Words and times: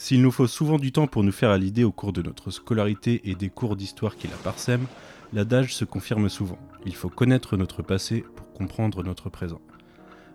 S'il 0.00 0.22
nous 0.22 0.30
faut 0.30 0.46
souvent 0.46 0.78
du 0.78 0.92
temps 0.92 1.08
pour 1.08 1.24
nous 1.24 1.32
faire 1.32 1.50
à 1.50 1.58
l'idée 1.58 1.82
au 1.82 1.90
cours 1.90 2.12
de 2.12 2.22
notre 2.22 2.52
scolarité 2.52 3.20
et 3.24 3.34
des 3.34 3.50
cours 3.50 3.74
d'histoire 3.74 4.16
qui 4.16 4.28
la 4.28 4.36
parsèment, 4.36 4.86
l'adage 5.32 5.74
se 5.74 5.84
confirme 5.84 6.28
souvent. 6.28 6.56
Il 6.86 6.94
faut 6.94 7.08
connaître 7.08 7.56
notre 7.56 7.82
passé 7.82 8.24
pour 8.36 8.52
comprendre 8.52 9.02
notre 9.02 9.28
présent. 9.28 9.60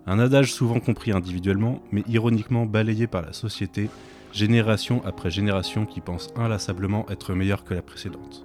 Un 0.05 0.19
adage 0.19 0.51
souvent 0.51 0.81
compris 0.81 1.13
individuellement, 1.13 1.81
mais 1.93 2.03
ironiquement 2.09 2.65
balayé 2.65 3.07
par 3.07 3.21
la 3.21 3.31
société, 3.31 3.89
génération 4.33 5.01
après 5.05 5.31
génération 5.31 5.85
qui 5.85 6.01
pense 6.01 6.27
inlassablement 6.35 7.09
être 7.09 7.33
meilleure 7.33 7.63
que 7.63 7.73
la 7.73 7.81
précédente. 7.81 8.43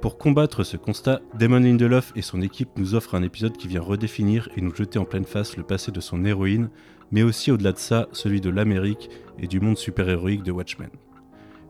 Pour 0.00 0.18
combattre 0.18 0.62
ce 0.62 0.76
constat, 0.76 1.20
Damon 1.38 1.60
Lindelof 1.60 2.12
et 2.16 2.22
son 2.22 2.42
équipe 2.42 2.68
nous 2.76 2.94
offrent 2.94 3.14
un 3.14 3.22
épisode 3.22 3.56
qui 3.56 3.66
vient 3.66 3.80
redéfinir 3.80 4.48
et 4.56 4.60
nous 4.60 4.74
jeter 4.74 4.98
en 4.98 5.04
pleine 5.04 5.24
face 5.24 5.56
le 5.56 5.62
passé 5.62 5.90
de 5.90 6.00
son 6.00 6.24
héroïne, 6.24 6.68
mais 7.10 7.22
aussi 7.22 7.50
au-delà 7.50 7.72
de 7.72 7.78
ça, 7.78 8.06
celui 8.12 8.40
de 8.40 8.50
l'Amérique 8.50 9.10
et 9.38 9.46
du 9.46 9.58
monde 9.58 9.78
super-héroïque 9.78 10.42
de 10.42 10.52
Watchmen. 10.52 10.90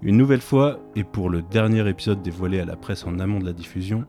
Une 0.02 0.16
nouvelle 0.16 0.40
fois, 0.40 0.80
et 0.94 1.04
pour 1.04 1.30
le 1.30 1.42
dernier 1.42 1.88
épisode 1.88 2.22
dévoilé 2.22 2.60
à 2.60 2.64
la 2.64 2.76
presse 2.76 3.06
en 3.06 3.18
amont 3.18 3.38
de 3.38 3.46
la 3.46 3.52
diffusion, 3.52 4.04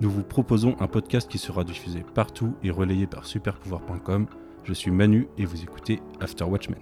nous 0.00 0.10
vous 0.10 0.24
proposons 0.24 0.76
un 0.80 0.86
podcast 0.86 1.30
qui 1.30 1.38
sera 1.38 1.62
diffusé 1.62 2.04
partout 2.14 2.54
et 2.62 2.70
relayé 2.70 3.06
par 3.06 3.26
superpouvoir.com. 3.26 4.26
Je 4.64 4.72
suis 4.72 4.90
Manu 4.90 5.28
et 5.36 5.44
vous 5.44 5.62
écoutez 5.62 6.00
After 6.20 6.44
Watchmen. 6.44 6.80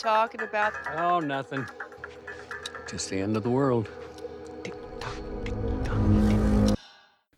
Talking 0.00 0.40
about? 0.40 0.72
Oh, 0.98 1.20
nothing. 1.20 1.64
Just 2.90 3.10
the 3.10 3.20
end 3.20 3.36
of 3.36 3.42
the 3.42 3.48
world. 3.48 3.86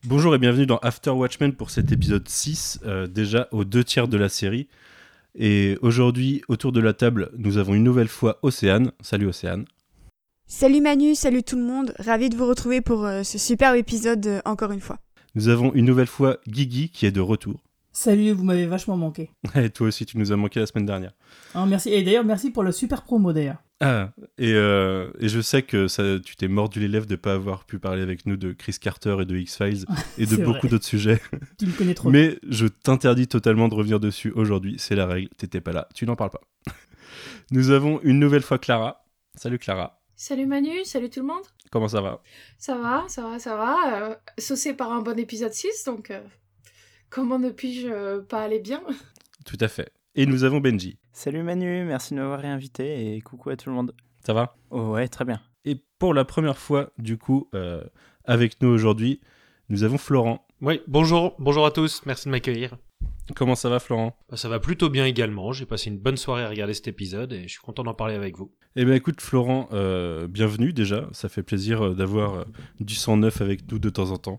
Bonjour 0.05 0.35
et 0.35 0.39
bienvenue 0.39 0.67
dans 0.67 0.79
After 0.79 1.11
Watchmen 1.11 1.55
pour 1.55 1.71
cet 1.71 1.91
épisode 1.91 2.29
6, 2.29 2.81
euh, 2.85 3.07
déjà 3.07 3.49
aux 3.51 3.65
deux 3.65 3.83
tiers 3.83 4.09
de 4.09 4.17
la 4.17 4.29
série. 4.29 4.69
Et 5.35 5.79
aujourd'hui, 5.81 6.43
autour 6.49 6.73
de 6.73 6.81
la 6.81 6.93
table, 6.93 7.31
nous 7.37 7.57
avons 7.57 7.75
une 7.75 7.85
nouvelle 7.85 8.09
fois 8.09 8.39
Océane. 8.43 8.93
Salut 9.01 9.27
Océane. 9.27 9.65
Salut 10.47 10.83
Manu, 10.83 11.15
salut 11.15 11.43
tout 11.43 11.57
le 11.57 11.63
monde, 11.63 11.95
ravi 11.99 12.29
de 12.29 12.37
vous 12.37 12.47
retrouver 12.47 12.81
pour 12.81 13.07
euh, 13.07 13.23
ce 13.23 13.39
superbe 13.39 13.77
épisode 13.77 14.27
euh, 14.27 14.41
encore 14.45 14.71
une 14.71 14.81
fois. 14.81 14.99
Nous 15.35 15.49
avons 15.49 15.73
une 15.73 15.87
nouvelle 15.87 16.07
fois 16.07 16.39
Guigui 16.47 16.91
qui 16.91 17.07
est 17.07 17.13
de 17.13 17.21
retour. 17.21 17.63
Salut, 17.95 18.33
vous 18.33 18.43
m'avez 18.43 18.67
vachement 18.67 18.97
manqué. 18.97 19.31
Et 19.55 19.69
toi 19.69 19.89
aussi, 19.89 20.07
tu 20.07 20.17
nous 20.17 20.33
as 20.33 20.37
manqué 20.37 20.61
la 20.61 20.67
semaine 20.67 20.87
dernière. 20.87 21.13
Ah, 21.55 21.67
merci. 21.67 21.91
Et 21.91 22.03
d'ailleurs, 22.03 22.25
merci 22.25 22.51
pour 22.51 22.63
la 22.63 22.73
super 22.73 23.03
promo 23.03 23.33
d'ailleurs. 23.33 23.63
Ah, 23.85 24.13
et, 24.39 24.53
euh, 24.55 25.11
et 25.19 25.29
je 25.29 25.41
sais 25.41 25.63
que 25.63 25.89
ça, 25.89 26.05
tu 26.25 26.37
t'es 26.37 26.47
mordu 26.47 26.79
les 26.79 26.87
lèvres 26.87 27.07
de 27.07 27.17
pas 27.17 27.33
avoir 27.33 27.65
pu 27.65 27.81
parler 27.81 28.01
avec 28.01 28.27
nous 28.27 28.37
de 28.37 28.53
Chris 28.53 28.77
Carter 28.81 29.17
et 29.21 29.25
de 29.25 29.37
X-Files 29.37 29.85
et 30.19 30.27
de 30.27 30.37
beaucoup 30.37 30.69
d'autres 30.69 30.85
sujets. 30.85 31.21
Tu 31.59 31.67
me 31.67 31.73
connais 31.73 31.95
trop. 31.95 32.09
Mais 32.09 32.39
je 32.49 32.67
t'interdis 32.69 33.27
totalement 33.27 33.69
de 33.69 33.75
revenir 33.75 33.99
dessus 33.99 34.31
aujourd'hui. 34.31 34.77
C'est 34.79 34.95
la 34.95 35.07
règle. 35.07 35.29
T'étais 35.37 35.61
pas 35.61 35.73
là. 35.73 35.89
Tu 35.95 36.07
n'en 36.07 36.15
parles 36.15 36.31
pas. 36.31 36.41
Nous 37.51 37.71
avons 37.71 38.01
une 38.05 38.21
nouvelle 38.21 38.43
fois 38.43 38.59
Clara. 38.59 39.05
Salut 39.35 39.59
Clara. 39.59 40.01
Salut 40.15 40.47
Manu, 40.47 40.85
salut 40.85 41.11
tout 41.11 41.21
le 41.21 41.27
monde. 41.27 41.43
Comment 41.73 41.89
ça 41.89 42.01
va? 42.01 42.23
Ça 42.59 42.79
va, 42.79 43.05
ça 43.09 43.23
va, 43.23 43.39
ça 43.41 43.57
va. 43.57 44.11
Euh, 44.11 44.15
saucé 44.39 44.75
par 44.75 44.93
un 44.93 45.03
bon 45.03 45.19
épisode 45.19 45.53
6, 45.53 45.83
donc 45.87 46.13
euh, 46.13 46.21
comment 47.13 47.39
ne 47.39 47.51
puis-je 47.51 47.89
euh, 47.89 48.23
pas 48.23 48.43
aller 48.43 48.59
bien? 48.59 48.83
Tout 49.45 49.59
à 49.61 49.69
fait. 49.69 49.93
Et 50.15 50.27
nous 50.27 50.45
avons 50.45 50.61
Benji. 50.61 50.99
Salut 51.13 51.43
Manu, 51.43 51.85
merci 51.85 52.15
de 52.15 52.19
m'avoir 52.19 52.41
réinvité 52.41 53.15
et 53.15 53.21
coucou 53.21 53.51
à 53.51 53.57
tout 53.57 53.69
le 53.69 53.77
monde. 53.77 53.95
Ça 54.25 54.33
va? 54.33 54.57
Oh 54.71 54.93
ouais, 54.93 55.09
très 55.09 55.25
bien. 55.25 55.41
Et 55.65 55.77
pour 55.99 56.15
la 56.15 56.25
première 56.25 56.57
fois, 56.57 56.91
du 56.99 57.19
coup, 57.19 57.49
euh, 57.55 57.83
avec 58.25 58.61
nous 58.63 58.69
aujourd'hui, 58.69 59.21
nous 59.69 59.85
avons 59.85 59.99
Florent. 59.99 60.47
Oui, 60.63 60.81
bonjour, 60.87 61.35
bonjour 61.39 61.67
à 61.67 61.71
tous, 61.71 62.03
merci 62.07 62.27
de 62.27 62.31
m'accueillir. 62.31 62.77
Comment 63.37 63.55
ça 63.55 63.69
va, 63.69 63.79
Florent? 63.79 64.17
Bah, 64.31 64.37
ça 64.37 64.49
va 64.49 64.59
plutôt 64.59 64.89
bien 64.89 65.05
également, 65.05 65.53
j'ai 65.53 65.67
passé 65.67 65.91
une 65.91 65.99
bonne 65.99 66.17
soirée 66.17 66.45
à 66.45 66.49
regarder 66.49 66.75
cet 66.75 66.89
épisode 66.89 67.33
et 67.33 67.43
je 67.43 67.49
suis 67.49 67.61
content 67.61 67.83
d'en 67.83 67.95
parler 67.95 68.15
avec 68.15 68.37
vous. 68.37 68.53
Eh 68.77 68.85
bien, 68.85 68.95
écoute, 68.95 69.21
Florent, 69.21 69.69
euh, 69.73 70.29
bienvenue 70.29 70.73
déjà. 70.73 71.09
Ça 71.13 71.29
fait 71.29 71.43
plaisir 71.43 71.95
d'avoir 71.95 72.47
du 72.81 72.95
sang 72.95 73.19
neuf 73.19 73.43
avec 73.43 73.71
nous 73.71 73.79
de 73.79 73.91
temps 73.91 74.11
en 74.11 74.19
temps. 74.19 74.39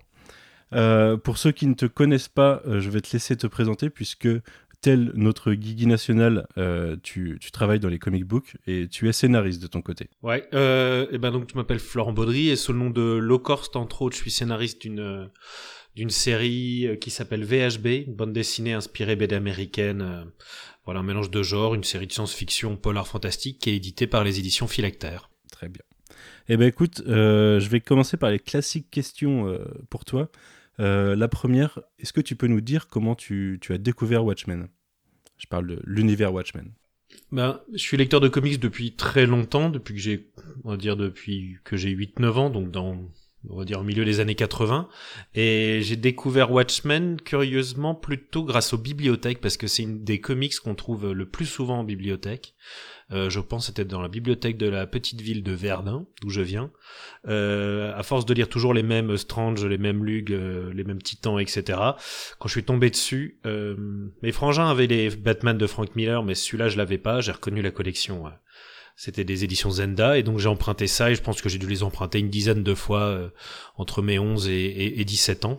Euh, 0.74 1.18
pour 1.18 1.38
ceux 1.38 1.52
qui 1.52 1.68
ne 1.68 1.74
te 1.74 1.86
connaissent 1.86 2.30
pas, 2.30 2.62
euh, 2.68 2.80
je 2.80 2.90
vais 2.90 3.02
te 3.02 3.12
laisser 3.14 3.36
te 3.36 3.48
présenter 3.48 3.90
puisque, 3.90 4.28
tel 4.82 5.12
notre 5.16 5.54
Guigui 5.54 5.88
national, 5.88 6.48
euh, 6.58 6.98
tu, 7.02 7.38
tu 7.40 7.52
travailles 7.52 7.80
dans 7.80 7.90
les 7.90 8.00
comic 8.00 8.26
books 8.26 8.58
et 8.68 8.88
tu 8.88 9.08
es 9.08 9.14
scénariste 9.14 9.62
de 9.62 9.68
ton 9.68 9.82
côté. 9.82 10.10
Ouais, 10.22 10.48
et 10.52 11.18
ben 11.18 11.32
donc 11.32 11.50
je 11.50 11.56
m'appelle 11.56 11.80
Florent 11.80 12.12
Baudry 12.12 12.50
et 12.50 12.56
sous 12.56 12.74
le 12.74 12.80
nom 12.80 12.90
de 12.90 13.02
Locorst 13.02 13.76
entre 13.76 14.02
autres, 14.02 14.16
je 14.16 14.22
suis 14.22 14.32
scénariste 14.32 14.82
d'une 14.82 15.30
d'une 15.96 16.10
série 16.10 16.98
qui 17.00 17.12
s'appelle 17.12 17.46
VHB, 17.46 18.08
une 18.08 18.16
bande 18.16 18.34
dessinée 18.34 18.74
inspirée 18.74 19.16
BD 19.16 19.36
américaine. 19.36 20.26
voilà, 20.86 21.02
un 21.02 21.04
mélange 21.04 21.30
de 21.30 21.44
genres, 21.44 21.76
une 21.76 21.84
série 21.84 22.08
de 22.08 22.12
science-fiction 22.12 22.76
polar 22.76 23.08
fantastique 23.08 23.60
qui 23.60 23.70
est 23.70 23.76
éditée 23.76 24.08
par 24.08 24.24
les 24.24 24.40
éditions 24.40 24.68
Philactère. 24.68 25.30
Très 25.52 25.70
bien. 25.70 25.84
Eh 26.50 26.58
bien, 26.58 26.68
écoute, 26.68 27.02
euh, 27.08 27.60
je 27.60 27.70
vais 27.70 27.80
commencer 27.80 28.18
par 28.18 28.32
les 28.32 28.40
classiques 28.40 28.90
questions 28.92 29.48
euh, 29.48 29.64
pour 29.90 30.06
toi. 30.06 30.30
Euh, 30.80 31.16
la 31.16 31.28
première, 31.28 31.80
est-ce 32.00 32.14
que 32.14 32.22
tu 32.22 32.36
peux 32.36 32.48
nous 32.48 32.62
dire 32.62 32.88
comment 32.88 33.16
tu, 33.16 33.60
as 33.70 33.78
découvert 33.78 34.26
Watchmen? 34.26 34.68
Je 35.38 35.48
parle 35.48 35.68
de 35.68 35.82
l'univers 35.86 36.34
Watchmen. 36.34 36.72
Ben, 37.32 37.62
je 37.72 37.78
suis 37.78 37.98
lecteur 37.98 38.22
de 38.22 38.28
comics 38.28 38.60
depuis 38.60 38.96
très 38.96 39.26
longtemps, 39.26 39.70
depuis 39.70 39.94
que 39.94 40.00
j'ai, 40.00 40.32
depuis 40.66 41.58
que 41.64 41.78
j'ai 41.78 41.96
8-9 41.96 42.32
ans, 42.32 42.50
donc 42.50 42.72
dans, 42.72 42.98
on 43.50 43.58
va 43.58 43.66
dire 43.66 43.80
au 43.80 43.84
milieu 43.84 44.06
des 44.06 44.20
années 44.20 44.36
80. 44.36 44.88
Et 45.36 45.80
j'ai 45.82 45.96
découvert 45.96 46.52
Watchmen, 46.52 47.20
curieusement, 47.22 47.96
plutôt 47.96 48.44
grâce 48.44 48.74
aux 48.74 48.78
bibliothèques, 48.78 49.42
parce 49.42 49.58
que 49.58 49.68
c'est 49.68 49.84
une 49.84 50.04
des 50.04 50.20
comics 50.20 50.58
qu'on 50.60 50.76
trouve 50.76 51.12
le 51.12 51.26
plus 51.26 51.46
souvent 51.46 51.80
en 51.80 51.84
bibliothèque. 51.84 52.56
Euh, 53.12 53.30
je 53.30 53.40
pense 53.40 53.68
c'était 53.68 53.86
dans 53.86 54.02
la 54.02 54.08
bibliothèque 54.08 54.58
de 54.58 54.68
la 54.68 54.88
petite 54.88 55.22
ville 55.22 55.44
de 55.44 55.52
Verdun, 55.52 56.06
d'où 56.22 56.30
je 56.30 56.42
viens. 56.42 56.72
Euh, 57.28 57.94
à 57.96 58.04
force 58.04 58.26
de 58.26 58.34
lire 58.34 58.50
toujours 58.50 58.74
les 58.74 58.84
mêmes 58.84 59.18
Strange, 59.18 59.66
les 59.66 59.78
mêmes 59.78 60.04
Lug, 60.04 60.32
euh, 60.32 60.74
les 60.74 60.84
mêmes 60.84 61.02
Titans, 61.02 61.40
etc. 61.40 61.80
Quand 62.40 62.48
je 62.48 62.52
suis 62.54 62.64
tombé 62.64 62.90
dessus, 62.90 63.40
euh, 63.46 63.76
mes 64.22 64.32
frangins 64.32 64.70
avaient 64.70 64.88
les 64.88 65.10
Batman 65.10 65.58
de 65.58 65.68
Frank 65.68 65.96
Miller, 65.96 66.24
mais 66.24 66.36
celui-là 66.36 66.70
je 66.70 66.78
l'avais 66.78 66.98
pas. 66.98 67.22
J'ai 67.22 67.34
reconnu 67.34 67.62
la 67.62 67.72
collection. 67.72 68.26
C'était 68.96 69.24
des 69.24 69.44
éditions 69.44 69.72
Zenda, 69.72 70.18
et 70.18 70.24
donc 70.24 70.40
j'ai 70.40 70.50
emprunté 70.50 70.88
ça, 70.88 71.12
et 71.12 71.16
je 71.16 71.22
pense 71.22 71.42
que 71.42 71.50
j'ai 71.50 71.58
dû 71.58 71.68
les 71.68 71.84
emprunter 71.84 72.20
une 72.20 72.30
dizaine 72.30 72.64
de 72.64 72.76
fois 72.76 73.02
euh, 73.02 73.30
entre 73.78 74.02
mes 74.02 74.20
11 74.20 74.48
et, 74.48 74.52
et, 74.52 75.02
et 75.02 75.06
17 75.06 75.46
ans, 75.46 75.58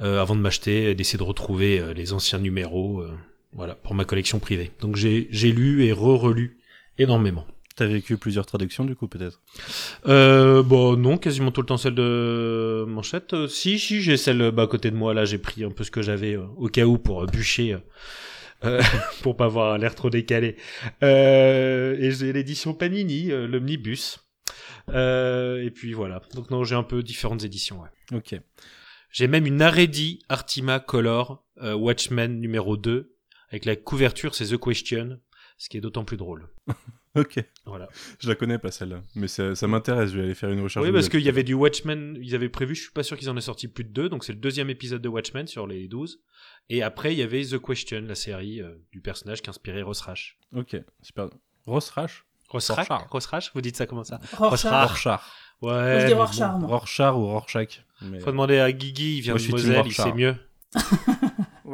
euh, 0.00 0.20
avant 0.20 0.36
de 0.36 0.40
m'acheter, 0.40 0.90
et 0.90 0.94
d'essayer 0.94 1.18
de 1.18 1.24
retrouver 1.24 1.80
euh, 1.80 1.94
les 1.94 2.12
anciens 2.12 2.38
numéros, 2.38 3.00
euh, 3.00 3.16
voilà, 3.52 3.74
pour 3.74 3.94
ma 3.94 4.04
collection 4.04 4.38
privée. 4.40 4.72
Donc 4.80 4.96
j'ai 4.96 5.28
j'ai 5.30 5.52
lu 5.52 5.84
et 5.84 5.92
re-relu 5.92 6.58
énormément. 6.98 7.46
T'as 7.76 7.86
vécu 7.86 8.16
plusieurs 8.16 8.46
traductions, 8.46 8.84
du 8.84 8.94
coup, 8.94 9.08
peut-être? 9.08 9.40
Euh, 10.06 10.62
bon, 10.62 10.96
non, 10.96 11.18
quasiment 11.18 11.50
tout 11.50 11.60
le 11.60 11.66
temps 11.66 11.76
celle 11.76 11.96
de 11.96 12.84
Manchette. 12.86 13.34
Euh, 13.34 13.48
si, 13.48 13.80
si, 13.80 14.00
j'ai 14.00 14.16
celle 14.16 14.52
bah, 14.52 14.62
à 14.62 14.66
côté 14.68 14.92
de 14.92 14.96
moi. 14.96 15.12
Là, 15.12 15.24
j'ai 15.24 15.38
pris 15.38 15.64
un 15.64 15.70
peu 15.70 15.82
ce 15.82 15.90
que 15.90 16.00
j'avais 16.00 16.36
au 16.36 16.68
cas 16.68 16.84
où 16.84 16.98
pour 16.98 17.24
euh, 17.24 17.26
bûcher, 17.26 17.76
euh, 18.64 18.82
pour 19.22 19.36
pas 19.36 19.46
avoir 19.46 19.78
l'air 19.78 19.94
trop 19.94 20.10
décalé. 20.10 20.56
Euh, 21.02 21.96
et 21.98 22.10
j'ai 22.10 22.32
l'édition 22.32 22.74
Panini, 22.74 23.30
euh, 23.30 23.46
l'omnibus. 23.46 24.18
Et 24.88 25.70
puis 25.74 25.92
voilà. 25.92 26.20
Donc 26.34 26.50
non, 26.50 26.64
j'ai 26.64 26.74
un 26.74 26.82
peu 26.82 27.02
différentes 27.02 27.44
éditions. 27.44 27.80
Ouais. 27.80 28.16
Ok. 28.16 28.38
J'ai 29.10 29.28
même 29.28 29.46
une 29.46 29.62
Aredi 29.62 30.18
Artima 30.28 30.80
Color 30.80 31.44
Watchmen 31.60 32.40
numéro 32.40 32.76
2 32.76 33.14
avec 33.50 33.64
la 33.66 33.76
couverture, 33.76 34.34
c'est 34.34 34.46
The 34.46 34.58
Question, 34.58 35.20
ce 35.58 35.68
qui 35.68 35.76
est 35.76 35.80
d'autant 35.80 36.04
plus 36.04 36.16
drôle. 36.16 36.48
Ok. 37.16 37.42
Voilà. 37.64 37.88
Je 38.18 38.28
la 38.28 38.34
connais 38.34 38.58
pas 38.58 38.70
celle-là, 38.72 39.00
mais 39.14 39.28
ça, 39.28 39.54
ça 39.54 39.66
m'intéresse. 39.68 40.10
Je 40.10 40.16
vais 40.18 40.24
aller 40.24 40.34
faire 40.34 40.50
une 40.50 40.60
recherche. 40.60 40.84
Oui, 40.84 40.92
parce 40.92 41.08
qu'il 41.08 41.20
y 41.20 41.28
avait 41.28 41.44
du 41.44 41.54
Watchmen, 41.54 42.18
ils 42.20 42.34
avaient 42.34 42.48
prévu, 42.48 42.74
je 42.74 42.82
suis 42.82 42.90
pas 42.92 43.02
sûr 43.04 43.16
qu'ils 43.16 43.30
en 43.30 43.36
aient 43.36 43.40
sorti 43.40 43.68
plus 43.68 43.84
de 43.84 43.90
deux, 43.90 44.08
donc 44.08 44.24
c'est 44.24 44.32
le 44.32 44.38
deuxième 44.40 44.68
épisode 44.68 45.00
de 45.00 45.08
Watchmen 45.08 45.46
sur 45.46 45.66
les 45.66 45.86
12. 45.86 46.20
Et 46.70 46.82
après, 46.82 47.12
il 47.14 47.18
y 47.18 47.22
avait 47.22 47.44
The 47.44 47.58
Question, 47.58 48.02
la 48.06 48.14
série 48.16 48.60
euh, 48.60 48.74
du 48.92 49.00
personnage 49.00 49.42
qui 49.42 49.50
inspirait 49.50 49.82
Ross 49.82 50.00
Rash. 50.00 50.38
Ok, 50.56 50.76
super. 51.02 51.28
Ross 51.66 51.90
Rash 51.90 52.24
Ross. 52.48 52.70
Rash 52.70 52.88
Ross 53.10 53.26
Rash 53.26 53.50
Vous 53.54 53.60
dites 53.60 53.76
ça 53.76 53.86
comment 53.86 54.04
ça 54.04 54.20
Rorschach. 54.36 54.70
Rorschach. 54.88 55.20
Ouais. 55.62 56.00
Je 56.02 56.06
dis 56.08 56.12
Rorschach, 56.14 57.14
ou 57.14 57.26
Rorschach. 57.26 57.84
Mais- 58.02 58.20
Faut 58.20 58.30
demander 58.32 58.58
à 58.58 58.70
Guigui, 58.72 59.16
il 59.18 59.20
vient 59.22 59.34
Moi, 59.34 59.42
de 59.46 59.50
Moselle, 59.50 59.82
il 59.86 59.92
sait 59.92 60.02
Rorschach. 60.02 60.16
mieux. 60.18 60.36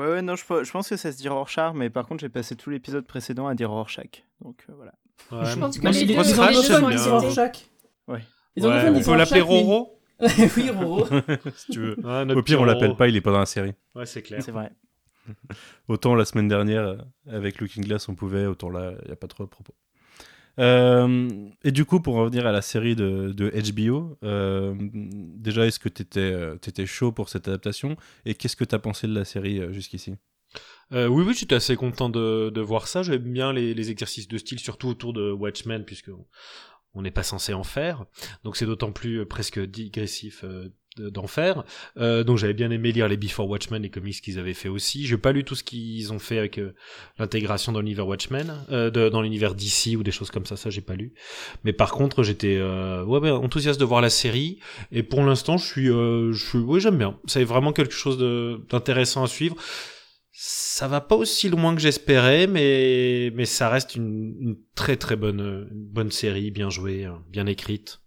Ouais, 0.00 0.06
ouais, 0.12 0.22
non, 0.22 0.34
je, 0.36 0.44
pe- 0.44 0.64
je 0.64 0.70
pense 0.70 0.88
que 0.88 0.96
ça 0.96 1.12
se 1.12 1.16
dit 1.18 1.28
Rorschach, 1.28 1.74
mais 1.74 1.90
par 1.90 2.06
contre, 2.06 2.20
j'ai 2.22 2.28
passé 2.28 2.56
tout 2.56 2.70
l'épisode 2.70 3.06
précédent 3.06 3.46
à 3.46 3.54
dire 3.54 3.70
Rorschach. 3.70 4.24
Donc 4.42 4.64
euh, 4.68 4.72
voilà. 4.76 4.92
Ouais, 5.30 5.44
Je 5.50 5.58
pense 5.58 5.78
que 5.78 5.86
les 5.86 5.92
c'est 5.92 6.06
deux- 6.06 6.14
les 6.14 6.96
deux. 6.96 7.10
Rorschach. 7.10 7.52
Ouais. 8.08 8.20
Les 8.56 8.62
Ouais, 8.64 8.68
anglophones 8.68 8.96
on 8.96 9.02
peut 9.04 9.16
l'appeler 9.16 9.40
mais- 9.40 9.46
Roro 9.46 9.96
oui, 10.56 10.70
Roro. 10.70 11.06
si 11.56 11.72
tu 11.72 11.80
veux. 11.80 11.96
Ouais, 12.06 12.24
notre 12.24 12.40
Au 12.40 12.42
pire, 12.42 12.60
on 12.60 12.64
l'appelle 12.64 12.94
pas, 12.96 13.08
il 13.08 13.16
est 13.16 13.20
pas 13.20 13.32
dans 13.32 13.38
la 13.40 13.46
série. 13.46 13.72
Ouais, 13.94 14.06
c'est 14.06 14.22
clair. 14.22 14.42
C'est 14.42 14.50
vrai. 14.52 14.70
Autant 15.88 16.14
la 16.14 16.24
semaine 16.24 16.48
dernière, 16.48 16.82
euh, 16.82 16.96
avec 17.30 17.60
Looking 17.60 17.84
Glass, 17.84 18.08
on 18.08 18.14
pouvait, 18.14 18.46
autant 18.46 18.68
là, 18.70 18.92
il 19.02 19.06
n'y 19.06 19.12
a 19.12 19.16
pas 19.16 19.28
trop 19.28 19.44
de 19.44 19.48
propos. 19.48 19.74
Euh, 20.60 21.28
et 21.64 21.72
du 21.72 21.84
coup, 21.84 22.00
pour 22.00 22.14
revenir 22.14 22.46
à 22.46 22.52
la 22.52 22.62
série 22.62 22.94
de, 22.94 23.32
de 23.32 23.50
HBO, 23.72 24.18
euh, 24.22 24.74
déjà, 24.78 25.66
est-ce 25.66 25.78
que 25.78 25.88
tu 25.88 26.02
étais, 26.02 26.34
étais, 26.66 26.86
chaud 26.86 27.12
pour 27.12 27.28
cette 27.28 27.48
adaptation 27.48 27.96
Et 28.24 28.34
qu'est-ce 28.34 28.56
que 28.56 28.64
tu 28.64 28.74
as 28.74 28.78
pensé 28.78 29.06
de 29.06 29.14
la 29.14 29.24
série 29.24 29.58
euh, 29.58 29.72
jusqu'ici? 29.72 30.14
Euh, 30.92 31.06
oui, 31.06 31.24
oui, 31.26 31.34
j'étais 31.34 31.54
assez 31.54 31.76
content 31.76 32.08
de, 32.08 32.50
de 32.50 32.60
voir 32.60 32.88
ça. 32.88 33.02
J'aime 33.02 33.32
bien 33.32 33.52
les, 33.52 33.74
les, 33.74 33.90
exercices 33.90 34.28
de 34.28 34.38
style, 34.38 34.58
surtout 34.58 34.88
autour 34.88 35.12
de 35.12 35.30
Watchmen, 35.30 35.84
puisque 35.84 36.10
on 36.94 37.02
n'est 37.02 37.10
pas 37.10 37.22
censé 37.22 37.54
en 37.54 37.64
faire. 37.64 38.04
Donc 38.44 38.56
c'est 38.56 38.66
d'autant 38.66 38.92
plus 38.92 39.20
euh, 39.20 39.26
presque 39.26 39.60
digressif 39.60 40.44
euh, 40.44 40.72
d'en 40.98 41.26
faire. 41.26 41.64
Euh, 41.98 42.24
donc 42.24 42.38
j'avais 42.38 42.52
bien 42.52 42.70
aimé 42.70 42.92
lire 42.92 43.08
les 43.08 43.16
Before 43.16 43.48
Watchmen, 43.48 43.82
les 43.82 43.90
comics 43.90 44.20
qu'ils 44.20 44.38
avaient 44.38 44.54
fait 44.54 44.68
aussi. 44.68 45.06
J'ai 45.06 45.16
pas 45.16 45.32
lu 45.32 45.44
tout 45.44 45.54
ce 45.54 45.62
qu'ils 45.62 46.12
ont 46.12 46.18
fait 46.18 46.38
avec 46.38 46.58
euh, 46.58 46.74
l'intégration 47.18 47.72
dans 47.72 47.80
l'univers 47.80 48.06
Watchmen, 48.06 48.64
euh, 48.70 48.90
dans 48.90 49.22
l'univers 49.22 49.54
DC 49.54 49.96
ou 49.96 50.02
des 50.02 50.10
choses 50.10 50.30
comme 50.30 50.46
ça. 50.46 50.56
Ça 50.56 50.70
j'ai 50.70 50.80
pas 50.80 50.94
lu. 50.94 51.14
Mais 51.64 51.72
par 51.72 51.92
contre 51.92 52.22
j'étais 52.22 52.56
euh, 52.58 53.04
ouais, 53.04 53.30
enthousiaste 53.30 53.78
de 53.78 53.84
voir 53.84 54.00
la 54.00 54.10
série. 54.10 54.58
Et 54.90 55.02
pour 55.02 55.22
l'instant 55.22 55.58
je 55.58 55.66
suis, 55.66 55.90
euh, 55.90 56.32
je 56.32 56.44
suis, 56.44 56.58
oui 56.58 56.80
j'aime 56.80 56.98
bien. 56.98 57.18
C'est 57.26 57.44
vraiment 57.44 57.72
quelque 57.72 57.94
chose 57.94 58.18
d'intéressant 58.68 59.22
à 59.22 59.28
suivre. 59.28 59.56
Ça 60.32 60.88
va 60.88 61.00
pas 61.00 61.16
aussi 61.16 61.50
loin 61.50 61.74
que 61.74 61.80
j'espérais, 61.80 62.46
mais 62.46 63.30
mais 63.34 63.44
ça 63.44 63.68
reste 63.68 63.94
une, 63.94 64.34
une, 64.40 64.56
très 64.74 64.96
très 64.96 65.16
bonne 65.16 65.68
une 65.70 65.86
bonne 65.86 66.10
série, 66.10 66.50
bien 66.50 66.70
jouée, 66.70 67.06
bien 67.30 67.46
écrite 67.46 67.99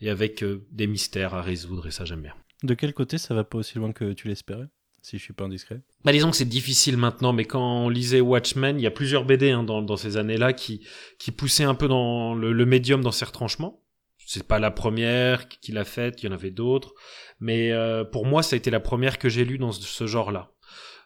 et 0.00 0.10
avec 0.10 0.42
euh, 0.42 0.66
des 0.70 0.86
mystères 0.86 1.34
à 1.34 1.42
résoudre 1.42 1.86
et 1.86 1.90
ça 1.90 2.04
j'aime 2.04 2.22
bien. 2.22 2.34
De 2.62 2.74
quel 2.74 2.92
côté 2.92 3.18
ça 3.18 3.34
va 3.34 3.44
pas 3.44 3.58
aussi 3.58 3.78
loin 3.78 3.92
que 3.92 4.12
tu 4.12 4.28
l'espérais 4.28 4.66
si 5.00 5.16
je 5.16 5.22
suis 5.22 5.32
pas 5.32 5.44
indiscret? 5.44 5.80
Bah 6.04 6.12
disons 6.12 6.30
que 6.30 6.36
c'est 6.36 6.44
difficile 6.44 6.96
maintenant, 6.96 7.32
mais 7.32 7.44
quand 7.44 7.84
on 7.84 7.88
lisait 7.88 8.20
Watchmen, 8.20 8.78
il 8.78 8.82
y 8.82 8.86
a 8.86 8.90
plusieurs 8.90 9.24
BD 9.24 9.50
hein, 9.50 9.62
dans, 9.62 9.80
dans 9.80 9.96
ces 9.96 10.16
années-là 10.16 10.52
qui, 10.52 10.86
qui 11.18 11.30
poussaient 11.30 11.64
un 11.64 11.74
peu 11.74 11.88
dans 11.88 12.34
le, 12.34 12.52
le 12.52 12.66
médium 12.66 13.00
dans 13.00 13.12
ses 13.12 13.24
retranchements. 13.24 13.84
C'est 14.26 14.46
pas 14.46 14.58
la 14.58 14.70
première 14.70 15.48
qu'il 15.48 15.78
a 15.78 15.84
faite, 15.84 16.22
il 16.22 16.26
y 16.26 16.28
en 16.28 16.32
avait 16.32 16.50
d'autres, 16.50 16.92
mais 17.40 17.72
euh, 17.72 18.04
pour 18.04 18.26
moi 18.26 18.42
ça 18.42 18.54
a 18.54 18.58
été 18.58 18.70
la 18.70 18.80
première 18.80 19.18
que 19.18 19.28
j'ai 19.30 19.44
lue 19.44 19.56
dans 19.56 19.72
ce 19.72 20.06
genre-là. 20.06 20.52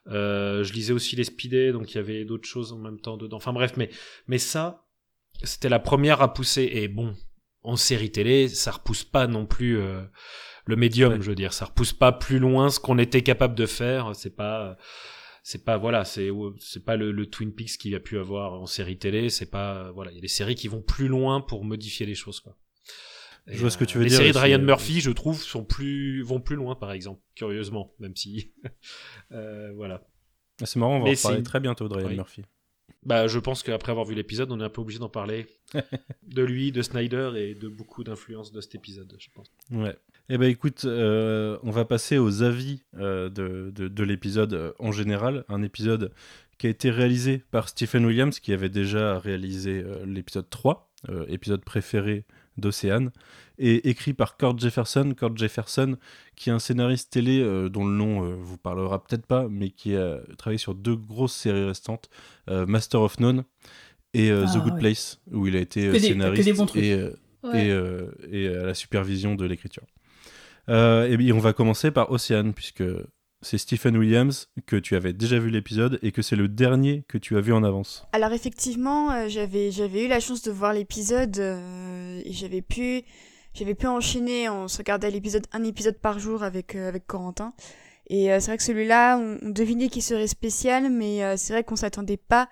Euh, 0.08 0.64
je 0.64 0.72
lisais 0.72 0.92
aussi 0.92 1.14
les 1.14 1.24
Speedés, 1.24 1.72
donc 1.72 1.92
il 1.92 1.96
y 1.96 2.00
avait 2.00 2.24
d'autres 2.24 2.48
choses 2.48 2.72
en 2.72 2.78
même 2.78 2.98
temps 3.00 3.16
dedans. 3.16 3.36
Enfin 3.36 3.52
bref, 3.52 3.74
mais 3.76 3.90
mais 4.26 4.38
ça, 4.38 4.86
c'était 5.44 5.68
la 5.68 5.78
première 5.78 6.22
à 6.22 6.34
pousser. 6.34 6.68
Et 6.72 6.88
bon, 6.88 7.14
en 7.62 7.76
série 7.76 8.10
télé, 8.10 8.48
ça 8.48 8.72
repousse 8.72 9.04
pas 9.04 9.26
non 9.26 9.46
plus 9.46 9.78
euh, 9.78 10.02
le 10.64 10.76
médium, 10.76 11.12
ouais. 11.12 11.22
je 11.22 11.28
veux 11.28 11.34
dire, 11.34 11.52
ça 11.52 11.66
repousse 11.66 11.92
pas 11.92 12.12
plus 12.12 12.38
loin 12.38 12.70
ce 12.70 12.80
qu'on 12.80 12.98
était 12.98 13.22
capable 13.22 13.54
de 13.54 13.66
faire. 13.66 14.14
C'est 14.14 14.34
pas, 14.34 14.76
c'est 15.42 15.64
pas 15.64 15.76
voilà, 15.76 16.04
c'est 16.04 16.30
c'est 16.58 16.84
pas 16.84 16.96
le, 16.96 17.12
le, 17.12 17.26
Twin 17.26 17.54
Peaks 17.54 17.78
qu'il 17.78 17.94
a 17.94 18.00
pu 18.00 18.18
avoir 18.18 18.60
en 18.60 18.66
série 18.66 18.98
télé. 18.98 19.28
C'est 19.28 19.50
pas 19.50 19.92
voilà, 19.92 20.10
il 20.10 20.14
y 20.14 20.18
a 20.18 20.22
des 20.22 20.28
séries 20.28 20.54
qui 20.54 20.68
vont 20.68 20.82
plus 20.82 21.08
loin 21.08 21.40
pour 21.40 21.64
modifier 21.64 22.06
les 22.06 22.14
choses 22.14 22.40
quoi. 22.40 22.56
Et 23.48 23.56
je 23.56 23.60
vois 23.60 23.70
ce 23.70 23.78
que 23.78 23.84
tu 23.84 23.98
veux 23.98 24.04
les 24.04 24.10
dire. 24.10 24.20
Les 24.20 24.32
séries 24.32 24.34
de 24.34 24.38
Ryan 24.38 24.64
Murphy, 24.64 25.00
je 25.00 25.10
trouve, 25.10 25.42
sont 25.42 25.64
plus 25.64 26.22
vont 26.22 26.40
plus 26.40 26.56
loin, 26.56 26.76
par 26.76 26.92
exemple, 26.92 27.20
curieusement, 27.34 27.92
même 27.98 28.14
si 28.14 28.52
euh, 29.32 29.72
voilà. 29.74 30.06
Ah, 30.60 30.66
c'est 30.66 30.78
marrant, 30.78 30.98
on 30.98 31.04
va 31.04 31.10
en 31.10 31.22
parler 31.22 31.42
très 31.42 31.58
bientôt 31.58 31.88
de 31.88 31.94
Ryan 31.94 32.08
oui. 32.08 32.16
Murphy. 32.16 32.44
Bah, 33.04 33.26
je 33.26 33.38
pense 33.38 33.62
qu'après 33.62 33.90
avoir 33.90 34.06
vu 34.06 34.14
l'épisode, 34.14 34.52
on 34.52 34.60
est 34.60 34.64
un 34.64 34.68
peu 34.68 34.80
obligé 34.80 35.00
d'en 35.00 35.08
parler 35.08 35.46
de 36.26 36.42
lui, 36.42 36.70
de 36.70 36.82
Snyder 36.82 37.32
et 37.36 37.54
de 37.54 37.68
beaucoup 37.68 38.04
d'influences 38.04 38.52
de 38.52 38.60
cet 38.60 38.76
épisode, 38.76 39.12
je 39.18 39.28
pense. 39.34 39.50
Ouais. 39.70 39.96
Eh 40.28 40.38
ben 40.38 40.48
écoute, 40.48 40.84
euh, 40.84 41.58
on 41.64 41.70
va 41.70 41.84
passer 41.84 42.16
aux 42.16 42.42
avis 42.44 42.84
euh, 42.96 43.28
de, 43.28 43.72
de, 43.74 43.88
de 43.88 44.04
l'épisode 44.04 44.54
euh, 44.54 44.72
en 44.78 44.92
général. 44.92 45.44
Un 45.48 45.62
épisode 45.62 46.12
qui 46.58 46.68
a 46.68 46.70
été 46.70 46.90
réalisé 46.90 47.42
par 47.50 47.68
Stephen 47.68 48.06
Williams, 48.06 48.38
qui 48.38 48.52
avait 48.52 48.68
déjà 48.68 49.18
réalisé 49.18 49.82
euh, 49.84 50.06
l'épisode 50.06 50.48
3, 50.48 50.92
euh, 51.08 51.26
épisode 51.28 51.64
préféré 51.64 52.24
d'Océane, 52.56 53.10
et 53.62 53.88
écrit 53.88 54.12
par 54.12 54.36
Cord 54.36 54.58
Jefferson. 54.58 55.14
Cord 55.16 55.36
Jefferson, 55.36 55.96
qui 56.36 56.50
est 56.50 56.52
un 56.52 56.58
scénariste 56.58 57.10
télé 57.10 57.40
euh, 57.40 57.68
dont 57.68 57.84
le 57.84 57.92
nom 57.92 58.24
euh, 58.24 58.34
vous 58.38 58.58
parlera 58.58 59.02
peut-être 59.02 59.24
pas, 59.24 59.46
mais 59.48 59.70
qui 59.70 59.96
a 59.96 60.18
travaillé 60.36 60.58
sur 60.58 60.74
deux 60.74 60.96
grosses 60.96 61.34
séries 61.34 61.64
restantes, 61.64 62.10
euh, 62.50 62.66
Master 62.66 63.00
of 63.00 63.20
None 63.20 63.44
et 64.14 64.30
ah, 64.30 64.44
The 64.52 64.58
Good 64.58 64.74
ouais. 64.74 64.78
Place, 64.80 65.20
où 65.30 65.46
il 65.46 65.56
a 65.56 65.60
été 65.60 65.98
scénariste 65.98 66.44
des, 66.44 66.52
que 66.52 66.72
des 66.72 66.88
et, 66.88 67.10
ouais. 67.44 67.66
et, 68.30 68.42
et, 68.42 68.48
à 68.48 68.66
la 68.66 68.74
supervision 68.74 69.34
de 69.36 69.46
l'écriture. 69.46 69.84
et 70.68 71.16
bien 71.16 71.34
on 71.34 71.38
va 71.38 71.54
commencer 71.54 71.90
par 71.90 72.10
Océane, 72.10 72.52
puisque 72.52 72.82
c'est 73.42 73.58
Stephen 73.58 73.96
Williams, 73.96 74.48
que 74.66 74.76
tu 74.76 74.96
avais 74.96 75.12
déjà 75.12 75.38
vu 75.38 75.50
l'épisode 75.50 75.98
et 76.02 76.12
que 76.12 76.22
c'est 76.22 76.36
le 76.36 76.48
dernier 76.48 77.04
que 77.08 77.18
tu 77.18 77.36
as 77.36 77.40
vu 77.40 77.52
en 77.52 77.64
avance. 77.64 78.06
Alors 78.12 78.32
effectivement, 78.32 79.10
euh, 79.10 79.28
j'avais 79.28 79.70
j'avais 79.72 80.04
eu 80.04 80.08
la 80.08 80.20
chance 80.20 80.42
de 80.42 80.52
voir 80.52 80.72
l'épisode 80.72 81.36
euh, 81.38 82.22
et 82.24 82.32
j'avais 82.32 82.62
pu 82.62 83.02
j'avais 83.54 83.74
pu 83.74 83.86
enchaîner, 83.86 84.48
on 84.48 84.68
se 84.68 84.78
regardait 84.78 85.10
l'épisode 85.10 85.46
un 85.52 85.64
épisode 85.64 85.98
par 85.98 86.18
jour 86.18 86.42
avec 86.42 86.74
euh, 86.74 86.88
avec 86.88 87.06
Corentin. 87.06 87.52
Et 88.08 88.32
euh, 88.32 88.40
c'est 88.40 88.48
vrai 88.48 88.56
que 88.58 88.62
celui-là, 88.62 89.16
on, 89.18 89.38
on, 89.42 89.50
devinait 89.50 89.88
qu'il 89.88 90.02
serait 90.02 90.26
spécial, 90.26 90.90
mais 90.90 91.24
euh, 91.24 91.36
c'est 91.36 91.52
vrai 91.52 91.64
qu'on 91.64 91.76
s'attendait 91.76 92.16
pas 92.16 92.48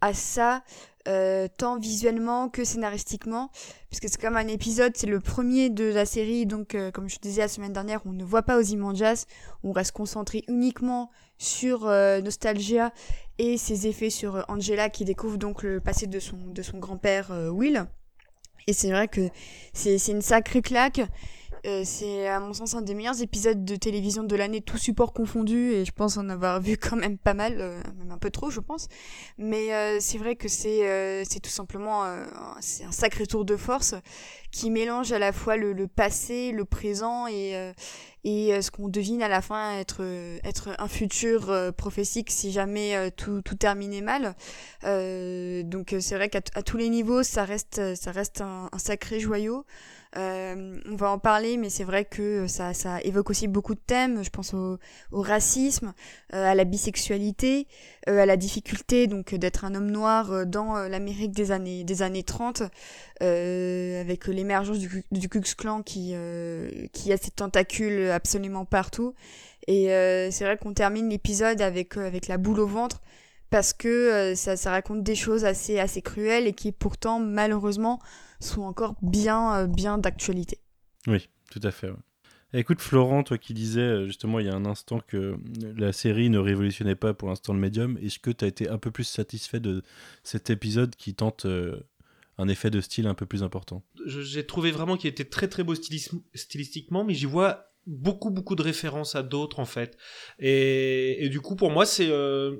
à 0.00 0.14
ça. 0.14 0.62
Euh, 1.08 1.46
tant 1.56 1.78
visuellement 1.78 2.48
que 2.48 2.64
scénaristiquement, 2.64 3.52
puisque 3.90 4.08
c'est 4.08 4.20
comme 4.20 4.36
un 4.36 4.48
épisode, 4.48 4.96
c'est 4.96 5.06
le 5.06 5.20
premier 5.20 5.70
de 5.70 5.84
la 5.84 6.04
série, 6.04 6.46
donc 6.46 6.76
comme 6.92 7.08
je 7.08 7.20
disais 7.20 7.42
la 7.42 7.48
semaine 7.48 7.72
dernière, 7.72 8.00
on 8.06 8.12
ne 8.12 8.24
voit 8.24 8.42
pas 8.42 8.58
Ozymandias, 8.58 9.26
on 9.62 9.70
reste 9.70 9.92
concentré 9.92 10.42
uniquement 10.48 11.12
sur 11.38 11.84
Nostalgia 12.24 12.92
et 13.38 13.56
ses 13.56 13.86
effets 13.86 14.10
sur 14.10 14.44
Angela 14.48 14.90
qui 14.90 15.04
découvre 15.04 15.36
donc 15.36 15.62
le 15.62 15.78
passé 15.78 16.08
de 16.08 16.18
son, 16.18 16.38
de 16.38 16.62
son 16.62 16.78
grand-père 16.78 17.30
Will. 17.52 17.86
Et 18.68 18.72
c'est 18.72 18.90
vrai 18.90 19.06
que 19.06 19.28
c'est 19.72 20.08
une 20.08 20.22
sacrée 20.22 20.60
claque. 20.60 21.00
Euh, 21.66 21.82
c'est 21.84 22.28
à 22.28 22.38
mon 22.38 22.52
sens 22.52 22.74
un 22.74 22.82
des 22.82 22.94
meilleurs 22.94 23.20
épisodes 23.20 23.64
de 23.64 23.76
télévision 23.76 24.22
de 24.22 24.36
l'année, 24.36 24.60
tout 24.60 24.78
support 24.78 25.12
confondu, 25.12 25.72
et 25.72 25.84
je 25.84 25.90
pense 25.90 26.16
en 26.16 26.28
avoir 26.28 26.60
vu 26.60 26.76
quand 26.76 26.96
même 26.96 27.18
pas 27.18 27.34
mal, 27.34 27.56
euh, 27.58 27.80
même 27.98 28.12
un 28.12 28.18
peu 28.18 28.30
trop, 28.30 28.50
je 28.50 28.60
pense. 28.60 28.86
Mais 29.36 29.74
euh, 29.74 29.98
c'est 30.00 30.18
vrai 30.18 30.36
que 30.36 30.48
c'est 30.48 31.40
tout 31.42 31.50
simplement 31.50 32.04
un 32.04 32.60
sacré 32.60 33.26
tour 33.26 33.44
de 33.44 33.56
force 33.56 33.94
qui 34.52 34.70
mélange 34.70 35.12
à 35.12 35.18
la 35.18 35.32
fois 35.32 35.56
le, 35.56 35.86
passé, 35.88 36.52
le 36.52 36.64
présent 36.64 37.26
et 37.26 37.72
ce 38.24 38.70
qu'on 38.70 38.88
devine 38.88 39.22
à 39.22 39.28
la 39.28 39.42
fin 39.42 39.78
être 39.78 40.02
être 40.44 40.70
un 40.78 40.88
futur 40.88 41.52
prophétique 41.76 42.30
si 42.30 42.52
jamais 42.52 43.10
tout 43.16 43.42
tout 43.42 43.54
terminait 43.54 44.00
mal. 44.00 44.34
donc 44.82 45.94
c'est 46.00 46.14
vrai 46.14 46.28
qu'à 46.28 46.40
tous 46.40 46.76
les 46.76 46.88
niveaux, 46.88 47.22
ça 47.22 47.44
reste 47.44 47.94
ça 47.96 48.12
reste 48.12 48.40
un 48.40 48.78
sacré 48.78 49.20
joyau. 49.20 49.64
Euh, 50.16 50.78
on 50.88 50.96
va 50.96 51.10
en 51.10 51.18
parler, 51.18 51.56
mais 51.56 51.68
c'est 51.68 51.84
vrai 51.84 52.04
que 52.04 52.46
ça, 52.46 52.72
ça, 52.72 53.00
évoque 53.02 53.28
aussi 53.30 53.48
beaucoup 53.48 53.74
de 53.74 53.80
thèmes. 53.80 54.24
Je 54.24 54.30
pense 54.30 54.54
au, 54.54 54.78
au 55.12 55.20
racisme, 55.20 55.92
euh, 56.32 56.50
à 56.50 56.54
la 56.54 56.64
bisexualité, 56.64 57.66
euh, 58.08 58.20
à 58.20 58.26
la 58.26 58.36
difficulté 58.36 59.06
donc 59.08 59.34
d'être 59.34 59.64
un 59.64 59.74
homme 59.74 59.90
noir 59.90 60.46
dans 60.46 60.76
l'Amérique 60.88 61.32
des 61.32 61.50
années 61.50 61.84
des 61.84 62.02
années 62.02 62.22
30, 62.22 62.62
avec 63.20 64.26
l'émergence 64.26 64.78
du, 64.78 65.04
du 65.10 65.28
Ku 65.28 65.40
Klan 65.40 65.82
qui 65.82 66.14
qui 66.92 67.12
a 67.12 67.16
ses 67.16 67.30
tentacules 67.30 68.10
absolument 68.10 68.64
partout. 68.64 69.14
Et 69.66 69.86
c'est 70.30 70.44
vrai 70.44 70.56
qu'on 70.56 70.72
termine 70.72 71.10
l'épisode 71.10 71.60
avec 71.60 71.96
avec 71.96 72.28
la 72.28 72.38
boule 72.38 72.60
au 72.60 72.66
ventre 72.66 73.02
parce 73.50 73.72
que 73.72 74.34
ça, 74.34 74.56
ça 74.56 74.70
raconte 74.70 75.02
des 75.02 75.14
choses 75.14 75.44
assez 75.44 75.78
assez 75.78 76.02
cruelles 76.02 76.46
et 76.46 76.52
qui 76.52 76.72
pourtant 76.72 77.18
malheureusement 77.20 78.00
sont 78.40 78.62
encore 78.62 78.96
bien, 79.02 79.56
euh, 79.56 79.66
bien 79.66 79.98
d'actualité. 79.98 80.58
Oui, 81.06 81.28
tout 81.50 81.60
à 81.62 81.70
fait. 81.70 81.90
Ouais. 81.90 81.96
Écoute, 82.52 82.80
Florent, 82.80 83.22
toi 83.22 83.38
qui 83.38 83.54
disais 83.54 83.80
euh, 83.80 84.06
justement 84.06 84.38
il 84.38 84.46
y 84.46 84.48
a 84.48 84.54
un 84.54 84.64
instant 84.64 85.00
que 85.00 85.36
la 85.76 85.92
série 85.92 86.30
ne 86.30 86.38
révolutionnait 86.38 86.94
pas 86.94 87.12
pour 87.12 87.28
l'instant 87.28 87.52
le 87.52 87.58
médium, 87.58 87.98
est-ce 88.02 88.18
que 88.18 88.30
tu 88.30 88.44
as 88.44 88.48
été 88.48 88.68
un 88.68 88.78
peu 88.78 88.90
plus 88.90 89.04
satisfait 89.04 89.60
de 89.60 89.82
cet 90.22 90.48
épisode 90.48 90.94
qui 90.94 91.14
tente 91.14 91.44
euh, 91.44 91.80
un 92.38 92.48
effet 92.48 92.70
de 92.70 92.80
style 92.80 93.08
un 93.08 93.14
peu 93.14 93.26
plus 93.26 93.42
important? 93.42 93.82
J'ai 94.06 94.46
trouvé 94.46 94.70
vraiment 94.70 94.96
qu'il 94.96 95.10
était 95.10 95.24
très 95.24 95.48
très 95.48 95.64
beau 95.64 95.74
stylis 95.74 96.08
stylistiquement, 96.34 97.04
mais 97.04 97.14
j'y 97.14 97.26
vois 97.26 97.72
beaucoup 97.86 98.30
beaucoup 98.30 98.54
de 98.54 98.62
références 98.62 99.16
à 99.16 99.22
d'autres 99.22 99.58
en 99.58 99.64
fait. 99.66 99.98
Et, 100.38 101.24
et, 101.24 101.28
du 101.28 101.40
coup, 101.40 101.56
pour 101.56 101.70
moi, 101.70 101.84
c'est. 101.84 102.08
Euh, 102.08 102.56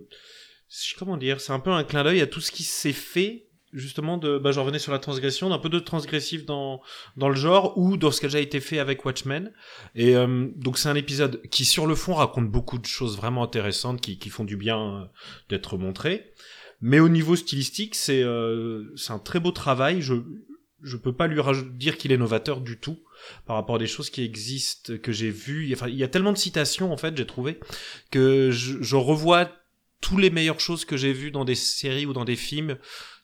comment 0.99 1.17
dire 1.17 1.41
C'est 1.41 1.53
un 1.53 1.61
peu 1.61 1.71
un 1.71 1.85
clin 1.85 2.05
d'œil 2.05 2.21
à 2.21 2.27
tout 2.27 2.41
ce 2.41 2.51
qui 2.51 2.65
s'est 2.65 2.93
fait 2.93 3.46
justement 3.73 4.17
de 4.17 4.39
bah 4.39 4.53
j'en 4.53 4.63
revenais 4.63 4.79
sur 4.79 4.93
la 4.93 4.99
transgression 4.99 5.51
d'un 5.51 5.59
peu 5.59 5.69
de 5.69 5.79
transgressif 5.79 6.45
dans 6.45 6.81
dans 7.17 7.29
le 7.29 7.35
genre 7.35 7.77
ou 7.77 7.97
dans 7.97 8.11
ce 8.11 8.21
qui 8.21 8.27
a 8.27 8.29
déjà 8.29 8.41
été 8.41 8.61
fait 8.61 8.79
avec 8.79 9.05
Watchmen. 9.05 9.53
Et 9.95 10.17
euh, 10.17 10.49
donc 10.57 10.79
c'est 10.79 10.89
un 10.89 10.95
épisode 10.95 11.43
qui 11.51 11.65
sur 11.65 11.87
le 11.87 11.95
fond 11.95 12.15
raconte 12.15 12.51
beaucoup 12.51 12.79
de 12.79 12.87
choses 12.87 13.17
vraiment 13.17 13.43
intéressantes 13.43 14.01
qui 14.01 14.19
qui 14.19 14.31
font 14.31 14.45
du 14.45 14.57
bien 14.57 14.79
euh, 14.79 15.05
d'être 15.49 15.77
montrées. 15.77 16.33
Mais 16.81 17.01
au 17.01 17.09
niveau 17.09 17.37
stylistique 17.37 17.95
c'est 17.95 18.23
euh, 18.23 18.85
c'est 18.97 19.13
un 19.13 19.19
très 19.19 19.41
beau 19.41 19.51
travail. 19.51 20.01
Je 20.01 20.15
je 20.83 20.97
peux 20.97 21.15
pas 21.15 21.27
lui 21.27 21.41
dire 21.73 21.97
qu'il 21.97 22.13
est 22.13 22.19
novateur 22.19 22.61
du 22.61 22.79
tout 22.79 22.99
par 23.47 23.57
rapport 23.57 23.77
à 23.77 23.79
des 23.79 23.87
choses 23.87 24.11
qui 24.11 24.23
existent 24.23 24.93
que 25.03 25.11
j'ai 25.11 25.31
vues. 25.31 25.73
Enfin 25.73 25.89
il 25.89 25.97
y 25.97 26.05
a 26.05 26.09
tellement 26.09 26.33
de 26.33 26.39
citations 26.39 26.93
en 26.93 26.97
fait 26.97 27.17
j'ai 27.17 27.27
trouvé 27.27 27.59
que 28.11 28.51
je, 28.53 28.83
je 28.83 28.97
revois 28.97 29.51
tous 30.01 30.19
les 30.19 30.31
meilleures 30.31 30.61
choses 30.61 30.85
que 30.85 30.97
j'ai 30.97 31.13
vues 31.13 31.31
dans 31.31 31.45
des 31.45 31.55
séries 31.55 32.07
ou 32.07 32.13
dans 32.13 32.25
des 32.25 32.37
films 32.37 32.77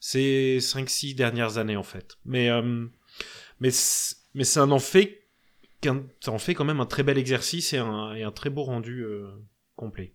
ces 0.04 0.58
5-6 0.60 1.14
dernières 1.14 1.58
années 1.58 1.76
en 1.76 1.84
fait. 1.84 2.16
Mais 2.24 2.50
euh, 2.50 2.86
mais 3.60 3.70
ça 3.70 4.66
en 4.66 4.78
fait 4.80 5.20
ça 6.20 6.32
en 6.32 6.38
fait 6.38 6.54
quand 6.54 6.64
même 6.64 6.80
un 6.80 6.86
très 6.86 7.04
bel 7.04 7.18
exercice 7.18 7.72
et 7.72 7.78
un, 7.78 8.12
et 8.14 8.24
un 8.24 8.32
très 8.32 8.50
beau 8.50 8.64
rendu 8.64 9.04
euh, 9.04 9.28
complet. 9.76 10.12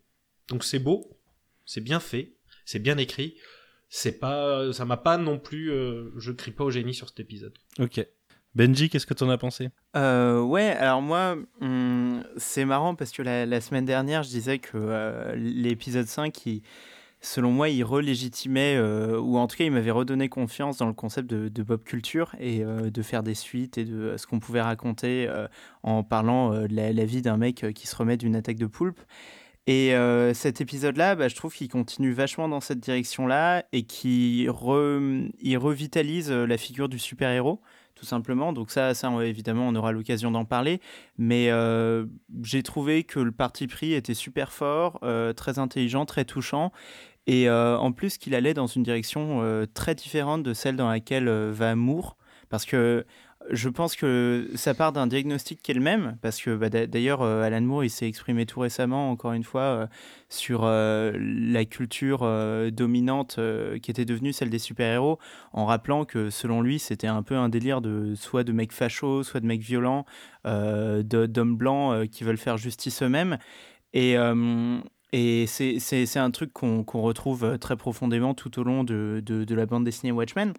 Donc 0.49 0.65
c'est 0.65 0.79
beau, 0.79 1.17
c'est 1.65 1.81
bien 1.81 1.99
fait, 2.01 2.33
c'est 2.65 2.79
bien 2.79 2.97
écrit. 2.97 3.35
C'est 3.89 4.19
pas, 4.19 4.73
ça 4.73 4.83
m'a 4.83 4.97
pas 4.97 5.15
non 5.17 5.39
plus, 5.39 5.71
euh, 5.71 6.11
je 6.17 6.33
crie 6.33 6.51
pas 6.51 6.65
au 6.65 6.71
génie 6.71 6.93
sur 6.93 7.07
cet 7.07 7.21
épisode. 7.21 7.53
Ok. 7.79 8.05
Benji, 8.53 8.89
qu'est-ce 8.89 9.05
que 9.05 9.13
t'en 9.13 9.29
as 9.29 9.37
pensé? 9.37 9.69
Euh, 9.95 10.41
ouais, 10.41 10.71
alors 10.71 11.01
moi, 11.01 11.37
hum, 11.61 12.21
c'est 12.35 12.65
marrant 12.65 12.95
parce 12.95 13.11
que 13.11 13.21
la, 13.21 13.45
la 13.45 13.61
semaine 13.61 13.85
dernière, 13.85 14.23
je 14.23 14.29
disais 14.29 14.59
que 14.59 14.71
euh, 14.75 15.35
l'épisode 15.37 16.07
5, 16.07 16.45
il- 16.47 16.63
selon 17.21 17.51
moi, 17.51 17.69
il 17.69 17.83
relégitimait, 17.83 18.75
euh, 18.77 19.19
ou 19.19 19.37
en 19.37 19.47
tout 19.47 19.57
cas, 19.57 19.63
il 19.63 19.71
m'avait 19.71 19.91
redonné 19.91 20.29
confiance 20.29 20.77
dans 20.77 20.85
le 20.85 20.93
concept 20.93 21.29
de, 21.29 21.63
pop 21.63 21.83
culture 21.83 22.35
et 22.39 22.63
euh, 22.63 22.89
de 22.89 23.01
faire 23.01 23.23
des 23.23 23.33
suites 23.33 23.77
et 23.77 23.85
de 23.85 23.95
euh, 23.95 24.17
ce 24.17 24.27
qu'on 24.27 24.39
pouvait 24.39 24.61
raconter 24.61 25.29
en 25.83 26.03
parlant 26.03 26.51
de 26.51 26.75
la, 26.75 27.05
vie 27.05 27.21
d'un 27.21 27.37
mec 27.37 27.65
qui 27.73 27.87
se 27.87 27.95
remet 27.95 28.17
d'une 28.17 28.35
attaque 28.35 28.57
de 28.57 28.67
poulpe. 28.67 28.99
Et 29.69 29.93
cet 30.33 30.61
épisode-là, 30.61 31.15
bah, 31.15 31.27
je 31.27 31.35
trouve 31.35 31.53
qu'il 31.53 31.67
continue 31.67 32.13
vachement 32.13 32.47
dans 32.47 32.61
cette 32.61 32.79
direction-là 32.79 33.65
et 33.73 33.83
qui 33.83 34.43
il 34.43 35.57
revitalise 35.57 36.31
la 36.31 36.57
figure 36.57 36.87
du 36.87 36.99
super-héros 36.99 37.61
tout 37.97 38.05
simplement. 38.05 38.53
Donc 38.53 38.69
ça, 38.71 38.91
évidemment, 39.23 39.67
on 39.67 39.75
aura 39.75 39.91
l'occasion 39.91 40.31
d'en 40.31 40.45
parler. 40.45 40.79
Mais 41.17 41.49
euh, 41.49 42.05
j'ai 42.43 42.63
trouvé 42.63 43.03
que 43.03 43.19
le 43.19 43.31
parti 43.31 43.67
pris 43.67 43.93
était 43.93 44.13
super 44.13 44.51
fort, 44.51 44.99
euh, 45.03 45.33
très 45.33 45.59
intelligent, 45.59 46.05
très 46.05 46.25
touchant. 46.25 46.71
Et 47.25 47.49
euh, 47.49 47.77
en 47.77 47.91
plus 47.91 48.17
qu'il 48.17 48.35
allait 48.35 48.53
dans 48.53 48.67
une 48.67 48.83
direction 48.83 49.41
très 49.73 49.95
différente 49.95 50.43
de 50.43 50.53
celle 50.53 50.75
dans 50.75 50.89
laquelle 50.89 51.29
va 51.29 51.75
Moore. 51.75 52.15
Parce 52.49 52.65
que 52.65 53.05
je 53.51 53.69
pense 53.69 53.95
que 53.95 54.49
ça 54.55 54.73
part 54.73 54.91
d'un 54.91 55.07
diagnostic 55.07 55.61
qui 55.61 55.71
est 55.71 55.73
le 55.73 55.81
même, 55.81 56.17
parce 56.21 56.41
que 56.41 56.55
bah, 56.55 56.69
d'a- 56.69 56.87
d'ailleurs, 56.87 57.21
euh, 57.21 57.43
Alan 57.43 57.61
Moore, 57.61 57.83
il 57.83 57.89
s'est 57.89 58.07
exprimé 58.07 58.45
tout 58.45 58.59
récemment, 58.59 59.09
encore 59.11 59.33
une 59.33 59.43
fois, 59.43 59.61
euh, 59.61 59.87
sur 60.29 60.61
euh, 60.63 61.13
la 61.19 61.65
culture 61.65 62.19
dominante 62.71 63.39
qui 63.81 63.91
était 63.91 64.05
devenue 64.05 64.33
celle 64.33 64.49
des 64.49 64.59
super-héros, 64.59 65.19
en 65.53 65.65
rappelant 65.65 66.05
que 66.05 66.29
selon 66.29 66.61
lui, 66.61 66.79
c'était 66.79 67.07
un 67.07 67.23
peu 67.23 67.35
un 67.35 67.49
délire 67.49 67.81
de 67.81 68.13
soit 68.15 68.43
de 68.43 68.51
mecs 68.51 68.73
fachos, 68.73 69.23
soit 69.23 69.39
de 69.39 69.45
mecs 69.45 69.61
violents, 69.61 70.05
d'hommes 70.45 71.55
blancs 71.57 72.09
qui 72.09 72.23
veulent 72.23 72.37
faire 72.37 72.57
justice 72.57 73.01
eux-mêmes. 73.03 73.37
Et, 73.93 74.15
c'est- 75.47 76.17
un 76.17 76.31
truc 76.31 76.51
qu'on 76.53 76.83
retrouve 77.01 77.57
très 77.59 77.77
profondément 77.77 78.33
tout 78.33 78.59
au 78.59 78.63
long 78.63 78.83
de 78.83 79.45
la 79.49 79.65
bande 79.65 79.85
dessinée 79.85 80.11
Watchmen. 80.11 80.53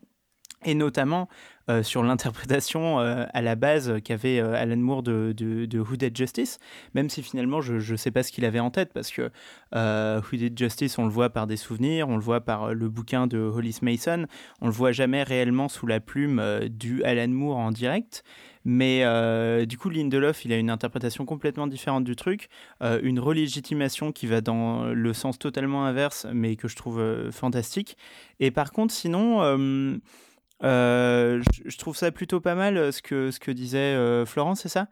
Et 0.64 0.74
notamment 0.74 1.28
euh, 1.70 1.82
sur 1.82 2.02
l'interprétation 2.02 2.98
euh, 2.98 3.26
à 3.34 3.42
la 3.42 3.54
base 3.54 4.00
qu'avait 4.02 4.40
euh, 4.40 4.54
Alan 4.54 4.78
Moore 4.78 5.02
de, 5.02 5.34
de, 5.36 5.66
de 5.66 5.80
Who 5.80 5.96
Did 5.96 6.16
Justice, 6.16 6.58
même 6.94 7.10
si 7.10 7.22
finalement 7.22 7.60
je 7.60 7.74
ne 7.74 7.96
sais 7.96 8.10
pas 8.10 8.22
ce 8.22 8.32
qu'il 8.32 8.46
avait 8.46 8.58
en 8.58 8.70
tête, 8.70 8.90
parce 8.94 9.10
que 9.10 9.30
Who 9.74 10.36
Did 10.36 10.58
Justice, 10.58 10.98
on 10.98 11.04
le 11.04 11.10
voit 11.10 11.28
par 11.28 11.46
des 11.46 11.58
souvenirs, 11.58 12.08
on 12.08 12.16
le 12.16 12.22
voit 12.22 12.40
par 12.40 12.72
le 12.72 12.88
bouquin 12.88 13.26
de 13.26 13.38
Hollis 13.38 13.80
Mason, 13.82 14.24
on 14.62 14.66
le 14.66 14.72
voit 14.72 14.92
jamais 14.92 15.22
réellement 15.22 15.68
sous 15.68 15.86
la 15.86 16.00
plume 16.00 16.42
du 16.70 17.04
Alan 17.04 17.28
Moore 17.28 17.58
en 17.58 17.70
direct. 17.70 18.24
Mais 18.64 19.04
du 19.66 19.78
coup, 19.78 19.90
Lindelof, 19.90 20.44
il 20.44 20.52
a 20.52 20.56
une 20.56 20.70
interprétation 20.70 21.24
complètement 21.26 21.66
différente 21.66 22.04
du 22.04 22.16
truc, 22.16 22.48
euh, 22.82 22.98
une 23.02 23.20
relégitimation 23.20 24.12
qui 24.12 24.26
va 24.26 24.40
dans 24.40 24.86
le 24.86 25.12
sens 25.12 25.38
totalement 25.38 25.84
inverse, 25.84 26.26
mais 26.32 26.56
que 26.56 26.68
je 26.68 26.76
trouve 26.76 27.30
fantastique. 27.30 27.96
Et 28.40 28.50
par 28.50 28.72
contre, 28.72 28.94
sinon, 28.94 30.00
je, 30.62 31.62
je 31.70 31.78
trouve 31.78 31.96
ça 31.96 32.10
plutôt 32.10 32.40
pas 32.40 32.54
mal 32.54 32.76
euh, 32.76 32.92
ce 32.92 33.02
que, 33.02 33.30
ce 33.30 33.40
que 33.40 33.50
disait 33.50 33.78
euh, 33.78 34.26
Florence, 34.26 34.60
c'est 34.62 34.68
ça? 34.68 34.88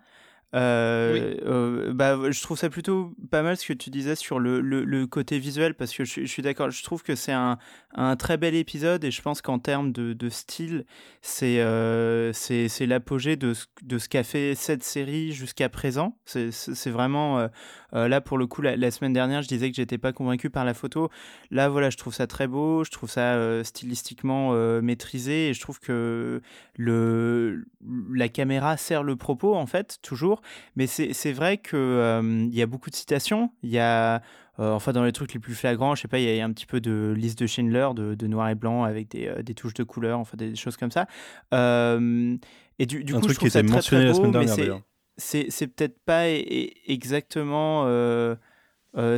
Euh, 0.57 1.35
euh, 1.45 1.93
bah, 1.93 2.19
je 2.31 2.43
trouve 2.43 2.57
ça 2.57 2.71
plutôt 2.71 3.13
pas 3.31 3.43
mal 3.43 3.59
ce 3.59 3.67
que 3.67 3.75
tu 3.75 3.91
disais 3.91 4.15
sur 4.15 4.39
le, 4.39 4.61
le, 4.63 5.07
côté 5.07 5.39
visuel 5.39 5.75
parce 5.75 5.93
que 5.93 6.05
je, 6.05 6.25
suis 6.25 6.43
d'accord, 6.43 6.71
je 6.71 6.83
trouve 6.83 7.03
que 7.03 7.15
c'est 7.15 7.33
un, 7.33 7.59
un 7.95 8.17
très 8.17 8.39
bel 8.39 8.55
épisode 8.55 9.05
et 9.05 9.11
je 9.11 9.21
pense 9.21 9.43
qu'en 9.43 9.59
termes 9.59 9.93
de, 9.93 10.29
style, 10.31 10.87
c'est 11.21 11.61
euh, 11.61 12.33
l'apogée 12.81 13.37
de, 13.37 13.53
de 13.83 13.99
ce 13.99 14.09
qu'a 14.09 14.23
fait 14.23 14.55
cette 14.55 14.83
série 14.83 15.33
jusqu'à 15.33 15.69
présent. 15.69 16.17
C'est- 16.25 16.47
vraiment 16.87 17.49
euh, 17.93 18.09
là 18.09 18.21
pour 18.21 18.39
le 18.39 18.47
coup 18.47 18.63
la, 18.63 18.77
la 18.77 18.91
semaine 18.91 19.13
dernière, 19.13 19.43
je 19.43 19.49
disais 19.49 19.69
que 19.71 19.77
j'étais 19.77 19.99
pas 19.99 20.13
convaincu 20.13 20.49
par 20.49 20.65
la 20.65 20.73
photo. 20.73 21.11
Là 21.51 21.69
voilà, 21.69 21.91
je 21.91 21.97
trouve 21.97 22.15
ça 22.15 22.27
très 22.27 22.47
beau, 22.47 22.85
je 22.85 22.91
trouve 22.91 23.11
ça 23.11 23.63
stylistiquement 23.65 24.53
maîtrisé 24.81 25.51
et 25.51 25.55
je 25.55 25.61
trouve 25.61 25.81
que 25.81 26.41
le 26.77 27.67
la 28.15 28.29
caméra 28.29 28.77
sert 28.77 29.03
le 29.03 29.17
propos 29.17 29.55
en 29.55 29.67
fait 29.67 29.99
toujours. 30.03 30.41
Mais 30.77 30.87
c'est 30.87 31.33
vrai 31.33 31.59
que 31.59 31.77
euh, 31.77 32.47
y 32.51 32.63
a 32.63 32.67
beaucoup 32.67 32.91
de 32.91 32.95
citations. 32.95 33.51
Il 33.63 33.71
y 33.71 33.79
a 33.79 34.23
euh, 34.59 34.73
enfin, 34.73 34.93
dans 34.93 35.05
les 35.05 35.13
trucs 35.13 35.35
les 35.35 35.41
plus 35.41 35.55
flagrants, 35.55 35.95
je 35.95 36.03
sais 36.03 36.09
pas, 36.09 36.19
il 36.19 36.35
y 36.35 36.41
a 36.41 36.45
un 36.45 36.53
petit 36.53 36.67
peu 36.67 36.81
de 36.81 37.15
liste 37.17 37.39
de 37.39 37.47
Schindler, 37.47 37.89
de, 37.95 38.15
de 38.15 38.27
noir 38.27 38.49
et 38.49 38.55
blanc 38.55 38.85
avec 38.85 39.11
des, 39.11 39.31
des 39.43 39.55
touches 39.55 39.75
de 39.75 39.85
couleur, 39.85 40.19
enfin 40.19 40.37
des, 40.37 40.55
choses 40.57 40.77
comme 40.77 40.91
ça. 40.91 41.07
Et 41.53 42.87
du, 42.87 43.05
du 43.05 43.15
Un 43.15 43.17
coup, 43.21 43.27
truc 43.27 43.35
je 43.35 43.41
qui 43.41 43.47
était 43.47 43.63
très, 43.63 43.75
mentionné 43.77 44.03
très 44.03 44.07
la 44.07 44.13
beau, 44.13 44.17
semaine 44.19 44.31
mais 44.31 44.33
dernière, 44.33 44.55
c'est- 44.55 44.61
d'ailleurs. 44.63 44.81
C'est 45.19 45.47
c'est 45.49 45.67
peut-être 45.67 45.99
pas 46.05 46.29
e- 46.29 46.43
e- 46.43 46.71
exactement 46.89 47.87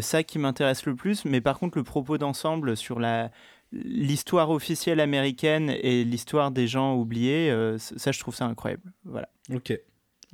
ça 0.01 0.23
qui 0.23 0.39
m'intéresse 0.39 0.87
le 0.87 0.95
plus, 0.95 1.25
mais 1.25 1.41
par 1.41 1.59
contre, 1.59 1.77
le 1.79 1.85
propos 1.85 2.19
d'ensemble 2.19 2.77
sur 2.77 3.01
la 3.01 3.31
l'histoire 3.73 4.51
officielle 4.51 5.01
américaine 5.01 5.71
et 5.83 6.05
l'histoire 6.05 6.51
des 6.51 6.67
gens 6.67 6.97
oubliés, 6.97 7.51
euh, 7.51 7.79
ça, 7.79 8.13
je 8.13 8.19
trouve 8.19 8.35
ça 8.35 8.47
incroyable. 8.47 8.93
Voilà. 9.05 9.29
Ok. 9.55 9.79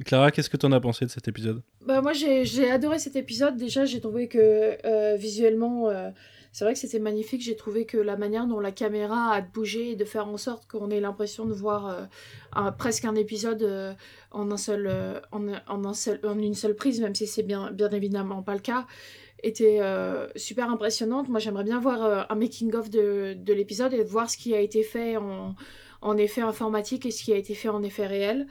Clara, 0.05 0.33
qu'est-ce 0.33 0.51
que 0.51 0.57
t'en 0.57 0.73
as 0.73 0.81
pensé 0.81 1.05
de 1.05 1.11
cet 1.11 1.29
épisode? 1.29 1.63
Bah, 1.87 2.01
moi, 2.01 2.13
j'ai 2.13 2.71
adoré 2.71 2.99
cet 2.99 3.15
épisode. 3.15 3.57
Déjà, 3.57 3.85
j'ai 3.85 4.01
trouvé 4.01 4.27
que 4.27 4.77
euh, 4.85 5.15
visuellement, 5.15 5.89
euh, 5.89 6.11
c'est 6.51 6.65
vrai 6.65 6.75
que 6.75 6.81
c'était 6.81 6.99
magnifique. 6.99 7.43
J'ai 7.43 7.55
trouvé 7.55 7.87
que 7.87 7.97
la 7.97 8.17
manière 8.17 8.47
dont 8.49 8.59
la 8.59 8.73
caméra 8.73 9.31
a 9.33 9.41
de 9.41 9.47
bouger 9.53 9.93
et 9.93 9.97
de 9.97 10.05
faire 10.05 10.27
en 10.27 10.37
sorte 10.37 10.67
qu'on 10.67 10.91
ait 10.91 10.99
l'impression 10.99 11.45
de 11.45 11.53
voir 11.53 12.09
euh, 12.57 12.71
presque 12.73 13.05
un 13.05 13.15
épisode 13.15 13.97
en, 14.33 14.51
un 14.51 14.57
seul, 14.57 14.91
en, 15.31 15.47
en 15.69 15.85
un 15.85 15.95
seul, 15.95 16.19
en 16.25 16.41
une 16.41 16.55
seule 16.55 16.75
prise, 16.75 17.01
même 17.01 17.15
si 17.15 17.29
c'est 17.29 17.45
bien, 17.45 17.71
bien 17.71 17.91
évidemment 17.91 18.43
pas 18.43 18.55
le 18.55 18.61
cas, 18.61 18.87
était 19.45 19.81
super 20.35 20.71
impressionnante. 20.71 21.29
Moi, 21.29 21.39
j'aimerais 21.39 21.65
bien 21.65 21.79
voir 21.79 22.27
un 22.29 22.35
making-of 22.35 22.91
de, 22.91 23.35
de 23.39 23.53
l'épisode 23.53 23.93
et 23.95 24.03
voir 24.03 24.29
ce 24.29 24.37
qui 24.37 24.55
a 24.55 24.61
été 24.61 24.83
fait 24.83 25.17
en, 25.17 25.55
en 26.01 26.17
effet 26.17 26.41
informatique 26.41 27.07
et 27.07 27.11
ce 27.11 27.23
qui 27.25 27.33
a 27.33 27.37
été 27.37 27.55
fait 27.55 27.69
en 27.69 27.83
effet 27.83 28.07
réel. 28.07 28.47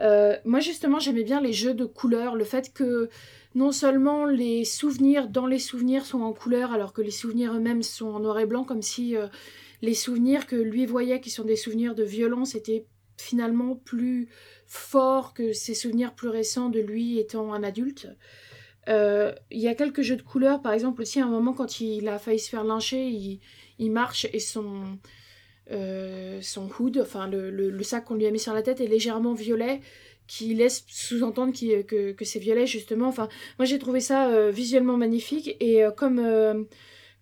Euh, 0.00 0.36
moi 0.44 0.60
justement 0.60 0.98
j'aimais 0.98 1.24
bien 1.24 1.40
les 1.40 1.52
jeux 1.52 1.74
de 1.74 1.84
couleurs, 1.84 2.34
le 2.34 2.44
fait 2.44 2.72
que 2.72 3.08
non 3.54 3.72
seulement 3.72 4.26
les 4.26 4.64
souvenirs 4.64 5.28
dans 5.28 5.46
les 5.46 5.58
souvenirs 5.58 6.04
sont 6.04 6.20
en 6.20 6.32
couleur 6.34 6.72
alors 6.72 6.92
que 6.92 7.00
les 7.00 7.10
souvenirs 7.10 7.54
eux-mêmes 7.54 7.82
sont 7.82 8.08
en 8.08 8.20
noir 8.20 8.38
et 8.38 8.46
blanc, 8.46 8.64
comme 8.64 8.82
si 8.82 9.16
euh, 9.16 9.28
les 9.80 9.94
souvenirs 9.94 10.46
que 10.46 10.56
lui 10.56 10.84
voyait 10.84 11.20
qui 11.20 11.30
sont 11.30 11.44
des 11.44 11.56
souvenirs 11.56 11.94
de 11.94 12.04
violence 12.04 12.54
étaient 12.54 12.84
finalement 13.16 13.76
plus 13.76 14.28
forts 14.66 15.32
que 15.32 15.52
ses 15.52 15.74
souvenirs 15.74 16.14
plus 16.14 16.28
récents 16.28 16.68
de 16.68 16.80
lui 16.80 17.18
étant 17.18 17.54
un 17.54 17.62
adulte. 17.62 18.08
Euh, 18.88 19.32
Il 19.50 19.60
y 19.60 19.68
a 19.68 19.74
quelques 19.74 20.02
jeux 20.02 20.16
de 20.16 20.22
couleurs, 20.22 20.60
par 20.60 20.72
exemple 20.72 21.00
aussi 21.02 21.20
à 21.20 21.24
un 21.24 21.30
moment 21.30 21.54
quand 21.54 21.80
il 21.80 22.08
a 22.08 22.18
failli 22.18 22.38
se 22.38 22.50
faire 22.50 22.64
lyncher, 22.64 23.08
il, 23.08 23.40
il 23.78 23.90
marche 23.90 24.26
et 24.32 24.38
son, 24.40 24.98
euh, 25.72 26.40
son 26.42 26.68
hood, 26.78 26.98
enfin 27.02 27.26
le, 27.28 27.50
le- 27.50 27.82
sac 27.82 28.04
qu'on 28.04 28.14
lui 28.14 28.26
a 28.26 28.30
mis 28.30 28.38
sur 28.38 28.52
la 28.54 28.62
tête 28.62 28.80
est 28.80 28.86
légèrement 28.86 29.34
violet, 29.34 29.80
qui 30.26 30.54
laisse 30.54 30.84
sous-entendre 30.88 31.52
qu'il- 31.52 31.84
que, 31.86 32.12
que 32.12 32.24
c'est 32.24 32.38
violet 32.38 32.66
justement. 32.66 33.08
Enfin, 33.08 33.28
moi 33.58 33.66
j'ai 33.66 33.78
trouvé 33.78 34.00
ça 34.00 34.28
euh, 34.30 34.50
visuellement 34.50 34.96
magnifique 34.96 35.56
et 35.60 35.84
euh, 35.84 35.90
comme, 35.90 36.18
euh, 36.18 36.64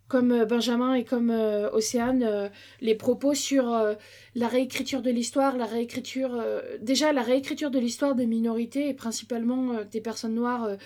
comme 0.09 0.33
euh, 0.33 0.45
Benjamin 0.45 0.95
et 0.95 1.05
comme 1.05 1.31
euh, 1.31 1.71
Océane, 1.73 2.23
euh, 2.23 2.49
les 2.81 2.95
propos 2.95 3.35
sur 3.35 3.73
euh, 3.73 3.95
la 4.35 4.49
réécriture 4.49 5.03
de 5.03 5.11
l'histoire, 5.11 5.57
la 5.57 5.67
réécriture, 5.67 6.35
euh, 6.35 6.61
déjà 6.81 7.13
la 7.13 7.23
réécriture 7.23 7.71
de 7.71 7.79
l'histoire 7.79 8.15
des 8.15 8.27
minorités 8.27 8.89
et 8.89 8.95
principalement 8.95 9.73
euh, 9.73 9.85
des 9.85 10.01
personnes 10.01 10.35
noires 10.35 10.65
euh, 10.65 10.77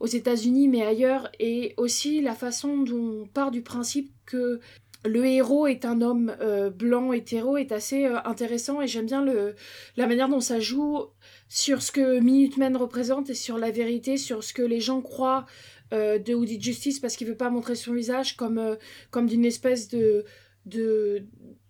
aux 0.00 0.06
États-Unis 0.06 0.68
mais 0.68 0.82
ailleurs 0.82 1.30
et 1.40 1.74
aussi 1.76 2.20
la 2.20 2.34
façon 2.34 2.78
dont 2.78 3.22
on 3.22 3.26
part 3.26 3.50
du 3.50 3.62
principe 3.62 4.12
que 4.26 4.60
le 5.04 5.24
héros 5.26 5.66
est 5.66 5.84
un 5.84 6.00
homme 6.00 6.34
euh, 6.40 6.70
blanc 6.70 7.12
hétéro 7.12 7.56
est 7.56 7.72
assez 7.72 8.06
euh, 8.06 8.18
intéressant 8.24 8.80
et 8.80 8.88
j'aime 8.88 9.06
bien 9.06 9.24
le, 9.24 9.54
la 9.96 10.06
manière 10.06 10.28
dont 10.28 10.40
ça 10.40 10.58
joue 10.60 11.06
sur 11.48 11.82
ce 11.82 11.92
que 11.92 12.18
Minutemen 12.20 12.76
représente 12.76 13.30
et 13.30 13.34
sur 13.34 13.58
la 13.58 13.70
vérité, 13.70 14.16
sur 14.16 14.42
ce 14.42 14.52
que 14.52 14.62
les 14.62 14.80
gens 14.80 15.00
croient 15.00 15.46
euh, 15.92 16.18
de 16.18 16.34
Woody 16.34 16.60
Justice 16.60 16.98
parce 16.98 17.16
qu'il 17.16 17.28
veut 17.28 17.36
pas 17.36 17.50
montrer 17.50 17.76
son 17.76 17.92
visage 17.94 18.36
comme, 18.36 18.76
comme 19.10 19.26
d'une 19.26 19.44
espèce 19.44 19.88
de, 19.88 20.24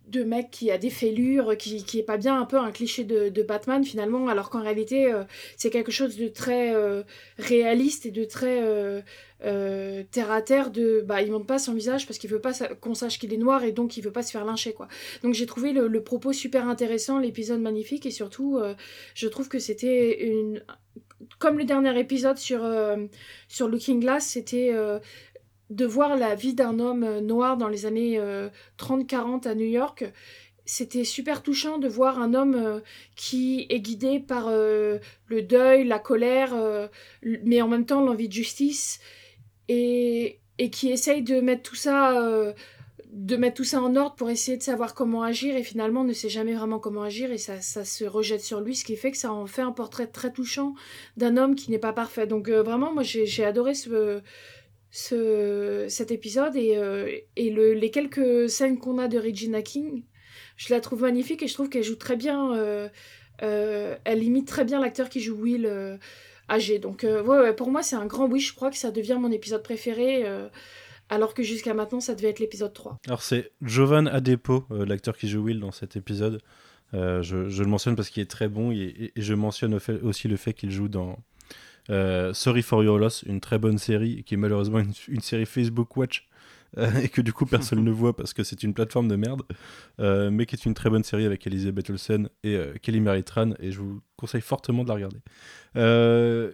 de 0.09 0.25
mec 0.25 0.51
qui 0.51 0.71
a 0.71 0.79
des 0.79 0.91
fêlures, 0.91 1.57
qui, 1.57 1.85
qui 1.85 1.99
est 1.99 2.03
pas 2.03 2.17
bien, 2.17 2.41
un 2.41 2.45
peu 2.45 2.59
un 2.59 2.71
cliché 2.71 3.05
de, 3.05 3.43
Batman 3.43 3.85
finalement, 3.85 4.29
alors 4.29 4.51
qu'en 4.51 4.63
réalité 4.63 5.13
euh, 5.13 5.25
c'est 5.57 5.71
quelque 5.71 5.93
chose 5.93 6.17
de 6.17 6.29
très 6.29 6.75
euh, 6.75 7.03
réaliste 7.39 8.05
et 8.05 8.11
de 8.11 8.25
très 8.25 8.61
euh, 8.63 10.03
terre 10.11 10.31
à 10.31 10.43
terre. 10.43 10.71
De, 10.71 11.03
bah, 11.07 11.23
il 11.23 11.31
montre 11.31 11.47
pas 11.47 11.59
son 11.59 11.75
visage 11.75 12.07
parce 12.07 12.19
qu'il 12.19 12.31
veut 12.31 12.41
pas 12.41 12.53
qu'on 12.81 12.95
sache 12.95 13.19
qu'il 13.19 13.33
est 13.33 13.39
noir 13.39 13.65
et 13.65 13.73
donc 13.73 13.97
il 13.97 14.03
veut 14.03 14.13
pas 14.13 14.23
se 14.23 14.31
faire 14.31 14.45
lyncher 14.45 14.73
quoi. 14.73 14.89
Donc 15.23 15.35
j'ai 15.35 15.47
trouvé 15.47 15.73
le, 15.73 16.03
propos 16.03 16.33
super 16.33 16.69
intéressant, 16.69 17.19
l'épisode 17.19 17.61
magnifique 17.61 18.07
et 18.07 18.11
surtout 18.11 18.61
je 19.15 19.29
trouve 19.29 19.49
que 19.49 19.59
c'était 19.59 20.27
une 20.27 20.63
comme 21.39 21.59
le 21.59 21.65
dernier 21.65 21.99
épisode 21.99 22.39
sur 22.39 22.61
Looking 23.61 24.01
Glass, 24.01 24.27
c'était 24.27 24.73
de 25.71 25.85
voir 25.85 26.17
la 26.17 26.35
vie 26.35 26.55
d'un 26.55 26.79
homme 26.79 27.05
euh, 27.05 27.21
noir 27.21 27.57
dans 27.57 27.69
les 27.69 27.87
années 27.87 28.19
euh, 28.19 28.49
30-40 28.79 29.47
à 29.47 29.55
New 29.55 29.67
York. 29.67 30.05
C'était 30.65 31.05
super 31.05 31.43
touchant 31.43 31.79
de 31.79 31.89
voir 31.89 32.21
un 32.21 32.35
homme 32.35 32.55
euh, 32.55 32.81
qui 33.17 33.67
est 33.71 33.81
guidé 33.81 34.21
par 34.21 34.49
euh, 34.49 34.99
le 35.27 35.41
deuil, 35.41 35.85
la 35.85 35.99
colère, 35.99 36.55
euh, 36.55 36.89
mais 37.23 37.63
en 37.63 37.69
même 37.69 37.87
temps 37.87 38.03
l'envie 38.03 38.29
de 38.29 38.35
justice, 38.35 39.01
et, 39.69 40.41
qui 40.73 40.91
essaye 40.91 41.23
de 41.23 41.41
mettre 41.41 41.63
tout 41.63 41.75
ça, 41.75 42.21
euh, 42.21 42.53
de 43.13 43.37
mettre 43.37 43.57
tout 43.57 43.65
ça 43.65 43.81
en 43.81 43.97
ordre 43.97 44.15
pour 44.17 44.29
essayer 44.29 44.59
de 44.59 44.63
savoir 44.63 44.95
comment 44.95 45.23
agir, 45.23 45.57
et 45.57 45.63
finalement 45.63 46.05
ne 46.05 46.13
sait 46.13 46.29
jamais 46.29 46.55
vraiment 46.55 46.79
comment 46.79 47.03
agir, 47.03 47.31
et 47.33 47.39
ça, 47.39 47.61
se 47.63 48.05
rejette 48.05 48.43
sur 48.43 48.61
lui, 48.61 48.77
ce 48.77 48.85
qui 48.85 48.97
fait 48.97 49.11
que 49.11 49.17
ça 49.17 49.33
en 49.33 49.47
fait 49.47 49.63
un 49.63 49.73
portrait 49.73 50.07
très 50.07 50.33
touchant 50.33 50.75
d'un 51.17 51.39
homme 51.39 51.55
qui 51.55 51.71
n'est 51.71 51.79
pas 51.79 51.95
parfait. 51.95 52.27
Donc 52.27 52.49
euh, 52.49 52.63
vraiment, 52.63 52.93
moi 52.93 53.03
j'ai 53.03 53.45
adoré 53.45 53.75
ce, 53.75 54.21
ce, 54.91 55.87
cet 55.89 56.11
épisode 56.11 56.57
et, 56.57 56.77
euh, 56.77 57.11
et 57.37 57.51
le, 57.51 57.75
les 57.75 57.91
quelques 57.91 58.49
scènes 58.51 58.79
qu'on 58.79 58.99
a 58.99 59.09
de 59.09 59.19
Regina 59.19 59.63
King, 59.63 60.05
je 60.57 60.73
la 60.73 60.81
trouve 60.81 61.03
magnifique 61.03 61.43
et 61.43 61.47
je 61.49 61.55
trouve 61.55 61.69
qu'elle 61.69 61.83
joue 61.85 61.97
très 61.97 62.17
bien. 62.17 62.55
euh, 62.57 62.89
euh, 63.43 63.97
elle 64.05 64.23
imite 64.23 64.49
très 64.49 64.65
bien 64.65 64.81
l'acteur 64.81 65.09
qui 65.09 65.21
joue 65.21 65.37
Will 65.37 65.99
âgé. 66.51 66.79
Donc 66.79 67.07
pour 67.57 67.71
moi 67.71 67.83
c'est 67.83 67.97
un 67.97 68.07
grand 68.07 68.27
oui. 68.29 68.41
Je 68.41 68.55
crois 68.55 68.71
que 68.71 68.77
ça 68.77 68.91
devient 68.91 69.19
mon 69.21 69.31
épisode 69.31 69.63
préféré. 69.63 70.25
alors 71.11 71.35
que 71.35 71.43
jusqu'à 71.43 71.75
maintenant 71.75 72.01
ça 72.01 72.15
devait 72.15 72.29
être 72.31 72.41
l'épisode 72.41 72.73
3. 72.73 72.97
Alors 73.07 73.23
c'est 73.23 73.53
Jovan 73.63 74.09
Adepo, 74.09 74.65
l'acteur 74.71 75.17
qui 75.17 75.29
joue 75.29 75.43
Will 75.45 75.61
dans 75.61 75.71
cet 75.73 75.95
épisode. 75.97 76.41
Je, 76.95 77.21
je 77.49 77.63
le 77.63 77.69
mentionne 77.69 77.95
parce 77.97 78.09
qu'il 78.11 78.23
est 78.23 78.31
très 78.31 78.49
bon 78.49 78.73
et, 78.73 78.95
et- 78.99 79.13
je 79.21 79.35
mentionne 79.35 79.79
aussi 80.03 80.27
le 80.27 80.37
fait 80.37 80.53
qu'il 80.55 80.71
joue 80.71 80.89
dans 80.89 81.19
euh, 81.91 82.33
Sorry 82.35 82.63
for 82.63 82.83
Your 82.83 82.99
Loss, 82.99 83.23
une 83.27 83.41
très 83.41 83.59
bonne 83.59 83.79
série 83.79 84.23
qui 84.25 84.35
est 84.35 84.39
malheureusement 84.39 84.79
une, 84.79 84.93
une 85.09 85.21
série 85.21 85.47
Facebook 85.47 85.97
Watch 85.97 86.29
euh, 86.77 86.91
et 87.03 87.09
que 87.09 87.21
du 87.23 87.33
coup 87.33 87.47
personne 87.47 87.83
ne 87.83 87.91
voit 87.91 88.15
parce 88.15 88.35
que 88.35 88.43
c'est 88.43 88.63
une 88.63 88.75
plateforme 88.75 89.09
de 89.09 89.17
merde, 89.17 89.43
euh, 90.01 90.31
mais 90.31 90.45
qui 90.45 90.55
est 90.55 90.67
une 90.67 90.75
très 90.75 90.91
bonne 90.91 91.05
série 91.05 91.25
avec 91.25 91.47
Elizabeth 91.47 91.89
Olsen 91.89 92.29
et 92.45 92.57
euh, 92.57 92.75
Kelly 92.83 93.01
Marie 93.01 93.25
Tran 93.25 93.53
et 93.59 93.71
je 93.71 93.81
vous 93.81 94.01
conseille 94.17 94.43
fortement 94.43 94.83
de 94.83 94.89
la 94.89 94.95
regarder. 94.95 95.19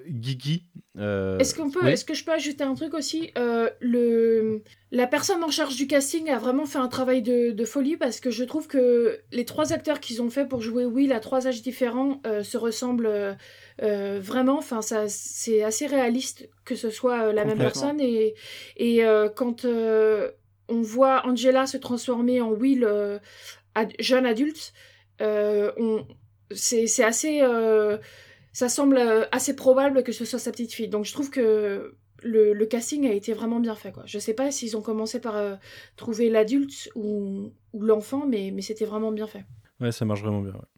Guigui. 0.09 0.67
Est-ce 0.97 1.55
qu'on 1.55 1.71
peut, 1.71 1.81
oui. 1.83 1.91
est-ce 1.91 2.05
que 2.05 2.15
je 2.15 2.25
peux 2.25 2.33
ajouter 2.33 2.63
un 2.63 2.75
truc 2.75 2.95
aussi 2.95 3.33
Le, 3.81 4.63
la 4.93 5.07
personne 5.07 5.43
en 5.43 5.51
charge 5.51 5.77
du 5.77 5.87
casting 5.87 6.29
a 6.31 6.39
vraiment 6.39 6.67
fait 6.67 6.79
un 6.79 6.89
travail 6.89 7.23
de, 7.23 7.51
de 7.51 7.65
folie 7.65 7.97
parce 7.97 8.21
que 8.21 8.31
je 8.31 8.45
trouve 8.45 8.69
que 8.69 9.19
les 9.33 9.45
trois 9.45 9.73
acteurs 9.73 9.99
qu'ils 9.99 10.21
ont 10.21 10.31
fait 10.31 10.47
pour 10.47 10.61
jouer 10.61 10.85
Will 10.85 11.13
à 11.13 11.21
trois 11.21 11.47
âges 11.47 11.63
différents 11.63 12.21
se 12.43 12.59
ressemblent 12.59 13.37
euh, 13.83 14.21
vraiment. 14.21 14.59
Enfin, 14.59 14.83
ça, 14.83 15.09
c'est 15.09 15.63
assez 15.63 15.87
réaliste 15.87 16.49
que 16.65 16.75
ce 16.75 16.91
soit 16.91 17.29
euh, 17.29 17.33
la 17.33 17.45
même 17.45 17.59
personne 17.59 18.01
et 18.01 18.35
et 18.77 19.05
euh, 19.05 19.29
quand 19.29 19.65
euh, 19.65 20.31
on 20.69 20.81
voit 20.83 21.27
Angela 21.27 21.67
se 21.67 21.77
transformer 21.77 22.41
en 22.41 22.51
Will 22.51 22.85
euh, 22.85 23.19
ad- 23.75 23.93
jeune 23.99 24.27
adulte, 24.27 24.73
euh, 25.21 25.73
on, 25.77 26.07
c'est, 26.51 26.87
c'est 26.87 27.05
assez 27.05 27.41
euh, 27.43 27.99
ça 28.53 28.69
semble 28.69 28.99
assez 29.33 29.57
probable 29.57 30.03
que 30.05 30.13
ce 30.13 30.25
soit 30.25 30.39
sa 30.39 30.53
petite 30.53 30.73
fille. 30.73 30.89
Donc 30.89 31.05
je 31.05 31.13
trouve 31.13 31.31
que 31.31 31.97
le, 32.23 32.55
le 32.55 32.67
casting 32.67 33.07
a 33.07 33.13
été 33.13 33.35
vraiment 33.35 33.61
bien 33.61 33.75
fait. 33.75 33.93
Quoi. 33.93 34.05
Je 34.07 34.19
sais 34.19 34.33
pas 34.35 34.51
s'ils 34.51 34.77
ont 34.77 34.81
commencé 34.81 35.21
par 35.21 35.37
euh, 35.37 35.57
trouver 35.97 36.31
l'adulte 36.31 36.89
ou, 36.95 37.53
ou 37.73 37.83
l'enfant, 37.83 38.27
mais, 38.27 38.51
mais 38.51 38.63
c'était 38.63 38.87
vraiment 38.87 39.13
bien 39.13 39.27
fait. 39.27 39.45
Ouais, 39.81 39.93
ça 39.93 40.05
marche 40.07 40.23
vraiment 40.23 40.41
bien. 40.41 40.53
ouais. 40.53 40.69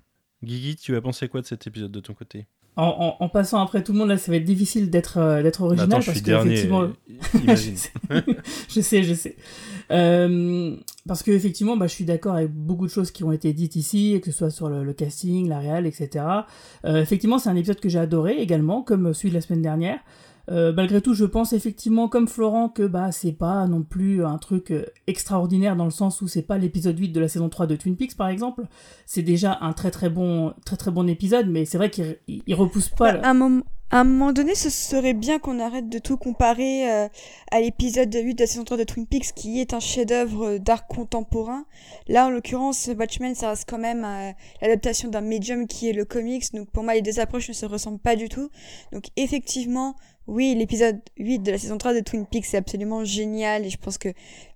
Guigui, 0.42 0.74
tu 0.76 0.96
as 0.96 1.00
pensé 1.00 1.28
quoi 1.28 1.40
de 1.42 1.46
cet 1.46 1.66
épisode 1.66 1.92
de 1.92 2.00
ton 2.00 2.14
côté? 2.14 2.46
En, 2.76 3.16
en- 3.20 3.24
en 3.24 3.28
passant 3.30 3.58
après 3.62 3.82
tout 3.82 3.92
le 3.92 3.98
monde, 3.98 4.08
là, 4.08 4.18
ça 4.18 4.30
va 4.30 4.36
être 4.36 4.44
difficile 4.44 4.90
d'être 4.90 5.16
euh, 5.18 5.42
d'être 5.42 5.62
original 5.62 5.88
Attends, 5.88 6.00
je 6.02 6.06
parce 6.06 6.16
suis 6.18 6.24
que 6.24 6.30
dernier. 6.30 6.52
effectivement, 6.52 6.82
euh, 6.82 6.88
Imagine. 7.42 7.74
je 8.68 8.80
sais, 8.82 9.02
je 9.02 9.14
sais. 9.14 9.34
Euh, 9.90 10.76
parce 11.06 11.22
que 11.22 11.30
effectivement, 11.30 11.76
bah, 11.76 11.86
je 11.86 11.92
suis 11.94 12.04
d'accord 12.04 12.34
avec 12.34 12.50
beaucoup 12.52 12.86
de 12.86 12.90
choses 12.90 13.10
qui 13.10 13.24
ont 13.24 13.32
été 13.32 13.52
dites 13.52 13.76
ici, 13.76 14.20
que 14.22 14.30
ce 14.30 14.36
soit 14.36 14.50
sur 14.50 14.68
le, 14.68 14.84
le 14.84 14.92
casting, 14.92 15.48
la 15.48 15.58
réal, 15.58 15.86
etc. 15.86 16.24
Euh, 16.84 17.00
effectivement, 17.00 17.38
c'est 17.38 17.48
un 17.48 17.56
épisode 17.56 17.80
que 17.80 17.88
j'ai 17.88 17.98
adoré 17.98 18.36
également, 18.38 18.82
comme 18.82 19.14
celui 19.14 19.30
de 19.30 19.34
la 19.34 19.40
semaine 19.40 19.62
dernière. 19.62 19.98
Euh, 20.48 20.72
malgré 20.72 21.00
tout, 21.00 21.12
je 21.14 21.24
pense 21.24 21.52
effectivement, 21.52 22.09
comme 22.09 22.28
Florent, 22.28 22.68
que 22.68 22.87
bah 22.87 23.11
c'est 23.12 23.32
pas 23.32 23.66
non 23.66 23.82
plus 23.82 24.24
un 24.24 24.38
truc 24.38 24.70
euh, 24.70 24.87
extraordinaire 25.09 25.74
dans 25.76 25.85
le 25.85 25.90
sens 25.90 26.20
où 26.22 26.28
c'est 26.28 26.42
pas 26.42 26.56
l'épisode 26.59 26.98
8 26.98 27.09
de 27.09 27.20
la 27.20 27.28
saison 27.28 27.48
3 27.48 27.66
de 27.66 27.74
Twin 27.76 27.96
Peaks 27.96 28.16
par 28.16 28.28
exemple. 28.28 28.62
C'est 29.06 29.22
déjà 29.22 29.59
un 29.61 29.72
très 29.72 29.90
très 29.90 30.09
bon 30.11 30.54
très 30.64 30.76
très 30.76 30.90
bon 30.90 31.09
épisode, 31.09 31.48
mais 31.48 31.64
c'est 31.64 31.78
vrai 31.78 31.90
qu'il 31.90 32.18
il- 32.28 32.42
il 32.46 32.54
repousse 32.54 32.88
pas. 32.90 33.14
Bah, 33.14 33.20
à, 33.24 33.30
un 33.30 33.35
moment, 33.35 33.62
à 33.90 34.00
un 34.00 34.04
moment 34.04 34.32
donné, 34.32 34.54
ce 34.54 34.70
serait 34.70 35.14
bien 35.14 35.38
qu'on 35.40 35.59
arrête 35.59 35.88
de 35.88 35.98
tout 35.98 36.16
comparer 36.16 36.90
euh, 36.92 37.09
à 37.50 37.61
l'épisode 37.61 38.14
8 38.14 38.35
de 38.35 38.40
la 38.40 38.46
saison 38.46 38.62
3 38.64 38.76
de 38.76 38.85
Twin 38.85 39.06
Peaks, 39.06 39.32
qui 39.35 39.61
est 39.61 39.74
un 39.74 39.80
chef-d'œuvre 39.80 40.59
d'art 40.59 40.87
contemporain. 40.87 41.64
Là, 42.09 42.26
en 42.26 42.30
l'occurrence, 42.30 42.88
Watchmen, 42.96 43.35
ça 43.35 43.50
reste 43.50 43.68
quand 43.68 43.78
même 43.78 44.04
euh, 44.04 44.30
l'adaptation 44.62 45.09
d'un 45.09 45.20
médium 45.22 45.66
qui 45.66 45.88
est 45.88 45.92
le 45.92 46.04
comics. 46.04 46.52
Donc, 46.54 46.70
pour 46.70 46.85
moi, 46.85 46.94
les 46.94 47.02
deux 47.02 47.18
approches 47.18 47.48
ne 47.48 47.54
se 47.54 47.66
ressemblent 47.66 47.98
pas 47.98 48.14
du 48.16 48.28
tout. 48.28 48.48
Donc, 48.92 49.06
effectivement, 49.16 49.96
oui, 50.26 50.54
l'épisode 50.56 51.00
8 51.18 51.38
de 51.40 51.52
la 51.52 51.58
saison 51.58 51.78
3 51.78 51.94
de 51.94 52.00
Twin 52.00 52.26
Peaks, 52.26 52.46
c'est 52.46 52.56
absolument 52.56 53.04
génial. 53.04 53.64
Et 53.64 53.70
je 53.70 53.76
pense 53.76 53.96
que 53.96 54.08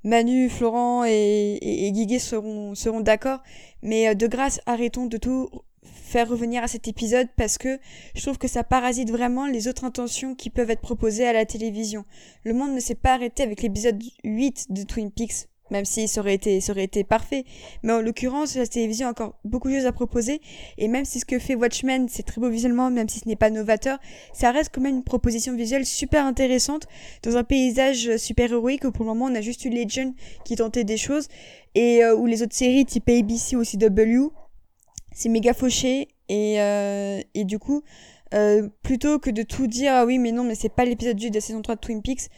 Manu, 0.02 0.48
Florent 0.48 1.04
et, 1.04 1.58
et, 1.62 1.86
et 1.86 1.92
Guiguet 1.92 2.18
seront, 2.18 2.74
seront 2.74 3.00
d'accord. 3.00 3.38
Mais 3.82 4.08
euh, 4.08 4.14
de 4.14 4.26
grâce, 4.26 4.60
arrêtons 4.66 5.06
de 5.06 5.16
tout 5.16 5.48
faire 5.82 6.28
revenir 6.28 6.62
à 6.64 6.68
cet 6.68 6.88
épisode 6.88 7.28
parce 7.36 7.56
que 7.56 7.78
je 8.14 8.22
trouve 8.22 8.36
que 8.36 8.48
ça 8.48 8.64
parasite 8.64 9.10
vraiment 9.10 9.46
les 9.46 9.68
autres 9.68 9.84
intentions 9.84 10.34
qui 10.34 10.50
peuvent 10.50 10.70
être 10.70 10.80
proposées 10.80 11.26
à 11.26 11.32
la 11.32 11.46
télévision. 11.46 12.04
Le 12.44 12.52
monde 12.52 12.74
ne 12.74 12.80
s'est 12.80 12.96
pas 12.96 13.14
arrêté 13.14 13.44
avec 13.44 13.62
l'épisode 13.62 14.02
8 14.24 14.66
de 14.70 14.82
Twin 14.82 15.10
Peaks, 15.12 15.48
même 15.70 15.84
si 15.84 16.08
ça 16.08 16.20
aurait 16.20 16.34
été, 16.34 16.60
ça 16.60 16.72
aurait 16.72 16.84
été 16.84 17.04
parfait. 17.04 17.44
Mais 17.82 17.92
en 17.92 18.00
l'occurrence, 18.00 18.56
la 18.56 18.66
télévision 18.66 19.08
a 19.08 19.10
encore 19.10 19.34
beaucoup 19.44 19.68
de 19.68 19.76
choses 19.76 19.86
à 19.86 19.92
proposer. 19.92 20.40
Et 20.78 20.88
même 20.88 21.04
si 21.04 21.20
ce 21.20 21.24
que 21.24 21.38
fait 21.38 21.54
Watchmen, 21.54 22.08
c'est 22.08 22.22
très 22.22 22.40
beau 22.40 22.50
visuellement, 22.50 22.90
même 22.90 23.08
si 23.08 23.20
ce 23.20 23.28
n'est 23.28 23.36
pas 23.36 23.50
novateur, 23.50 23.98
ça 24.32 24.50
reste 24.50 24.70
quand 24.74 24.80
même 24.80 24.96
une 24.96 25.04
proposition 25.04 25.54
visuelle 25.54 25.86
super 25.86 26.24
intéressante 26.24 26.86
dans 27.22 27.36
un 27.36 27.44
paysage 27.44 28.16
super 28.16 28.52
héroïque 28.52 28.84
où 28.84 28.92
pour 28.92 29.04
le 29.04 29.10
moment 29.10 29.26
on 29.26 29.34
a 29.34 29.40
juste 29.40 29.64
eu 29.64 29.70
Legend 29.70 30.12
qui 30.44 30.56
tentait 30.56 30.84
des 30.84 30.96
choses 30.96 31.28
et 31.74 32.02
euh, 32.04 32.14
où 32.14 32.26
les 32.26 32.42
autres 32.42 32.54
séries 32.54 32.84
type 32.84 33.08
ABC 33.08 33.56
ou 33.56 33.62
CW 33.64 34.32
c'est 35.12 35.28
méga 35.28 35.54
fauché 35.54 36.08
et, 36.28 36.60
euh, 36.60 37.20
et 37.34 37.44
du 37.44 37.58
coup 37.58 37.82
euh, 38.32 38.68
plutôt 38.82 39.18
que 39.18 39.30
de 39.30 39.42
tout 39.42 39.66
dire 39.66 39.92
ah 39.94 40.06
oui 40.06 40.18
mais 40.18 40.32
non 40.32 40.44
mais 40.44 40.54
c'est 40.54 40.68
pas 40.68 40.84
l'épisode 40.84 41.20
8 41.20 41.30
de 41.30 41.34
la 41.34 41.40
saison 41.40 41.62
3 41.62 41.74
de 41.76 41.80
Twin 41.80 42.02
Peaks 42.02 42.28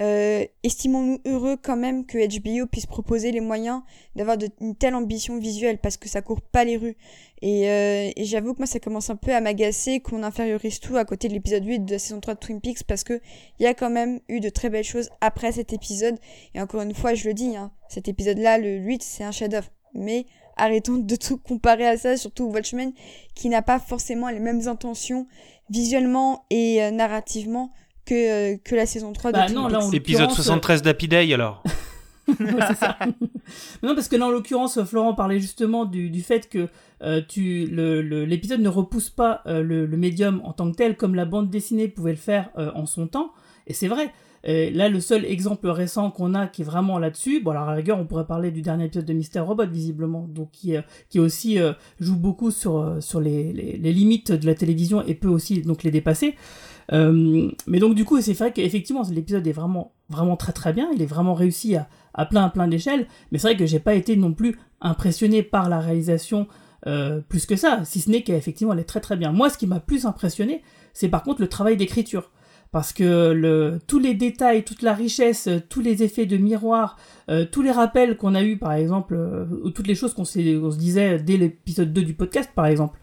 euh, 0.00 0.44
estimons-nous 0.62 1.18
heureux 1.24 1.56
quand 1.60 1.76
même 1.76 2.06
que 2.06 2.18
HBO 2.18 2.66
puisse 2.66 2.86
proposer 2.86 3.32
les 3.32 3.40
moyens 3.40 3.82
d'avoir 4.14 4.36
une 4.60 4.76
telle 4.76 4.94
ambition 4.94 5.38
visuelle 5.38 5.78
parce 5.78 5.96
que 5.96 6.08
ça 6.08 6.22
court 6.22 6.40
pas 6.40 6.64
les 6.64 6.76
rues. 6.76 6.96
Et, 7.42 7.68
euh, 7.68 8.10
et 8.14 8.24
j'avoue 8.24 8.52
que 8.52 8.58
moi 8.58 8.66
ça 8.66 8.80
commence 8.80 9.10
un 9.10 9.16
peu 9.16 9.34
à 9.34 9.40
m'agacer 9.40 10.00
qu'on 10.00 10.22
infériorise 10.22 10.80
tout 10.80 10.96
à 10.96 11.04
côté 11.04 11.28
de 11.28 11.34
l'épisode 11.34 11.64
8 11.64 11.80
de 11.80 11.92
la 11.92 11.98
saison 11.98 12.20
3 12.20 12.34
de 12.34 12.38
Twin 12.38 12.60
Peaks 12.60 12.84
parce 12.84 13.04
que 13.04 13.20
il 13.58 13.64
y 13.64 13.66
a 13.66 13.74
quand 13.74 13.90
même 13.90 14.20
eu 14.28 14.40
de 14.40 14.48
très 14.48 14.70
belles 14.70 14.84
choses 14.84 15.10
après 15.20 15.52
cet 15.52 15.72
épisode. 15.72 16.18
Et 16.54 16.60
encore 16.60 16.82
une 16.82 16.94
fois 16.94 17.14
je 17.14 17.28
le 17.28 17.34
dis 17.34 17.56
hein, 17.56 17.72
cet 17.88 18.08
épisode 18.08 18.38
là 18.38 18.58
le 18.58 18.76
8 18.76 19.02
c'est 19.02 19.24
un 19.24 19.32
chef-d'œuvre. 19.32 19.70
Mais 19.94 20.26
arrêtons 20.56 20.96
de 20.96 21.16
tout 21.16 21.38
comparer 21.38 21.86
à 21.86 21.96
ça, 21.96 22.16
surtout 22.16 22.44
Watchmen, 22.44 22.92
qui 23.34 23.48
n'a 23.48 23.62
pas 23.62 23.78
forcément 23.78 24.28
les 24.28 24.40
mêmes 24.40 24.68
intentions 24.68 25.26
visuellement 25.70 26.44
et 26.50 26.82
euh, 26.82 26.90
narrativement 26.90 27.72
que, 28.08 28.54
euh, 28.54 28.56
que 28.64 28.74
la 28.74 28.86
saison 28.86 29.12
3 29.12 29.32
Bah 29.32 29.46
de 29.48 29.52
non, 29.54 29.68
là, 29.68 29.78
en 29.84 29.90
Épisode 29.92 30.22
l'occurrence, 30.22 30.36
73 30.36 30.82
d'Happy 30.82 31.08
Day 31.08 31.32
alors. 31.34 31.62
Ouais, 32.28 32.34
c'est 32.68 32.76
ça. 32.76 32.98
non, 33.82 33.94
parce 33.94 34.06
que 34.08 34.16
là, 34.16 34.26
en 34.26 34.30
l'occurrence, 34.30 34.82
Florent 34.84 35.14
parlait 35.14 35.40
justement 35.40 35.86
du, 35.86 36.10
du 36.10 36.20
fait 36.20 36.46
que 36.50 36.68
euh, 37.02 37.22
tu 37.26 37.64
le- 37.66 38.02
le- 38.02 38.26
l'épisode 38.26 38.60
ne 38.60 38.68
repousse 38.68 39.08
pas 39.08 39.40
euh, 39.46 39.62
le, 39.62 39.86
le 39.86 39.96
médium 39.96 40.42
en 40.44 40.52
tant 40.52 40.70
que 40.70 40.76
tel, 40.76 40.94
comme 40.96 41.14
la 41.14 41.24
bande 41.24 41.48
dessinée 41.48 41.88
pouvait 41.88 42.10
le 42.10 42.18
faire 42.18 42.50
euh, 42.58 42.70
en 42.74 42.84
son 42.84 43.06
temps. 43.06 43.30
Et 43.66 43.72
c'est 43.72 43.88
vrai. 43.88 44.12
Euh, 44.46 44.70
là, 44.74 44.90
le 44.90 45.00
seul 45.00 45.24
exemple 45.24 45.68
récent 45.68 46.10
qu'on 46.10 46.34
a 46.34 46.46
qui 46.48 46.60
est 46.62 46.64
vraiment 46.66 46.98
là-dessus, 46.98 47.40
bon, 47.40 47.52
alors 47.52 47.64
à 47.64 47.70
la 47.70 47.76
rigueur, 47.76 47.98
on 47.98 48.04
pourrait 48.04 48.26
parler 48.26 48.50
du 48.50 48.60
dernier 48.60 48.84
épisode 48.84 49.06
de 49.06 49.12
Mister 49.14 49.40
Robot, 49.40 49.66
visiblement, 49.66 50.26
donc 50.28 50.50
qui, 50.52 50.76
euh, 50.76 50.82
qui 51.08 51.18
aussi 51.20 51.58
euh, 51.58 51.72
joue 51.98 52.16
beaucoup 52.16 52.50
sur, 52.50 52.76
euh, 52.78 53.00
sur 53.00 53.20
les, 53.20 53.54
les, 53.54 53.78
les 53.78 53.92
limites 53.94 54.32
de 54.32 54.44
la 54.46 54.54
télévision 54.54 55.02
et 55.06 55.14
peut 55.14 55.28
aussi 55.28 55.62
donc 55.62 55.82
les 55.82 55.90
dépasser. 55.90 56.34
Euh, 56.92 57.50
mais 57.66 57.78
donc 57.78 57.94
du 57.94 58.04
coup, 58.04 58.20
c'est 58.20 58.32
vrai 58.32 58.52
qu'effectivement, 58.52 59.02
l'épisode 59.10 59.46
est 59.46 59.52
vraiment, 59.52 59.92
vraiment 60.08 60.36
très 60.36 60.52
très 60.52 60.72
bien. 60.72 60.88
Il 60.94 61.02
est 61.02 61.06
vraiment 61.06 61.34
réussi 61.34 61.76
à, 61.76 61.88
à 62.14 62.26
plein, 62.26 62.48
plein 62.48 62.68
d'échelles. 62.68 63.06
Mais 63.30 63.38
c'est 63.38 63.48
vrai 63.48 63.56
que 63.56 63.66
j'ai 63.66 63.80
pas 63.80 63.94
été 63.94 64.16
non 64.16 64.32
plus 64.32 64.58
impressionné 64.80 65.42
par 65.42 65.68
la 65.68 65.80
réalisation 65.80 66.46
euh, 66.86 67.20
plus 67.28 67.44
que 67.44 67.56
ça, 67.56 67.80
si 67.84 68.00
ce 68.00 68.08
n'est 68.08 68.22
qu'effectivement 68.22 68.72
elle 68.72 68.78
est 68.78 68.84
très 68.84 69.00
très 69.00 69.16
bien. 69.16 69.32
Moi, 69.32 69.50
ce 69.50 69.58
qui 69.58 69.66
m'a 69.66 69.80
plus 69.80 70.06
impressionné, 70.06 70.62
c'est 70.92 71.08
par 71.08 71.22
contre 71.22 71.40
le 71.40 71.48
travail 71.48 71.76
d'écriture. 71.76 72.30
Parce 72.70 72.92
que 72.92 73.32
le, 73.32 73.80
tous 73.86 73.98
les 73.98 74.12
détails, 74.12 74.62
toute 74.62 74.82
la 74.82 74.92
richesse, 74.92 75.48
tous 75.70 75.80
les 75.80 76.02
effets 76.02 76.26
de 76.26 76.36
miroir, 76.36 76.98
euh, 77.30 77.46
tous 77.50 77.62
les 77.62 77.70
rappels 77.70 78.18
qu'on 78.18 78.34
a 78.34 78.42
eu 78.42 78.58
par 78.58 78.74
exemple, 78.74 79.18
ou 79.64 79.70
toutes 79.70 79.86
les 79.86 79.94
choses 79.94 80.12
qu'on 80.12 80.26
se 80.26 80.76
disait 80.76 81.18
dès 81.18 81.38
l'épisode 81.38 81.92
2 81.94 82.02
du 82.02 82.12
podcast 82.12 82.50
par 82.54 82.66
exemple, 82.66 83.00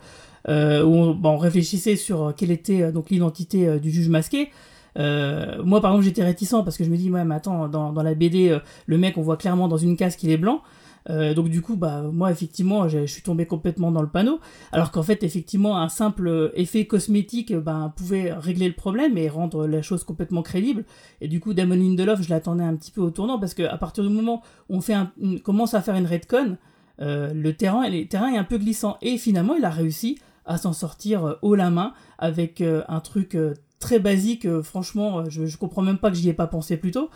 euh, 0.48 0.84
où 0.84 0.94
on, 0.96 1.16
bah, 1.16 1.30
on, 1.30 1.38
réfléchissait 1.38 1.96
sur 1.96 2.34
quelle 2.36 2.52
était 2.52 2.92
donc 2.92 3.10
l'identité 3.10 3.80
du 3.80 3.92
juge 3.92 4.10
masqué. 4.10 4.50
Euh, 4.98 5.62
moi, 5.64 5.82
par 5.82 5.92
exemple, 5.92 6.06
j'étais 6.06 6.24
réticent 6.24 6.64
parce 6.64 6.78
que 6.78 6.84
je 6.84 6.90
me 6.90 6.98
dis, 6.98 7.10
ouais, 7.12 7.26
mais 7.26 7.36
attends, 7.36 7.68
dans, 7.68 7.92
la 8.04 8.16
BD, 8.16 8.58
le 8.86 8.98
mec, 8.98 9.18
on 9.18 9.22
voit 9.22 9.38
clairement 9.38 9.68
dans 9.68 9.78
une 9.78 9.98
case 9.98 10.16
qu'il 10.16 10.30
est 10.30 10.38
blanc. 10.38 10.62
Euh, 11.10 11.34
donc 11.34 11.50
du 11.50 11.62
coup, 11.62 11.76
bah 11.76 12.02
moi 12.12 12.32
effectivement, 12.32 12.88
je 12.88 13.06
suis 13.06 13.22
tombé 13.22 13.46
complètement 13.46 13.92
dans 13.92 14.02
le 14.02 14.08
panneau, 14.08 14.40
alors 14.72 14.92
qu'en 14.92 15.04
fait 15.04 15.24
effectivement 15.24 15.78
un 15.78 15.90
simple 15.90 16.52
effet 16.56 16.86
cosmétique 16.86 17.54
ben 17.54 17.94
pouvait 17.96 18.34
régler 18.34 18.68
le 18.68 18.74
problème 18.74 19.18
et 19.18 19.30
rendre 19.30 19.68
la 19.68 19.82
chose 19.82 20.04
complètement 20.04 20.42
crédible. 20.42 20.84
Et 21.22 21.28
du 21.28 21.40
coup, 21.40 21.54
Damon 21.54 21.76
Lindelof, 21.76 22.22
je 22.22 22.30
l'attendais 22.30 22.64
un 22.64 22.76
petit 22.76 22.92
peu 22.92 23.02
au 23.02 23.12
tournant 23.12 23.40
parce 23.40 23.54
que 23.54 23.64
à 23.64 23.78
partir 23.78 24.04
du 24.04 24.10
moment 24.10 24.42
où 24.70 24.78
on 24.78 24.82
fait 24.82 24.96
commence 25.44 25.74
à 25.74 25.82
faire 25.82 25.96
une 25.96 26.08
redcon, 26.08 26.58
euh, 27.02 27.34
le 27.34 27.54
terrain, 27.54 27.88
le 27.88 28.06
terrain 28.06 28.34
est 28.34 28.38
un 28.38 28.44
peu 28.44 28.58
glissant 28.58 28.98
et 29.02 29.18
finalement 29.18 29.56
il 29.56 29.66
a 29.66 29.70
réussi 29.70 30.18
à 30.46 30.58
s'en 30.58 30.74
sortir 30.74 31.26
euh, 31.26 31.34
haut 31.42 31.56
la 31.56 31.70
main 31.70 31.94
avec 32.18 32.62
euh, 32.62 32.84
un 32.88 33.00
truc 33.00 33.38
très 33.80 34.00
basique. 34.00 34.48
franchement, 34.62 35.30
je, 35.30 35.46
je 35.46 35.58
comprends 35.58 35.82
même 35.82 35.98
pas 35.98 36.10
que 36.10 36.18
j'y 36.18 36.30
ai 36.30 36.34
pas 36.34 36.48
pensé 36.48 36.78
plus 36.78 36.92
tôt, 36.92 37.10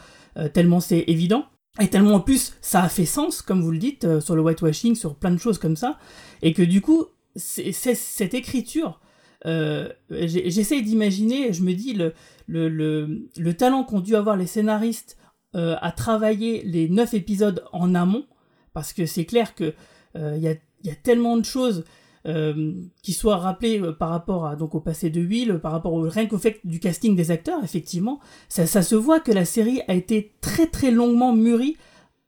tellement 0.54 0.80
c'est 0.80 1.06
évident. 1.08 1.46
Et 1.80 1.88
tellement 1.88 2.15
en 2.15 2.20
plus, 2.20 2.54
ça 2.62 2.84
a 2.84 2.89
fait 2.89 3.06
sens, 3.06 3.42
comme 3.42 3.62
vous 3.62 3.72
le 3.72 3.78
dites, 3.78 4.04
euh, 4.04 4.20
sur 4.20 4.36
le 4.36 4.42
whitewashing, 4.42 4.96
sur 4.96 5.15
plein 5.15 5.32
de 5.32 5.38
choses 5.38 5.60
comme 5.60 5.76
ça, 5.76 5.98
et 6.42 6.54
que 6.54 6.63
du 6.63 6.82
coup, 6.82 7.06
c'est 7.36 7.72
cette 7.74 8.34
écriture, 8.34 9.00
euh, 9.46 9.88
j'essaye 10.10 10.82
d'imaginer, 10.82 11.54
je 11.54 11.63
me 11.63 11.74
dis, 11.74 11.94
le, 11.94 12.13
le, 12.48 12.68
le, 12.68 13.30
le 13.38 13.54
talent 13.54 13.84
qu'ont 13.84 14.02
dû 14.02 14.15
avoir 14.15 14.36
les 14.36 14.48
scénaristes 14.48 15.18
euh, 15.56 15.76
à 15.82 15.92
travailler 15.92 16.63
les 16.63 16.89
neuf 16.89 17.13
épisodes 17.13 17.63
en 17.72 17.96
amont, 17.96 18.26
parce 18.74 18.92
que 18.92 19.06
c'est 19.06 19.26
clair 19.26 19.56
que 19.56 19.74
il 20.15 20.39
y, 20.39 20.48
a, 20.48 20.56
y, 20.84 20.89
a, 20.89 20.96
tellement 20.96 21.38
de 21.38 21.46
choses 21.46 21.86
euh, 22.30 22.74
qui 23.02 23.13
soit 23.13 23.38
rappelé 23.38 23.82
euh, 23.82 23.92
par 23.92 24.10
rapport 24.10 24.56
donc 24.56 24.76
au 24.76 24.80
passé 24.80 25.10
de 25.10 25.22
Will, 25.22 25.60
par 25.60 25.72
rapport 25.72 25.94
au 25.94 26.02
rien 26.02 26.28
qu'au 26.28 26.38
fait 26.38 26.60
du 26.63 26.80
casting 26.80 27.15
des 27.15 27.32
acteurs, 27.32 27.63
effectivement, 27.63 28.20
ça, 28.48 28.68
ça, 28.68 28.82
se 28.82 28.96
voit 28.96 29.20
que 29.20 29.32
la 29.32 29.46
série 29.46 29.82
a 29.88 29.96
été 29.96 30.34
très 30.39 30.68
très 30.68 30.92
longuement 30.92 31.34
mûrie 31.34 31.76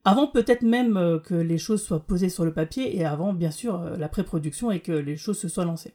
avant 0.04 0.28
peut-être 0.28 0.64
même 0.64 0.98
euh, 0.98 1.20
que 1.20 1.36
les 1.36 1.58
choses 1.58 1.84
soient 1.84 2.00
posées 2.00 2.30
sur 2.30 2.44
le 2.44 2.54
papier 2.54 2.98
et 2.98 3.06
avant 3.06 3.34
bien 3.34 3.52
sûr 3.52 3.80
la 3.98 4.10
pré-production 4.10 4.72
et 4.72 4.80
que 4.80 4.92
les 4.92 5.18
choses 5.18 5.38
se 5.38 5.48
soient 5.48 5.66
lancées. 5.66 5.94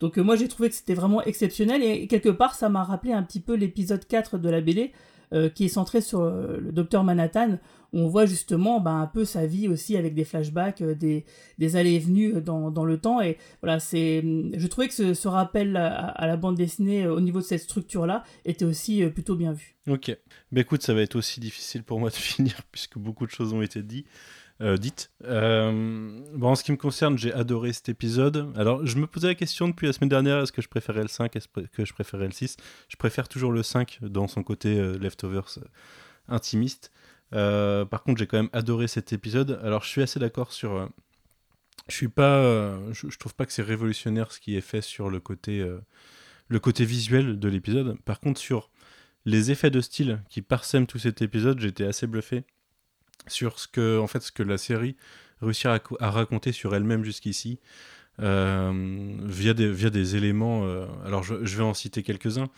Donc 0.00 0.16
moi 0.16 0.36
j'ai 0.36 0.48
trouvé 0.48 0.70
que 0.70 0.74
c'était 0.74 0.94
vraiment 0.94 1.22
exceptionnel 1.22 1.82
et 1.82 2.06
quelque 2.06 2.30
part 2.30 2.54
ça 2.54 2.68
m'a 2.68 2.82
rappelé 2.84 3.12
un 3.12 3.22
petit 3.22 3.40
peu 3.40 3.54
l'épisode 3.54 4.06
4 4.06 4.38
de 4.38 4.48
la 4.48 4.60
BD 4.60 4.92
euh, 5.32 5.48
qui 5.48 5.64
est 5.64 5.68
centré 5.68 6.00
sur 6.00 6.20
euh, 6.20 6.58
le 6.60 6.70
docteur 6.70 7.02
Manhattan, 7.02 7.58
où 7.92 7.98
on 7.98 8.08
voit 8.08 8.26
justement 8.26 8.80
bah, 8.80 8.92
un 8.92 9.06
peu 9.06 9.24
sa 9.24 9.46
vie 9.46 9.68
aussi 9.68 9.96
avec 9.96 10.14
des 10.14 10.24
flashbacks, 10.24 10.82
euh, 10.82 10.94
des, 10.94 11.76
allées 11.76 11.94
et 11.94 11.98
venues 11.98 12.40
dans, 12.40 12.70
dans 12.70 12.84
le 12.84 12.98
temps. 12.98 13.20
Et 13.20 13.36
voilà, 13.60 13.80
c'est, 13.80 14.20
hum, 14.20 14.52
je 14.56 14.66
trouvais 14.68 14.88
que 14.88 15.14
ce, 15.14 15.28
rappel 15.28 15.76
à, 15.76 16.26
la 16.26 16.36
bande 16.36 16.56
dessinée 16.56 17.06
au 17.06 17.20
niveau 17.20 17.40
de 17.40 17.44
cette 17.44 17.62
structure-là 17.62 18.22
était 18.44 18.64
aussi 18.64 19.04
plutôt 19.06 19.34
bien 19.34 19.52
vu. 19.52 19.74
Ok. 19.88 20.16
Bah 20.52 20.60
écoute, 20.60 20.82
ça 20.82 20.94
va 20.94 21.02
être 21.02 21.16
aussi 21.16 21.40
difficile 21.40 21.82
pour 21.82 21.98
moi 21.98 22.10
de 22.10 22.14
finir 22.16 22.60
puisque 22.70 22.98
beaucoup 22.98 23.26
de 23.26 23.32
choses 23.32 23.52
ont 23.52 23.62
été 23.62 23.82
dites. 23.82 24.06
Euh, 24.62 24.78
dites. 24.78 25.10
Euh, 25.24 26.22
bon, 26.34 26.48
en 26.48 26.54
ce 26.54 26.64
qui 26.64 26.72
me 26.72 26.76
concerne, 26.76 27.18
j'ai 27.18 27.32
adoré 27.32 27.72
cet 27.72 27.88
épisode. 27.88 28.52
Alors, 28.56 28.86
je 28.86 28.96
me 28.96 29.06
posais 29.06 29.28
la 29.28 29.34
question 29.34 29.68
depuis 29.68 29.86
la 29.86 29.92
semaine 29.92 30.08
dernière 30.08 30.38
est-ce 30.38 30.52
que 30.52 30.62
je 30.62 30.68
préférais 30.68 31.02
le 31.02 31.08
5 31.08 31.36
Est-ce 31.36 31.48
que 31.48 31.84
je 31.84 31.92
préférais 31.92 32.24
le 32.24 32.32
6 32.32 32.56
Je 32.88 32.96
préfère 32.96 33.28
toujours 33.28 33.52
le 33.52 33.62
5 33.62 33.98
dans 34.02 34.28
son 34.28 34.42
côté 34.42 34.78
euh, 34.78 34.96
leftovers 34.98 35.58
intimiste. 36.28 36.90
par 37.30 38.02
contre, 38.02 38.18
j'ai 38.18 38.26
quand 38.26 38.38
même 38.38 38.50
adoré 38.52 38.88
cet 38.88 39.12
épisode. 39.12 39.60
Alors, 39.62 39.82
je 39.82 39.88
suis 39.88 40.02
assez 40.02 40.18
d'accord 40.18 40.52
sur. 40.52 40.90
je 41.88 41.94
suis 41.94 42.08
pas. 42.08 42.42
Je, 42.92 43.10
je, 43.10 43.18
trouve 43.18 43.34
pas 43.34 43.44
que 43.44 43.52
c'est 43.52 43.62
révolutionnaire 43.62 44.32
ce 44.32 44.40
qui 44.40 44.56
est 44.56 44.62
fait 44.62 44.80
sur 44.80 45.10
le 45.10 45.20
côté, 45.20 45.64
le 46.48 46.60
côté 46.60 46.86
visuel 46.86 47.38
de 47.38 47.48
l'épisode. 47.48 48.00
Par 48.04 48.20
contre, 48.20 48.40
sur 48.40 48.70
les 49.26 49.50
effets 49.50 49.70
de 49.70 49.82
style 49.82 50.22
qui 50.30 50.40
parsèment 50.40 50.86
tout 50.86 50.98
cet 50.98 51.20
épisode, 51.20 51.60
j'étais 51.60 51.84
assez 51.84 52.06
bluffé 52.06 52.44
sur 53.26 53.58
ce 53.58 53.68
que, 53.68 53.98
en 53.98 54.06
fait, 54.06 54.20
ce 54.20 54.32
que 54.32 54.42
la 54.42 54.58
série 54.58 54.96
réussit 55.40 55.66
à, 55.66 56.10
raconter 56.10 56.52
sur 56.52 56.74
elle-même 56.74 57.04
jusqu'ici. 57.04 57.58
Euh, 58.22 59.14
via, 59.24 59.52
des, 59.52 59.70
via 59.70 59.90
des 59.90 60.16
éléments. 60.16 60.64
Euh, 60.64 60.86
alors, 61.04 61.22
je, 61.22 61.34
vais 61.34 61.62
en 61.62 61.74
citer 61.74 62.02
quelques-uns. 62.02 62.48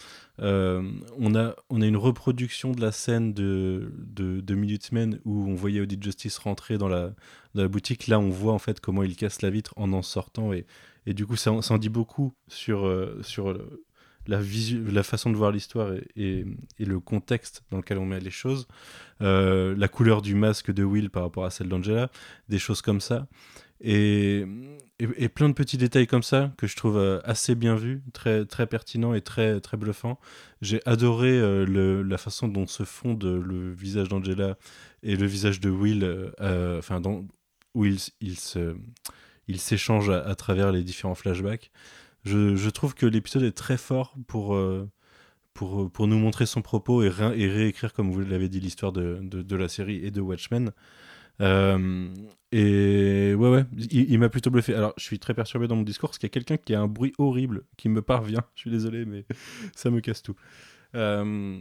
Euh, 0.40 0.88
on, 1.18 1.34
a, 1.34 1.56
on 1.68 1.80
a 1.80 1.86
une 1.86 1.96
reproduction 1.96 2.70
de 2.70 2.80
la 2.80 2.92
scène 2.92 3.32
de, 3.32 3.92
de, 3.98 4.40
de 4.40 4.54
Minutemen 4.54 5.18
où 5.24 5.48
on 5.48 5.54
voyait 5.54 5.80
Audit 5.80 6.00
Justice 6.00 6.38
rentrer 6.38 6.78
dans 6.78 6.86
la, 6.86 7.08
dans 7.54 7.62
la 7.62 7.68
boutique. 7.68 8.06
Là, 8.06 8.20
on 8.20 8.30
voit 8.30 8.52
en 8.52 8.60
fait 8.60 8.78
comment 8.78 9.02
il 9.02 9.16
casse 9.16 9.42
la 9.42 9.50
vitre 9.50 9.74
en 9.76 9.92
en 9.92 10.02
sortant. 10.02 10.52
Et, 10.52 10.64
et 11.06 11.14
du 11.14 11.26
coup, 11.26 11.34
ça, 11.34 11.60
ça 11.60 11.74
en 11.74 11.78
dit 11.78 11.88
beaucoup 11.88 12.34
sur, 12.46 12.88
sur 13.22 13.58
la, 14.28 15.02
façon 15.02 15.30
de 15.30 15.36
voir 15.36 15.50
l'histoire 15.50 15.92
et, 16.16 16.44
le 16.78 17.00
contexte 17.00 17.62
dans 17.70 17.78
lequel 17.78 17.98
on 17.98 18.06
met 18.06 18.20
les 18.20 18.30
choses, 18.30 18.68
euh, 19.22 19.74
la 19.76 19.88
couleur 19.88 20.22
du 20.22 20.34
masque 20.34 20.70
de 20.70 20.84
Will 20.84 21.10
par 21.10 21.22
rapport 21.22 21.44
à 21.44 21.50
celle 21.50 21.68
d'Angela, 21.68 22.10
des 22.48 22.58
choses 22.58 22.82
comme 22.82 23.00
ça. 23.00 23.26
Et, 23.80 24.44
plein 25.34 25.48
de 25.48 25.54
petits 25.54 25.78
détails 25.78 26.08
comme 26.08 26.24
ça 26.24 26.52
que 26.58 26.66
je 26.66 26.76
trouve 26.76 26.98
euh, 26.98 27.20
assez 27.24 27.54
bien 27.54 27.76
vus, 27.76 28.02
très, 28.12 28.44
très 28.44 28.66
pertinents 28.66 29.14
et 29.14 29.20
très, 29.20 29.60
très 29.60 29.76
bluffants. 29.76 30.18
J'ai 30.60 30.80
adoré 30.84 31.30
euh, 31.30 32.02
la 32.02 32.18
façon 32.18 32.48
dont 32.48 32.66
se 32.66 32.82
fondent 32.82 33.24
le 33.24 33.72
visage 33.72 34.08
d'Angela 34.08 34.58
et 35.02 35.16
le 35.16 35.26
visage 35.26 35.60
de 35.60 35.70
Will, 35.70 36.32
enfin, 36.40 37.00
où 37.74 37.84
ils 37.84 38.00
il 39.48 39.58
s'échangent 39.58 40.10
à, 40.10 40.34
travers 40.34 40.72
les 40.72 40.82
différents 40.82 41.14
flashbacks 41.14 41.70
je, 42.28 42.70
trouve 42.70 42.94
que 42.94 43.06
l'épisode 43.06 43.42
est 43.42 43.56
très 43.56 43.76
fort 43.76 44.14
pour, 44.26 44.54
euh, 44.54 44.88
pour, 45.54 45.90
pour 45.90 46.06
nous 46.06 46.18
montrer 46.18 46.46
son 46.46 46.62
propos 46.62 47.02
et, 47.02 47.08
réécrire, 47.08 47.92
comme 47.92 48.10
vous 48.10 48.20
l'avez 48.20 48.48
dit, 48.48 48.60
l'histoire 48.60 48.92
de, 48.92 49.18
de, 49.22 49.56
la 49.56 49.68
série 49.68 50.04
et 50.04 50.10
de 50.10 50.20
Watchmen. 50.20 50.72
Euh, 51.40 52.08
et 52.50 53.34
ouais, 53.34 53.48
ouais, 53.48 53.64
il, 53.90 54.18
m'a 54.18 54.28
plutôt 54.28 54.50
bluffé. 54.50 54.74
Alors, 54.74 54.92
je 54.96 55.04
suis 55.04 55.18
très 55.18 55.34
perturbé 55.34 55.68
dans 55.68 55.76
mon 55.76 55.82
discours 55.82 56.10
parce 56.10 56.18
qu'il 56.18 56.26
y 56.26 56.30
a 56.30 56.34
quelqu'un 56.34 56.56
qui 56.56 56.74
a 56.74 56.80
un 56.80 56.88
bruit 56.88 57.12
horrible 57.18 57.64
qui 57.76 57.88
me 57.88 58.02
parvient. 58.02 58.44
Je 58.54 58.60
suis 58.60 58.70
désolé, 58.70 59.04
mais 59.04 59.24
ça 59.76 59.90
me 59.90 60.00
casse 60.00 60.22
tout. 60.22 60.36
Euh, 60.94 61.60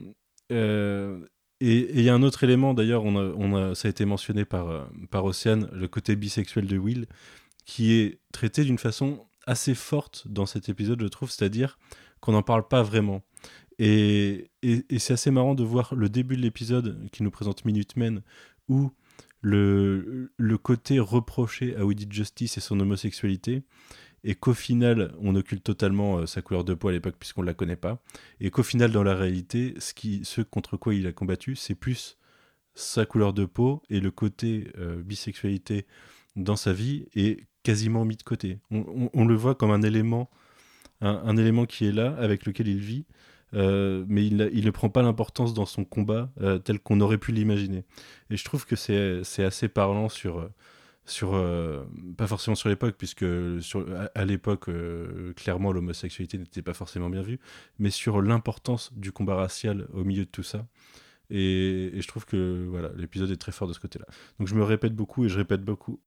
et 1.60 2.00
il 2.00 2.02
y 2.02 2.10
a 2.10 2.14
un 2.14 2.24
autre 2.24 2.44
élément, 2.44 2.74
d'ailleurs, 2.74 3.04
on 3.04 3.56
a, 3.56 3.76
ça 3.76 3.88
a 3.88 3.92
été 3.92 4.06
mentionné 4.06 4.46
par, 4.46 4.90
par 5.10 5.26
Océane, 5.26 5.70
le 5.74 5.88
côté 5.88 6.16
bisexuel 6.16 6.68
de 6.68 6.78
Will, 6.78 7.08
qui 7.66 7.94
est 7.94 8.20
traité 8.32 8.64
d'une 8.64 8.78
façon 8.78 9.28
assez 9.48 9.74
forte 9.74 10.28
dans 10.28 10.46
cet 10.46 10.70
épisode, 10.70 11.02
je 11.02 11.08
trouve, 11.08 11.32
c'est-à-dire 11.32 11.80
qu'on 12.20 12.34
n'en 12.34 12.44
parle 12.44 12.68
pas 12.68 12.84
vraiment. 12.84 13.24
Et, 13.80 14.50
et, 14.62 15.00
c'est 15.00 15.14
assez 15.14 15.32
marrant 15.32 15.56
de 15.56 15.64
voir 15.64 15.96
le 15.96 16.10
début 16.10 16.36
de 16.36 16.42
l'épisode 16.42 17.08
qui 17.12 17.24
nous 17.24 17.32
présente 17.32 17.66
Minutemen, 17.66 18.22
où 18.68 18.92
le, 19.42 20.32
le 20.36 20.58
côté 20.58 21.00
reproché 21.00 21.76
à 21.76 21.86
We 21.86 21.96
Justice 22.10 22.58
et 22.58 22.62
son 22.62 22.80
homosexualité, 22.80 23.64
et 24.24 24.36
qu'au 24.36 24.54
final, 24.54 25.14
on 25.20 25.36
occulte 25.36 25.64
totalement 25.64 26.18
euh, 26.18 26.26
sa 26.26 26.42
couleur 26.42 26.64
de 26.64 26.74
peau 26.74 26.90
à 26.90 26.92
l'époque 26.92 27.16
puisqu'on 27.20 27.42
ne 27.42 27.48
la 27.48 27.54
connaît 27.54 27.76
pas, 27.76 28.02
et 28.40 28.50
qu'au 28.50 28.64
final, 28.64 28.92
dans 28.92 29.04
la 29.04 29.16
réalité, 29.16 29.76
ce, 29.78 29.94
qui, 29.94 30.26
ce 30.26 30.42
contre 30.42 30.76
quoi 30.76 30.96
il 30.96 31.08
a 31.08 31.14
combattu, 31.14 31.56
c'est 31.56 31.76
plus 31.76 32.18
sa 32.74 33.06
couleur 33.06 33.34
de 33.34 33.46
peau 33.46 33.82
et 33.90 34.00
le 34.00 34.12
côté 34.12 34.72
euh, 34.78 35.02
bisexualité 35.02 35.86
dans 36.38 36.56
sa 36.56 36.72
vie, 36.72 37.08
et 37.16 37.48
quasiment 37.64 38.06
mis 38.06 38.16
de 38.16 38.24
côté. 38.24 38.60
On, 38.72 39.26
le 39.26 39.36
voit 39.36 39.54
comme 39.54 39.72
un 39.72 39.82
élément, 39.82 40.30
un, 41.02 41.36
élément 41.36 41.66
qui 41.66 41.86
est 41.86 41.92
là, 41.92 42.16
avec 42.18 42.46
lequel 42.46 42.70
il 42.70 42.80
vit, 42.80 43.06
euh, 43.54 44.06
mais 44.08 44.26
il, 44.26 44.38
ne 44.38 44.72
prend 44.72 44.90
pas 44.90 45.02
l'importance 45.02 45.54
dans 45.54 45.66
son 45.66 45.84
combat 45.84 46.32
euh, 46.40 46.60
tel 46.60 46.80
qu'on 46.80 47.02
aurait 47.02 47.18
pu 47.18 47.34
l'imaginer. 47.34 47.84
Et 48.30 48.38
je 48.38 48.46
trouve 48.46 48.66
que 48.66 48.78
c'est 48.78 49.44
assez 49.44 49.68
parlant 49.68 50.08
sur, 50.08 50.50
sur 51.06 51.34
euh, 51.34 51.84
pas 52.18 52.28
forcément 52.28 52.56
sur 52.56 52.70
l'époque, 52.70 52.96
puisque 52.98 53.26
à, 54.16 54.26
l'époque, 54.26 54.70
clairement, 55.36 55.74
l'homosexualité 55.74 56.38
n'était 56.38 56.62
pas 56.62 56.74
forcément 56.74 57.10
bien 57.10 57.22
vue, 57.22 57.40
mais 57.80 57.90
sur 57.90 58.22
l'importance 58.22 58.94
du 58.94 59.12
combat 59.12 59.36
racial 59.36 59.90
au 59.94 60.06
milieu 60.06 60.24
de 60.24 60.32
tout 60.32 60.44
ça. 60.44 60.66
Et, 61.30 61.98
et 61.98 62.02
je 62.02 62.08
trouve 62.08 62.26
que 62.26 62.66
voilà, 62.70 62.92
l'épisode 62.96 63.30
est 63.30 63.36
très 63.36 63.52
fort 63.52 63.68
de 63.68 63.74
ce 63.74 63.80
côté-là. 63.82 64.06
Donc 64.40 64.48
je 64.48 64.56
me 64.56 64.64
répète 64.64 64.96
beaucoup 64.96 65.26
et 65.26 65.30
je 65.30 65.38
répète 65.38 65.66
beaucoup 65.66 66.00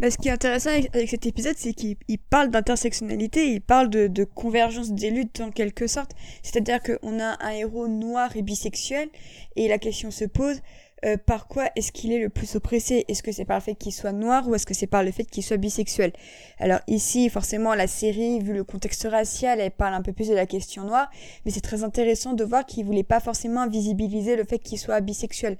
Bah, 0.00 0.10
ce 0.10 0.18
qui 0.18 0.28
est 0.28 0.32
intéressant 0.32 0.70
avec, 0.70 1.08
cet 1.08 1.26
épisode, 1.26 1.54
c'est 1.56 1.74
qu'il 1.74 1.96
il 2.08 2.18
parle 2.18 2.50
d'intersectionnalité, 2.50 3.52
il 3.52 3.60
parle 3.60 3.88
de, 3.88 4.08
de 4.08 4.24
convergence 4.24 4.90
des 4.90 5.10
luttes 5.10 5.40
en 5.40 5.50
quelque 5.50 5.86
sorte. 5.86 6.10
C'est-à-dire 6.42 6.80
qu'on 6.82 7.20
a 7.20 7.36
un 7.40 7.50
héros 7.50 7.86
noir 7.86 8.36
et 8.36 8.42
bisexuel, 8.42 9.08
et 9.54 9.68
la 9.68 9.78
question 9.78 10.10
se 10.10 10.24
pose, 10.24 10.60
euh, 11.04 11.16
par 11.16 11.48
quoi 11.48 11.68
est-ce 11.74 11.90
qu'il 11.90 12.12
est 12.12 12.20
le 12.20 12.28
plus 12.28 12.54
oppressé? 12.54 13.04
Est-ce 13.08 13.24
que 13.24 13.32
c'est 13.32 13.44
par 13.44 13.58
le 13.58 13.62
fait 13.62 13.74
qu'il 13.74 13.92
soit 13.92 14.12
noir 14.12 14.48
ou 14.48 14.54
est-ce 14.54 14.66
que 14.66 14.74
c'est 14.74 14.86
par 14.86 15.02
le 15.02 15.10
fait 15.10 15.24
qu'il 15.24 15.42
soit 15.42 15.56
bisexuel? 15.56 16.12
Alors 16.58 16.78
ici, 16.86 17.28
forcément, 17.28 17.74
la 17.74 17.88
série, 17.88 18.38
vu 18.38 18.52
le 18.52 18.62
contexte 18.62 19.08
racial, 19.10 19.60
elle 19.60 19.72
parle 19.72 19.94
un 19.94 20.02
peu 20.02 20.12
plus 20.12 20.28
de 20.28 20.34
la 20.34 20.46
question 20.46 20.84
noire, 20.84 21.10
mais 21.44 21.50
c'est 21.50 21.60
très 21.60 21.82
intéressant 21.82 22.34
de 22.34 22.44
voir 22.44 22.64
qu'il 22.66 22.84
voulait 22.84 23.02
pas 23.02 23.18
forcément 23.18 23.68
visibiliser 23.68 24.36
le 24.36 24.44
fait 24.44 24.60
qu'il 24.60 24.78
soit 24.78 25.00
bisexuel. 25.00 25.58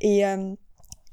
Et 0.00 0.24
euh, 0.24 0.54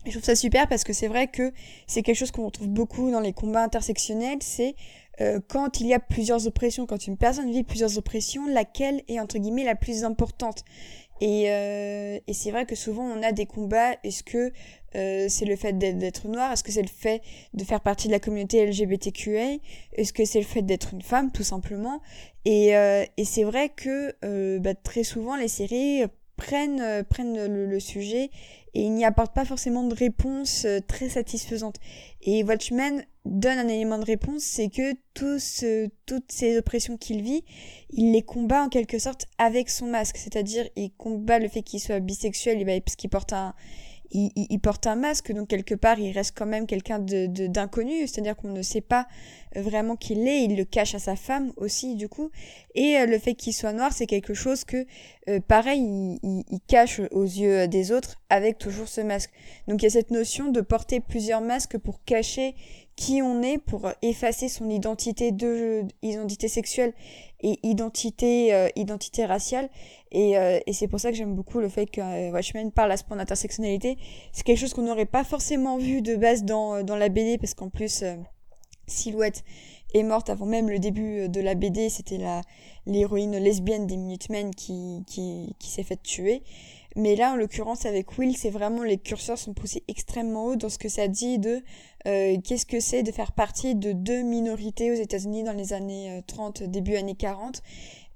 je 0.05 0.11
trouve 0.11 0.23
ça 0.23 0.35
super 0.35 0.67
parce 0.67 0.83
que 0.83 0.93
c'est 0.93 1.07
vrai 1.07 1.27
que 1.27 1.51
c'est 1.87 2.01
quelque 2.01 2.17
chose 2.17 2.31
qu'on 2.31 2.45
retrouve 2.45 2.67
beaucoup 2.67 3.11
dans 3.11 3.19
les 3.19 3.33
combats 3.33 3.63
intersectionnels, 3.63 4.39
c'est 4.41 4.75
euh, 5.21 5.39
quand 5.47 5.79
il 5.79 5.87
y 5.87 5.93
a 5.93 5.99
plusieurs 5.99 6.47
oppressions, 6.47 6.85
quand 6.85 7.07
une 7.07 7.17
personne 7.17 7.49
vit 7.51 7.63
plusieurs 7.63 7.97
oppressions, 7.97 8.47
laquelle 8.47 9.01
est 9.07 9.19
entre 9.19 9.37
guillemets 9.37 9.63
la 9.63 9.75
plus 9.75 10.03
importante? 10.03 10.63
Et, 11.21 11.49
euh, 11.49 12.19
et 12.27 12.33
c'est 12.33 12.51
vrai 12.51 12.65
que 12.65 12.75
souvent 12.75 13.03
on 13.03 13.23
a 13.23 13.31
des 13.31 13.45
combats. 13.45 13.95
Est-ce 14.03 14.23
que 14.23 14.51
euh, 14.95 15.27
c'est 15.29 15.45
le 15.45 15.55
fait 15.55 15.73
d'être 15.77 16.27
noir? 16.27 16.51
Est-ce 16.51 16.63
que 16.63 16.71
c'est 16.71 16.81
le 16.81 16.87
fait 16.87 17.21
de 17.53 17.63
faire 17.63 17.81
partie 17.81 18.07
de 18.07 18.13
la 18.13 18.19
communauté 18.19 18.65
LGBTQA 18.65 19.57
Est-ce 19.93 20.13
que 20.13 20.25
c'est 20.25 20.39
le 20.39 20.45
fait 20.45 20.61
d'être 20.61 20.93
une 20.93 21.01
femme, 21.01 21.31
tout 21.31 21.43
simplement? 21.43 22.01
Et, 22.45 22.75
euh, 22.75 23.05
et 23.17 23.25
c'est 23.25 23.43
vrai 23.43 23.69
que 23.69 24.13
euh, 24.23 24.59
bah, 24.59 24.75
très 24.75 25.03
souvent 25.03 25.35
les 25.35 25.47
séries 25.47 26.03
prennent, 26.37 26.81
euh, 26.81 27.03
prennent 27.03 27.47
le, 27.47 27.65
le, 27.65 27.79
sujet 27.79 28.29
et 28.73 28.81
ils 28.81 28.93
n'y 28.93 29.05
apportent 29.05 29.33
pas 29.33 29.45
forcément 29.45 29.83
de 29.83 29.95
réponse 29.95 30.65
euh, 30.65 30.79
très 30.85 31.09
satisfaisante. 31.09 31.77
Et 32.21 32.43
Watchmen 32.43 33.05
donne 33.23 33.57
un 33.57 33.67
élément 33.67 33.97
de 33.97 34.05
réponse, 34.05 34.43
c'est 34.43 34.69
que 34.69 34.93
euh, 35.23 35.87
toutes 36.05 36.31
ces 36.31 36.57
oppressions 36.57 36.97
qu'il 36.97 37.21
vit, 37.21 37.43
il 37.91 38.11
les 38.11 38.21
combat 38.21 38.63
en 38.63 38.69
quelque 38.69 38.99
sorte 38.99 39.25
avec 39.37 39.69
son 39.69 39.87
masque. 39.87 40.17
C'est-à-dire, 40.17 40.67
il 40.75 40.91
combat 40.91 41.39
le 41.39 41.47
fait 41.47 41.61
qu'il 41.61 41.79
soit 41.79 41.99
bisexuel, 41.99 42.61
et 42.61 42.65
ben, 42.65 42.81
parce 42.81 42.95
qu'il 42.95 43.09
porte 43.09 43.33
un, 43.33 43.55
il, 44.11 44.59
porte 44.59 44.87
un 44.87 44.95
masque, 44.95 45.31
donc 45.31 45.47
quelque 45.47 45.75
part 45.75 45.99
il 45.99 46.11
reste 46.11 46.33
quand 46.37 46.45
même 46.45 46.67
quelqu'un 46.67 46.99
de, 46.99 47.27
de, 47.27 47.47
d'inconnu, 47.47 48.07
c'est-à-dire 48.07 48.35
qu'on 48.35 48.51
ne 48.51 48.61
sait 48.61 48.81
pas 48.81 49.07
vraiment 49.55 49.95
qui 49.95 50.13
il 50.13 50.27
est, 50.27 50.43
il 50.43 50.55
le 50.55 50.65
cache 50.65 50.95
à 50.95 50.99
sa 50.99 51.15
femme 51.15 51.51
aussi 51.57 51.95
du 51.95 52.07
coup, 52.09 52.31
et 52.75 52.97
euh, 52.97 53.05
le 53.05 53.17
fait 53.19 53.35
qu'il 53.35 53.53
soit 53.53 53.73
noir 53.73 53.93
c'est 53.93 54.05
quelque 54.05 54.33
chose 54.33 54.63
que 54.63 54.85
euh, 55.29 55.39
pareil 55.39 55.81
il, 55.81 56.43
il, 56.49 56.59
cache 56.67 57.01
aux 57.11 57.23
yeux 57.23 57.67
des 57.67 57.91
autres 57.91 58.21
avec 58.29 58.57
toujours 58.57 58.87
ce 58.87 59.01
masque. 59.01 59.31
Donc 59.67 59.81
il 59.81 59.85
y 59.85 59.87
a 59.87 59.91
cette 59.91 60.11
notion 60.11 60.49
de 60.49 60.61
porter 60.61 60.99
plusieurs 60.99 61.41
masques 61.41 61.77
pour 61.77 62.03
cacher 62.03 62.55
qui 62.95 63.21
on 63.21 63.41
est 63.41 63.57
pour 63.57 63.91
effacer 64.01 64.47
son 64.47 64.69
identité 64.69 65.31
de 65.31 65.83
identité 66.01 66.47
sexuelle 66.47 66.93
et 67.45 67.59
identité 67.61 68.53
euh, 68.53 68.67
identité 68.75 69.23
raciale. 69.25 69.69
Et, 70.11 70.37
euh, 70.37 70.59
et 70.65 70.73
c'est 70.73 70.87
pour 70.87 70.99
ça 70.99 71.11
que 71.11 71.15
j'aime 71.15 71.35
beaucoup 71.35 71.59
le 71.59 71.69
fait 71.69 71.85
que 71.85 72.01
euh, 72.01 72.31
Watchmen 72.31 72.71
parle 72.71 72.91
à 72.91 72.97
ce 72.97 73.03
point 73.03 73.17
d'intersectionnalité. 73.17 73.97
C'est 74.33 74.43
quelque 74.43 74.57
chose 74.57 74.73
qu'on 74.73 74.81
n'aurait 74.81 75.05
pas 75.05 75.23
forcément 75.23 75.77
vu 75.77 76.01
de 76.01 76.15
base 76.15 76.43
dans 76.43 76.83
dans 76.83 76.95
la 76.95 77.09
BD 77.09 77.37
parce 77.37 77.53
qu'en 77.53 77.69
plus 77.69 78.03
Silhouette 78.87 79.43
est 79.93 80.03
morte 80.03 80.29
avant 80.29 80.47
même 80.47 80.69
le 80.69 80.79
début 80.79 81.29
de 81.29 81.39
la 81.39 81.53
BD 81.53 81.89
c'était 81.89 82.19
l'héroïne 82.85 83.37
lesbienne 83.37 83.85
des 83.85 83.97
Minutemen 83.97 84.53
qui 84.53 85.03
qui 85.05 85.55
qui 85.59 85.69
s'est 85.69 85.83
faite 85.83 86.01
tuer 86.01 86.41
mais 86.95 87.15
là, 87.15 87.33
en 87.33 87.35
l'occurrence, 87.35 87.85
avec 87.85 88.17
Will, 88.17 88.37
c'est 88.37 88.49
vraiment 88.49 88.83
les 88.83 88.97
curseurs 88.97 89.37
sont 89.37 89.53
poussés 89.53 89.83
extrêmement 89.87 90.45
haut 90.45 90.55
dans 90.55 90.69
ce 90.69 90.77
que 90.77 90.89
ça 90.89 91.07
dit 91.07 91.39
de 91.39 91.61
euh, 92.07 92.37
qu'est-ce 92.41 92.65
que 92.65 92.79
c'est 92.79 93.03
de 93.03 93.11
faire 93.11 93.33
partie 93.33 93.75
de 93.75 93.91
deux 93.91 94.21
minorités 94.21 94.91
aux 94.91 94.95
États-Unis 94.95 95.43
dans 95.43 95.53
les 95.53 95.73
années 95.73 96.21
30, 96.27 96.61
euh, 96.61 96.67
début 96.67 96.95
années 96.95 97.15
40. 97.15 97.61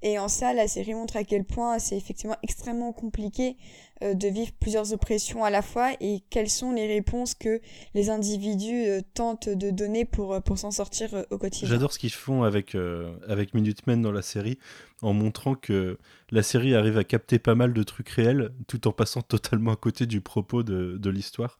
Et 0.02 0.18
en 0.18 0.28
ça, 0.28 0.54
la 0.54 0.66
série 0.66 0.94
montre 0.94 1.16
à 1.16 1.24
quel 1.24 1.44
point 1.44 1.78
c'est 1.78 1.96
effectivement 1.96 2.36
extrêmement 2.42 2.92
compliqué 2.92 3.56
de 4.02 4.28
vivre 4.28 4.52
plusieurs 4.58 4.92
oppressions 4.92 5.44
à 5.44 5.50
la 5.50 5.62
fois 5.62 5.92
et 6.00 6.22
quelles 6.30 6.48
sont 6.48 6.72
les 6.72 6.86
réponses 6.86 7.34
que 7.34 7.60
les 7.94 8.10
individus 8.10 8.86
euh, 8.86 9.00
tentent 9.14 9.48
de 9.48 9.70
donner 9.70 10.04
pour, 10.04 10.34
euh, 10.34 10.40
pour 10.40 10.58
s'en 10.58 10.70
sortir 10.70 11.14
euh, 11.14 11.22
au 11.30 11.38
quotidien? 11.38 11.68
J'adore 11.68 11.92
ce 11.92 11.98
qu'ils 11.98 12.12
font 12.12 12.42
avec, 12.42 12.74
euh, 12.74 13.12
avec 13.28 13.54
Minutemen 13.54 14.00
dans 14.00 14.12
la 14.12 14.22
série 14.22 14.58
en 15.02 15.12
montrant 15.12 15.54
que 15.54 15.98
la 16.30 16.42
série 16.42 16.74
arrive 16.74 16.98
à 16.98 17.04
capter 17.04 17.38
pas 17.38 17.54
mal 17.54 17.72
de 17.72 17.82
trucs 17.82 18.08
réels 18.10 18.52
tout 18.68 18.88
en 18.88 18.92
passant 18.92 19.22
totalement 19.22 19.72
à 19.72 19.76
côté 19.76 20.06
du 20.06 20.20
propos 20.20 20.62
de, 20.62 20.96
de 20.98 21.10
l'histoire. 21.10 21.58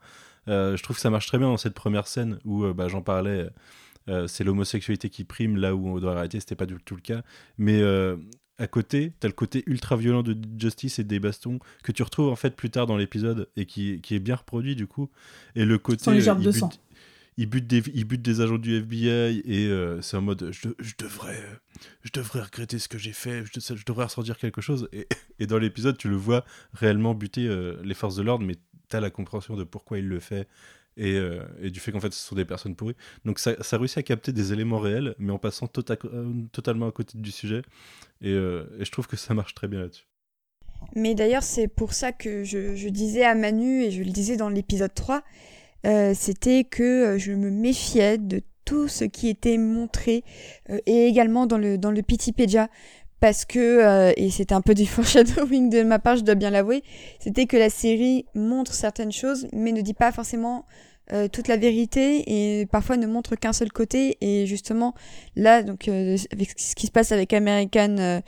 Euh, 0.48 0.76
je 0.76 0.82
trouve 0.82 0.96
que 0.96 1.02
ça 1.02 1.10
marche 1.10 1.26
très 1.26 1.38
bien 1.38 1.48
dans 1.48 1.58
cette 1.58 1.74
première 1.74 2.06
scène 2.06 2.38
où 2.44 2.66
bah, 2.72 2.88
j'en 2.88 3.02
parlais. 3.02 3.50
Euh, 4.08 4.26
c'est 4.26 4.44
l'homosexualité 4.44 5.10
qui 5.10 5.24
prime 5.24 5.56
là 5.56 5.74
où 5.74 6.00
dans 6.00 6.08
la 6.08 6.14
réalité 6.14 6.40
c'était 6.40 6.56
pas 6.56 6.64
du 6.64 6.78
tout 6.78 6.96
le 6.96 7.02
cas 7.02 7.20
mais 7.58 7.82
euh, 7.82 8.16
à 8.60 8.66
côté 8.68 9.12
t'as 9.18 9.26
le 9.28 9.32
côté 9.34 9.64
ultra 9.66 9.96
violent 9.96 10.22
de 10.22 10.36
Justice 10.58 10.98
et 11.00 11.04
des 11.04 11.18
bastons 11.18 11.58
que 11.82 11.90
tu 11.92 12.02
retrouves 12.02 12.28
en 12.28 12.36
fait 12.36 12.54
plus 12.54 12.70
tard 12.70 12.86
dans 12.86 12.96
l'épisode 12.96 13.48
et 13.56 13.66
qui, 13.66 14.00
qui 14.00 14.14
est 14.14 14.20
bien 14.20 14.36
reproduit 14.36 14.76
du 14.76 14.86
coup. 14.86 15.10
Et 15.56 15.64
le 15.64 15.78
côté 15.78 16.04
Sans 16.04 16.12
les 16.12 16.20
gerbes 16.20 16.40
il 16.40 16.44
de 16.46 16.50
bute- 16.52 16.60
sang. 16.60 16.70
il 17.36 17.46
bute 17.46 17.66
des, 17.66 17.82
il 17.94 18.04
bute 18.04 18.22
des 18.22 18.40
agents 18.40 18.58
du 18.58 18.76
FBI 18.76 19.42
et 19.44 19.66
euh, 19.68 20.00
c'est 20.02 20.16
en 20.16 20.22
mode 20.22 20.50
je, 20.52 20.68
je 20.78 20.92
devrais 20.98 21.36
euh, 21.36 21.54
je 22.02 22.10
devrais 22.12 22.42
regretter 22.42 22.78
ce 22.78 22.88
que 22.88 22.98
j'ai 22.98 23.12
fait 23.12 23.44
je, 23.52 23.74
je 23.74 23.84
devrais 23.84 24.04
ressentir 24.04 24.36
quelque 24.38 24.60
chose. 24.60 24.88
Et, 24.92 25.08
et 25.38 25.46
dans 25.46 25.58
l'épisode 25.58 25.96
tu 25.98 26.08
le 26.08 26.16
vois 26.16 26.44
réellement 26.74 27.14
buter 27.14 27.46
euh, 27.48 27.76
les 27.82 27.94
forces 27.94 28.16
de 28.16 28.22
l'ordre 28.22 28.44
mais 28.44 28.56
t'as 28.88 29.00
la 29.00 29.10
compréhension 29.10 29.56
de 29.56 29.64
pourquoi 29.64 29.98
il 29.98 30.06
le 30.08 30.20
fait 30.20 30.48
et, 31.00 31.14
euh, 31.14 31.40
et 31.60 31.70
du 31.70 31.80
fait 31.80 31.90
qu'en 31.92 32.00
fait 32.00 32.12
ce 32.12 32.28
sont 32.28 32.36
des 32.36 32.44
personnes 32.44 32.76
pourries. 32.76 32.94
Donc 33.24 33.38
ça, 33.38 33.54
réussit 33.72 33.98
à 33.98 34.02
capter 34.02 34.32
des 34.32 34.52
éléments 34.52 34.78
réels 34.78 35.14
mais 35.18 35.32
en 35.32 35.38
passant 35.38 35.66
tota- 35.66 35.96
euh, 36.04 36.30
totalement 36.52 36.86
à 36.86 36.92
côté 36.92 37.18
du 37.18 37.32
sujet. 37.32 37.62
Et, 38.20 38.32
euh, 38.32 38.66
et 38.78 38.84
je 38.84 38.92
trouve 38.92 39.08
que 39.08 39.16
ça 39.16 39.32
marche 39.32 39.54
très 39.54 39.66
bien 39.66 39.80
là-dessus. 39.80 40.04
Mais 40.94 41.14
d'ailleurs, 41.14 41.42
c'est 41.42 41.68
pour 41.68 41.94
ça 41.94 42.12
que 42.12 42.44
je, 42.44 42.88
disais 42.88 43.24
à 43.24 43.34
Manu, 43.34 43.82
et 43.82 43.90
je 43.90 44.02
le 44.02 44.10
disais 44.10 44.36
dans 44.36 44.48
l'épisode 44.48 44.92
3, 44.94 45.22
euh, 45.86 46.12
c'était 46.14 46.64
que 46.64 47.16
je 47.18 47.32
me 47.32 47.50
méfiais 47.50 48.18
de 48.18 48.42
tout 48.64 48.88
ce 48.88 49.04
qui 49.04 49.28
était 49.28 49.58
montré, 49.58 50.24
et 50.86 51.06
également 51.06 51.46
dans 51.46 51.58
le, 51.58 51.76
dans 51.76 51.90
le 51.90 52.02
Pitipédia, 52.02 52.68
parce 53.20 53.44
que, 53.44 54.12
et 54.18 54.30
c'était 54.30 54.54
un 54.54 54.62
peu 54.62 54.72
du 54.72 54.86
foreshadowing 54.86 55.68
de 55.68 55.82
ma 55.82 55.98
part, 55.98 56.16
je 56.16 56.22
dois 56.22 56.34
bien 56.34 56.50
l'avouer, 56.50 56.82
c'était 57.18 57.46
que 57.46 57.58
la 57.58 57.68
série 57.68 58.24
montre 58.34 58.72
certaines 58.72 59.12
choses, 59.12 59.48
mais 59.52 59.72
ne 59.72 59.82
dit 59.82 59.94
pas 59.94 60.12
forcément 60.12 60.64
euh, 61.12 61.28
toute 61.28 61.48
la 61.48 61.56
vérité 61.56 62.24
et 62.60 62.66
parfois 62.66 62.96
ne 62.96 63.06
montre 63.06 63.36
qu'un 63.36 63.52
seul 63.52 63.72
côté. 63.72 64.16
Et 64.20 64.46
justement 64.46 64.94
là 65.36 65.62
donc 65.62 65.88
euh, 65.88 66.16
avec 66.32 66.58
ce 66.58 66.74
qui 66.74 66.86
se 66.86 66.92
passe 66.92 67.12
avec 67.12 67.32
American 67.32 67.96
euh, 67.98 68.20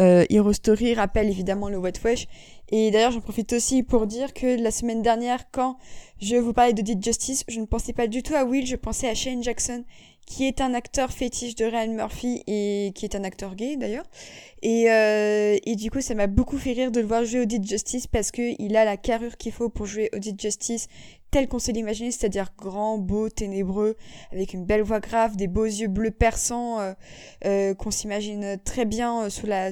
euh, 0.00 0.24
Hero 0.30 0.52
Story 0.52 0.94
rappelle 0.94 1.28
évidemment 1.28 1.68
le 1.68 1.78
Wet 1.78 1.94
Wesh 2.04 2.26
et 2.70 2.90
d'ailleurs 2.90 3.12
j'en 3.12 3.20
profite 3.20 3.52
aussi 3.52 3.82
pour 3.82 4.06
dire 4.06 4.32
que 4.32 4.60
la 4.60 4.70
semaine 4.70 5.02
dernière 5.02 5.50
quand 5.50 5.76
je 6.20 6.36
vous 6.36 6.52
parlais 6.52 6.72
de 6.72 6.82
Dead 6.82 7.02
Justice 7.02 7.44
je 7.48 7.60
ne 7.60 7.66
pensais 7.66 7.92
pas 7.92 8.06
du 8.06 8.22
tout 8.22 8.34
à 8.34 8.44
Will 8.44 8.66
je 8.66 8.76
pensais 8.76 9.08
à 9.08 9.14
Shane 9.14 9.42
Jackson 9.42 9.84
qui 10.26 10.46
est 10.46 10.60
un 10.60 10.74
acteur 10.74 11.10
fétiche 11.10 11.56
de 11.56 11.64
Ryan 11.64 11.92
Murphy 11.92 12.44
et 12.46 12.92
qui 12.94 13.04
est 13.04 13.16
un 13.16 13.24
acteur 13.24 13.56
gay 13.56 13.76
d'ailleurs. 13.76 14.04
Et, 14.62 14.84
et 14.84 15.74
du 15.74 15.90
coup 15.90 16.00
ça 16.00 16.14
m'a 16.14 16.28
beaucoup 16.28 16.56
fait 16.56 16.72
rire 16.72 16.92
de 16.92 17.00
le 17.00 17.06
voir 17.06 17.24
jouer 17.24 17.40
au 17.40 17.44
Dead 17.46 17.66
Justice 17.66 18.06
parce 18.06 18.30
que 18.30 18.54
il 18.62 18.76
a 18.76 18.84
la 18.84 18.96
carrure 18.96 19.36
qu'il 19.38 19.50
faut 19.50 19.70
pour 19.70 19.86
jouer 19.86 20.08
au 20.14 20.18
Dead 20.20 20.40
Justice 20.40 20.86
tel 21.30 21.48
qu'on 21.48 21.58
s'est 21.58 21.72
l'imaginer, 21.72 22.10
c'est-à-dire 22.10 22.52
grand, 22.58 22.98
beau, 22.98 23.28
ténébreux, 23.28 23.96
avec 24.32 24.52
une 24.54 24.64
belle 24.64 24.82
voix 24.82 25.00
grave, 25.00 25.36
des 25.36 25.46
beaux 25.46 25.64
yeux 25.64 25.88
bleus 25.88 26.10
perçants 26.10 26.80
euh, 26.80 26.92
euh, 27.44 27.74
qu'on 27.74 27.90
s'imagine 27.90 28.58
très 28.64 28.84
bien 28.84 29.24
euh, 29.24 29.30
sous 29.30 29.46
la, 29.46 29.70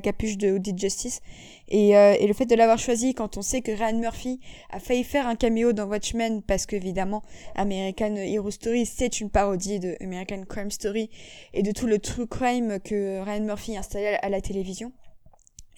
capuche 0.00 0.38
de 0.38 0.52
Audit 0.52 0.78
Justice. 0.78 1.20
Et, 1.68 1.92
le 1.92 2.32
fait 2.32 2.46
de 2.46 2.54
l'avoir 2.54 2.78
choisi 2.78 3.14
quand 3.14 3.36
on 3.36 3.42
sait 3.42 3.60
que 3.60 3.72
Ryan 3.72 3.98
Murphy 3.98 4.40
a 4.70 4.80
failli 4.80 5.04
faire 5.04 5.26
un 5.26 5.34
caméo 5.34 5.72
dans 5.72 5.86
Watchmen, 5.86 6.42
parce 6.42 6.66
qu'évidemment, 6.66 7.22
American 7.56 8.16
Hero 8.16 8.50
Story, 8.50 8.86
c'est 8.86 9.20
une 9.20 9.30
parodie 9.30 9.80
de 9.80 9.96
American 10.00 10.44
Crime 10.48 10.70
Story 10.70 11.10
et 11.54 11.62
de 11.62 11.72
tout 11.72 11.86
le 11.86 11.98
true 11.98 12.26
crime 12.26 12.78
que 12.80 13.20
Ryan 13.20 13.44
Murphy 13.44 13.76
a 13.76 13.80
installé 13.80 14.18
à 14.20 14.28
la 14.28 14.40
télévision. 14.40 14.92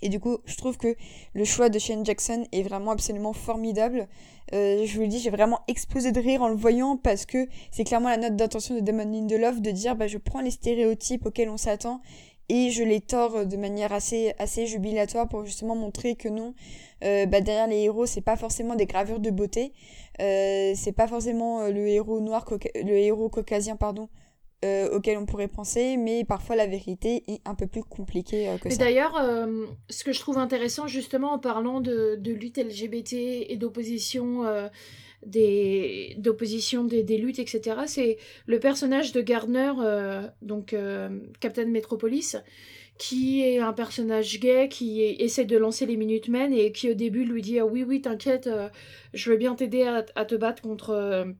Et 0.02 0.08
du 0.08 0.20
coup, 0.20 0.38
je 0.44 0.56
trouve 0.56 0.76
que 0.76 0.96
le 1.34 1.44
choix 1.44 1.68
de 1.68 1.78
Shane 1.78 2.04
Jackson 2.04 2.46
est 2.52 2.62
vraiment 2.62 2.92
absolument 2.92 3.32
formidable. 3.32 4.08
Euh, 4.52 4.84
je 4.84 4.94
vous 4.94 5.02
le 5.02 5.08
dis, 5.08 5.20
j'ai 5.20 5.30
vraiment 5.30 5.60
explosé 5.68 6.12
de 6.12 6.20
rire 6.20 6.42
en 6.42 6.48
le 6.48 6.56
voyant 6.56 6.96
parce 6.96 7.26
que 7.26 7.46
c'est 7.70 7.84
clairement 7.84 8.08
la 8.08 8.16
note 8.16 8.36
d'intention 8.36 8.74
de 8.74 8.80
Damon 8.80 9.04
Lindelof 9.04 9.60
de 9.60 9.70
dire 9.70 9.94
bah, 9.94 10.06
je 10.06 10.18
prends 10.18 10.40
les 10.40 10.50
stéréotypes 10.50 11.26
auxquels 11.26 11.50
on 11.50 11.56
s'attend 11.56 12.00
et 12.48 12.70
je 12.70 12.82
les 12.82 13.00
tords 13.00 13.46
de 13.46 13.56
manière 13.56 13.92
assez, 13.92 14.34
jubilatoire 14.66 15.28
pour 15.28 15.44
justement 15.44 15.76
montrer 15.76 16.16
que 16.16 16.28
non, 16.28 16.54
euh, 17.04 17.24
bah, 17.26 17.40
derrière 17.40 17.68
les 17.68 17.82
héros, 17.82 18.06
c'est 18.06 18.22
pas 18.22 18.36
forcément 18.36 18.74
des 18.74 18.86
gravures 18.86 19.20
de 19.20 19.30
beauté, 19.30 19.72
euh, 20.20 20.72
c'est 20.74 20.90
pas 20.90 21.06
forcément 21.06 21.68
le 21.68 21.86
héros 21.86 22.18
noir, 22.18 22.44
le 22.74 22.92
héros 22.96 23.28
caucasien, 23.28 23.76
pardon, 23.76 24.08
euh, 24.64 24.90
auquel 24.90 25.16
on 25.16 25.24
pourrait 25.24 25.48
penser, 25.48 25.96
mais 25.96 26.24
parfois 26.24 26.54
la 26.54 26.66
vérité 26.66 27.24
est 27.28 27.40
un 27.46 27.54
peu 27.54 27.66
plus 27.66 27.82
compliquée 27.82 28.48
euh, 28.48 28.58
que 28.58 28.68
Mais 28.68 28.74
ça. 28.74 28.84
d'ailleurs, 28.84 29.16
euh, 29.16 29.64
ce 29.88 30.04
que 30.04 30.12
je 30.12 30.20
trouve 30.20 30.36
intéressant 30.36 30.86
justement 30.86 31.32
en 31.32 31.38
parlant 31.38 31.80
de, 31.80 32.16
de 32.16 32.32
lutte 32.32 32.58
LGBT 32.58 33.14
et 33.48 33.56
d'opposition 33.56 34.44
euh, 34.44 34.68
des 35.24 36.14
d'opposition 36.18 36.84
des, 36.84 37.02
des, 37.02 37.18
luttes 37.18 37.38
etc 37.38 37.80
c'est 37.86 38.16
le 38.46 38.58
personnage 38.58 39.12
de 39.12 39.20
Gardner 39.20 39.72
donc 40.40 40.74
Captain 41.40 41.66
Metropolis 41.66 42.38
qui 42.96 43.42
est 43.42 43.58
un 43.58 43.74
personnage 43.74 44.40
gay 44.40 44.70
qui 44.70 45.02
essaie 45.02 45.44
de 45.44 45.58
lancer 45.58 45.84
les 45.84 45.98
Minutemen 45.98 46.54
et 46.54 46.72
qui 46.72 46.90
au 46.90 46.94
début 46.94 47.24
lui 47.24 47.42
dit 47.42 47.58
ah 47.58 47.66
oui 47.66 47.84
oui 47.86 48.00
t'inquiète 48.00 48.48
je 49.12 49.30
veux 49.30 49.36
bien 49.36 49.54
t'aider 49.54 49.82
à, 49.82 50.06
à, 50.14 50.24
te 50.24 50.36
battre 50.36 50.62
contre 50.62 51.34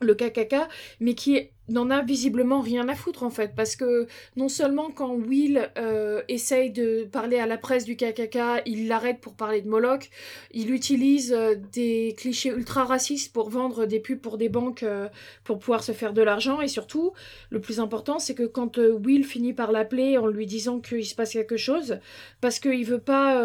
le 0.00 0.14
KKK, 0.14 0.54
mais 1.00 1.14
qui 1.14 1.48
n'en 1.68 1.90
a 1.90 2.02
visiblement 2.02 2.60
rien 2.60 2.88
à 2.88 2.94
foutre 2.94 3.22
en 3.22 3.30
fait, 3.30 3.54
parce 3.54 3.76
que 3.76 4.06
non 4.36 4.48
seulement 4.48 4.90
quand 4.90 5.12
Will 5.14 5.70
euh, 5.76 6.22
essaye 6.28 6.70
de 6.70 7.04
parler 7.04 7.38
à 7.38 7.46
la 7.46 7.58
presse 7.58 7.84
du 7.84 7.96
KKK, 7.96 8.62
il 8.64 8.88
l'arrête 8.88 9.20
pour 9.20 9.34
parler 9.34 9.60
de 9.60 9.68
Moloch, 9.68 10.08
il 10.52 10.70
utilise 10.70 11.32
euh, 11.32 11.56
des 11.72 12.14
clichés 12.16 12.50
ultra 12.50 12.84
racistes 12.84 13.32
pour 13.32 13.50
vendre 13.50 13.86
des 13.86 14.00
pubs 14.00 14.20
pour 14.20 14.38
des 14.38 14.48
banques 14.48 14.82
euh, 14.82 15.08
pour 15.44 15.58
pouvoir 15.58 15.82
se 15.82 15.92
faire 15.92 16.12
de 16.12 16.22
l'argent, 16.22 16.60
et 16.60 16.68
surtout, 16.68 17.12
le 17.50 17.60
plus 17.60 17.80
important, 17.80 18.18
c'est 18.18 18.34
que 18.34 18.46
quand 18.46 18.78
Will 18.78 19.24
finit 19.24 19.52
par 19.52 19.72
l'appeler 19.72 20.16
en 20.16 20.26
lui 20.26 20.46
disant 20.46 20.80
qu'il 20.80 21.04
se 21.04 21.14
passe 21.14 21.32
quelque 21.32 21.56
chose, 21.56 21.98
parce 22.40 22.58
qu'il 22.58 22.84
veut 22.84 23.00
pas... 23.00 23.42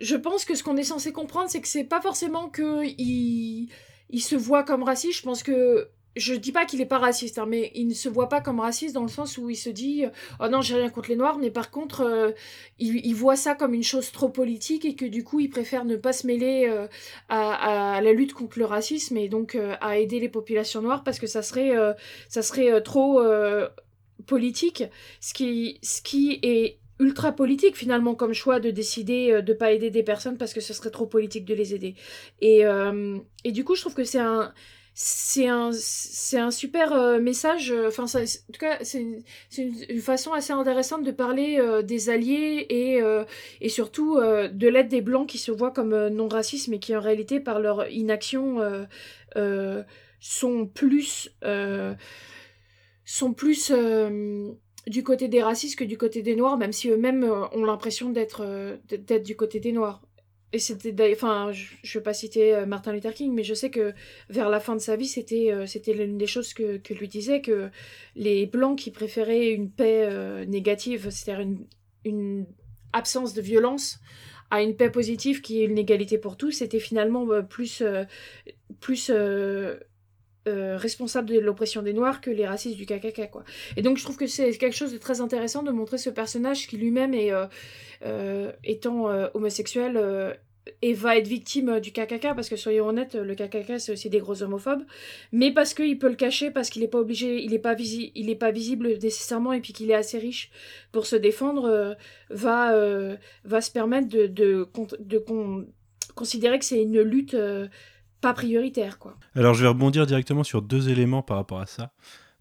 je 0.00 0.16
pense 0.16 0.44
que 0.44 0.54
ce 0.54 0.62
qu'on 0.62 0.76
est 0.76 0.84
censé 0.84 1.12
comprendre, 1.12 1.48
c'est 1.48 1.60
que 1.60 1.68
c'est 1.68 1.84
pas 1.84 2.00
forcément 2.00 2.48
que 2.48 2.84
il 2.98 3.68
il 4.12 4.20
se 4.20 4.36
voit 4.36 4.62
comme 4.62 4.82
raciste. 4.82 5.18
Je 5.18 5.22
pense 5.22 5.42
que 5.42 5.88
je 6.16 6.34
dis 6.34 6.52
pas 6.52 6.66
qu'il 6.66 6.80
est 6.80 6.86
pas 6.86 6.98
raciste, 6.98 7.38
hein, 7.38 7.46
mais 7.48 7.70
il 7.74 7.86
ne 7.86 7.94
se 7.94 8.08
voit 8.08 8.28
pas 8.28 8.40
comme 8.40 8.60
raciste 8.60 8.94
dans 8.94 9.02
le 9.02 9.08
sens 9.08 9.38
où 9.38 9.48
il 9.48 9.56
se 9.56 9.70
dit 9.70 10.04
oh 10.40 10.48
non 10.48 10.60
j'ai 10.60 10.74
rien 10.76 10.90
contre 10.90 11.08
les 11.08 11.16
noirs, 11.16 11.38
mais 11.38 11.50
par 11.50 11.70
contre 11.70 12.02
euh, 12.02 12.32
il, 12.78 13.14
voit 13.14 13.36
ça 13.36 13.54
comme 13.54 13.72
une 13.72 13.82
chose 13.82 14.12
trop 14.12 14.28
politique 14.28 14.84
et 14.84 14.94
que 14.94 15.06
du 15.06 15.24
coup 15.24 15.40
il 15.40 15.48
préfère 15.48 15.84
ne 15.84 15.96
pas 15.96 16.12
se 16.12 16.26
mêler 16.26 16.66
euh, 16.68 16.86
à, 17.28 18.00
la 18.02 18.12
lutte 18.12 18.34
contre 18.34 18.58
le 18.58 18.66
racisme 18.66 19.16
et 19.16 19.28
donc 19.28 19.54
euh, 19.54 19.74
à 19.80 19.98
aider 19.98 20.20
les 20.20 20.28
populations 20.28 20.82
noires 20.82 21.02
parce 21.02 21.18
que 21.18 21.26
ça 21.26 21.42
serait 21.42 21.72
ça 22.28 22.42
serait 22.42 22.82
trop 22.82 23.22
politique, 24.26 24.84
ce 25.20 25.32
qui 25.34 25.78
ce 25.82 26.02
qui 26.02 26.38
est 26.42 26.78
ultra 26.98 27.32
politique 27.32 27.76
finalement 27.76 28.14
comme 28.14 28.32
choix 28.32 28.60
de 28.60 28.70
décider 28.70 29.42
de 29.42 29.52
pas 29.52 29.72
aider 29.72 29.90
des 29.90 30.02
personnes 30.02 30.38
parce 30.38 30.52
que 30.52 30.60
ce 30.60 30.72
serait 30.72 30.90
trop 30.90 31.06
politique 31.06 31.44
de 31.44 31.54
les 31.54 31.74
aider. 31.74 31.94
Et 32.40 32.62
et 33.44 33.52
du 33.52 33.64
coup 33.64 33.74
je 33.74 33.80
trouve 33.80 33.94
que 33.94 34.04
c'est 34.04 34.20
un 34.20 34.52
c'est 34.94 35.48
un 35.48 35.70
c'est 35.72 36.38
un 36.38 36.50
super 36.50 36.92
euh, 36.92 37.18
message 37.18 37.72
euh, 37.72 37.88
enfin 37.88 38.04
en 38.04 38.52
tout 38.52 38.58
cas 38.60 38.78
c'est 38.82 39.00
une, 39.00 39.22
une, 39.88 40.00
façon 40.00 40.32
assez 40.32 40.52
intéressante 40.52 41.02
de 41.02 41.10
parler 41.10 41.56
euh, 41.58 41.80
des 41.80 42.10
alliés 42.10 42.66
et 42.68 43.00
et 43.60 43.68
surtout 43.68 44.20
de 44.20 44.68
l'aide 44.68 44.88
des 44.88 45.00
blancs 45.00 45.28
qui 45.28 45.38
se 45.38 45.50
voient 45.50 45.70
comme 45.70 46.08
non 46.08 46.28
racistes 46.28 46.68
mais 46.68 46.78
qui 46.78 46.94
en 46.94 47.00
réalité 47.00 47.40
par 47.40 47.60
leur 47.60 47.88
inaction 47.88 48.58
sont 50.20 50.66
plus 50.66 51.30
sont 53.04 53.32
plus 53.32 53.72
du 54.86 55.02
côté 55.04 55.28
des 55.28 55.42
racistes 55.42 55.78
que 55.78 55.84
du 55.84 55.96
côté 55.96 56.22
des 56.22 56.36
noirs 56.36 56.56
même 56.56 56.72
si 56.72 56.88
eux-mêmes 56.88 57.24
ont 57.24 57.64
l'impression 57.64 58.10
d'être 58.10 58.78
d'être 58.88 59.22
du 59.22 59.36
côté 59.36 59.60
des 59.60 59.72
noirs. 59.72 60.02
Et 60.54 60.58
c'était 60.58 60.94
enfin 61.12 61.50
je, 61.52 61.64
je 61.82 61.98
vais 61.98 62.02
pas 62.02 62.12
citer 62.12 62.54
euh, 62.54 62.66
Martin 62.66 62.92
Luther 62.92 63.14
King 63.14 63.32
mais 63.32 63.42
je 63.42 63.54
sais 63.54 63.70
que 63.70 63.94
vers 64.28 64.50
la 64.50 64.60
fin 64.60 64.74
de 64.74 64.80
sa 64.80 64.96
vie 64.96 65.06
c'était 65.06 65.50
euh, 65.50 65.66
c'était 65.66 65.94
l'une 65.94 66.18
des 66.18 66.26
choses 66.26 66.52
que, 66.52 66.76
que 66.76 66.92
lui 66.92 67.08
disait 67.08 67.40
que 67.40 67.70
les 68.16 68.44
blancs 68.46 68.78
qui 68.78 68.90
préféraient 68.90 69.48
une 69.48 69.70
paix 69.70 70.04
euh, 70.06 70.44
négative 70.44 71.08
c'est-à-dire 71.10 71.46
une, 72.04 72.46
absence 72.94 73.32
de 73.32 73.40
violence 73.40 74.00
à 74.50 74.60
une 74.60 74.76
paix 74.76 74.90
positive 74.90 75.40
qui 75.40 75.62
est 75.62 75.64
une 75.64 75.78
égalité 75.78 76.18
pour 76.18 76.36
tous 76.36 76.50
c'était 76.50 76.80
finalement 76.80 77.26
plus 77.42 77.82
plus 78.80 79.10
euh, 79.10 79.76
responsable 80.46 81.28
de 81.28 81.38
l'oppression 81.38 81.82
des 81.82 81.92
Noirs 81.92 82.20
que 82.20 82.30
les 82.30 82.46
racistes 82.46 82.76
du 82.76 82.86
KKK 82.86 83.30
quoi. 83.30 83.44
Et 83.76 83.82
donc 83.82 83.96
je 83.96 84.02
trouve 84.02 84.16
que 84.16 84.26
c'est 84.26 84.50
quelque 84.58 84.76
chose 84.76 84.92
de 84.92 84.98
très 84.98 85.20
intéressant 85.20 85.62
de 85.62 85.70
montrer 85.70 85.98
ce 85.98 86.10
personnage 86.10 86.66
qui 86.66 86.76
lui-même 86.76 87.14
est 87.14 87.32
euh, 87.32 87.46
euh, 88.04 88.52
étant 88.64 89.06
homosexuel 89.34 90.36
et 90.80 90.94
va 90.94 91.16
être 91.16 91.26
victime 91.26 91.80
du 91.80 91.92
KKK 91.92 92.34
parce 92.34 92.48
que 92.48 92.56
soyons 92.56 92.88
honnêtes 92.88 93.14
le 93.14 93.34
KKK 93.34 93.78
c'est 93.78 93.92
aussi 93.92 94.10
des 94.10 94.18
gros 94.18 94.42
homophobes 94.42 94.84
mais 95.32 95.52
parce 95.52 95.74
qu'il 95.74 95.98
peut 95.98 96.08
le 96.08 96.14
cacher 96.14 96.50
parce 96.50 96.70
qu'il 96.70 96.82
n'est 96.82 96.88
pas 96.88 97.00
obligé 97.00 97.42
il 97.42 97.50
n'est 97.50 97.58
pas 97.58 97.76
pas 98.38 98.50
visible 98.50 98.88
nécessairement 98.88 99.52
et 99.52 99.60
puis 99.60 99.72
qu'il 99.72 99.90
est 99.90 99.94
assez 99.94 100.18
riche 100.18 100.50
pour 100.92 101.06
se 101.06 101.16
défendre 101.16 101.96
va 102.30 103.16
va 103.44 103.60
se 103.60 103.70
permettre 103.70 104.08
de, 104.08 104.26
de, 104.26 104.68
considérer 106.14 106.58
que 106.58 106.64
c'est 106.64 106.82
une 106.82 107.00
lutte 107.00 107.36
pas 108.22 108.32
prioritaire. 108.32 108.98
Quoi. 108.98 109.18
Alors 109.34 109.52
je 109.52 109.62
vais 109.62 109.68
rebondir 109.68 110.06
directement 110.06 110.44
sur 110.44 110.62
deux 110.62 110.88
éléments 110.88 111.22
par 111.22 111.36
rapport 111.36 111.60
à 111.60 111.66
ça. 111.66 111.92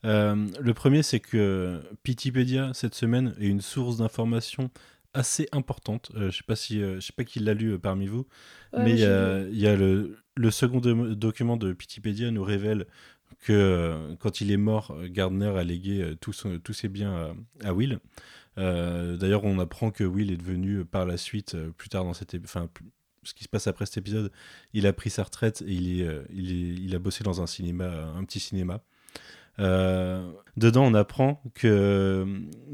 Euh, 0.05 0.47
le 0.59 0.73
premier, 0.73 1.03
c'est 1.03 1.19
que 1.19 1.81
Pitipédia, 2.03 2.71
cette 2.73 2.95
semaine, 2.95 3.35
est 3.39 3.47
une 3.47 3.61
source 3.61 3.97
d'information 3.97 4.69
assez 5.13 5.47
importante. 5.51 6.11
Euh, 6.15 6.31
je 6.31 6.37
sais 6.37 6.43
pas 6.45 6.55
si, 6.55 6.81
euh, 6.81 6.95
je 6.95 7.07
sais 7.07 7.13
pas 7.13 7.23
qui 7.23 7.39
l'a 7.39 7.53
lu 7.53 7.77
parmi 7.77 8.07
vous, 8.07 8.25
mais 8.77 8.93
il 8.93 8.99
y 9.59 9.67
a, 9.67 9.75
le, 9.75 10.17
le 10.35 10.51
second 10.51 10.79
document 10.79 11.57
de 11.57 11.73
Pitipédia 11.73 12.31
nous 12.31 12.43
révèle 12.43 12.85
que 13.39 14.15
quand 14.19 14.41
il 14.41 14.51
est 14.51 14.57
mort, 14.57 14.95
Gardner 15.05 15.57
a 15.57 15.63
légué 15.63 16.13
tous 16.21 16.73
ses 16.73 16.89
biens 16.89 17.33
à, 17.63 17.73
Will. 17.73 17.99
D'ailleurs, 18.55 19.43
on 19.43 19.59
apprend 19.59 19.91
que 19.91 20.03
Will 20.03 20.31
est 20.31 20.37
devenu 20.37 20.85
par 20.85 21.05
la 21.05 21.17
suite, 21.17 21.57
plus 21.77 21.89
tard 21.89 22.03
dans 22.03 22.13
cette, 22.13 22.35
enfin 22.43 22.69
ce 23.23 23.33
qui 23.33 23.43
se 23.43 23.49
passe 23.49 23.67
après 23.67 23.85
cet 23.85 23.97
épisode, 23.97 24.31
il 24.73 24.87
a 24.87 24.93
pris 24.93 25.09
sa 25.09 25.23
retraite 25.23 25.61
et 25.61 25.73
il, 25.73 26.01
est, 26.01 26.07
euh, 26.07 26.23
il, 26.33 26.51
est, 26.51 26.83
il 26.83 26.95
a 26.95 26.99
bossé 26.99 27.23
dans 27.23 27.41
un 27.41 27.47
cinéma, 27.47 28.13
un 28.15 28.23
petit 28.23 28.39
cinéma. 28.39 28.81
Euh, 29.59 30.31
dedans, 30.57 30.85
on 30.85 30.93
apprend 30.93 31.43
que, 31.53 32.25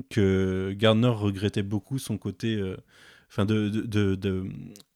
que 0.10 0.74
Gardner 0.78 1.08
regrettait 1.10 1.64
beaucoup 1.64 2.00
son 2.00 2.18
côté, 2.18 2.56
euh, 2.56 2.78
enfin, 3.30 3.46
de, 3.46 4.46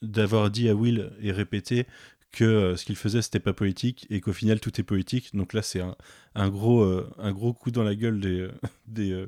d'avoir 0.02 0.52
dit 0.52 0.70
à 0.70 0.76
Will 0.76 1.12
et 1.22 1.32
répété 1.32 1.86
que 2.32 2.76
ce 2.78 2.86
qu'il 2.86 2.96
faisait 2.96 3.22
c'était 3.22 3.42
pas 3.42 3.52
politique 3.52 4.08
et 4.10 4.22
qu'au 4.22 4.32
final 4.32 4.62
tout 4.62 4.80
est 4.80 4.86
politique. 4.86 5.36
Donc 5.36 5.52
là, 5.52 5.62
c'est 5.62 5.82
un, 5.82 5.98
un, 6.36 6.48
gros, 6.48 6.86
un 7.18 7.32
gros 7.34 7.52
coup 7.52 7.72
dans 7.72 7.84
la 7.84 7.94
gueule 7.94 8.22
des, 8.22 8.48
des, 8.88 9.26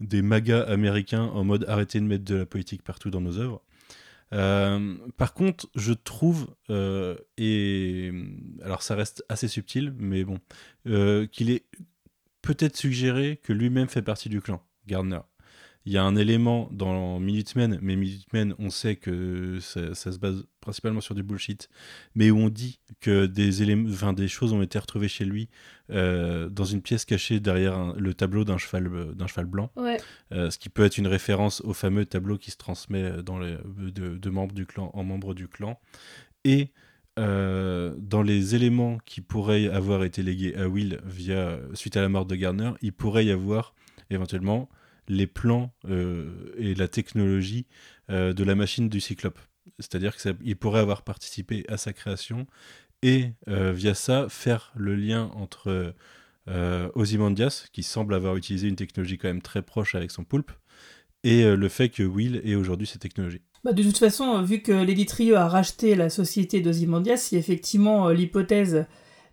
des 0.00 0.22
magas 0.22 0.62
américains 0.62 1.22
en 1.22 1.44
mode 1.44 1.64
arrêtez 1.68 2.00
de 2.00 2.06
mettre 2.06 2.24
de 2.24 2.36
la 2.36 2.46
politique 2.46 2.82
partout 2.82 3.10
dans 3.10 3.20
nos 3.20 3.38
œuvres. 3.38 3.62
Euh, 4.32 4.96
par 5.16 5.34
contre, 5.34 5.68
je 5.74 5.92
trouve, 5.92 6.54
euh, 6.70 7.16
et 7.36 8.12
alors 8.62 8.82
ça 8.82 8.94
reste 8.94 9.24
assez 9.28 9.48
subtil, 9.48 9.92
mais 9.98 10.24
bon, 10.24 10.38
euh, 10.86 11.26
qu'il 11.26 11.50
est 11.50 11.66
peut-être 12.42 12.76
suggéré 12.76 13.38
que 13.42 13.52
lui-même 13.52 13.88
fait 13.88 14.02
partie 14.02 14.28
du 14.28 14.40
clan, 14.40 14.62
Gardner. 14.86 15.20
Il 15.86 15.92
y 15.92 15.98
a 15.98 16.04
un 16.04 16.14
élément 16.14 16.68
dans 16.72 17.18
Minutemen, 17.18 17.78
mais 17.82 17.96
Minutemen, 17.96 18.54
on 18.58 18.70
sait 18.70 18.96
que 18.96 19.58
ça, 19.60 19.94
se 19.94 20.18
base 20.18 20.44
principalement 20.60 21.00
sur 21.00 21.14
du 21.14 21.22
bullshit, 21.22 21.68
mais 22.14 22.30
où 22.30 22.38
on 22.38 22.48
dit 22.48 22.80
que 23.00 23.26
des, 23.26 23.62
éléments, 23.62 23.88
enfin, 23.90 24.12
des 24.12 24.28
choses 24.28 24.52
ont 24.52 24.62
été 24.62 24.78
retrouvées 24.78 25.08
chez 25.08 25.24
lui 25.24 25.48
euh, 25.90 26.48
dans 26.48 26.64
une 26.64 26.82
pièce 26.82 27.04
cachée 27.04 27.40
derrière 27.40 27.94
le 27.94 28.14
tableau 28.14 28.44
d'un 28.44 28.58
cheval, 28.58 29.14
d'un 29.14 29.26
cheval 29.26 29.46
blanc. 29.46 29.70
Euh, 30.32 30.50
ce 30.50 30.58
qui 30.58 30.68
peut 30.68 30.84
être 30.84 30.98
une 30.98 31.06
référence 31.06 31.60
au 31.62 31.72
fameux 31.72 32.04
tableau 32.06 32.38
qui 32.38 32.50
se 32.50 32.56
transmet 32.56 33.22
dans 33.22 33.38
les, 33.38 33.56
de, 33.76 34.30
membres 34.30 34.54
du 34.54 34.66
clan 34.66 34.90
en 34.94 35.04
membres 35.04 35.34
du 35.34 35.48
clan. 35.48 35.80
Et 36.44 36.70
euh, 37.18 37.94
dans 37.98 38.22
les 38.22 38.54
éléments 38.54 38.98
qui 39.04 39.20
pourraient 39.20 39.68
avoir 39.68 40.04
été 40.04 40.22
légués 40.22 40.54
à 40.56 40.68
Will 40.68 41.00
via, 41.04 41.58
suite 41.74 41.96
à 41.96 42.00
la 42.00 42.08
mort 42.08 42.24
de 42.24 42.36
Garner, 42.36 42.72
il 42.82 42.92
pourrait 42.92 43.26
y 43.26 43.30
avoir 43.30 43.74
éventuellement 44.10 44.68
les 45.08 45.26
plans 45.26 45.72
euh, 45.88 46.54
et 46.56 46.74
la 46.74 46.88
technologie 46.88 47.66
euh, 48.10 48.32
de 48.32 48.44
la 48.44 48.54
machine 48.54 48.88
du 48.88 49.00
Cyclope. 49.00 49.38
C'est-à-dire 49.78 50.16
qu'il 50.16 50.56
pourrait 50.56 50.80
avoir 50.80 51.02
participé 51.02 51.64
à 51.68 51.76
sa 51.76 51.92
création 51.92 52.46
et 53.02 53.32
euh, 53.48 53.72
via 53.72 53.94
ça 53.94 54.28
faire 54.28 54.72
le 54.74 54.94
lien 54.94 55.30
entre 55.34 55.94
Ozymandias, 56.96 57.66
qui 57.72 57.84
semble 57.84 58.12
avoir 58.12 58.36
utilisé 58.36 58.66
une 58.66 58.74
technologie 58.74 59.18
quand 59.18 59.28
même 59.28 59.42
très 59.42 59.62
proche 59.62 59.94
avec 59.94 60.10
son 60.10 60.24
poulpe, 60.24 60.50
et 61.22 61.44
le 61.44 61.68
fait 61.68 61.90
que 61.90 62.02
Will 62.02 62.40
ait 62.44 62.56
aujourd'hui 62.56 62.88
cette 62.88 63.02
technologie. 63.02 63.42
Bah, 63.62 63.72
de 63.72 63.84
toute 63.84 63.98
façon, 63.98 64.42
vu 64.42 64.60
que 64.60 64.72
Lady 64.72 65.06
Trio 65.06 65.36
a 65.36 65.46
racheté 65.46 65.94
la 65.94 66.10
société 66.10 66.60
d'Ozymandias, 66.60 67.28
il 67.30 67.36
y 67.36 67.36
a 67.36 67.38
effectivement 67.38 68.08
l'hypothèse 68.08 68.84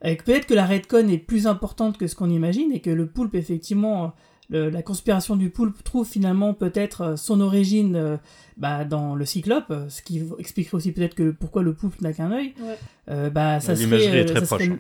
peut-être 0.02 0.46
que 0.46 0.54
la 0.54 0.66
Redcon 0.66 1.08
est 1.08 1.18
plus 1.18 1.48
importante 1.48 1.98
que 1.98 2.08
ce 2.08 2.16
qu'on 2.16 2.30
imagine 2.30 2.72
et 2.72 2.82
que 2.82 2.90
le 2.90 3.08
poulpe 3.08 3.36
effectivement 3.36 4.14
la 4.50 4.82
conspiration 4.82 5.36
du 5.36 5.50
poulpe 5.50 5.84
trouve 5.84 6.08
finalement 6.08 6.54
peut-être 6.54 7.02
euh, 7.02 7.16
son 7.16 7.42
origine 7.42 7.96
euh, 7.96 8.18
bah, 8.56 8.86
dans 8.86 9.16
le 9.16 9.26
cyclope, 9.26 9.70
euh, 9.72 9.90
ce 9.90 10.02
qui 10.02 10.22
expliquerait 10.40 10.76
aussi 10.76 10.92
peut-être 10.92 11.16
que 11.16 11.32
pourquoi 11.32 11.64
le 11.64 11.74
poulpe 11.74 12.00
n'a 12.02 12.14
qu'un 12.14 12.32
œil. 12.32 12.54
bah, 13.08 13.60
ça 13.60 13.76
serait, 13.76 14.20
est 14.20 14.26
très 14.26 14.42
proche. 14.42 14.70
Hein. 14.70 14.80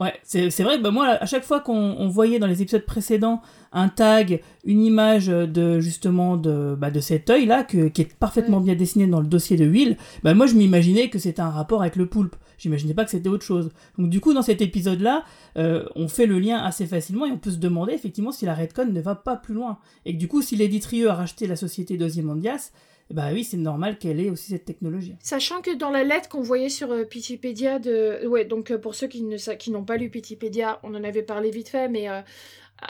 Ouais, 0.00 0.14
c'est 0.24 0.50
c'est 0.50 0.64
vrai 0.64 0.78
que 0.78 0.82
bah, 0.82 0.90
moi, 0.90 1.06
à 1.06 1.26
chaque 1.26 1.44
fois 1.44 1.60
qu'on 1.60 1.74
on 1.96 2.08
voyait 2.08 2.40
dans 2.40 2.48
les 2.48 2.60
épisodes 2.60 2.84
précédents 2.84 3.40
un 3.72 3.88
tag, 3.88 4.42
une 4.64 4.82
image 4.82 5.28
de 5.28 5.78
justement 5.80 6.36
de, 6.36 6.74
bah, 6.76 6.90
de 6.90 6.98
cet 6.98 7.30
œil-là, 7.30 7.62
que- 7.62 7.86
qui 7.88 8.02
est 8.02 8.14
parfaitement 8.16 8.60
bien 8.60 8.74
dessiné 8.74 9.06
dans 9.06 9.20
le 9.20 9.26
dossier 9.28 9.56
de 9.56 9.64
Will, 9.66 9.96
bah, 10.24 10.34
moi 10.34 10.46
je 10.46 10.54
m'imaginais 10.54 11.08
que 11.08 11.18
c'était 11.20 11.40
un 11.42 11.50
rapport 11.50 11.82
avec 11.82 11.94
le 11.96 12.06
poulpe. 12.06 12.34
J'imaginais 12.58 12.94
pas 12.94 13.04
que 13.04 13.10
c'était 13.12 13.28
autre 13.28 13.44
chose. 13.44 13.70
Donc 13.96 14.08
du 14.10 14.20
coup, 14.20 14.34
dans 14.34 14.42
cet 14.42 14.60
épisode-là, 14.60 15.24
euh, 15.56 15.84
on 15.94 16.08
fait 16.08 16.26
le 16.26 16.38
lien 16.40 16.58
assez 16.58 16.86
facilement 16.86 17.26
et 17.26 17.30
on 17.30 17.38
peut 17.38 17.50
se 17.50 17.58
demander 17.58 17.92
effectivement 17.92 18.32
si 18.32 18.44
la 18.44 18.54
Redcon 18.54 18.86
ne 18.86 19.00
va 19.00 19.14
pas 19.14 19.36
plus 19.36 19.54
loin. 19.54 19.78
Et 20.04 20.14
que 20.14 20.18
du 20.18 20.26
coup, 20.26 20.42
si 20.42 20.56
Lady 20.56 20.80
Trieux 20.80 21.10
a 21.10 21.14
racheté 21.14 21.46
la 21.46 21.56
société 21.56 21.96
d'Ozymandias, 21.96 22.72
bah 23.12 23.28
oui, 23.32 23.44
c'est 23.44 23.56
normal 23.56 23.98
qu'elle 23.98 24.20
ait 24.20 24.30
aussi 24.30 24.50
cette 24.50 24.64
technologie. 24.64 25.16
Sachant 25.20 25.60
que 25.60 25.74
dans 25.76 25.90
la 25.90 26.02
lettre 26.04 26.28
qu'on 26.28 26.40
voyait 26.42 26.68
sur 26.68 26.90
euh, 26.92 27.04
Pitipédia 27.04 27.78
de... 27.78 28.26
Ouais, 28.26 28.44
donc 28.44 28.70
euh, 28.70 28.78
pour 28.78 28.94
ceux 28.94 29.06
qui 29.06 29.22
ne 29.22 29.36
sa- 29.36 29.56
qui 29.56 29.70
n'ont 29.70 29.84
pas 29.84 29.96
lu 29.96 30.10
Pitipédia, 30.10 30.80
on 30.82 30.94
en 30.94 31.04
avait 31.04 31.22
parlé 31.22 31.50
vite 31.50 31.68
fait, 31.68 31.88
mais 31.88 32.08
euh, 32.08 32.20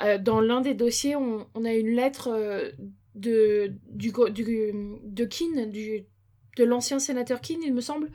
euh, 0.05 0.19
dans 0.19 0.41
l'un 0.41 0.61
des 0.61 0.75
dossiers, 0.75 1.17
on, 1.17 1.47
on 1.55 1.65
a 1.65 1.73
une 1.75 1.95
lettre 1.95 2.29
euh, 2.33 2.71
de, 3.15 3.73
du, 3.91 4.11
de 4.13 5.25
Keane, 5.25 5.71
du, 5.71 6.05
de 6.57 6.65
l'ancien 6.65 6.99
sénateur 6.99 7.41
Keane, 7.41 7.61
il 7.65 7.75
me 7.75 7.81
semble, 7.81 8.09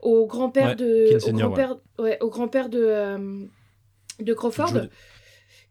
au 0.00 0.26
grand-père 0.26 0.68
Ouais, 0.70 0.76
de... 0.76 1.06
Keane 1.08 1.16
au 1.16 1.20
senior, 1.20 1.48
grand-père 1.48 1.76
ouais, 1.98 2.18
au 2.20 2.28
grand-père 2.28 2.68
de, 2.68 2.80
euh, 2.82 3.44
de 4.20 4.34
Crawford. 4.34 4.68
Jude. 4.68 4.90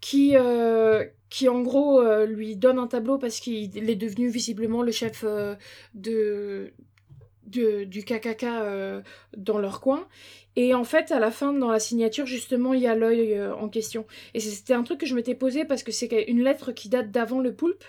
Qui, 0.02 0.36
euh, 0.36 1.06
qui 1.30 1.48
en 1.48 1.62
gros 1.62 2.02
euh, 2.02 2.26
lui 2.26 2.58
donne 2.58 2.80
un 2.80 2.88
tableau 2.88 3.18
parce 3.18 3.40
qu'il 3.40 3.90
est 3.90 3.96
devenu 3.96 4.30
visiblement 4.30 4.82
le 4.82 4.92
chef 4.92 5.24
euh, 5.24 5.56
de, 5.94 6.74
de, 7.52 7.84
du 7.84 8.04
KKK 8.04 8.44
euh, 8.44 9.02
dans 9.38 9.60
leur 9.60 9.82
coin. 9.82 10.08
Et 10.56 10.74
en 10.74 10.84
fait, 10.84 11.12
à 11.12 11.20
la 11.20 11.32
fin, 11.32 11.54
dans 11.54 11.72
la 11.72 11.80
signature, 11.80 12.26
justement, 12.26 12.74
il 12.74 12.82
y 12.82 12.88
a 12.88 12.96
l'œil 12.96 13.36
euh, 13.36 13.56
en 13.56 13.70
question. 13.70 14.06
Et 14.34 14.40
c'était 14.40 14.74
un 14.74 14.84
truc 14.84 15.00
que 15.00 15.06
je 15.06 15.16
m'étais 15.16 15.36
posé 15.36 15.64
parce 15.64 15.84
que 15.84 15.92
c'est 15.92 16.26
une 16.28 16.44
lettre 16.44 16.72
qui 16.72 16.90
date 16.90 17.12
d'avant 17.12 17.40
le 17.40 17.54
poulpe. 17.54 17.84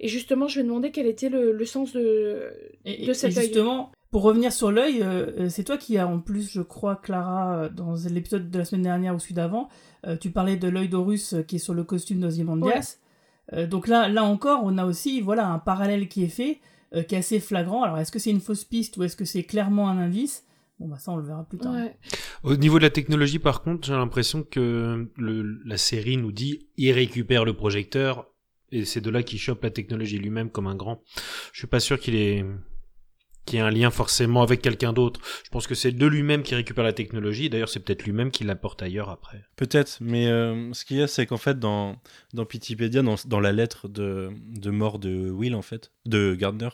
Et 0.00 0.08
justement, 0.08 0.48
je 0.48 0.60
me 0.60 0.64
demandais 0.64 0.90
quel 0.90 1.06
était 1.06 1.28
le, 1.28 1.52
le 1.52 1.64
sens 1.64 1.92
de, 1.92 2.50
Et, 2.84 3.06
de 3.06 3.10
et 3.10 3.14
cet 3.14 3.36
œil. 3.36 3.44
justement, 3.44 3.92
pour 4.10 4.22
revenir 4.22 4.52
sur 4.52 4.72
l'œil, 4.72 5.02
euh, 5.02 5.48
c'est 5.48 5.64
toi 5.64 5.76
qui 5.76 5.96
as 5.98 6.08
en 6.08 6.18
plus, 6.18 6.50
je 6.50 6.62
crois, 6.62 6.96
Clara, 6.96 7.68
dans 7.68 7.94
l'épisode 8.10 8.50
de 8.50 8.58
la 8.58 8.64
semaine 8.64 8.82
dernière 8.82 9.14
ou 9.14 9.18
celui 9.18 9.34
d'avant, 9.34 9.68
tu 10.20 10.30
parlais 10.30 10.56
de 10.56 10.68
l'œil 10.68 10.88
d'Horus 10.88 11.34
qui 11.46 11.56
est 11.56 11.58
sur 11.58 11.74
le 11.74 11.84
costume 11.84 12.20
d'Ozymandias. 12.20 12.98
Euh, 13.52 13.66
donc 13.66 13.88
là, 13.88 14.08
là 14.08 14.24
encore, 14.24 14.60
on 14.64 14.78
a 14.78 14.84
aussi 14.84 15.20
voilà, 15.20 15.48
un 15.48 15.58
parallèle 15.58 16.08
qui 16.08 16.24
est 16.24 16.28
fait, 16.28 16.60
euh, 16.94 17.02
qui 17.02 17.14
est 17.14 17.18
assez 17.18 17.40
flagrant. 17.40 17.82
Alors, 17.82 17.98
est-ce 17.98 18.12
que 18.12 18.18
c'est 18.18 18.30
une 18.30 18.40
fausse 18.40 18.64
piste 18.64 18.96
ou 18.96 19.04
est-ce 19.04 19.16
que 19.16 19.24
c'est 19.24 19.42
clairement 19.42 19.88
un 19.88 19.98
indice? 19.98 20.44
Bon, 20.78 20.86
bah 20.86 20.98
ça, 20.98 21.10
on 21.10 21.16
le 21.16 21.24
verra 21.24 21.44
plus 21.44 21.58
tard. 21.58 21.74
Ouais. 21.74 21.96
Au 22.44 22.56
niveau 22.56 22.78
de 22.78 22.84
la 22.84 22.90
technologie, 22.90 23.40
par 23.40 23.62
contre, 23.62 23.86
j'ai 23.88 23.94
l'impression 23.94 24.44
que 24.44 25.10
le, 25.16 25.60
la 25.64 25.76
série 25.76 26.16
nous 26.16 26.30
dit 26.30 26.68
il 26.76 26.92
récupère 26.92 27.44
le 27.44 27.52
projecteur 27.52 28.28
et 28.70 28.84
c'est 28.84 29.00
de 29.00 29.10
là 29.10 29.22
qu'il 29.22 29.38
chope 29.38 29.62
la 29.62 29.70
technologie 29.70 30.18
lui-même 30.18 30.50
comme 30.50 30.66
un 30.66 30.76
grand. 30.76 31.02
Je 31.52 31.58
suis 31.58 31.66
pas 31.66 31.80
sûr 31.80 31.98
qu'il 31.98 32.14
ait 32.14 32.44
qu'il 33.48 33.58
y 33.58 33.62
ait 33.62 33.64
un 33.64 33.70
lien 33.70 33.90
forcément 33.90 34.42
avec 34.42 34.62
quelqu'un 34.62 34.92
d'autre. 34.92 35.20
Je 35.44 35.50
pense 35.50 35.66
que 35.66 35.74
c'est 35.74 35.92
de 35.92 36.06
lui-même 36.06 36.42
qui 36.42 36.54
récupère 36.54 36.84
la 36.84 36.92
technologie. 36.92 37.48
D'ailleurs, 37.50 37.68
c'est 37.68 37.80
peut-être 37.80 38.04
lui-même 38.04 38.30
qui 38.30 38.44
l'apporte 38.44 38.82
ailleurs 38.82 39.08
après. 39.08 39.42
Peut-être, 39.56 39.98
mais 40.00 40.28
euh, 40.28 40.72
ce 40.72 40.84
qu'il 40.84 40.98
y 40.98 41.02
a, 41.02 41.08
c'est 41.08 41.26
qu'en 41.26 41.36
fait, 41.36 41.58
dans, 41.58 41.96
dans 42.34 42.44
dans, 42.44 43.14
dans 43.26 43.40
la 43.40 43.52
lettre 43.52 43.88
de, 43.88 44.30
de 44.46 44.70
mort 44.70 44.98
de 44.98 45.30
Will, 45.30 45.54
en 45.54 45.62
fait, 45.62 45.92
de 46.06 46.34
Gardner, 46.34 46.68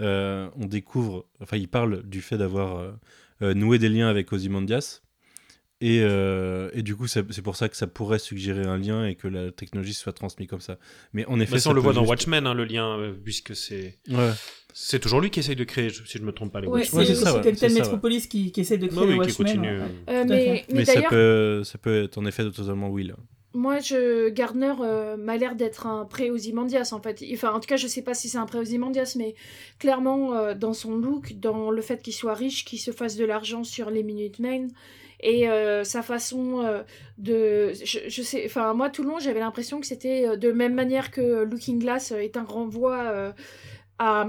euh, 0.00 0.48
on 0.56 0.66
découvre, 0.66 1.26
enfin, 1.40 1.56
il 1.56 1.68
parle 1.68 2.02
du 2.02 2.20
fait 2.20 2.38
d'avoir 2.38 2.96
euh, 3.42 3.54
noué 3.54 3.78
des 3.78 3.88
liens 3.88 4.08
avec 4.08 4.32
Ozymandias. 4.32 5.02
Et, 5.80 6.00
euh, 6.02 6.70
et 6.72 6.82
du 6.82 6.96
coup, 6.96 7.06
c'est 7.06 7.22
pour 7.42 7.54
ça 7.54 7.68
que 7.68 7.76
ça 7.76 7.86
pourrait 7.86 8.18
suggérer 8.18 8.64
un 8.64 8.76
lien 8.78 9.06
et 9.06 9.14
que 9.14 9.28
la 9.28 9.52
technologie 9.52 9.94
soit 9.94 10.12
transmise 10.12 10.48
comme 10.48 10.60
ça. 10.60 10.76
Mais 11.12 11.24
en 11.26 11.38
effet, 11.38 11.52
Mais 11.54 11.58
ça, 11.60 11.70
on 11.70 11.72
le 11.72 11.80
voit 11.80 11.92
dans 11.92 12.04
Watchmen, 12.04 12.46
hein, 12.48 12.54
le 12.54 12.64
lien, 12.64 12.98
euh, 12.98 13.12
puisque 13.12 13.54
c'est 13.54 13.96
Ouais. 14.08 14.30
c'est 14.72 14.98
toujours 14.98 15.20
lui 15.20 15.30
qui 15.30 15.38
essaye 15.38 15.54
de 15.54 15.62
créer, 15.62 15.90
si 15.90 16.18
je 16.18 16.22
me 16.24 16.32
trompe 16.32 16.52
pas, 16.52 16.60
les 16.60 16.66
Ouais, 16.66 16.82
C'est 16.84 16.96
Watchmen. 16.96 17.14
c'est 17.16 17.22
ça, 17.22 17.40
c'est 17.42 17.48
ouais, 17.48 17.54
ça, 17.54 17.66
ouais. 17.68 17.72
Metropolis 17.74 18.26
qui, 18.26 18.50
qui 18.50 18.60
essaie 18.62 18.76
de 18.76 18.88
créer 18.88 18.98
Bah 18.98 19.06
le 19.06 19.18
oui, 19.18 19.26
qui 19.28 19.40
Watchmen. 19.40 19.46
continue. 19.46 19.78
ouais. 19.78 19.84
Euh, 20.08 20.24
mais 20.28 20.64
mais 20.68 20.74
Mais 20.78 20.84
ça 20.84 21.02
peut, 21.02 21.62
ça 21.64 21.78
peut 21.78 22.02
être 22.04 22.18
en 22.18 22.26
effet 22.26 22.42
totalement 22.50 22.88
Will. 22.90 23.14
Moi, 23.54 23.78
je, 23.80 24.28
Gardner 24.30 24.74
euh, 24.80 25.16
m'a 25.16 25.36
l'air 25.36 25.54
d'être 25.56 25.86
un 25.86 26.04
pré-Ozymandias, 26.04 26.90
en 26.92 27.00
fait. 27.00 27.24
Enfin, 27.32 27.52
en 27.52 27.60
tout 27.60 27.66
cas, 27.66 27.76
je 27.76 27.86
sais 27.86 28.02
pas 28.02 28.14
si 28.14 28.28
c'est 28.28 28.36
un 28.38 28.44
pré-Ozymandias, 28.46 29.14
mais 29.16 29.34
clairement, 29.78 30.34
euh, 30.34 30.54
dans 30.54 30.74
son 30.74 30.96
look, 30.96 31.34
dans 31.38 31.70
le 31.70 31.82
fait 31.82 32.02
qu'il 32.02 32.12
soit 32.12 32.34
riche, 32.34 32.64
qu'il 32.64 32.78
se 32.78 32.90
fasse 32.90 33.16
de 33.16 33.24
l'argent 33.24 33.64
sur 33.64 33.90
les 33.90 34.02
Minutemen, 34.02 34.70
et 35.20 35.48
euh, 35.48 35.84
sa 35.84 36.02
façon 36.02 36.60
euh, 36.60 36.82
de... 37.18 37.72
Je, 37.84 38.00
je 38.08 38.22
sais... 38.22 38.44
Enfin, 38.46 38.72
moi, 38.74 38.90
tout 38.90 39.02
le 39.02 39.08
long, 39.08 39.18
j'avais 39.18 39.40
l'impression 39.40 39.80
que 39.80 39.86
c'était 39.86 40.28
euh, 40.28 40.36
de 40.36 40.52
même 40.52 40.74
manière 40.74 41.10
que 41.10 41.42
Looking 41.42 41.80
Glass 41.80 42.12
est 42.12 42.36
un 42.36 42.44
renvoi 42.44 43.34
à... 43.98 44.28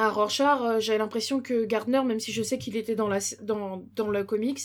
À 0.00 0.10
Rorschach, 0.10 0.78
j'avais 0.78 0.98
l'impression 0.98 1.40
que 1.40 1.64
Gardner, 1.64 2.04
même 2.04 2.20
si 2.20 2.30
je 2.30 2.40
sais 2.40 2.56
qu'il 2.56 2.76
était 2.76 2.94
dans, 2.94 3.08
la, 3.08 3.18
dans, 3.42 3.82
dans 3.96 4.08
le 4.08 4.22
comics, 4.22 4.60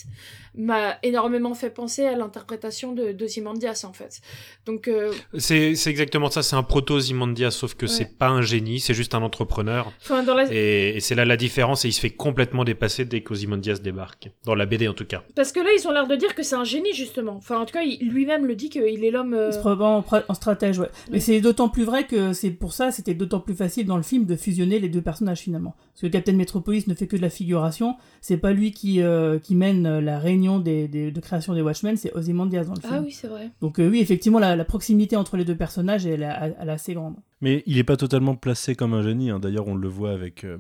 m'a 0.55 0.97
énormément 1.03 1.53
fait 1.55 1.69
penser 1.69 2.05
à 2.05 2.15
l'interprétation 2.15 2.93
de 2.93 3.11
d'Ozymandias 3.11 3.85
en 3.87 3.93
fait. 3.93 4.21
Donc 4.65 4.87
euh, 4.87 5.11
C'est 5.37 5.75
c'est 5.75 5.89
exactement 5.89 6.29
ça, 6.29 6.43
c'est 6.43 6.55
un 6.55 6.63
proto-Zimandias, 6.63 7.51
sauf 7.51 7.73
que 7.75 7.85
Ouais. 7.85 7.91
c'est 7.91 8.17
pas 8.17 8.27
un 8.29 8.41
génie, 8.41 8.79
c'est 8.79 8.93
juste 8.93 9.15
un 9.15 9.21
entrepreneur. 9.23 9.91
enfin 10.01 10.23
dans 10.23 10.35
la 10.35 10.45
Et, 10.53 10.95
et 10.97 10.99
c'est 10.99 11.15
là 11.15 11.25
la 11.25 11.37
différence, 11.37 11.85
et 11.85 11.87
il 11.89 11.91
se 11.93 11.99
fait 11.99 12.11
complètement 12.11 12.63
dépasser 12.63 13.05
dès 13.05 13.21
qu'Ozymandias 13.21 13.79
débarque. 13.81 14.29
Dans 14.45 14.55
la 14.55 14.65
BD 14.65 14.87
en 14.87 14.93
tout 14.93 15.05
cas. 15.05 15.23
parce 15.35 15.51
que 15.51 15.59
là 15.59 15.69
ils 15.77 15.87
ont 15.87 15.91
l'air 15.91 16.07
de 16.07 16.15
dire 16.15 16.35
que 16.35 16.43
c'est 16.43 16.55
un 16.55 16.63
génie 16.63 16.93
justement. 16.93 17.35
Enfin 17.35 17.59
en 17.59 17.65
tout 17.65 17.73
cas 17.73 17.83
lui-même 18.01 18.45
le 18.45 18.55
dit 18.55 18.69
qu'il 18.69 19.03
est 19.03 19.11
l'homme. 19.11 19.33
euh, 19.33 19.49
Il 19.49 19.53
se 19.53 19.59
prend 19.59 20.03
en, 20.27 20.33
stratège, 20.33 20.77
ouais. 20.79 20.89
Mais 21.11 21.19
c'est 21.19 21.41
d'autant 21.41 21.69
plus 21.69 21.83
vrai 21.83 22.05
que 22.05 22.33
c'est 22.33 22.51
pour 22.51 22.73
ça, 22.73 22.91
c'était 22.91 23.13
d'autant 23.15 23.39
plus 23.39 23.55
facile 23.55 23.85
dans 23.85 23.97
le 23.97 24.03
film 24.03 24.25
de 24.25 24.35
fusionner 24.35 24.79
les 24.79 24.89
deux 24.89 25.01
personnages 25.01 25.39
finalement. 25.39 25.75
Parce 25.93 26.01
que 26.01 26.07
Captain 26.07 26.33
Metropolis 26.33 26.87
ne 26.87 26.93
fait 26.93 27.07
que 27.07 27.15
de 27.17 27.21
la 27.21 27.29
figuration, 27.29 27.95
c'est 28.21 28.37
pas 28.37 28.51
lui 28.51 28.71
qui, 28.71 29.01
euh, 29.01 29.39
qui 29.39 29.55
mène 29.55 29.99
la 29.99 30.19
réunion 30.19 30.42
des, 30.59 30.87
des- 30.87 31.11
de 31.11 31.19
création 31.19 31.53
des 31.53 31.61
Watchmen, 31.61 31.95
c'est 31.97 32.13
Ozymandias 32.13 32.65
dans 32.65 32.73
le 32.75 32.81
film. 32.81 32.93
Ah 32.95 33.01
oui 33.03 33.11
c'est 33.11 33.27
vrai. 33.27 33.49
Donc 33.61 33.79
euh, 33.79 33.89
oui, 33.89 33.99
effectivement, 33.99 34.39
la, 34.39 34.55
la 34.55 34.65
proximité 34.65 35.15
entre 35.15 35.37
les 35.37 35.45
deux 35.45 35.55
personnages, 35.55 36.05
elle, 36.05 36.23
est- 36.23 36.53
elle 36.59 36.69
est 36.69 36.71
assez 36.71 36.93
grande. 36.93 37.15
Mais 37.41 37.63
il 37.65 37.77
est 37.77 37.83
pas 37.83 37.97
totalement 37.97 38.35
placé 38.35 38.75
comme 38.75 38.93
un 38.93 39.01
génie. 39.03 39.29
hein. 39.29 39.39
D'ailleurs, 39.39 39.67
on 39.67 39.75
le 39.75 39.87
voit 39.87 40.11
avec 40.11 40.43
euh, 40.43 40.57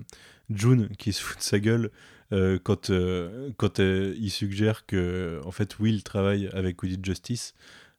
June 0.49 0.89
qui 0.97 1.13
se 1.13 1.21
fout 1.23 1.37
de 1.37 1.43
sa 1.43 1.59
gueule 1.59 1.91
euh, 2.31 2.57
quand, 2.61 2.89
euh, 2.89 3.49
quand 3.57 3.79
euh, 3.79 4.13
il 4.19 4.29
suggère 4.31 4.85
que 4.85 5.39
en 5.45 5.51
fait 5.51 5.77
Will 5.79 6.03
travaille 6.03 6.49
avec 6.53 6.81
Woody 6.81 6.97
Justice, 7.03 7.53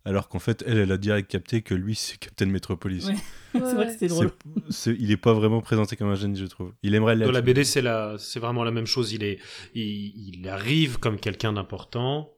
alors 0.04 0.28
qu'en 0.28 0.38
fait 0.38 0.62
elle, 0.66 0.78
elle 0.78 0.92
a 0.92 0.96
direct 0.98 1.30
capté 1.30 1.62
que 1.62 1.74
lui 1.74 1.94
c'est 1.94 2.18
Captain 2.18 2.46
Metropolis. 2.46 3.06
Ouais. 3.06 3.14
c'est 3.52 3.58
vrai 3.74 3.86
que 3.86 3.92
c'était 3.92 4.08
drôle. 4.08 4.30
C'est- 4.68 4.72
c'est- 4.90 4.96
il 4.98 5.10
est 5.10 5.16
pas 5.16 5.32
vraiment 5.32 5.60
présenté 5.60 5.96
comme 5.96 6.08
un 6.10 6.14
génie, 6.14 6.36
je 6.38 6.46
trouve. 6.46 6.72
Il 6.82 6.94
aimerait 6.94 7.16
l'être. 7.16 7.26
Dans 7.28 7.32
la 7.32 7.40
BD, 7.40 7.64
c'est 7.64 7.82
la, 7.82 8.16
c'est 8.18 8.40
vraiment 8.40 8.64
la 8.64 8.70
même 8.70 8.86
chose. 8.86 9.12
Il 9.12 9.22
est, 9.24 9.38
il, 9.74 10.34
il 10.34 10.48
arrive 10.48 10.98
comme 10.98 11.18
quelqu'un 11.18 11.52
d'important, 11.52 12.30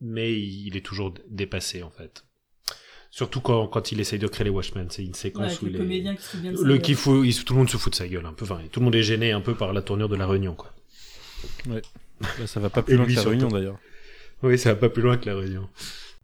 mais 0.00 0.38
il 0.38 0.76
est 0.76 0.84
toujours 0.84 1.14
dépassé 1.30 1.82
en 1.82 1.90
fait. 1.90 2.24
Surtout 3.10 3.40
quand, 3.42 3.66
quand 3.68 3.92
il 3.92 4.00
essaye 4.00 4.18
de 4.18 4.26
créer 4.26 4.44
les 4.44 4.50
Watchmen, 4.50 4.86
c'est 4.90 5.02
une 5.02 5.08
Ouais, 5.08 5.14
séquence 5.14 5.60
où 5.60 5.66
le 5.66 5.72
est- 5.92 6.16
qui 6.16 6.22
se 6.22 6.30
souvient 6.30 6.52
de 6.52 6.56
sa 6.56 6.62
le 6.64 6.68
gueule. 6.74 6.82
qui 6.82 6.94
fout, 6.94 7.26
il- 7.26 7.44
tout 7.44 7.52
le 7.52 7.58
monde 7.58 7.68
se 7.70 7.76
fout 7.76 7.92
de 7.92 7.96
sa 7.96 8.08
gueule 8.08 8.24
un 8.24 8.32
peu. 8.32 8.44
Enfin, 8.46 8.60
tout 8.72 8.80
le 8.80 8.84
monde 8.84 8.94
est 8.94 9.02
gêné 9.02 9.32
un 9.32 9.42
peu 9.42 9.54
par 9.54 9.72
la 9.74 9.82
tournure 9.82 10.08
de 10.08 10.16
la 10.16 10.26
réunion, 10.26 10.54
quoi. 10.54 10.72
Bah, 11.66 11.76
ça 12.46 12.58
va 12.60 12.70
pas 12.70 12.82
plus 12.82 12.96
loin 12.96 13.06
que 13.06 13.12
la 13.12 13.22
réunion 13.22 13.48
d'ailleurs. 13.48 13.78
Oui, 14.42 14.58
ça 14.58 14.70
va 14.72 14.80
pas 14.80 14.88
plus 14.88 15.02
loin 15.02 15.18
que 15.18 15.28
la 15.28 15.36
réunion. 15.36 15.68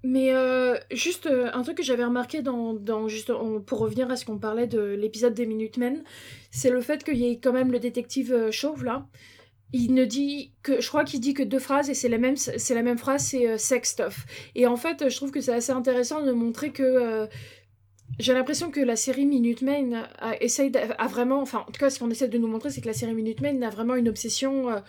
Mais 0.05 0.33
euh, 0.33 0.79
juste 0.93 1.27
euh, 1.27 1.51
un 1.53 1.63
truc 1.63 1.79
que 1.79 1.83
j'avais 1.83 2.05
remarqué 2.05 2.41
dans, 2.41 2.73
dans 2.73 3.09
juste 3.09 3.33
pour 3.67 3.79
revenir 3.79 4.11
à 4.11 4.17
ce 4.17 4.25
qu'on 4.25 4.39
parlait 4.39 4.69
de 4.69 4.81
l'épisode 4.81 5.35
des 5.35 5.47
Minutemen, 5.47 6.05
c'est 6.51 6.71
le 6.71 6.81
fait 6.81 7.03
qu'il 7.03 7.17
y 7.17 7.31
ait 7.31 7.39
quand 7.39 7.53
même 7.53 7.73
le 7.73 7.81
détective 7.81 8.33
euh, 8.33 8.51
chauve 8.53 8.85
là. 8.85 9.07
Il 9.73 9.93
ne 9.93 10.05
dit 10.05 10.53
que 10.63 10.81
je 10.81 10.89
crois 10.89 11.05
qu'il 11.05 11.21
dit 11.21 11.35
que 11.35 11.43
deux 11.43 11.59
phrases 11.59 11.91
et 11.91 11.95
c'est 11.95 12.09
la 12.09 12.17
même 12.17 12.37
c'est 12.37 12.75
la 12.75 12.83
même 12.83 12.97
phrase 12.97 13.23
c'est 13.23 13.59
sex 13.59 13.91
stuff. 13.91 14.25
Et 14.55 14.67
en 14.67 14.77
fait, 14.77 15.11
je 15.11 15.15
trouve 15.15 15.31
que 15.31 15.43
c'est 15.43 15.53
assez 15.53 15.73
intéressant 15.73 16.23
de 16.23 16.33
montrer 16.33 16.71
que 16.73 17.29
j'ai 18.19 18.33
l'impression 18.33 18.71
que 18.71 18.81
la 18.81 18.97
série 18.97 19.27
Minutemen 19.27 20.09
a, 20.19 20.37
essaye 20.43 20.73
a 20.77 21.07
vraiment, 21.07 21.41
enfin 21.41 21.65
en 21.69 21.71
tout 21.71 21.79
cas 21.79 21.89
ce 21.89 21.99
qu'on 22.01 22.11
essaie 22.11 22.27
de 22.27 22.39
nous 22.39 22.49
montrer 22.49 22.71
c'est 22.71 22.81
que 22.81 22.87
la 22.87 22.93
série 22.93 23.15
Minutemen 23.15 23.63
a 23.63 23.71
vraiment 23.71 23.95
une 23.95 24.09
obsession 24.09 24.71
euh, 24.71 24.81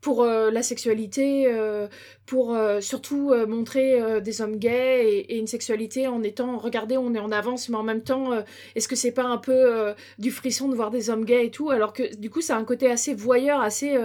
pour 0.00 0.22
euh, 0.22 0.50
la 0.50 0.62
sexualité, 0.62 1.46
euh, 1.48 1.88
pour 2.24 2.56
surtout 2.80 3.34
montrer 3.46 4.20
des 4.20 4.40
hommes 4.40 4.56
gays 4.56 5.24
et, 5.28 5.38
une 5.38 5.46
sexualité 5.46 6.06
en 6.06 6.22
étant, 6.22 6.56
regardez 6.58 6.96
on 6.96 7.14
est 7.14 7.18
en 7.18 7.32
avance 7.32 7.68
mais 7.68 7.76
en 7.76 7.82
même 7.82 8.02
temps 8.02 8.30
est-ce 8.74 8.86
que 8.86 8.96
c'est 8.96 9.12
pas 9.12 9.24
un 9.24 9.38
peu 9.38 9.94
du 10.18 10.30
frisson 10.30 10.68
de 10.68 10.74
voir 10.74 10.90
des 10.90 11.10
hommes 11.10 11.24
gays 11.24 11.46
et 11.46 11.50
tout? 11.50 11.70
Alors 11.70 11.92
que 11.92 12.14
du 12.16 12.30
coup 12.30 12.42
ça 12.42 12.56
a 12.56 12.58
un 12.58 12.64
côté 12.64 12.90
assez 12.90 13.14
voyeur, 13.14 13.60
assez... 13.60 13.96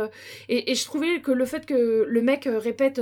et, 0.50 0.72
et 0.72 0.76
je 0.76 0.86
trouvais 0.86 1.22
que 1.22 1.32
le 1.32 1.46
fait 1.46 1.66
que 1.66 2.06
le 2.08 2.22
mec 2.22 2.48
répète... 2.50 3.02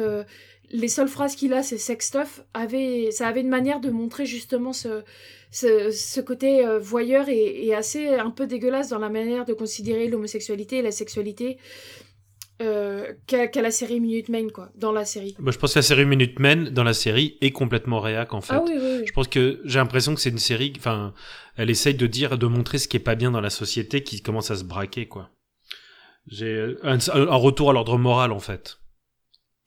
les 0.72 0.88
seules 0.88 1.08
phrases 1.08 1.36
qu'il 1.36 1.54
a, 1.54 1.64
c'est 1.64 1.78
sex 1.78 2.08
stuff, 2.08 2.42
avait, 2.54 3.12
ça 3.12 3.28
avait 3.28 3.42
une 3.42 3.50
manière 3.50 3.80
de 3.80 3.90
montrer 3.90 4.26
justement 4.26 4.74
ce, 4.74 5.04
ce, 5.52 5.92
ce 5.92 6.22
côté 6.22 6.66
euh, 6.66 6.80
voyeur 6.80 7.28
et, 7.30 7.66
et 7.66 7.76
assez 7.76 8.08
un 8.10 8.32
peu 8.32 8.48
dégueulasse 8.48 8.90
dans 8.90 9.00
la 9.00 9.10
manière 9.10 9.46
de 9.46 9.54
considérer 9.54 10.08
l'homosexualité 10.08 10.78
et 10.78 10.82
la 10.82 10.92
sexualité. 10.92 11.58
euh, 12.62 13.12
qu'a 13.26 13.48
qu'a 13.48 13.62
la 13.62 13.72
série 13.72 14.00
Minute 14.00 14.30
Main, 14.30 14.48
quoi, 14.50 14.70
dans 14.76 14.92
la 14.92 15.04
série. 15.04 15.36
Bah, 15.40 15.52
je 15.52 15.58
pense 15.58 15.74
que 15.74 15.80
la 15.80 15.84
série 15.84 16.06
Minute 16.06 16.40
Men 16.40 16.70
dans 16.70 16.84
la 16.84 16.94
série 16.94 17.38
est 17.42 17.52
complètement 17.52 18.00
réac 18.00 18.34
en 18.34 18.42
fait. 18.42 18.54
Ah 18.54 18.64
oui, 18.64 18.74
oui, 18.76 18.98
oui. 19.00 19.04
Je 19.08 19.12
pense 19.14 19.28
que 19.28 19.60
j'ai 19.66 19.80
l'impression 19.80 20.14
que 20.14 20.22
c'est 20.22 20.30
une 20.30 20.38
série, 20.38 20.72
enfin, 20.78 21.14
elle 21.58 21.70
essaye 21.72 21.96
de 21.96 22.06
dire, 22.08 22.38
de 22.38 22.46
montrer 22.46 22.78
ce 22.78 22.88
qui 22.88 22.98
est 22.98 23.02
pas 23.02 23.16
bien 23.16 23.32
dans 23.32 23.42
la 23.42 23.50
société, 23.50 24.04
qui 24.04 24.22
commence 24.22 24.52
à 24.52 24.56
se 24.56 24.64
braquer, 24.64 25.08
quoi. 25.08 25.32
J'ai 26.28 26.76
un, 26.84 27.00
un 27.14 27.36
retour 27.36 27.72
à 27.72 27.74
l'ordre 27.74 27.98
moral, 27.98 28.32
en 28.32 28.40
fait, 28.40 28.78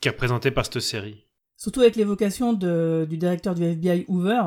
qui 0.01 0.07
est 0.09 0.13
représenté 0.13 0.53
par 0.53 0.65
cette 0.65 0.79
série. 0.79 1.27
Surtout 1.57 1.81
avec 1.81 1.97
l'évocation 1.97 2.53
de- 2.53 3.07
du 3.11 3.17
directeur 3.19 3.57
du 3.57 3.65
FBI 3.65 4.05
Hoover, 4.07 4.43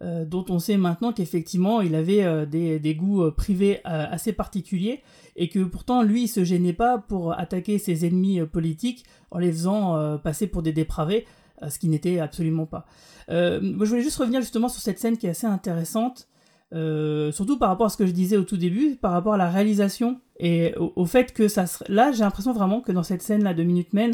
euh, 0.00 0.24
dont 0.24 0.44
on 0.48 0.60
sait 0.60 0.76
maintenant 0.76 1.12
qu'effectivement 1.12 1.80
il 1.80 1.96
avait 1.96 2.22
euh, 2.22 2.46
des, 2.46 2.78
des 2.78 2.94
goûts 2.94 3.24
euh, 3.24 3.30
privés 3.32 3.80
assez 3.84 4.32
particuliers 4.32 5.02
et 5.34 5.48
que 5.48 5.58
pourtant 5.64 6.02
lui 6.02 6.24
il 6.24 6.28
se 6.28 6.44
gênait 6.44 6.72
pas 6.72 6.98
pour 6.98 7.32
attaquer 7.32 7.78
ses 7.78 8.06
ennemis 8.06 8.40
politiques 8.46 9.04
en 9.32 9.38
les 9.38 9.50
faisant 9.50 10.18
passer 10.18 10.46
pour 10.46 10.62
des 10.62 10.72
dépravés, 10.72 11.26
ce 11.68 11.78
qui 11.78 11.88
n'était 11.88 12.18
absolument 12.18 12.66
pas. 12.66 12.86
Moi 13.28 13.84
je 13.84 13.84
voulais 13.88 14.02
juste 14.02 14.16
revenir 14.16 14.40
justement 14.40 14.68
sur 14.68 14.80
cette 14.80 14.98
scène 14.98 15.16
qui 15.16 15.26
est 15.26 15.30
assez 15.30 15.46
intéressante, 15.46 16.28
surtout 16.72 17.58
par 17.58 17.68
rapport 17.68 17.86
à 17.86 17.90
ce 17.90 17.96
que 17.96 18.06
je 18.06 18.12
disais 18.12 18.36
au 18.36 18.42
tout 18.42 18.56
début, 18.56 18.96
par 18.96 19.12
rapport 19.12 19.34
à 19.34 19.36
la 19.38 19.48
réalisation 19.48 20.20
et 20.40 20.74
au, 20.76 21.04
fait 21.06 21.32
que 21.32 21.46
ça 21.46 21.66
se... 21.66 21.84
là 21.90 22.10
j'ai 22.10 22.24
l'impression 22.24 22.52
vraiment 22.52 22.80
que 22.80 22.92
dans 22.92 23.04
cette 23.04 23.22
scène 23.22 23.44
là 23.44 23.54
de 23.54 23.62
Minutemen 23.62 24.12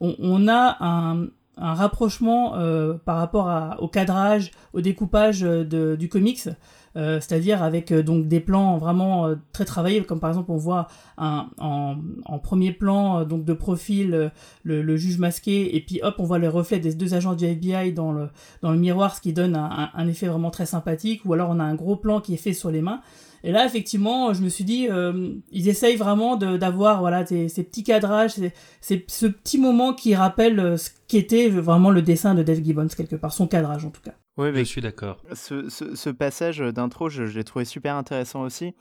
on, 0.00 0.14
on 0.18 0.48
a 0.48 0.76
un, 0.84 1.28
un 1.56 1.74
rapprochement 1.74 2.56
euh, 2.56 2.94
par 2.94 3.16
rapport 3.18 3.48
à- 3.48 3.80
au 3.82 3.88
cadrage, 3.88 4.50
au 4.72 4.80
découpage 4.80 5.42
euh, 5.44 5.64
de, 5.64 5.96
du 5.96 6.08
comics, 6.08 6.48
euh, 6.96 7.20
c'est-à-dire 7.20 7.62
avec 7.62 7.92
euh, 7.92 8.02
donc 8.02 8.26
des 8.28 8.40
plans 8.40 8.78
vraiment 8.78 9.28
très 9.52 9.64
travaillés, 9.64 10.02
comme 10.04 10.20
par 10.20 10.30
exemple 10.30 10.50
on 10.50 10.56
voit 10.56 10.86
un, 11.18 11.46
en, 11.58 11.96
en 12.24 12.38
premier 12.38 12.72
plan 12.72 13.24
donc 13.24 13.44
de 13.44 13.52
profil 13.52 14.30
le, 14.64 14.82
le 14.82 14.96
juge 14.96 15.18
masqué 15.18 15.76
et 15.76 15.80
puis 15.80 16.00
hop 16.02 16.14
on 16.18 16.24
voit 16.24 16.38
les 16.38 16.48
reflets 16.48 16.78
des 16.78 16.94
deux 16.94 17.12
agents 17.14 17.34
du 17.34 17.44
FBI 17.44 17.92
dans 17.92 18.12
le 18.12 18.28
dans 18.62 18.70
le 18.70 18.78
miroir, 18.78 19.14
ce 19.14 19.20
qui 19.20 19.32
donne 19.32 19.56
un- 19.56 19.90
un 19.94 20.08
effet 20.08 20.26
vraiment 20.28 20.50
très 20.50 20.66
sympathique. 20.66 21.22
Ou 21.24 21.32
alors 21.34 21.50
on 21.50 21.60
a 21.60 21.64
un 21.64 21.74
gros 21.74 21.96
plan 21.96 22.20
qui 22.20 22.34
est 22.34 22.38
fait 22.38 22.52
sur 22.54 22.70
les 22.70 22.80
mains. 22.82 23.00
Et 23.44 23.52
là, 23.52 23.64
effectivement, 23.66 24.32
je 24.34 24.42
me 24.42 24.48
suis 24.48 24.64
dit, 24.64 24.88
euh, 24.90 25.34
ils 25.52 25.68
essayent 25.68 25.96
vraiment 25.96 26.36
de- 26.36 26.56
d'avoir 26.56 27.00
voilà 27.00 27.24
ces, 27.26 27.48
ces 27.48 27.62
petits 27.64 27.84
cadrages, 27.84 28.32
ces, 28.32 28.52
c'est 28.80 29.04
ce 29.10 29.26
petit 29.26 29.58
moment 29.58 29.92
qui 29.94 30.14
rappelle 30.14 30.58
euh, 30.58 30.76
ce 30.76 30.90
qu'était 31.08 31.48
vraiment 31.48 31.90
le 31.90 32.02
dessin 32.02 32.34
de 32.34 32.42
Dave 32.42 32.62
Gibbons 32.62 32.88
quelque 32.88 33.16
part, 33.16 33.32
son 33.32 33.46
cadrage 33.46 33.84
en 33.84 33.90
tout 33.90 34.02
cas. 34.02 34.14
Oui, 34.36 34.48
Je 34.48 34.52
mais 34.54 34.64
suis 34.64 34.80
d'accord. 34.82 35.18
ce, 35.32 35.68
ce- 35.68 35.94
ce 35.94 36.10
passage 36.10 36.58
d'intro, 36.58 37.08
je, 37.08 37.26
je 37.26 37.38
l'ai 37.38 37.44
trouvé 37.44 37.64
super 37.64 37.94
intéressant 37.96 38.42
aussi. 38.42 38.74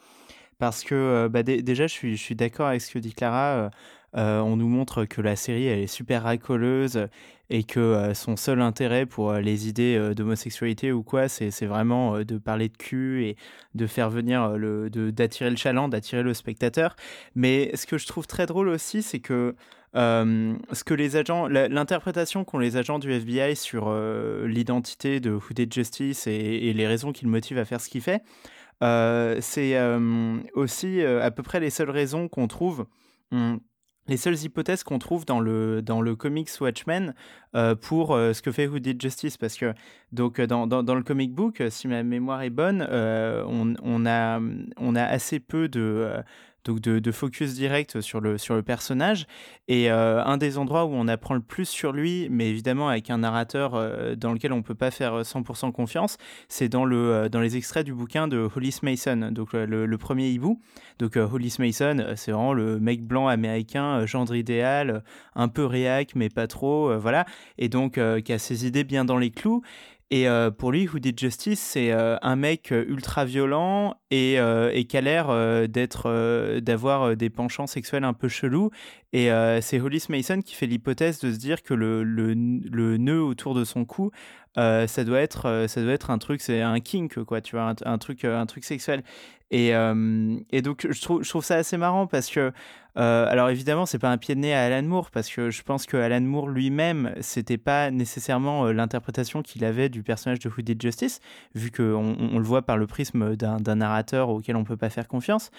Parce 0.58 0.84
que 0.84 0.96
euh, 0.96 1.30
bah, 1.30 1.44
dé- 1.44 1.62
déjà, 1.62 1.86
je 1.88 1.94
suis, 1.94 2.16
je 2.16 2.22
suis 2.24 2.36
d'accord 2.36 2.68
avec 2.68 2.82
ce 2.82 2.92
que 2.94 3.00
dit 3.00 3.14
Clara. 3.14 3.70
Euh, 4.18 4.40
on 4.40 4.56
nous 4.56 4.70
montre 4.70 5.06
que 5.06 5.22
la 5.22 5.36
série, 5.36 5.66
elle 5.66 5.80
est 5.80 5.88
super 5.88 6.24
racoleuse 6.24 7.08
et 7.50 7.64
que 7.64 7.80
euh, 7.80 8.14
son 8.14 8.38
seul 8.38 8.62
intérêt 8.62 9.06
pour 9.06 9.32
euh, 9.32 9.42
les 9.42 9.68
idées 9.68 10.14
d'homosexualité 10.16 10.92
ou 10.92 11.04
quoi, 11.04 11.28
c'est 11.28 11.66
vraiment 11.66 12.20
de 12.20 12.38
parler 12.38 12.70
de 12.70 12.78
cul 12.78 13.26
et 13.26 13.36
de 13.74 13.88
faire 13.88 14.10
venir 14.10 14.58
le, 14.58 14.90
d'attirer 14.90 15.50
le 15.50 15.58
chaland, 15.58 15.90
d'attirer 15.90 16.24
le 16.24 16.34
spectateur. 16.34 16.96
Mais 17.36 17.76
ce 17.76 17.86
que 17.86 17.98
je 17.98 18.08
trouve 18.08 18.26
très 18.28 18.46
drôle 18.46 18.70
aussi, 18.70 19.02
c'est 19.02 19.20
que 19.20 19.56
ce 19.94 20.84
que 20.84 20.94
les 20.94 21.16
agents, 21.16 21.48
l'interprétation 21.48 22.44
qu'ont 22.44 22.60
les 22.60 22.76
agents 22.76 23.00
du 23.00 23.12
FBI 23.14 23.56
sur 23.56 23.94
l'identité 24.46 25.22
de 25.22 25.32
Who 25.32 25.54
Did 25.54 25.74
Justice 25.74 26.28
et, 26.28 26.74
les 26.74 26.88
raisons 26.88 27.14
qui 27.14 27.24
le 27.24 27.32
motivent 27.32 27.60
à 27.60 27.64
faire 27.64 27.80
ce 27.80 27.88
qu'il 27.88 28.02
fait, 28.02 28.22
c'est 28.82 29.80
aussi 30.54 31.02
à 31.02 31.32
peu 31.32 31.44
près 31.44 31.62
les 31.62 31.70
seules 31.70 31.92
raisons 31.92 32.28
qu'on 32.28 32.48
trouve. 32.48 32.88
hum, 33.32 33.60
les 34.08 34.18
seules 34.18 34.44
hypothèses 34.44 34.84
qu'on 34.84 35.00
trouve 35.00 35.26
dans 35.26 35.40
le, 35.40 35.82
dans 35.82 36.02
le 36.02 36.16
comics 36.16 36.50
Watchmen 36.60 37.14
euh, 37.56 37.76
pour 37.76 38.14
euh, 38.14 38.34
ce 38.34 38.42
que 38.42 38.52
fait 38.52 38.68
Who 38.68 38.80
Did 38.80 39.02
Justice. 39.02 39.38
Parce 39.38 39.56
que 39.56 39.74
euh, 40.20 40.48
dans, 40.48 40.96
le 40.96 41.04
comic 41.04 41.34
book, 41.34 41.64
si 41.70 41.88
ma 41.88 42.04
mémoire 42.04 42.44
est 42.44 42.50
bonne, 42.50 42.82
on, 42.92 44.06
a, 44.06 45.04
assez 45.04 45.40
peu 45.40 45.68
de, 45.68 46.12
donc 46.66 46.82
de, 46.82 47.00
de 47.00 47.12
focus 47.12 47.54
direct 47.54 48.02
sur 48.02 48.20
le, 48.20 48.38
sur 48.38 48.56
le 48.56 48.64
personnage. 48.64 49.28
Et 49.68 49.90
euh, 49.90 50.24
un 50.24 50.38
des 50.38 50.58
endroits 50.58 50.86
où 50.86 50.92
on 50.94 51.08
apprend 51.08 51.36
le 51.36 51.42
plus 51.42 51.66
sur 51.70 51.94
lui, 51.94 52.28
mais 52.30 52.50
évidemment 52.50 52.90
avec 52.90 53.10
un 53.10 53.20
narrateur 53.20 53.76
euh, 53.76 54.16
dans 54.16 54.34
lequel 54.34 54.52
on 54.52 54.58
ne 54.58 54.62
peut 54.62 54.76
pas 54.76 54.92
faire 54.92 55.14
euh, 55.14 55.24
100% 55.24 55.72
confiance, 55.72 56.18
c'est 56.50 56.70
dans, 56.70 56.86
le, 56.86 57.14
euh, 57.14 57.30
dans 57.30 57.40
les 57.40 57.56
extraits 57.56 57.86
du 57.86 57.94
bouquin 57.94 58.28
de 58.28 58.50
Hollis 58.56 58.80
Mason, 58.84 59.32
donc 59.32 59.54
le, 59.54 59.98
premier 59.98 60.30
hibou. 60.30 60.60
Donc 61.00 61.18
euh, 61.18 61.28
Hollis 61.28 61.56
Mason, 61.60 62.00
euh, 62.00 62.14
c'est 62.16 62.32
vraiment 62.32 62.54
le 62.54 62.80
mec 62.80 63.04
blanc 63.04 63.28
américain, 63.28 64.00
euh, 64.00 64.08
gendre 64.08 64.36
idéal, 64.36 64.90
euh, 64.90 65.00
un 65.36 65.48
peu 65.48 65.66
réac, 65.66 66.12
mais 66.16 66.30
pas 66.30 66.48
trop, 66.48 66.90
euh, 66.90 66.98
voilà. 66.98 67.26
Et 67.58 67.70
donc 67.70 67.98
euh, 67.98 68.22
qui 68.22 68.34
a 68.34 68.40
ses 68.40 68.66
idées 68.66 68.84
bien 68.84 69.06
dans 69.06 69.18
les 69.18 69.32
clous. 69.32 69.62
Et 70.12 70.30
euh, 70.30 70.52
pour 70.52 70.72
lui, 70.72 70.88
Who 70.88 71.00
Did 71.00 71.20
Justice, 71.20 71.60
c'est 71.60 71.92
euh, 71.92 72.18
un 72.22 72.36
mec 72.36 72.72
euh, 72.72 72.86
ultra 72.88 73.26
violent 73.26 73.96
et, 74.12 74.36
et 74.36 74.86
qui 74.86 74.98
a 74.98 75.02
l'air 75.02 75.28
d'être, 75.68 76.60
d'avoir 76.60 77.18
des 77.18 77.30
penchants 77.30 77.68
sexuels 77.68 78.04
un 78.04 78.14
peu 78.14 78.28
chelous. 78.28 78.70
Et 79.12 79.30
c'est 79.62 79.82
Hollis 79.82 80.06
Mason 80.10 80.42
qui 80.42 80.56
fait 80.56 80.68
l'hypothèse 80.68 81.20
de 81.20 81.34
se 81.34 81.38
dire 81.38 81.64
que 81.64 81.74
le, 81.74 82.04
le, 82.04 82.34
le 82.34 82.98
nœud 82.98 83.22
autour 83.22 83.56
de 83.56 83.66
son 83.66 83.84
cou, 83.84 84.12
ça 84.56 85.04
doit 85.04 85.20
être, 85.20 85.66
ça 85.68 85.82
doit 85.82 85.92
être 85.92 86.12
un 86.12 86.18
truc, 86.18 86.40
c'est 86.40 86.62
un 86.62 86.80
kink 86.80 87.22
quoi, 87.24 87.42
tu 87.42 87.58
vois, 87.58 87.72
un, 87.72 87.76
un 87.84 87.98
truc, 87.98 88.24
un 88.24 88.46
truc 88.46 88.64
sexuel. 88.64 89.04
Et, 89.52 89.72
et 90.52 90.62
donc 90.62 90.88
je 90.90 91.02
trouve, 91.02 91.24
je 91.24 91.30
trouve 91.30 91.44
ça 91.44 91.56
assez 91.56 91.76
marrant 91.76 92.08
parce 92.08 92.30
que, 92.30 92.54
euh, 92.98 93.26
alors 93.30 93.50
évidemment, 93.50 93.86
c'est 93.86 94.00
pas 94.00 94.10
un 94.10 94.18
pied 94.18 94.36
de 94.36 94.40
nez 94.40 94.54
à 94.54 94.64
Alan 94.64 94.88
Moore 94.88 95.12
parce 95.12 95.30
que 95.30 95.50
je 95.50 95.64
pense 95.64 95.86
que 95.86 95.98
Alan 95.98 96.22
Moore 96.22 96.48
lui-même, 96.48 97.14
c'était 97.20 97.58
pas 97.58 97.92
nécessairement 97.92 98.68
euh, 98.68 98.74
l'interprétation 98.74 99.42
qu'il 99.42 99.66
avait 99.66 99.90
du 99.90 100.02
personnage 100.02 100.40
de 100.40 100.50
Who 100.50 100.64
Justice, 100.80 101.20
vu 101.56 101.72
qu'on 101.72 101.84
on, 101.84 102.30
on 102.34 102.38
le 102.38 102.46
voit 102.46 102.62
par 102.62 102.78
le 102.78 102.88
prisme 102.88 103.36
d'un 103.36 103.76
narrateur 103.76 104.30
auquel 104.30 104.56
on 104.56 104.64
peut 104.64 104.78
pas 104.78 104.90
faire 104.90 105.08
confiance. 105.08 105.52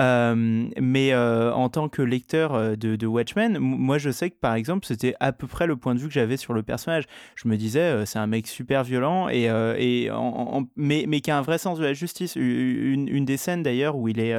Euh, 0.00 0.64
mais 0.80 1.14
en 1.14 1.68
tant 1.68 1.90
que 1.90 2.00
lecteur 2.00 2.78
de, 2.78 3.06
Watchmen, 3.06 3.58
moi 3.58 3.98
je 3.98 4.08
sais 4.08 4.30
que 4.30 4.36
par 4.36 4.54
exemple 4.54 4.86
c'était 4.86 5.14
à 5.20 5.32
peu 5.32 5.46
près 5.46 5.66
le 5.66 5.76
point 5.76 5.94
de 5.94 6.00
vue 6.00 6.08
que 6.08 6.14
j'avais 6.14 6.38
sur 6.38 6.54
le 6.54 6.62
personnage. 6.62 7.04
Je 7.34 7.46
me 7.46 7.56
disais 7.58 8.06
c'est 8.06 8.18
un 8.18 8.26
mec 8.26 8.46
super 8.46 8.84
violent 8.84 9.28
et, 9.28 9.50
et 9.78 10.10
mais, 10.76 11.04
mais 11.06 11.20
qui 11.20 11.30
a 11.30 11.36
un 11.36 11.42
vrai 11.42 11.58
sens 11.58 11.78
de 11.78 11.84
la 11.84 11.92
justice. 11.92 12.36
Une, 12.36 13.24
des 13.26 13.36
scènes 13.36 13.62
d'ailleurs 13.62 13.96
où 13.96 14.08
il 14.08 14.18
est 14.18 14.34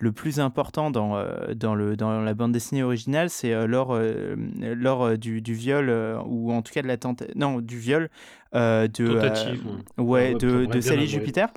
le 0.00 0.12
plus 0.12 0.40
important 0.40 0.90
dans, 0.90 1.16
euh, 1.16 1.54
dans, 1.54 1.74
le, 1.74 1.96
dans 1.96 2.20
la 2.20 2.34
bande 2.34 2.52
dessinée 2.52 2.82
originale, 2.82 3.30
c'est 3.30 3.52
euh, 3.52 3.66
lors, 3.66 3.94
euh, 3.94 4.34
lors 4.58 5.16
du, 5.16 5.40
du 5.40 5.54
viol 5.54 5.90
ou 6.26 6.52
en 6.52 6.62
tout 6.62 6.72
cas 6.72 6.82
de 6.82 6.88
la 6.88 6.96
tentative, 6.96 7.34
non 7.36 7.60
du 7.60 7.78
viol 7.78 8.10
de 8.52 8.86
Tentative, 8.88 9.62
ouais. 9.98 10.34
de, 10.34 10.64
de 10.64 10.80
Sally. 10.80 11.06
Jupiter. 11.06 11.48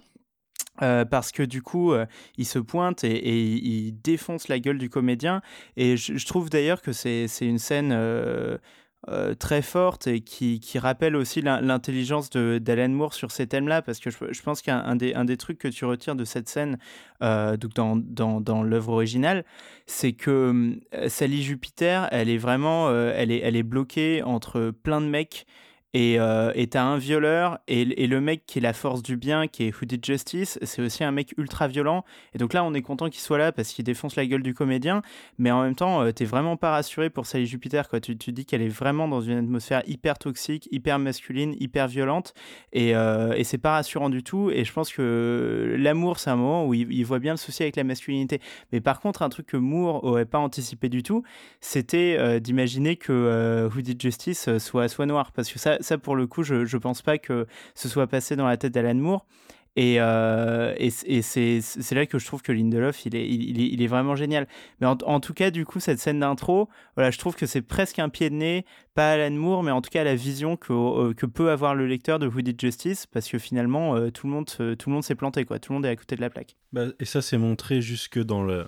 Euh, 0.81 1.05
parce 1.05 1.31
que 1.31 1.43
du 1.43 1.61
coup, 1.61 1.93
euh, 1.93 2.07
il 2.37 2.45
se 2.45 2.57
pointe 2.57 3.03
et, 3.03 3.11
et 3.11 3.37
il 3.37 3.91
défonce 4.01 4.47
la 4.47 4.59
gueule 4.59 4.79
du 4.79 4.89
comédien. 4.89 5.41
Et 5.77 5.97
je, 5.97 6.17
je 6.17 6.25
trouve 6.25 6.49
d'ailleurs 6.49 6.81
que 6.81 6.91
c'est 6.91 7.27
c'est 7.27 7.45
une 7.45 7.59
scène 7.59 7.91
euh, 7.93 8.57
euh, 9.09 9.35
très 9.35 9.61
forte 9.61 10.07
et 10.07 10.21
qui, 10.21 10.59
qui 10.59 10.79
rappelle 10.79 11.15
aussi 11.15 11.41
l'in- 11.41 11.61
l'intelligence 11.61 12.29
d'Alan 12.29 12.89
Moore 12.89 13.13
sur 13.13 13.31
ces 13.31 13.47
thèmes-là. 13.47 13.81
Parce 13.81 13.99
que 13.99 14.09
je, 14.09 14.17
je 14.31 14.41
pense 14.41 14.61
qu'un 14.61 14.79
un 14.79 14.95
des, 14.95 15.13
un 15.13 15.25
des 15.25 15.37
trucs 15.37 15.57
que 15.57 15.67
tu 15.67 15.85
retires 15.85 16.15
de 16.15 16.25
cette 16.25 16.49
scène, 16.49 16.77
euh, 17.21 17.57
donc 17.57 17.73
dans, 17.73 17.95
dans, 17.95 18.41
dans 18.41 18.63
l'œuvre 18.63 18.93
originale, 18.93 19.45
c'est 19.85 20.13
que 20.13 20.75
euh, 20.93 21.09
Sally 21.09 21.43
Jupiter, 21.43 22.07
elle 22.11 22.29
est 22.29 22.37
vraiment 22.37 22.89
elle 22.91 23.31
est, 23.31 23.39
elle 23.39 23.55
est 23.55 23.63
bloquée 23.63 24.23
entre 24.23 24.71
plein 24.71 25.01
de 25.01 25.07
mecs. 25.07 25.45
Et 25.93 26.19
euh, 26.19 26.51
t'as 26.69 26.83
un 26.83 26.97
violeur 26.97 27.59
et, 27.67 27.85
le 27.85 28.21
mec 28.21 28.45
qui 28.45 28.59
est 28.59 28.61
la 28.61 28.73
force 28.73 29.03
du 29.03 29.17
bien, 29.17 29.47
qui 29.47 29.65
est 29.65 29.73
Who 29.73 29.85
Did 29.85 30.03
Justice, 30.03 30.59
c'est 30.63 30.81
aussi 30.81 31.03
un 31.03 31.11
mec 31.11 31.33
ultra 31.37 31.67
violent. 31.67 32.03
Et 32.33 32.37
donc 32.37 32.53
là, 32.53 32.63
on 32.63 32.73
est 32.73 32.81
content 32.81 33.09
qu'il 33.09 33.21
soit 33.21 33.37
là 33.37 33.51
parce 33.51 33.69
qu'il 33.69 33.85
défonce 33.85 34.15
la 34.15 34.25
gueule 34.25 34.43
du 34.43 34.53
comédien. 34.53 35.01
Mais 35.37 35.51
en 35.51 35.61
même 35.61 35.75
temps, 35.75 36.01
euh, 36.01 36.11
t'es 36.11 36.25
vraiment 36.25 36.57
pas 36.57 36.71
rassuré 36.71 37.09
pour 37.09 37.25
Sally 37.25 37.45
Jupiter. 37.45 37.89
Quoi. 37.89 37.99
Tu, 37.99 38.17
tu 38.17 38.31
dis 38.31 38.45
qu'elle 38.45 38.61
est 38.61 38.69
vraiment 38.69 39.07
dans 39.07 39.21
une 39.21 39.37
atmosphère 39.37 39.83
hyper 39.87 40.17
toxique, 40.17 40.67
hyper 40.71 40.99
masculine, 40.99 41.55
hyper 41.59 41.87
violente. 41.87 42.33
Et, 42.71 42.95
euh, 42.95 43.33
et 43.33 43.43
c'est 43.43 43.57
pas 43.57 43.73
rassurant 43.73 44.09
du 44.09 44.23
tout. 44.23 44.49
Et 44.51 44.65
je 44.65 44.73
pense 44.73 44.91
que 44.91 45.75
l'amour, 45.77 46.19
c'est 46.19 46.29
un 46.29 46.35
moment 46.35 46.65
où 46.65 46.73
il, 46.73 46.91
il 46.91 47.05
voit 47.05 47.19
bien 47.19 47.33
le 47.33 47.37
souci 47.37 47.63
avec 47.63 47.75
la 47.75 47.83
masculinité. 47.83 48.41
Mais 48.71 48.81
par 48.81 48.99
contre, 48.99 49.21
un 49.21 49.29
truc 49.29 49.47
que 49.47 49.57
Moore 49.57 50.03
aurait 50.03 50.25
pas 50.25 50.39
anticipé 50.39 50.89
du 50.89 51.03
tout, 51.03 51.23
c'était 51.61 52.17
euh, 52.19 52.39
d'imaginer 52.39 52.95
que 52.95 53.11
euh, 53.11 53.69
Who 53.69 53.81
Did 53.81 54.01
Justice 54.01 54.47
euh, 54.47 54.59
soit, 54.59 54.87
soit 54.87 55.05
noir. 55.05 55.31
Parce 55.31 55.51
que 55.51 55.59
ça, 55.59 55.77
ça, 55.83 55.97
pour 55.97 56.15
le 56.15 56.27
coup, 56.27 56.43
je, 56.43 56.65
je 56.65 56.77
pense 56.77 57.01
pas 57.01 57.17
que 57.17 57.45
ce 57.75 57.87
soit 57.87 58.07
passé 58.07 58.35
dans 58.35 58.47
la 58.47 58.57
tête 58.57 58.73
d'Alan 58.73 58.95
Moore. 58.95 59.25
Et, 59.75 59.95
euh, 59.99 60.75
et, 60.77 60.91
c'est 60.91 61.95
là 61.95 62.05
que 62.05 62.19
je 62.19 62.25
trouve 62.25 62.43
que 62.43 62.51
Lindelof, 62.51 63.05
il 63.07 63.15
est, 63.15 63.27
il, 63.27 63.59
il 63.59 63.81
est, 63.81 63.87
vraiment 63.87 64.15
génial. 64.15 64.47
Mais 64.79 64.87
en, 64.87 64.97
en 65.05 65.19
tout 65.19 65.33
cas, 65.33 65.49
du 65.49 65.65
coup, 65.65 65.79
cette 65.79 65.99
scène 65.99 66.19
d'intro, 66.19 66.69
voilà, 66.95 67.09
je 67.09 67.17
trouve 67.17 67.35
que 67.35 67.47
c'est 67.47 67.63
presque 67.63 67.97
un 67.97 68.09
pied 68.09 68.29
de 68.29 68.35
nez, 68.35 68.65
pas 68.93 69.13
Alan 69.13 69.35
Moore, 69.35 69.63
mais 69.63 69.71
en 69.71 69.81
tout 69.81 69.89
cas 69.89 70.03
la 70.03 70.15
vision 70.15 70.57
que, 70.57 70.73
euh, 70.73 71.13
que 71.13 71.25
peut 71.25 71.49
avoir 71.49 71.73
le 71.73 71.87
lecteur 71.87 72.19
de 72.19 72.27
Who 72.27 72.41
Did 72.41 72.61
Justice, 72.61 73.07
parce 73.07 73.27
que 73.27 73.39
finalement, 73.39 73.95
euh, 73.95 74.11
tout 74.11 74.27
le 74.27 74.33
monde, 74.33 74.45
tout 74.45 74.89
le 74.89 74.93
monde 74.93 75.03
s'est 75.03 75.15
planté, 75.15 75.43
quoi. 75.45 75.57
Tout 75.57 75.71
le 75.71 75.77
monde 75.77 75.85
est 75.87 75.89
à 75.89 75.95
côté 75.95 76.15
de 76.15 76.21
la 76.21 76.29
plaque. 76.29 76.55
Bah, 76.71 76.85
et 76.99 77.05
ça, 77.05 77.23
c'est 77.23 77.39
montré 77.39 77.81
jusque 77.81 78.19
dans 78.19 78.43
le, 78.43 78.67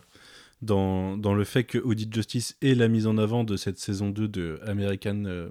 dans, 0.63 1.17
dans 1.17 1.35
le 1.35 1.43
fait 1.43 1.65
que 1.65 1.77
Audit 1.77 2.11
Justice 2.11 2.57
est 2.63 2.73
la 2.73 2.87
mise 2.87 3.05
en 3.05 3.19
avant 3.19 3.43
de 3.43 3.57
cette 3.57 3.77
saison 3.77 4.09
2 4.09 4.27
de 4.27 4.59
American 4.65 5.49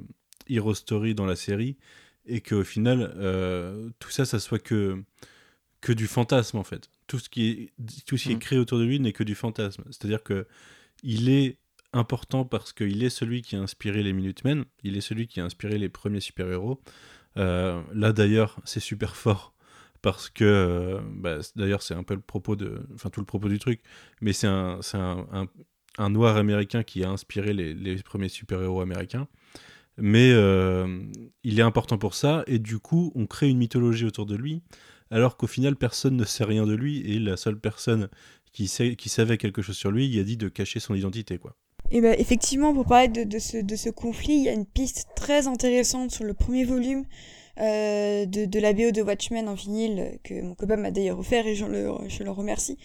Hero 0.48 0.74
Story 0.74 1.14
dans 1.14 1.26
la 1.26 1.36
série, 1.36 1.76
et 2.26 2.40
qu'au 2.40 2.64
final, 2.64 3.12
euh, 3.16 3.90
tout 3.98 4.10
ça, 4.10 4.24
ça 4.24 4.38
soit 4.40 4.58
que, 4.58 5.02
que 5.80 5.92
du 5.92 6.06
fantasme, 6.06 6.58
en 6.58 6.64
fait. 6.64 6.90
Tout 7.06 7.18
ce 7.18 7.28
qui 7.28 7.48
est, 7.50 7.72
tout 8.06 8.16
ce 8.16 8.24
qui 8.24 8.32
est 8.32 8.36
Mm. 8.36 8.38
créé 8.38 8.58
autour 8.58 8.78
de 8.78 8.84
lui 8.84 8.98
n'est 9.00 9.12
que 9.12 9.24
du 9.24 9.34
fantasme. 9.34 9.84
C'est-à-dire 9.90 10.22
que 10.22 10.46
il 11.02 11.28
est 11.28 11.58
important 11.92 12.44
parce 12.44 12.72
qu'il 12.72 13.04
est 13.04 13.10
celui 13.10 13.42
qui 13.42 13.56
a 13.56 13.60
inspiré 13.60 14.02
les 14.02 14.12
Minutemen, 14.12 14.64
il 14.82 14.96
est 14.96 15.00
celui 15.02 15.26
qui 15.28 15.40
a 15.40 15.44
inspiré 15.44 15.78
les 15.78 15.88
premiers 15.90 16.20
super-héros. 16.20 16.80
Euh, 17.36 17.82
là, 17.94 18.12
d'ailleurs, 18.12 18.58
c'est 18.64 18.80
super 18.80 19.16
fort 19.16 19.54
parce 20.02 20.28
que, 20.30 20.44
euh, 20.44 21.00
bah, 21.16 21.38
d'ailleurs, 21.56 21.82
c'est 21.82 21.94
un 21.94 22.02
peu 22.02 22.14
le 22.14 22.20
propos 22.20 22.56
de, 22.56 22.80
enfin 22.94 23.10
tout 23.10 23.20
le 23.20 23.26
propos 23.26 23.48
du 23.48 23.58
truc, 23.58 23.80
mais 24.20 24.32
c'est 24.32 24.46
un, 24.46 24.80
c'est 24.82 24.98
un, 24.98 25.26
un- 25.32 25.46
un 25.98 26.10
noir 26.10 26.36
américain 26.36 26.82
qui 26.82 27.04
a 27.04 27.10
inspiré 27.10 27.52
les, 27.52 27.74
les 27.74 28.02
premiers 28.02 28.28
super-héros 28.28 28.80
américains. 28.80 29.28
Mais 29.96 30.30
euh, 30.32 31.02
il 31.44 31.58
est 31.58 31.62
important 31.62 31.98
pour 31.98 32.14
ça, 32.14 32.42
et 32.46 32.58
du 32.58 32.78
coup, 32.78 33.12
on 33.14 33.26
crée 33.26 33.48
une 33.48 33.58
mythologie 33.58 34.04
autour 34.04 34.26
de 34.26 34.34
lui, 34.34 34.62
alors 35.10 35.36
qu'au 35.36 35.46
final, 35.46 35.76
personne 35.76 36.16
ne 36.16 36.24
sait 36.24 36.44
rien 36.44 36.66
de 36.66 36.74
lui, 36.74 37.00
et 37.00 37.18
la 37.18 37.36
seule 37.36 37.58
personne 37.58 38.08
qui, 38.54 38.68
savait 38.68 39.36
quelque 39.36 39.62
chose 39.62 39.76
sur 39.76 39.90
lui, 39.90 40.06
il 40.06 40.18
a 40.18 40.24
dit 40.24 40.36
de 40.36 40.48
cacher 40.48 40.80
son 40.80 40.94
identité, 40.94 41.38
quoi. 41.38 41.56
Et 41.90 42.00
ben 42.00 42.16
effectivement, 42.18 42.72
pour 42.72 42.86
parler 42.86 43.08
de, 43.08 43.38
ce, 43.38 43.90
conflit, 43.90 44.34
il 44.34 44.42
y 44.44 44.48
a 44.48 44.52
une 44.52 44.64
piste 44.64 45.08
très 45.14 45.46
intéressante 45.46 46.10
sur 46.10 46.24
le 46.24 46.32
premier 46.32 46.64
volume 46.64 47.04
euh, 47.60 48.24
de, 48.26 48.46
de 48.46 48.58
la 48.58 48.72
BO 48.72 48.90
de 48.90 49.02
Watchmen 49.02 49.48
en 49.48 49.54
vinyle 49.54 50.18
que 50.24 50.40
mon 50.40 50.54
copain 50.54 50.76
m'a 50.76 50.90
d'ailleurs 50.90 51.18
offert 51.18 51.46
et 51.46 51.54
je 51.54 51.66
le, 51.66 52.30
remercie. 52.30 52.78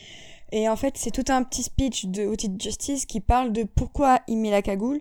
Et 0.51 0.67
en 0.67 0.75
fait, 0.75 0.97
c'est 0.97 1.11
tout 1.11 1.31
un 1.31 1.43
petit 1.43 1.63
speech 1.63 2.07
de 2.07 2.25
Audit 2.25 2.61
Justice 2.61 3.05
qui 3.05 3.21
parle 3.21 3.53
de 3.53 3.63
pourquoi 3.63 4.19
il 4.27 4.37
met 4.37 4.51
la 4.51 4.61
cagoule, 4.61 4.99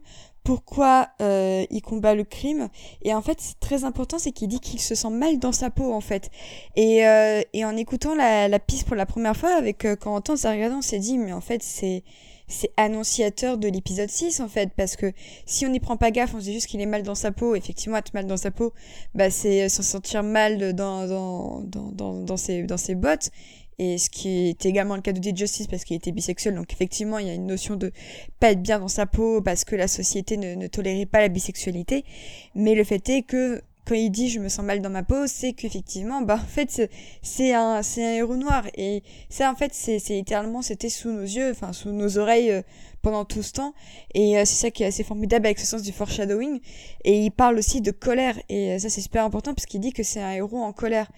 pourquoi 0.48 1.10
euh, 1.20 1.66
il 1.68 1.82
combat 1.82 2.14
le 2.14 2.24
crime. 2.24 2.70
Et 3.02 3.12
en 3.12 3.20
fait, 3.20 3.36
c'est 3.38 3.60
très 3.60 3.84
important, 3.84 4.18
c'est 4.18 4.32
qu'il 4.32 4.48
dit 4.48 4.60
qu'il 4.60 4.80
se 4.80 4.94
sent 4.94 5.10
mal 5.10 5.38
dans 5.38 5.52
sa 5.52 5.68
peau, 5.68 5.92
en 5.92 6.00
fait. 6.00 6.30
Et, 6.74 7.06
euh, 7.06 7.42
en 7.56 7.76
écoutant 7.76 8.14
la, 8.14 8.58
piste 8.58 8.86
pour 8.86 8.96
la 8.96 9.04
première 9.04 9.36
fois 9.36 9.50
avec 9.50 9.84
euh, 9.84 9.94
Corentin, 9.94 10.38
ça 10.38 10.50
regardant, 10.52 10.78
on 10.78 10.80
s'est 10.80 11.00
dit, 11.00 11.18
mais 11.18 11.34
en 11.34 11.42
fait, 11.42 11.62
c'est 11.62 12.02
c'est 12.50 12.70
annonciateur 12.78 13.58
de 13.58 13.68
l'épisode 13.68 14.08
6 14.08 14.40
en 14.40 14.48
fait 14.48 14.70
parce 14.74 14.96
que 14.96 15.12
si 15.44 15.66
on 15.66 15.68
n'y 15.68 15.80
prend 15.80 15.98
pas 15.98 16.10
gaffe 16.10 16.34
on 16.34 16.40
se 16.40 16.44
dit 16.44 16.54
juste 16.54 16.66
qu'il 16.66 16.80
est 16.80 16.86
mal 16.86 17.02
dans 17.02 17.14
sa 17.14 17.30
peau 17.30 17.54
effectivement 17.54 17.98
être 17.98 18.14
mal 18.14 18.26
dans 18.26 18.38
sa 18.38 18.50
peau 18.50 18.72
bah 19.14 19.28
c'est 19.28 19.64
euh, 19.64 19.68
se 19.68 19.82
sentir 19.82 20.22
mal 20.22 20.72
dans 20.72 21.06
dans 21.06 21.60
dans, 21.60 22.22
dans 22.22 22.36
ses 22.38 22.62
dans 22.62 22.78
ses 22.78 22.94
bottes 22.94 23.30
et 23.78 23.98
ce 23.98 24.10
qui 24.10 24.48
est 24.48 24.66
également 24.66 24.96
le 24.96 25.02
cas 25.02 25.12
de 25.12 25.36
Justice 25.36 25.66
parce 25.68 25.84
qu'il 25.84 25.96
était 25.96 26.12
bisexuel. 26.12 26.54
Donc 26.54 26.72
effectivement 26.72 27.18
il 27.18 27.26
y 27.26 27.30
a 27.30 27.34
une 27.34 27.46
notion 27.46 27.76
de 27.76 27.92
pas 28.40 28.50
être 28.52 28.62
bien 28.62 28.78
dans 28.78 28.88
sa 28.88 29.06
peau 29.06 29.40
parce 29.40 29.64
que 29.64 29.76
la 29.76 29.88
société 29.88 30.36
ne, 30.36 30.66
tolérait 30.66 31.06
pas 31.06 31.20
la 31.20 31.28
bisexualité. 31.28 32.04
Mais 32.54 32.74
le 32.74 32.84
fait 32.84 33.08
est 33.08 33.22
que 33.22 33.62
quand 33.86 33.94
il 33.94 34.10
dit 34.10 34.28
je 34.28 34.38
me 34.40 34.48
sens 34.50 34.64
mal 34.64 34.82
dans 34.82 34.90
ma 34.90 35.02
peau, 35.02 35.26
c'est 35.26 35.52
qu'effectivement, 35.54 36.20
bah 36.20 36.34
en 36.42 36.46
fait 36.46 36.70
c'est- 36.70 36.90
c'est 37.22 37.54
un 37.54 37.82
c'est 37.82 38.04
un 38.04 38.14
héros 38.14 38.36
noir. 38.36 38.64
Et 38.76 39.02
ça 39.30 39.50
en 39.50 39.54
fait 39.54 39.72
c'est 39.72 39.98
c'est 39.98 40.14
littéralement 40.14 40.60
c'était 40.62 40.90
sous 40.90 41.10
nos 41.10 41.22
yeux, 41.22 41.50
enfin 41.52 41.72
sous 41.72 41.90
nos 41.92 42.18
oreilles 42.18 42.50
euh, 42.50 42.62
pendant 43.00 43.24
tout 43.24 43.42
ce 43.42 43.52
temps. 43.52 43.74
Et 44.14 44.36
euh, 44.38 44.44
c'est 44.44 44.56
ça 44.56 44.70
qui 44.70 44.82
est 44.82 44.86
assez 44.86 45.04
formidable 45.04 45.46
avec 45.46 45.58
ce 45.58 45.66
sens 45.66 45.82
du 45.82 45.92
foreshadowing. 45.92 46.60
Et 47.04 47.20
il 47.24 47.30
parle 47.30 47.58
aussi 47.58 47.80
de 47.80 47.90
colère. 47.92 48.38
Et 48.48 48.72
euh, 48.74 48.78
ça 48.78 48.88
c'est 48.90 49.00
super 49.00 49.24
important 49.24 49.54
parce 49.54 49.66
qu'il 49.66 49.80
dit 49.80 49.92
que 49.92 50.02
c'est 50.02 50.20
un 50.20 50.32
héros 50.32 50.58
en 50.62 50.72
colère 50.72 51.10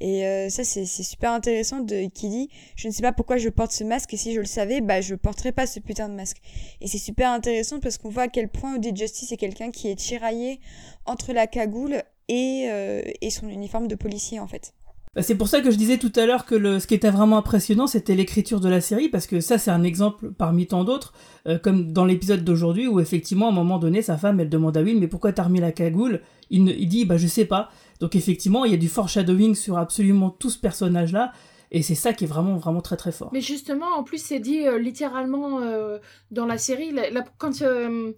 et 0.00 0.26
euh, 0.26 0.48
ça 0.48 0.64
c'est 0.64 0.84
super 0.86 1.32
intéressant 1.32 1.80
de 1.80 2.08
qui 2.08 2.28
dit 2.28 2.48
je 2.76 2.88
ne 2.88 2.92
sais 2.92 3.02
pas 3.02 3.12
pourquoi 3.12 3.36
je 3.36 3.48
porte 3.48 3.72
ce 3.72 3.84
masque 3.84 4.14
et 4.14 4.16
si 4.16 4.32
je 4.34 4.40
le 4.40 4.46
savais 4.46 4.80
bah 4.80 5.00
je 5.00 5.14
porterais 5.14 5.52
pas 5.52 5.66
ce 5.66 5.80
putain 5.80 6.08
de 6.08 6.14
masque 6.14 6.38
et 6.80 6.86
c'est 6.86 6.98
super 6.98 7.30
intéressant 7.30 7.80
parce 7.80 7.98
qu'on 7.98 8.08
voit 8.10 8.24
à 8.24 8.28
quel 8.28 8.48
point 8.48 8.76
Odie 8.76 8.94
Justice 8.94 9.32
est 9.32 9.36
quelqu'un 9.36 9.70
qui 9.70 9.88
est 9.88 9.96
tiraillé 9.96 10.60
entre 11.06 11.32
la 11.32 11.46
cagoule 11.46 12.02
et, 12.28 12.68
euh, 12.70 13.02
et 13.20 13.30
son 13.30 13.48
uniforme 13.48 13.88
de 13.88 13.94
policier 13.94 14.38
en 14.40 14.46
fait. 14.46 14.74
Bah, 15.14 15.22
C'est 15.22 15.34
pour 15.34 15.48
ça 15.48 15.62
que 15.62 15.70
je 15.70 15.76
disais 15.76 15.96
tout 15.96 16.12
à 16.16 16.26
l'heure 16.26 16.44
que 16.44 16.54
le, 16.54 16.78
ce 16.78 16.86
qui 16.86 16.92
était 16.94 17.08
vraiment 17.10 17.38
impressionnant, 17.38 17.86
c'était 17.86 18.14
l'écriture 18.14 18.60
de 18.60 18.68
la 18.68 18.82
série, 18.82 19.08
parce 19.08 19.26
que 19.26 19.40
ça, 19.40 19.56
c'est 19.56 19.70
un 19.70 19.82
exemple 19.82 20.30
parmi 20.32 20.66
tant 20.66 20.84
d'autres, 20.84 21.14
euh, 21.46 21.58
comme 21.58 21.92
dans 21.94 22.04
l'épisode 22.04 22.44
d'aujourd'hui, 22.44 22.86
où 22.86 23.00
effectivement, 23.00 23.46
à 23.46 23.48
un 23.48 23.54
moment 23.54 23.78
donné, 23.78 24.02
sa 24.02 24.18
femme, 24.18 24.38
elle 24.40 24.50
demande 24.50 24.76
à 24.76 24.82
Will, 24.82 24.98
mais 25.00 25.08
pourquoi 25.08 25.32
t'as 25.32 25.44
remis 25.44 25.60
la 25.60 25.72
cagoule? 25.72 26.20
Il, 26.50 26.64
ne- 26.64 26.72
il 26.72 26.88
dit, 26.88 27.06
bah 27.06 27.16
je 27.16 27.26
sais 27.26 27.46
pas. 27.46 27.70
Donc 28.00 28.14
effectivement, 28.14 28.64
il 28.64 28.70
y 28.70 28.74
a 28.74 28.78
du 28.78 28.88
foreshadowing 28.88 29.54
sur 29.54 29.78
absolument 29.78 30.30
tout 30.30 30.50
ce 30.50 30.58
personnage-là, 30.58 31.32
et 31.70 31.82
c'est 31.82 31.94
ça 31.94 32.12
qui 32.12 32.24
est 32.24 32.28
vraiment, 32.28 32.56
vraiment 32.56 32.80
très 32.80 32.96
très 32.96 33.12
fort. 33.12 33.30
Mais 33.32 33.40
justement, 33.40 33.96
en 33.96 34.02
plus, 34.02 34.22
c'est 34.22 34.38
dit 34.38 34.66
euh, 34.66 34.78
littéralement 34.78 35.60
euh, 35.60 35.98
dans 36.30 36.46
la 36.46 36.58
série. 36.58 36.94
quand, 37.36 37.62
euh, 37.62 38.12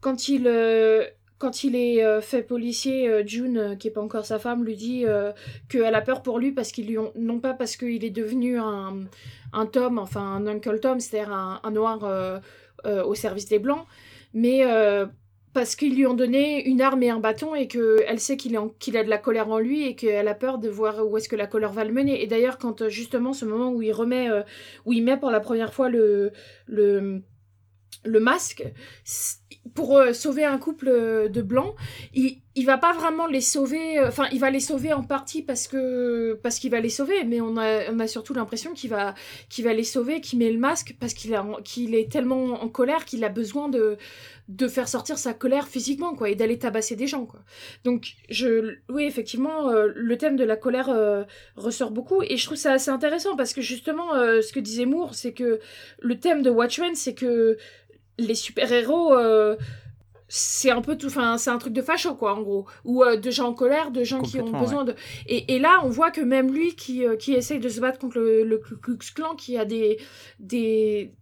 quand 0.00 0.28
il. 0.28 0.44
quand 1.38 1.64
il 1.64 1.76
est 1.76 2.20
fait 2.20 2.42
policier, 2.42 3.22
June, 3.26 3.76
qui 3.78 3.88
est 3.88 3.90
pas 3.92 4.00
encore 4.00 4.24
sa 4.24 4.38
femme, 4.38 4.64
lui 4.64 4.76
dit 4.76 5.04
qu'elle 5.68 5.94
a 5.94 6.00
peur 6.00 6.22
pour 6.22 6.38
lui 6.38 6.52
parce 6.52 6.72
qu'ils 6.72 6.86
lui 6.86 6.98
ont 6.98 7.12
non 7.16 7.40
pas 7.40 7.54
parce 7.54 7.76
qu'il 7.76 8.04
est 8.04 8.10
devenu 8.10 8.58
un, 8.58 9.04
un 9.52 9.66
Tom, 9.66 9.98
enfin 9.98 10.22
un 10.22 10.46
Uncle 10.46 10.80
Tom, 10.80 10.98
c'est-à-dire 10.98 11.32
un, 11.32 11.70
noir 11.70 12.40
au 12.84 13.14
service 13.14 13.46
des 13.46 13.58
blancs, 13.58 13.84
mais 14.32 14.64
parce 15.52 15.76
qu'ils 15.76 15.94
lui 15.94 16.06
ont 16.06 16.14
donné 16.14 16.66
une 16.68 16.80
arme 16.80 17.02
et 17.02 17.10
un 17.10 17.18
bâton 17.18 17.54
et 17.54 17.68
qu'elle 17.68 18.20
sait 18.20 18.36
qu'il 18.36 18.56
a 18.56 19.04
de 19.04 19.08
la 19.08 19.18
colère 19.18 19.50
en 19.50 19.58
lui 19.58 19.86
et 19.86 19.94
qu'elle 19.94 20.28
a 20.28 20.34
peur 20.34 20.58
de 20.58 20.68
voir 20.68 21.06
où 21.06 21.16
est-ce 21.16 21.28
que 21.28 21.36
la 21.36 21.46
colère 21.46 21.72
va 21.72 21.84
le 21.84 21.92
mener. 21.92 22.22
Et 22.22 22.26
d'ailleurs, 22.26 22.58
quand 22.58 22.82
euh, 22.82 22.88
justement 22.88 23.32
ce 23.32 23.44
moment 23.44 23.72
où 23.72 23.82
il 23.82 23.92
remet, 23.92 24.30
euh, 24.30 24.42
où 24.84 24.92
il 24.92 25.02
met 25.02 25.16
pour 25.16 25.30
la 25.30 25.40
première 25.40 25.72
fois 25.72 25.88
le, 25.88 26.32
le, 26.66 27.22
le 28.04 28.20
masque, 28.20 28.64
pour 29.74 29.96
euh, 29.96 30.12
sauver 30.12 30.44
un 30.44 30.58
couple 30.58 30.88
euh, 30.88 31.28
de 31.28 31.42
blancs, 31.42 31.74
il, 32.14 32.38
il 32.54 32.64
va 32.64 32.78
pas 32.78 32.92
vraiment 32.92 33.26
les 33.26 33.40
sauver, 33.40 33.98
euh, 33.98 34.08
enfin 34.08 34.26
il 34.32 34.40
va 34.40 34.50
les 34.50 34.60
sauver 34.60 34.92
en 34.92 35.02
partie 35.02 35.42
parce 35.42 35.68
que 35.68 36.34
parce 36.42 36.58
qu'il 36.58 36.70
va 36.70 36.80
les 36.80 36.88
sauver, 36.88 37.24
mais 37.24 37.40
on 37.40 37.56
a, 37.56 37.90
on 37.90 37.98
a 37.98 38.06
surtout 38.06 38.34
l'impression 38.34 38.72
qu'il 38.72 38.90
va, 38.90 39.14
qu'il 39.48 39.64
va 39.64 39.72
les 39.72 39.84
sauver, 39.84 40.20
qu'il 40.20 40.38
met 40.38 40.50
le 40.50 40.58
masque 40.58 40.96
parce 40.98 41.14
qu'il 41.14 41.38
qu'il 41.64 41.94
est 41.94 42.10
tellement 42.10 42.62
en 42.62 42.68
colère 42.68 43.04
qu'il 43.04 43.24
a 43.24 43.28
besoin 43.28 43.68
de, 43.68 43.96
de 44.48 44.68
faire 44.68 44.88
sortir 44.88 45.18
sa 45.18 45.34
colère 45.34 45.68
physiquement 45.68 46.14
quoi 46.14 46.30
et 46.30 46.34
d'aller 46.34 46.58
tabasser 46.58 46.96
des 46.96 47.06
gens 47.06 47.26
quoi. 47.26 47.40
Donc 47.84 48.14
je 48.28 48.76
oui 48.88 49.04
effectivement 49.04 49.70
le 49.72 50.18
thème 50.18 50.36
de 50.36 50.44
la 50.44 50.56
colère 50.56 50.88
ressort 51.56 51.90
beaucoup 51.90 52.22
et 52.22 52.36
je 52.36 52.44
trouve 52.44 52.56
ça 52.56 52.72
assez 52.72 52.90
intéressant 52.90 53.36
parce 53.36 53.52
que 53.52 53.60
justement 53.60 54.14
ce 54.14 54.52
que 54.52 54.60
disait 54.60 54.86
Moore 54.86 55.14
c'est 55.14 55.32
que 55.32 55.60
le 56.00 56.18
thème 56.18 56.42
de 56.42 56.50
Watchmen 56.50 56.94
c'est 56.94 57.14
que 57.14 57.56
les 58.18 58.34
super-héros 58.34 59.14
euh, 59.14 59.56
c'est 60.28 60.70
un 60.70 60.82
peu 60.82 60.96
tout 60.96 61.06
enfin 61.06 61.38
c'est 61.38 61.50
un 61.50 61.58
truc 61.58 61.72
de 61.72 61.82
facho 61.82 62.14
quoi 62.14 62.34
en 62.34 62.42
gros. 62.42 62.66
Ou 62.84 63.02
euh, 63.02 63.16
de 63.16 63.30
gens 63.30 63.48
en 63.48 63.54
colère 63.54 63.90
de 63.90 64.04
gens 64.04 64.20
qui 64.20 64.40
ont 64.40 64.50
besoin 64.50 64.84
de 64.84 64.94
et, 65.26 65.54
et 65.54 65.58
là 65.58 65.80
on 65.84 65.88
voit 65.88 66.10
que 66.10 66.20
même 66.20 66.52
lui 66.52 66.74
qui 66.74 67.06
euh, 67.06 67.16
qui 67.16 67.32
essaye 67.32 67.60
de 67.60 67.68
se 67.68 67.80
battre 67.80 67.98
contre 67.98 68.18
le, 68.18 68.44
le 68.44 68.58
Ku 68.58 68.76
Klux 68.76 68.98
Klan 69.14 69.34
qui 69.36 69.56
a 69.56 69.64
des 69.64 69.98
des 70.38 71.14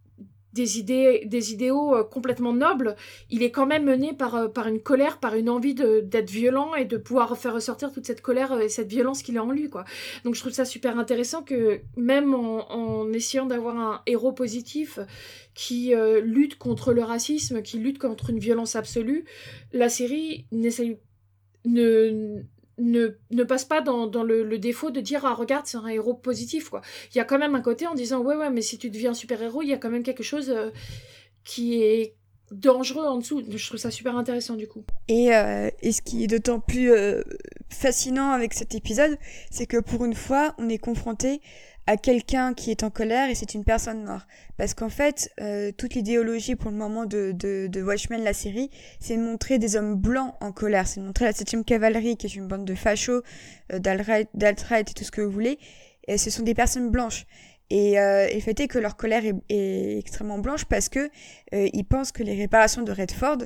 des 0.56 0.78
idées 0.78 1.22
des 1.26 1.52
idéaux 1.52 1.94
euh, 1.94 2.02
complètement 2.02 2.52
nobles. 2.52 2.96
Il 3.30 3.42
est 3.42 3.50
quand 3.50 3.66
même 3.66 3.84
mené 3.84 4.12
par 4.12 4.34
euh, 4.34 4.48
par 4.48 4.66
une 4.66 4.80
colère 4.80 5.18
par 5.18 5.34
une 5.34 5.50
envie 5.50 5.74
d'être 5.74 6.30
violent 6.30 6.74
et 6.74 6.86
de 6.86 6.96
pouvoir 6.96 7.36
faire 7.36 7.54
ressortir 7.54 7.92
toute 7.92 8.06
cette 8.06 8.22
colère 8.22 8.58
et 8.60 8.68
cette 8.68 8.88
violence 8.88 9.22
qu'il 9.22 9.36
a 9.38 9.44
en 9.44 9.52
lui 9.52 9.68
quoi. 9.68 9.84
Donc 10.24 10.34
je 10.34 10.40
trouve 10.40 10.52
ça 10.52 10.64
super 10.64 10.98
intéressant 10.98 11.42
que 11.42 11.80
même 11.96 12.34
en, 12.34 12.72
en 12.72 13.12
essayant 13.12 13.46
d'avoir 13.46 13.76
un 13.76 14.02
héros 14.06 14.32
positif 14.32 14.98
qui 15.54 15.94
euh, 15.94 16.20
lutte 16.20 16.58
contre 16.58 16.92
le 16.92 17.02
racisme, 17.02 17.62
qui 17.62 17.78
lutte 17.78 17.98
contre 17.98 18.30
une 18.30 18.38
violence 18.38 18.76
absolue, 18.76 19.24
la 19.72 19.88
série 19.88 20.46
n'essaye 20.52 20.98
ne 21.66 22.42
ne, 22.78 23.16
ne 23.30 23.44
passe 23.44 23.64
pas 23.64 23.80
dans, 23.80 24.06
dans 24.06 24.22
le, 24.22 24.42
le 24.42 24.58
défaut 24.58 24.90
de 24.90 25.00
dire 25.00 25.24
ah 25.24 25.34
regarde 25.34 25.66
c'est 25.66 25.78
un 25.78 25.86
héros 25.88 26.14
positif 26.14 26.68
quoi. 26.68 26.82
Il 27.14 27.18
y 27.18 27.20
a 27.20 27.24
quand 27.24 27.38
même 27.38 27.54
un 27.54 27.62
côté 27.62 27.86
en 27.86 27.94
disant 27.94 28.20
ouais 28.20 28.36
ouais 28.36 28.50
mais 28.50 28.62
si 28.62 28.78
tu 28.78 28.90
deviens 28.90 29.14
super 29.14 29.42
héros 29.42 29.62
il 29.62 29.68
y 29.68 29.72
a 29.72 29.78
quand 29.78 29.90
même 29.90 30.02
quelque 30.02 30.22
chose 30.22 30.50
euh, 30.50 30.70
qui 31.44 31.82
est 31.82 32.16
dangereux 32.50 33.04
en 33.06 33.18
dessous. 33.18 33.42
Je 33.48 33.66
trouve 33.66 33.80
ça 33.80 33.90
super 33.90 34.16
intéressant 34.16 34.54
du 34.54 34.68
coup. 34.68 34.84
Et, 35.08 35.34
euh, 35.34 35.70
et 35.82 35.92
ce 35.92 36.02
qui 36.02 36.24
est 36.24 36.26
d'autant 36.26 36.60
plus 36.60 36.92
euh, 36.92 37.22
fascinant 37.68 38.30
avec 38.30 38.54
cet 38.54 38.74
épisode, 38.74 39.16
c'est 39.50 39.66
que 39.66 39.78
pour 39.78 40.04
une 40.04 40.14
fois, 40.14 40.54
on 40.58 40.68
est 40.68 40.78
confronté 40.78 41.40
à 41.86 41.96
quelqu'un 41.96 42.52
qui 42.52 42.70
est 42.70 42.82
en 42.82 42.90
colère 42.90 43.30
et 43.30 43.34
c'est 43.34 43.54
une 43.54 43.64
personne 43.64 44.04
noire. 44.04 44.26
Parce 44.56 44.74
qu'en 44.74 44.88
fait, 44.88 45.30
euh, 45.40 45.70
toute 45.76 45.94
l'idéologie 45.94 46.56
pour 46.56 46.70
le 46.70 46.76
moment 46.76 47.06
de, 47.06 47.32
de, 47.32 47.68
de 47.68 47.82
Watchmen, 47.82 48.22
la 48.22 48.32
série, 48.32 48.70
c'est 48.98 49.16
de 49.16 49.22
montrer 49.22 49.58
des 49.58 49.76
hommes 49.76 49.94
blancs 49.94 50.34
en 50.40 50.52
colère. 50.52 50.88
C'est 50.88 51.00
de 51.00 51.06
montrer 51.06 51.26
la 51.26 51.32
7 51.32 51.64
cavalerie, 51.64 52.16
qui 52.16 52.26
est 52.26 52.34
une 52.34 52.48
bande 52.48 52.64
de 52.64 52.74
fachos, 52.74 53.22
euh, 53.72 53.78
d'alt-right 53.78 54.90
et 54.90 54.94
tout 54.94 55.04
ce 55.04 55.10
que 55.10 55.20
vous 55.20 55.30
voulez. 55.30 55.58
Et 56.08 56.18
ce 56.18 56.30
sont 56.30 56.42
des 56.42 56.54
personnes 56.54 56.90
blanches. 56.90 57.26
Et, 57.70 57.98
euh, 57.98 58.28
et 58.28 58.34
le 58.34 58.40
fait 58.40 58.58
est 58.60 58.68
que 58.68 58.78
leur 58.78 58.96
colère 58.96 59.24
est, 59.24 59.34
est 59.48 59.98
extrêmement 59.98 60.38
blanche 60.38 60.64
parce 60.66 60.88
que 60.88 61.10
euh, 61.52 61.68
ils 61.72 61.84
pensent 61.84 62.12
que 62.12 62.22
les 62.22 62.34
réparations 62.36 62.82
de 62.82 62.92
Redford 62.92 63.38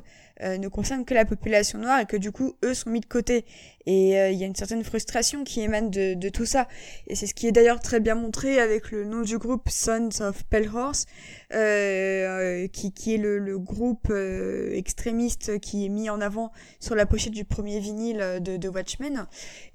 euh, 0.42 0.58
ne 0.58 0.68
concernent 0.68 1.04
que 1.04 1.14
la 1.14 1.24
population 1.24 1.78
noire 1.78 2.00
et 2.00 2.06
que 2.06 2.16
du 2.16 2.32
coup 2.32 2.54
eux 2.64 2.74
sont 2.74 2.90
mis 2.90 3.00
de 3.00 3.06
côté. 3.06 3.44
Et 3.86 4.18
euh, 4.18 4.30
il 4.30 4.38
y 4.38 4.44
a 4.44 4.46
une 4.46 4.54
certaine 4.54 4.84
frustration 4.84 5.42
qui 5.42 5.62
émane 5.62 5.90
de, 5.90 6.14
de 6.14 6.28
tout 6.28 6.44
ça. 6.44 6.68
Et 7.06 7.14
c'est 7.14 7.26
ce 7.26 7.34
qui 7.34 7.46
est 7.46 7.52
d'ailleurs 7.52 7.80
très 7.80 7.98
bien 7.98 8.14
montré 8.14 8.60
avec 8.60 8.90
le 8.90 9.04
nom 9.04 9.22
du 9.22 9.38
groupe 9.38 9.68
Sons 9.70 10.20
of 10.20 10.44
Pelhorse, 10.44 11.06
euh, 11.54 12.68
qui, 12.68 12.92
qui 12.92 13.14
est 13.14 13.18
le, 13.18 13.38
le 13.38 13.58
groupe 13.58 14.08
euh, 14.10 14.72
extrémiste 14.74 15.58
qui 15.60 15.86
est 15.86 15.88
mis 15.88 16.10
en 16.10 16.20
avant 16.20 16.52
sur 16.78 16.94
la 16.94 17.06
pochette 17.06 17.32
du 17.32 17.44
premier 17.44 17.80
vinyle 17.80 18.38
de, 18.40 18.68
Watchmen. 18.68 19.26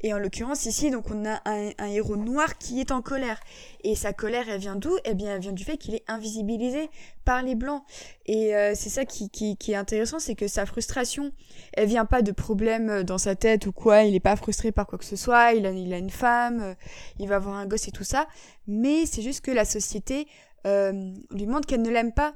Et 0.01 0.13
en 0.13 0.19
l'occurrence 0.19 0.65
ici, 0.65 0.91
donc 0.91 1.09
on 1.11 1.25
a 1.25 1.41
un, 1.45 1.87
héros 1.87 2.15
noir 2.15 2.57
qui 2.57 2.79
est 2.79 2.91
en 2.91 3.01
colère. 3.01 3.39
Et 3.83 3.95
sa 3.95 4.13
colère, 4.13 4.45
elle 4.49 4.59
vient 4.59 4.75
d'où? 4.75 4.95
Eh 5.03 5.15
bien, 5.15 5.35
elle 5.35 5.41
vient 5.41 5.51
du 5.51 5.63
fait 5.63 5.77
qu'il 5.77 5.95
est 5.95 6.03
invisibilisé 6.07 6.89
par 7.25 7.41
les 7.41 7.55
blancs. 7.55 7.83
Et 8.27 8.55
euh, 8.55 8.73
c'est 8.75 8.89
ça 8.89 9.03
qui, 9.03 9.29
qui, 9.29 9.57
qui, 9.57 9.73
est 9.73 9.75
intéressant, 9.75 10.19
c'est 10.19 10.35
que 10.35 10.47
sa 10.55 10.65
frustration, 10.65 11.31
elle 11.73 11.87
vient 11.87 12.05
pas 12.05 12.21
de 12.21 12.31
problèmes 12.31 13.03
dans 13.03 13.17
sa 13.17 13.35
tête 13.35 13.67
ou 13.67 13.71
quoi. 13.71 14.03
Il 14.03 14.15
est 14.15 14.19
pas 14.19 14.35
frustré 14.35 14.71
par 14.71 14.87
quoi 14.87 14.97
que 14.97 15.05
ce 15.05 15.15
soit. 15.15 15.53
Il 15.53 15.65
a, 15.65 15.71
il 15.71 15.93
a 15.93 15.97
une 15.97 16.09
femme, 16.09 16.61
euh, 16.61 16.73
il 17.19 17.27
va 17.27 17.35
avoir 17.35 17.55
un 17.55 17.65
gosse 17.65 17.87
et 17.87 17.91
tout 17.91 18.03
ça. 18.03 18.27
Mais 18.67 19.05
c'est 19.05 19.21
juste 19.21 19.41
que 19.41 19.51
la 19.51 19.65
société 19.65 20.27
euh, 20.65 21.13
lui 21.31 21.45
montre 21.45 21.67
qu'elle 21.67 21.81
ne 21.81 21.91
l'aime 21.91 22.13
pas 22.13 22.35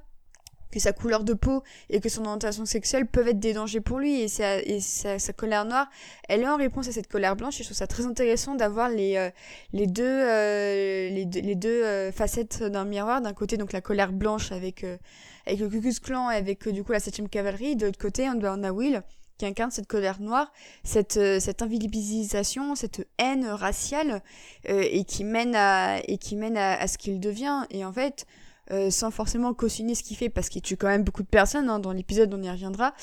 que 0.72 0.80
sa 0.80 0.94
couleur 0.94 1.24
de 1.24 1.34
peau 1.34 1.64
et 1.90 2.00
que 2.00 2.10
son 2.10 2.26
orientation 2.26 2.66
sexuelle 2.66 3.08
peuvent 3.08 3.28
être 3.28 3.40
des 3.40 3.54
dangers 3.54 3.82
pour 3.82 4.00
lui 4.00 4.22
et, 4.22 4.28
sa, 4.28 4.60
et 4.60 4.80
sa, 4.80 5.34
colère 5.34 5.66
noire, 5.66 5.90
elle 6.28 6.42
est 6.42 6.48
en 6.48 6.58
réponse 6.58 6.88
à 6.88 6.92
cette 6.92 7.08
colère 7.08 7.36
blanche 7.36 7.60
et 7.60 7.64
je 7.64 7.70
trouve 7.70 7.78
ça 7.78 7.88
très 7.88 8.06
intéressant 8.06 8.56
d'avoir 8.56 8.90
les, 8.90 9.18
euh, 9.18 9.30
les 9.74 9.88
deux, 9.88 10.04
euh, 10.04 11.10
les 11.10 11.26
deux, 11.26 11.42
les 11.42 11.56
deux 11.56 11.84
euh, 11.84 12.12
facettes 12.12 12.64
d'un 12.64 12.86
miroir. 12.86 13.22
D'un 13.22 13.34
côté, 13.34 13.58
donc 13.58 13.74
la 13.74 13.82
colère 13.82 14.12
blanche 14.12 14.52
avec, 14.52 14.84
euh, 14.84 14.98
avec 15.46 15.60
le 15.60 15.70
Ku 15.70 15.82
Klux 15.82 16.00
Klan 16.02 16.32
et 16.32 16.36
avec 16.36 16.68
du 16.68 16.84
coup 16.84 16.92
la 16.92 17.00
7 17.00 17.30
cavalerie. 17.30 17.76
De 17.76 17.86
l'autre 17.86 18.00
côté, 18.00 18.30
on, 18.30 18.64
a 18.64 18.72
Will 18.72 19.04
qui 19.38 19.46
incarne 19.46 19.72
cette 19.72 19.88
colère 19.88 20.20
noire, 20.20 20.52
cette, 20.84 21.14
cette 21.14 21.62
invisibilisation, 21.62 22.76
cette 22.76 23.08
haine 23.18 23.46
raciale 23.46 24.22
et 24.66 25.06
qui 25.06 25.24
mène 25.24 25.56
à, 25.56 26.00
et 26.08 26.18
qui 26.18 26.36
mène 26.36 26.58
à, 26.58 26.74
à 26.74 26.88
ce 26.88 26.98
qu'il 26.98 27.22
devient. 27.22 27.66
Et 27.70 27.86
en 27.86 27.94
fait, 27.94 28.26
euh, 28.72 28.92
sans 28.92 29.10
forcément 29.10 29.56
cautionner 29.56 29.96
ce 29.96 30.04
qu'il 30.04 30.16
fait 30.16 30.30
parce 30.30 30.48
qu'il 30.48 30.62
tue 30.62 30.78
quand 30.78 30.90
même 30.90 31.04
beaucoup 31.04 31.24
de 31.24 31.28
personnes 31.28 31.70
hein, 31.70 31.80
dans 31.80 31.92
l'épisode 31.92 32.32
on 32.36 32.44
y 32.44 32.52
reviendra 32.52 32.94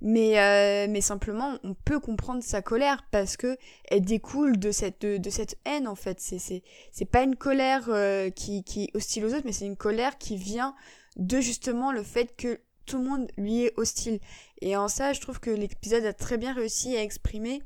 mais 0.00 0.40
euh, 0.40 0.88
mais 0.90 1.00
simplement 1.00 1.58
on 1.62 1.74
peut 1.74 2.00
comprendre 2.00 2.42
sa 2.42 2.60
colère 2.60 3.06
parce 3.12 3.36
que 3.36 3.56
elle 3.88 4.00
découle 4.00 4.58
de 4.58 4.72
cette 4.72 5.00
de, 5.02 5.18
de 5.18 5.30
cette 5.30 5.58
haine 5.64 5.86
en 5.86 5.94
fait 5.94 6.18
c'est 6.18 7.04
pas 7.04 7.22
une 7.22 7.36
colère 7.36 7.84
euh, 7.86 8.30
qui 8.30 8.64
qui 8.64 8.82
est 8.82 8.96
hostile 8.96 9.24
aux 9.24 9.28
autres 9.28 9.44
mais 9.44 9.52
c'est 9.52 9.66
une 9.66 9.76
colère 9.76 10.18
qui 10.18 10.36
vient 10.36 10.74
de 11.16 11.40
justement 11.40 11.92
le 11.92 12.02
fait 12.02 12.36
que 12.36 12.60
tout 12.86 12.98
le 12.98 13.04
monde 13.04 13.28
lui 13.36 13.64
est 13.64 13.72
hostile 13.76 14.18
et 14.60 14.76
en 14.76 14.88
ça 14.88 15.12
je 15.12 15.20
trouve 15.20 15.40
que 15.40 15.50
l'épisode 15.50 16.04
a 16.04 16.12
très 16.12 16.38
bien 16.38 16.52
réussi 16.52 16.96
à 16.96 17.02
exprimer 17.02 17.62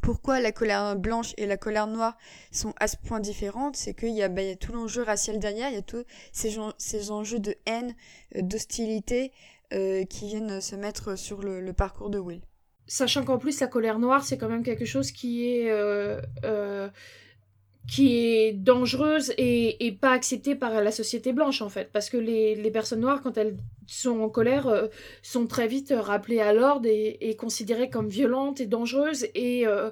pourquoi 0.00 0.40
la 0.40 0.52
colère 0.52 0.96
blanche 0.96 1.34
et 1.36 1.46
la 1.46 1.56
colère 1.56 1.86
noire 1.86 2.16
sont 2.50 2.72
à 2.80 2.88
ce 2.88 2.96
point 2.96 3.20
différentes, 3.20 3.76
c'est 3.76 3.94
qu'il 3.94 4.16
y, 4.16 4.26
bah, 4.28 4.42
y, 4.42 4.50
a 4.50 4.56
tout 4.56 4.72
l'enjeu 4.72 5.02
racial 5.02 5.38
derrière, 5.38 5.68
il 5.68 5.74
y 5.74 5.78
a 5.78 5.82
tous 5.82 6.04
ces, 6.32 6.56
ces 6.78 7.10
enjeux 7.10 7.40
de 7.40 7.54
haine, 7.66 7.94
euh, 8.36 8.42
d'hostilité 8.42 9.32
euh, 9.74 10.04
qui 10.04 10.28
viennent 10.28 10.60
se 10.60 10.76
mettre 10.76 11.16
sur 11.18 11.42
le, 11.42 11.72
parcours 11.72 12.10
de 12.10 12.18
Will. 12.18 12.40
Sachant 12.86 13.22
qu'en 13.22 13.36
plus 13.36 13.60
la 13.60 13.66
colère 13.66 13.98
noire 13.98 14.24
c'est 14.24 14.38
quand 14.38 14.48
même 14.48 14.62
quelque 14.62 14.86
chose 14.86 15.12
qui 15.12 15.46
est 15.46 15.70
euh, 15.70 16.20
qui 17.88 18.18
est 18.18 18.52
dangereuse 18.52 19.32
et, 19.38 19.96
pas 20.00 20.12
acceptée 20.12 20.54
par 20.54 20.82
la 20.82 20.92
société 20.92 21.32
blanche 21.32 21.62
en 21.62 21.70
fait. 21.70 21.90
Parce 21.90 22.10
que 22.10 22.18
les, 22.18 22.70
personnes 22.70 23.00
noires 23.00 23.22
quand 23.22 23.38
elles 23.38 23.56
sont 23.86 24.20
en 24.20 24.28
colère 24.28 24.66
euh, 24.68 24.88
sont 25.22 25.46
très 25.46 25.66
vite 25.66 25.94
rappelées 25.96 26.40
à 26.40 26.52
l'ordre 26.52 26.86
et, 26.86 27.16
et, 27.20 27.34
considérées 27.34 27.88
comme 27.88 28.08
violentes 28.08 28.60
et 28.60 28.66
dangereuses 28.66 29.26
et, 29.34 29.66
euh, 29.66 29.90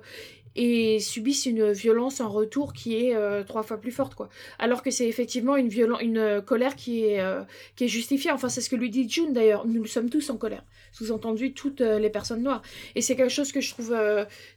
et 0.56 0.98
subissent 1.00 1.46
une 1.46 1.70
violence 1.70 2.20
en 2.20 2.30
retour 2.30 2.72
qui 2.72 2.96
est 2.96 3.14
euh, 3.14 3.44
trois 3.44 3.62
fois 3.62 3.76
plus 3.76 3.92
forte 3.92 4.14
quoi. 4.14 4.28
Alors 4.58 4.82
que 4.82 4.90
c'est 4.90 5.06
effectivement 5.06 5.56
une 5.56 5.68
violence 5.68 6.00
une 6.02 6.42
colère 6.44 6.74
qui 6.74 7.04
est 7.04 7.20
euh, 7.20 7.42
qui 7.76 7.84
est 7.84 7.88
justifiée. 7.88 8.30
Enfin 8.32 8.48
c'est 8.48 8.62
ce 8.62 8.70
que 8.70 8.76
lui 8.76 8.90
dit 8.90 9.08
June 9.08 9.32
d'ailleurs. 9.32 9.66
Nous 9.66 9.86
sommes 9.86 10.10
tous 10.10 10.30
en 10.30 10.36
colère. 10.36 10.64
Sous-entendu 10.92 11.52
toutes 11.52 11.82
euh, 11.82 11.98
les 11.98 12.10
personnes 12.10 12.42
noires. 12.42 12.62
Et 12.94 13.02
c'est 13.02 13.16
quelque 13.16 13.30
chose 13.30 13.52
que 13.52 13.60
je 13.60 13.70
trouve 13.70 13.94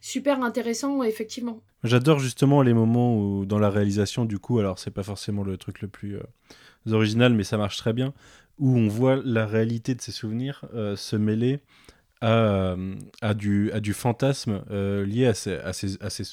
super 0.00 0.42
intéressant 0.42 1.02
effectivement. 1.02 1.60
J'adore 1.84 2.18
justement 2.18 2.62
les 2.62 2.74
moments 2.74 3.16
où 3.16 3.44
dans 3.44 3.58
la 3.58 3.70
réalisation 3.70 4.24
du 4.24 4.38
coup 4.38 4.58
alors 4.58 4.78
c'est 4.78 4.90
pas 4.90 5.02
forcément 5.02 5.44
le 5.44 5.56
truc 5.56 5.82
le 5.82 5.88
plus 5.88 6.18
original 6.90 7.34
mais 7.34 7.44
ça 7.44 7.58
marche 7.58 7.76
très 7.76 7.92
bien 7.92 8.14
où 8.58 8.76
on 8.76 8.88
voit 8.88 9.20
la 9.24 9.46
réalité 9.46 9.94
de 9.94 10.00
ses 10.00 10.12
souvenirs 10.12 10.64
se 10.96 11.16
mêler 11.16 11.60
à, 12.20 12.76
à, 13.20 13.34
du, 13.34 13.70
à 13.72 13.80
du 13.80 13.92
fantasme 13.92 14.62
euh, 14.70 15.04
lié 15.06 15.26
à 15.26 15.34
ces, 15.34 15.54
à 15.56 15.72
ces, 15.72 16.02
à 16.02 16.10
ces 16.10 16.24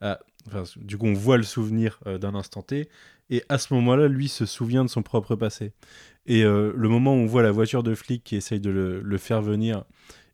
à, 0.00 0.20
enfin, 0.48 0.64
du 0.76 0.98
coup 0.98 1.06
on 1.06 1.14
voit 1.14 1.36
le 1.36 1.42
souvenir 1.42 2.00
euh, 2.06 2.18
d'un 2.18 2.34
instant 2.34 2.62
T. 2.62 2.88
Et 3.30 3.42
à 3.48 3.58
ce 3.58 3.74
moment-là 3.74 4.08
lui 4.08 4.28
se 4.28 4.46
souvient 4.46 4.84
de 4.84 4.90
son 4.90 5.02
propre 5.02 5.34
passé. 5.34 5.72
Et 6.26 6.44
euh, 6.44 6.72
le 6.76 6.88
moment 6.88 7.14
où 7.14 7.18
on 7.18 7.26
voit 7.26 7.42
la 7.42 7.52
voiture 7.52 7.82
de 7.82 7.94
flic 7.94 8.22
qui 8.24 8.36
essaye 8.36 8.60
de 8.60 8.70
le, 8.70 9.00
le 9.00 9.18
faire 9.18 9.42
venir 9.42 9.84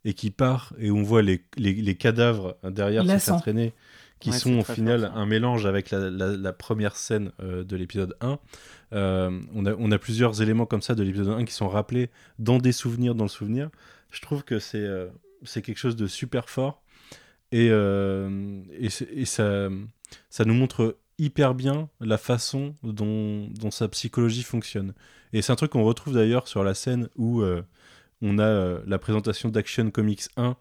et 0.05 0.15
qui 0.15 0.31
part 0.31 0.73
et 0.79 0.91
on 0.91 1.03
voit 1.03 1.23
les, 1.23 1.45
les, 1.57 1.75
les 1.75 1.95
cadavres 1.95 2.57
derrière 2.65 3.05
se 3.05 3.19
faire 3.19 3.41
traîner 3.41 3.73
qui 4.23 4.31
ouais, 4.31 4.39
sont 4.39 4.59
au 4.59 4.65
final 4.65 5.01
fort, 5.01 5.17
un 5.17 5.27
mélange 5.27 5.67
avec 5.67 5.91
la, 5.91 6.09
la, 6.09 6.37
la 6.37 6.53
première 6.53 6.95
scène 6.97 7.33
euh, 7.43 7.65
de 7.65 7.77
l'épisode 7.77 8.15
1. 8.21 8.39
Euh, 8.93 9.41
on, 9.53 9.67
a, 9.67 9.75
on 9.75 9.91
a 9.91 9.99
plusieurs 9.99 10.41
éléments 10.41 10.65
comme 10.65 10.81
ça 10.81 10.95
de 10.95 11.03
l'épisode 11.03 11.29
1 11.29 11.45
qui 11.45 11.53
sont 11.53 11.69
rappelés 11.69 12.09
dans 12.39 12.59
des 12.59 12.71
souvenirs 12.71 13.17
dans 13.17 13.25
le 13.25 13.31
souvenir 13.31 13.69
je 14.13 14.21
trouve 14.21 14.45
que 14.45 14.59
c'est 14.59 14.79
euh, 14.79 15.09
c'est 15.43 15.63
quelque 15.63 15.79
chose 15.79 15.97
de 15.97 16.07
super 16.07 16.49
fort 16.49 16.83
et, 17.51 17.69
euh, 17.71 18.63
et, 18.79 18.89
et, 19.11 19.25
ça, 19.25 19.69
ça 20.31 20.45
nous 20.45 20.55
montre 20.55 20.97
hyper 21.19 21.55
bien 21.55 21.89
la 22.01 22.17
façon 22.17 22.77
dont, 22.85 23.49
dont 23.49 23.71
sa 23.73 23.89
psychologie 23.89 24.45
fonctionne. 24.45 24.95
Et 25.33 25.43
c'est 25.43 25.53
un 25.53 25.57
truc 25.57 25.73
qu'on 25.73 25.83
retrouve 25.83 26.15
d'ailleurs 26.15 26.47
sur 26.47 26.63
la 26.63 26.75
scène 26.75 27.09
où 27.17 27.43
euh, 27.43 27.63
on 28.23 28.39
a 28.39 28.81
la 28.87 28.99
présentation 28.99 29.49
d'Action 29.49 29.91
Comics 29.91 30.29
1 30.37 30.57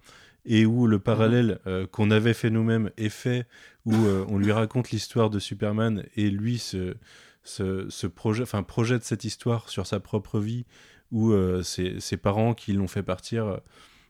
et 0.46 0.66
où 0.66 0.88
le 0.88 1.00
parallèle 1.00 1.60
euh, 1.68 1.86
qu'on 1.88 2.12
avait 2.12 2.34
fait 2.34 2.50
nous-mêmes 2.50 2.90
est 2.98 3.10
fait, 3.10 3.46
où 3.86 3.94
euh, 3.94 4.26
on 4.30 4.38
lui 4.38 4.52
raconte 4.52 4.92
l'histoire 4.92 5.30
de 5.30 5.40
Superman 5.40 6.04
et 6.16 6.30
lui 6.30 6.58
se, 6.58 6.96
se, 7.44 7.90
se 7.90 8.08
projet, 8.08 8.44
projette 8.68 9.04
cette 9.04 9.24
histoire 9.24 9.70
sur 9.70 9.86
sa 9.86 10.00
propre 10.00 10.40
vie 10.40 10.66
où 11.12 11.32
euh, 11.32 11.62
ses, 11.64 12.18
parents 12.18 12.54
qui 12.54 12.74
l'ont 12.74 12.88
fait 12.88 13.04
partir 13.04 13.46
euh, 13.46 13.58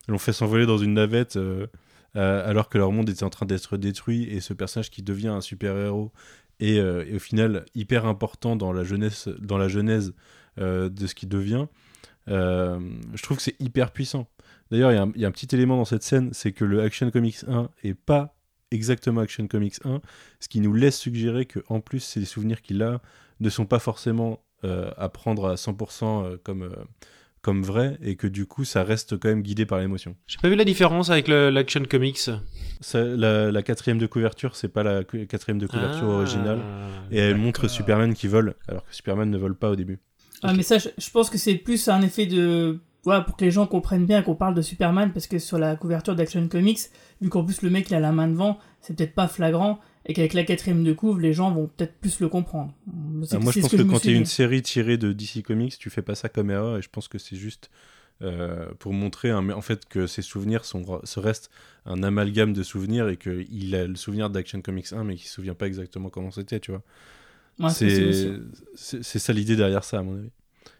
l'ont 0.08 0.18
fait 0.18 0.32
s'envoler 0.32 0.66
dans 0.66 0.78
une 0.78 0.94
navette 0.94 1.36
euh, 1.36 1.66
alors 2.14 2.68
que 2.68 2.78
leur 2.78 2.92
monde 2.92 3.08
était 3.08 3.24
en 3.24 3.30
train 3.30 3.46
d'être 3.46 3.76
détruit 3.76 4.24
et 4.24 4.40
ce 4.40 4.52
personnage 4.52 4.90
qui 4.90 5.02
devient 5.02 5.28
un 5.28 5.40
super 5.40 5.76
héros 5.76 6.12
est, 6.60 6.76
est, 6.76 7.14
au 7.14 7.18
final 7.18 7.64
hyper 7.74 8.06
important 8.06 8.56
dans 8.56 8.72
la 8.72 8.84
jeunesse 8.84 9.28
dans 9.40 9.58
la 9.58 9.68
genèse 9.68 10.14
de 10.58 11.06
ce 11.06 11.14
qui 11.14 11.26
devient. 11.26 11.66
Je 12.26 13.22
trouve 13.22 13.38
que 13.38 13.42
c'est 13.42 13.58
hyper 13.60 13.92
puissant. 13.92 14.28
D'ailleurs 14.70 14.92
il 14.92 15.18
y, 15.18 15.20
y, 15.20 15.24
a 15.24 15.28
un 15.28 15.30
petit 15.30 15.54
élément 15.54 15.76
dans 15.76 15.86
cette 15.86 16.02
scène 16.02 16.30
c'est 16.32 16.52
que 16.52 16.64
le 16.64 16.82
Action 16.82 17.10
Comics 17.10 17.44
1 17.48 17.70
est 17.82 17.94
pas 17.94 18.36
exactement 18.70 19.22
Action 19.22 19.46
Comics 19.46 19.76
1 19.84 20.02
ce 20.40 20.48
qui 20.48 20.60
nous 20.60 20.74
laisse 20.74 20.98
suggérer 20.98 21.46
que 21.46 21.60
en 21.68 21.80
plus 21.80 22.00
ces 22.00 22.24
souvenirs 22.26 22.60
qu'il 22.60 22.82
a 22.82 23.00
ne 23.40 23.48
sont 23.48 23.66
pas 23.66 23.78
forcément 23.78 24.42
à 24.96 25.08
prendre 25.08 25.48
à 25.48 25.54
100% 25.54 26.04
euh, 26.04 26.36
comme, 26.42 26.62
euh, 26.62 26.70
comme 27.40 27.62
vrai 27.62 27.98
et 28.02 28.16
que 28.16 28.26
du 28.26 28.46
coup 28.46 28.64
ça 28.64 28.84
reste 28.84 29.18
quand 29.18 29.28
même 29.28 29.42
guidé 29.42 29.66
par 29.66 29.78
l'émotion. 29.78 30.16
J'ai 30.26 30.38
pas 30.38 30.48
vu 30.48 30.56
la 30.56 30.64
différence 30.64 31.10
avec 31.10 31.28
l'Action 31.28 31.82
Comics. 31.88 32.30
Ça, 32.80 33.02
la, 33.02 33.50
la, 33.50 33.62
quatrième 33.62 33.98
de 33.98 34.06
couverture, 34.06 34.56
c'est 34.56 34.68
pas 34.68 34.82
la 34.82 35.04
quatrième 35.04 35.58
de 35.58 35.66
couverture 35.66 36.08
ah, 36.08 36.14
originale 36.14 36.60
et 37.10 37.18
elle 37.18 37.36
montre 37.36 37.68
Superman 37.68 38.14
qui 38.14 38.26
vole 38.26 38.54
alors 38.68 38.84
que 38.84 38.94
Superman 38.94 39.30
ne 39.30 39.38
vole 39.38 39.56
pas 39.56 39.70
au 39.70 39.76
début. 39.76 39.98
Ah 40.42 40.48
okay. 40.48 40.56
mais 40.56 40.62
ça 40.62 40.78
je, 40.78 40.88
je 40.98 41.10
pense 41.10 41.30
que 41.30 41.38
c'est 41.38 41.54
plus 41.54 41.88
un 41.88 42.02
effet 42.02 42.26
de 42.26 42.80
voilà, 43.04 43.22
pour 43.22 43.36
que 43.36 43.44
les 43.44 43.50
gens 43.50 43.66
comprennent 43.66 44.06
bien 44.06 44.22
qu'on 44.22 44.34
parle 44.34 44.54
de 44.54 44.62
Superman, 44.62 45.12
parce 45.12 45.26
que 45.26 45.38
sur 45.38 45.58
la 45.58 45.76
couverture 45.76 46.14
d'Action 46.14 46.46
Comics, 46.48 46.78
vu 47.20 47.28
qu'en 47.28 47.44
plus 47.44 47.62
le 47.62 47.70
mec 47.70 47.90
il 47.90 47.94
a 47.94 48.00
la 48.00 48.12
main 48.12 48.28
devant, 48.28 48.58
c'est 48.80 48.96
peut-être 48.96 49.14
pas 49.14 49.26
flagrant, 49.28 49.80
et 50.06 50.14
qu'avec 50.14 50.32
la 50.32 50.44
quatrième 50.44 50.82
de 50.84 50.92
couvre, 50.92 51.20
les 51.20 51.32
gens 51.32 51.52
vont 51.52 51.68
peut-être 51.68 51.94
plus 52.00 52.20
le 52.20 52.28
comprendre. 52.28 52.74
Ah, 52.88 52.90
moi, 53.38 53.52
je 53.52 53.60
pense 53.60 53.70
que, 53.70 53.76
que 53.76 53.82
quand 53.82 54.00
tu 54.00 54.12
une 54.12 54.26
série 54.26 54.62
tirée 54.62 54.96
de 54.96 55.12
DC 55.12 55.42
Comics, 55.44 55.78
tu 55.78 55.90
fais 55.90 56.02
pas 56.02 56.14
ça 56.14 56.28
comme 56.28 56.50
erreur, 56.50 56.78
et 56.78 56.82
je 56.82 56.88
pense 56.88 57.08
que 57.08 57.18
c'est 57.18 57.36
juste 57.36 57.70
euh, 58.22 58.66
pour 58.78 58.92
montrer 58.92 59.30
un, 59.30 59.50
en 59.50 59.60
fait 59.60 59.86
que 59.88 60.06
ces 60.06 60.22
souvenirs 60.22 60.64
sont, 60.64 61.00
se 61.04 61.18
restent 61.18 61.50
un 61.86 62.02
amalgame 62.02 62.52
de 62.52 62.62
souvenirs 62.62 63.08
et 63.08 63.16
qu'il 63.16 63.74
a 63.74 63.86
le 63.86 63.96
souvenir 63.96 64.30
d'Action 64.30 64.60
Comics 64.60 64.92
1, 64.92 65.04
mais 65.04 65.16
qu'il 65.16 65.26
se 65.26 65.34
souvient 65.34 65.54
pas 65.54 65.66
exactement 65.66 66.08
comment 66.08 66.30
c'était, 66.30 66.60
tu 66.60 66.72
vois. 66.72 66.82
Ouais, 67.60 67.70
c'est 67.70 69.18
ça 69.18 69.32
l'idée 69.32 69.56
derrière 69.56 69.84
ça, 69.84 69.98
à 69.98 70.02
mon 70.02 70.18
avis. 70.18 70.30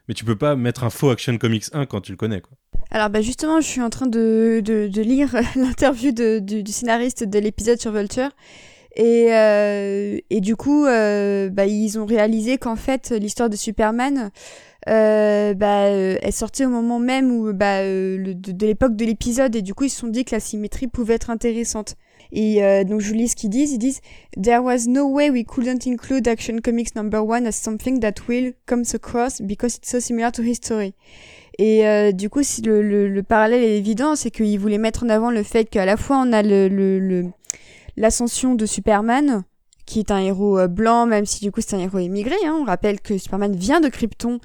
Mais 0.09 0.15
tu 0.15 0.25
peux 0.25 0.37
pas 0.37 0.57
mettre 0.57 0.85
un 0.85 0.91
faux 0.91 1.11
Action 1.11 1.37
Comics 1.39 1.65
1 1.73 1.87
quand 1.87 2.01
tu 2.01 2.13
le 2.13 2.17
connais, 2.17 2.41
quoi. 2.41 2.57
Alors 2.91 3.09
bah 3.09 3.23
justement, 3.23 3.61
je 3.61 3.67
suis 3.67 3.81
en 3.81 3.89
train 3.89 4.07
de, 4.07 4.61
de, 4.63 4.87
de 4.87 5.03
lire 5.03 5.35
l'interview 5.57 6.13
du, 6.13 6.63
du 6.63 6.73
scénariste 6.73 7.25
de 7.25 7.39
l'épisode 7.39 7.81
sur 7.81 7.93
Vulture. 7.93 8.31
Et, 8.95 9.29
euh, 9.31 10.19
et 10.29 10.41
du 10.41 10.55
coup, 10.57 10.85
euh, 10.85 11.49
bah, 11.49 11.67
ils 11.67 11.99
ont 11.99 12.05
réalisé 12.07 12.59
qu'en 12.59 12.77
fait, 12.77 13.11
l'histoire 13.11 13.49
de 13.49 13.57
Superman, 13.57 14.31
euh, 14.89 15.55
bah, 15.55 15.89
est 15.91 16.31
sortie 16.31 16.65
au 16.67 16.69
moment 16.69 16.99
même 16.99 17.31
où, 17.31 17.53
bah, 17.55 17.83
le, 17.83 18.35
de, 18.35 18.53
de 18.53 18.67
l'époque 18.67 18.95
de 18.97 19.05
l'épisode, 19.05 19.57
et 19.57 19.63
du 19.63 19.73
coup, 19.75 19.85
ils 19.85 19.91
se 19.91 20.01
sont 20.01 20.09
dit 20.09 20.25
que 20.25 20.35
la 20.35 20.41
symétrie 20.41 20.89
pouvait 20.89 21.15
être 21.15 21.31
intéressante. 21.31 21.97
Et 22.33 22.65
euh, 22.65 22.85
donc, 22.85 23.01
je 23.01 23.09
vous 23.09 23.15
lis 23.15 23.29
ce 23.29 23.37
qu'ils 23.37 23.51
disent. 23.51 23.73
Ils 23.73 23.79
disent 23.79 24.01
There 24.43 24.61
was 24.61 24.89
no 24.89 25.07
way 25.07 25.31
we 25.31 25.45
couldn't 25.45 25.87
include 25.87 26.27
Action 26.29 26.59
Comics 26.63 26.95
number 26.95 27.21
one 27.27 27.47
as 27.47 27.53
something 27.53 28.01
that 28.01 28.15
Will 28.29 28.53
comes 28.67 28.95
across 28.95 29.41
because 29.41 29.77
it's 29.77 29.91
so 29.91 30.01
similar 30.01 30.31
to 30.33 30.43
his 30.43 30.55
story. 30.57 30.95
Et 31.59 31.87
euh, 31.87 32.13
du 32.13 32.31
coup, 32.31 32.43
si 32.43 32.63
le, 32.63 32.81
le, 32.83 33.09
le 33.09 33.23
parallèle 33.23 33.63
est 33.63 33.77
évident, 33.77 34.17
c'est 34.17 34.31
qu'ils 34.31 34.59
voulaient 34.59 34.79
mettre 34.79 35.05
en 35.05 35.11
avant 35.11 35.31
le 35.31 35.43
fait 35.43 35.67
qu'à 35.69 35.85
la 35.85 35.99
fois 35.99 36.17
on 36.27 36.33
a 36.33 36.43
le, 36.43 36.69
le, 36.69 36.99
le- 36.99 37.27
l'ascension 37.97 38.55
de 38.55 38.67
Superman, 38.67 39.45
qui 39.87 39.99
est 39.99 40.11
un 40.11 40.19
héros 40.19 40.59
euh, 40.59 40.69
blanc, 40.69 41.07
même 41.07 41.27
si 41.27 41.45
du 41.45 41.53
coup 41.53 41.61
c'est 41.61 41.77
un 41.77 41.81
héros 41.81 41.99
immigré. 41.99 42.37
Hein. 42.45 42.57
On 42.61 42.65
rappelle 42.65 43.01
que 43.01 43.19
Superman 43.19 43.55
vient 43.55 43.81
de 43.81 43.89
Krypton 43.89 44.41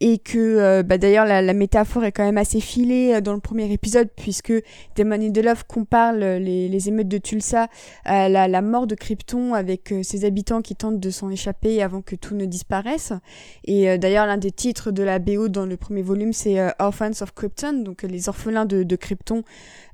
et 0.00 0.18
que 0.18 0.38
euh, 0.38 0.82
bah, 0.82 0.98
d'ailleurs 0.98 1.24
la, 1.24 1.40
la 1.40 1.54
métaphore 1.54 2.04
est 2.04 2.12
quand 2.12 2.24
même 2.24 2.36
assez 2.36 2.60
filée 2.60 3.14
euh, 3.14 3.20
dans 3.22 3.32
le 3.32 3.40
premier 3.40 3.72
épisode 3.72 4.08
puisque 4.14 4.52
Damon 4.94 5.16
Lindelof 5.16 5.62
compare 5.64 6.12
le- 6.12 6.38
les, 6.38 6.68
les 6.68 6.88
émeutes 6.88 7.08
de 7.08 7.16
Tulsa 7.18 7.68
à 8.04 8.28
la, 8.28 8.46
la 8.46 8.60
mort 8.60 8.86
de 8.86 8.94
Krypton 8.94 9.54
avec 9.54 9.92
euh, 9.92 10.02
ses 10.02 10.26
habitants 10.26 10.60
qui 10.60 10.76
tentent 10.76 11.00
de 11.00 11.10
s'en 11.10 11.30
échapper 11.30 11.82
avant 11.82 12.02
que 12.02 12.14
tout 12.14 12.34
ne 12.34 12.44
disparaisse. 12.44 13.12
Et 13.64 13.96
d'ailleurs 13.96 14.26
l'un 14.26 14.36
des 14.36 14.50
titres 14.52 14.90
de 14.90 15.02
la 15.02 15.18
BO 15.18 15.48
dans 15.48 15.64
le 15.64 15.76
premier 15.78 16.02
volume 16.02 16.32
c'est 16.34 16.56
Orphans 16.78 17.22
of 17.22 17.32
Krypton, 17.34 17.82
donc 17.82 18.02
les 18.02 18.28
orphelins 18.28 18.66
de, 18.66 18.82
de 18.82 18.96
Krypton 18.96 19.44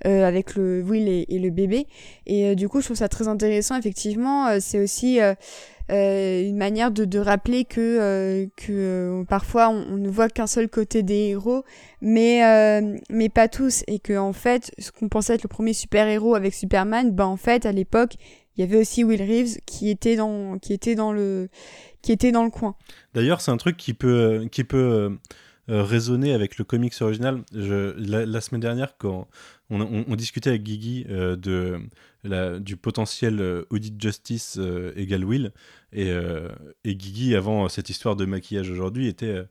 euh, 0.06 0.26
avec 0.26 0.56
le 0.56 0.82
Will 0.82 1.08
et, 1.08 1.26
et 1.28 1.38
le 1.38 1.50
bébé. 1.50 1.86
Et 2.26 2.56
du 2.56 2.68
coup 2.68 2.80
je 2.80 2.86
trouve 2.86 2.96
ça 2.96 3.08
très 3.08 3.28
intéressant 3.28 3.76
effectivement. 3.78 4.48
C'est 4.58 4.80
aussi 4.80 5.20
euh, 5.20 5.34
euh, 5.92 6.48
une 6.48 6.56
manière 6.56 6.90
de, 6.90 7.04
de 7.04 7.18
rappeler 7.18 7.66
que, 7.66 7.80
euh, 7.80 8.46
que 8.56 8.72
euh, 8.72 9.24
parfois 9.24 9.68
on, 9.68 9.98
ne 9.98 10.08
voit 10.08 10.30
qu'un 10.30 10.46
seul 10.46 10.68
côté 10.68 11.02
des 11.02 11.30
héros, 11.30 11.64
mais, 12.00 12.40
mais 13.10 13.28
pas 13.28 13.48
tous, 13.48 13.84
et 13.86 13.98
que 13.98 14.16
en 14.16 14.32
fait, 14.32 14.72
ce 14.78 14.90
qu'on 14.90 15.08
pensait 15.08 15.34
être 15.34 15.42
le 15.42 15.48
premier 15.48 15.74
super-héros 15.74 16.34
avec 16.34 16.54
Superman, 16.54 17.10
ben 17.14 17.26
en 17.26 17.36
fait, 17.36 17.66
à 17.66 17.72
l'époque, 17.72 18.14
il 18.56 18.62
y 18.62 18.64
avait 18.64 18.78
aussi 18.78 19.04
Will 19.04 19.20
Reeves 19.20 19.58
qui 19.66 19.90
était 19.90 20.16
dans, 20.16 20.58
qui 20.58 20.72
était 20.72 20.94
dans, 20.94 21.12
le, 21.12 21.48
qui 22.00 22.12
était 22.12 22.32
dans 22.32 22.44
le 22.44 22.50
coin. 22.50 22.74
D'ailleurs, 23.12 23.42
c'est 23.42 23.50
un 23.50 23.56
truc 23.58 23.76
qui 23.76 23.92
peut, 23.92 24.48
qui 24.50 24.64
peut 24.64 25.18
résonner 25.68 26.32
avec 26.32 26.56
le 26.56 26.64
comics 26.64 26.94
original. 27.00 27.42
La, 27.52 28.40
semaine 28.40 28.60
dernière, 28.60 28.96
quand 28.96 29.28
on, 29.68 30.16
discutait 30.16 30.50
avec 30.50 30.62
Guigui 30.62 31.04
de, 31.04 31.80
la, 32.24 32.58
du 32.58 32.76
potentiel 32.76 33.40
euh, 33.40 33.64
Audit 33.70 34.00
Justice 34.00 34.56
euh, 34.58 34.92
égale 34.96 35.24
Will, 35.24 35.52
et, 35.92 36.10
euh, 36.10 36.48
et 36.84 36.94
Guigui, 36.94 37.34
avant 37.34 37.68
cette 37.68 37.90
histoire 37.90 38.16
de 38.16 38.24
maquillage 38.24 38.70
aujourd'hui, 38.70 39.08
était, 39.08 39.26
euh, 39.26 39.44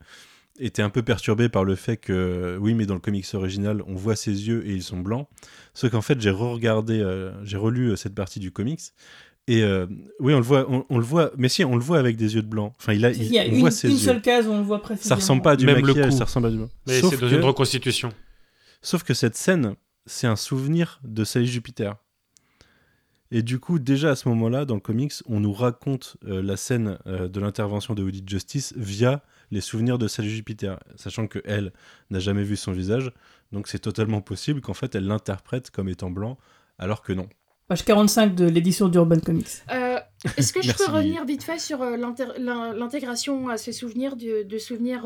était 0.60 0.82
un 0.82 0.90
peu 0.90 1.02
perturbé 1.04 1.50
par 1.50 1.64
le 1.64 1.76
fait 1.76 1.98
que, 1.98 2.58
oui, 2.62 2.74
mais 2.74 2.86
dans 2.86 2.94
le 2.94 3.00
comics 3.00 3.26
original, 3.34 3.84
on 3.88 3.96
voit 3.96 4.16
ses 4.16 4.48
yeux 4.48 4.66
et 4.68 4.74
ils 4.74 4.84
sont 4.84 5.00
blancs. 5.00 5.28
Sauf 5.74 5.92
qu'en 5.92 6.02
fait, 6.02 6.20
j'ai 6.22 6.30
re-regardé, 6.32 7.00
euh, 7.00 7.32
j'ai 7.44 7.58
relu 7.58 7.90
euh, 7.92 7.96
cette 7.96 8.16
partie 8.16 8.40
du 8.40 8.52
comics. 8.52 8.82
Et 9.48 9.64
euh, 9.64 9.88
oui, 10.20 10.34
on 10.34 10.38
le 10.38 10.44
voit, 10.44 10.66
on, 10.72 10.86
on 10.90 10.98
le 11.00 11.04
voit, 11.04 11.32
mais 11.36 11.50
si, 11.50 11.66
on 11.66 11.76
le 11.76 11.82
voit 11.82 11.98
avec 12.00 12.16
des 12.16 12.36
yeux 12.36 12.44
de 12.44 12.48
blanc. 12.48 12.74
Enfin, 12.80 12.94
il 12.94 13.04
a, 13.06 13.12
Il 13.12 13.24
y 13.34 13.40
a 13.40 13.44
on 13.44 13.46
une, 13.48 13.60
voit 13.60 13.72
ses 13.72 13.88
une 13.90 13.96
yeux. 13.96 14.00
seule 14.00 14.22
case 14.22 14.46
où 14.48 14.52
on 14.52 14.60
le 14.60 14.64
voit 14.64 14.82
précisément. 14.82 15.10
Ça 15.10 15.16
ressemble 15.16 15.42
pas 15.42 15.52
à 15.52 15.56
du 15.56 15.66
Même 15.66 15.78
le 15.78 15.82
maquillage, 15.82 16.12
coup. 16.12 16.18
ça 16.18 16.26
ressemble 16.26 16.48
à 16.48 16.52
du 16.52 16.60
Mais 16.88 17.02
Sauf 17.02 17.10
c'est 17.16 17.20
dans 17.22 17.30
que- 17.30 17.36
une 17.36 17.42
reconstitution. 17.44 18.14
Sauf 18.84 19.04
que 19.04 19.14
cette 19.16 19.36
scène, 19.36 19.76
c'est 20.06 20.28
un 20.28 20.36
souvenir 20.36 21.00
de 21.04 21.24
Sally 21.24 21.48
Jupiter. 21.48 21.96
Et 23.32 23.44
du 23.44 23.60
coup, 23.60 23.80
déjà 23.80 24.12
à 24.12 24.16
ce 24.16 24.28
moment-là, 24.30 24.66
dans 24.66 24.76
le 24.76 24.82
comics, 24.82 25.14
on 25.28 25.40
nous 25.40 25.54
raconte 25.54 26.18
euh, 26.28 26.44
la 26.44 26.58
scène 26.58 26.98
euh, 27.08 27.30
de 27.30 27.40
l'intervention 27.40 27.94
de 27.94 28.04
Audit 28.04 28.28
Justice 28.28 28.74
via 28.76 29.24
les 29.52 29.62
souvenirs 29.62 29.98
de 29.98 30.08
Sally 30.08 30.30
Jupiter, 30.30 30.80
sachant 30.96 31.28
que 31.28 31.40
elle 31.46 31.72
n'a 32.10 32.20
jamais 32.20 32.44
vu 32.44 32.58
son 32.58 32.72
visage, 32.74 33.12
donc 33.52 33.68
c'est 33.68 33.80
totalement 33.80 34.22
possible 34.22 34.62
qu'en 34.62 34.74
fait 34.74 34.96
elle 34.96 35.06
l'interprète 35.06 35.72
comme 35.72 35.90
étant 35.90 36.10
blanc, 36.10 36.38
alors 36.78 37.02
que 37.02 37.14
non. 37.14 37.28
Page 37.68 37.86
45 37.86 38.36
de 38.36 38.46
l'édition 38.46 38.90
d'Urban 38.90 39.20
Comics. 39.20 39.48
Euh, 39.72 39.98
Est-ce 40.36 40.52
que 40.52 40.62
je 40.62 40.74
peux 40.78 40.92
revenir 40.92 41.24
vite 41.24 41.44
fait 41.44 41.58
sur 41.58 41.82
euh, 41.82 41.96
l'intégration 41.98 43.48
à 43.48 43.58
ces 43.58 43.72
souvenirs 43.72 44.18
de, 44.18 44.44
de 44.44 44.58
souvenirs 44.58 45.06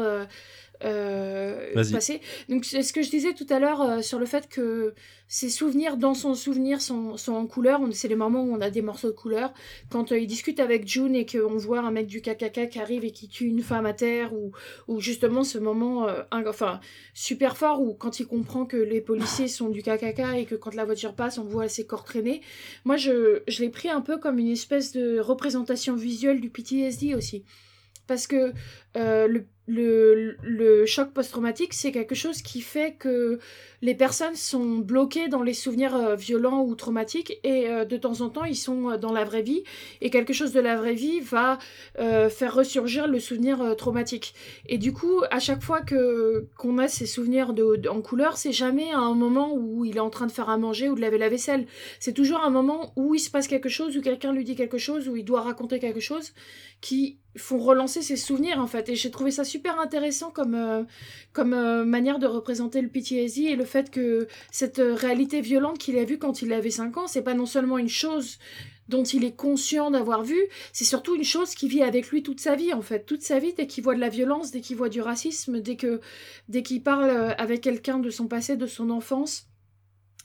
euh, 0.83 1.73
passés 1.93 2.21
Donc 2.49 2.65
c'est 2.65 2.83
ce 2.83 2.91
que 2.93 3.01
je 3.01 3.09
disais 3.09 3.33
tout 3.33 3.47
à 3.49 3.59
l'heure 3.59 3.81
euh, 3.81 4.01
sur 4.01 4.19
le 4.19 4.25
fait 4.25 4.47
que 4.49 4.93
ces 5.27 5.49
souvenirs 5.49 5.97
dans 5.97 6.13
son 6.13 6.35
souvenir 6.35 6.81
sont, 6.81 7.17
sont 7.17 7.33
en 7.33 7.47
couleur. 7.47 7.81
On- 7.81 7.91
C'est 7.91 8.07
les 8.07 8.15
moments 8.15 8.43
où 8.43 8.53
on 8.53 8.61
a 8.61 8.69
des 8.69 8.81
morceaux 8.81 9.07
de 9.07 9.15
couleur. 9.15 9.53
Quand 9.89 10.11
euh, 10.11 10.17
il 10.19 10.27
discute 10.27 10.59
avec 10.59 10.87
June 10.87 11.15
et 11.15 11.25
qu'on 11.25 11.57
voit 11.57 11.79
un 11.79 11.91
mec 11.91 12.07
du 12.07 12.21
KKK 12.21 12.69
qui 12.69 12.79
arrive 12.79 13.05
et 13.05 13.11
qui 13.11 13.27
tue 13.27 13.45
une 13.45 13.61
femme 13.63 13.85
à 13.85 13.93
terre 13.93 14.33
ou, 14.33 14.51
ou 14.87 14.99
justement 14.99 15.43
ce 15.43 15.57
moment 15.57 16.07
un- 16.07 16.45
enfin 16.47 16.79
super 17.13 17.57
fort 17.57 17.81
où 17.81 17.93
quand 17.93 18.19
il 18.19 18.27
comprend 18.27 18.65
que 18.65 18.77
les 18.77 19.01
policiers 19.01 19.47
sont 19.47 19.69
du 19.69 19.81
KKK 19.81 20.21
et 20.37 20.45
que 20.45 20.55
quand 20.55 20.75
la 20.75 20.85
voiture 20.85 21.15
passe 21.15 21.37
on 21.37 21.43
voit 21.43 21.67
ses 21.69 21.85
corps 21.85 22.03
traîner 22.03 22.41
moi, 22.83 22.97
je, 22.97 23.41
je 23.47 23.61
l'ai 23.63 23.69
pris 23.69 23.89
un 23.89 24.01
peu 24.01 24.17
comme 24.17 24.37
une 24.39 24.49
espèce 24.51 24.91
de 24.91 25.19
représentation 25.19 25.95
visuelle 25.95 26.39
du 26.41 26.49
PTSD 26.49 27.15
aussi. 27.15 27.43
Parce 28.07 28.27
que 28.27 28.53
euh, 28.97 29.27
le, 29.27 29.45
le, 29.67 30.85
choc 30.85 31.11
post-traumatique, 31.11 31.73
c'est 31.73 31.91
quelque 31.91 32.15
chose 32.15 32.41
qui 32.41 32.61
fait 32.61 32.93
que 32.93 33.39
les 33.81 33.95
personnes 33.95 34.35
sont 34.35 34.77
bloquées 34.77 35.27
dans 35.27 35.43
les 35.43 35.53
souvenirs 35.53 35.95
euh, 35.95 36.15
violents 36.15 36.63
ou 36.63 36.75
traumatiques 36.75 37.39
et 37.43 37.69
euh, 37.69 37.85
de 37.85 37.97
temps 37.97 38.21
en 38.21 38.29
temps, 38.29 38.45
ils 38.45 38.55
sont 38.55 38.91
euh, 38.91 38.97
dans 38.97 39.11
la 39.11 39.23
vraie 39.23 39.41
vie 39.41 39.63
et 40.01 40.09
quelque 40.09 40.33
chose 40.33 40.53
de 40.53 40.59
la 40.59 40.75
vraie 40.75 40.93
vie 40.93 41.19
va 41.19 41.59
faire 42.29 42.53
ressurgir 42.53 43.07
le 43.07 43.19
souvenir 43.19 43.75
traumatique. 43.77 44.33
Et 44.67 44.77
du 44.77 44.93
coup, 44.93 45.21
à 45.31 45.39
chaque 45.39 45.61
fois 45.61 45.81
que 45.81 46.47
qu'on 46.57 46.77
a 46.77 46.87
ces 46.87 47.05
souvenirs 47.05 47.53
de- 47.53 47.87
en 47.87 48.01
couleur, 48.01 48.37
c'est 48.37 48.51
jamais 48.51 48.91
à 48.91 48.99
un 48.99 49.13
moment 49.13 49.53
où 49.53 49.85
il 49.85 49.97
est 49.97 50.01
en 50.01 50.09
train 50.09 50.27
de 50.27 50.31
faire 50.31 50.49
à 50.49 50.57
manger 50.57 50.89
ou 50.89 50.95
de 50.95 51.01
laver 51.01 51.17
la 51.17 51.29
vaisselle. 51.29 51.65
C'est 51.99 52.13
toujours 52.13 52.41
un 52.43 52.49
moment 52.49 52.93
où 52.95 53.15
il 53.15 53.19
se 53.19 53.29
passe 53.29 53.47
quelque 53.47 53.69
chose, 53.69 53.95
où 53.97 54.01
quelqu'un 54.01 54.33
lui 54.33 54.43
dit 54.43 54.55
quelque 54.55 54.77
chose, 54.77 55.07
où 55.07 55.15
il 55.15 55.25
doit 55.25 55.41
raconter 55.41 55.79
quelque 55.79 55.99
chose, 55.99 56.33
qui 56.81 57.19
font 57.37 57.57
relancer 57.57 58.01
ses 58.01 58.15
souvenirs 58.15 58.59
en 58.59 58.67
fait. 58.67 58.89
Et 58.89 58.95
j'ai 58.95 59.11
trouvé 59.11 59.31
ça 59.31 59.43
super 59.43 59.79
intéressant 59.79 60.31
comme, 60.31 60.55
euh, 60.55 60.83
comme 61.33 61.53
euh, 61.53 61.85
manière 61.85 62.19
de 62.19 62.27
représenter 62.27 62.81
le 62.81 62.89
PTSD 62.89 63.43
et 63.43 63.55
le 63.55 63.65
fait 63.65 63.91
que 63.91 64.27
cette 64.51 64.79
euh, 64.79 64.93
réalité 64.93 65.41
violente 65.41 65.77
qu'il 65.77 65.97
a 65.97 66.03
vue 66.03 66.17
quand 66.17 66.41
il 66.41 66.53
avait 66.53 66.69
5 66.69 66.97
ans, 66.97 67.07
c'est 67.07 67.21
pas 67.21 67.33
non 67.33 67.45
seulement 67.45 67.77
une 67.77 67.89
chose 67.89 68.39
dont 68.87 69.03
il 69.03 69.23
est 69.23 69.35
conscient 69.35 69.89
d'avoir 69.89 70.21
vu, 70.23 70.39
c'est 70.71 70.83
surtout 70.83 71.15
une 71.15 71.23
chose 71.23 71.55
qui 71.55 71.67
vit 71.67 71.81
avec 71.81 72.09
lui 72.09 72.21
toute 72.21 72.39
sa 72.39 72.55
vie 72.55 72.71
en 72.71 72.83
fait, 72.83 73.05
toute 73.05 73.23
sa 73.23 73.39
vie 73.39 73.53
dès 73.53 73.65
qu'il 73.65 73.83
voit 73.83 73.95
de 73.95 73.99
la 73.99 74.09
violence, 74.09 74.51
dès 74.51 74.61
qu'il 74.61 74.77
voit 74.77 74.89
du 74.89 75.01
racisme, 75.01 75.59
dès 75.59 75.75
que 75.75 76.01
dès 76.49 76.61
qu'il 76.61 76.83
parle 76.83 77.33
avec 77.39 77.61
quelqu'un 77.61 77.97
de 77.97 78.11
son 78.11 78.27
passé, 78.27 78.57
de 78.57 78.67
son 78.67 78.91
enfance, 78.91 79.47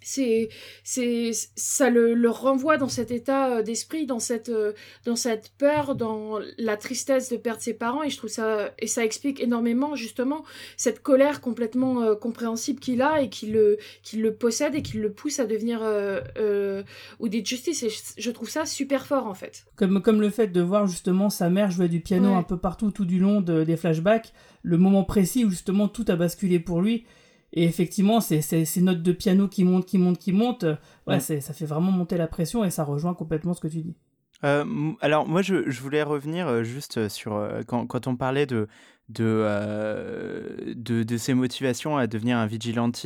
c'est 0.02 0.48
c'est 0.84 1.30
ça 1.56 1.90
le, 1.90 2.14
le 2.14 2.30
renvoie 2.30 2.76
dans 2.78 2.88
cet 2.88 3.10
état 3.10 3.56
euh, 3.58 3.62
d'esprit 3.62 4.06
dans 4.06 4.18
cette 4.18 4.48
euh, 4.48 4.72
dans 5.04 5.16
cette 5.16 5.50
peur 5.58 5.94
dans 5.94 6.38
la 6.58 6.76
tristesse 6.76 7.30
de 7.30 7.36
perdre 7.36 7.60
ses 7.62 7.74
parents 7.74 8.02
et 8.02 8.10
je 8.10 8.16
trouve 8.16 8.30
ça 8.30 8.72
et 8.78 8.86
ça 8.86 9.04
explique 9.04 9.40
énormément 9.40 9.94
justement 9.96 10.44
cette 10.76 11.02
colère 11.02 11.40
complètement 11.40 12.02
euh, 12.02 12.14
compréhensible 12.14 12.80
qu'il 12.80 13.02
a 13.02 13.20
et 13.22 13.28
qui 13.28 13.46
le 13.46 13.76
qui 14.02 14.16
le 14.16 14.34
possède 14.34 14.74
et 14.74 14.82
qui 14.82 14.96
le 14.98 15.12
pousse 15.12 15.38
à 15.40 15.46
devenir 15.46 15.80
euh, 15.82 16.20
euh, 16.38 16.82
Audit 17.18 17.46
Justice 17.46 17.82
et 17.82 17.90
je, 17.90 17.98
je 18.16 18.30
trouve 18.30 18.48
ça 18.48 18.66
super 18.66 19.06
fort 19.06 19.26
en 19.26 19.34
fait 19.34 19.64
Comme, 19.76 20.00
comme 20.02 20.20
le 20.20 20.30
fait 20.30 20.48
de 20.48 20.60
voir 20.60 20.86
justement 20.86 21.30
sa 21.30 21.50
mère 21.50 21.70
jouer 21.70 21.88
du 21.88 22.00
piano 22.00 22.30
Ouais. 22.30 22.34
un 22.36 22.42
peu 22.42 22.56
partout 22.58 22.90
tout 22.90 23.04
du 23.04 23.18
long 23.18 23.40
de- 23.40 23.64
des 23.64 23.76
flashbacks, 23.76 24.32
le 24.62 24.76
moment 24.78 25.04
précis 25.04 25.44
où 25.44 25.50
justement 25.50 25.88
tout 25.88 26.04
a 26.08 26.16
basculé 26.16 26.58
pour 26.60 26.80
lui. 26.82 27.04
Et 27.52 27.64
effectivement, 27.64 28.20
c'est 28.20 28.42
ces 28.42 28.80
notes 28.80 29.02
de 29.02 29.12
piano 29.12 29.48
qui 29.48 29.64
montent, 29.64 29.86
qui 29.86 29.98
montent, 29.98 30.18
qui 30.18 30.32
montent. 30.32 30.64
euh, 30.64 30.76
Ouais, 31.06 31.18
ça 31.20 31.52
fait 31.52 31.66
vraiment 31.66 31.90
monter 31.90 32.16
la 32.16 32.28
pression 32.28 32.64
et 32.64 32.70
ça 32.70 32.84
rejoint 32.84 33.14
complètement 33.14 33.54
ce 33.54 33.60
que 33.60 33.68
tu 33.68 33.82
dis. 33.82 33.96
Euh, 34.42 34.64
alors 35.02 35.28
moi 35.28 35.42
je, 35.42 35.68
je 35.68 35.80
voulais 35.82 36.02
revenir 36.02 36.48
euh, 36.48 36.62
juste 36.62 37.08
sur 37.08 37.46
quand, 37.66 37.86
quand 37.86 38.06
on 38.06 38.16
parlait 38.16 38.46
de 38.46 38.68
de, 39.10 39.24
euh, 39.26 40.74
de 40.76 41.02
de 41.02 41.16
ses 41.16 41.34
motivations 41.34 41.96
à 41.98 42.06
devenir 42.06 42.38
un 42.38 42.46
vigilante 42.46 43.04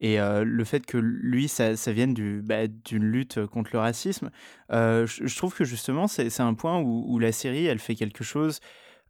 et 0.00 0.20
euh, 0.20 0.44
le 0.44 0.64
fait 0.64 0.86
que 0.86 0.96
lui 0.96 1.48
ça, 1.48 1.76
ça 1.76 1.92
vienne 1.92 2.14
du 2.14 2.40
bah, 2.42 2.66
d'une 2.66 3.04
lutte 3.04 3.44
contre 3.46 3.70
le 3.74 3.78
racisme 3.80 4.30
je, 4.70 5.04
je 5.06 5.36
trouve 5.36 5.54
que 5.54 5.64
justement 5.64 6.06
c'est 6.06 6.30
c'est 6.30 6.42
un 6.42 6.54
point 6.54 6.78
où, 6.80 7.04
où 7.08 7.18
la 7.18 7.32
série 7.32 7.66
elle 7.66 7.78
fait 7.80 7.94
quelque 7.94 8.24
chose 8.24 8.60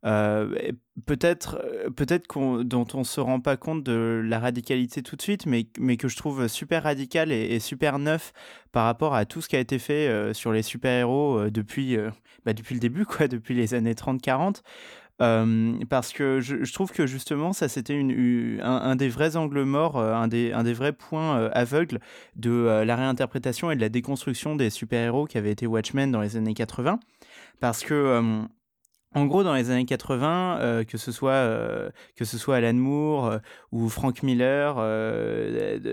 euh, 0.07 0.73
peut-être 1.05 1.61
euh, 1.63 1.91
peut-être 1.91 2.27
qu'on 2.27 2.65
dont 2.65 2.87
on 2.95 3.05
se 3.05 3.21
rend 3.21 3.39
pas 3.41 3.59
compte 3.59 3.83
de 3.85 4.23
la 4.25 4.39
radicalité 4.39 5.03
tout 5.03 5.15
de 5.15 5.21
suite 5.21 5.45
mais 5.45 5.67
mais 5.79 5.99
que 5.99 6.09
je 6.09 6.17
trouve 6.17 6.49
super 6.49 6.85
radical 6.85 7.31
et, 7.33 7.61
super 7.61 7.99
neuf 7.99 8.33
par 8.73 8.87
rapport 8.87 9.15
à 9.15 9.27
tout 9.27 9.43
ce 9.43 9.49
qui 9.49 9.57
a 9.57 9.59
été 9.59 9.79
fait 9.79 10.09
euh, 10.09 10.33
sur 10.33 10.53
les 10.53 10.63
super-héros 10.63 11.51
depuis, 11.51 11.99
bah, 12.47 12.53
depuis 12.55 12.75
le 12.75 12.81
début, 12.81 13.05
quoi, 13.05 13.29
depuis 13.29 13.55
les 13.55 13.75
années 13.75 13.95
30-40. 13.95 14.63
Euh, 15.21 15.75
parce 15.91 16.13
que 16.15 16.41
je, 16.41 16.73
trouve 16.73 16.93
que 16.93 17.07
justement, 17.07 17.53
ça 17.53 17.69
c'était 17.69 17.95
une, 17.95 18.59
un, 18.63 18.77
un 18.77 18.97
des 18.97 19.11
vrais 19.11 19.37
angles 19.37 19.65
morts, 19.65 19.99
un, 19.99 20.29
des, 20.29 20.53
un 20.53 20.63
des 20.63 20.73
vrais 20.73 20.95
points 20.95 21.51
aveugles 21.53 22.01
de 22.37 22.83
la 22.87 22.97
réinterprétation 22.97 23.71
et 23.71 23.77
de 23.77 23.83
la 23.83 23.91
déconstruction 23.91 24.57
des 24.57 24.71
super-héros 24.71 25.27
qui 25.27 25.37
avaient 25.37 25.51
été 25.51 25.67
Watchmen 25.67 26.11
dans 26.11 26.23
les 26.23 26.37
années 26.37 26.55
80. 26.55 26.99
Parce 27.61 27.83
que. 27.83 28.47
En 29.13 29.27
gros, 29.27 29.43
dans 29.43 29.55
les 29.55 29.71
années 29.71 29.87
80, 29.87 30.59
euh, 30.61 30.85
que 30.85 30.97
ce 30.97 31.11
soit 31.11 31.33
euh, 31.33 31.91
que 32.15 32.25
ce 32.25 32.39
soit 32.39 32.57
Alan 32.57 32.75
Moore 32.75 33.27
euh, 33.27 33.39
ou 33.73 33.89
Frank 33.89 34.23
Miller, 34.23 34.77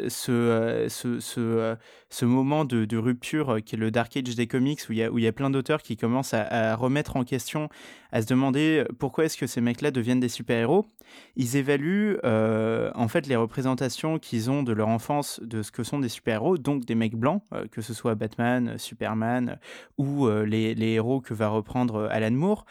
ce, 0.08 0.86
moment 2.26 2.64
de, 2.64 2.98
rupture 2.98 3.58
qui 3.66 3.76
est 3.76 3.80
le 3.80 3.90
Dark 3.90 4.16
Age 4.16 4.36
des 4.36 4.46
comics, 4.46 4.82
où 4.88 4.92
il 4.92 5.00
y 5.00 5.04
a, 5.04 5.10
où 5.12 5.18
il 5.18 5.24
y 5.24 5.28
a 5.28 5.32
plein 5.32 5.50
d'auteurs 5.50 5.82
qui 5.82 5.98
commencent 5.98 6.36
à, 6.36 6.76
remettre 6.76 7.18
en 7.18 7.24
question, 7.24 7.70
à 8.12 8.22
se 8.22 8.28
demander 8.28 8.84
pourquoi 9.00 9.26
est-ce 9.26 9.38
que 9.38 9.48
ces 9.48 9.62
mecs-là 9.62 9.92
deviennent 9.92 10.20
des 10.20 10.30
super-héros, 10.30 10.86
ils 11.36 11.56
évaluent 11.56 12.18
en 12.24 13.08
fait 13.08 13.28
les 13.28 13.36
représentations 13.36 14.20
qu'ils 14.20 14.50
ont 14.50 14.64
de 14.64 14.74
leur 14.74 14.88
enfance 14.88 15.40
de 15.44 15.62
ce 15.62 15.72
que 15.72 15.84
sont 15.84 16.00
des 16.00 16.10
super-héros, 16.10 16.58
donc 16.58 16.86
des 16.86 16.96
mecs 16.96 17.16
blancs, 17.16 17.42
que 17.72 17.82
ce 17.82 17.94
soit 17.94 18.16
Batman, 18.16 18.78
Superman 18.78 19.60
ou 19.98 20.28
les, 20.30 20.76
les 20.76 20.94
héros 20.94 21.22
que 21.22 21.34
va 21.34 21.48
reprendre 21.48 22.08
Alan 22.12 22.32
Moore. 22.32 22.66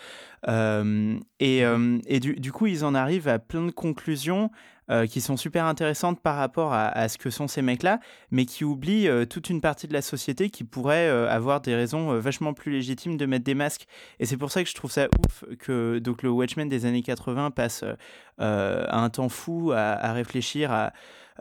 Euh, 0.49 1.19
et, 1.41 1.65
euh, 1.65 1.99
et 2.07 2.21
du, 2.21 2.35
du, 2.35 2.53
coup, 2.53 2.67
ils 2.67 2.85
en 2.85 2.95
arrivent 2.95 3.29
à 3.29 3.39
plein 3.39 3.67
de 3.67 3.71
conclusions 3.71 4.51
euh, 4.91 5.07
qui 5.07 5.21
sont 5.21 5.37
super 5.37 5.65
intéressantes 5.65 6.21
par 6.21 6.37
rapport 6.37 6.73
à, 6.73 7.09
ce 7.09 7.19
que 7.19 7.31
sont 7.31 7.49
ces 7.49 7.63
mecs-là, 7.63 8.01
mais 8.31 8.47
qui 8.47 8.65
oublient 8.65 9.09
toute 9.29 9.51
une 9.51 9.61
partie 9.61 9.89
de 9.89 9.93
la 9.93 10.03
société 10.03 10.51
qui 10.51 10.65
pourrait 10.65 11.09
avoir 11.09 11.61
des 11.61 11.75
raisons 11.75 12.19
vachement 12.19 12.55
plus 12.55 12.73
légitimes 12.73 13.17
de 13.17 13.27
mettre 13.27 13.45
des 13.45 13.55
masques. 13.55 13.87
Et 14.19 14.27
c'est 14.27 14.37
pour 14.37 14.51
ça 14.51 14.63
que 14.63 14.69
je 14.69 14.75
trouve 14.75 14.91
ça 14.91 15.09
ouf 15.25 15.45
que 15.59 15.99
donc, 15.99 16.23
le 16.23 16.31
Watchmen 16.31 16.69
des 16.69 16.87
années 16.87 17.03
80 17.03 17.51
passe 17.51 17.85
un 18.39 19.11
temps 19.11 19.29
fou 19.29 19.73
à, 19.73 19.93
à 19.93 20.13
réfléchir 20.13 20.73
à 20.73 20.93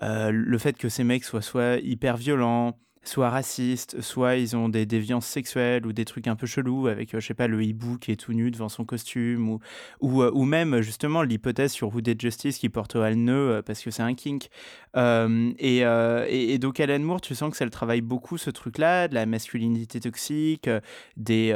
le 0.01 0.57
fait 0.57 0.77
que 0.77 0.89
ces 0.89 1.03
mecs 1.03 1.23
soient 1.23 1.41
soit 1.41 1.77
hyper 1.77 2.17
violents, 2.17 2.77
soit 3.07 3.29
racistes, 3.29 4.01
soit 4.01 4.35
ils 4.35 4.55
ont 4.55 4.69
des 4.69 4.85
déviances 4.85 5.25
sexuelles 5.25 5.85
ou 5.85 5.93
des 5.93 6.05
trucs 6.05 6.27
un 6.27 6.35
peu 6.35 6.47
chelous 6.47 6.87
avec, 6.87 7.13
euh, 7.13 7.19
je 7.19 7.27
sais 7.27 7.33
pas, 7.33 7.47
le 7.47 7.63
hibou 7.63 7.97
qui 7.97 8.11
est 8.11 8.15
tout 8.15 8.33
nu 8.33 8.51
devant 8.51 8.69
son 8.69 8.85
costume 8.85 9.49
ou, 9.49 9.59
ou, 10.01 10.21
euh, 10.21 10.31
ou 10.33 10.45
même 10.45 10.81
justement 10.81 11.21
l'hypothèse 11.21 11.71
sur 11.71 11.93
Hooded 11.93 12.19
Justice 12.19 12.57
qui 12.57 12.69
portera 12.69 13.09
le 13.09 13.15
nœud 13.15 13.51
euh, 13.51 13.61
parce 13.61 13.81
que 13.81 13.91
c'est 13.91 14.03
un 14.03 14.13
kink. 14.13 14.49
et, 14.95 15.79
et, 15.79 16.57
donc 16.57 16.79
Alan 16.79 16.99
Moore, 16.99 17.21
tu 17.21 17.35
sens 17.35 17.51
que 17.51 17.57
ça 17.57 17.65
le 17.65 17.71
travaille 17.71 18.01
beaucoup 18.01 18.37
ce 18.37 18.49
truc-là, 18.49 19.07
de 19.07 19.15
la 19.15 19.25
masculinité 19.25 19.99
toxique, 19.99 20.69
des, 21.17 21.51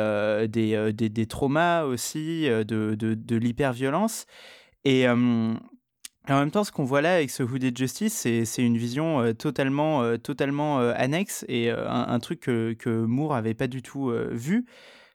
des, 0.49 0.93
des, 0.93 1.09
des, 1.09 1.25
traumas 1.25 1.83
aussi, 1.83 2.47
de, 2.47 2.63
de, 2.95 3.13
de 3.13 3.35
l'hyperviolence. 3.35 4.25
Et 4.83 5.05
en 6.33 6.39
même 6.39 6.51
temps, 6.51 6.63
ce 6.63 6.71
qu'on 6.71 6.83
voit 6.83 7.01
là 7.01 7.15
avec 7.15 7.31
ce 7.31 7.43
Hooded 7.43 7.77
Justice, 7.77 8.13
c'est 8.13 8.63
une 8.63 8.77
vision 8.77 9.21
euh, 9.21 9.33
totalement, 9.33 10.03
euh, 10.03 10.17
totalement 10.17 10.79
euh, 10.79 10.93
annexe 10.95 11.43
et 11.47 11.71
un, 11.71 12.19
truc 12.19 12.41
que, 12.41 12.73
que 12.73 12.89
Moore 12.89 13.35
avait 13.35 13.53
pas 13.53 13.67
du 13.67 13.81
tout 13.81 14.11
vu 14.31 14.65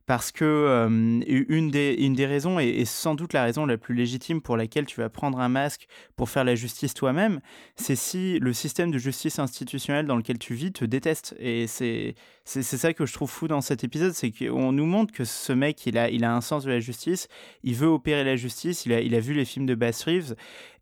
parce 0.06 0.32
que 0.32 0.86
une, 1.26 1.70
des, 1.70 1.94
une 1.94 2.14
des 2.14 2.26
raisons, 2.26 2.58
et, 2.58 2.84
sans 2.84 3.14
doute 3.14 3.32
la 3.32 3.42
raison 3.42 3.64
la 3.64 3.78
plus 3.78 3.94
légitime 3.94 4.42
pour 4.42 4.56
laquelle 4.56 4.84
tu 4.84 5.00
vas 5.00 5.08
prendre 5.08 5.40
un 5.40 5.48
masque 5.48 5.86
pour 6.16 6.28
faire 6.28 6.44
la 6.44 6.54
justice 6.54 6.92
toi-même, 6.92 7.40
c'est 7.76 7.96
si 7.96 8.38
le 8.38 8.52
système 8.52 8.90
de 8.90 8.98
justice 8.98 9.38
institutionnelle 9.38 10.06
dans 10.06 10.16
lequel 10.16 10.38
tu 10.38 10.52
vis 10.54 10.72
te 10.72 10.84
déteste. 10.84 11.34
Et 11.38 11.66
c'est 11.66 12.14
ça 12.62 12.92
que 12.92 13.06
je 13.06 13.14
trouve 13.14 13.30
fou 13.30 13.48
dans 13.48 13.62
cet 13.62 13.82
épisode, 13.82 14.12
c'est 14.12 14.30
qu'on 14.30 14.72
nous 14.72 14.86
montre 14.86 15.12
que 15.14 15.24
ce 15.24 15.54
mec, 15.54 15.86
il 15.86 15.96
a, 15.96 16.10
il 16.10 16.24
a 16.24 16.34
un 16.34 16.42
sens 16.42 16.64
de 16.64 16.70
la 16.70 16.80
justice, 16.80 17.28
il 17.62 17.74
veut 17.74 17.88
opérer 17.88 18.24
la 18.24 18.36
justice, 18.36 18.84
il 18.84 18.92
a, 18.92 19.00
il 19.00 19.14
a 19.14 19.20
vu 19.20 19.32
les 19.32 19.46
films 19.46 19.66
de 19.66 19.74
Bass 19.74 20.04
Reeves, 20.04 20.34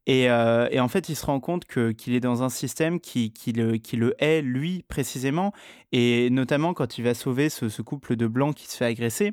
euh, 0.08 0.68
et, 0.70 0.80
en 0.80 0.88
fait, 0.88 1.08
il 1.08 1.16
se 1.16 1.24
rend 1.24 1.40
compte 1.40 1.64
qu'il 1.66 2.14
est 2.14 2.20
dans 2.20 2.42
un 2.42 2.48
système 2.48 3.00
qui, 3.00 3.32
qui, 3.32 3.52
le, 3.52 3.76
qui 3.76 3.96
le 3.96 4.14
hait, 4.18 4.42
lui, 4.42 4.84
précisément. 4.88 5.52
Et 5.92 6.30
notamment 6.30 6.74
quand 6.74 6.98
il 6.98 7.04
va 7.04 7.14
sauver 7.14 7.48
ce, 7.48 7.82
couple 7.82 8.16
de 8.16 8.26
blancs 8.26 8.54
qui 8.54 8.66
se 8.66 8.76
fait 8.76 8.86
agresser. 8.86 9.32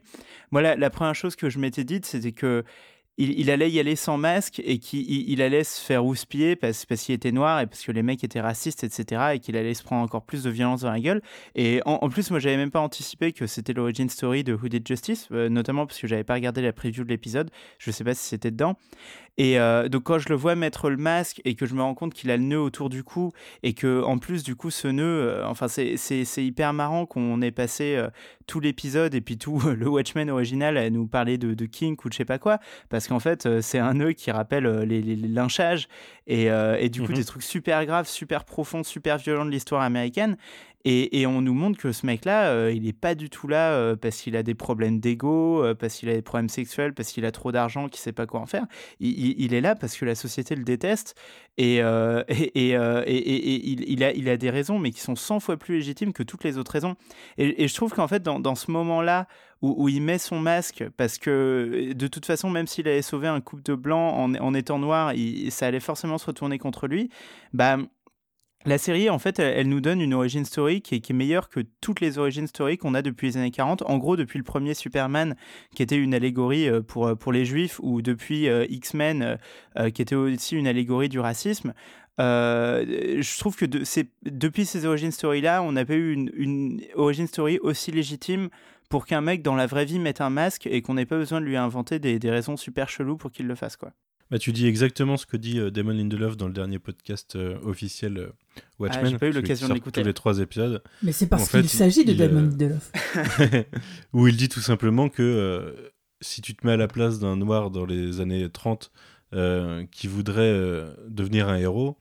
Moi, 0.51 0.61
la 0.75 0.89
première 0.89 1.15
chose 1.15 1.35
que 1.35 1.49
je 1.49 1.59
m'étais 1.59 1.83
dite, 1.83 2.05
c'était 2.05 2.31
que 2.31 2.63
il, 3.19 3.51
allait 3.51 3.69
y 3.69 3.79
aller 3.81 3.97
sans 3.97 4.17
masque 4.17 4.61
et 4.63 4.79
qu'il 4.79 5.01
il, 5.29 5.41
allait 5.41 5.65
se 5.65 5.81
faire 5.81 6.05
houspiller 6.05 6.55
parce, 6.55 6.85
parce 6.85 7.03
qu'il 7.03 7.13
était 7.13 7.33
noir 7.33 7.59
et 7.59 7.67
parce 7.67 7.83
que 7.83 7.91
les 7.91 8.01
mecs 8.01 8.23
étaient 8.23 8.39
racistes, 8.39 8.85
etc. 8.85 9.31
et 9.33 9.39
qu'il 9.39 9.57
allait 9.57 9.73
se 9.73 9.83
prendre 9.83 10.03
encore 10.03 10.23
plus 10.23 10.43
de 10.43 10.49
violence 10.49 10.81
dans 10.81 10.91
la 10.91 11.01
gueule. 11.01 11.21
Et 11.53 11.81
en, 11.85 12.07
plus, 12.07 12.31
moi, 12.31 12.39
j'avais 12.39 12.55
même 12.55 12.71
pas 12.71 12.79
anticipé 12.79 13.33
que 13.33 13.45
c'était 13.45 13.73
l'origin 13.73 14.07
story 14.07 14.45
de 14.45 14.53
Who 14.53 14.69
Did 14.69 14.87
Justice, 14.87 15.27
euh, 15.33 15.49
notamment 15.49 15.85
parce 15.85 15.99
que 15.99 16.07
j'avais 16.07 16.23
pas 16.23 16.35
regardé 16.35 16.61
la 16.61 16.71
preview 16.71 17.03
de 17.03 17.09
l'épisode. 17.09 17.51
Je 17.77 17.91
sais 17.91 18.05
pas 18.05 18.13
si 18.13 18.23
c'était 18.23 18.51
dedans. 18.51 18.77
Et 19.39 19.57
euh, 19.57 19.87
donc 19.87 20.03
quand 20.03 20.19
je 20.19 20.27
le 20.27 20.35
vois 20.35 20.55
mettre 20.55 20.89
le 20.89 20.97
masque 20.97 21.41
et 21.45 21.55
que 21.55 21.65
je 21.65 21.73
me 21.73 21.81
rends 21.81 21.95
compte 21.95 22.13
qu'il 22.13 22.29
a 22.29 22.35
le 22.35 22.43
nœud 22.43 22.59
autour 22.59 22.89
du 22.89 23.05
cou 23.05 23.31
et 23.63 23.73
que 23.73 24.03
en 24.03 24.17
plus 24.17 24.43
du 24.43 24.57
coup 24.57 24.69
ce 24.69 24.89
nœud, 24.89 25.03
euh, 25.29 25.45
enfin 25.45 25.69
c'est 25.69 26.43
hyper 26.43 26.73
marrant 26.73 27.05
qu'on 27.05 27.41
ait 27.41 27.51
passé 27.51 28.05
tout 28.49 28.59
l'épisode 28.59 29.13
et 29.13 29.21
puis 29.21 29.37
tout 29.37 29.59
le 29.77 29.87
Watchmen 29.87 30.29
original 30.29 30.75
à 30.75 30.89
nous 30.89 31.07
parler 31.07 31.37
de, 31.37 31.53
de 31.53 31.65
King 31.65 31.95
ou 32.03 32.09
de 32.09 32.13
je 32.13 32.17
sais 32.17 32.25
pas 32.25 32.39
quoi, 32.39 32.59
parce 32.89 33.07
qu'en 33.07 33.19
fait 33.19 33.45
euh, 33.45 33.61
c'est 33.61 33.79
un 33.79 33.93
nœud 33.93 34.13
qui 34.13 34.31
rappelle 34.31 34.65
euh, 34.65 34.83
les, 34.83 35.01
lynchages 35.15 35.87
et, 36.27 36.49
euh, 36.49 36.75
et 36.79 36.89
du 36.89 37.01
coup 37.01 37.11
mhm. 37.11 37.17
des 37.17 37.25
trucs 37.25 37.43
super 37.43 37.85
graves, 37.85 38.07
super 38.07 38.43
profonds, 38.43 38.83
super 38.83 39.17
violents 39.17 39.45
de 39.45 39.51
l'histoire 39.51 39.83
américaine. 39.83 40.35
Et, 40.85 41.25
on 41.27 41.41
nous 41.41 41.53
montre 41.53 41.77
que 41.77 41.91
ce 41.91 42.05
mec-là, 42.05 42.69
il 42.69 42.83
n'est 42.83 42.93
pas 42.93 43.13
du 43.13 43.29
tout 43.29 43.47
là 43.47 43.95
parce 43.97 44.21
qu'il 44.21 44.35
a 44.35 44.43
des 44.43 44.55
problèmes 44.55 44.99
d'ego, 44.99 45.63
parce 45.77 45.95
qu'il 45.95 46.09
a 46.09 46.13
des 46.13 46.21
problèmes 46.21 46.49
sexuels, 46.49 46.93
parce 46.93 47.11
qu'il 47.11 47.25
a 47.25 47.31
trop 47.31 47.51
d'argent, 47.51 47.89
qu'il 47.89 47.99
sait 47.99 48.13
pas 48.13 48.25
quoi 48.25 48.39
en 48.39 48.45
faire. 48.45 48.65
Il, 48.99 49.53
est 49.53 49.61
là 49.61 49.75
parce 49.75 49.97
que 49.97 50.05
la 50.05 50.15
société 50.15 50.55
le 50.55 50.63
déteste 50.63 51.15
et, 51.57 51.79
il, 51.79 51.83
a, 54.29 54.37
des 54.37 54.49
raisons, 54.49 54.79
mais 54.79 54.91
qui 54.91 55.01
sont 55.01 55.15
100 55.15 55.41
fois 55.41 55.57
plus 55.57 55.75
légitimes 55.75 56.13
que 56.13 56.23
toutes 56.23 56.43
les 56.43 56.57
autres 56.57 56.71
raisons. 56.71 56.95
Et, 57.37 57.67
je 57.67 57.75
trouve 57.75 57.91
qu'en 57.91 58.07
fait, 58.07 58.23
dans, 58.23 58.55
ce 58.55 58.71
moment-là 58.71 59.27
où, 59.61 59.89
il 59.89 60.01
met 60.01 60.17
son 60.17 60.39
masque 60.39 60.85
parce 60.95 61.17
que 61.17 61.93
de 61.93 62.07
toute 62.07 62.25
façon, 62.25 62.49
même 62.49 62.67
s'il 62.67 62.87
avait 62.87 63.01
sauvé 63.01 63.27
un 63.27 63.41
couple 63.41 63.63
de 63.63 63.75
blancs 63.75 64.37
en, 64.39 64.53
étant 64.53 64.79
noir, 64.79 65.13
ça 65.49 65.67
allait 65.67 65.79
forcément 65.79 66.17
se 66.17 66.25
retourner 66.25 66.57
contre 66.57 66.87
lui. 66.87 67.09
Bah, 67.53 67.77
la 68.65 68.77
série, 68.77 69.09
en 69.09 69.19
fait, 69.19 69.39
elle, 69.39 69.69
nous 69.69 69.79
donne 69.79 70.01
une 70.01 70.13
origin 70.13 70.43
story 70.43 70.81
qui 70.81 70.95
est, 70.95 71.09
meilleure 71.11 71.47
que 71.47 71.61
toutes 71.79 72.01
les 72.01 72.17
origin 72.17 72.45
stories 72.45 72.77
qu'on 72.77 72.93
a 72.93 73.01
depuis 73.01 73.27
les 73.27 73.37
années 73.37 73.51
40. 73.51 73.83
En 73.83 73.97
gros, 73.97 74.17
depuis 74.17 74.37
le 74.37 74.43
premier 74.43 74.73
Superman, 74.73 75.35
qui 75.73 75.81
était 75.81 75.95
une 75.95 76.13
allégorie 76.13 76.67
euh, 76.67 76.81
pour, 76.81 77.07
euh, 77.07 77.15
pour 77.15 77.31
les 77.31 77.45
juifs, 77.45 77.79
ou 77.81 78.01
depuis 78.01 78.49
euh, 78.49 78.65
X-Men, 78.69 79.37
qui 79.93 80.01
était 80.01 80.15
aussi 80.15 80.57
une 80.57 80.67
allégorie 80.67 81.07
du 81.07 81.19
racisme. 81.21 81.73
je 82.17 83.39
trouve 83.39 83.55
que 83.55 83.65
de, 83.65 83.83
depuis 84.23 84.65
ces 84.65 84.85
origin 84.85 85.11
stories-là, 85.11 85.63
on 85.63 85.71
n'a 85.71 85.85
pas 85.85 85.95
eu 85.95 86.11
une, 86.11 86.29
une 86.33 86.81
origin 86.95 87.27
story 87.27 87.59
aussi 87.59 87.91
légitime 87.91 88.49
pour 88.89 89.05
qu'un 89.05 89.21
mec 89.21 89.41
dans 89.41 89.55
la 89.55 89.67
vraie 89.67 89.85
vie 89.85 89.99
mette 89.99 90.19
un 90.19 90.29
masque 90.29 90.67
et 90.67 90.81
qu'on 90.81 90.95
n'ait 90.95 91.05
pas 91.05 91.17
besoin 91.17 91.39
de 91.39 91.45
lui 91.45 91.55
inventer 91.55 91.99
des, 91.99 92.19
des 92.19 92.29
raisons 92.29 92.57
super 92.57 92.89
cheloues 92.89 93.17
pour 93.17 93.31
qu'il 93.31 93.47
le 93.47 93.55
fasse, 93.55 93.77
quoi. 93.77 93.93
Bah, 94.31 94.37
tu 94.37 94.51
dis 94.51 94.67
exactement 94.67 95.17
ce 95.17 95.25
que 95.25 95.37
dit 95.37 95.59
euh, 95.59 95.71
Damon 95.71 95.91
Lindelof 95.91 96.37
dans 96.37 96.45
le 96.47 96.53
dernier 96.53 96.77
podcast 96.77 97.35
euh, 97.35 97.57
officiel 97.63 98.17
euh, 98.17 98.29
Watchmen. 98.77 99.05
Ah, 99.05 99.09
j'ai 99.09 99.17
pas 99.17 99.27
eu 99.27 99.31
l'occasion 99.31 99.67
de 99.67 99.73
l'écouter. 99.73 100.01
Tous 100.01 100.07
les 100.07 100.13
trois 100.13 100.39
épisodes. 100.39 100.83
Mais 101.01 101.11
c'est 101.11 101.25
parce 101.25 101.49
qu'il 101.49 101.67
s'agit 101.67 102.05
de 102.05 102.13
Damon 102.13 102.41
Lindelof. 102.41 102.91
où 104.13 104.27
il 104.27 104.37
dit 104.37 104.49
tout 104.49 104.61
simplement 104.61 105.09
que 105.09 105.91
si 106.21 106.41
tu 106.41 106.55
te 106.55 106.65
mets 106.65 106.73
à 106.73 106.77
la 106.77 106.87
place 106.87 107.17
d'un 107.17 107.37
noir 107.37 107.71
dans 107.71 107.85
les 107.85 108.21
années 108.21 108.49
30 108.49 108.91
qui 109.91 110.07
voudrait 110.07 110.53
devenir 111.07 111.49
un 111.49 111.57
héros 111.57 111.97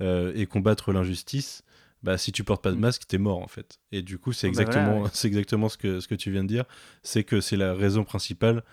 et 0.00 0.46
combattre 0.46 0.92
l'injustice, 0.92 1.62
bah, 2.02 2.18
si 2.18 2.32
tu 2.32 2.44
portes 2.44 2.62
pas 2.62 2.72
de 2.72 2.76
mm. 2.76 2.80
masque, 2.80 3.02
t'es 3.06 3.18
mort 3.18 3.38
en 3.38 3.48
fait. 3.48 3.78
Et 3.92 4.02
du 4.02 4.18
coup, 4.18 4.32
c'est 4.32 4.48
ah 4.48 4.50
bah 4.50 4.62
exactement, 4.62 5.04
c'est 5.12 5.28
exactement 5.28 5.68
ce 5.70 5.78
que, 5.78 6.00
ce 6.00 6.08
que 6.08 6.14
tu 6.14 6.30
viens 6.30 6.42
de 6.42 6.48
dire. 6.48 6.64
C'est 7.02 7.24
que 7.24 7.40
c'est 7.40 7.56
la 7.56 7.72
raison 7.72 8.04
principale 8.04 8.64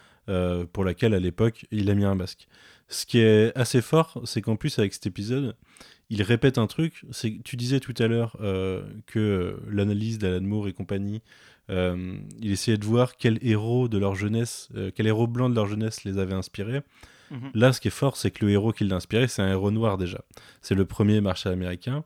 pour 0.74 0.84
laquelle 0.84 1.14
à 1.14 1.22
l'époque 1.22 1.66
il 1.72 1.90
a 1.90 1.96
mis 1.96 2.04
un 2.04 2.16
masque. 2.16 2.50
Ce 2.90 3.06
qui 3.06 3.20
est 3.20 3.56
assez 3.58 3.82
fort, 3.82 4.22
c'est 4.26 4.42
qu'en 4.42 4.56
plus, 4.56 4.80
avec 4.80 4.94
cet 4.94 5.06
épisode, 5.08 5.56
il 6.10 6.22
répète 6.22 6.58
un 6.58 6.68
truc. 6.68 7.04
C'est 7.12 7.42
tu 7.44 7.58
disais 7.58 7.80
tout 7.80 7.94
à 7.98 8.08
l'heure 8.08 8.38
euh, 8.42 8.84
que 9.08 9.20
euh, 9.20 9.58
l'analyse 9.70 10.20
d'Alan 10.20 10.42
Moore 10.42 10.68
et 10.70 10.74
compagnie, 10.74 11.22
euh, 11.70 12.18
il 12.40 12.52
essayait 12.52 12.78
de 12.78 12.86
voir 12.86 13.18
quel 13.18 13.40
héros 13.42 13.90
de 13.90 13.98
leur 13.98 14.16
jeunesse, 14.16 14.70
quel 14.96 15.08
héros 15.08 15.28
blanc 15.28 15.50
de 15.50 15.56
leur 15.56 15.68
jeunesse 15.68 16.06
les 16.06 16.18
avait 16.18 16.34
inspirés. 16.34 16.82
Mhm. 17.30 17.52
Là, 17.56 17.74
ce 17.74 17.82
qui 17.82 17.90
est 17.90 17.92
fort, 17.92 18.16
c'est 18.16 18.32
que 18.32 18.46
le 18.46 18.52
héros 18.52 18.72
qui 18.72 18.86
l'a 18.86 18.96
inspiré, 18.96 19.28
c'est 19.28 19.42
un 19.42 19.50
héros 19.50 19.72
noir 19.72 19.98
déjà. 19.98 20.22
C'est 20.62 20.76
le 20.76 20.86
premier 20.86 21.20
marshal 21.20 21.52
américain, 21.52 22.06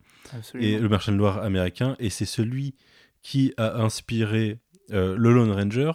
et 0.55 0.79
le 0.79 0.89
marshal 0.89 1.13
noir 1.13 1.43
américain, 1.43 1.95
et 1.99 2.09
c'est 2.09 2.25
celui 2.25 2.73
qui 3.21 3.53
a 3.57 3.83
inspiré 3.83 4.57
le 4.89 5.15
Lone 5.15 5.51
Ranger 5.51 5.91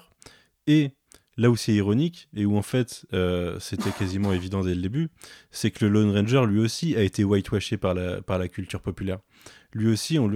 et 0.69 0.93
Là 1.39 1.51
où 1.51 1.57
c'est 1.57 1.75
ironique, 1.75 2.29
et 2.35 2.47
où 2.47 2.57
en 2.57 2.63
fait 2.63 3.05
euh, 3.13 3.59
c'était 3.61 3.91
quasiment 3.91 4.33
évident 4.33 4.63
dès 4.63 4.75
le 4.75 4.81
début, 4.81 5.11
c'est 5.51 5.71
que 5.71 5.85
le 5.85 5.91
Lone 5.91 6.11
Ranger 6.17 6.47
lui 6.47 6.61
aussi 6.61 6.97
a 6.97 7.03
été 7.03 7.25
whitewashé 7.25 7.77
par 7.77 7.93
la, 7.93 8.23
par 8.23 8.39
la 8.39 8.49
culture 8.49 8.81
populaire. 8.81 9.19
Lui 9.73 9.89
aussi, 9.89 10.19
on, 10.19 10.29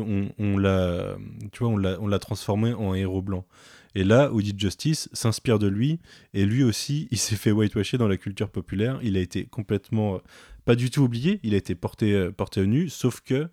l'a, 0.59 1.16
tu 1.53 1.64
vois, 1.64 1.68
on 1.72 2.07
l'a 2.07 2.18
transformé 2.18 2.74
en 2.74 2.94
héros 2.94 3.22
blanc. 3.22 3.46
Et 3.94 4.05
là, 4.05 4.32
Audit 4.32 4.59
Justice 4.59 5.09
s'inspire 5.12 5.59
de 5.59 5.66
lui, 5.66 5.98
et 6.34 6.44
lui 6.44 6.62
aussi, 6.62 7.09
il 7.11 7.18
s'est 7.18 7.36
fait 7.36 7.51
whitewasher 7.51 7.98
dans 7.98 8.09
la 8.09 8.16
culture 8.16 8.51
populaire. 8.51 8.98
Il 9.03 9.16
a 9.16 9.20
été 9.20 9.46
complètement, 9.46 10.16
euh, 10.16 10.18
pas 10.64 10.76
du 10.76 10.90
tout 10.90 11.03
oublié, 11.03 11.40
il 11.42 11.55
a 11.55 11.57
été 11.57 11.74
porté, 11.74 12.12
euh, 12.12 12.30
porté 12.30 12.61
au 12.61 12.66
nu, 12.66 12.88
sauf 12.88 13.20
que 13.20 13.48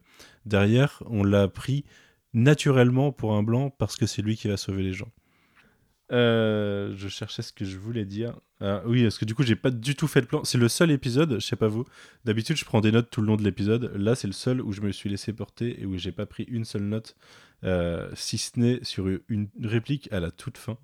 derrière, 0.46 1.02
on 1.08 1.24
l'a 1.24 1.48
pris 1.48 1.86
naturellement 2.34 3.12
pour 3.12 3.34
un 3.34 3.44
blanc 3.44 3.70
parce 3.70 3.96
que 3.96 4.06
c'est 4.06 4.22
lui 4.22 4.36
qui 4.36 4.48
va 4.48 4.58
sauver 4.58 4.84
les 4.84 4.94
gens. 4.94 5.12
Euh, 6.12 6.94
je 6.96 7.10
cherchais 7.10 7.42
ce 7.42 7.52
que 7.52 7.66
je 7.66 7.78
voulais 7.78 8.06
dire. 8.06 8.40
Ah, 8.62 8.82
oui, 8.86 9.04
parce 9.04 9.18
que 9.18 9.26
du 9.26 9.36
coup, 9.36 9.44
j'ai 9.44 9.56
pas 9.56 9.72
du 9.72 9.96
tout 9.96 10.08
fait 10.08 10.22
le 10.22 10.28
plan. 10.28 10.44
C'est 10.44 10.58
le 10.58 10.70
seul 10.70 10.92
épisode, 10.92 11.36
je 11.40 11.46
sais 11.46 11.56
pas 11.56 11.68
vous. 11.68 11.86
D'habitude, 12.26 12.56
je 12.56 12.66
prends 12.66 12.82
des 12.82 12.92
notes 12.92 13.10
tout 13.10 13.22
le 13.22 13.28
long 13.28 13.36
de 13.36 13.44
l'épisode. 13.44 13.92
Là, 13.96 14.16
c'est 14.16 14.28
le 14.28 14.34
seul 14.34 14.62
où 14.62 14.72
je 14.72 14.82
me 14.82 14.92
suis 14.92 15.10
laissé 15.10 15.34
porter 15.34 15.82
et 15.82 15.86
où 15.86 15.98
j'ai 15.98 16.12
pas 16.12 16.26
pris 16.26 16.44
une 16.44 16.66
seule 16.66 16.84
note, 16.84 17.16
euh, 17.64 18.10
si 18.16 18.38
ce 18.38 18.60
n'est 18.60 18.80
sur 18.84 19.08
une 19.28 19.50
réplique 19.62 20.12
à 20.12 20.20
la 20.20 20.32
toute 20.32 20.58
fin. 20.58 20.78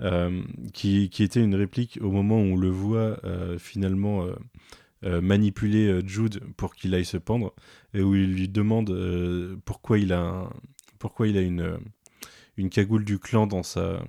Euh, 0.00 0.42
qui, 0.72 1.10
qui, 1.10 1.24
était 1.24 1.42
une 1.42 1.56
réplique 1.56 1.98
au 2.00 2.12
moment 2.12 2.36
où 2.36 2.52
on 2.52 2.56
le 2.56 2.68
voit 2.68 3.18
euh, 3.24 3.58
finalement 3.58 4.24
manipuler 5.02 6.00
Jude 6.06 6.40
pour 6.56 6.74
qu'il 6.74 6.94
aille 6.94 7.04
se 7.04 7.16
pendre 7.16 7.54
et 7.94 8.00
où 8.02 8.14
il 8.14 8.32
lui 8.34 8.48
demande 8.48 9.60
pourquoi 9.64 9.98
il 9.98 10.12
a, 10.12 10.50
pourquoi 10.98 11.28
il 11.28 11.36
a 11.36 11.40
une, 11.40 11.78
une 12.56 12.70
cagoule 12.70 13.04
du 13.04 13.18
clan 13.18 13.46
dans 13.46 13.62
sa, 13.62 14.04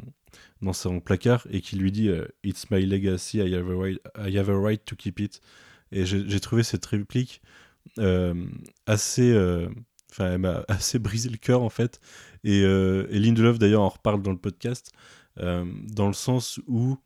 dans 0.62 0.74
son 0.74 1.00
placard 1.00 1.48
et 1.50 1.62
qui 1.62 1.76
lui 1.76 1.92
dit 1.92 2.10
euh, 2.10 2.26
It's 2.44 2.70
my 2.70 2.86
legacy, 2.86 3.38
I 3.38 3.54
have, 3.56 3.70
a 3.70 3.76
right, 3.76 4.00
I 4.18 4.38
have 4.38 4.50
a 4.50 4.58
right 4.58 4.84
to 4.86 4.96
keep 4.96 5.20
it. 5.20 5.42
Et 5.92 6.06
j'ai 6.06 6.40
trouvé 6.40 6.64
cette 6.64 6.86
réplique 6.86 7.42
euh, 7.98 8.46
assez. 8.86 9.32
Euh, 9.32 9.68
enfin, 10.12 10.34
elle 10.34 10.40
m'a 10.40 10.64
assez 10.68 11.00
brisé 11.00 11.30
le 11.30 11.38
cœur 11.38 11.64
en 11.64 11.70
fait. 11.70 12.00
Et, 12.44 12.60
et 12.62 13.20
Lindelof 13.20 13.58
d'ailleurs 13.58 13.82
en 13.82 13.90
reparle 13.90 14.22
dans 14.22 14.32
le 14.32 14.38
podcast, 14.38 14.92
dans 15.38 16.08
le 16.08 16.14
sens 16.14 16.60
où 16.68 16.98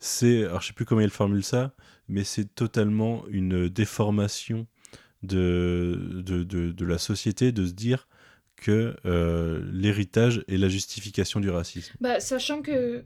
c'est. 0.00 0.44
Alors 0.44 0.60
je 0.60 0.68
sais 0.68 0.72
plus 0.72 0.84
comment 0.84 1.00
il 1.02 1.10
formule 1.10 1.44
ça, 1.44 1.72
mais 2.08 2.24
c'est 2.24 2.52
totalement 2.54 3.24
une 3.28 3.68
déformation 3.68 4.66
de, 5.22 6.22
de, 6.24 6.42
de, 6.42 6.72
de, 6.72 6.84
la 6.84 6.98
société 6.98 7.52
de 7.52 7.66
se 7.66 7.72
dire 7.72 8.08
que 8.56 8.96
euh, 9.04 9.62
l'héritage 9.72 10.44
est 10.48 10.56
la 10.56 10.68
justification 10.68 11.40
du 11.40 11.50
racisme. 11.50 11.94
Bah, 12.00 12.20
sachant 12.20 12.62
que 12.62 13.04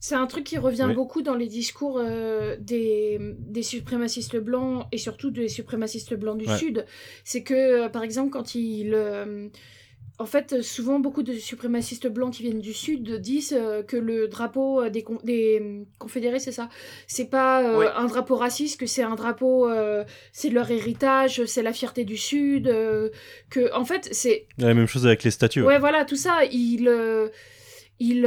c'est 0.00 0.14
un 0.14 0.26
truc 0.26 0.44
qui 0.44 0.58
revient 0.58 0.90
beaucoup 0.94 1.22
dans 1.22 1.34
les 1.34 1.46
discours 1.46 1.98
euh, 1.98 2.56
des, 2.58 3.18
des, 3.38 3.62
suprémacistes 3.62 4.36
blancs 4.36 4.86
et 4.90 4.98
surtout 4.98 5.30
des 5.30 5.48
suprémacistes 5.48 6.14
blancs 6.14 6.38
du 6.38 6.46
Sud. 6.56 6.86
C'est 7.22 7.44
que, 7.44 7.84
euh, 7.84 7.88
par 7.88 8.02
exemple, 8.02 8.30
quand 8.30 8.56
ils 8.56 8.96
en 10.18 10.26
fait, 10.26 10.62
souvent, 10.62 11.00
beaucoup 11.00 11.22
de 11.22 11.32
suprémacistes 11.32 12.06
blancs 12.06 12.34
qui 12.34 12.42
viennent 12.42 12.60
du 12.60 12.74
Sud 12.74 13.16
disent 13.20 13.54
euh, 13.56 13.82
que 13.82 13.96
le 13.96 14.28
drapeau 14.28 14.82
euh, 14.82 14.90
des, 14.90 15.04
des 15.24 15.58
hum, 15.60 15.86
confédérés, 15.98 16.38
c'est 16.38 16.52
ça? 16.52 16.68
C'est 17.06 17.30
pas 17.30 17.62
euh, 17.62 17.90
un 17.96 18.06
drapeau 18.06 18.36
raciste, 18.36 18.78
que 18.78 18.86
c'est 18.86 19.02
un 19.02 19.14
drapeau, 19.14 19.68
c'est 20.32 20.50
leur 20.50 20.70
héritage, 20.70 21.44
c'est 21.46 21.62
la 21.62 21.72
fierté 21.72 22.04
du 22.04 22.16
Sud. 22.16 22.64
que, 23.50 23.74
en 23.74 23.84
fait, 23.84 24.08
c'est. 24.12 24.46
La 24.58 24.74
même 24.74 24.86
chose 24.86 25.06
avec 25.06 25.24
les 25.24 25.30
statues. 25.30 25.62
Ouais, 25.62 25.78
voilà, 25.78 26.04
tout 26.04 26.16
ça. 26.16 26.44
Il. 26.50 26.90
il 27.98 28.26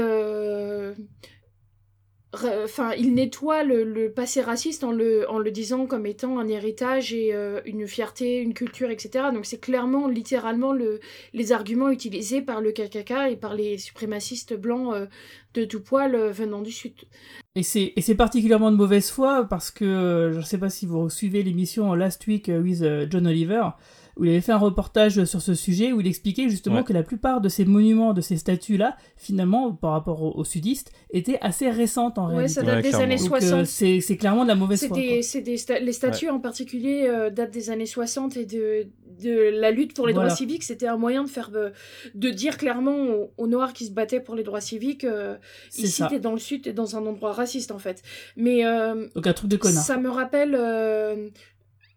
enfin, 2.43 2.93
il 2.93 3.13
nettoie 3.13 3.63
le, 3.63 4.09
passé 4.09 4.41
raciste 4.41 4.83
en 4.83 4.91
le, 4.91 5.49
disant 5.51 5.85
comme 5.85 6.05
étant 6.05 6.39
un 6.39 6.47
héritage 6.47 7.13
et 7.13 7.33
euh, 7.33 7.61
une 7.65 7.87
fierté, 7.87 8.37
une 8.37 8.53
culture, 8.53 8.89
etc. 8.89 9.25
Donc 9.33 9.45
c'est 9.45 9.59
clairement, 9.59 10.07
littéralement, 10.07 10.73
le, 10.73 10.99
les 11.33 11.51
arguments 11.51 11.89
utilisés 11.89 12.41
par 12.41 12.61
le 12.61 12.71
KKK 12.71 13.31
et 13.31 13.35
par 13.35 13.53
les 13.53 13.77
suprémacistes 13.77 14.53
blancs 14.53 14.93
euh, 14.93 15.05
de 15.53 15.65
tout 15.65 15.81
poil 15.81 16.15
euh, 16.15 16.31
venant 16.31 16.61
du 16.61 16.71
Sud. 16.71 16.93
Et 17.55 17.63
c'est 17.63 18.15
particulièrement 18.15 18.71
de 18.71 18.75
mauvaise 18.75 19.09
foi 19.09 19.45
parce 19.49 19.71
que, 19.71 20.31
je 20.33 20.37
ne 20.37 20.43
sais 20.43 20.57
pas 20.57 20.69
si 20.69 20.85
vous 20.85 21.09
suivez 21.09 21.41
l'émission 21.41 21.93
Last 21.93 22.27
Week 22.27 22.51
with 22.53 22.83
John 23.09 23.27
Oliver, 23.27 23.69
où 24.17 24.23
il 24.23 24.31
avait 24.31 24.41
fait 24.41 24.53
un 24.53 24.57
reportage 24.57 25.25
sur 25.25 25.41
ce 25.41 25.53
sujet 25.53 25.91
où 25.91 25.99
il 25.99 26.07
expliquait 26.07 26.47
justement 26.49 26.83
que 26.83 26.93
la 26.93 27.03
plupart 27.03 27.41
de 27.41 27.49
ces 27.49 27.65
monuments, 27.65 28.13
de 28.13 28.21
ces 28.21 28.37
statues-là, 28.37 28.95
finalement, 29.17 29.73
par 29.73 29.91
rapport 29.91 30.37
aux, 30.37 30.43
sudistes, 30.43 30.91
étaient 31.11 31.37
assez 31.41 31.69
récentes 31.69 32.17
en 32.17 32.27
ouais, 32.27 32.35
réalité. 32.35 32.53
ça 32.53 32.63
date 32.63 32.83
des 32.83 32.95
années 32.95 33.17
60. 33.17 33.51
Euh, 33.51 33.65
c'est 33.65 34.17
clairement 34.17 34.43
de 34.43 34.49
la 34.49 34.55
mauvaise 34.55 34.87
foi. 34.87 34.95
Des, 34.95 35.21
les 35.81 35.91
statues 35.91 36.29
en 36.29 36.39
particulier 36.39 37.07
euh, 37.07 37.29
datent 37.29 37.51
des 37.51 37.69
années 37.69 37.85
60 37.85 38.37
et 38.37 38.45
de, 38.45 38.87
de 39.21 39.49
la 39.59 39.71
lutte 39.71 39.95
pour 39.95 40.07
les 40.07 40.13
droits 40.13 40.29
civiques. 40.29 40.63
C'était 40.63 40.87
un 40.87 40.97
moyen 40.97 41.23
de 41.23 41.29
faire 41.29 41.51
euh, 41.55 41.71
de 42.13 42.29
dire 42.29 42.57
clairement 42.57 43.29
aux, 43.37 43.47
Noirs 43.47 43.73
qui 43.73 43.85
se 43.85 43.91
battaient 43.91 44.19
pour 44.19 44.35
les 44.35 44.43
droits 44.43 44.61
civiques 44.61 45.05
ici, 45.77 46.03
t'es 46.09 46.19
dans 46.19 46.33
le 46.33 46.39
Sud, 46.39 46.63
t'es 46.63 46.73
dans 46.73 46.95
un 46.95 47.05
endroit 47.05 47.33
raciste 47.33 47.71
en 47.71 47.79
fait. 47.79 48.01
Mais 48.35 48.63
Donc 49.15 49.27
un 49.27 49.33
truc 49.33 49.49
de 49.49 49.57
connard. 49.57 49.83
Ça 49.83 49.97
me 49.97 50.09
rappelle 50.09 50.55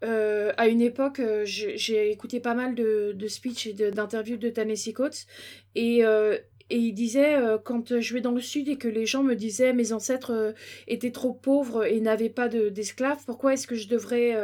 euh, 0.04 0.52
à 0.56 0.68
une 0.68 0.80
époque, 0.80 1.18
euh, 1.18 1.42
j'ai 1.44 2.12
écouté 2.12 2.38
pas 2.38 2.54
mal 2.54 2.74
de, 2.74 3.12
de 3.16 3.28
speeches 3.28 3.66
et 3.66 3.72
d'interviews 3.72 4.36
de, 4.36 4.48
de 4.48 4.92
Coates 4.92 5.26
et, 5.74 6.04
euh, 6.04 6.38
et 6.70 6.76
il 6.76 6.92
disait 6.92 7.36
quand 7.64 8.00
je 8.00 8.14
vais 8.14 8.20
dans 8.20 8.32
le 8.32 8.40
sud 8.40 8.68
et 8.68 8.76
que 8.76 8.88
les 8.88 9.06
gens 9.06 9.22
me 9.22 9.34
disaient 9.34 9.72
mes 9.72 9.92
ancêtres 9.92 10.54
étaient 10.86 11.10
trop 11.10 11.32
pauvres 11.32 11.84
et 11.84 12.00
n'avaient 12.00 12.28
pas 12.28 12.48
d'esclaves, 12.48 13.18
pourquoi 13.26 13.54
est-ce 13.54 13.66
que 13.66 13.74
je 13.74 13.88
devrais 13.88 14.36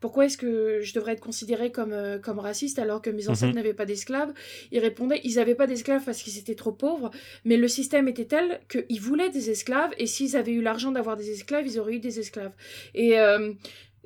pourquoi 0.00 0.26
est-ce 0.26 0.38
que 0.38 0.80
je 0.80 0.94
devrais 0.94 1.12
être 1.12 1.20
considéré 1.20 1.70
comme 1.70 1.94
comme 2.22 2.38
raciste 2.38 2.78
alors 2.78 3.02
que 3.02 3.10
mes 3.10 3.24
mhm. 3.24 3.30
ancêtres 3.30 3.54
n'avaient 3.54 3.74
pas 3.74 3.86
d'esclaves? 3.86 4.32
Il 4.72 4.78
répondait 4.78 5.20
ils 5.24 5.36
n'avaient 5.36 5.54
pas 5.54 5.66
d'esclaves 5.66 6.04
parce 6.04 6.22
qu'ils 6.22 6.38
étaient 6.38 6.54
trop 6.54 6.72
pauvres, 6.72 7.10
mais 7.44 7.56
le 7.56 7.68
système 7.68 8.08
était 8.08 8.26
tel 8.26 8.60
qu'ils 8.68 9.00
voulaient 9.00 9.30
des 9.30 9.50
esclaves 9.50 9.90
et 9.98 10.06
s'ils 10.06 10.36
avaient 10.36 10.52
eu 10.52 10.62
l'argent 10.62 10.92
d'avoir 10.92 11.16
des 11.16 11.30
esclaves, 11.30 11.66
ils 11.66 11.78
auraient 11.78 11.94
eu 11.94 12.00
des 12.00 12.20
esclaves. 12.20 12.52
Et 12.94 13.16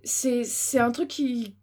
c'est 0.04 0.78
un 0.78 0.90
truc 0.90 1.08
qui, 1.08 1.54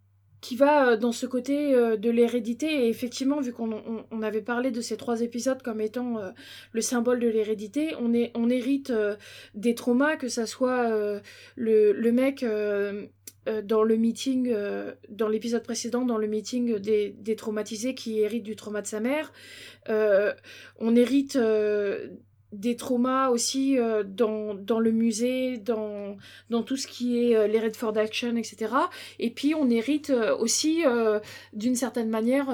qui 0.42 0.56
va 0.56 0.88
euh, 0.88 0.96
dans 0.98 1.12
ce 1.12 1.24
côté 1.24 1.74
euh, 1.74 1.96
de 1.96 2.10
l'hérédité. 2.10 2.66
Et 2.66 2.88
effectivement, 2.88 3.40
vu 3.40 3.52
qu'on 3.52 4.04
on, 4.10 4.22
avait 4.22 4.42
parlé 4.42 4.70
de 4.70 4.82
ces 4.82 4.98
trois 4.98 5.22
épisodes 5.22 5.62
comme 5.62 5.80
étant 5.80 6.18
euh, 6.18 6.30
le 6.72 6.82
symbole 6.82 7.20
de 7.20 7.28
l'hérédité, 7.28 7.94
on, 7.98 8.12
on 8.34 8.50
hérite 8.50 8.92
des 9.54 9.74
traumas, 9.74 10.16
que 10.16 10.28
ça 10.28 10.44
soit 10.44 10.90
le, 11.56 11.92
le 11.92 12.12
mec 12.12 12.44
dans 13.64 13.82
le 13.84 13.96
meeting, 13.96 14.54
dans 15.08 15.28
l'épisode 15.28 15.62
précédent, 15.62 16.04
dans 16.04 16.18
le 16.18 16.26
meeting 16.26 16.78
des, 16.78 17.10
des, 17.10 17.36
traumatisés 17.36 17.94
qui 17.94 18.20
hérite 18.20 18.42
du 18.42 18.56
trauma 18.56 18.82
de 18.82 18.86
sa 18.86 19.00
mère. 19.00 19.32
on 19.88 20.96
hérite 20.96 21.38
des 22.52 22.76
traumas 22.76 23.30
aussi 23.30 23.78
euh, 23.78 24.04
dans, 24.04 24.54
dans, 24.54 24.78
le 24.78 24.92
musée, 24.92 25.56
dans, 25.56 26.16
dans 26.50 26.62
tout 26.62 26.76
ce 26.76 26.86
qui 26.86 27.18
est 27.18 27.34
euh, 27.34 27.46
les 27.46 27.58
Redford 27.58 27.96
Action, 27.96 28.36
etc. 28.36 28.72
Et 29.18 29.30
puis 29.30 29.54
on 29.54 29.70
hérite 29.70 30.10
euh, 30.10 30.36
aussi 30.36 30.82
d'une 31.52 31.74
certaine 31.74 32.08
manière 32.08 32.48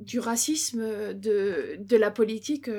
du 0.00 0.18
racisme, 0.18 1.14
de, 1.14 1.76
de 1.78 1.96
la 1.96 2.10
politique 2.10 2.70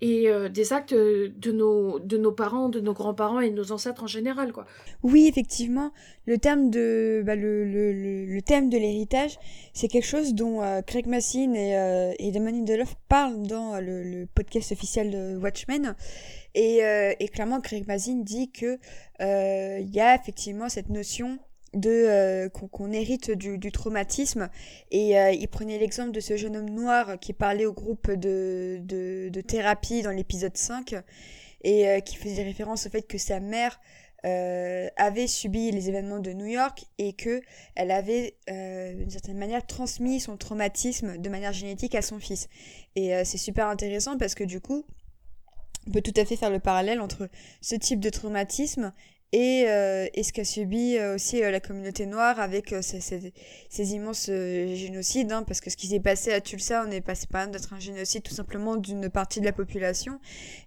et 0.00 0.28
des 0.50 0.72
actes 0.72 0.94
de 0.94 1.52
nos, 1.52 1.98
de 1.98 2.16
nos 2.16 2.32
parents, 2.32 2.68
de 2.68 2.80
nos 2.80 2.92
grands-parents 2.92 3.40
et 3.40 3.50
de 3.50 3.56
nos 3.56 3.72
ancêtres 3.72 4.04
en 4.04 4.06
général. 4.06 4.52
Quoi. 4.52 4.66
Oui, 5.02 5.26
effectivement, 5.26 5.92
le 6.26 6.38
terme 6.38 6.70
de, 6.70 7.22
bah, 7.24 7.34
le, 7.34 7.64
le, 7.64 7.92
le, 8.26 8.42
thème 8.42 8.70
de 8.70 8.78
l'héritage, 8.78 9.38
c'est 9.72 9.88
quelque 9.88 10.06
chose 10.06 10.34
dont 10.34 10.60
Craig 10.86 11.06
Massin 11.06 11.54
et, 11.54 12.14
et 12.18 12.30
Damon 12.30 12.64
parlent 13.08 13.46
dans 13.46 13.80
le 13.80 14.26
podcast 14.34 14.72
officiel 14.72 15.10
de 15.10 15.36
Watchmen. 15.38 15.89
Et, 16.54 16.84
euh, 16.84 17.14
et 17.20 17.28
clairement, 17.28 17.60
Craig 17.60 17.86
Mazin 17.86 18.22
dit 18.22 18.50
que 18.50 18.78
euh, 19.20 19.78
il 19.80 19.90
y 19.90 20.00
a 20.00 20.14
effectivement 20.14 20.68
cette 20.68 20.88
notion 20.88 21.38
de 21.72 21.90
euh, 21.90 22.48
qu'on 22.48 22.90
hérite 22.90 23.30
du, 23.30 23.72
traumatisme. 23.72 24.48
Et 24.90 25.12
il 25.14 25.48
prenait 25.48 25.78
l'exemple 25.78 26.10
de 26.10 26.20
ce 26.20 26.36
jeune 26.36 26.56
homme 26.56 26.70
noir 26.70 27.18
qui 27.20 27.32
parlait 27.32 27.66
au 27.66 27.72
groupe 27.72 28.10
de 28.10 29.40
thérapie 29.46 30.02
dans 30.02 30.10
l'épisode 30.10 30.56
5 30.56 30.96
et 31.62 32.00
qui 32.04 32.16
faisait 32.16 32.42
référence 32.42 32.86
au 32.86 32.90
fait 32.90 33.02
que 33.02 33.18
sa 33.18 33.38
mère 33.38 33.80
avait 34.24 35.28
subi 35.28 35.70
les 35.70 35.88
événements 35.88 36.18
de 36.18 36.32
New 36.32 36.46
York 36.46 36.86
et 36.98 37.12
que 37.12 37.40
elle 37.76 37.92
avait 37.92 38.34
d'une 38.48 39.10
certaine 39.10 39.38
manière 39.38 39.64
transmis 39.64 40.18
son 40.18 40.36
traumatisme 40.36 41.18
de 41.18 41.28
manière 41.28 41.52
génétique 41.52 41.94
à 41.94 42.02
son 42.02 42.18
fils. 42.18 42.48
Et 42.96 43.12
c'est 43.24 43.38
super 43.38 43.68
intéressant 43.68 44.18
parce 44.18 44.34
que 44.34 44.42
du 44.42 44.60
coup 44.60 44.84
on 45.86 45.90
peut 45.92 46.02
tout 46.02 46.14
à 46.16 46.24
fait 46.24 46.36
faire 46.36 46.50
le 46.50 46.60
parallèle 46.60 47.00
entre 47.00 47.28
ce 47.60 47.74
type 47.74 48.00
de 48.00 48.10
traumatisme 48.10 48.92
et, 49.32 49.64
euh, 49.68 50.06
ce 50.22 50.32
qu'a 50.32 50.44
subi 50.44 50.96
euh, 50.96 51.14
aussi 51.14 51.42
euh, 51.42 51.50
la 51.50 51.60
communauté 51.60 52.06
noire 52.06 52.40
avec 52.40 52.74
ces, 52.80 53.94
immenses 53.94 54.26
génocides, 54.26 55.30
hein, 55.30 55.44
parce 55.44 55.60
que 55.60 55.70
ce 55.70 55.76
qui 55.76 55.86
s'est 55.86 56.00
passé 56.00 56.32
à 56.32 56.40
Tulsa, 56.40 56.84
on 56.86 56.90
est 56.90 57.00
passé 57.00 57.26
par 57.28 57.46
d'être 57.48 57.72
un 57.72 57.78
génocide 57.78 58.22
tout 58.22 58.34
simplement 58.34 58.76
d'une 58.76 59.08
partie 59.08 59.40
de 59.40 59.44
la 59.44 59.52
population, 59.52 60.18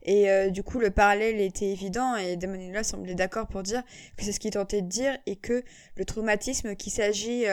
et 0.03 0.49
du 0.49 0.64
coup 0.64 0.79
le 0.79 0.89
parallèle 0.89 1.39
était 1.42 1.67
évident, 1.67 2.16
et 2.16 2.36
Damon 2.36 2.83
semblait 2.83 3.16
d'accord 3.16 3.47
pour 3.47 3.63
dire 3.63 3.83
que 4.17 4.24
c'est 4.24 4.32
ce 4.32 4.39
qu'il 4.39 4.51
tentait 4.51 4.82
de 4.82 4.87
dire, 4.87 5.17
et 5.25 5.36
que 5.36 5.63
le 5.96 6.05
traumatisme, 6.05 6.75
qu'il 6.75 6.92
s'agit 6.92 7.46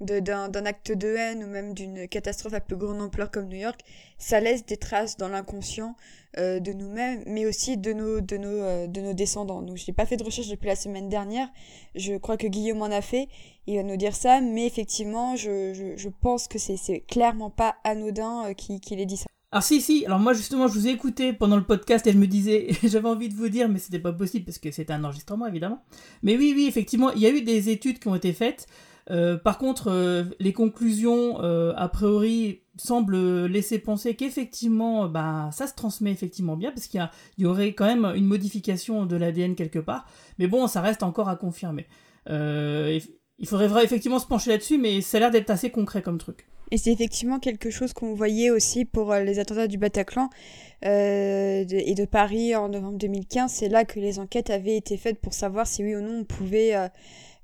d'un 0.00 0.66
acte 0.66 0.92
de 0.92 1.14
haine 1.14 1.44
ou 1.44 1.46
même 1.46 1.74
d'une 1.74 2.08
catastrophe 2.08 2.54
à 2.54 2.60
plus 2.60 2.76
grande 2.76 3.00
ampleur 3.00 3.30
comme 3.30 3.48
New 3.48 3.58
York, 3.58 3.80
ça 4.18 4.40
laisse 4.40 4.64
des 4.66 4.76
traces 4.76 5.16
dans 5.16 5.28
l'inconscient 5.28 5.94
euh, 6.38 6.60
de 6.60 6.72
nous-mêmes, 6.72 7.22
mais 7.26 7.46
aussi 7.46 7.76
de 7.76 7.92
nos, 7.92 8.20
de 8.20 8.36
nos, 8.36 8.48
euh, 8.48 8.86
de 8.86 9.00
nos 9.00 9.12
descendants. 9.12 9.62
Donc, 9.62 9.76
je 9.76 9.84
n'ai 9.86 9.94
pas 9.94 10.06
fait 10.06 10.16
de 10.16 10.24
recherche 10.24 10.48
depuis 10.48 10.66
la 10.66 10.76
semaine 10.76 11.08
dernière. 11.08 11.48
Je 11.94 12.16
crois 12.16 12.36
que 12.36 12.46
Guillaume 12.46 12.82
en 12.82 12.86
a 12.86 13.00
fait. 13.00 13.28
Il 13.66 13.76
va 13.76 13.82
nous 13.82 13.96
dire 13.96 14.14
ça, 14.14 14.40
mais 14.40 14.66
effectivement, 14.66 15.36
je, 15.36 15.94
je, 15.96 16.08
pense 16.08 16.48
que 16.48 16.58
c'est 16.58 17.00
clairement 17.08 17.50
pas 17.50 17.76
anodin 17.84 18.46
euh, 18.50 18.52
qu'il 18.54 19.00
ait 19.00 19.06
dit 19.06 19.16
ça. 19.16 19.26
Alors 19.52 19.62
si, 19.62 19.80
si, 19.80 20.04
alors 20.04 20.18
moi 20.18 20.32
justement 20.32 20.66
je 20.66 20.72
vous 20.72 20.88
ai 20.88 20.90
écouté 20.90 21.32
pendant 21.32 21.54
le 21.54 21.62
podcast 21.62 22.04
et 22.08 22.12
je 22.12 22.18
me 22.18 22.26
disais, 22.26 22.66
j'avais 22.82 23.08
envie 23.08 23.28
de 23.28 23.34
vous 23.34 23.48
dire, 23.48 23.68
mais 23.68 23.78
c'était 23.78 24.00
pas 24.00 24.12
possible 24.12 24.44
parce 24.44 24.58
que 24.58 24.72
c'était 24.72 24.92
un 24.92 25.04
enregistrement 25.04 25.46
évidemment. 25.46 25.80
Mais 26.24 26.36
oui, 26.36 26.52
oui, 26.56 26.66
effectivement, 26.66 27.12
il 27.12 27.22
y 27.22 27.26
a 27.26 27.30
eu 27.30 27.42
des 27.42 27.68
études 27.68 28.00
qui 28.00 28.08
ont 28.08 28.16
été 28.16 28.32
faites. 28.32 28.66
Euh, 29.10 29.36
par 29.36 29.58
contre, 29.58 29.88
euh, 29.88 30.24
les 30.40 30.52
conclusions, 30.52 31.42
euh, 31.42 31.72
a 31.76 31.88
priori, 31.88 32.60
semblent 32.76 33.46
laisser 33.46 33.78
penser 33.78 34.14
qu'effectivement, 34.14 35.08
bah, 35.08 35.50
ça 35.52 35.66
se 35.66 35.74
transmet 35.74 36.10
effectivement 36.10 36.56
bien, 36.56 36.72
parce 36.72 36.86
qu'il 36.86 37.06
y, 37.38 37.46
aurait 37.46 37.72
quand 37.74 37.86
même 37.86 38.12
une 38.16 38.24
modification 38.24 39.06
de 39.06 39.16
l'ADN 39.16 39.54
quelque 39.54 39.78
part. 39.78 40.06
Mais 40.38 40.46
bon, 40.46 40.66
ça 40.66 40.80
reste 40.80 41.02
encore 41.02 41.28
à 41.28 41.36
confirmer. 41.36 41.86
il 42.28 43.46
faudrait 43.46 43.84
effectivement 43.84 44.18
se 44.18 44.26
pencher 44.26 44.50
là-dessus, 44.50 44.78
mais 44.78 45.00
ça 45.02 45.18
a 45.18 45.20
l'air 45.20 45.30
d'être 45.30 45.50
assez 45.50 45.70
concret 45.70 46.02
comme 46.02 46.18
truc. 46.18 46.46
Et 46.70 46.78
c'est 46.78 46.90
effectivement 46.90 47.38
quelque 47.38 47.70
chose 47.70 47.92
qu'on 47.92 48.14
voyait 48.14 48.50
aussi 48.50 48.84
pour 48.84 49.14
les 49.14 49.38
attentats 49.38 49.68
du 49.68 49.78
Bataclan 49.78 50.30
et 50.82 51.94
de 51.96 52.04
Paris 52.06 52.56
en 52.56 52.68
novembre 52.68 52.98
2015. 52.98 53.52
C'est 53.52 53.68
là 53.68 53.84
que 53.84 54.00
les 54.00 54.18
enquêtes 54.18 54.50
avaient 54.50 54.76
été 54.76 54.96
faites 54.96 55.20
pour 55.20 55.34
savoir 55.34 55.66
si 55.66 55.84
oui 55.84 55.94
ou 55.94 56.00
non 56.00 56.20
on 56.20 56.24
pouvait 56.24 56.74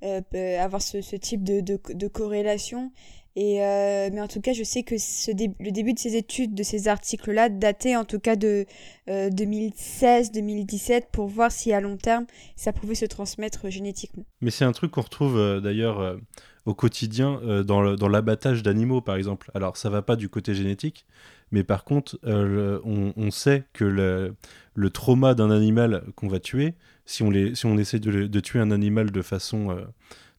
avoir 0.03 0.83
ce, 0.83 1.17
type 1.17 1.45
de, 1.45 1.61
de, 1.61 2.09
corrélation. 2.09 2.93
Et 3.37 3.65
euh, 3.65 4.11
mais 4.13 4.21
en 4.21 4.27
tout 4.27 4.41
cas, 4.41 4.53
je 4.53 4.65
sais 4.65 4.83
que 4.83 4.99
ce 4.99 5.31
le 5.31 5.71
début 5.71 5.93
de 5.95 5.99
ces 6.01 6.17
études, 6.17 6.53
de 6.53 6.65
ces 6.65 6.89
articles-là, 6.89 7.49
datait 7.49 7.95
en 7.95 8.05
tout 8.05 8.19
cas 8.19 8.35
de 8.35 8.67
2016-2017 9.09 11.05
pour 11.13 11.29
voir 11.29 11.53
si 11.53 11.73
à 11.73 11.81
long 11.81 11.97
terme 11.97 12.27
ça 12.57 12.73
pouvait 12.73 12.97
se 12.97 13.07
transmettre 13.07 13.71
génétiquement. 13.71 14.25
Mais 14.41 14.51
c'est 14.51 14.65
un 14.65 14.73
truc 14.73 14.91
qu'on 14.91 15.03
retrouve 15.03 15.61
d'ailleurs 15.63 16.19
au 16.67 16.75
quotidien 16.75 17.41
euh, 17.43 17.63
dans 17.63 18.09
l'abattage 18.09 18.63
d'animaux, 18.63 19.01
par 19.01 19.17
exemple. 19.17 19.51
Alors, 19.55 19.77
ça 19.77 19.91
va 19.91 20.03
pas 20.03 20.17
du 20.17 20.29
côté 20.29 20.55
génétique, 20.55 21.07
mais 21.53 21.65
par 21.65 21.85
contre, 21.85 22.19
euh, 22.25 22.81
on, 22.85 23.31
sait 23.31 23.65
que 23.73 23.85
le, 23.85 24.91
trauma 24.91 25.35
d'un 25.35 25.51
animal 25.51 26.05
qu'on 26.15 26.29
va 26.29 26.41
tuer, 26.41 26.75
si 27.07 27.23
on, 27.23 27.33
si 27.55 27.67
on 27.67 27.77
essaie 27.77 27.99
de, 27.99 28.41
tuer 28.41 28.61
un 28.61 28.71
animal 28.71 29.11
de 29.11 29.23
façon, 29.23 29.71
euh, 29.71 29.85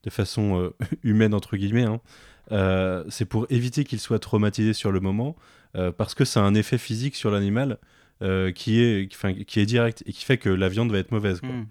de 0.04 0.10
façon 0.10 0.72
humaine, 1.04 1.34
entre 1.34 1.58
guillemets, 1.58 1.86
hein, 1.86 2.00
c'est 3.10 3.26
pour 3.26 3.46
éviter 3.50 3.84
qu'il 3.84 4.00
soit 4.00 4.20
traumatisé 4.20 4.74
sur 4.74 4.92
le 4.92 5.00
moment, 5.00 5.36
parce 5.98 6.16
que 6.16 6.26
ça 6.26 6.42
a 6.42 6.44
un 6.44 6.54
effet 6.54 6.78
physique 6.78 7.16
sur 7.16 7.32
l'animal 7.32 7.78
euh, 8.22 8.52
qui, 8.52 8.82
est, 8.82 9.08
qui, 9.46 9.60
est 9.60 9.66
direct 9.66 10.04
et 10.06 10.14
qui 10.14 10.24
fait 10.24 10.38
que 10.38 10.50
la 10.50 10.70
viande 10.70 10.92
va 10.92 11.00
être 11.00 11.12
mauvaise. 11.12 11.42
Hmm. 11.42 11.66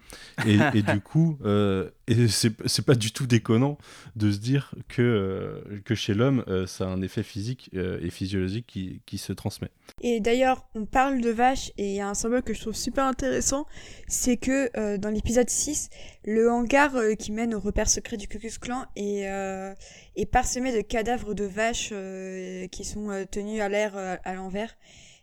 Et, 0.74 0.82
du 0.82 1.00
coup, 1.00 1.38
euh, 1.44 1.90
c'est 2.28 2.84
pas 2.84 2.94
du 2.94 3.12
tout 3.12 3.26
déconnant 3.26 3.78
de 4.16 4.32
se 4.32 4.38
dire 4.38 4.74
que, 4.88 5.02
euh, 5.02 5.80
que 5.84 5.94
chez 5.94 6.14
l'homme, 6.14 6.44
euh, 6.48 6.66
ça 6.66 6.84
a 6.84 6.88
un 6.88 7.02
effet 7.02 7.22
physique 7.22 7.70
et 7.72 8.10
physiologique 8.10 8.66
qui, 8.66 9.00
qui, 9.06 9.18
se 9.18 9.32
transmet. 9.32 9.70
Et 10.00 10.20
d'ailleurs, 10.20 10.66
on 10.74 10.86
parle 10.86 11.20
de 11.20 11.30
vaches 11.30 11.72
et 11.78 11.90
il 11.90 11.94
y 11.94 12.00
a 12.00 12.08
un 12.08 12.14
symbole 12.14 12.42
que 12.42 12.54
je 12.54 12.60
trouve 12.60 12.74
super 12.74 13.04
intéressant, 13.04 13.66
c'est 14.08 14.36
que 14.36 14.96
dans 14.96 15.10
l'épisode 15.10 15.48
6, 15.48 15.90
le 16.24 16.50
hangar 16.50 16.92
qui 17.18 17.32
mène 17.32 17.54
au 17.54 17.60
repère 17.60 17.88
secret 17.88 18.16
du 18.16 18.28
Cucus 18.28 18.58
Clan 18.58 18.86
est, 18.96 19.26
est 20.16 20.26
parsemé 20.26 20.74
de 20.74 20.80
cadavres 20.80 21.34
de 21.34 21.44
vaches 21.44 21.92
qui 22.70 22.84
sont 22.84 23.26
tenus 23.30 23.60
à 23.60 23.68
l'air 23.68 23.96
à 23.96 24.34
l'envers. 24.34 24.74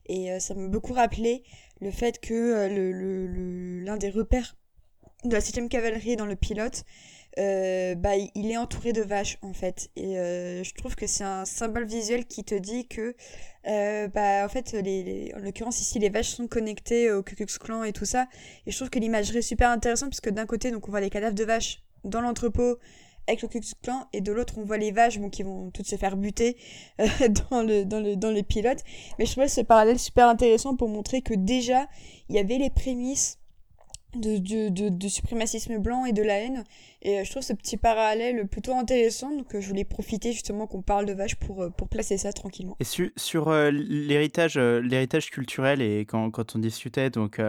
Et 0.08 0.32
euh, 0.32 0.40
ça 0.40 0.54
m'a 0.54 0.68
beaucoup 0.68 0.94
rappelé 0.94 1.44
le 1.82 1.92
fait 1.92 2.20
que 2.20 2.34
euh, 2.34 3.84
l'un 3.84 3.98
des 3.98 4.10
repères 4.10 4.56
de 5.24 5.34
la 5.34 5.42
7 5.42 5.70
cavalerie 5.70 6.16
dans 6.16 6.26
le 6.26 6.36
pilote, 6.36 6.84
euh, 7.40 7.96
bah, 7.96 8.16
il 8.16 8.52
est 8.52 8.58
entouré 8.58 8.94
de 8.94 9.02
vaches 9.02 9.38
en 9.42 9.54
fait. 9.54 9.90
Et 9.96 10.14
je 10.16 10.74
trouve 10.76 10.96
que 10.96 11.08
c'est 11.08 11.24
un 11.24 11.46
symbole 11.46 11.86
visuel 11.86 12.26
qui 12.26 12.44
te 12.44 12.56
dit 12.56 12.88
que, 12.88 13.16
bah, 13.66 14.46
en 14.46 14.50
fait, 14.50 14.74
les, 14.74 15.32
en 15.36 15.40
l'occurrence 15.40 15.82
ici, 15.82 16.00
les 16.00 16.10
vaches 16.10 16.30
sont 16.30 16.48
connectées 16.48 17.12
au 17.12 17.24
Ku 17.24 17.36
Klan 17.36 17.84
et 17.84 17.94
tout 17.94 18.06
ça. 18.06 18.28
Et 18.66 18.72
je 18.72 18.76
trouve 18.76 18.90
que 18.90 19.00
l'imagerie 19.00 19.40
est 19.40 19.42
super 19.44 19.70
intéressante 19.70 20.10
puisque 20.10 20.30
d'un 20.30 20.46
côté, 20.46 20.72
donc 20.72 20.88
on 20.88 20.92
voit 20.92 21.02
les 21.02 21.10
cadavres 21.10 21.36
de 21.36 21.44
vaches 21.44 21.84
dans 22.04 22.22
l'entrepôt 22.22 22.78
avec 23.28 23.42
le 23.42 23.48
Ku 23.48 23.60
Clan 23.82 24.08
et 24.14 24.22
de 24.22 24.32
l'autre 24.32 24.56
on 24.58 24.64
voit 24.64 24.78
les 24.78 24.92
vaches 24.92 25.20
qui 25.32 25.44
vont 25.44 25.70
toutes 25.72 25.88
se 25.88 25.96
faire 25.96 26.18
buter 26.18 26.58
euh, 27.00 27.08
dans, 27.52 27.64
le, 27.64 27.86
dans, 27.86 28.00
le, 28.00 28.16
dans 28.16 28.32
les 28.32 28.44
pilotes. 28.44 28.84
Mais 29.20 29.26
je 29.26 29.32
trouvais 29.32 29.48
ce 29.48 29.62
parallèle 29.62 30.00
super 30.00 30.28
intéressant 30.28 30.76
pour 30.76 30.90
montrer 30.90 31.22
que 31.22 31.34
déjà 31.34 31.88
il 32.30 32.36
y 32.36 32.40
avait 32.40 32.58
les 32.58 32.70
prémices 32.70 33.40
de, 34.16 34.38
de, 34.38 34.90
de, 34.90 35.08
suprémacisme 35.10 35.78
blanc 35.78 36.06
et 36.06 36.14
de 36.14 36.24
la 36.24 36.40
haine. 36.40 36.64
Et 37.02 37.20
euh, 37.20 37.24
je 37.24 37.30
trouve 37.30 37.44
ce 37.44 37.54
petit 37.54 37.78
parallèle 37.78 38.48
plutôt 38.48 38.74
intéressant. 38.74 39.36
Donc 39.36 39.54
euh, 39.54 39.62
je 39.62 39.68
voulais 39.68 39.84
profiter 39.84 40.32
justement 40.32 40.66
qu'on 40.66 40.82
parle 40.82 41.06
de 41.06 41.14
vaches 41.14 41.36
pour, 41.36 41.70
pour 41.76 41.90
placer 41.90 42.18
ça 42.18 42.32
tranquillement. 42.34 42.78
Et 42.80 42.86
sur, 43.16 43.52
l'héritage 43.52 45.30
culturel, 45.30 45.82
et 45.82 46.06
quand, 46.06 46.32
quand 46.32 46.56
on 46.56 46.60
discutait, 46.60 47.10
donc 47.10 47.40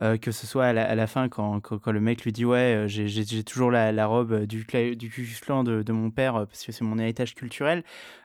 que 0.00 0.30
ce 0.30 0.46
soit 0.46 0.66
à 0.66 0.72
la, 0.72 1.06
fin, 1.06 1.28
quand, 1.28 1.60
quand, 1.60 1.90
le 1.90 2.00
mec 2.00 2.24
lui 2.24 2.32
dit 2.32 2.44
Ouais, 2.44 2.84
j'ai 2.86 3.44
toujours 3.44 3.70
la, 3.70 3.92
la, 3.92 4.06
robe 4.06 4.44
du, 4.44 4.66
du 4.96 5.38
clan 5.40 5.64
de, 5.64 5.82
de 5.82 5.92
mon 5.92 6.10
père 6.10 6.34
parce 6.46 6.64
que 6.64 6.72
c'est 6.72 6.84
mon 6.84 6.98
héritage 6.98 7.34
culturel. 7.34 7.82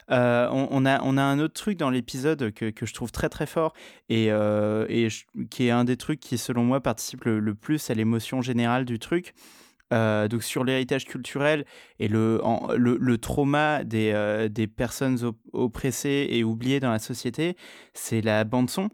on, 0.09 0.85
a, 0.85 1.01
on 1.03 1.17
a 1.17 1.23
un 1.23 1.39
autre 1.39 1.53
truc 1.53 1.77
dans 1.77 1.89
l'épisode 1.89 2.51
que, 2.51 2.69
que, 2.69 2.85
je 2.85 2.93
trouve 2.93 3.11
très 3.11 3.29
très 3.29 3.45
fort 3.45 3.73
et, 4.09 4.27
et 4.27 5.07
qui 5.49 5.67
est 5.67 5.71
un 5.71 5.85
des 5.85 5.97
trucs 5.97 6.19
qui, 6.19 6.37
selon 6.37 6.63
moi, 6.63 6.81
participe 6.81 7.25
le, 7.25 7.55
plus 7.55 7.89
à 7.89 7.93
l'émotion 7.93 8.41
générale 8.41 8.85
du 8.85 8.99
truc. 8.99 9.33
Euh, 9.91 10.29
donc 10.29 10.43
sur 10.43 10.63
l'héritage 10.63 11.05
culturel 11.05 11.65
et 11.99 12.07
le, 12.07 12.41
le, 12.77 12.97
le, 12.97 13.17
trauma 13.17 13.83
des, 13.83 14.11
euh, 14.13 14.47
des 14.47 14.65
personnes 14.67 15.17
oppressées 15.51 16.27
et 16.29 16.43
oubliées 16.45 16.79
dans 16.79 16.91
la 16.91 16.99
société, 16.99 17.57
c'est 17.93 18.21
la 18.21 18.43
bande 18.45 18.69
son. 18.69 18.89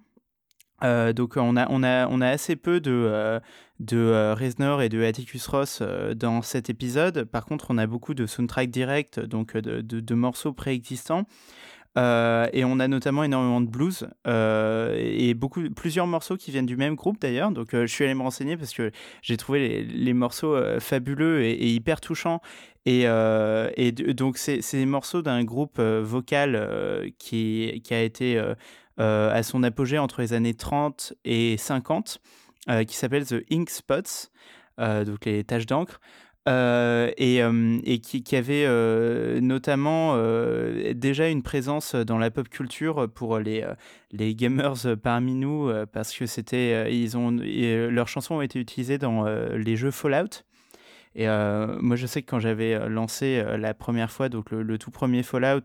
Euh, 0.83 1.13
donc 1.13 1.37
on 1.37 1.55
a, 1.57 1.67
on, 1.69 1.83
a, 1.83 2.07
on 2.07 2.21
a 2.21 2.27
assez 2.27 2.55
peu 2.55 2.79
de, 2.79 3.39
de 3.79 4.33
Reznor 4.33 4.81
et 4.81 4.89
de 4.89 5.03
Atticus 5.03 5.47
Ross 5.47 5.81
dans 6.15 6.41
cet 6.41 6.69
épisode. 6.69 7.23
Par 7.23 7.45
contre, 7.45 7.67
on 7.69 7.77
a 7.77 7.87
beaucoup 7.87 8.13
de 8.13 8.25
soundtrack 8.25 8.69
direct, 8.69 9.19
donc 9.19 9.57
de, 9.57 9.81
de, 9.81 10.15
morceaux 10.15 10.53
préexistants. 10.53 11.25
Euh, 11.97 12.47
et 12.53 12.63
on 12.63 12.79
a 12.79 12.87
notamment 12.87 13.23
énormément 13.23 13.59
de 13.59 13.65
blues 13.65 14.07
euh, 14.27 14.95
et 14.99 15.33
beaucoup, 15.33 15.67
plusieurs 15.71 16.05
morceaux 16.05 16.37
qui 16.37 16.51
viennent 16.51 16.67
du 16.67 16.77
même 16.77 16.95
groupe 16.95 17.19
d'ailleurs. 17.19 17.51
Donc 17.51 17.73
euh, 17.73 17.87
je 17.87 17.93
suis 17.93 18.03
allé 18.03 18.13
me 18.13 18.21
renseigner 18.21 18.55
parce 18.55 18.73
que 18.73 18.91
j'ai 19.23 19.35
trouvé 19.35 19.67
les, 19.67 19.83
les 19.83 20.13
morceaux 20.13 20.55
fabuleux 20.79 21.43
et, 21.43 21.67
hyper 21.69 21.99
touchants. 21.99 22.41
Et, 22.85 23.01
et 23.03 23.91
donc 23.91 24.37
c'est 24.37 24.61
des 24.71 24.85
morceaux 24.85 25.21
d'un 25.21 25.43
groupe 25.43 25.79
vocal 25.81 27.11
qui, 27.17 27.81
qui 27.83 27.93
a 27.93 28.01
été 28.01 28.41
à 28.97 29.43
son 29.43 29.63
apogée 29.63 29.97
entre 29.97 30.21
les 30.21 30.33
années 30.33 30.53
30 30.53 31.13
et 31.25 31.57
50, 31.57 32.19
qui 32.87 32.95
s'appelle 32.95 33.25
The 33.25 33.43
Ink 33.51 33.69
Spots, 33.69 34.29
donc 34.77 35.25
les 35.25 35.43
taches 35.43 35.65
d'encre. 35.65 35.99
Euh, 36.47 37.11
et, 37.17 37.43
euh, 37.43 37.77
qui, 38.01 38.35
avait 38.35 38.63
euh, 38.65 39.41
notamment 39.41 40.15
déjà 40.93 41.27
une 41.27 41.43
présence 41.43 41.93
dans 41.95 42.17
la 42.17 42.31
pop 42.31 42.47
culture 42.47 43.09
pour 43.13 43.39
les, 43.39 43.65
les 44.11 44.33
gamers 44.33 44.97
parmi 45.03 45.35
nous 45.35 45.69
parce 45.91 46.13
que 46.13 46.25
c'était 46.25 46.93
ils 46.95 47.17
ont 47.17 47.31
leurs 47.31 48.07
chansons 48.07 48.35
ont 48.35 48.41
été 48.41 48.59
utilisées 48.59 48.97
dans 48.97 49.25
les 49.25 49.75
jeux 49.75 49.91
Fallout 49.91 50.43
et 51.17 51.27
euh, 51.27 51.79
moi, 51.81 51.95
je 51.95 52.05
sais 52.05 52.21
que 52.21 52.29
quand 52.29 52.39
j'avais 52.39 52.75
euh, 52.75 52.87
lancé 52.89 53.41
euh, 53.43 53.57
la 53.57 53.73
première 53.73 54.11
fois, 54.11 54.29
donc 54.29 54.51
le, 54.51 54.77
tout 54.77 54.91
premier 54.91 55.23
Fallout, 55.23 55.63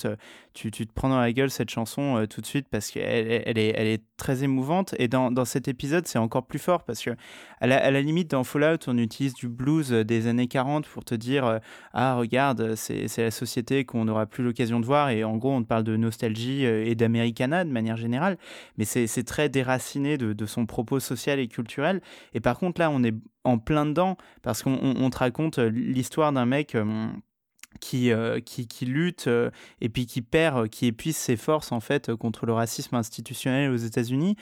tu, 0.55 0.71
te 0.71 0.93
prends 0.93 1.09
dans 1.09 1.21
la 1.21 1.33
gueule 1.33 1.51
cette 1.51 1.71
chanson 1.71 2.27
tout 2.29 2.41
de 2.41 2.47
suite 2.47 2.69
parce 2.71 2.91
qu'elle 2.91 3.43
elle 3.47 3.59
est, 3.59 4.03
très 4.17 4.45
émouvante. 4.45 4.95
Et 4.99 5.09
dans, 5.09 5.33
dans 5.33 5.45
cet 5.45 5.67
épisode, 5.67 6.07
c'est 6.07 6.19
encore 6.19 6.47
plus 6.47 6.61
fort 6.61 6.85
parce 6.85 7.03
que, 7.03 7.11
à 7.61 7.67
la, 7.67 8.01
limite, 8.01 8.31
dans 8.31 8.45
Fallout, 8.45 8.79
on 8.87 8.97
utilise 8.97 9.35
du 9.35 9.49
blues 9.49 9.91
des 9.91 10.29
années 10.29 10.47
40 10.47 10.87
pour 10.87 11.05
te 11.05 11.17
dire 11.17 11.59
Ah, 11.93 12.15
regarde, 12.15 12.77
c'est 12.77 13.09
la 13.19 13.33
société 13.33 13.85
qu'on 13.85 14.05
n'aura 14.05 14.27
plus 14.27 14.45
l'occasion 14.45 14.79
de 14.79 14.87
voir. 14.87 15.11
Et 15.11 15.25
en 15.25 15.37
gros, 15.39 15.51
on 15.51 15.63
te 15.63 15.67
parle 15.67 15.83
de 15.83 15.97
nostalgie 15.97 16.65
et 16.65 16.95
d'Americana 16.95 17.65
de 17.65 17.71
manière 17.71 17.97
générale. 17.97 18.39
Mais 18.77 18.85
c'est 18.85 19.25
très 19.25 19.49
déraciné 19.49 20.19
de, 20.19 20.47
son 20.47 20.67
propos 20.67 21.01
social 21.01 21.39
et 21.39 21.49
culturel. 21.49 22.01
Et 22.35 22.41
par 22.41 22.59
contre, 22.59 22.81
là, 22.81 22.91
on 22.91 23.03
est 23.03 23.15
en 23.45 23.59
plein 23.59 23.87
dedans 23.87 24.17
parce 24.43 24.63
qu'on 24.63 25.11
te 25.11 25.19
raconte 25.19 25.59
euh, 25.59 25.69
l'histoire 25.69 26.33
d'un 26.33 26.47
mec 26.47 26.75
euh, 26.75 27.09
qui, 27.83 28.13
euh, 28.13 28.39
qui, 28.39 28.69
qui, 28.69 28.87
lutte 28.87 29.29
et 29.81 29.89
puis 29.89 30.07
qui 30.07 30.23
perd, 30.23 30.69
qui 30.69 30.87
épuise 30.87 31.17
ses 31.17 31.37
forces 31.37 31.73
en 31.73 31.81
fait 31.81 32.15
contre 32.15 32.47
le 32.47 32.53
racisme 32.53 32.95
institutionnel 32.95 33.73
aux 33.73 33.77
États-Unis. 33.77 34.37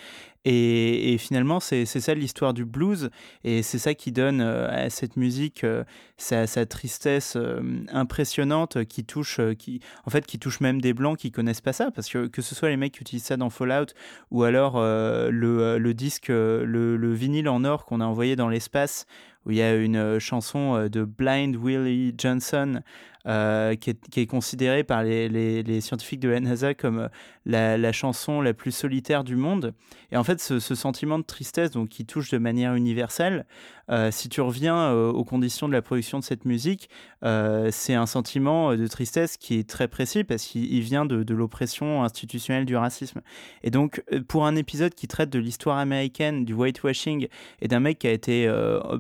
Et, 0.47 1.17
finalement, 1.19 1.61
c'est 1.61 1.85
ça 1.85 2.15
l'histoire 2.15 2.55
du 2.55 2.65
blues, 2.65 3.11
et 3.45 3.63
c'est 3.63 3.79
ça 3.79 3.93
qui 3.93 4.11
donne 4.11 4.41
euh, 4.41 4.87
à 4.87 4.89
cette 4.89 5.17
musique 5.17 5.65
euh, 5.65 5.85
sa, 6.17 6.47
tristesse 6.65 7.35
euh, 7.37 7.61
impressionnante 7.93 8.85
qui 8.85 9.05
touche, 9.05 9.39
qui, 9.59 9.81
en 10.07 10.11
fait, 10.11 10.25
qui 10.25 10.39
touche 10.39 10.61
même 10.61 10.81
des 10.81 10.95
blancs 10.95 11.19
qui 11.19 11.31
connaissent 11.31 11.61
pas 11.61 11.75
ça, 11.75 11.91
parce 11.91 12.09
que 12.09 12.27
que 12.27 12.41
ce 12.41 12.55
soit 12.55 12.71
les 12.71 12.79
mecs 12.79 12.95
qui 12.95 13.03
utilisent 13.03 13.25
ça 13.25 13.37
dans 13.37 13.51
Fallout, 13.51 13.93
ou 14.31 14.43
alors 14.45 14.81
le, 14.81 15.79
le, 15.79 15.95
disque, 15.95 16.29
le 16.29 17.13
vinyle 17.13 17.49
en 17.49 17.65
or 17.65 17.85
qu'on 17.85 18.01
a 18.01 18.07
envoyé 18.07 18.35
dans 18.35 18.49
l'espace, 18.49 19.07
où 19.45 19.51
il 19.51 19.59
y 19.59 19.63
a 19.63 19.75
une 19.75 20.19
chanson 20.19 20.89
de 20.89 21.05
Blind 21.05 21.57
Willie 21.57 22.15
Johnson 22.17 22.83
euh, 23.27 23.75
qui, 23.75 23.91
est, 23.91 24.27
considérée 24.27 24.83
par 24.83 25.03
les, 25.03 25.81
scientifiques 25.81 26.21
de 26.21 26.29
la 26.29 26.41
NASA 26.41 26.75
comme 26.75 27.09
la, 27.45 27.77
la, 27.77 27.93
chanson 27.93 28.41
la 28.41 28.55
plus 28.55 28.73
solitaire 28.73 29.25
du 29.25 29.37
monde. 29.37 29.75
Et 30.11 30.17
en 30.17 30.25
fait, 30.25 30.41
ce, 30.41 30.59
ce 30.59 30.75
sentiment 30.75 31.19
de 31.19 31.25
tristesse 31.25 31.71
donc, 31.71 31.91
qui 31.91 32.07
touche 32.07 32.31
de 32.31 32.39
manière 32.39 32.75
universelle, 32.75 33.45
euh, 33.91 34.11
si 34.11 34.29
tu 34.29 34.41
reviens 34.41 34.77
euh, 34.77 35.11
aux 35.11 35.25
conditions 35.25 35.69
de 35.69 35.73
la 35.73 35.83
production 35.83 36.19
de 36.19 36.25
cette 36.25 36.45
musique, 36.45 36.89
euh, 37.25 37.69
c'est 37.73 37.95
un 37.95 38.07
sentiment 38.07 38.77
de 38.77 38.87
tristesse 38.87 39.37
qui 39.37 39.59
est 39.59 39.69
très 39.69 39.89
précis 39.89 40.25
parce 40.25 40.45
qu'il 40.45 40.81
vient 40.81 41.05
de, 41.05 41.35
l'oppression 41.35 42.03
institutionnelle 42.03 42.65
du 42.65 42.77
racisme. 42.77 43.21
Et 43.63 43.71
donc, 43.71 44.03
pour 44.29 44.47
un 44.47 44.57
épisode 44.57 44.95
qui 44.95 45.09
traite 45.09 45.31
de 45.31 45.39
l'histoire 45.39 45.79
américaine, 45.79 46.45
du 46.45 46.53
whitewashing 46.55 47.29
et 47.61 47.69
d'un 47.69 47.81
mec 47.81 48.01
qui 48.01 48.07
a 48.07 48.13
été 48.13 48.51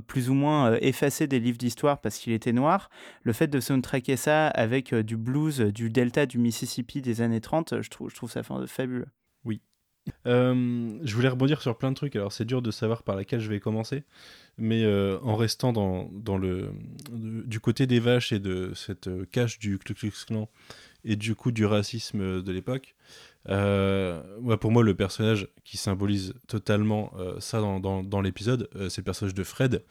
plus 0.06 0.30
ou 0.30 0.34
moins 0.34 0.76
effacé 0.80 1.26
des 1.26 1.40
livres 1.40 1.58
d'histoire 1.58 2.00
parce 2.00 2.18
qu'il 2.18 2.32
était 2.32 2.52
noir, 2.52 2.88
le 3.22 3.32
fait 3.32 3.48
de 3.48 3.60
soundtracker 3.60 4.16
ça 4.16 4.48
avec 4.48 4.94
du 4.94 5.16
blues 5.16 5.60
du 5.60 5.90
delta 5.90 6.26
du 6.26 6.38
Mississippi 6.38 7.02
des 7.02 7.20
années 7.20 7.40
30, 7.40 7.82
je 7.82 7.90
trouve, 7.90 8.10
je 8.10 8.14
trouve 8.14 8.30
ça 8.30 8.42
fabuleux. 8.42 9.08
Oui. 9.44 9.60
Euh, 10.26 10.98
je 11.02 11.14
voulais 11.14 11.28
rebondir 11.28 11.62
sur 11.62 11.76
plein 11.76 11.90
de 11.90 11.96
trucs, 11.96 12.14
alors 12.16 12.32
c'est 12.32 12.44
dur 12.44 12.62
de 12.62 12.70
savoir 12.70 13.02
par 13.02 13.16
laquelle 13.16 13.40
je 13.40 13.48
vais 13.48 13.60
commencer, 13.60 14.04
mais 14.58 14.84
euh, 14.84 15.18
en 15.22 15.36
restant 15.36 15.72
dans, 15.72 16.38
le, 16.38 16.70
du 17.10 17.60
côté 17.60 17.86
des 17.86 18.00
vaches 18.00 18.32
et 18.32 18.38
de 18.38 18.72
cette 18.74 19.08
euh, 19.08 19.24
cache 19.30 19.58
du 19.58 19.78
Ku 19.78 19.94
Klux 19.94 20.12
Klan 20.26 20.48
et 21.04 21.16
du 21.16 21.34
coup 21.34 21.52
du 21.52 21.64
racisme 21.64 22.42
de 22.42 22.52
l'époque, 22.52 22.94
ouais, 23.48 24.56
pour 24.60 24.70
moi 24.70 24.82
le 24.82 24.94
personnage 24.94 25.48
qui 25.64 25.78
symbolise 25.78 26.34
totalement 26.46 27.12
ça 27.38 27.60
dans, 27.60 28.20
l'épisode, 28.20 28.68
c'est 28.90 28.98
le 28.98 29.04
personnage 29.04 29.32
de 29.32 29.42
Fred, 29.42 29.82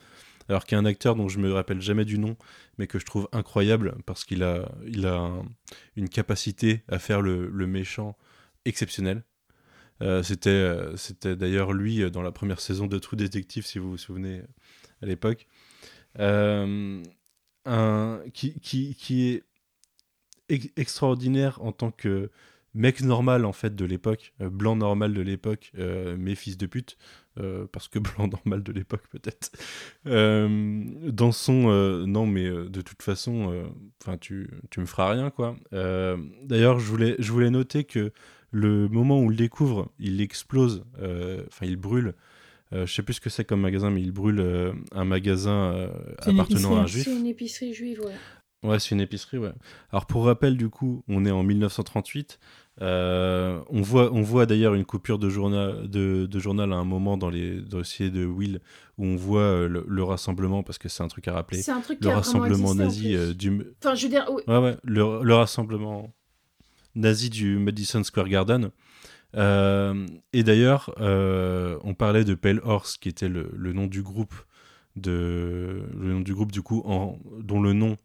alors 0.49 0.65
qu'il 0.65 0.75
y 0.75 0.77
a 0.77 0.79
un 0.79 0.85
acteur 0.85 1.15
dont 1.15 1.27
je 1.27 1.39
me 1.39 1.51
rappelle 1.51 1.81
jamais 1.81 2.05
du 2.05 2.19
nom, 2.19 2.37
mais 2.77 2.85
que 2.85 2.99
je 2.99 3.05
trouve 3.05 3.27
incroyable 3.31 3.95
parce 4.05 4.23
qu'il 4.23 4.43
a, 4.43 4.69
une 5.95 6.09
capacité 6.09 6.83
à 6.87 6.99
faire 6.99 7.21
le, 7.21 7.49
le 7.49 7.65
méchant 7.65 8.15
exceptionnel. 8.65 9.23
Euh, 10.01 10.23
c'était, 10.23 10.49
euh, 10.49 10.95
c'était 10.95 11.35
d'ailleurs 11.35 11.73
lui 11.73 12.01
euh, 12.01 12.09
dans 12.09 12.21
la 12.21 12.31
première 12.31 12.61
saison 12.61 12.87
de 12.87 12.97
True 12.99 13.17
Detective, 13.17 13.65
si 13.65 13.79
vous 13.79 13.91
vous 13.91 13.97
souvenez 13.97 14.41
à 15.01 15.05
l'époque. 15.05 15.47
Un, 17.65 18.21
qui, 18.33 18.59
qui, 18.61 18.95
qui 18.95 19.29
est 19.29 19.43
ex 20.47 20.67
extraordinaire 20.75 21.61
en 21.61 21.71
tant 21.71 21.91
que 21.91 22.31
mec 22.73 23.01
normal 23.01 23.45
en 23.45 23.53
fait 23.53 23.75
de 23.75 23.85
l'époque, 23.85 24.33
blanc 24.39 24.75
normal 24.75 25.13
de 25.13 25.21
l'époque, 25.21 25.71
euh, 25.77 26.15
mais 26.17 26.33
fils 26.35 26.57
de 26.57 26.65
pute, 26.65 26.97
parce 27.71 27.87
que 27.87 27.99
blanc 27.99 28.27
normal 28.27 28.63
de 28.63 28.71
l'époque 28.71 29.03
peut-être. 29.11 29.51
dans 30.05 31.31
son 31.31 31.69
non 32.07 32.25
mais 32.25 32.49
de 32.49 32.81
toute 32.81 33.03
façon, 33.03 33.69
enfin 34.01 34.17
tu, 34.17 34.49
tu 34.71 34.79
me 34.79 34.85
feras 34.85 35.11
rien 35.11 35.29
quoi. 35.29 35.55
D'ailleurs 35.71 36.79
je 36.79 36.85
voulais 36.85 37.15
je 37.19 37.31
voulais 37.31 37.51
noter 37.51 37.83
que 37.83 38.11
le 38.51 38.87
moment 38.89 39.19
où 39.19 39.25
on 39.25 39.29
le 39.29 39.35
découvre, 39.35 39.91
il 39.99 40.21
explose, 40.21 40.83
enfin 40.97 41.65
il 41.65 41.77
brûle. 41.77 42.13
je 42.71 42.85
sais 42.85 43.03
plus 43.03 43.15
ce 43.15 43.21
que 43.21 43.29
c'est 43.29 43.45
comme 43.45 43.61
magasin, 43.61 43.89
mais 43.89 44.01
il 44.01 44.11
brûle 44.11 44.73
un 44.91 45.05
magasin 45.05 45.89
appartenant 46.19 46.77
à 46.77 46.81
un 46.81 46.87
juif. 46.87 47.05
C'est 47.05 47.15
une 47.15 47.27
épicerie 47.27 47.73
juive, 47.73 48.01
ouais. 48.01 48.15
Ouais, 48.61 48.77
c'est 48.79 48.91
une 48.91 48.99
épicerie, 48.99 49.37
ouais. 49.37 49.53
Alors 49.91 50.05
pour 50.05 50.25
rappel, 50.25 50.57
du 50.57 50.69
coup, 50.69 51.03
on 51.07 51.25
est 51.25 51.31
en 51.31 51.43
1938. 51.43 52.39
Euh, 52.81 53.61
on 53.69 53.81
voit, 53.81 54.11
on 54.13 54.21
voit 54.21 54.45
d'ailleurs 54.45 54.73
une 54.73 54.85
coupure 54.85 55.19
de 55.19 55.29
journal, 55.29 55.89
de, 55.89 56.25
de, 56.25 56.39
journal 56.39 56.71
à 56.71 56.77
un 56.77 56.85
moment 56.85 57.17
dans 57.17 57.29
les 57.29 57.59
dossiers 57.59 58.09
de 58.09 58.25
Will 58.25 58.61
où 58.97 59.05
on 59.05 59.15
voit 59.17 59.41
euh, 59.41 59.67
le, 59.67 59.83
le, 59.85 60.03
rassemblement 60.03 60.63
parce 60.63 60.77
que 60.77 60.87
c'est 60.87 61.03
un 61.03 61.09
truc 61.09 61.27
à 61.27 61.33
rappeler. 61.33 61.61
C'est 61.61 61.71
un 61.71 61.81
truc 61.81 61.99
le 62.01 62.09
rassemblement 62.09 62.73
nazi 62.75 63.15
euh, 63.15 63.33
du. 63.33 63.65
Enfin, 63.83 63.95
je 63.95 64.03
veux 64.03 64.09
dire. 64.09 64.29
Oui. 64.31 64.43
Ouais, 64.47 64.59
ouais. 64.59 64.77
Le, 64.83 65.23
le, 65.23 65.35
rassemblement 65.35 66.13
nazi 66.95 67.29
du 67.29 67.57
Madison 67.57 68.03
Square 68.03 68.29
Garden. 68.29 68.71
Euh, 69.35 70.07
et 70.33 70.43
d'ailleurs, 70.43 70.93
on 70.97 71.93
parlait 71.93 72.23
de 72.23 72.33
Pale 72.33 72.61
Horse 72.63 72.97
qui 72.97 73.09
était 73.09 73.29
le, 73.29 73.51
nom 73.73 73.87
du 73.87 74.01
groupe 74.01 74.33
du 74.95 76.61
coup 76.61 76.83
dont 77.39 77.61
le 77.61 77.73
nom 77.73 77.97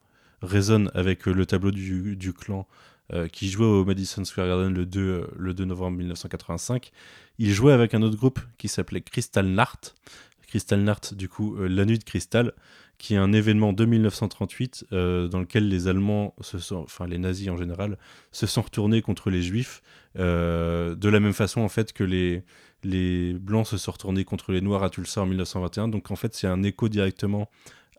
résonne 0.42 0.90
avec 0.94 1.26
le 1.26 1.46
tableau 1.46 1.70
du, 1.70 2.32
clan 2.32 2.66
euh, 3.12 3.28
qui 3.28 3.50
jouait 3.50 3.66
au 3.66 3.84
Madison 3.84 4.24
Square 4.24 4.46
Garden 4.46 4.72
le 4.72 4.86
2, 4.86 5.00
euh, 5.00 5.26
le 5.36 5.54
2 5.54 5.64
novembre 5.64 5.98
1985. 5.98 6.90
Il 7.38 7.52
jouait 7.52 7.72
avec 7.72 7.94
un 7.94 8.02
autre 8.02 8.16
groupe 8.16 8.40
qui 8.56 8.68
s'appelait 8.68 9.02
Crystal 9.02 9.46
Nart. 9.46 9.94
Crystal 10.46 10.80
Nart, 10.80 11.12
du 11.12 11.28
coup, 11.28 11.56
euh, 11.56 11.68
La 11.68 11.84
Nuit 11.84 11.98
de 11.98 12.04
Cristal, 12.04 12.52
qui 12.98 13.14
est 13.14 13.18
un 13.18 13.32
événement 13.32 13.72
de 13.72 13.84
1938 13.84 14.86
euh, 14.92 15.28
dans 15.28 15.40
lequel 15.40 15.68
les 15.68 15.88
Allemands, 15.88 16.34
enfin 16.72 17.06
les 17.06 17.18
nazis 17.18 17.48
en 17.48 17.56
général, 17.56 17.98
se 18.32 18.46
sont 18.46 18.62
retournés 18.62 19.02
contre 19.02 19.30
les 19.30 19.42
Juifs, 19.42 19.82
euh, 20.18 20.94
de 20.94 21.08
la 21.08 21.20
même 21.20 21.32
façon 21.32 21.60
en 21.60 21.68
fait 21.68 21.92
que 21.92 22.04
les, 22.04 22.44
les 22.82 23.34
Blancs 23.34 23.66
se 23.66 23.76
sont 23.76 23.92
retournés 23.92 24.24
contre 24.24 24.52
les 24.52 24.60
Noirs 24.60 24.82
à 24.82 24.90
Tulsa 24.90 25.22
en 25.22 25.26
1921. 25.26 25.88
Donc 25.88 26.10
en 26.10 26.16
fait 26.16 26.34
c'est 26.34 26.46
un 26.46 26.62
écho 26.62 26.88
directement 26.88 27.50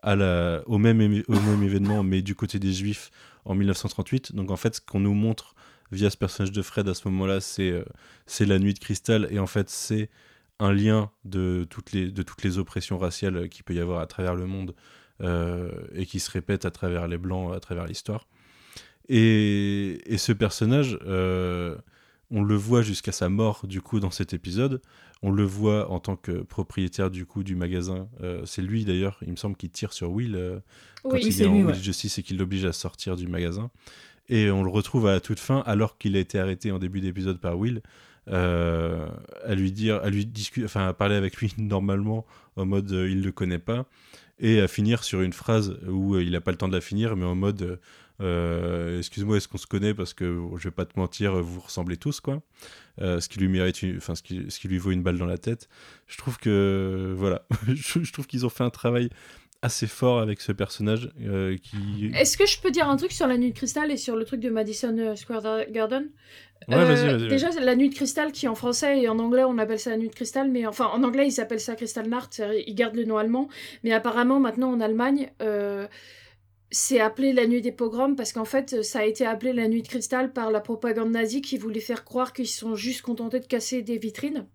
au 0.04 0.78
même 0.78 1.00
événement, 1.02 2.02
mais 2.04 2.22
du 2.22 2.34
côté 2.34 2.58
des 2.58 2.72
Juifs 2.72 3.10
en 3.44 3.54
1938. 3.54 4.34
Donc 4.34 4.50
en 4.50 4.56
fait, 4.56 4.76
ce 4.76 4.80
qu'on 4.80 5.00
nous 5.00 5.14
montre 5.14 5.54
via 5.92 6.10
ce 6.10 6.16
personnage 6.16 6.52
de 6.52 6.62
Fred 6.62 6.88
à 6.88 6.94
ce 6.94 7.08
moment-là, 7.08 7.40
c'est 7.40 7.70
euh, 7.70 7.84
c'est 8.26 8.44
la 8.44 8.58
nuit 8.58 8.74
de 8.74 8.78
cristal, 8.78 9.28
et 9.30 9.38
en 9.38 9.46
fait, 9.46 9.70
c'est 9.70 10.10
un 10.58 10.72
lien 10.72 11.10
de 11.24 11.66
toutes 11.68 11.92
les, 11.92 12.10
de 12.10 12.22
toutes 12.22 12.42
les 12.42 12.58
oppressions 12.58 12.98
raciales 12.98 13.48
qu'il 13.48 13.64
peut 13.64 13.74
y 13.74 13.80
avoir 13.80 14.00
à 14.00 14.06
travers 14.06 14.34
le 14.34 14.46
monde 14.46 14.74
euh, 15.22 15.70
et 15.94 16.06
qui 16.06 16.20
se 16.20 16.30
répètent 16.30 16.64
à 16.64 16.70
travers 16.70 17.08
les 17.08 17.18
Blancs, 17.18 17.54
à 17.54 17.60
travers 17.60 17.86
l'histoire. 17.86 18.26
Et, 19.08 20.00
et, 20.12 20.18
ce 20.18 20.32
personnage, 20.32 20.98
euh, 21.06 21.76
on 22.30 22.42
le 22.42 22.56
voit 22.56 22.82
jusqu'à 22.82 23.12
sa 23.12 23.28
mort 23.28 23.66
du 23.66 23.80
coup 23.80 24.00
dans 24.00 24.10
cet 24.10 24.32
épisode. 24.32 24.82
On 25.22 25.30
le 25.30 25.44
voit 25.44 25.90
en 25.90 26.00
tant 26.00 26.16
que 26.16 26.42
propriétaire 26.42 27.10
du 27.10 27.24
coup 27.24 27.42
du 27.42 27.56
magasin. 27.56 28.08
Euh, 28.22 28.42
c'est 28.44 28.62
lui 28.62 28.84
d'ailleurs, 28.84 29.18
il 29.22 29.30
me 29.30 29.36
semble, 29.36 29.56
qui 29.56 29.70
tire 29.70 29.92
sur 29.92 30.10
Will 30.10 30.34
euh, 30.34 30.58
quand 31.02 31.12
oui, 31.12 31.22
il 31.24 31.42
est 31.42 31.46
en 31.46 31.54
lui, 31.54 31.64
ouais. 31.64 31.74
Justice 31.74 32.18
et 32.18 32.22
qu'il 32.22 32.36
l'oblige 32.36 32.64
à 32.64 32.72
sortir 32.72 33.16
du 33.16 33.28
magasin. 33.28 33.70
Et 34.28 34.50
on 34.50 34.64
le 34.64 34.70
retrouve 34.70 35.06
à 35.06 35.12
la 35.12 35.20
toute 35.20 35.38
fin, 35.38 35.60
alors 35.66 35.98
qu'il 35.98 36.16
a 36.16 36.18
été 36.18 36.38
arrêté 36.38 36.72
en 36.72 36.78
début 36.78 37.00
d'épisode 37.00 37.40
par 37.40 37.56
Will, 37.56 37.80
euh, 38.28 39.08
à 39.44 39.54
lui 39.54 39.72
dire, 39.72 39.96
à 40.02 40.10
lui 40.10 40.26
discuter, 40.26 40.64
enfin 40.64 40.88
à 40.88 40.92
parler 40.92 41.14
avec 41.14 41.36
lui 41.36 41.52
normalement 41.58 42.26
en 42.56 42.66
mode 42.66 42.90
euh, 42.92 43.08
il 43.08 43.22
le 43.22 43.32
connaît 43.32 43.58
pas, 43.58 43.86
et 44.38 44.60
à 44.60 44.68
finir 44.68 45.04
sur 45.04 45.20
une 45.22 45.32
phrase 45.32 45.78
où 45.88 46.14
euh, 46.14 46.22
il 46.22 46.34
a 46.34 46.40
pas 46.40 46.50
le 46.50 46.56
temps 46.56 46.68
de 46.68 46.74
la 46.74 46.80
finir, 46.80 47.16
mais 47.16 47.24
en 47.24 47.34
mode 47.34 47.78
euh, 48.20 48.98
excuse-moi, 48.98 49.36
est-ce 49.36 49.46
qu'on 49.46 49.58
se 49.58 49.66
connaît? 49.66 49.92
Parce 49.92 50.14
que 50.14 50.40
je 50.56 50.64
vais 50.64 50.74
pas 50.74 50.86
te 50.86 50.98
mentir, 50.98 51.34
vous 51.42 51.60
ressemblez 51.60 51.96
tous 51.98 52.20
quoi. 52.20 52.42
Ce 52.98 53.28
qui 53.28 53.38
lui 53.38 53.48
mérite, 53.48 53.84
enfin 53.96 54.14
ce 54.14 54.22
qui 54.22 54.68
lui 54.68 54.78
vaut 54.78 54.90
une 54.90 55.02
balle 55.02 55.18
dans 55.18 55.26
la 55.26 55.38
tête. 55.38 55.68
Je 56.06 56.16
trouve 56.16 56.38
que 56.38 57.14
voilà, 57.16 57.42
je, 57.68 58.02
je 58.02 58.12
trouve 58.12 58.26
qu'ils 58.26 58.46
ont 58.46 58.50
fait 58.50 58.64
un 58.64 58.70
travail 58.70 59.10
assez 59.66 59.86
fort 59.86 60.20
avec 60.20 60.40
ce 60.40 60.52
personnage 60.52 61.10
euh, 61.22 61.56
qui. 61.56 62.10
Est-ce 62.14 62.36
que 62.36 62.46
je 62.46 62.58
peux 62.60 62.70
dire 62.70 62.88
un 62.88 62.96
truc 62.96 63.12
sur 63.12 63.26
la 63.26 63.36
nuit 63.36 63.50
de 63.50 63.56
cristal 63.56 63.90
et 63.90 63.96
sur 63.96 64.16
le 64.16 64.24
truc 64.24 64.40
de 64.40 64.48
Madison 64.48 65.14
Square 65.14 65.66
Garden? 65.70 66.08
Ouais, 66.68 66.84
vas-y, 66.84 67.06
vas-y. 67.06 67.28
Déjà, 67.28 67.50
la 67.60 67.76
nuit 67.76 67.90
de 67.90 67.94
cristal 67.94 68.32
qui 68.32 68.48
en 68.48 68.54
français 68.54 69.02
et 69.02 69.08
en 69.08 69.18
anglais 69.18 69.44
on 69.44 69.58
appelle 69.58 69.78
ça 69.78 69.90
la 69.90 69.98
nuit 69.98 70.08
de 70.08 70.14
cristal, 70.14 70.50
mais 70.50 70.66
enfin 70.66 70.86
en 70.86 71.02
anglais 71.02 71.28
ils 71.28 71.40
appellent 71.40 71.60
ça 71.60 71.76
Crystal 71.76 72.08
Nart, 72.08 72.30
ils 72.66 72.74
gardent 72.74 72.96
le 72.96 73.04
nom 73.04 73.18
allemand, 73.18 73.48
mais 73.84 73.92
apparemment 73.92 74.40
maintenant 74.40 74.72
en 74.72 74.80
Allemagne. 74.80 75.30
Euh, 75.42 75.86
c'est 76.70 76.98
appelé 76.98 77.32
la 77.32 77.46
nuit 77.46 77.60
des 77.60 77.70
pogroms 77.70 78.16
parce 78.16 78.32
qu'en 78.32 78.44
fait 78.44 78.82
ça 78.82 79.00
a 79.00 79.04
été 79.04 79.24
appelé 79.24 79.52
la 79.52 79.68
nuit 79.68 79.82
de 79.82 79.88
cristal 79.88 80.32
par 80.32 80.50
la 80.50 80.60
propagande 80.60 81.10
nazie 81.10 81.40
qui 81.40 81.58
voulait 81.58 81.80
faire 81.80 82.04
croire 82.04 82.32
qu'ils 82.32 82.48
sont 82.48 82.74
juste 82.74 83.02
contentés 83.02 83.38
de 83.38 83.46
casser 83.46 83.82
des 83.82 83.98
vitrines 83.98 84.46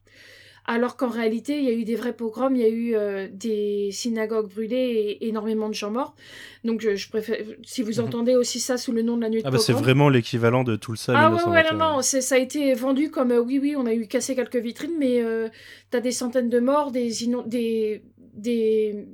alors 0.65 0.95
qu'en 0.95 1.09
réalité, 1.09 1.57
il 1.57 1.63
y 1.63 1.69
a 1.69 1.73
eu 1.73 1.83
des 1.83 1.95
vrais 1.95 2.13
pogroms, 2.15 2.55
il 2.55 2.61
y 2.61 2.65
a 2.65 2.69
eu 2.69 2.95
euh, 2.95 3.27
des 3.31 3.89
synagogues 3.91 4.47
brûlées 4.49 5.17
et 5.19 5.27
énormément 5.27 5.67
de 5.69 5.73
gens 5.73 5.89
morts. 5.91 6.15
Donc, 6.63 6.81
je, 6.81 6.95
je 6.95 7.09
préfère, 7.09 7.37
si 7.63 7.81
vous 7.81 7.99
Mhm. 7.99 8.05
entendez 8.07 8.35
aussi 8.35 8.59
ça 8.59 8.77
sous 8.77 8.91
le 8.91 9.01
nom 9.01 9.17
de 9.17 9.21
la 9.21 9.29
nuit 9.29 9.41
de 9.41 9.47
Ah 9.47 9.51
bah 9.51 9.57
c'est 9.57 9.73
vraiment 9.73 10.09
l'équivalent 10.09 10.63
de 10.63 10.75
tout 10.75 10.91
le 10.91 10.97
ça. 10.97 11.13
Ah 11.15 11.29
ouais, 11.31 11.43
ouais, 11.49 11.63
non, 11.73 11.77
non, 11.95 12.01
ça 12.01 12.35
a 12.35 12.37
été 12.37 12.73
vendu 12.73 13.09
comme 13.09 13.31
euh, 13.31 13.39
oui, 13.41 13.59
oui, 13.61 13.75
on 13.75 13.85
a 13.85 13.93
eu 13.93 14.07
cassé 14.07 14.35
quelques 14.35 14.57
vitrines, 14.57 14.95
mais 14.99 15.21
euh, 15.23 15.49
t'as 15.89 15.99
des 15.99 16.11
centaines 16.11 16.49
de 16.49 16.59
morts, 16.59 16.91
des, 16.91 17.09
des, 17.47 18.01
des, 18.33 19.07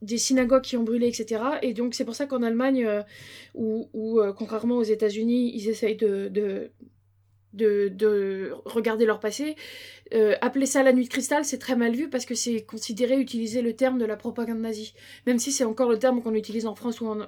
des 0.00 0.18
synagogues 0.18 0.62
qui 0.62 0.76
ont 0.76 0.84
brûlé, 0.84 1.08
etc. 1.08 1.42
Et 1.62 1.74
donc, 1.74 1.94
c'est 1.94 2.04
pour 2.04 2.14
ça 2.14 2.26
qu'en 2.26 2.42
Allemagne, 2.42 2.84
euh, 2.86 3.02
où, 3.54 3.88
où, 3.92 4.20
euh, 4.20 4.32
contrairement 4.32 4.76
aux 4.78 4.82
États-Unis, 4.84 5.52
ils 5.54 5.68
essayent 5.68 5.96
de. 5.96 6.28
de 6.28 6.70
de, 7.58 7.88
de 7.88 8.52
regarder 8.64 9.04
leur 9.04 9.20
passé. 9.20 9.56
Euh, 10.14 10.36
appeler 10.40 10.64
ça 10.64 10.82
la 10.82 10.94
nuit 10.94 11.04
de 11.04 11.10
cristal, 11.10 11.44
c'est 11.44 11.58
très 11.58 11.76
mal 11.76 11.94
vu 11.94 12.08
parce 12.08 12.24
que 12.24 12.34
c'est 12.34 12.62
considéré 12.62 13.20
utiliser 13.20 13.60
le 13.60 13.74
terme 13.74 13.98
de 13.98 14.06
la 14.06 14.16
propagande 14.16 14.60
nazie. 14.60 14.94
Même 15.26 15.38
si 15.38 15.52
c'est 15.52 15.64
encore 15.64 15.90
le 15.90 15.98
terme 15.98 16.22
qu'on 16.22 16.34
utilise 16.34 16.66
en 16.66 16.74
France 16.74 17.02
ou 17.02 17.08
en, 17.08 17.18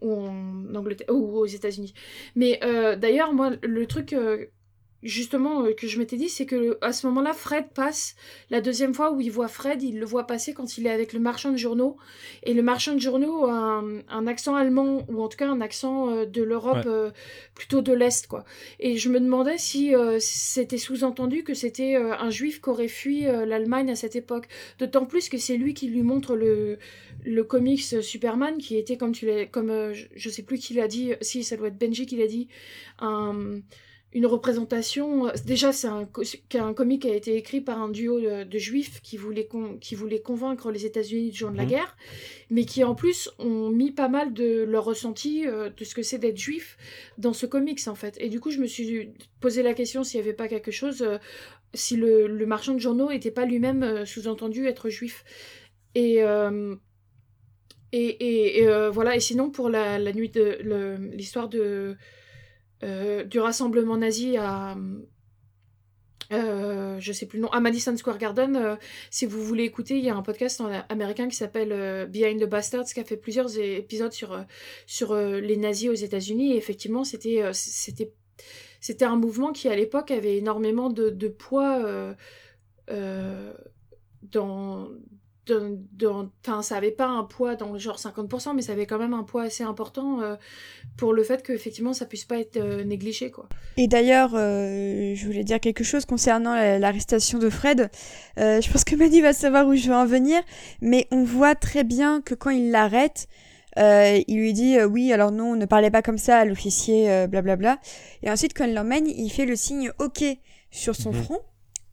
ou 0.00 0.26
Angleterre 0.74 1.06
ou 1.10 1.38
aux 1.38 1.46
États-Unis. 1.46 1.94
Mais 2.34 2.58
euh, 2.64 2.96
d'ailleurs, 2.96 3.32
moi, 3.32 3.52
le 3.62 3.86
truc 3.86 4.12
euh, 4.12 4.46
justement 5.04 5.64
euh, 5.64 5.72
que 5.74 5.86
je 5.86 5.98
m'étais 5.98 6.16
dit, 6.16 6.28
c'est 6.28 6.46
que 6.46 6.76
à 6.80 6.92
ce 6.92 7.06
moment-là, 7.06 7.32
Fred 7.32 7.66
passe 7.74 8.16
la 8.50 8.60
deuxième 8.60 8.94
fois 8.94 9.12
où 9.12 9.20
il 9.20 9.30
voit 9.30 9.48
Fred, 9.48 9.82
il 9.82 10.00
le 10.00 10.06
voit 10.06 10.26
passer 10.26 10.54
quand 10.54 10.76
il 10.78 10.86
est 10.86 10.90
avec 10.90 11.12
le 11.12 11.20
marchand 11.20 11.52
de 11.52 11.56
journaux. 11.56 11.96
Et 12.42 12.54
le 12.54 12.62
marchand 12.62 12.94
de 12.94 12.98
journaux 12.98 13.46
a 13.46 13.52
un, 13.52 14.00
un 14.08 14.26
accent 14.26 14.56
allemand, 14.56 15.04
ou 15.08 15.22
en 15.22 15.28
tout 15.28 15.36
cas 15.36 15.48
un 15.48 15.60
accent 15.60 16.10
euh, 16.10 16.24
de 16.26 16.42
l'Europe 16.42 16.74
Ouais. 16.76 16.82
euh, 16.86 17.10
plutôt 17.54 17.82
de 17.82 17.92
l'Est, 17.92 18.26
quoi. 18.26 18.44
Et 18.80 18.96
je 18.96 19.08
me 19.10 19.20
demandais 19.20 19.58
si 19.58 19.94
euh, 19.94 20.16
c'était 20.20 20.78
sous-entendu 20.78 21.44
que 21.44 21.54
c'était 21.54 21.94
euh, 21.96 22.14
un 22.18 22.30
juif 22.30 22.60
qui 22.60 22.70
aurait 22.70 22.88
fui 22.88 23.22
l'Allemagne 23.22 23.90
à 23.90 23.96
cette 23.96 24.16
époque. 24.16 24.48
D'autant 24.78 25.04
plus 25.04 25.28
que 25.28 25.38
c'est 25.38 25.56
lui 25.56 25.74
qui 25.74 25.88
lui 25.88 26.02
montre 26.02 26.34
le, 26.34 26.78
le 27.24 27.44
comics 27.44 27.82
Superman, 28.02 28.58
qui 28.58 28.76
était, 28.76 28.96
comme 28.96 29.12
tu 29.12 29.26
l'as, 29.26 29.46
comme 29.46 29.92
je, 29.92 30.06
je 30.16 30.30
sais 30.30 30.42
plus 30.42 30.58
qui 30.58 30.74
l'a 30.74 30.88
dit, 30.88 31.12
si 31.20 31.44
ça 31.44 31.56
doit 31.56 31.68
être 31.68 31.78
Benji 31.78 32.06
qui 32.06 32.16
l'a 32.16 32.26
dit, 32.26 32.48
un 32.98 33.60
une 34.14 34.26
représentation. 34.26 35.30
Déjà, 35.44 35.72
c'est 35.72 35.88
un, 35.88 36.04
co- 36.06 36.22
qu'un 36.48 36.72
comic 36.72 37.02
qui 37.02 37.10
a 37.10 37.14
été 37.14 37.36
écrit 37.36 37.60
par 37.60 37.80
un 37.82 37.88
duo 37.88 38.20
de, 38.20 38.44
de 38.44 38.58
juifs 38.58 39.00
qui 39.02 39.16
voulaient, 39.16 39.46
con- 39.46 39.76
qui 39.80 39.94
voulaient 39.96 40.20
convaincre 40.22 40.70
les 40.70 40.86
États-Unis 40.86 41.30
du 41.30 41.36
jour 41.36 41.50
de 41.50 41.56
la 41.56 41.64
Mhm. 41.64 41.68
guerre, 41.70 41.96
mais 42.50 42.64
qui 42.64 42.84
en 42.84 42.94
plus 42.94 43.28
ont 43.38 43.70
mis 43.70 43.90
pas 43.90 44.08
mal 44.08 44.32
de 44.32 44.62
leur 44.62 44.84
ressenti 44.84 45.46
euh, 45.46 45.68
de 45.68 45.84
ce 45.84 45.94
que 45.94 46.02
c'est 46.02 46.18
d'être 46.18 46.38
juif 46.38 46.78
dans 47.18 47.32
ce 47.32 47.44
comics 47.46 47.86
en 47.88 47.94
fait. 47.96 48.16
Et 48.20 48.28
du 48.28 48.38
coup, 48.40 48.50
je 48.50 48.60
me 48.60 48.66
suis 48.66 49.10
posé 49.40 49.62
la 49.62 49.74
question 49.74 50.04
s'il 50.04 50.20
n'y 50.20 50.26
avait 50.26 50.36
pas 50.36 50.48
quelque 50.48 50.70
chose, 50.70 51.02
euh, 51.02 51.18
si 51.74 51.96
le, 51.96 52.28
le 52.28 52.46
marchand 52.46 52.74
de 52.74 52.78
journaux 52.78 53.10
n'était 53.10 53.32
pas 53.32 53.44
lui-même 53.46 53.82
euh, 53.82 54.06
sous-entendu 54.06 54.66
être 54.66 54.88
juif. 54.90 55.24
Et. 55.96 56.22
euh, 56.22 56.76
et, 57.92 58.66
euh, 58.66 58.90
voilà, 58.90 59.14
et 59.14 59.20
sinon 59.20 59.50
pour 59.50 59.68
la, 59.68 59.98
la 60.00 60.12
nuit 60.12 60.28
de 60.28 60.58
l'histoire 61.14 61.48
de 61.48 61.96
euh, 62.82 63.24
du 63.24 63.38
rassemblement 63.40 63.96
nazi 63.96 64.36
à 64.36 64.76
euh, 66.32 66.98
je 67.00 67.12
sais 67.12 67.26
plus 67.26 67.36
le 67.36 67.42
nom, 67.42 67.50
à 67.50 67.60
Madison 67.60 67.96
Square 67.96 68.18
Garden. 68.18 68.56
euh, 68.56 68.76
si 69.10 69.26
vous 69.26 69.42
voulez 69.44 69.64
écouter, 69.64 69.98
il 69.98 70.04
y 70.04 70.08
a 70.08 70.16
un 70.16 70.22
podcast 70.22 70.62
américain 70.88 71.28
qui 71.28 71.36
s'appelle 71.36 72.08
Behind 72.08 72.40
the 72.40 72.48
Bastards 72.48 72.86
qui 72.86 73.00
a 73.00 73.04
fait 73.04 73.16
plusieurs 73.18 73.58
épisodes 73.58 74.12
sur, 74.12 74.44
sur 74.86 75.14
les 75.14 75.56
nazis 75.56 75.90
aux 75.90 75.94
États-Unis. 75.94 76.52
Et 76.52 76.56
effectivement, 76.56 77.04
c'était 77.04 77.42
c'était 77.52 78.12
c'était 78.80 79.04
un 79.04 79.16
mouvement 79.16 79.52
qui 79.52 79.68
à 79.68 79.76
l'époque 79.76 80.10
avait 80.10 80.36
énormément 80.38 80.88
de, 80.90 81.28
poids 81.28 82.14
dans- 84.22 84.88
enfin 85.50 86.62
ça 86.62 86.76
avait 86.76 86.90
pas 86.90 87.06
un 87.06 87.24
poids 87.24 87.54
dans 87.56 87.72
le 87.72 87.78
genre 87.78 87.98
50% 87.98 88.54
mais 88.54 88.62
ça 88.62 88.72
avait 88.72 88.86
quand 88.86 88.98
même 88.98 89.14
un 89.14 89.24
poids 89.24 89.42
assez 89.42 89.62
important 89.64 90.20
euh, 90.22 90.36
pour 90.96 91.12
le 91.12 91.22
fait 91.22 91.42
que 91.42 91.52
effectivement 91.52 91.92
ça 91.92 92.06
puisse 92.06 92.24
pas 92.24 92.38
être 92.38 92.56
euh, 92.56 92.84
négligé 92.84 93.30
quoi 93.30 93.48
Et 93.76 93.86
d'ailleurs, 93.88 94.32
euh, 94.34 95.14
je 95.14 95.26
voulais 95.26 95.44
dire 95.44 95.60
quelque 95.60 95.84
chose 95.84 96.04
concernant 96.04 96.54
la- 96.54 96.78
l'arrestation 96.78 97.38
de 97.38 97.50
Fred. 97.50 97.90
Euh, 98.38 98.60
je 98.60 98.70
pense 98.70 98.84
que 98.84 98.94
Manu 98.96 99.20
va 99.22 99.32
savoir 99.32 99.66
où 99.66 99.74
je 99.74 99.88
veux 99.88 99.94
en 99.94 100.06
venir, 100.06 100.40
mais 100.80 101.06
on 101.10 101.24
voit 101.24 101.54
très 101.54 101.84
bien 101.84 102.20
que 102.22 102.34
quand 102.34 102.50
il 102.50 102.70
l'arrête, 102.70 103.26
euh, 103.78 104.20
il 104.28 104.36
lui 104.38 104.52
dit 104.52 104.78
euh, 104.78 104.86
oui, 104.86 105.12
alors 105.12 105.32
non, 105.32 105.56
ne 105.56 105.66
parlez 105.66 105.90
pas 105.90 106.02
comme 106.02 106.18
ça 106.18 106.38
à 106.38 106.44
l'officier, 106.44 107.10
euh, 107.10 107.26
blablabla. 107.26 107.78
Et 108.22 108.30
ensuite, 108.30 108.54
quand 108.56 108.64
il 108.64 108.74
l'emmène, 108.74 109.06
il 109.08 109.30
fait 109.30 109.46
le 109.46 109.56
signe 109.56 109.90
OK 109.98 110.24
sur 110.70 110.94
son 110.94 111.10
Mhm. 111.12 111.22
front 111.22 111.40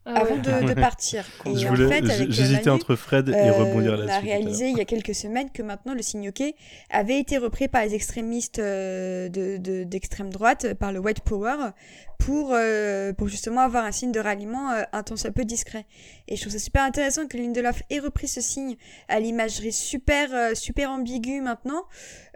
Ah 0.04 0.16
avant 0.22 0.34
ouais. 0.34 0.40
de, 0.40 0.60
de 0.62 0.66
Ouais. 0.66 0.74
partir. 0.74 1.24
Et 1.46 1.56
Je 1.56 1.66
en 1.68 1.74
voulais- 1.74 1.88
fait, 1.88 2.04
j- 2.06 2.10
avec 2.12 2.28
euh, 2.28 2.32
J'hésitais 2.32 2.64
Manu, 2.64 2.70
entre 2.70 2.96
Fred 2.96 3.28
et 3.28 3.34
euh, 3.34 3.52
rebondir 3.52 3.92
on 3.92 3.94
a 3.94 3.96
là-dessus. 3.98 4.10
à 4.10 4.14
l'heure. 4.14 4.22
réalisé 4.22 4.68
il 4.70 4.76
y 4.76 4.80
a 4.80 4.84
quelques 4.84 5.14
semaines 5.14 5.48
que 5.50 5.62
maintenant 5.62 5.94
le 5.94 6.02
signe 6.02 6.28
OK 6.30 6.42
avait 6.90 7.18
été 7.20 7.38
repris 7.38 7.68
par 7.68 7.84
les 7.84 7.94
extrémistes 7.94 8.58
euh, 8.58 9.28
de- 9.28 9.58
de- 9.58 9.84
d'extrême 9.84 10.30
droite, 10.30 10.74
par 10.74 10.92
le 10.92 10.98
White 10.98 11.20
Power, 11.20 11.70
pour, 12.18 12.50
euh, 12.52 13.12
pour 13.12 13.28
justement 13.28 13.60
avoir 13.62 13.84
un 13.84 13.92
signe 13.92 14.12
de 14.12 14.20
ralliement 14.20 14.70
euh, 14.72 14.82
un 14.92 15.02
tant 15.04 15.16
soit 15.16 15.30
peu 15.32 15.44
discret. 15.44 15.86
Et 16.28 16.34
je 16.36 16.40
trouve 16.40 16.52
ça 16.52 16.58
super 16.58 16.82
intéressant 16.82 17.26
que 17.26 17.36
Lindelof 17.36 17.82
ait 17.90 17.98
repris 18.00 18.26
ce 18.28 18.40
signe 18.40 18.76
à 19.08 19.20
l'imagerie 19.20 19.72
super, 19.72 20.56
super 20.56 20.90
ambiguë 20.90 21.40
maintenant, 21.40 21.82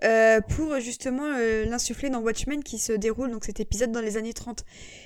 euh, 0.04 0.40
pour 0.40 0.78
justement 0.80 1.24
euh, 1.24 1.64
l'insuffler 1.64 2.10
dans 2.10 2.20
Watchmen 2.20 2.62
qui 2.62 2.78
se 2.78 2.92
déroule, 2.92 3.30
donc 3.30 3.44
cet 3.44 3.60
épisode 3.60 3.92
dans 3.92 4.00
les 4.00 4.16
années 4.16 4.34
30, 4.34 4.64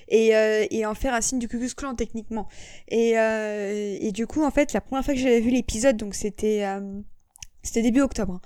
et, 0.08 0.36
euh, 0.36 0.66
et 0.70 0.84
en 0.86 0.94
faire 0.94 1.14
un 1.14 1.20
signe 1.20 1.38
du 1.38 1.48
Ku 1.48 1.58
Klan 1.76 1.94
techniquement. 1.94 2.48
Et, 2.88 3.18
euh, 3.18 3.96
et 4.00 4.12
du 4.12 4.26
coup, 4.26 4.42
en 4.42 4.50
fait, 4.50 4.72
la 4.72 4.80
première 4.80 5.04
fois 5.04 5.14
que 5.14 5.20
j'avais 5.20 5.40
vu 5.40 5.50
l'épisode, 5.50 5.96
donc 5.96 6.14
c'était 6.14 6.64
euh, 6.64 7.00
c'était 7.62 7.82
début 7.82 8.00
octobre. 8.00 8.34
hein. 8.34 8.40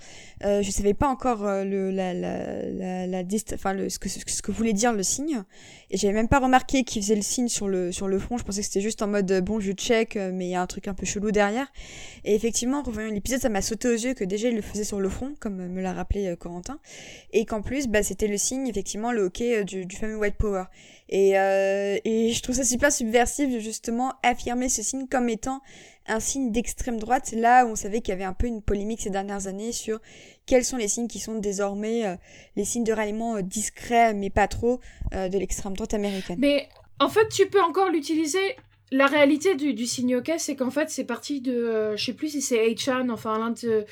Euh, 0.44 0.62
je 0.62 0.70
savais 0.70 0.94
pas 0.94 1.08
encore 1.08 1.46
euh, 1.46 1.64
le 1.64 1.90
la 1.90 2.12
la 2.12 2.62
la, 2.70 3.06
la 3.06 3.22
enfin 3.54 3.72
le 3.72 3.88
ce 3.88 3.98
que 3.98 4.08
ce 4.08 4.42
que 4.42 4.52
voulait 4.52 4.72
dire 4.72 4.92
le 4.92 5.02
signe 5.02 5.42
et 5.90 5.96
j'avais 5.96 6.12
même 6.12 6.28
pas 6.28 6.40
remarqué 6.40 6.84
qu'il 6.84 7.02
faisait 7.02 7.14
le 7.14 7.22
signe 7.22 7.48
sur 7.48 7.68
le 7.68 7.92
sur 7.92 8.08
le 8.08 8.18
front. 8.18 8.36
Je 8.36 8.44
pensais 8.44 8.60
que 8.60 8.66
c'était 8.66 8.80
juste 8.80 9.02
en 9.02 9.06
mode 9.06 9.30
euh, 9.30 9.40
bon 9.40 9.60
je 9.60 9.72
check 9.72 10.16
euh, 10.16 10.30
mais 10.34 10.46
il 10.46 10.50
y 10.50 10.54
a 10.54 10.62
un 10.62 10.66
truc 10.66 10.88
un 10.88 10.94
peu 10.94 11.06
chelou 11.06 11.30
derrière. 11.30 11.72
Et 12.24 12.34
effectivement, 12.34 12.80
en 12.80 12.82
revoyant 12.82 13.10
l'épisode, 13.10 13.40
ça 13.40 13.48
m'a 13.48 13.62
sauté 13.62 13.88
aux 13.88 13.92
yeux 13.92 14.14
que 14.14 14.24
déjà 14.24 14.48
il 14.48 14.56
le 14.56 14.62
faisait 14.62 14.84
sur 14.84 15.00
le 15.00 15.08
front 15.08 15.34
comme 15.38 15.68
me 15.68 15.80
l'a 15.80 15.92
rappelé 15.92 16.34
Corentin 16.38 16.78
et 17.32 17.44
qu'en 17.44 17.62
plus 17.62 17.86
bah 17.86 18.02
c'était 18.02 18.28
le 18.28 18.36
signe 18.36 18.66
effectivement 18.66 19.12
le 19.12 19.22
hockey 19.22 19.64
du, 19.64 19.86
du 19.86 19.96
fameux 19.96 20.16
White 20.16 20.36
Power. 20.36 20.64
Et, 21.10 21.32
et 21.32 22.32
je 22.32 22.42
trouve 22.42 22.56
ça 22.56 22.64
super 22.64 22.90
subversif 22.90 23.52
de 23.52 23.58
justement 23.58 24.14
affirmer 24.22 24.68
ce 24.68 24.82
signe 24.82 25.06
comme 25.06 25.28
étant 25.28 25.60
un 26.06 26.20
signe 26.20 26.52
d'extrême 26.52 26.98
droite, 26.98 27.32
là 27.32 27.64
où 27.64 27.70
on 27.70 27.76
savait 27.76 28.00
qu'il 28.00 28.12
y 28.12 28.14
avait 28.14 28.24
un 28.24 28.32
peu 28.34 28.46
une 28.46 28.62
polémique 28.62 29.00
ces 29.00 29.10
dernières 29.10 29.46
années 29.46 29.72
sur 29.72 30.00
quels 30.46 30.64
sont 30.64 30.76
les 30.76 30.88
signes 30.88 31.08
qui 31.08 31.18
sont 31.18 31.36
désormais 31.38 32.06
euh, 32.06 32.16
les 32.56 32.64
signes 32.64 32.84
de 32.84 32.92
ralliement 32.92 33.36
euh, 33.36 33.42
discrets, 33.42 34.14
mais 34.14 34.30
pas 34.30 34.48
trop, 34.48 34.80
euh, 35.14 35.28
de 35.28 35.38
l'extrême 35.38 35.74
droite 35.74 35.94
américaine. 35.94 36.36
Mais 36.38 36.68
en 37.00 37.08
fait, 37.08 37.28
tu 37.28 37.46
peux 37.46 37.62
encore 37.62 37.90
l'utiliser. 37.90 38.56
La 38.92 39.06
réalité 39.06 39.56
du, 39.56 39.74
du 39.74 39.86
signe 39.86 40.16
OK, 40.16 40.30
c'est 40.38 40.54
qu'en 40.56 40.70
fait, 40.70 40.90
c'est 40.90 41.04
parti 41.04 41.40
de. 41.40 41.52
euh, 41.52 41.96
je 41.96 42.04
sais 42.04 42.12
plus 42.12 42.28
si 42.28 42.42
c'est 42.42 42.64
8chan, 42.68 43.10
enfin 43.10 43.38
l'un 43.38 43.50
de. 43.50 43.86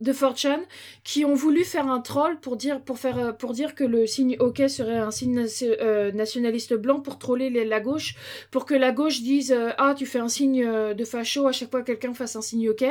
De 0.00 0.12
4chan, 0.12 0.60
qui 1.04 1.24
ont 1.24 1.34
voulu 1.34 1.64
faire 1.64 1.88
un 1.88 2.00
troll 2.00 2.38
pour 2.40 2.56
dire, 2.56 2.80
pour 2.82 2.98
faire, 2.98 3.18
euh, 3.18 3.32
pour 3.32 3.52
dire 3.52 3.74
que 3.74 3.82
le 3.84 4.06
signe 4.06 4.36
OK 4.40 4.62
serait 4.68 4.98
un 4.98 5.10
signe 5.10 5.46
euh, 5.62 6.12
nationaliste 6.12 6.74
blanc 6.74 7.00
pour 7.00 7.18
troller 7.18 7.48
les- 7.48 7.64
la 7.64 7.80
gauche, 7.80 8.14
pour 8.50 8.66
que 8.66 8.74
la 8.74 8.92
gauche 8.92 9.22
dise 9.22 9.52
euh, 9.52 9.70
Ah, 9.78 9.94
tu 9.96 10.04
fais 10.04 10.18
un 10.18 10.28
signe 10.28 10.64
de 10.94 11.04
facho 11.04 11.46
à 11.46 11.52
chaque 11.52 11.70
fois 11.70 11.80
que 11.80 11.86
quelqu'un 11.86 12.12
fasse 12.14 12.36
un 12.36 12.42
signe 12.42 12.68
OK. 12.68 12.84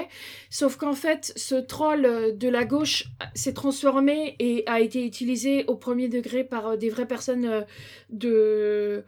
Sauf 0.50 0.78
qu'en 0.78 0.94
fait, 0.94 1.32
ce 1.36 1.56
troll 1.56 2.36
de 2.38 2.50
la 2.50 2.66
gauche 2.66 3.06
s'est 3.36 3.54
transformé 3.54 4.36
et 4.40 4.64
a 4.66 4.80
été 4.80 5.06
utilisé 5.06 5.66
au 5.68 5.76
premier 5.76 6.08
degré 6.10 6.44
par 6.44 6.78
des 6.78 6.90
vraies 6.90 7.08
personnes 7.08 7.66
de 8.10 9.04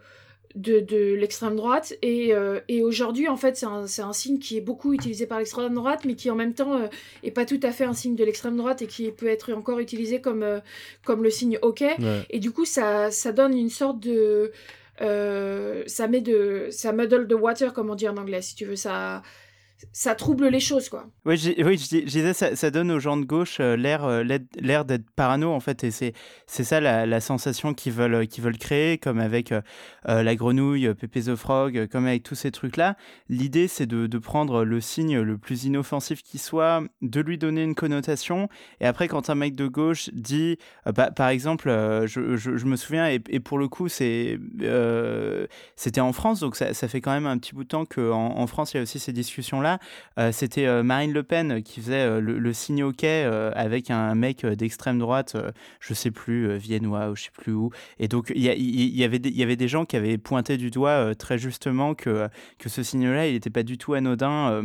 de, 0.54 0.80
de 0.80 1.14
l'extrême 1.14 1.56
droite 1.56 1.94
et, 2.02 2.32
euh, 2.34 2.60
et 2.68 2.82
aujourd'hui 2.82 3.28
en 3.28 3.36
fait 3.36 3.56
c'est 3.56 3.66
un, 3.66 3.84
un 3.84 4.12
signe 4.12 4.38
qui 4.38 4.56
est 4.56 4.60
beaucoup 4.62 4.92
utilisé 4.94 5.26
par 5.26 5.38
l'extrême 5.38 5.74
droite 5.74 6.04
mais 6.06 6.14
qui 6.14 6.30
en 6.30 6.34
même 6.34 6.54
temps 6.54 6.74
euh, 6.74 6.86
est 7.22 7.30
pas 7.30 7.44
tout 7.44 7.60
à 7.62 7.70
fait 7.70 7.84
un 7.84 7.92
signe 7.92 8.16
de 8.16 8.24
l'extrême 8.24 8.56
droite 8.56 8.80
et 8.82 8.86
qui 8.86 9.10
peut 9.10 9.28
être 9.28 9.52
encore 9.52 9.78
utilisé 9.78 10.20
comme, 10.20 10.42
euh, 10.42 10.60
comme 11.04 11.22
le 11.22 11.30
signe 11.30 11.58
OK 11.62 11.80
Ouais. 11.80 12.22
et 12.30 12.38
du 12.38 12.50
coup 12.50 12.64
ça, 12.64 13.10
ça 13.10 13.32
donne 13.32 13.56
une 13.56 13.70
sorte 13.70 14.00
de 14.00 14.52
euh, 15.00 15.84
ça 15.86 16.08
met 16.08 16.20
de 16.20 16.68
ça 16.70 16.92
muddle 16.92 17.28
the 17.28 17.34
water 17.34 17.72
comme 17.72 17.90
on 17.90 17.94
dit 17.94 18.08
en 18.08 18.16
anglais 18.16 18.42
si 18.42 18.54
tu 18.56 18.64
veux 18.64 18.76
ça 18.76 19.22
ça 19.92 20.14
trouble 20.14 20.48
les 20.48 20.60
choses 20.60 20.88
quoi 20.88 21.06
Oui, 21.24 21.36
j'ai- 21.36 21.62
oui, 21.64 21.78
je, 21.78 21.88
dis- 21.88 22.00
je 22.00 22.06
disais, 22.10 22.32
ça, 22.32 22.56
ça 22.56 22.70
donne 22.70 22.90
aux 22.90 22.98
gens 23.00 23.16
de 23.16 23.24
gauche 23.24 23.58
euh, 23.60 23.76
l'air, 23.76 24.04
euh, 24.04 24.22
l'air- 24.22 24.84
d'être 24.84 25.10
parano, 25.10 25.52
en 25.52 25.60
fait, 25.60 25.84
et 25.84 25.90
c'est, 25.90 26.14
ça 26.46 26.80
la, 26.80 27.20
sensation 27.20 27.74
qu'ils 27.74 27.92
veulent, 27.92 28.14
euh, 28.14 28.24
qu'ils 28.26 28.42
veulent 28.44 28.58
créer, 28.58 28.98
comme 28.98 29.20
avec 29.20 29.52
la 30.04 30.34
grenouille, 30.36 30.92
Pepe 30.94 31.20
the 31.24 31.34
Frog, 31.36 31.86
comme 31.90 32.06
avec 32.06 32.22
tous 32.22 32.34
ces 32.34 32.50
trucs-là. 32.50 32.96
L'idée, 33.28 33.68
c'est 33.68 33.86
de, 33.86 34.18
prendre 34.18 34.64
le 34.64 34.80
signe 34.80 35.20
le 35.20 35.38
plus 35.38 35.64
inoffensif 35.64 36.22
qui 36.22 36.38
soit, 36.38 36.82
de 37.02 37.20
lui 37.20 37.38
donner 37.38 37.62
une 37.62 37.74
connotation, 37.74 38.48
et 38.80 38.86
après, 38.86 39.08
quand 39.08 39.30
un 39.30 39.34
mec 39.34 39.54
de 39.56 39.66
gauche 39.66 40.10
dit, 40.12 40.58
bah, 40.86 41.10
par 41.10 41.28
exemple, 41.28 41.68
je, 42.06 42.36
je- 42.36 42.56
je 42.56 42.64
me 42.66 42.76
souviens, 42.76 43.08
et, 43.08 43.18
pour 43.40 43.58
le 43.58 43.68
coup, 43.68 43.88
c'était 43.88 44.38
en 46.00 46.12
France, 46.12 46.40
donc 46.40 46.56
ça, 46.56 46.74
ça 46.74 46.88
fait 46.88 47.00
quand 47.00 47.12
même 47.12 47.26
un 47.26 47.38
petit 47.38 47.54
bout 47.54 47.64
de 47.64 47.68
temps 47.68 47.84
qu'en 47.84 48.36
en 48.38 48.46
France, 48.46 48.72
il 48.72 48.78
y 48.78 48.80
a 48.80 48.82
aussi 48.82 48.98
ces 48.98 49.12
discussions-là. 49.12 49.67
Euh, 50.18 50.32
c'était 50.32 50.66
euh, 50.66 50.82
Marine 50.82 51.12
Le 51.12 51.22
Pen 51.22 51.62
qui 51.62 51.80
faisait 51.80 51.94
euh, 52.06 52.20
le, 52.20 52.52
signe 52.52 52.82
OK 52.84 53.04
euh, 53.04 53.52
avec 53.54 53.90
un 53.90 54.14
mec 54.14 54.44
d'extrême 54.46 54.98
droite, 54.98 55.36
je 55.80 55.94
sais 55.94 56.10
plus, 56.10 56.56
viennois 56.56 57.10
ou 57.10 57.16
je 57.16 57.24
sais 57.24 57.30
plus 57.30 57.52
où. 57.52 57.70
Et 57.98 58.08
donc, 58.08 58.32
il 58.34 58.42
y, 58.42 58.48
y- 58.48 59.04
avait 59.04 59.18
des- 59.18 59.68
gens 59.68 59.84
qui 59.84 59.96
avaient 59.96 60.18
pointé 60.18 60.56
du 60.56 60.70
doigt 60.70 61.14
très 61.14 61.36
justement 61.38 61.94
que, 61.94 62.28
que 62.58 62.68
ce 62.68 62.82
signe-là, 62.82 63.26
il 63.28 63.34
n'était 63.34 63.50
pas 63.50 63.62
du 63.62 63.76
tout 63.76 63.92
anodin. 63.94 64.62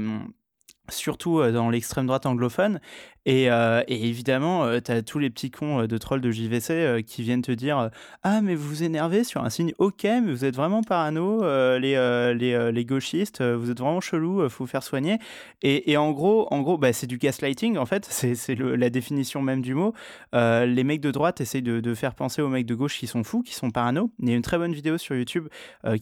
surtout 0.90 1.42
dans 1.52 1.70
l'extrême 1.70 2.08
droite 2.08 2.26
anglophone. 2.26 2.80
Et, 3.26 3.50
euh, 3.50 3.84
et 3.88 4.08
évidemment, 4.08 4.66
euh, 4.66 4.80
tous 5.06 5.18
les 5.18 5.30
petits 5.30 5.50
cons 5.50 5.82
euh, 5.82 5.88
de 5.88 5.98
trolls 5.98 6.20
de 6.20 6.30
JVC 6.30 6.72
euh, 6.72 7.02
qui 7.02 7.22
viennent 7.22 7.42
te 7.42 7.54
dire 7.54 7.90
Ah, 8.24 8.42
mais 8.42 8.54
vous 8.56 8.68
vous 8.68 8.84
énervez 8.84 9.24
sur 9.24 9.44
un 9.44 9.50
signe 9.50 9.74
OK, 9.78 10.04
mais 10.04 10.32
vous 10.32 10.44
êtes 10.44 10.56
vraiment 10.56 10.82
parano, 10.84 11.42
les, 11.78 12.34
les, 12.36 12.72
les 12.72 12.86
gauchistes, 12.86 13.42
vous 13.42 13.72
êtes 13.72 13.80
vraiment 13.80 14.02
chelou, 14.02 14.48
faut 14.50 14.66
vous 14.66 14.70
faire 14.70 14.84
soigner. 14.84 15.20
Et, 15.62 15.92
et 15.92 15.98
en 15.98 16.12
gros, 16.12 16.48
en 16.52 16.62
gros 16.62 16.78
bah, 16.78 16.92
c'est 16.92 17.08
du 17.08 17.18
gaslighting, 17.18 17.78
en 17.78 17.86
fait, 17.86 18.06
c'est 18.10 18.56
la 18.56 18.90
définition 18.90 19.42
même 19.42 19.62
du 19.62 19.74
mot. 19.74 19.94
Les 20.34 20.84
mecs 20.84 21.02
de 21.02 21.12
droite 21.12 21.40
essayent 21.42 21.62
de, 21.62 21.94
faire 21.94 22.16
penser 22.16 22.42
aux 22.42 22.50
mecs 22.50 22.66
de 22.66 22.76
gauche 22.76 22.98
qui 22.98 23.08
sont 23.08 23.24
fous, 23.24 23.42
qui 23.44 23.54
sont 23.54 23.70
parano. 23.70 24.12
Il 24.20 24.30
y 24.30 24.34
a 24.34 24.36
une 24.36 24.42
très 24.42 24.58
bonne 24.58 24.74
vidéo 24.74 24.98
sur 24.98 25.16
YouTube 25.16 25.48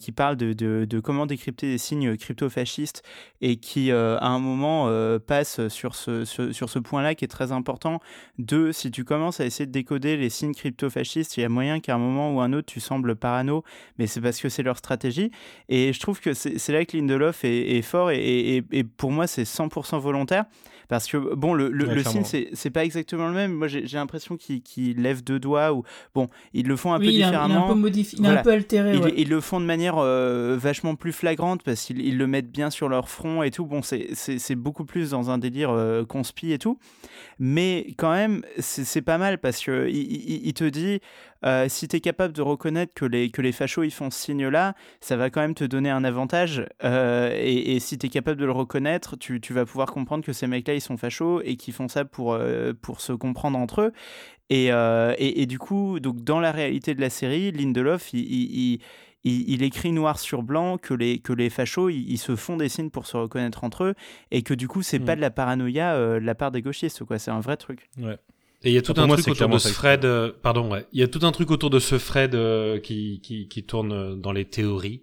qui 0.00 0.12
parle 0.12 0.36
de, 0.36 0.52
de, 0.52 1.00
comment 1.00 1.26
décrypter 1.26 1.70
des 1.70 1.78
signes 1.78 2.16
crypto-fascistes 2.16 3.02
et 3.40 3.56
qui, 3.56 3.92
à 3.92 4.26
un 4.26 4.38
moment, 4.38 4.88
passe 5.26 5.68
sur 5.68 5.94
sur 5.94 6.70
ce 6.70 6.78
point-là 6.78 7.11
qui 7.14 7.24
est 7.24 7.28
très 7.28 7.52
important. 7.52 8.00
De, 8.38 8.72
si 8.72 8.90
tu 8.90 9.04
commences 9.04 9.40
à 9.40 9.44
essayer 9.46 9.66
de 9.66 9.72
décoder 9.72 10.16
les 10.16 10.30
signes 10.30 10.54
crypto-fascistes, 10.54 11.36
il 11.36 11.40
y 11.40 11.44
a 11.44 11.48
moyen 11.48 11.80
qu'à 11.80 11.94
un 11.94 11.98
moment 11.98 12.34
ou 12.34 12.40
un 12.40 12.52
autre, 12.52 12.66
tu 12.66 12.80
sembles 12.80 13.16
parano, 13.16 13.64
mais 13.98 14.06
c'est 14.06 14.20
parce 14.20 14.40
que 14.40 14.48
c'est 14.48 14.62
leur 14.62 14.78
stratégie. 14.78 15.30
Et 15.68 15.92
je 15.92 16.00
trouve 16.00 16.20
que 16.20 16.34
c'est 16.34 16.72
là 16.72 16.84
que 16.84 16.96
Lindelof 16.96 17.44
est, 17.44 17.76
est 17.76 17.82
fort 17.82 18.10
et, 18.10 18.18
et- 18.58 18.64
et 18.72 18.84
pour 18.84 19.10
moi, 19.12 19.26
c'est 19.26 19.44
100% 19.44 19.98
volontaire. 19.98 20.44
Parce 20.88 21.06
que, 21.06 21.16
bon, 21.34 21.54
le, 21.54 21.70
le, 21.70 21.86
Ouais, 21.86 21.94
le 21.94 22.04
signe, 22.04 22.24
c'est 22.52 22.70
pas 22.70 22.84
exactement 22.84 23.26
le 23.28 23.32
même. 23.32 23.52
Moi, 23.52 23.66
j'ai 23.68 23.86
l'impression 23.92 24.36
qu'ils 24.36 24.60
qu'ils 24.62 25.00
lèvent 25.00 25.24
deux 25.24 25.38
doigts 25.38 25.72
ou, 25.72 25.84
bon, 26.14 26.28
ils 26.52 26.66
le 26.66 26.76
font 26.76 26.92
un 26.92 26.98
oui, 26.98 27.06
peu 27.06 27.12
il, 27.12 27.14
a, 27.14 27.18
il 27.18 27.22
a 27.22 27.26
différemment. 27.30 27.64
un 27.64 27.68
peu 27.68 27.78
modifié, 27.78 28.18
il 28.18 28.24
a 28.26 28.28
Voilà. 28.28 28.40
un 28.40 28.42
peu 28.44 28.50
altéré. 28.52 28.94
Ils, 28.96 29.00
ouais. 29.00 29.14
ils 29.16 29.28
le 29.30 29.40
font 29.40 29.58
de 29.58 29.64
manière 29.64 29.96
euh, 29.96 30.58
vachement 30.60 30.94
plus 30.94 31.12
flagrante 31.12 31.62
parce 31.62 31.82
qu'ils 31.84 32.00
ils 32.04 32.18
le 32.18 32.26
mettent 32.26 32.50
bien 32.50 32.68
sur 32.68 32.90
leur 32.90 33.08
front 33.08 33.42
et 33.42 33.50
tout. 33.50 33.64
Bon, 33.64 33.80
c'est 33.80 34.54
beaucoup 34.56 34.84
plus 34.84 35.10
dans 35.10 35.30
un 35.30 35.38
délire 35.38 35.70
euh, 35.70 36.04
conspi 36.04 36.52
et 36.52 36.58
tout. 36.58 36.78
Mais 37.38 37.94
quand 37.96 38.12
même, 38.12 38.42
c'est 38.58 39.02
pas 39.02 39.18
mal 39.18 39.38
parce 39.38 39.62
que 39.62 39.88
il, 39.88 40.52
te 40.54 40.64
dit 40.64 41.00
euh, 41.44 41.66
si 41.68 41.88
tu 41.88 41.96
es 41.96 42.00
capable 42.00 42.32
de 42.32 42.42
reconnaître 42.42 42.94
que 42.94 43.04
les, 43.04 43.30
que 43.30 43.42
les 43.42 43.52
fachos 43.52 43.82
ils 43.82 43.90
font 43.90 44.10
ce 44.10 44.18
signe-là, 44.18 44.74
ça 45.00 45.16
va 45.16 45.30
quand 45.30 45.40
même 45.40 45.54
te 45.54 45.64
donner 45.64 45.90
un 45.90 46.04
avantage. 46.04 46.66
Euh, 46.84 47.34
et, 47.36 47.80
si 47.80 47.98
tu 47.98 48.06
es 48.06 48.08
capable 48.08 48.40
de 48.40 48.44
le 48.44 48.52
reconnaître, 48.52 49.16
tu, 49.16 49.40
tu 49.40 49.52
vas 49.52 49.64
pouvoir 49.64 49.90
comprendre 49.90 50.24
que 50.24 50.32
ces 50.32 50.46
mecs-là 50.46 50.74
ils 50.74 50.80
sont 50.80 50.96
fachos 50.96 51.42
et 51.42 51.56
qu'ils 51.56 51.74
font 51.74 51.88
ça 51.88 52.04
pour, 52.04 52.34
euh, 52.34 52.72
pour 52.80 53.00
se 53.00 53.12
comprendre 53.12 53.58
entre 53.58 53.82
eux. 53.82 53.92
Et, 54.50 54.66
et, 54.68 55.46
du 55.46 55.58
coup, 55.58 55.98
donc 55.98 56.22
dans 56.24 56.38
la 56.38 56.52
réalité 56.52 56.94
de 56.94 57.00
la 57.00 57.08
série, 57.08 57.52
Lindelof, 57.52 58.12
il, 58.12 58.80
il- 59.24 59.62
écrit 59.62 59.92
noir 59.92 60.18
sur 60.18 60.42
blanc 60.42 60.78
que 60.78 60.94
les, 60.94 61.18
que 61.20 61.32
les 61.32 61.48
fachos, 61.50 61.88
ils, 61.90 62.10
ils 62.10 62.18
se 62.18 62.34
font 62.36 62.56
des 62.56 62.68
signes 62.68 62.90
pour 62.90 63.06
se 63.06 63.16
reconnaître 63.16 63.64
entre 63.64 63.84
eux, 63.84 63.94
et 64.30 64.42
que 64.42 64.54
du 64.54 64.68
coup, 64.68 64.82
c'est 64.82 64.98
Mm. 64.98 65.04
pas 65.04 65.16
de 65.16 65.20
la 65.20 65.30
paranoïa 65.30 65.94
euh, 65.94 66.20
de 66.20 66.24
la 66.24 66.34
part 66.34 66.50
des 66.50 66.62
gauchistes, 66.62 67.04
quoi. 67.04 67.18
C'est 67.18 67.30
un 67.30 67.40
vrai 67.40 67.56
truc. 67.56 67.88
Ouais. 67.98 68.18
Et 68.64 68.70
il 68.70 68.74
y 68.74 68.78
a 68.78 68.82
tout 68.82 68.94
Pour 68.94 69.02
un 69.04 69.06
moi, 69.08 69.16
truc 69.16 69.28
autour 69.28 69.48
de 69.48 69.58
ce 69.58 69.68
Fred. 69.68 70.04
euh, 70.04 70.32
pardon, 70.42 70.70
ouais. 70.70 70.86
Il 70.92 71.00
y 71.00 71.02
a 71.02 71.08
tout 71.08 71.20
un 71.26 71.32
truc 71.32 71.50
autour 71.50 71.70
de 71.70 71.78
ce 71.80 71.98
Fred 71.98 72.34
euh, 72.36 72.78
qui, 72.78 73.20
qui, 73.22 73.48
qui 73.48 73.64
tourne 73.64 74.20
dans 74.20 74.30
les 74.32 74.44
théories. 74.44 75.02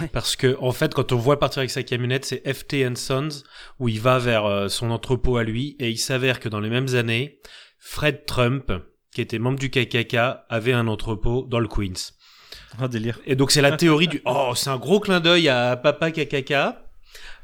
Ouais. 0.00 0.08
Parce 0.12 0.36
que 0.36 0.56
en 0.60 0.70
fait, 0.70 0.92
quand 0.94 1.12
on 1.12 1.16
voit 1.16 1.38
partir 1.40 1.60
avec 1.60 1.70
sa 1.70 1.82
camionnette, 1.82 2.24
c'est 2.26 2.42
FT 2.52 2.84
and 2.86 2.94
Sons 2.96 3.42
où 3.80 3.88
il 3.88 4.00
va 4.00 4.18
vers 4.18 4.44
euh, 4.44 4.68
son 4.68 4.90
entrepôt 4.90 5.36
à 5.38 5.44
lui, 5.44 5.76
et 5.80 5.90
il 5.90 5.96
s'avère 5.98 6.38
que 6.40 6.48
dans 6.48 6.60
les 6.60 6.68
mêmes 6.70 6.94
années, 6.94 7.40
Fred 7.78 8.24
Trump, 8.26 8.70
qui 9.12 9.20
était 9.20 9.38
membre 9.38 9.58
du 9.58 9.70
KKK, 9.70 10.16
avait 10.48 10.72
un 10.72 10.86
entrepôt 10.88 11.46
dans 11.48 11.58
le 11.58 11.68
Queens. 11.68 12.12
Un 12.78 12.88
délire. 12.88 13.18
Et 13.26 13.36
donc 13.36 13.50
c'est 13.50 13.60
la 13.62 13.76
théorie 13.76 14.08
du 14.08 14.22
oh 14.24 14.52
c'est 14.54 14.70
un 14.70 14.76
gros 14.78 15.00
clin 15.00 15.20
d'œil 15.20 15.48
à 15.48 15.76
Papa 15.76 16.10
KKK 16.10 16.52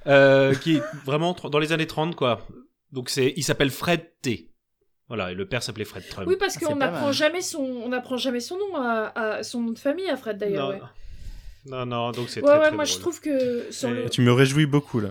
euh, 0.06 0.55
qui 0.55 0.76
est 0.76 0.82
vraiment 1.05 1.36
dans 1.51 1.59
les 1.59 1.72
années 1.72 1.86
30 1.86 2.14
quoi. 2.16 2.47
Donc 2.93 3.10
c'est 3.10 3.32
il 3.36 3.43
s'appelle 3.43 3.70
Fred 3.70 4.06
T. 4.22 4.51
Voilà 5.09 5.32
et 5.32 5.35
le 5.35 5.47
père 5.47 5.62
s'appelait 5.62 5.85
Fred 5.85 6.06
Trump. 6.09 6.28
Oui, 6.28 6.36
parce 6.39 6.55
C'est 6.55 6.64
qu'on 6.64 6.76
n'apprend 6.76 7.12
jamais 7.12 7.40
son, 7.40 7.60
on 7.60 7.89
n'apprend 7.89 8.16
jamais 8.16 8.40
son 8.40 8.59
nom 8.59 8.76
à, 8.76 9.12
à- 9.14 9.43
son 9.43 9.62
nom 9.62 9.72
de 9.72 9.78
famille 9.78 10.09
à 10.09 10.16
Fred 10.16 10.39
d'ailleurs. 10.39 10.68
non, 10.70 10.74
Ouais, 10.74 10.80
non 11.66 11.86
non 11.86 12.10
donc 12.12 12.28
c'est 12.30 12.40
ouais, 12.43 12.47
très 12.48 12.59
ouais, 12.59 12.66
très 12.68 12.76
moi 12.76 12.85
drôle. 12.85 12.94
je 12.97 13.01
trouve 13.01 13.20
que 13.20 13.66
sur 13.70 13.89
Et- 13.89 13.94
le... 14.05 14.10
Tu 14.10 14.20
me 14.22 14.32
réjouis 14.32 14.66
beaucoup 14.66 15.01
là. 15.01 15.10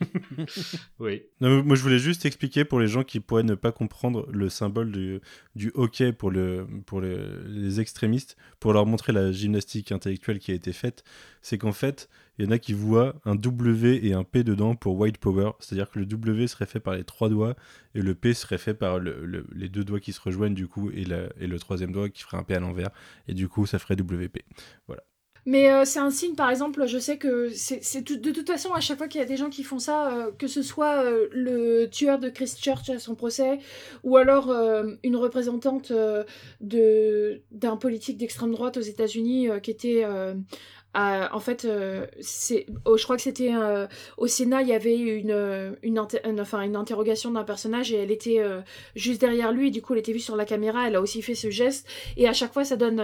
Oui. 0.98 1.22
Moi, 1.40 1.76
je 1.76 1.82
voulais 1.82 1.98
juste 1.98 2.24
expliquer 2.26 2.64
pour 2.64 2.80
les 2.80 2.86
gens 2.88 3.04
qui 3.04 3.20
pourraient 3.20 3.42
ne 3.42 3.54
pas 3.54 3.72
comprendre 3.72 4.26
le 4.32 4.48
symbole 4.48 4.90
du, 4.92 5.20
du 5.54 5.70
hockey 5.74 6.12
pour, 6.12 6.30
le, 6.30 6.66
pour 6.86 7.00
le- 7.00 7.44
les 7.46 7.80
extrémistes, 7.80 8.36
pour 8.60 8.72
leur 8.72 8.86
montrer 8.86 9.12
la 9.12 9.32
gymnastique 9.32 9.92
intellectuelle 9.92 10.38
qui 10.38 10.50
a 10.52 10.54
été 10.54 10.72
faite, 10.72 11.04
c'est 11.42 11.58
qu'en 11.58 11.72
fait, 11.72 12.08
il 12.38 12.44
y 12.44 12.48
en 12.48 12.50
a 12.50 12.58
qui 12.58 12.72
voient 12.72 13.14
un 13.24 13.34
W 13.36 14.06
et 14.06 14.12
un 14.14 14.24
P 14.24 14.42
dedans 14.42 14.74
pour 14.74 14.96
white 14.98 15.18
power, 15.18 15.52
c'est-à-dire 15.60 15.90
que 15.90 15.98
le 15.98 16.06
W 16.06 16.46
serait 16.48 16.66
fait 16.66 16.80
par 16.80 16.94
les 16.94 17.04
trois 17.04 17.28
doigts 17.28 17.54
et 17.94 18.02
le 18.02 18.14
P 18.14 18.34
serait 18.34 18.58
fait 18.58 18.74
par 18.74 18.98
le- 18.98 19.24
le- 19.24 19.46
les 19.54 19.68
deux 19.68 19.84
doigts 19.84 20.00
qui 20.00 20.12
se 20.12 20.20
rejoignent 20.20 20.54
du 20.54 20.66
coup 20.66 20.90
et, 20.90 21.04
et 21.40 21.46
le 21.46 21.58
troisième 21.58 21.92
doigt 21.92 22.08
qui 22.08 22.22
ferait 22.22 22.36
un 22.38 22.42
P 22.42 22.54
à 22.54 22.60
l'envers 22.60 22.90
et 23.28 23.34
du 23.34 23.48
coup 23.48 23.66
ça 23.66 23.78
ferait 23.78 23.94
WP. 23.96 24.38
Mais 25.46 25.70
euh, 25.70 25.84
c'est 25.84 25.98
un 25.98 26.10
signe, 26.10 26.34
par 26.34 26.50
exemple, 26.50 26.86
je 26.86 26.98
sais 26.98 27.18
que 27.18 27.50
c'est 27.50 28.02
tout- 28.02 28.16
de 28.16 28.30
toute 28.30 28.48
façon, 28.48 28.72
à 28.72 28.80
chaque 28.80 28.96
fois 28.98 29.08
qu'il 29.08 29.20
y 29.20 29.24
a 29.24 29.26
des 29.26 29.36
gens 29.36 29.50
qui 29.50 29.62
font 29.62 29.78
ça, 29.78 30.10
euh, 30.12 30.32
que 30.32 30.46
ce 30.46 30.62
soit 30.62 31.02
euh, 31.04 31.28
le 31.32 31.86
tueur 31.86 32.18
de 32.18 32.30
Christchurch 32.30 32.88
à 32.88 32.98
son 32.98 33.14
procès, 33.14 33.58
ou 34.04 34.16
alors 34.16 34.50
une 35.02 35.16
représentante 35.16 35.92
d'un 36.60 37.76
politique 37.76 38.18
d'extrême 38.18 38.52
droite 38.52 38.76
aux 38.76 38.80
États-Unis 38.80 39.48
qui 39.62 39.70
était. 39.70 40.04
Euh, 40.96 41.26
en 41.32 41.40
fait, 41.40 41.64
euh, 41.64 42.06
oh, 42.84 42.96
je 42.96 43.04
crois 43.04 43.16
que 43.16 43.22
c'était 43.22 43.54
euh, 43.54 43.86
au 44.16 44.26
Sénat, 44.26 44.62
il 44.62 44.68
y 44.68 44.72
avait 44.72 44.96
une, 44.96 45.76
une, 45.82 45.98
inter- 45.98 46.20
enfin, 46.40 46.62
une 46.62 46.76
interrogation 46.76 47.30
d'un 47.30 47.44
personnage 47.44 47.92
et 47.92 47.96
elle 47.96 48.10
était 48.10 48.40
juste 48.94 49.20
derrière 49.20 49.52
lui. 49.52 49.70
Du 49.70 49.82
coup, 49.82 49.94
elle 49.94 50.00
était 50.00 50.12
vue 50.12 50.20
sur 50.20 50.36
la 50.36 50.44
caméra. 50.44 50.86
Elle 50.86 50.96
a 50.96 51.00
aussi 51.00 51.22
fait 51.22 51.34
ce 51.34 51.50
geste. 51.50 51.88
Et 52.16 52.28
à 52.28 52.32
chaque 52.32 52.52
fois, 52.52 52.64
ça 52.64 52.76
donne, 52.76 53.02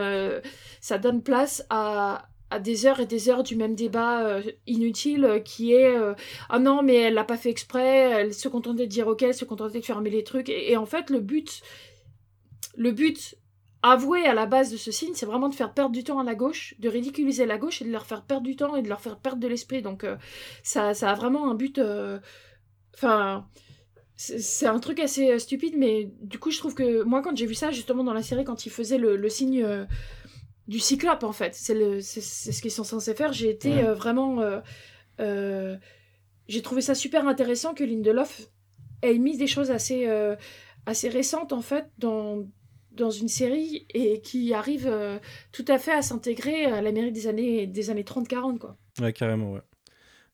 ça 0.81 0.99
donne 0.99 1.23
place 1.23 1.65
à, 1.71 2.29
des 2.61 2.87
heures 2.87 3.01
et 3.01 3.07
des 3.07 3.29
heures 3.29 3.43
du 3.43 3.55
même 3.57 3.75
débat 3.75 4.41
inutile 4.67 5.43
qui 5.45 5.73
est 5.73 5.95
ah 6.49 6.59
non 6.59 6.83
mais 6.83 6.97
elle 6.97 7.15
l'a 7.15 7.23
pas 7.23 7.37
fait 7.37 7.49
exprès 7.49 8.11
elle 8.11 8.35
se 8.35 8.49
contentait 8.49 8.87
de 8.87 8.91
dire 8.91 9.07
ok 9.07 9.23
elle 9.23 9.35
se 9.35 9.45
contentait 9.45 9.79
de 9.79 9.85
fermer 9.85 10.11
les 10.11 10.25
trucs 10.25 10.49
et, 10.49 10.73
et 10.73 10.77
en 10.77 10.85
fait 10.85 11.11
le 11.11 11.21
but 11.21 11.63
le 12.77 12.91
but 12.91 13.37
avoué 13.83 14.27
à 14.27 14.35
la 14.35 14.47
base 14.47 14.71
de 14.71 14.77
ce 14.77 14.91
signe 14.93 15.13
c'est 15.15 15.27
vraiment 15.27 15.49
de 15.49 15.55
faire 15.55 15.73
perdre 15.73 15.93
du 15.93 16.05
temps 16.05 16.19
à 16.19 16.25
la 16.25 16.35
gauche 16.35 16.75
de 16.79 16.89
ridiculiser 16.89 17.47
la 17.47 17.57
gauche 17.59 17.81
et 17.81 17.85
de 17.87 17.91
leur 17.91 18.05
faire 18.07 18.23
perdre 18.23 18.43
du 18.45 18.55
temps 18.57 18.77
et 18.77 18.83
de 18.83 18.89
leur 18.89 19.01
faire 19.01 19.19
perdre 19.19 19.41
de 19.41 19.49
l'esprit 19.49 19.81
donc 19.83 20.05
euh, 20.05 20.17
ça, 20.63 20.93
ça 20.95 21.11
a 21.11 21.15
vraiment 21.15 21.51
un 21.51 21.55
but 21.55 21.79
euh, 21.79 22.19
enfin 22.95 23.47
c'est 24.17 24.39
c'est 24.39 24.67
un 24.67 24.79
truc 24.81 25.01
assez 25.01 25.31
euh, 25.33 25.39
stupide 25.39 25.77
mais 25.79 26.11
du 26.21 26.39
coup 26.39 26.51
je 26.51 26.59
trouve 26.59 26.75
que 26.75 27.03
moi 27.05 27.23
quand 27.23 27.35
j'ai 27.37 27.47
vu 27.47 27.55
ça 27.55 27.71
justement 27.71 28.05
dans 28.05 28.13
la 28.13 28.23
série 28.23 28.45
quand 28.45 28.67
il 28.67 28.71
faisait 28.71 28.99
le, 28.99 29.17
le 29.17 29.29
signe 29.31 29.63
euh, 29.65 29.87
du 30.69 30.79
cyclope 30.79 31.25
en 31.25 31.33
fait. 31.33 31.55
C'est 31.55 31.75
ce 32.01 32.63
qu'ils 32.63 32.71
sont 32.71 32.85
censés 32.85 33.15
faire. 33.15 33.33
J'ai 33.33 33.51
été 33.51 33.75
Ouais. 33.75 33.93
vraiment. 33.93 34.41
J'ai 35.19 36.63
trouvé 36.63 36.81
ça 36.81 36.95
super 36.95 37.27
intéressant 37.27 37.75
que 37.75 37.83
Lindelof 37.83 38.43
ait 39.03 39.19
mis 39.19 39.37
des 39.37 39.49
choses 39.49 39.71
assez, 39.73 40.07
assez 40.87 41.09
récentes 41.09 41.53
en 41.53 41.61
fait 41.63 41.87
dans, 41.99 42.47
dans 42.93 43.11
une 43.11 43.29
série 43.29 43.87
et 43.95 44.21
qui 44.21 44.53
arrive 44.55 44.87
euh, 44.87 45.19
tout 45.53 45.65
à 45.69 45.79
fait 45.79 45.93
à 45.93 46.03
s'intégrer 46.03 46.67
à 46.67 46.83
l'Amérique 46.83 47.13
des 47.13 47.27
années, 47.27 47.67
des 47.67 47.91
années 47.91 48.03
30-40 48.03 48.59
quoi. 48.59 48.77
Ouais, 49.01 49.13
carrément, 49.13 49.53
ouais. 49.53 49.63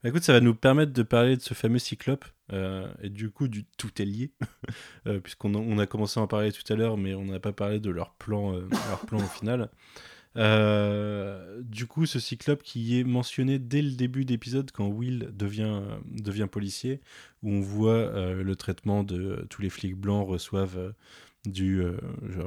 Bah, 0.03 0.11
écoute, 0.11 0.23
ça 0.23 0.33
va 0.33 0.41
nous 0.41 0.55
permettre 0.55 0.93
de 0.93 1.03
parler 1.03 1.37
de 1.37 1.43
ce 1.43 1.55
fameux 1.55 1.79
cyclope, 1.79 2.25
euh, 2.53 2.87
et 3.03 3.09
du 3.09 3.31
coup, 3.31 3.49
du 3.49 3.65
tout 3.77 3.91
est 4.01 4.05
lié, 4.05 4.33
euh, 5.07 5.21
puisqu'on 5.21 5.55
a, 5.55 5.59
on 5.59 5.79
a 5.79 5.87
commencé 5.87 6.21
à 6.21 6.23
en 6.23 6.27
parler 6.27 6.53
tout 6.53 6.71
à 6.73 6.77
l'heure, 6.77 6.97
mais 6.97 7.15
on 7.15 7.25
n'a 7.25 7.41
pas 7.41 7.53
parlé 7.53 7.81
de 7.81 7.91
leur 7.91 8.15
plan, 8.15 8.53
leur 8.53 9.01
plan 9.07 9.19
au 9.19 9.29
final. 9.29 9.71
Du 10.37 11.87
coup, 11.87 12.05
ce 12.05 12.21
cyclope 12.21 12.63
qui 12.63 13.01
est 13.01 13.05
mentionné 13.05 13.59
dès 13.59 13.81
le 13.81 13.93
début 13.93 14.27
d'épisode, 14.27 14.71
quand 14.71 14.87
Will 14.87 15.31
devient, 15.33 15.81
devient 16.05 16.47
policier, 16.51 17.01
où 17.43 17.51
on 17.51 17.61
voit 17.61 18.13
le 18.35 18.55
traitement 18.55 19.03
de 19.03 19.47
tous 19.49 19.63
les 19.63 19.71
flics 19.71 19.97
blancs 19.97 20.29
reçoivent 20.29 20.93
du, 21.47 21.83
euh, 21.83 21.97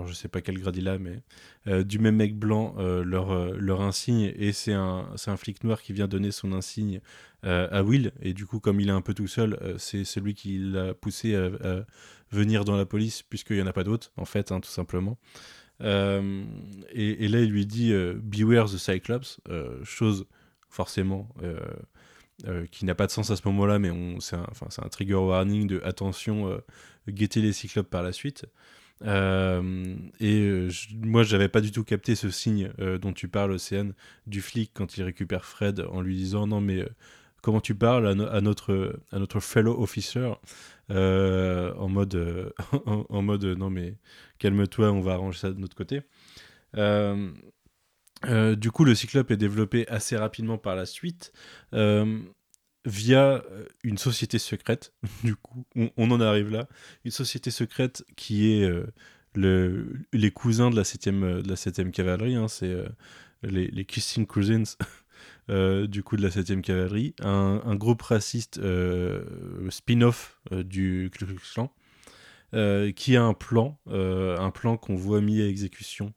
je 0.07 0.13
sais 0.13 0.27
pas 0.27 0.41
quel 0.41 0.59
grade 0.59 0.75
il 0.75 0.87
a, 0.87 0.97
mais 0.97 1.21
euh, 1.67 1.83
du 1.83 1.99
même 1.99 2.15
mec 2.15 2.35
blanc 2.35 2.75
euh, 2.77 3.03
leur, 3.03 3.31
euh, 3.31 3.55
leur 3.57 3.81
insigne. 3.81 4.33
Et 4.37 4.51
c'est 4.51 4.73
un, 4.73 5.09
un 5.27 5.37
flic 5.37 5.63
noir 5.63 5.81
qui 5.81 5.93
vient 5.93 6.07
donner 6.07 6.31
son 6.31 6.51
insigne 6.53 7.01
à 7.43 7.83
Will. 7.83 8.11
Et 8.21 8.33
du 8.33 8.45
coup 8.45 8.59
comme 8.59 8.81
il 8.81 8.89
est 8.89 8.93
un 8.93 9.01
peu 9.01 9.13
tout 9.13 9.27
seul 9.27 9.57
c'est 9.77 10.03
celui 10.03 10.33
qui 10.33 10.59
l'a 10.59 10.93
poussé 10.93 11.35
à, 11.35 11.85
venir 12.31 12.65
dans 12.65 12.75
la 12.75 12.85
police 12.85 13.23
puisqu'il 13.23 13.55
n'y 13.55 13.61
en 13.61 13.67
a 13.67 13.73
pas 13.73 13.85
d'autres 13.85 14.11
en 14.17 14.25
fait 14.25 14.51
hein, 14.51 14.59
tout 14.59 14.69
simplement. 14.69 15.17
Et, 15.81 17.27
là 17.27 17.39
il 17.39 17.49
lui 17.49 17.65
dit 17.65 17.93
Beware 17.93 18.69
the 18.69 18.77
Cyclops. 18.77 19.39
Chose 19.83 20.25
forcément 20.67 21.29
qui 22.71 22.83
n'a 22.83 22.95
pas 22.95 23.07
de 23.07 23.11
sens 23.11 23.31
à 23.31 23.37
ce 23.37 23.41
moment-là 23.45 23.79
mais 23.79 23.91
c'est, 24.19 24.35
un, 24.35 24.45
un 24.83 24.89
trigger 24.89 25.15
warning 25.15 25.65
de 25.67 25.81
attention 25.85 26.59
euh, 27.09 27.11
guetter 27.11 27.41
les 27.41 27.53
cyclopes 27.53 27.89
par 27.89 28.03
la 28.03 28.11
suite 28.11 28.45
euh, 29.03 29.95
et 30.19 30.39
euh, 30.41 30.69
je- 30.69 30.95
moi, 30.95 31.23
j'avais 31.23 31.49
pas 31.49 31.61
du 31.61 31.71
tout 31.71 31.83
capté 31.83 32.15
ce 32.15 32.29
signe 32.29 32.71
euh, 32.79 32.97
dont 32.97 33.13
tu 33.13 33.27
parles, 33.27 33.51
Océane, 33.51 33.93
du 34.27 34.41
flic 34.41 34.71
quand 34.73 34.97
il 34.97 35.03
récupère 35.03 35.45
Fred 35.45 35.81
en 35.91 36.01
lui 36.01 36.15
disant 36.15 36.47
non 36.47 36.61
mais 36.61 36.79
euh, 36.81 36.89
comment 37.41 37.61
tu 37.61 37.75
parles 37.75 38.07
à, 38.07 38.41
notre, 38.41 38.99
à 39.11 39.19
notre 39.19 39.39
fellow 39.39 39.81
officer 39.81 40.33
en 40.89 41.89
mode, 41.89 42.53
en, 42.85 43.21
mode 43.21 43.45
non 43.45 43.69
mais 43.69 43.95
calme-toi, 44.39 44.91
on 44.91 45.01
va 45.01 45.13
arranger 45.13 45.39
ça 45.39 45.51
de 45.51 45.59
notre 45.59 45.75
côté. 45.75 46.01
du 46.73 48.71
coup, 48.71 48.83
le 48.83 48.95
Cyclope 48.95 49.31
est 49.31 49.37
développé 49.37 49.87
assez 49.87 50.17
rapidement 50.17 50.57
par 50.57 50.75
la 50.75 50.85
suite 50.85 51.31
via 52.85 53.43
une 53.83 53.97
société 53.97 54.39
secrète. 54.39 54.93
du 55.23 55.35
coup, 55.35 55.65
on, 55.75 56.11
en 56.11 56.21
arrive 56.21 56.49
là. 56.49 56.67
Une 57.05 57.11
société 57.11 57.51
secrète 57.51 58.05
qui 58.15 58.51
est 58.51 58.69
le, 59.35 59.93
les 60.13 60.31
cousins 60.31 60.69
de 60.69 60.75
la 60.75 60.83
7e, 60.83 61.41
de 61.41 61.49
la 61.49 61.55
7 61.55 61.91
cavalerie. 61.91 62.35
Hein, 62.35 62.47
c'est 62.47 62.75
les, 63.43 63.85
Kissing 63.85 64.25
Cousins. 64.25 64.75
Euh, 65.49 65.87
du 65.87 66.03
coup 66.03 66.15
de 66.15 66.21
la 66.21 66.29
7ème 66.29 66.61
cavalerie, 66.61 67.15
un, 67.21 67.75
groupe 67.75 68.03
raciste 68.03 68.59
euh, 68.59 69.23
spin-off 69.71 70.39
euh, 70.51 70.61
du 70.61 71.09
Ku 71.11 71.25
Klux 71.25 71.39
Klan, 71.53 71.73
qui 72.93 73.15
a 73.15 73.23
un 73.23 73.33
plan, 73.33 73.79
un 73.87 74.51
plan 74.51 74.77
qu'on 74.77 74.95
voit 74.95 75.21
mis 75.21 75.41
à 75.41 75.47
exécution 75.47 76.13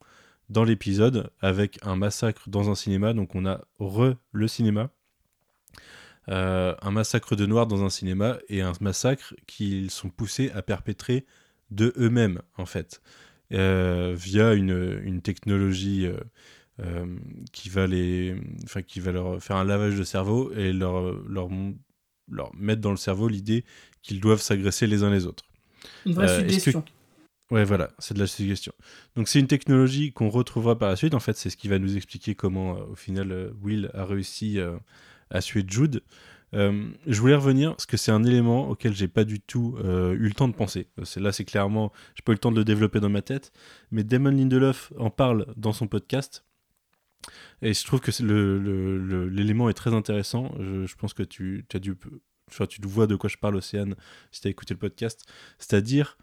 dans 0.50 0.64
l'épisode 0.64 1.30
avec 1.40 1.78
un 1.82 1.96
massacre 1.96 2.50
dans 2.50 2.70
un 2.70 2.74
cinéma. 2.74 3.14
Donc 3.14 3.34
on 3.34 3.46
a 3.46 3.62
re 3.78 4.16
le 4.32 4.48
cinéma, 4.48 4.90
un 6.28 6.90
massacre 6.90 7.36
de 7.36 7.46
noirs 7.46 7.66
dans 7.66 7.84
un 7.84 7.90
cinéma 7.90 8.38
et 8.48 8.62
un 8.62 8.72
massacre 8.80 9.34
qu'ils 9.46 9.90
sont 9.90 10.08
poussés 10.08 10.50
à 10.54 10.62
perpétrer 10.62 11.26
de 11.70 11.92
eux-mêmes 11.96 12.42
en 12.56 12.66
fait, 12.66 13.02
via 13.50 14.54
une, 14.54 15.00
une 15.04 15.20
technologie 15.22 16.08
euh, 16.80 17.04
qui 17.52 17.68
va 17.68 17.86
les, 17.86 18.34
enfin 18.64 18.80
qui 18.80 18.98
va 18.98 19.12
leur 19.12 19.42
faire 19.42 19.56
un 19.56 19.64
lavage 19.64 19.98
de 19.98 20.04
cerveau 20.04 20.52
et 20.54 20.72
leur 20.72 21.12
leur, 21.28 21.50
leur 22.30 22.54
mettre 22.54 22.80
dans 22.80 22.90
le 22.90 22.96
cerveau 22.96 23.28
l'idée 23.28 23.66
qu'ils 24.00 24.20
doivent 24.20 24.40
s'agresser 24.40 24.86
les 24.86 25.02
uns 25.02 25.10
les 25.10 25.26
autres. 25.26 25.44
Une 26.06 26.14
vraie 26.14 26.30
euh, 26.30 26.40
suggestion. 26.40 26.82
Ouais, 27.50 27.64
voilà, 27.64 27.90
c'est 27.98 28.14
de 28.14 28.18
la 28.18 28.26
suggestion. 28.26 28.72
Donc 29.16 29.28
c'est 29.28 29.38
une 29.38 29.48
technologie 29.48 30.12
qu'on 30.12 30.30
retrouvera 30.30 30.78
par 30.78 30.88
la 30.88 30.96
suite. 30.96 31.12
En 31.12 31.20
fait, 31.20 31.36
c'est 31.36 31.50
ce 31.50 31.58
qui 31.58 31.68
va 31.68 31.78
nous 31.78 31.94
expliquer 31.94 32.34
comment, 32.34 32.78
euh, 32.78 32.84
au 32.90 32.94
final, 32.94 33.52
Will 33.60 33.90
a 33.92 34.06
réussi 34.06 34.58
à 35.32 35.40
tuer 35.40 35.64
Jude. 35.66 36.02
je 36.52 37.20
voulais 37.20 37.34
revenir 37.34 37.70
parce 37.70 37.86
que 37.86 37.96
c'est 37.96 38.12
un 38.12 38.22
élément 38.22 38.68
auquel 38.68 38.94
j'ai 38.94 39.08
pas 39.08 39.24
du 39.24 39.40
tout 39.40 39.76
eu 39.80 40.28
le 40.28 40.32
temps 40.32 40.48
de 40.48 40.54
penser. 40.54 40.88
C'est 41.02 41.20
là, 41.20 41.32
c'est 41.32 41.44
clairement, 41.44 41.92
j'ai 42.14 42.22
pas 42.22 42.32
eu 42.32 42.36
le 42.36 42.40
temps 42.40 42.52
de 42.52 42.58
le 42.58 42.64
développer 42.64 43.00
dans 43.00 43.08
ma 43.08 43.22
tête, 43.22 43.52
mais 43.90 44.04
Damon 44.04 44.30
Lindelof 44.30 44.92
en 44.98 45.10
parle 45.10 45.46
dans 45.56 45.72
son 45.72 45.88
podcast. 45.88 46.44
Et 47.62 47.74
je 47.74 47.84
trouve 47.84 48.00
que 48.00 48.10
l'élément 49.28 49.68
est 49.68 49.74
très 49.74 49.94
intéressant. 49.94 50.52
Je, 50.58 50.94
pense 50.96 51.14
que 51.14 51.22
tu, 51.22 51.64
as 51.72 51.78
dû, 51.78 51.94
enfin, 52.50 52.66
tu 52.66 52.80
vois 52.82 53.06
de 53.06 53.16
quoi 53.16 53.30
je 53.30 53.36
parle, 53.36 53.56
Océane, 53.56 53.94
si 54.30 54.40
tu 54.40 54.48
as 54.48 54.50
écouté 54.50 54.74
le 54.74 54.78
podcast. 54.78 55.24
C'est-à-dire 55.58 56.18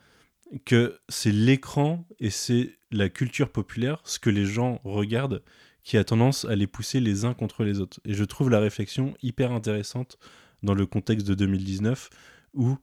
que 0.65 0.99
c'est 1.07 1.31
l'écran 1.31 2.07
et 2.19 2.29
c'est 2.29 2.77
la 2.91 3.07
culture 3.07 3.51
populaire, 3.51 4.01
ce 4.03 4.19
que 4.19 4.29
les 4.29 4.45
gens 4.45 4.81
regardent, 4.83 5.43
qui 5.83 5.97
a 5.97 6.03
tendance 6.03 6.45
à 6.45 6.55
les 6.55 6.67
pousser 6.67 6.99
les 6.99 7.25
uns 7.25 7.33
contre 7.33 7.63
les 7.63 7.79
autres. 7.79 7.99
Et 8.05 8.13
je 8.13 8.23
trouve 8.23 8.49
la 8.49 8.59
réflexion 8.59 9.13
hyper 9.21 9.51
intéressante 9.51 10.17
dans 10.63 10.73
le 10.73 10.85
contexte 10.85 11.27
de 11.27 11.33
2019 11.33 12.09
où, 12.53 12.77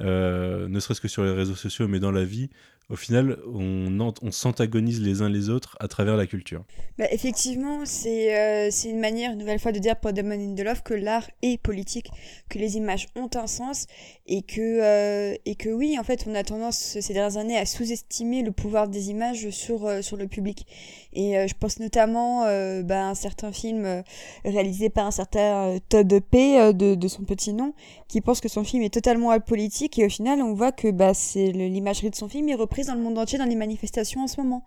euh, 0.00 0.68
ne 0.68 0.80
serait-ce 0.80 1.00
que 1.00 1.08
sur 1.08 1.24
les 1.24 1.32
réseaux 1.32 1.54
sociaux, 1.54 1.88
mais 1.88 2.00
dans 2.00 2.12
la 2.12 2.24
vie, 2.24 2.50
au 2.88 2.94
final, 2.94 3.38
on, 3.52 4.14
on 4.22 4.30
s'antagonise 4.30 5.00
les 5.00 5.20
uns 5.20 5.28
les 5.28 5.50
autres 5.50 5.76
à 5.80 5.88
travers 5.88 6.16
la 6.16 6.26
culture. 6.26 6.64
Bah, 6.98 7.06
effectivement, 7.10 7.84
c'est 7.84 8.36
euh, 8.38 8.68
c'est 8.70 8.90
une 8.90 9.00
manière, 9.00 9.32
une 9.32 9.38
nouvelle 9.38 9.58
fois, 9.58 9.72
de 9.72 9.80
dire 9.80 9.96
pour 9.96 10.12
Damon 10.12 10.36
Lindelof 10.36 10.82
que 10.82 10.94
l'art 10.94 11.28
est 11.42 11.60
politique, 11.60 12.10
que 12.48 12.58
les 12.58 12.76
images 12.76 13.08
ont 13.16 13.28
un 13.34 13.48
sens 13.48 13.86
et 14.28 14.42
que, 14.42 14.60
euh, 14.60 15.36
et 15.44 15.56
que 15.56 15.68
oui, 15.68 15.98
en 15.98 16.04
fait, 16.04 16.26
on 16.28 16.34
a 16.36 16.44
tendance 16.44 16.98
ces 17.00 17.12
dernières 17.12 17.38
années 17.38 17.58
à 17.58 17.66
sous-estimer 17.66 18.42
le 18.42 18.52
pouvoir 18.52 18.86
des 18.86 19.10
images 19.10 19.50
sur, 19.50 19.86
euh, 19.86 20.00
sur 20.00 20.16
le 20.16 20.28
public. 20.28 20.64
Et 21.12 21.48
je 21.48 21.54
pense 21.58 21.80
notamment 21.80 22.42
bah, 22.82 23.06
à 23.06 23.08
un 23.08 23.14
certain 23.14 23.50
film 23.50 24.02
réalisé 24.44 24.90
par 24.90 25.06
un 25.06 25.10
certain 25.10 25.78
Todd 25.88 26.20
P. 26.30 26.74
de, 26.74 27.08
son 27.08 27.22
petit 27.22 27.54
nom, 27.54 27.72
qui 28.06 28.20
pense 28.20 28.42
que 28.42 28.50
son 28.50 28.64
film 28.64 28.82
est 28.82 28.92
totalement 28.92 29.30
apolitique 29.30 29.98
et 29.98 30.04
au 30.04 30.10
final, 30.10 30.42
on 30.42 30.52
voit 30.52 30.72
que 30.72 30.90
bah, 30.90 31.14
c'est 31.14 31.52
l'imagerie 31.52 32.10
de 32.10 32.16
son 32.16 32.28
film 32.28 32.50
est 32.50 32.54
dans 32.84 32.94
le 32.94 33.00
monde 33.00 33.18
entier 33.18 33.38
dans 33.38 33.44
les 33.44 33.56
manifestations 33.56 34.22
en 34.22 34.26
ce 34.26 34.40
moment. 34.40 34.62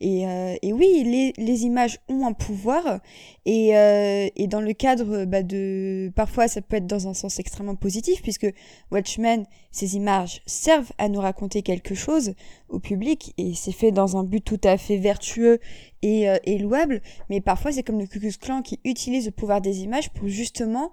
Et, 0.00 0.26
euh, 0.26 0.56
oui, 0.64 1.32
les, 1.36 1.64
images 1.64 1.98
ont 2.08 2.26
un 2.26 2.32
pouvoir. 2.32 3.00
Et, 3.44 3.76
euh, 3.76 4.28
dans 4.46 4.60
le 4.60 4.72
cadre 4.72 5.24
bah, 5.24 5.42
de... 5.42 6.10
Parfois, 6.16 6.48
ça 6.48 6.62
peut 6.62 6.76
être 6.76 6.86
dans 6.86 7.08
un 7.08 7.14
sens 7.14 7.38
extrêmement 7.38 7.76
positif, 7.76 8.22
puisque 8.22 8.46
Watchmen, 8.90 9.44
ces 9.70 9.96
images 9.96 10.42
servent 10.46 10.92
à 10.98 11.08
nous 11.08 11.20
raconter 11.20 11.62
quelque 11.62 11.94
chose 11.94 12.34
au 12.68 12.78
public, 12.78 13.32
et 13.38 13.54
c'est 13.54 13.72
fait 13.72 13.92
dans 13.92 14.16
un 14.16 14.24
but 14.24 14.44
tout 14.44 14.60
à 14.64 14.76
fait 14.76 14.96
vertueux 14.96 15.60
et, 16.02 16.28
euh, 16.28 16.38
et 16.44 16.58
louable. 16.58 17.02
Mais 17.28 17.40
parfois, 17.40 17.72
c'est 17.72 17.82
comme 17.82 17.98
le 17.98 18.06
Ku 18.06 18.18
Klux 18.18 18.38
Klan 18.40 18.62
qui 18.62 18.80
utilise 18.84 19.26
le 19.26 19.32
pouvoir 19.32 19.60
des 19.60 19.82
images 19.82 20.10
pour 20.10 20.28
justement 20.28 20.92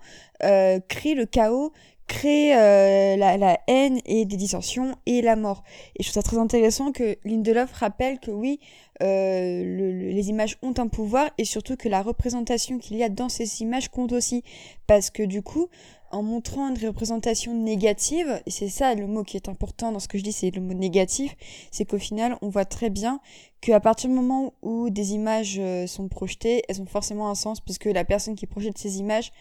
créer 0.87 1.15
le 1.15 1.25
chaos, 1.25 1.73
créer 2.07 2.55
euh, 2.55 3.17
la, 3.17 3.59
haine 3.67 3.99
et 4.05 4.25
des 4.25 4.37
dissensions 4.37 4.95
et 5.05 5.21
la 5.21 5.35
mort. 5.35 5.63
Et 5.95 6.03
je 6.03 6.09
trouve 6.09 6.23
ça 6.23 6.27
très 6.27 6.37
intéressant 6.37 6.91
que 6.91 7.17
Lindelof 7.25 7.71
rappelle 7.73 8.19
que 8.19 8.31
oui, 8.31 8.59
euh, 9.03 10.11
les 10.11 10.29
images 10.29 10.57
ont 10.61 10.73
un 10.77 10.87
pouvoir 10.87 11.29
et 11.37 11.45
surtout 11.45 11.75
que 11.75 11.89
la 11.89 12.01
représentation 12.01 12.79
qu'il 12.79 12.97
y 12.97 13.03
a 13.03 13.09
dans 13.09 13.29
ces 13.29 13.61
images 13.61 13.89
compte 13.89 14.13
aussi. 14.13 14.43
Parce 14.87 15.09
que 15.09 15.23
du 15.23 15.41
coup, 15.41 15.67
en 16.11 16.23
montrant 16.23 16.69
une 16.69 16.87
représentation 16.87 17.53
négative, 17.53 18.41
et 18.45 18.51
c'est 18.51 18.69
ça 18.69 18.95
le 18.95 19.07
mot 19.07 19.23
qui 19.23 19.35
est 19.35 19.49
important 19.49 19.91
dans 19.91 19.99
ce 19.99 20.07
que 20.07 20.17
je 20.17 20.23
dis, 20.23 20.31
c'est 20.31 20.51
le 20.51 20.61
mot 20.61 20.73
négatif, 20.73 21.35
c'est 21.71 21.85
qu'au 21.85 21.99
final, 21.99 22.37
on 22.41 22.49
voit 22.49 22.65
très 22.65 22.89
bien 22.89 23.19
qu'à 23.59 23.79
partir 23.79 24.09
du 24.09 24.15
moment 24.15 24.53
où 24.61 24.89
des 24.89 25.13
images 25.13 25.57
euh, 25.59 25.87
sont 25.87 26.07
projetées, 26.07 26.63
elles 26.69 26.81
ont 26.81 26.85
forcément 26.85 27.29
un 27.29 27.35
sens 27.35 27.59
puisque 27.59 27.85
la 27.85 28.05
personne 28.05 28.35
qui 28.35 28.45
projette 28.45 28.77
ces 28.77 28.99
images 28.99 29.31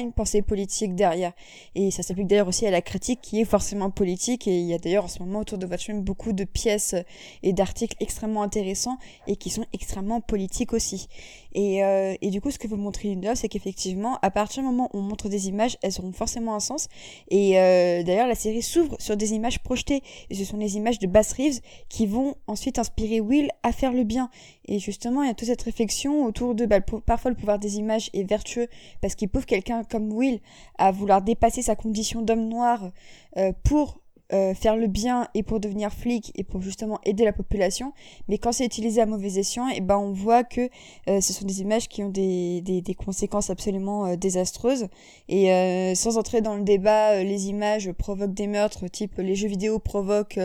une 0.00 0.12
pensée 0.12 0.42
politique 0.42 0.94
derrière. 0.94 1.32
Et 1.74 1.90
ça 1.90 2.02
s'applique 2.02 2.26
d'ailleurs 2.26 2.48
aussi 2.48 2.66
à 2.66 2.70
la 2.70 2.82
critique 2.82 3.20
qui 3.22 3.40
est 3.40 3.44
forcément 3.44 3.90
politique. 3.90 4.46
Et 4.46 4.58
il 4.58 4.66
y 4.66 4.74
a 4.74 4.78
d'ailleurs 4.78 5.04
en 5.04 5.08
ce 5.08 5.20
moment 5.20 5.40
autour 5.40 5.58
de 5.58 5.66
Watchmen 5.66 6.02
beaucoup 6.02 6.32
de 6.32 6.44
pièces 6.44 6.94
et 7.42 7.52
d'articles 7.52 7.96
extrêmement 8.00 8.42
intéressants 8.42 8.98
et 9.26 9.36
qui 9.36 9.50
sont 9.50 9.64
extrêmement 9.72 10.20
politiques 10.20 10.72
aussi. 10.72 11.08
Et, 11.54 11.84
euh, 11.84 12.14
et 12.20 12.30
du 12.30 12.40
coup, 12.40 12.50
ce 12.50 12.58
que 12.58 12.66
veut 12.66 12.76
montrer 12.76 13.08
Lindelof, 13.08 13.38
c'est 13.38 13.48
qu'effectivement, 13.48 14.18
à 14.22 14.30
partir 14.30 14.62
du 14.62 14.68
moment 14.68 14.88
où 14.92 14.98
on 14.98 15.02
montre 15.02 15.28
des 15.28 15.48
images, 15.48 15.76
elles 15.82 15.92
auront 15.98 16.12
forcément 16.12 16.54
un 16.54 16.60
sens. 16.60 16.88
Et 17.30 17.58
euh, 17.58 18.02
d'ailleurs, 18.02 18.26
la 18.26 18.34
série 18.34 18.62
s'ouvre 18.62 18.96
sur 18.98 19.16
des 19.16 19.34
images 19.34 19.58
projetées. 19.60 20.02
Et 20.30 20.34
ce 20.34 20.44
sont 20.44 20.56
les 20.56 20.76
images 20.76 20.98
de 20.98 21.06
Bass 21.06 21.32
Reeves 21.32 21.60
qui 21.88 22.06
vont 22.06 22.36
ensuite 22.46 22.78
inspirer 22.78 23.20
Will 23.20 23.50
à 23.62 23.72
faire 23.72 23.92
le 23.92 24.04
bien. 24.04 24.30
Et 24.66 24.78
justement, 24.78 25.22
il 25.22 25.28
y 25.28 25.30
a 25.30 25.34
toute 25.34 25.48
cette 25.48 25.62
réflexion 25.62 26.24
autour 26.24 26.54
de 26.54 26.66
bah, 26.66 26.80
parfois 26.80 27.30
le 27.30 27.36
pouvoir 27.36 27.58
des 27.58 27.78
images 27.78 28.10
est 28.14 28.22
vertueux 28.22 28.68
parce 29.00 29.14
qu'il 29.14 29.28
prouve 29.28 29.44
quelqu'un 29.44 29.81
comme 29.84 30.12
Will 30.12 30.40
à 30.78 30.92
vouloir 30.92 31.22
dépasser 31.22 31.62
sa 31.62 31.76
condition 31.76 32.22
d'homme 32.22 32.48
noir 32.48 32.90
euh, 33.36 33.52
pour 33.64 33.98
euh, 34.32 34.54
faire 34.54 34.76
le 34.76 34.86
bien 34.86 35.28
et 35.34 35.42
pour 35.42 35.60
devenir 35.60 35.92
flic 35.92 36.32
et 36.34 36.42
pour 36.42 36.62
justement 36.62 36.98
aider 37.04 37.24
la 37.24 37.34
population. 37.34 37.92
Mais 38.28 38.38
quand 38.38 38.52
c'est 38.52 38.64
utilisé 38.64 39.02
à 39.02 39.06
mauvais 39.06 39.38
escient, 39.38 39.68
et 39.68 39.74
eh 39.76 39.80
ben 39.82 39.98
on 39.98 40.12
voit 40.12 40.42
que 40.42 40.70
euh, 41.08 41.20
ce 41.20 41.34
sont 41.34 41.44
des 41.44 41.60
images 41.60 41.86
qui 41.86 42.02
ont 42.02 42.08
des, 42.08 42.82
conséquences 42.96 43.50
absolument 43.50 44.16
désastreuses. 44.16 44.88
Et 45.28 45.94
sans 45.94 46.16
entrer 46.16 46.40
dans 46.40 46.56
le 46.56 46.62
débat, 46.62 47.22
les 47.22 47.48
images 47.48 47.92
provoquent 47.92 48.34
des 48.34 48.46
meurtres, 48.46 48.88
type 48.88 49.18
les 49.18 49.34
jeux 49.34 49.48
vidéo 49.48 49.78
provoquent 49.78 50.40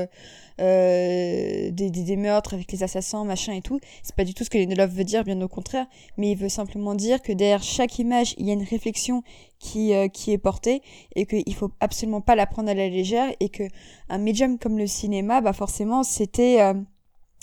des, 0.58 1.72
des, 1.72 1.90
des, 1.90 2.18
meurtres 2.18 2.54
avec 2.54 2.72
les 2.72 2.84
assassins, 2.84 3.24
machin 3.26 3.54
et 3.54 3.62
tout. 3.62 3.80
C'est 4.04 4.16
pas 4.16 4.24
du 4.24 4.34
tout 4.34 4.44
ce 4.44 4.50
que 4.50 4.58
Lindelof 4.58 4.92
veut 4.92 5.04
dire, 5.04 5.24
bien 5.24 5.40
au 5.42 5.48
contraire. 5.48 5.86
Mais 6.18 6.32
il 6.32 6.38
veut 6.38 6.50
simplement 6.50 6.96
dire 6.96 7.22
que 7.22 7.32
derrière 7.32 7.64
chaque 7.64 8.00
image, 8.00 8.34
il 8.38 8.48
y 8.48 8.50
a 8.50 8.54
une 8.54 8.64
réflexion 8.64 9.24
qui, 9.60 9.94
euh, 9.94 10.08
qui 10.08 10.32
est 10.32 10.38
portée 10.38 10.82
et 11.16 11.26
qu'il 11.26 11.56
faut 11.56 11.72
absolument 11.80 12.22
pas 12.22 12.36
la 12.36 12.46
prendre 12.46 12.70
à 12.70 12.74
la 12.74 12.90
légère 12.90 13.30
et 13.40 13.50
que 13.50 13.64
un 14.10 14.18
médium 14.18 14.58
comme 14.58 14.78
le 14.78 14.88
cinéma, 14.88 15.42
bah 15.42 15.54
forcément, 15.54 16.04
c'était 16.04 16.62
euh, 16.62 16.74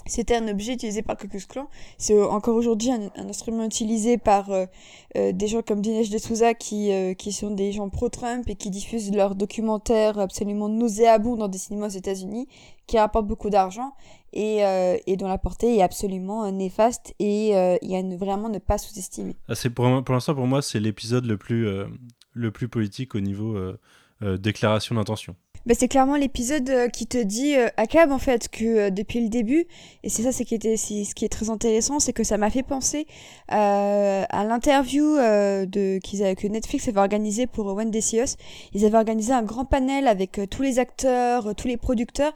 c'était 0.07 0.37
un 0.37 0.49
objet 0.49 0.75
utilisé 0.75 1.03
par 1.03 1.17
Cocus 1.17 1.47
Clan. 1.47 1.69
C'est 1.99 2.21
encore 2.23 2.57
aujourd'hui 2.57 2.91
un, 2.91 3.11
instrument 3.29 3.65
utilisé 3.65 4.19
par 4.19 4.51
euh, 4.51 4.67
des 5.15 5.47
gens 5.47 5.63
comme 5.63 5.81
Dinesh 5.81 6.11
D'Souza 6.11 6.55
qui, 6.55 6.91
qui 7.17 7.33
sont 7.33 7.51
des 7.51 7.73
gens 7.73 7.89
pro-Trump 7.89 8.49
et 8.49 8.55
qui 8.55 8.71
diffusent 8.71 9.13
leurs 9.13 9.35
documentaires 9.35 10.19
absolument 10.19 10.69
nauséabonds 10.69 11.37
dans 11.37 11.49
des 11.49 11.59
cinémas 11.59 11.87
aux 11.87 11.91
États-Unis, 11.91 12.49
qui 12.87 12.99
rapportent 12.99 13.27
beaucoup 13.27 13.51
d'argent 13.51 13.93
et, 14.33 14.63
et, 15.07 15.17
dont 15.17 15.29
la 15.29 15.39
portée 15.39 15.77
est 15.77 15.83
absolument 15.83 16.51
néfaste 16.51 17.15
et 17.19 17.51
il 17.51 17.91
y 17.91 17.97
a 17.97 18.17
vraiment 18.17 18.49
ne 18.49 18.59
pas 18.59 18.79
sous-estimer. 18.79 19.37
Ah, 19.49 19.55
pour, 19.75 20.05
pour 20.05 20.15
l'instant 20.15 20.35
pour 20.35 20.47
moi 20.47 20.63
c'est 20.63 20.81
l'épisode 20.81 21.27
le 21.27 21.37
plus 21.37 21.87
le 22.35 22.51
plus 22.51 22.69
politique 22.69 23.15
au 23.15 23.21
niveau 23.21 23.57
euh, 23.57 23.79
euh, 24.23 24.37
déclaration 24.37 24.97
d'intention. 24.97 25.35
Bah, 25.67 25.73
c'est 25.75 25.89
clairement 25.89 26.17
l'épisode 26.17 26.69
euh, 26.69 26.89
qui 26.89 27.07
te 27.07 27.17
dit 27.17 27.57
euh, 27.57 27.69
à 27.79 27.87
Cab 27.87 28.13
en 28.13 28.19
fait 28.19 28.51
que 28.51 28.65
euh, 28.65 28.91
depuis 28.91 29.23
le 29.23 29.31
début 29.31 29.65
et 30.03 30.11
c'est 30.11 30.23
ça 30.23 30.31
c'est 30.31 30.45
qui 30.45 30.55
était 30.55 30.77
ce 30.77 31.15
qui 31.15 31.25
est 31.25 31.31
très 31.31 31.49
intéressant 31.49 32.01
c'est 32.01 32.13
que 32.13 32.23
ça 32.23 32.37
m'a 32.37 32.51
fait 32.51 32.63
penser 32.63 33.07
euh, 33.51 34.25
à 34.29 34.45
l'interview 34.45 35.17
de 35.17 35.99
qu'ils 36.01 36.37
que 36.37 36.47
Netflix 36.49 36.87
avait 36.89 37.01
organisé 37.01 37.47
pour 37.47 37.67
One 37.67 37.91
Us. 37.95 38.37
Ils 38.75 38.85
avaient 38.85 38.97
organisé 38.97 39.33
un 39.33 39.43
grand 39.43 39.65
panel 39.65 40.07
avec 40.07 40.39
tous 40.51 40.63
les 40.63 40.79
acteurs, 40.79 41.55
tous 41.55 41.69
les 41.69 41.77
producteurs. 41.77 42.33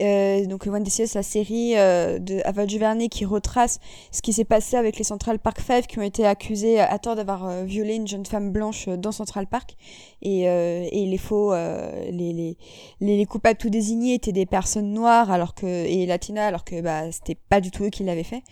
Euh, 0.00 0.46
donc 0.46 0.66
One 0.66 0.84
Us, 0.86 1.14
la 1.14 1.22
série 1.22 1.76
euh, 1.76 2.18
de 2.18 2.40
Ava 2.44 2.66
DuVernay 2.66 3.08
qui 3.08 3.24
retrace 3.24 3.78
ce 4.10 4.22
qui 4.22 4.32
s'est 4.32 4.44
passé 4.44 4.76
avec 4.76 4.96
les 4.96 5.04
Central 5.04 5.38
Park 5.38 5.60
Five 5.60 5.86
qui 5.86 5.98
ont 5.98 6.02
été 6.02 6.26
accusés 6.26 6.80
à 6.80 6.98
tort 6.98 7.14
d'avoir 7.14 7.46
euh, 7.46 7.64
violé 7.64 7.96
une 7.96 8.08
jeune 8.08 8.24
femme 8.24 8.50
blanche 8.50 8.88
euh, 8.88 8.96
dans 8.96 9.12
Central 9.12 9.46
Park. 9.46 9.76
Et, 10.22 10.48
euh, 10.48 10.86
et 10.90 11.06
les 11.06 11.18
faux 11.18 11.52
les, 11.52 12.32
les, 12.32 12.56
les, 13.00 13.16
les 13.16 13.26
coupables 13.26 13.58
tout 13.58 13.70
désignés 13.70 14.14
étaient 14.14 14.30
des 14.32 14.46
personnes 14.46 14.92
noires 14.92 15.32
alors 15.32 15.52
que 15.54 15.66
et 15.66 16.06
latinas 16.06 16.46
alors 16.46 16.64
que 16.64 16.80
bah 16.80 17.10
c'était 17.10 17.34
pas 17.34 17.60
du 17.60 17.72
tout 17.72 17.84
eux 17.84 17.90
qui 17.90 18.04
l'avaient 18.04 18.22
fait. 18.22 18.42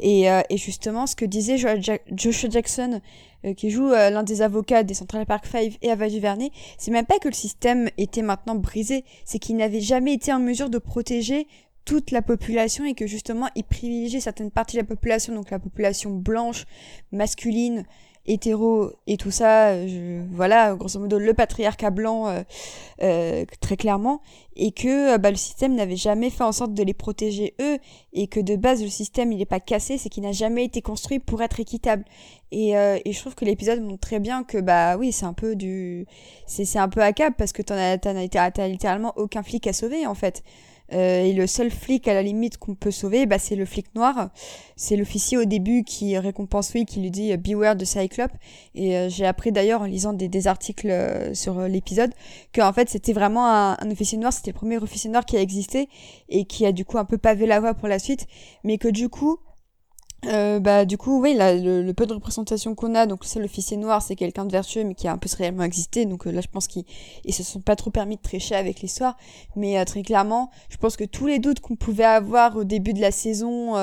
Et, 0.00 0.24
et 0.24 0.56
justement 0.56 1.06
ce 1.06 1.14
que 1.16 1.26
disait 1.26 1.58
Joshua 1.58 2.48
Jackson 2.48 3.02
euh, 3.44 3.54
qui 3.54 3.70
joue 3.70 3.92
euh, 3.92 4.10
l'un 4.10 4.22
des 4.22 4.42
avocats 4.42 4.82
des 4.82 4.94
Central 4.94 5.26
Park 5.26 5.46
Five 5.46 5.76
et 5.82 5.90
Ava 5.90 6.08
DuVernay 6.08 6.50
c'est 6.78 6.90
même 6.90 7.06
pas 7.06 7.18
que 7.18 7.28
le 7.28 7.34
système 7.34 7.88
était 7.98 8.22
maintenant 8.22 8.54
brisé 8.54 9.04
c'est 9.24 9.38
qu'il 9.38 9.56
n'avait 9.56 9.80
jamais 9.80 10.14
été 10.14 10.32
en 10.32 10.38
mesure 10.38 10.70
de 10.70 10.78
protéger 10.78 11.46
toute 11.84 12.10
la 12.10 12.22
population 12.22 12.84
et 12.84 12.94
que 12.94 13.06
justement 13.06 13.48
il 13.56 13.64
privilégiait 13.64 14.20
certaines 14.20 14.50
parties 14.50 14.76
de 14.76 14.82
la 14.82 14.86
population 14.86 15.34
donc 15.34 15.50
la 15.50 15.58
population 15.58 16.10
blanche 16.10 16.64
masculine 17.12 17.84
hétéro 18.26 18.92
et 19.06 19.16
tout 19.16 19.30
ça, 19.30 19.74
voilà, 20.32 20.74
grosso 20.74 20.98
modo 20.98 21.18
le 21.18 21.34
patriarcat 21.34 21.90
blanc 21.90 22.28
euh, 22.28 22.42
euh, 23.02 23.44
très 23.60 23.76
clairement, 23.76 24.20
et 24.56 24.72
que 24.72 25.14
euh, 25.14 25.18
bah, 25.18 25.30
le 25.30 25.36
système 25.36 25.74
n'avait 25.74 25.96
jamais 25.96 26.30
fait 26.30 26.44
en 26.44 26.52
sorte 26.52 26.74
de 26.74 26.82
les 26.82 26.94
protéger 26.94 27.54
eux, 27.60 27.78
et 28.12 28.26
que 28.26 28.40
de 28.40 28.56
base 28.56 28.82
le 28.82 28.88
système 28.88 29.32
il 29.32 29.38
n'est 29.38 29.46
pas 29.46 29.60
cassé, 29.60 29.98
c'est 29.98 30.08
qu'il 30.08 30.22
n'a 30.22 30.32
jamais 30.32 30.64
été 30.64 30.82
construit 30.82 31.18
pour 31.18 31.42
être 31.42 31.60
équitable. 31.60 32.04
Et, 32.52 32.70
et 32.72 33.12
je 33.12 33.20
trouve 33.20 33.36
que 33.36 33.44
l'épisode 33.44 33.80
montre 33.80 34.00
très 34.00 34.18
bien 34.18 34.42
que 34.42 34.58
bah 34.58 34.96
oui 34.96 35.12
c'est 35.12 35.24
un 35.24 35.32
peu 35.32 35.54
du, 35.54 36.06
c'est 36.46 36.80
un 36.80 36.88
peu 36.88 37.00
à 37.00 37.12
cap 37.12 37.34
parce 37.38 37.52
que 37.52 37.62
t'en 37.62 37.76
as, 37.76 38.66
littéralement 38.66 39.12
aucun 39.16 39.44
flic 39.44 39.68
à 39.68 39.72
sauver 39.72 40.04
en 40.04 40.16
fait. 40.16 40.42
Euh, 40.92 41.24
et 41.24 41.32
le 41.32 41.46
seul 41.46 41.70
flic 41.70 42.08
à 42.08 42.14
la 42.14 42.22
limite 42.22 42.58
qu'on 42.58 42.74
peut 42.74 42.90
sauver, 42.90 43.26
bah, 43.26 43.38
c'est 43.38 43.56
le 43.56 43.64
flic 43.64 43.86
noir. 43.94 44.30
C'est 44.76 44.96
l'officier 44.96 45.36
au 45.38 45.44
début 45.44 45.84
qui 45.84 46.16
récompense 46.18 46.72
lui, 46.72 46.84
qui 46.84 47.00
lui 47.00 47.10
dit 47.10 47.32
euh, 47.32 47.36
Beware 47.36 47.76
de 47.76 47.84
Cyclope. 47.84 48.32
Et 48.74 48.96
euh, 48.96 49.08
j'ai 49.08 49.26
appris 49.26 49.52
d'ailleurs 49.52 49.82
en 49.82 49.86
lisant 49.86 50.12
des, 50.12 50.46
articles 50.46 50.90
euh, 50.90 51.34
sur 51.34 51.60
l'épisode 51.62 52.12
que 52.52 52.62
en 52.62 52.72
fait 52.72 52.88
c'était 52.88 53.12
vraiment 53.12 53.46
un, 53.46 53.76
un 53.78 53.90
officier 53.90 54.16
noir, 54.16 54.32
c'était 54.32 54.52
le 54.52 54.56
premier 54.56 54.78
officier 54.78 55.10
noir 55.10 55.26
qui 55.26 55.36
a 55.36 55.40
existé 55.40 55.88
et 56.30 56.46
qui 56.46 56.64
a 56.64 56.72
du 56.72 56.86
coup 56.86 56.96
un 56.96 57.04
peu 57.04 57.18
pavé 57.18 57.46
la 57.46 57.60
voie 57.60 57.74
pour 57.74 57.88
la 57.88 57.98
suite, 57.98 58.26
mais 58.64 58.78
que 58.78 58.88
du 58.88 59.10
coup 59.10 59.38
euh, 60.26 60.60
bah 60.60 60.84
du 60.84 60.98
coup 60.98 61.18
oui 61.20 61.32
là, 61.32 61.54
le, 61.54 61.92
peu 61.92 62.06
de 62.06 62.12
représentation 62.12 62.74
qu'on 62.74 62.94
a 62.94 63.06
donc 63.06 63.24
c'est 63.24 63.40
l'officier 63.40 63.78
noir 63.78 64.02
c'est 64.02 64.16
quelqu'un 64.16 64.44
de 64.44 64.52
vertueux 64.52 64.84
mais 64.84 64.94
qui 64.94 65.08
a 65.08 65.12
un 65.12 65.18
peu 65.18 65.28
réellement 65.36 65.62
existé. 65.62 66.04
Donc 66.04 66.26
euh, 66.26 66.30
là 66.30 66.40
je 66.40 66.48
pense 66.48 66.66
qu'ils 66.66 66.84
ils 67.24 67.32
se 67.32 67.42
sont 67.42 67.60
pas 67.60 67.76
trop 67.76 67.90
permis 67.90 68.16
de 68.16 68.22
tricher 68.22 68.54
avec 68.54 68.80
l'histoire. 68.80 69.16
Mais 69.56 69.78
euh, 69.78 69.84
très 69.84 70.02
clairement 70.02 70.50
je 70.68 70.76
pense 70.76 70.96
que 70.96 71.04
tous 71.04 71.26
les 71.26 71.38
doutes 71.38 71.60
qu'on 71.60 71.76
pouvait 71.76 72.04
avoir 72.04 72.56
au 72.56 72.64
début 72.64 72.92
de 72.92 73.00
la 73.00 73.10
saison 73.10 73.76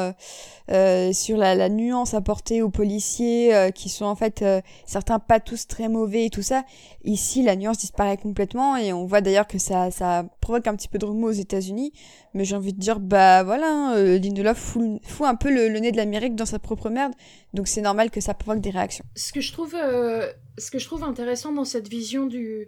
euh, 0.70 1.14
sur 1.14 1.38
la, 1.38 1.70
nuance 1.70 2.14
apportée 2.14 2.62
aux 2.62 2.70
policiers 2.70 3.56
euh, 3.56 3.72
qui 3.72 3.88
sont 3.88 4.06
en 4.06 4.16
fait 4.16 4.42
euh, 4.42 4.62
certains 4.86 5.18
pas 5.18 5.40
tous 5.40 5.66
très 5.68 5.88
mauvais 5.88 6.26
et 6.26 6.30
tout 6.30 6.42
ça. 6.42 6.64
Ici 7.04 7.42
la 7.42 7.56
nuance 7.56 7.78
disparaît 7.78 8.18
complètement 8.18 8.76
et 8.76 8.92
on 8.92 9.06
voit 9.06 9.22
d'ailleurs 9.22 9.48
que 9.48 9.60
ça 9.60 9.92
ça 9.92 10.26
provoque 10.42 10.68
un 10.68 10.76
petit 10.76 10.90
peu 10.90 10.98
de 10.98 11.06
remous 11.06 11.28
aux 11.28 11.32
États-Unis. 11.32 11.94
Mais 12.34 12.44
j'ai 12.44 12.56
envie 12.56 12.74
de 12.74 12.80
dire 12.80 13.00
bah 13.00 13.44
voilà 13.44 13.68
hein, 13.68 13.96
Lindelof 13.96 14.58
fout, 14.58 15.00
fout 15.04 15.26
un 15.26 15.36
peu 15.36 15.50
le, 15.50 15.70
le 15.70 15.80
nez 15.80 15.92
de 15.92 15.98
l'Amérique 15.98 16.36
dans 16.36 16.46
sa 16.46 16.60
propre 16.60 16.90
merde. 16.90 17.14
Donc 17.54 17.68
c'est 17.68 17.82
normal 17.82 18.12
que 18.12 18.20
ça 18.20 18.34
provoque 18.34 18.62
des 18.62 18.70
réactions. 18.70 19.06
Ce 19.16 19.32
que 19.32 19.42
je 19.42 19.54
trouve 19.54 19.74
ce 19.74 20.72
que 20.72 20.80
je 20.80 20.86
trouve 20.86 21.04
intéressant 21.04 21.54
dans 21.54 21.66
cette 21.66 21.88
vision 21.88 22.26
du 22.26 22.68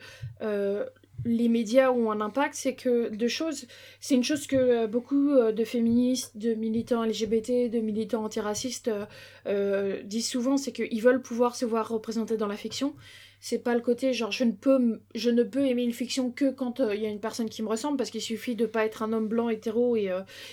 les 1.25 1.49
médias 1.49 1.91
ont 1.91 2.11
un 2.11 2.21
impact, 2.21 2.55
c'est 2.55 2.75
que 2.75 3.09
deux 3.09 3.27
choses. 3.27 3.65
C'est 3.99 4.15
une 4.15 4.23
chose 4.23 4.47
que 4.47 4.55
euh, 4.55 4.87
beaucoup 4.87 5.31
euh, 5.31 5.51
de 5.51 5.63
féministes, 5.63 6.37
de 6.37 6.53
militants 6.53 7.03
LGBT, 7.03 7.69
de 7.69 7.79
militants 7.79 8.23
antiracistes 8.23 8.91
euh, 9.47 10.01
disent 10.03 10.29
souvent, 10.29 10.57
c'est 10.57 10.71
qu'ils 10.71 11.01
veulent 11.01 11.21
pouvoir 11.21 11.55
se 11.55 11.65
voir 11.65 11.89
représentés 11.89 12.37
dans 12.37 12.47
la 12.47 12.55
fiction. 12.55 12.95
C'est 13.41 13.59
pas 13.59 13.73
le 13.73 13.79
côté 13.79 14.11
genre 14.11 14.33
je 14.33 14.43
ne 14.43 14.51
peux 14.51 14.99
je 15.15 15.29
ne 15.29 15.43
peux 15.43 15.65
aimer 15.65 15.83
une 15.83 15.93
fiction 15.93 16.29
que 16.29 16.51
quand 16.51 16.81
il 16.81 16.99
y 16.99 17.05
a 17.05 17.09
une 17.09 17.21
personne 17.21 17.49
qui 17.49 17.63
me 17.63 17.69
ressemble 17.69 17.95
parce 17.95 18.09
qu'il 18.09 18.21
suffit 18.21 18.53
de 18.53 18.65
pas 18.65 18.83
être 18.83 19.01
un 19.01 19.13
homme 19.13 19.29
blanc 19.29 19.47
hétéro 19.47 19.95
et 19.95 20.09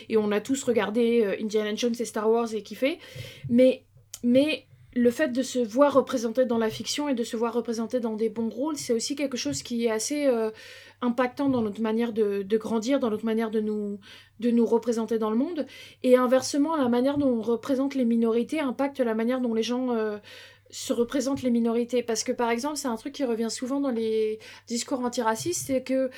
et 0.09 0.17
on 0.17 0.31
a 0.31 0.41
tous 0.41 0.63
regardé 0.63 1.37
Indiana 1.41 1.75
Jones 1.75 1.97
et 1.99 2.05
Star 2.05 2.31
Wars 2.31 2.55
et 2.55 2.63
kiffé. 2.63 3.01
Mais 3.49 3.83
mais 4.23 4.67
le 4.97 5.11
fait 5.11 5.29
de 5.29 5.43
se 5.43 5.59
voir 5.59 5.93
représenté 5.93 6.47
dans 6.47 6.57
la 6.57 6.71
fiction 6.71 7.09
et 7.09 7.15
de 7.15 7.23
se 7.23 7.37
voir 7.37 7.53
représenté 7.53 8.01
dans 8.01 8.17
des 8.17 8.31
bons 8.31 8.49
rôles, 8.49 8.79
c'est 8.79 8.95
aussi 8.95 9.15
quelque 9.15 9.37
chose 9.37 9.63
qui 9.63 9.85
est 9.85 9.91
assez 9.91 10.27
euh, 10.27 10.51
impactant 11.03 11.51
dans 11.51 11.61
notre 11.61 11.83
manière 11.83 12.15
de, 12.15 12.57
grandir, 12.57 12.99
dans 12.99 13.11
notre 13.11 13.27
manière 13.27 13.51
de 13.51 13.61
nous, 13.61 14.01
de 14.41 14.51
nous 14.51 14.65
représenter 14.65 15.19
dans 15.19 15.29
le 15.29 15.37
monde. 15.37 15.67
Et 16.03 16.17
inversement, 16.17 16.77
la 16.77 16.89
manière 16.89 17.19
dont 17.19 17.29
on 17.29 17.43
représente 17.43 17.95
les 17.95 18.07
minorités 18.07 18.59
impacte 18.59 18.99
la 19.01 19.15
manière 19.15 19.43
dont 19.43 19.53
les 19.53 19.63
gens 19.63 19.93
euh, 19.93 20.17
se 20.71 20.95
représentent 20.95 21.43
les 21.43 21.51
minorités. 21.51 22.03
Parce 22.03 22.25
que 22.25 22.33
par 22.33 22.51
exemple, 22.51 22.79
c'est 22.79 22.89
un 22.89 22.97
truc 22.97 23.13
qui 23.13 23.25
revient 23.25 23.51
souvent 23.51 23.81
dans 23.81 23.91
les 23.91 24.39
discours 24.67 25.01
antiracistes, 25.01 25.67
c'est 25.67 25.83
que 25.83 26.11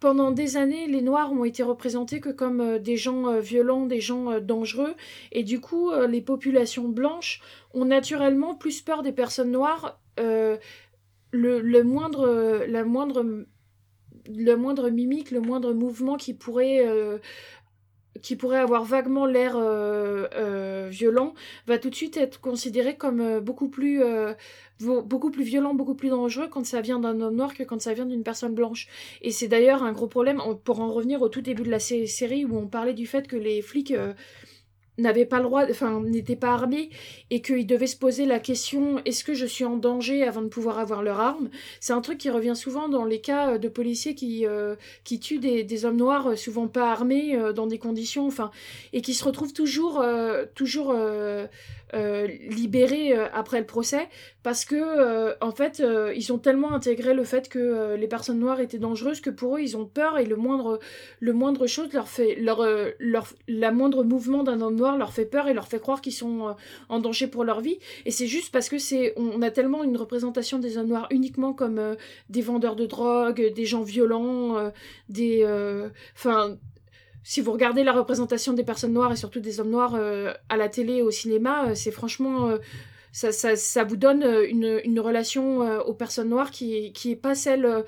pendant 0.00 0.30
des 0.30 0.56
années, 0.56 0.86
les 0.86 1.02
Noirs 1.02 1.30
ont 1.32 1.44
été 1.44 1.62
représentés 1.62 2.20
que 2.20 2.30
comme 2.30 2.60
euh, 2.60 2.78
des 2.78 2.96
gens 2.96 3.28
euh, 3.28 3.40
violents, 3.40 3.84
des 3.86 4.00
gens 4.00 4.30
euh, 4.30 4.40
dangereux, 4.40 4.94
et 5.30 5.44
du 5.44 5.60
coup, 5.60 5.92
les 6.08 6.22
populations 6.22 6.88
blanches 6.88 7.42
ont 7.74 7.84
naturellement 7.84 8.54
plus 8.54 8.80
peur 8.80 9.02
des 9.02 9.12
personnes 9.12 9.52
noires. 9.52 10.00
le, 10.18 11.82
moindre, 11.82 12.26
mimique, 14.90 15.30
le 15.30 15.40
moindre 15.40 15.72
mouvement 15.72 16.16
qui 16.16 16.34
pourrait 16.34 16.80
avoir 18.58 18.84
vaguement 18.84 19.26
l'air 19.26 19.58
violent, 20.88 21.34
va 21.66 21.78
tout 21.78 21.90
de 21.90 21.94
suite 21.94 22.16
être 22.16 22.40
considéré 22.40 22.96
comme 22.96 23.40
beaucoup 23.40 23.68
plus 23.68 24.02
beaucoup 24.80 25.30
plus 25.30 25.44
violent, 25.44 25.74
beaucoup 25.74 25.94
plus 25.94 26.08
dangereux 26.08 26.48
quand 26.50 26.64
ça 26.64 26.80
vient 26.80 26.98
d'un 26.98 27.20
homme 27.20 27.36
noir 27.36 27.54
que 27.54 27.62
quand 27.62 27.80
ça 27.80 27.94
vient 27.94 28.06
d'une 28.06 28.22
personne 28.22 28.54
blanche. 28.54 28.88
Et 29.22 29.30
c'est 29.30 29.48
d'ailleurs 29.48 29.82
un 29.82 29.92
gros 29.92 30.06
problème 30.06 30.40
pour 30.64 30.80
en 30.80 30.92
revenir 30.92 31.22
au 31.22 31.28
tout 31.28 31.40
début 31.40 31.62
de 31.62 31.70
la 31.70 31.78
sé- 31.78 32.06
série 32.06 32.44
où 32.44 32.56
on 32.56 32.66
parlait 32.66 32.94
du 32.94 33.06
fait 33.06 33.26
que 33.26 33.36
les 33.36 33.62
flics 33.62 33.92
euh, 33.92 34.12
n'avaient 34.98 35.24
pas 35.24 35.38
le 35.38 35.44
droit, 35.44 35.64
enfin 35.70 36.02
n'étaient 36.02 36.36
pas 36.36 36.52
armés 36.52 36.90
et 37.30 37.40
qu'ils 37.40 37.66
devaient 37.66 37.86
se 37.86 37.96
poser 37.96 38.26
la 38.26 38.38
question 38.38 39.00
est-ce 39.04 39.24
que 39.24 39.34
je 39.34 39.46
suis 39.46 39.64
en 39.64 39.76
danger 39.76 40.24
avant 40.24 40.42
de 40.42 40.48
pouvoir 40.48 40.78
avoir 40.78 41.02
leur 41.02 41.20
arme? 41.20 41.48
C'est 41.80 41.92
un 41.92 42.00
truc 42.00 42.18
qui 42.18 42.28
revient 42.28 42.56
souvent 42.56 42.88
dans 42.88 43.04
les 43.04 43.20
cas 43.20 43.52
euh, 43.52 43.58
de 43.58 43.68
policiers 43.68 44.14
qui 44.14 44.46
euh, 44.46 44.76
qui 45.04 45.20
tuent 45.20 45.38
des, 45.38 45.84
hommes 45.84 45.96
noirs 45.96 46.36
souvent 46.36 46.68
pas 46.68 46.90
armés 46.90 47.38
dans 47.54 47.66
des 47.66 47.78
conditions 47.78 48.26
enfin 48.26 48.50
et 48.92 49.00
qui 49.00 49.14
se 49.14 49.24
retrouvent 49.24 49.54
toujours 49.54 50.04
toujours 50.54 50.94
euh, 51.94 52.28
libérés 52.48 53.16
euh, 53.16 53.26
après 53.32 53.58
le 53.58 53.66
procès 53.66 54.08
parce 54.44 54.64
que 54.64 54.76
euh, 54.76 55.34
en 55.40 55.50
fait 55.50 55.82
ils 56.14 56.32
ont 56.32 56.38
tellement 56.38 56.72
intégré 56.72 57.14
le 57.14 57.24
fait 57.24 57.48
que 57.48 57.94
les 57.96 58.06
personnes 58.06 58.38
noires 58.38 58.60
étaient 58.60 58.78
dangereuses 58.78 59.20
que 59.20 59.30
pour 59.30 59.56
eux 59.56 59.60
ils 59.60 59.76
ont 59.76 59.86
peur 59.86 60.18
et 60.18 60.24
le 60.24 60.36
moindre 60.36 60.78
le 61.18 61.32
moindre 61.32 61.66
chose 61.66 61.92
leur 61.92 62.08
fait 62.08 62.36
leur 62.36 62.64
leur 62.98 63.26
la 63.48 63.72
moindre 63.72 64.04
mouvement 64.04 64.44
d'un 64.44 64.60
homme 64.60 64.76
noir 64.76 64.96
leur 64.98 65.12
fait 65.12 65.26
peur 65.26 65.48
et 65.48 65.54
leur 65.54 65.66
fait 65.66 65.80
croire 65.80 66.00
qu'ils 66.00 66.12
sont 66.12 66.54
en 66.88 66.98
danger 67.00 67.26
pour 67.26 67.44
leur 67.44 67.60
vie. 67.60 67.78
Et 68.06 68.10
c'est 68.10 68.26
juste 68.26 68.52
parce 68.52 68.68
que 68.68 68.78
c'est 68.78 69.12
on, 69.16 69.42
a 69.42 69.50
tellement 69.50 69.82
une 69.82 69.96
représentation 69.96 70.58
des 70.58 70.78
hommes 70.78 70.88
noirs 70.88 71.08
uniquement 71.10 71.52
comme 71.52 71.96
des 72.28 72.42
vendeurs 72.42 72.76
de 72.76 72.86
drogue 72.86 73.52
des 73.54 73.64
gens 73.66 73.82
violents 73.82 74.72
des 75.08 75.44
enfin 76.14 76.56
si 77.22 77.40
vous 77.40 77.52
regardez 77.52 77.84
la 77.84 77.92
représentation 77.92 78.52
des 78.52 78.64
personnes 78.64 78.92
noires 78.92 79.12
et 79.12 79.16
surtout 79.16 79.40
des 79.40 79.60
hommes 79.60 79.70
noirs 79.70 79.94
euh, 79.94 80.32
à 80.48 80.56
la 80.56 80.68
télé 80.68 80.94
et 80.96 81.02
au 81.02 81.10
cinéma, 81.10 81.70
euh, 81.70 81.74
c'est 81.74 81.90
franchement. 81.90 82.48
euh, 82.50 82.58
ça, 83.12 83.32
ça, 83.32 83.56
ça 83.56 83.82
vous 83.84 83.96
donne 83.96 84.22
une, 84.48 84.80
une 84.84 85.00
relation 85.00 85.58
aux 85.80 85.94
personnes 85.94 86.28
noires 86.28 86.52
qui, 86.52 86.76
est- 86.76 86.92
qui 86.92 87.10
est 87.10 87.16
pas 87.16 87.34
celle 87.34 87.84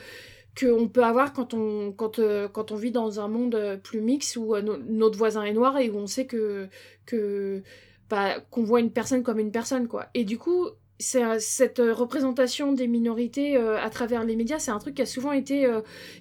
qu'on 0.61 0.89
peut 0.89 1.05
avoir 1.05 1.33
quand 1.33 1.55
on, 1.55 1.93
quand, 1.93 2.21
quand 2.53 2.73
on 2.73 2.77
vit 2.77 2.91
dans 2.91 3.21
un 3.21 3.29
monde 3.29 3.81
plus 3.85 4.01
mix 4.01 4.37
où 4.37 4.57
no- 4.61 4.79
notre 4.79 5.17
voisin 5.17 5.45
est 5.45 5.53
noir 5.53 5.79
et 5.79 5.91
où 5.91 5.97
on 5.97 6.07
sait 6.07 6.27
que, 6.27 6.69
que 7.07 7.63
bah, 8.11 8.41
qu'on 8.51 8.65
voit 8.65 8.81
une 8.81 8.91
personne 8.93 9.23
comme 9.23 9.39
une 9.39 9.53
personne 9.53 9.89
quoi. 9.89 10.07
Et 10.15 10.25
du 10.25 10.39
coup, 10.39 10.67
cette 11.03 11.79
représentation 11.79 12.73
des 12.73 12.87
minorités 12.87 13.57
à 13.57 13.91
travers 13.91 14.25
les 14.25 14.37
médias, 14.37 14.59
c'est 14.59 14.71
un 14.71 14.79
truc 14.79 14.95
qui 14.95 15.03
a 15.03 15.07
souvent 15.07 15.33
été 15.33 15.69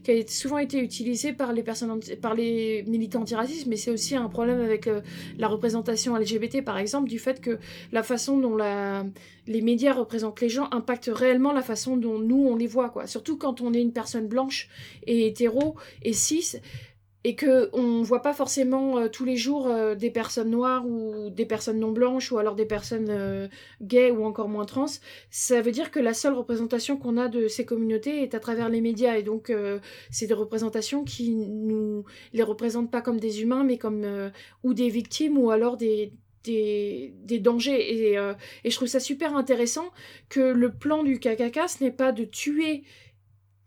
qui 0.03 0.11
a 0.11 0.27
souvent 0.27 0.57
été 0.57 0.79
utilisé 0.79 1.33
par 1.33 1.53
les 1.53 1.63
personnes 1.63 1.99
par 2.21 2.33
les 2.33 2.83
militants 2.87 3.21
antiracistes, 3.21 3.67
mais 3.67 3.77
c'est 3.77 3.91
aussi 3.91 4.15
un 4.15 4.27
problème 4.27 4.59
avec 4.59 4.89
la 5.37 5.47
représentation 5.47 6.15
LGBT 6.17 6.63
par 6.63 6.77
exemple 6.77 7.09
du 7.09 7.19
fait 7.19 7.41
que 7.41 7.59
la 7.91 8.03
façon 8.03 8.37
dont 8.37 8.57
les 9.47 9.61
médias 9.61 9.93
représentent 9.93 10.41
les 10.41 10.49
gens 10.49 10.67
impactent 10.71 11.11
réellement 11.13 11.53
la 11.53 11.61
façon 11.61 11.97
dont 11.97 12.19
nous 12.19 12.47
on 12.47 12.55
les 12.55 12.67
voit 12.67 12.89
quoi. 12.89 13.07
Surtout 13.07 13.37
quand 13.37 13.61
on 13.61 13.73
est 13.73 13.81
une 13.81 13.93
personne 13.93 14.27
blanche 14.27 14.69
et 15.05 15.27
hétéro 15.27 15.75
et 16.03 16.13
cis 16.13 16.57
et 17.23 17.35
que 17.35 17.69
on 17.73 18.01
voit 18.01 18.21
pas 18.21 18.33
forcément 18.33 18.97
euh, 18.97 19.07
tous 19.07 19.25
les 19.25 19.37
jours 19.37 19.67
euh, 19.67 19.93
des 19.95 20.09
personnes 20.09 20.49
noires 20.49 20.85
ou 20.87 21.29
des 21.29 21.45
personnes 21.45 21.79
non 21.79 21.91
blanches 21.91 22.31
ou 22.31 22.37
alors 22.39 22.55
des 22.55 22.65
personnes 22.65 23.09
euh, 23.09 23.47
gays 23.81 24.11
ou 24.11 24.25
encore 24.25 24.49
moins 24.49 24.65
trans, 24.65 24.87
ça 25.29 25.61
veut 25.61 25.71
dire 25.71 25.91
que 25.91 25.99
la 25.99 26.13
seule 26.13 26.33
représentation 26.33 26.97
qu'on 26.97 27.17
a 27.17 27.27
de 27.27 27.47
ces 27.47 27.65
communautés 27.65 28.23
est 28.23 28.33
à 28.33 28.39
travers 28.39 28.69
les 28.69 28.81
médias. 28.81 29.17
Et 29.17 29.23
donc 29.23 29.53
c'est 30.09 30.27
des 30.27 30.33
représentations 30.33 31.03
qui 31.03 31.31
nous 31.31 32.05
les 32.33 32.43
représentent 32.43 32.91
pas 32.91 33.01
comme 33.01 33.19
des 33.19 33.41
humains 33.41 33.63
mais 33.63 33.77
comme 33.77 34.31
ou 34.63 34.73
des 34.73 34.89
victimes 34.89 35.37
ou 35.37 35.51
alors 35.51 35.77
des 35.77 36.13
des, 36.43 37.13
des 37.23 37.39
dangers. 37.39 37.93
Et, 37.93 38.13
et 38.63 38.69
je 38.69 38.75
trouve 38.75 38.87
ça 38.87 38.99
super 38.99 39.35
intéressant 39.35 39.89
que 40.29 40.39
le 40.39 40.71
plan 40.71 41.03
du 41.03 41.19
KKK 41.19 41.59
ce 41.67 41.83
n'est 41.83 41.91
pas 41.91 42.11
de 42.11 42.23
tuer 42.23 42.83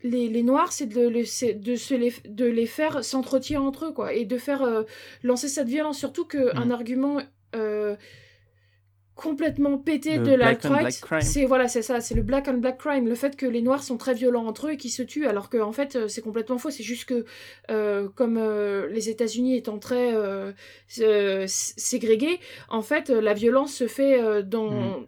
les, 0.04 0.42
noirs, 0.42 0.72
c'est 0.72 0.86
de, 0.86 1.08
de, 1.08 1.76
se 1.76 1.94
les, 1.94 2.12
de 2.26 2.44
les 2.44 2.66
faire 2.66 3.02
s'entretenir 3.02 3.62
entre 3.62 3.86
eux, 3.86 3.92
quoi, 3.92 4.12
et 4.12 4.24
de 4.24 4.38
faire 4.38 4.62
euh, 4.62 4.82
lancer 5.22 5.48
cette 5.48 5.68
violence. 5.68 5.98
Surtout 5.98 6.26
qu'un 6.26 6.66
mm. 6.66 6.70
argument 6.70 7.22
euh, 7.56 7.96
complètement 9.14 9.78
pété 9.78 10.18
de 10.18 10.32
la 10.32 10.58
c'est 11.20 11.44
voilà, 11.46 11.68
c'est 11.68 11.82
ça, 11.82 12.00
c'est 12.00 12.14
le 12.14 12.22
black 12.22 12.48
and 12.48 12.58
black 12.58 12.78
crime, 12.78 13.06
le 13.06 13.14
fait 13.14 13.36
que 13.36 13.46
les 13.46 13.62
noirs 13.62 13.82
sont 13.82 13.96
très 13.96 14.12
violents 14.12 14.46
entre 14.46 14.66
eux 14.66 14.72
et 14.72 14.76
qu'ils 14.76 14.90
se 14.90 15.02
tuent, 15.02 15.26
alors 15.26 15.48
qu'en 15.50 15.68
en 15.68 15.72
fait 15.72 15.94
euh, 15.94 16.08
c'est 16.08 16.20
complètement 16.20 16.58
faux. 16.58 16.70
C'est 16.70 16.82
juste 16.82 17.04
que 17.08 17.24
comme 18.14 18.38
les 18.90 19.08
États-Unis 19.08 19.56
étant 19.56 19.78
très 19.78 20.14
ségrégés, 20.86 22.40
en 22.68 22.82
fait 22.82 23.08
la 23.08 23.34
violence 23.34 23.72
se 23.72 23.86
fait 23.86 24.42
dans 24.42 24.70
mm 24.70 25.06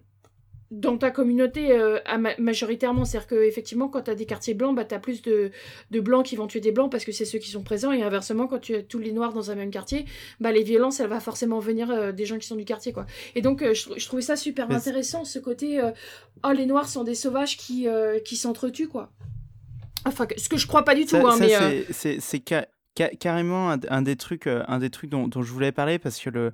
dans 0.71 0.99
ta 0.99 1.11
communauté 1.11 1.71
euh, 1.71 1.99
majoritairement. 2.39 3.05
C'est-à-dire 3.05 3.29
que 3.29 3.47
effectivement 3.47 3.89
quand 3.89 4.03
tu 4.03 4.11
as 4.11 4.15
des 4.15 4.27
quartiers 4.27 4.55
blancs 4.55 4.75
bah 4.75 4.85
tu 4.85 4.95
as 4.95 4.99
plus 4.99 5.23
de, 5.23 5.51
de, 5.91 6.01
blancs 6.01 6.27
qui 6.27 6.37
vont 6.37 6.47
tuer 6.47 6.61
des 6.61 6.73
blancs 6.73 6.91
parce 6.91 7.05
que 7.05 7.13
c'est 7.13 7.25
ceux 7.25 7.39
qui 7.39 7.51
sont 7.51 7.63
présents. 7.63 7.93
Et 7.93 8.03
inversement 8.03 8.47
quand 8.47 8.59
tu 8.59 8.75
as 8.75 8.83
tous 8.83 8.99
les 8.99 9.13
noirs 9.13 9.33
dans 9.33 9.51
un 9.51 9.55
même 9.55 9.71
quartier 9.71 10.07
bah 10.41 10.53
les 10.53 10.63
violences 10.63 11.01
elles 11.01 11.09
va 11.09 11.21
forcément 11.21 11.61
venir 11.61 11.91
euh, 11.91 12.13
des 12.13 12.27
gens 12.27 12.39
qui 12.39 12.47
sont 12.47 12.57
du 12.57 12.65
quartier 12.65 12.93
quoi. 12.93 13.07
Et 13.35 13.43
donc 13.43 13.63
euh, 13.63 13.75
je, 13.75 13.91
je, 13.97 14.07
trouvais 14.07 14.23
ça 14.23 14.37
super 14.37 14.71
intéressant 14.71 15.25
ce 15.25 15.39
côté 15.39 15.81
oh 16.45 16.53
les 16.53 16.67
noirs 16.67 16.89
sont 16.89 17.05
des 17.05 17.15
sauvages 17.15 17.57
qui 17.57 17.87
qui 18.25 18.37
s'entretuent 18.37 18.89
quoi. 18.89 19.13
Enfin 20.05 20.27
ce 20.37 20.49
que 20.49 20.57
je 20.57 20.67
crois 20.67 20.85
pas 20.85 20.95
du 20.95 21.07
tout 21.07 21.17
hein, 21.17 21.37
mais 21.39 21.87
c'est 21.91 22.43
carrément 23.19 23.71
un, 23.71 24.03
des 24.03 24.17
trucs 24.17 24.47
un 24.47 24.79
des 24.79 24.91
trucs 24.91 25.11
dont, 25.11 25.29
dont 25.29 25.43
je 25.43 25.53
voulais 25.53 25.73
parler 25.73 25.99
parce 25.99 26.19
que 26.19 26.31
le 26.31 26.53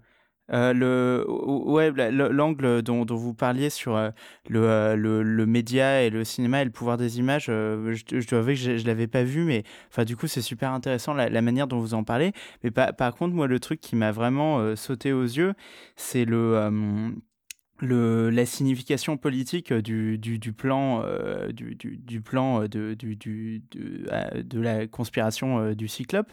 euh, 0.53 0.73
le 0.75 1.25
ouais 1.29 1.91
l'angle 2.11 2.83
dont, 2.83 3.05
vous 3.09 3.33
parliez 3.33 3.71
sur 3.71 3.97
euh, 3.97 4.11
le, 4.49 4.65
euh, 4.65 4.97
le, 4.97 5.23
le, 5.23 5.47
média 5.47 6.03
et 6.03 6.11
le 6.11 6.25
cinéma 6.25 6.61
et 6.61 6.65
le 6.65 6.71
pouvoir 6.71 6.99
des 6.99 7.19
images 7.19 7.47
je, 7.47 8.29
dois 8.29 8.41
avouer 8.41 8.55
que 8.55 8.61
je, 8.61 8.77
je 8.77 8.87
l'avais 8.87 9.07
pas 9.07 9.23
vu 9.23 9.45
mais 9.45 9.65
enfin 9.89 10.05
du 10.05 10.15
coup 10.15 10.27
c'est 10.27 10.43
super 10.43 10.73
intéressant 10.73 11.15
la, 11.15 11.43
manière 11.43 11.67
dont 11.67 11.79
vous 11.79 11.95
en 11.95 12.05
parlez. 12.05 12.33
Mais 12.63 12.71
par, 12.71 13.15
contre 13.15 13.35
moi 13.35 13.47
le 13.47 13.61
truc 13.61 13.81
qui 13.81 13.97
m'a 13.97 14.13
vraiment 14.13 14.77
sauté 14.77 15.13
aux 15.13 15.25
yeux 15.25 15.55
c'est 15.97 16.25
le 16.25 17.13
le, 17.79 18.31
la 18.31 18.47
signification 18.47 19.17
politique 19.17 19.73
du, 19.73 20.17
du, 20.17 20.39
du 20.39 20.53
plan, 20.53 21.03
du, 21.53 21.75
du, 21.75 21.97
du, 21.97 22.21
plan 22.21 22.69
de, 22.69 22.95
du, 22.95 23.17
du, 23.17 23.65
de, 23.73 24.61
la 24.61 24.87
conspiration 24.87 25.73
du 25.73 25.89
Cyclope, 25.89 26.31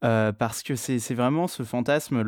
parce 0.00 0.62
que 0.62 0.76
c'est 0.76 1.14
vraiment 1.14 1.46
ce 1.46 1.62
fantasme, 1.62 2.22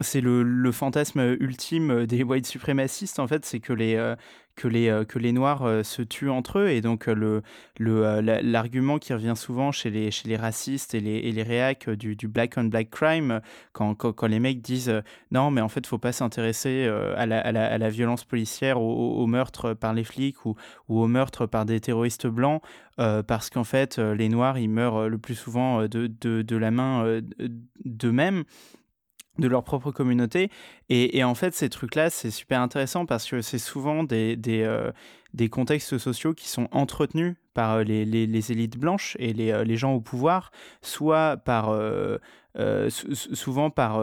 c'est 0.00 0.20
le, 0.20 0.42
le, 0.42 0.72
fantasme 0.72 1.36
ultime 1.40 2.04
des 2.06 2.22
white 2.22 2.46
suprémacistes 2.46 3.18
en 3.18 3.26
fait 3.26 3.46
c'est 3.46 3.60
que 3.60 3.72
les 3.72 3.96
euh, 3.96 4.14
que 4.54 4.68
les 4.68 4.88
euh, 4.88 5.04
que 5.04 5.18
les 5.18 5.32
noirs 5.32 5.62
euh, 5.62 5.82
se 5.82 6.02
tuent 6.02 6.28
entre 6.28 6.58
eux. 6.58 6.68
Et 6.68 6.82
donc 6.82 7.06
le 7.06 7.42
le 7.78 8.20
l'argument 8.20 8.98
qui 8.98 9.14
revient 9.14 9.34
souvent 9.36 9.72
chez 9.72 9.88
les 9.90 10.10
chez 10.10 10.28
les 10.28 10.36
racistes 10.36 10.94
et 10.94 11.00
les 11.00 11.16
et 11.16 11.32
les 11.32 11.42
réacs 11.42 11.88
du, 11.88 12.14
du 12.14 12.28
black 12.28 12.54
on 12.58 12.64
black 12.64 12.90
crime 12.90 13.40
quand, 13.72 13.94
quand, 13.94 14.12
quand 14.12 14.26
les 14.26 14.38
mecs 14.38 14.60
disent 14.60 15.02
non 15.30 15.50
mais 15.50 15.62
en 15.62 15.68
fait 15.68 15.86
faut 15.86 15.98
pas 15.98 16.12
s'intéresser 16.12 16.86
à 17.16 17.24
la, 17.24 17.40
à, 17.40 17.52
la, 17.52 17.66
à 17.66 17.78
la 17.78 17.88
violence 17.88 18.24
policière 18.24 18.80
au, 18.80 19.22
au, 19.22 19.26
meurtre 19.26 19.72
par 19.74 19.94
les 19.94 20.04
flics 20.04 20.44
ou 20.44 20.56
ou 20.88 21.00
au 21.00 21.06
meurtre 21.06 21.46
par 21.46 21.64
des 21.64 21.80
terroristes 21.80 22.26
blancs 22.26 22.62
parce 22.96 23.50
qu'en 23.50 23.64
fait 23.64 23.98
les 23.98 24.28
noirs 24.28 24.58
ils 24.58 24.70
meurent 24.70 25.08
le 25.08 25.18
plus 25.18 25.34
souvent 25.34 25.82
de 25.82 26.06
de, 26.06 26.42
de 26.42 26.56
la 26.56 26.70
main 26.70 27.20
d'eux-mêmes 27.84 28.44
de 29.38 29.48
leur 29.48 29.62
propre 29.64 29.90
communauté. 29.90 30.50
Et, 30.88 31.22
en 31.24 31.34
fait, 31.34 31.54
ces 31.54 31.68
trucs-là, 31.68 32.10
c'est 32.10 32.30
super 32.30 32.60
intéressant 32.60 33.06
parce 33.06 33.28
que 33.28 33.42
c'est 33.42 33.58
souvent 33.58 34.04
des, 34.04 34.36
des, 34.36 34.62
euh, 34.62 34.90
contextes 35.50 35.98
sociaux 35.98 36.34
qui 36.34 36.48
sont 36.48 36.68
entretenus 36.70 37.34
par 37.54 37.72
euh, 37.74 37.82
les, 37.82 38.04
les, 38.04 38.52
élites 38.52 38.78
blanches 38.78 39.16
et 39.18 39.32
les, 39.32 39.50
euh, 39.50 39.64
les, 39.64 39.76
gens 39.76 39.92
au 39.92 40.00
pouvoir, 40.00 40.50
soit 40.82 41.36
par... 41.36 41.76
Souvent 42.88 43.68
par 43.68 44.00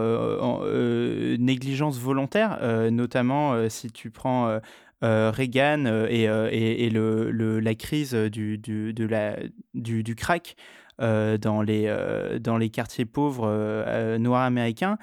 négligence 1.39 1.97
volontaire, 1.97 2.59
notamment 2.91 3.67
si 3.67 3.89
tu 3.89 4.11
prends 4.11 4.59
Reagan 5.01 5.87
et, 6.07 6.25
et, 6.51 6.85
et 6.85 6.89
le, 6.91 7.31
le, 7.31 7.59
la 7.59 7.73
crise 7.73 8.13
du, 8.13 8.59
du, 8.59 8.93
de 8.93 9.05
la, 9.07 9.37
du, 9.73 10.03
du 10.03 10.13
crack 10.13 10.55
dans, 10.99 11.61
les, 11.61 11.93
dans 12.39 12.57
les 12.57 12.69
quartiers 12.69 13.05
pauvres 13.05 14.17
noirs 14.17 14.43
américains. 14.43 14.97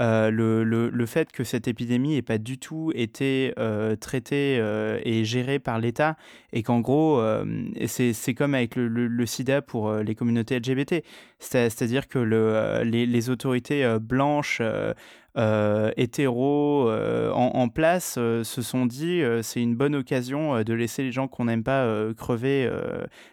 Euh, 0.00 0.30
le, 0.30 0.64
le, 0.64 0.90
le, 0.90 1.06
fait 1.06 1.30
que 1.30 1.44
cette 1.44 1.68
épidémie 1.68 2.14
n'ait 2.14 2.22
pas 2.22 2.38
du 2.38 2.58
tout 2.58 2.90
été 2.96 3.54
euh, 3.60 3.94
traitée 3.94 4.58
euh, 4.58 4.98
et 5.04 5.24
gérée 5.24 5.60
par 5.60 5.78
l'État 5.78 6.16
et 6.52 6.64
qu'en 6.64 6.80
gros, 6.80 7.22
c'est 7.86 8.34
comme 8.34 8.54
avec 8.54 8.74
le, 8.74 8.88
le, 8.88 9.26
sida 9.26 9.62
pour 9.62 9.92
les 9.92 10.14
communautés 10.14 10.58
LGBT. 10.58 11.04
C'est-à-dire 11.38 12.08
que 12.08 12.18
les, 12.82 13.06
les, 13.06 13.30
autorités 13.30 13.98
blanches 14.00 14.60
euh, 15.36 15.90
hétéros 15.96 16.88
euh, 16.88 17.32
en, 17.32 17.68
place 17.68 18.14
euh, 18.18 18.44
se 18.44 18.62
sont 18.62 18.86
dit 18.86 19.20
c'est 19.42 19.60
une 19.60 19.74
bonne 19.74 19.96
occasion 19.96 20.62
de 20.62 20.74
laisser 20.74 21.02
les 21.02 21.10
gens 21.10 21.26
qu'on 21.26 21.46
n'aime 21.46 21.64
pas 21.64 21.88
crever 22.16 22.70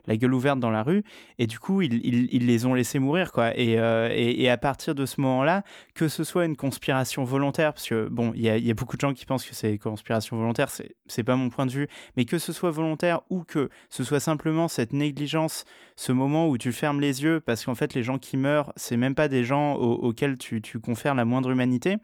la 0.08 0.18
gueule 0.18 0.34
ouverte 0.34 0.60
dans 0.60 0.72
la 0.72 0.84
rue. 0.84 1.04
Et 1.38 1.48
du 1.48 1.60
coup 1.60 1.82
ils, 1.82 2.02
ils, 2.04 2.46
les 2.48 2.66
ont 2.66 2.74
laissés 2.74 3.00
mourir 3.00 3.32
quoi. 3.32 3.58
Et, 3.58 3.74
et, 3.74 4.50
à 4.50 4.58
partir 4.58 4.96
de 4.96 5.06
ce 5.06 5.22
moment-là 5.22 5.64
que 5.94 6.08
ce 6.08 6.24
soit 6.24 6.46
une 6.46 6.56
conspiration 6.56 7.24
volontaire 7.24 7.74
parce 7.74 7.88
que 7.88 8.08
bon 8.10 8.32
il 8.36 8.42
y 8.42 8.68
y 8.68 8.72
a, 8.72 8.74
beaucoup 8.74 8.96
de 8.96 9.02
gens 9.02 9.14
qui 9.14 9.26
pensent 9.26 9.46
que 9.46 9.56
c'est 9.56 9.78
conspiration 9.78 10.38
volontaire 10.38 10.70
c'est 10.70 10.96
pas 11.24 11.36
mon 11.36 11.50
point 11.50 11.66
de 11.66 11.72
vue 11.72 11.88
mais 12.18 12.26
que 12.26 12.38
ce 12.38 12.54
soit 12.54 12.72
volontaire 12.72 13.22
ou 13.30 13.44
que 13.44 13.70
ce 13.90 14.04
soit 14.04 14.20
simplement 14.20 14.68
cette 14.68 14.94
négligence 14.94 15.66
ce 15.96 16.12
moment 16.12 16.50
où 16.50 16.58
tu 16.58 16.72
fermes 16.72 17.00
les 17.00 17.24
yeux 17.24 17.40
parce 17.40 17.66
qu'en 17.66 17.76
fait 17.76 17.94
les 17.94 18.04
gens 18.04 18.18
qui 18.18 18.38
meurent 18.38 18.74
c'est 18.76 18.98
même 18.98 19.16
pas 19.16 19.28
des 19.28 19.44
gens 19.44 19.76
auxquels 19.76 20.38
tu, 20.38 20.62
confères 20.80 21.16
la 21.16 21.26
moindre 21.26 21.52
humanité 21.52 21.98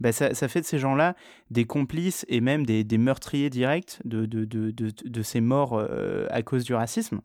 bah 0.00 0.10
ça, 0.10 0.32
fait 0.34 0.60
de 0.60 0.66
ces 0.66 0.78
gens-là 0.78 1.14
des 1.50 1.64
complices 1.64 2.26
et 2.28 2.40
même 2.40 2.66
des, 2.66 2.98
meurtriers 2.98 3.50
directs 3.50 4.00
de 4.04 5.22
ces 5.22 5.40
morts 5.40 5.78
euh, 5.78 6.26
à 6.30 6.42
cause 6.42 6.64
du 6.64 6.74
racisme. 6.74 7.20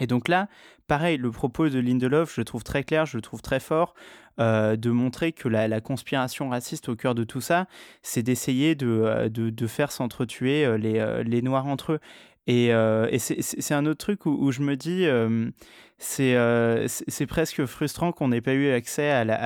Et 0.00 0.06
donc 0.06 0.28
là, 0.28 0.48
pareil, 0.86 1.16
le 1.16 1.30
propos 1.30 1.68
de 1.68 1.78
Lindelof, 1.78 2.34
je 2.34 2.40
le 2.40 2.44
trouve 2.44 2.64
très 2.64 2.82
clair, 2.82 3.06
je 3.06 3.16
le 3.16 3.22
trouve 3.22 3.42
très 3.42 3.60
fort, 3.60 3.94
euh, 4.38 4.76
de 4.76 4.90
montrer 4.90 5.32
que 5.32 5.48
la, 5.48 5.80
conspiration 5.80 6.48
raciste 6.48 6.88
au 6.88 6.96
cœur 6.96 7.14
de 7.14 7.24
tout 7.24 7.40
ça, 7.40 7.66
c'est 8.02 8.22
d'essayer 8.22 8.74
de, 8.74 8.86
euh, 8.88 9.28
de, 9.28 9.66
faire 9.66 9.92
s'entretuer 9.92 10.78
les, 10.78 11.22
les 11.24 11.42
Noirs 11.42 11.66
entre 11.66 11.92
eux. 11.92 12.00
Et, 12.46 12.72
c'est 13.18 13.74
un 13.74 13.86
autre 13.86 13.98
truc 13.98 14.26
où, 14.26 14.50
je 14.50 14.62
me 14.62 14.76
dis, 14.76 15.06
euh, 16.20 16.86
c'est 16.88 17.26
presque 17.26 17.66
frustrant 17.66 18.12
qu'on 18.12 18.28
n'ait 18.28 18.40
pas 18.40 18.54
eu 18.54 18.72
accès 18.72 19.10
à, 19.10 19.24
la, 19.24 19.36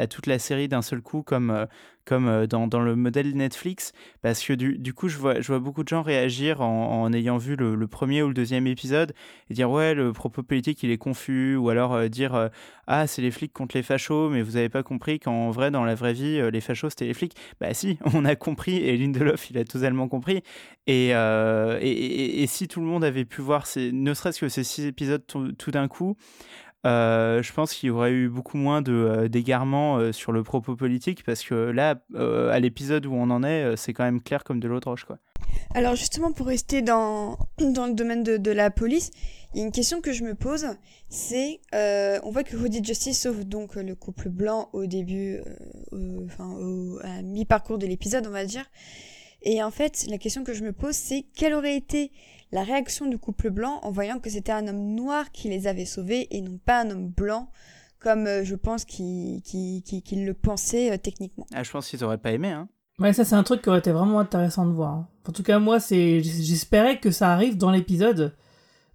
à, 0.00 0.06
toute 0.06 0.26
la 0.26 0.38
série 0.38 0.68
d'un 0.68 0.82
seul 0.82 1.00
coup 1.00 1.22
comme, 1.22 1.50
euh, 1.50 1.66
comme 2.04 2.28
euh, 2.28 2.46
dans, 2.46 2.66
dans, 2.66 2.80
le 2.80 2.96
modèle 2.96 3.34
Netflix, 3.34 3.92
parce 4.22 4.42
que 4.44 4.52
du, 4.52 4.78
du, 4.78 4.94
coup, 4.94 5.08
je 5.08 5.18
vois, 5.18 5.40
je 5.40 5.46
vois 5.48 5.58
beaucoup 5.58 5.82
de 5.82 5.88
gens 5.88 6.02
réagir 6.02 6.60
en, 6.60 7.02
en 7.02 7.12
ayant 7.12 7.36
vu 7.36 7.56
le, 7.56 7.86
premier 7.86 8.22
ou 8.22 8.28
le 8.28 8.34
deuxième 8.34 8.66
épisode 8.66 9.12
et 9.48 9.54
dire 9.54 9.70
ouais, 9.70 9.94
le 9.94 10.12
propos 10.12 10.42
politique 10.42 10.82
il 10.82 10.90
est 10.90 10.98
confus, 10.98 11.56
ou 11.56 11.68
alors 11.70 12.08
dire 12.08 12.50
ah, 12.86 13.06
c'est 13.06 13.22
les 13.22 13.30
flics 13.30 13.52
contre 13.52 13.76
les 13.76 13.82
fachos, 13.82 14.30
mais 14.30 14.42
vous 14.42 14.52
n'avez 14.52 14.68
pas 14.68 14.82
compris 14.82 15.18
qu'en 15.18 15.50
vrai, 15.50 15.70
dans 15.70 15.84
la 15.84 15.94
vraie 15.94 16.12
vie, 16.12 16.40
les 16.50 16.60
fachos 16.60 16.90
c'était 16.90 17.06
les 17.06 17.14
flics. 17.14 17.34
Bah 17.60 17.74
si, 17.74 17.98
on 18.14 18.24
a 18.24 18.36
compris, 18.36 18.76
et 18.76 18.96
Lindelof 18.96 19.50
il 19.50 19.58
a 19.58 19.64
totalement 19.64 20.08
compris. 20.08 20.42
Et, 20.86 21.10
et, 21.10 22.42
et, 22.42 22.46
si 22.46 22.68
tout 22.68 22.80
le 22.80 22.86
monde 22.86 23.04
avait 23.04 23.24
pu 23.24 23.40
voir, 23.40 23.66
ces, 23.66 23.92
ne 23.92 24.14
serait-ce 24.14 24.40
que 24.40 24.48
ces 24.48 24.64
six 24.64 24.86
épisodes 24.86 25.24
tout 25.26 25.70
d'un 25.70 25.88
coup, 25.88 26.16
euh, 26.86 27.42
je 27.42 27.52
pense 27.52 27.74
qu'il 27.74 27.88
y 27.88 27.90
aurait 27.90 28.12
eu 28.12 28.28
beaucoup 28.28 28.56
moins 28.56 28.80
de 28.80 28.92
euh, 28.92 29.28
d'égarements 29.28 29.98
euh, 29.98 30.12
sur 30.12 30.32
le 30.32 30.42
propos 30.42 30.76
politique 30.76 31.24
parce 31.24 31.42
que 31.42 31.54
là, 31.54 32.02
à 32.16 32.58
l'épisode 32.58 33.06
où 33.06 33.14
on 33.14 33.30
en 33.30 33.42
est, 33.42 33.76
c'est 33.76 33.92
quand 33.92 34.04
même 34.04 34.22
clair 34.22 34.44
comme 34.44 34.60
de 34.60 34.68
l'eau 34.68 34.80
de 34.80 34.88
roche, 34.88 35.04
quoi. 35.04 35.18
Alors 35.74 35.94
justement, 35.94 36.32
pour 36.32 36.46
rester 36.46 36.82
dans, 36.82 37.38
dans 37.58 37.86
le 37.86 37.94
domaine 37.94 38.22
de, 38.22 38.36
de 38.36 38.50
la 38.50 38.70
police, 38.70 39.10
il 39.52 39.58
y 39.58 39.62
a 39.62 39.66
une 39.66 39.72
question 39.72 40.00
que 40.00 40.12
je 40.12 40.24
me 40.24 40.34
pose, 40.34 40.66
c'est, 41.08 41.60
euh, 41.74 42.18
on 42.22 42.30
voit 42.30 42.44
que 42.44 42.56
Hoodie 42.56 42.84
Justice 42.84 43.20
sauve 43.20 43.44
donc 43.44 43.74
le 43.74 43.94
couple 43.94 44.28
blanc 44.28 44.70
au 44.72 44.86
début, 44.86 45.40
enfin 46.24 46.56
à 47.02 47.22
mi-parcours 47.22 47.78
de 47.78 47.86
l'épisode, 47.86 48.26
on 48.26 48.30
va 48.30 48.44
dire. 48.44 48.64
Et 49.42 49.62
en 49.62 49.70
fait, 49.70 50.06
la 50.08 50.18
question 50.18 50.44
que 50.44 50.52
je 50.52 50.62
me 50.62 50.72
pose, 50.72 50.94
c'est 50.94 51.24
quelle 51.34 51.54
aurait 51.54 51.76
été 51.76 52.12
la 52.52 52.62
réaction 52.64 53.06
du 53.06 53.18
couple 53.18 53.50
blanc 53.50 53.78
en 53.82 53.90
voyant 53.90 54.18
que 54.18 54.28
c'était 54.30 54.52
un 54.52 54.66
homme 54.68 54.94
noir 54.94 55.30
qui 55.32 55.48
les 55.48 55.66
avait 55.66 55.84
sauvés 55.84 56.26
et 56.36 56.40
non 56.40 56.58
pas 56.64 56.80
un 56.82 56.90
homme 56.90 57.08
blanc, 57.08 57.50
comme 58.00 58.26
euh, 58.26 58.44
je 58.44 58.54
pense 58.54 58.84
qu'il 58.84 59.42
qu'il- 59.42 59.82
qu'il- 59.82 60.02
qu'il 60.02 60.24
le 60.26 60.34
pensait 60.34 60.90
euh, 60.92 60.96
techniquement. 60.96 61.46
Ah, 61.54 61.62
je 61.62 61.70
pense 61.70 61.88
qu'ils 61.88 62.02
auraient 62.04 62.18
pas 62.18 62.32
aimé. 62.32 62.48
Hein. 62.50 62.68
Ouais, 62.98 63.12
ça 63.12 63.24
c'est 63.24 63.34
un 63.34 63.42
truc 63.42 63.62
qui 63.62 63.68
aurait 63.68 63.78
été 63.78 63.92
vraiment 63.92 64.18
intéressant 64.20 64.66
de 64.66 64.72
voir. 64.72 64.92
hein. 64.92 65.08
En 65.28 65.32
tout 65.32 65.42
cas, 65.42 65.58
moi, 65.58 65.78
c'est 65.80 66.20
j'espérais 66.22 66.98
que 66.98 67.10
ça 67.10 67.32
arrive 67.32 67.56
dans 67.56 67.70
l'épisode 67.70 68.34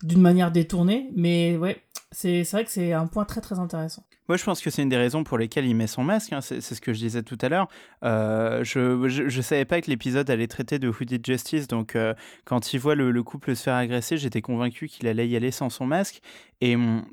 d'une 0.03 0.22
manière 0.22 0.52
détournée, 0.52 1.10
mais 1.15 1.56
ouais, 1.57 1.82
c'est 2.11 2.44
c'est 2.44 2.57
vrai 2.57 2.65
que 2.65 2.72
c'est 2.72 2.91
un 2.94 3.07
point 3.07 3.26
très 3.26 3.41
très 3.41 3.57
intéressant. 3.57 4.03
Moi, 4.27 4.38
je 4.38 4.43
pense 4.43 4.61
que 4.61 4.69
c'est 4.69 4.81
une 4.81 4.89
des 4.89 4.97
raisons 4.97 5.23
pour 5.23 5.38
lesquelles 5.38 5.65
il 5.65 5.76
met 5.76 5.88
son 5.88 6.03
masque. 6.03 6.34
hein. 6.34 6.41
C'est 6.41 6.61
ce 6.61 6.81
que 6.81 6.93
je 6.93 6.99
disais 6.99 7.22
tout 7.22 7.38
à 7.41 7.49
l'heure. 7.49 7.68
Euh, 8.03 8.64
je, 8.64 9.07
je, 9.07 9.30
je 9.30 9.41
savais 9.41 9.65
pas 9.65 9.81
que 9.81 9.89
l'épisode 9.89 10.30
allait 10.30 10.47
traiter 10.47 10.80
de 10.80 10.88
Who 10.89 11.06
Justice. 11.23 11.68
Donc, 11.68 11.95
euh, 11.95 12.14
quand 12.43 12.73
il 12.73 12.80
voit 12.80 12.95
le, 12.95 13.11
le 13.11 13.23
couple 13.23 13.56
se 13.56 13.64
faire 13.64 13.76
agresser, 13.76 14.18
j'étais 14.18 14.41
convaincu 14.41 14.88
qu'il 14.88 15.07
allait 15.07 15.27
y 15.27 15.35
aller 15.35 15.52
sans 15.52 15.69
son 15.69 15.85
masque. 15.85 16.22
Et 16.60 16.76
hum, 16.76 17.06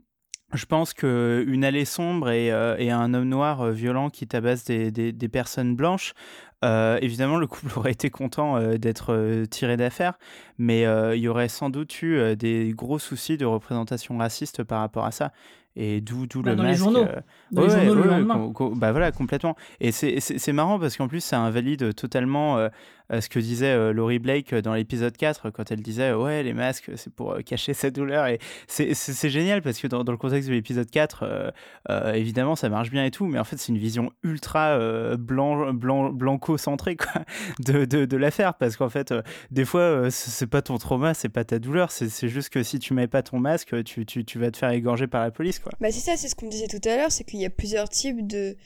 je 0.55 0.65
pense 0.65 0.95
que 0.95 1.45
une 1.47 1.65
allée 1.65 1.85
sombre 1.85 2.31
et, 2.31 2.51
euh, 2.51 2.77
et 2.79 2.91
un 2.91 3.13
homme 3.13 3.29
noir 3.29 3.71
violent 3.73 4.09
qui 4.09 4.27
tabasse 4.27 4.65
des, 4.65 5.29
personnes 5.31 5.77
blanches, 5.77 6.15
évidemment, 6.63 7.37
le 7.37 7.47
couple 7.47 7.73
aurait 7.79 7.93
été 7.93 8.09
content 8.09 8.61
d'être 8.79 9.45
tiré 9.51 9.77
d'affaire, 9.77 10.19
mais 10.59 10.83
il 11.17 11.21
y 11.21 11.29
aurait 11.29 11.49
sans 11.49 11.71
doute 11.71 12.01
eu 12.03 12.37
des 12.37 12.73
gros 12.75 12.99
soucis 12.99 13.37
de 13.37 13.45
représentation 13.45 14.17
raciste 14.19 14.63
par 14.63 14.81
rapport 14.81 15.05
à 15.05 15.11
ça. 15.11 15.33
Et 15.75 16.01
d'où 16.03 16.27
d'où 16.27 16.43
Bah, 16.43 16.51
le 16.51 16.57
dans 16.57 16.63
les 16.65 16.69
masque. 16.71 16.83
journaux. 16.83 17.01
euh, 17.05 17.21
Dans 17.51 17.63
les 17.63 17.69
Ouais, 17.69 17.85
journaux 17.87 17.95
le 17.95 18.01
ouais, 18.03 18.07
ouais, 18.09 18.15
lendemain. 18.19 18.35
com- 18.35 18.53
com- 18.53 18.79
bah 18.79 18.93
voilà, 18.93 19.11
complètement. 19.13 19.57
Et 19.81 19.91
c'est- 19.91 20.21
marrant 20.53 20.79
parce 20.79 20.97
qu'en 20.99 21.09
plus, 21.09 21.23
ça 21.25 21.41
invalide 21.41 21.95
totalement 21.95 22.59
euh, 22.59 22.69
ce 23.11 23.29
que 23.29 23.39
disait 23.39 23.73
euh, 23.73 23.93
Laurie 23.93 24.19
Blake 24.19 24.55
dans 24.55 24.75
l'épisode 24.75 25.17
4 25.17 25.51
quand 25.51 25.71
elle 25.71 25.81
disait 25.83 26.11
euh, 26.11 26.17
Ouais, 26.23 26.43
les 26.43 26.53
masques, 26.53 26.91
c'est 26.97 27.13
pour 27.13 27.33
euh, 27.33 27.41
cacher 27.43 27.75
sa 27.75 27.91
douleur. 27.91 28.27
Et 28.27 28.39
c'est- 28.67 28.93
génial 29.29 29.63
parce 29.63 29.79
que 29.79 29.87
dans, 29.87 30.05
dans 30.05 30.13
le 30.13 30.19
contexte 30.19 30.49
de 30.49 30.55
l'épisode 30.55 30.91
4, 30.91 31.23
euh, 31.23 31.51
euh, 31.91 32.13
évidemment, 32.13 32.57
ça 32.57 32.69
marche 32.69 32.91
bien 32.91 33.05
et 33.05 33.11
tout, 33.11 33.27
mais 33.27 33.39
en 33.39 33.45
fait, 33.45 33.57
c'est 33.57 33.73
une 33.73 33.79
vision 33.79 34.11
ultra 34.23 34.71
euh, 34.79 35.17
blanc, 35.17 35.73
blanc, 35.73 36.11
blanco-centrée 36.11 36.97
de, 37.61 37.85
de, 37.85 38.05
de 38.05 38.17
l'affaire 38.17 38.55
parce 38.55 38.77
qu'en 38.77 38.89
fait, 38.89 39.13
euh, 39.13 39.23
des 39.51 39.65
fois, 39.65 39.81
euh, 39.81 40.11
c'est 40.11 40.47
pas 40.47 40.63
ton 40.63 40.79
trauma, 40.79 41.15
c'est 41.15 41.29
pas 41.29 41.45
ta 41.45 41.59
douleur, 41.59 41.91
c'est 41.91 42.09
c'est 42.09 42.29
juste 42.29 42.51
que 42.51 42.63
si 42.63 42.79
tu 42.79 42.95
mets 42.95 43.07
pas 43.07 43.23
ton 43.23 43.39
masque, 43.39 43.83
tu, 43.85 44.05
tu, 44.07 44.25
tu 44.25 44.39
vas 44.39 44.51
te 44.51 44.57
faire 44.57 44.71
égorger 44.71 45.07
par 45.07 45.23
la 45.23 45.31
police. 45.31 45.59
quoi. 45.59 45.73
Bah 45.81 45.89
c'est 45.91 46.01
ça, 46.01 46.17
c'est 46.17 46.29
ce 46.29 46.35
qu'on 46.35 46.49
disait 46.49 46.67
tout 46.69 46.87
à 46.89 46.97
l'heure, 46.97 47.11
c'est 47.13 47.25
qu'il 47.25 47.41
y 47.41 47.45
a 47.47 47.51
plusieurs 47.51 47.89
types 47.89 48.27
de, 48.27 48.57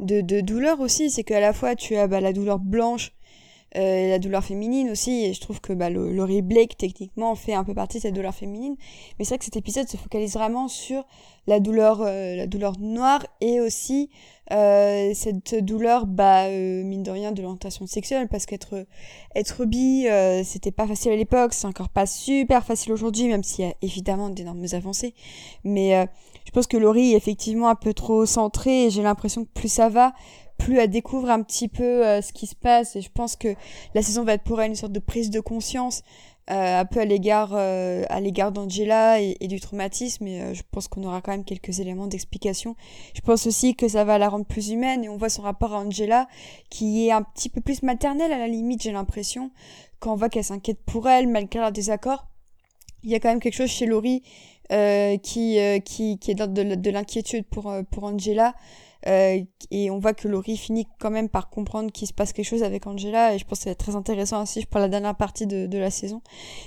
de, 0.00 0.20
de 0.20 0.40
douleurs 0.40 0.80
aussi. 0.80 1.10
C'est 1.10 1.24
qu'à 1.24 1.40
la 1.40 1.52
fois 1.52 1.74
tu 1.76 1.96
as 1.96 2.06
bah, 2.08 2.20
la 2.20 2.32
douleur 2.32 2.58
blanche 2.58 3.12
euh, 3.76 4.08
la 4.08 4.18
douleur 4.18 4.44
féminine 4.44 4.90
aussi. 4.90 5.24
Et 5.24 5.32
je 5.32 5.40
trouve 5.40 5.60
que 5.60 5.72
bah, 5.72 5.90
le- 5.90 6.40
Blake 6.42 6.76
techniquement 6.76 7.34
fait 7.34 7.54
un 7.54 7.64
peu 7.64 7.74
partie 7.74 7.98
de 7.98 8.02
cette 8.02 8.14
douleur 8.14 8.34
féminine. 8.34 8.76
Mais 9.18 9.24
c'est 9.24 9.30
vrai 9.30 9.38
que 9.38 9.44
cet 9.44 9.56
épisode 9.56 9.88
se 9.88 9.96
focalise 9.96 10.34
vraiment 10.34 10.68
sur 10.68 11.04
la 11.46 11.60
douleur, 11.60 12.00
euh, 12.02 12.36
la 12.36 12.46
douleur 12.46 12.78
noire 12.78 13.24
et 13.40 13.60
aussi 13.60 14.10
euh, 14.52 15.12
cette 15.14 15.54
douleur, 15.64 16.06
bah, 16.06 16.46
euh, 16.46 16.82
mine 16.84 17.02
de 17.02 17.10
rien, 17.10 17.32
de 17.32 17.42
l'orientation 17.42 17.86
sexuelle. 17.86 18.28
Parce 18.28 18.46
qu'être 18.46 18.86
être 19.34 19.64
bi, 19.64 20.06
euh, 20.08 20.42
c'était 20.44 20.70
pas 20.70 20.86
facile 20.86 21.12
à 21.12 21.16
l'époque, 21.16 21.52
c'est 21.52 21.66
encore 21.66 21.88
pas 21.88 22.06
super 22.06 22.64
facile 22.64 22.92
aujourd'hui, 22.92 23.28
même 23.28 23.42
s'il 23.42 23.64
y 23.64 23.68
a 23.68 23.74
évidemment 23.82 24.30
d'énormes 24.30 24.64
avancées. 24.72 25.14
Mais 25.64 25.96
euh, 25.96 26.06
je 26.44 26.50
pense 26.52 26.66
que 26.66 26.76
Laurie 26.76 27.12
est 27.12 27.16
effectivement 27.16 27.68
un 27.68 27.74
peu 27.74 27.92
trop 27.92 28.24
centrée 28.26 28.84
et 28.86 28.90
j'ai 28.90 29.02
l'impression 29.02 29.44
que 29.44 29.50
plus 29.52 29.68
ça 29.68 29.88
va, 29.88 30.12
plus 30.56 30.78
elle 30.78 30.90
découvre 30.90 31.30
un 31.30 31.42
petit 31.42 31.68
peu 31.68 32.06
euh, 32.06 32.22
ce 32.22 32.32
qui 32.32 32.46
se 32.46 32.54
passe 32.54 32.96
et 32.96 33.00
je 33.00 33.10
pense 33.10 33.36
que 33.36 33.54
la 33.94 34.02
saison 34.02 34.24
va 34.24 34.34
être 34.34 34.44
pour 34.44 34.60
elle 34.60 34.70
une 34.70 34.76
sorte 34.76 34.92
de 34.92 35.00
prise 35.00 35.30
de 35.30 35.40
conscience 35.40 36.02
euh, 36.50 36.80
un 36.80 36.84
peu 36.84 37.00
à 37.00 37.04
l'égard 37.04 37.50
euh, 37.54 38.04
à 38.08 38.20
l'égard 38.20 38.52
d'Angela 38.52 39.20
et, 39.20 39.36
du 39.48 39.60
traumatisme 39.60 40.26
et 40.26 40.54
je 40.54 40.62
pense 40.70 40.86
qu'on 40.88 41.02
aura 41.04 41.20
quand 41.20 41.32
même 41.32 41.44
quelques 41.44 41.80
éléments 41.80 42.06
d'explication. 42.06 42.76
Je 43.14 43.20
pense 43.20 43.46
aussi 43.46 43.74
que 43.74 43.88
ça 43.88 44.04
va 44.04 44.18
la 44.18 44.28
rendre 44.28 44.46
plus 44.46 44.70
humaine 44.70 45.04
et 45.04 45.08
on 45.08 45.16
voit 45.16 45.28
son 45.28 45.42
rapport 45.42 45.74
à 45.74 45.78
Angela 45.78 46.28
qui 46.70 47.06
est 47.06 47.12
un 47.12 47.22
petit 47.22 47.48
peu 47.48 47.60
plus 47.60 47.82
maternel 47.82 48.32
à 48.32 48.38
la 48.38 48.48
limite 48.48 48.82
j'ai 48.82 48.92
l'impression 48.92 49.50
quand 49.98 50.12
on 50.12 50.16
voit 50.16 50.28
qu'elle 50.28 50.44
s'inquiète 50.44 50.80
pour 50.84 51.08
elle 51.08 51.26
malgré 51.26 51.60
leur 51.60 51.72
désaccord. 51.72 52.26
Il 53.02 53.10
y 53.10 53.14
a 53.14 53.20
quand 53.20 53.28
même 53.28 53.40
quelque 53.40 53.54
chose 53.54 53.70
chez 53.70 53.86
Laurie 53.86 54.22
euh, 54.72 55.16
qui, 55.18 55.58
euh, 55.58 55.78
qui, 55.78 56.18
qui 56.18 56.30
est 56.30 56.34
d'ordre 56.34 56.54
de, 56.54 56.74
de 56.74 56.90
l'inquiétude 56.90 57.44
pour, 57.46 57.70
euh, 57.70 57.82
pour 57.90 58.04
Angela. 58.04 58.54
Euh, 59.06 59.40
et 59.70 59.90
on 59.90 59.98
voit 59.98 60.14
que 60.14 60.26
Laurie 60.26 60.56
finit 60.56 60.88
quand 60.98 61.10
même 61.10 61.28
par 61.28 61.48
comprendre 61.48 61.92
qu'il 61.92 62.08
se 62.08 62.12
passe 62.12 62.32
quelque 62.32 62.46
chose 62.46 62.62
avec 62.62 62.86
Angela. 62.86 63.34
Et 63.34 63.38
je 63.38 63.44
pense 63.44 63.58
que 63.58 63.64
c'est 63.64 63.74
très 63.74 63.94
intéressant 63.94 64.42
aussi 64.42 64.66
pour 64.66 64.80
la 64.80 64.88
dernière 64.88 65.16
partie 65.16 65.46
de, 65.46 65.66
de 65.66 65.78
la 65.78 65.90
saison. 65.90 66.22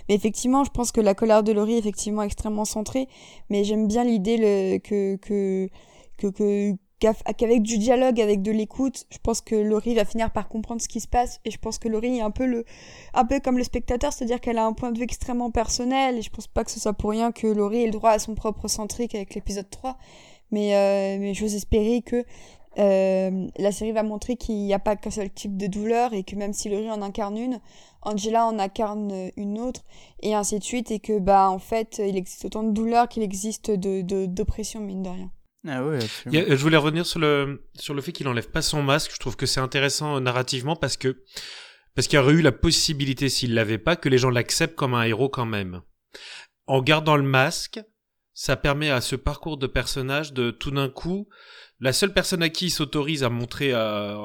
Mais 0.07 0.15
effectivement, 0.15 0.63
je 0.63 0.69
pense 0.71 0.91
que 0.91 1.01
la 1.01 1.15
colère 1.15 1.43
de 1.43 1.51
Laurie 1.51 1.75
est 1.75 1.79
effectivement 1.79 2.23
extrêmement 2.23 2.65
centrée. 2.65 3.07
Mais 3.49 3.63
j'aime 3.63 3.87
bien 3.87 4.03
l'idée 4.05 4.81
que, 4.83 5.17
que, 5.17 5.69
que, 6.17 6.27
que 6.27 6.75
qu'avec 6.99 7.61
du 7.61 7.77
dialogue, 7.77 8.19
avec 8.19 8.41
de 8.41 8.51
l'écoute, 8.51 9.05
je 9.09 9.17
pense 9.19 9.41
que 9.41 9.55
Laurie 9.55 9.95
va 9.95 10.05
finir 10.05 10.31
par 10.31 10.49
comprendre 10.49 10.81
ce 10.81 10.87
qui 10.87 10.99
se 10.99 11.07
passe. 11.07 11.39
Et 11.45 11.51
je 11.51 11.57
pense 11.57 11.79
que 11.79 11.87
Laurie 11.87 12.17
est 12.17 12.21
un 12.21 12.31
peu 12.31 12.45
le, 12.45 12.65
un 13.13 13.25
peu 13.25 13.39
comme 13.39 13.57
le 13.57 13.63
spectateur, 13.63 14.13
c'est-à-dire 14.13 14.41
qu'elle 14.41 14.57
a 14.57 14.65
un 14.65 14.73
point 14.73 14.91
de 14.91 14.97
vue 14.97 15.05
extrêmement 15.05 15.51
personnel, 15.51 16.17
et 16.17 16.21
je 16.21 16.29
pense 16.29 16.47
pas 16.47 16.63
que 16.63 16.71
ce 16.71 16.79
soit 16.79 16.93
pour 16.93 17.11
rien 17.11 17.31
que 17.31 17.47
Laurie 17.47 17.83
ait 17.83 17.87
le 17.87 17.91
droit 17.91 18.11
à 18.11 18.19
son 18.19 18.35
propre 18.35 18.67
centrique 18.67 19.15
avec 19.15 19.33
l'épisode 19.35 19.69
3, 19.69 19.97
mais, 20.51 20.75
euh, 20.75 21.17
mais 21.19 21.33
j'ose 21.33 21.55
espérer 21.55 22.01
que 22.01 22.25
euh, 22.77 23.47
la 23.57 23.71
série 23.71 23.91
va 23.91 24.03
montrer 24.03 24.35
qu'il 24.35 24.55
n'y 24.55 24.73
a 24.73 24.79
pas 24.79 24.95
qu'un 24.95 25.09
seul 25.09 25.29
type 25.29 25.57
de 25.57 25.67
douleur, 25.67 26.13
et 26.13 26.23
que 26.23 26.35
même 26.35 26.53
si 26.53 26.69
Laurie 26.69 26.91
en 26.91 27.01
incarne 27.01 27.37
une, 27.37 27.59
Angela 28.01 28.45
en 28.45 28.59
incarne 28.59 29.31
une 29.37 29.59
autre, 29.59 29.83
et 30.21 30.33
ainsi 30.33 30.59
de 30.59 30.63
suite, 30.63 30.91
et 30.91 30.99
que, 30.99 31.19
bah, 31.19 31.49
en 31.49 31.59
fait, 31.59 32.01
il 32.05 32.17
existe 32.17 32.45
autant 32.45 32.63
de 32.63 32.71
douleurs 32.71 33.07
qu'il 33.09 33.23
existe 33.23 33.71
de, 33.71 34.01
de, 34.01 34.25
d'oppression, 34.25 34.79
mine 34.79 35.03
de 35.03 35.09
rien. 35.09 35.31
Ah 35.67 35.79
absolument. 35.79 36.51
a- 36.51 36.55
je 36.55 36.61
voulais 36.61 36.77
revenir 36.77 37.05
sur 37.05 37.19
le 37.19 37.67
sur 37.75 37.93
le 37.93 38.01
fait 38.01 38.11
qu'il 38.11 38.27
enlève 38.27 38.49
pas 38.49 38.61
son 38.61 38.81
masque. 38.81 39.11
Je 39.13 39.19
trouve 39.19 39.35
que 39.35 39.45
c'est 39.45 39.59
intéressant 39.59 40.15
euh, 40.17 40.19
narrativement 40.19 40.75
parce 40.75 40.95
que 40.97 41.23
parce 41.95 42.07
qu'il 42.07 42.17
y 42.17 42.21
aurait 42.21 42.33
eu 42.33 42.41
la 42.41 42.51
possibilité 42.53 43.27
s'il 43.29 43.53
l'avait 43.53 43.77
pas 43.77 43.95
que 43.95 44.07
les 44.09 44.17
gens 44.17 44.29
l'acceptent 44.29 44.75
comme 44.75 44.93
un 44.93 45.03
héros 45.03 45.29
quand 45.29 45.45
même. 45.45 45.81
En 46.67 46.81
gardant 46.81 47.17
le 47.17 47.23
masque, 47.23 47.79
ça 48.33 48.55
permet 48.55 48.89
à 48.89 49.01
ce 49.01 49.15
parcours 49.17 49.57
de 49.57 49.67
personnage 49.67 50.31
de 50.33 50.51
tout 50.51 50.71
d'un 50.71 50.87
coup 50.89 51.27
la 51.81 51.93
seule 51.93 52.13
personne 52.13 52.43
à 52.43 52.49
qui 52.49 52.65
il 52.67 52.71
s'autorise 52.71 53.23
à 53.23 53.29
montrer 53.29 53.71
à 53.73 54.17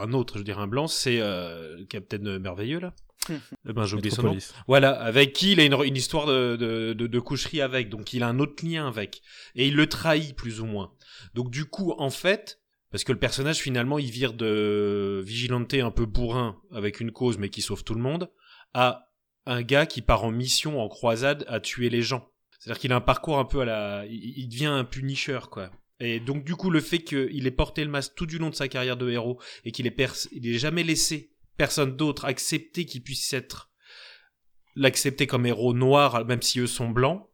un 0.00 0.12
autre, 0.12 0.38
je 0.38 0.42
dire 0.44 0.58
un 0.60 0.68
blanc, 0.68 0.86
c'est 0.86 1.20
euh, 1.20 1.76
le 1.76 1.84
Capitaine 1.86 2.38
Merveilleux 2.38 2.78
là. 2.80 2.94
Eh 3.68 3.72
ben 3.72 3.84
j'ai 3.84 3.96
oublié 3.96 4.14
son 4.14 4.22
nom. 4.22 4.38
Voilà, 4.66 4.90
avec 4.90 5.32
qui 5.32 5.52
il 5.52 5.60
a 5.60 5.64
une, 5.64 5.74
une 5.84 5.96
histoire 5.96 6.26
de, 6.26 6.56
de, 6.56 6.92
de, 6.92 7.06
de 7.06 7.20
coucherie 7.20 7.60
avec, 7.60 7.88
donc 7.88 8.12
il 8.12 8.22
a 8.22 8.28
un 8.28 8.38
autre 8.38 8.64
lien 8.66 8.88
avec. 8.88 9.22
Et 9.54 9.68
il 9.68 9.76
le 9.76 9.86
trahit 9.88 10.34
plus 10.34 10.60
ou 10.60 10.66
moins. 10.66 10.92
Donc 11.34 11.50
du 11.50 11.64
coup, 11.66 11.92
en 11.98 12.10
fait, 12.10 12.60
parce 12.90 13.04
que 13.04 13.12
le 13.12 13.18
personnage 13.18 13.58
finalement, 13.58 13.98
il 13.98 14.10
vire 14.10 14.32
de 14.32 15.22
vigilanté 15.24 15.80
un 15.80 15.90
peu 15.90 16.06
bourrin 16.06 16.60
avec 16.72 17.00
une 17.00 17.12
cause 17.12 17.38
mais 17.38 17.50
qui 17.50 17.62
sauve 17.62 17.84
tout 17.84 17.94
le 17.94 18.00
monde, 18.00 18.30
à 18.74 19.10
un 19.46 19.62
gars 19.62 19.86
qui 19.86 20.02
part 20.02 20.24
en 20.24 20.30
mission, 20.30 20.80
en 20.80 20.88
croisade, 20.88 21.44
à 21.48 21.60
tuer 21.60 21.90
les 21.90 22.02
gens. 22.02 22.28
C'est-à-dire 22.58 22.80
qu'il 22.80 22.92
a 22.92 22.96
un 22.96 23.00
parcours 23.00 23.38
un 23.38 23.44
peu 23.44 23.60
à 23.60 23.64
la... 23.64 24.04
Il, 24.06 24.48
devient 24.48 24.66
un 24.66 24.84
punisseur, 24.84 25.48
quoi. 25.48 25.70
Et 25.98 26.20
donc 26.20 26.44
du 26.44 26.54
coup, 26.56 26.70
le 26.70 26.80
fait 26.80 26.98
qu'il 26.98 27.46
ait 27.46 27.50
porté 27.50 27.84
le 27.84 27.90
masque 27.90 28.12
tout 28.14 28.26
du 28.26 28.38
long 28.38 28.50
de 28.50 28.54
sa 28.54 28.68
carrière 28.68 28.96
de 28.96 29.08
héros 29.10 29.40
et 29.64 29.72
qu'il 29.72 29.86
ait, 29.86 29.90
pers- 29.90 30.28
il 30.32 30.46
ait 30.46 30.58
jamais 30.58 30.82
laissé 30.82 31.30
personne 31.60 31.94
d'autre 31.94 32.24
accepter 32.24 32.86
qu'il 32.86 33.02
puisse 33.02 33.34
être 33.34 33.68
l'accepter 34.76 35.26
comme 35.26 35.44
héros 35.44 35.74
noir, 35.74 36.24
même 36.24 36.40
si 36.40 36.58
eux 36.58 36.66
sont 36.66 36.88
blancs, 36.88 37.28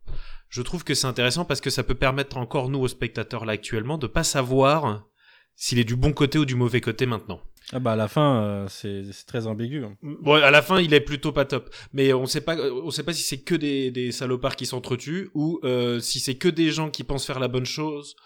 je 0.48 0.62
trouve 0.62 0.82
que 0.82 0.94
c'est 0.94 1.06
intéressant 1.06 1.44
parce 1.44 1.60
que 1.60 1.70
ça 1.70 1.84
peut 1.84 1.94
permettre 1.94 2.36
encore 2.36 2.68
nous, 2.68 2.80
aux 2.80 2.88
spectateurs 2.88 3.44
là 3.44 3.52
actuellement, 3.52 3.98
de 3.98 4.08
pas 4.08 4.24
savoir 4.24 5.06
s'il 5.54 5.78
est 5.78 5.84
du 5.84 5.94
bon 5.94 6.12
côté 6.12 6.38
ou 6.40 6.44
du 6.44 6.56
mauvais 6.56 6.80
côté 6.80 7.06
maintenant. 7.06 7.40
Ah 7.72 7.78
bah 7.78 7.92
à 7.92 7.96
la 7.96 8.08
fin, 8.08 8.42
euh, 8.42 8.66
c'est 8.68 9.04
très 9.28 9.46
ambigu. 9.46 9.84
hein. 9.84 9.96
Bon, 10.02 10.34
à 10.34 10.50
la 10.50 10.60
fin, 10.60 10.80
il 10.80 10.92
est 10.92 11.00
plutôt 11.00 11.30
pas 11.30 11.44
top, 11.44 11.72
mais 11.92 12.12
on 12.12 12.26
sait 12.26 12.40
pas, 12.40 12.56
on 12.56 12.90
sait 12.90 13.04
pas 13.04 13.12
si 13.12 13.22
c'est 13.22 13.42
que 13.42 13.54
des, 13.54 13.92
des 13.92 14.10
salopards 14.10 14.56
qui 14.56 14.66
s'entretuent 14.66 15.30
ou 15.34 15.60
euh, 15.62 16.00
si 16.00 16.18
c'est 16.18 16.34
que 16.34 16.48
des 16.48 16.70
gens 16.72 16.90
qui 16.90 17.04
pensent 17.04 17.26
faire 17.26 17.38
la 17.38 17.48
bonne 17.48 17.64
chose. 17.64 18.16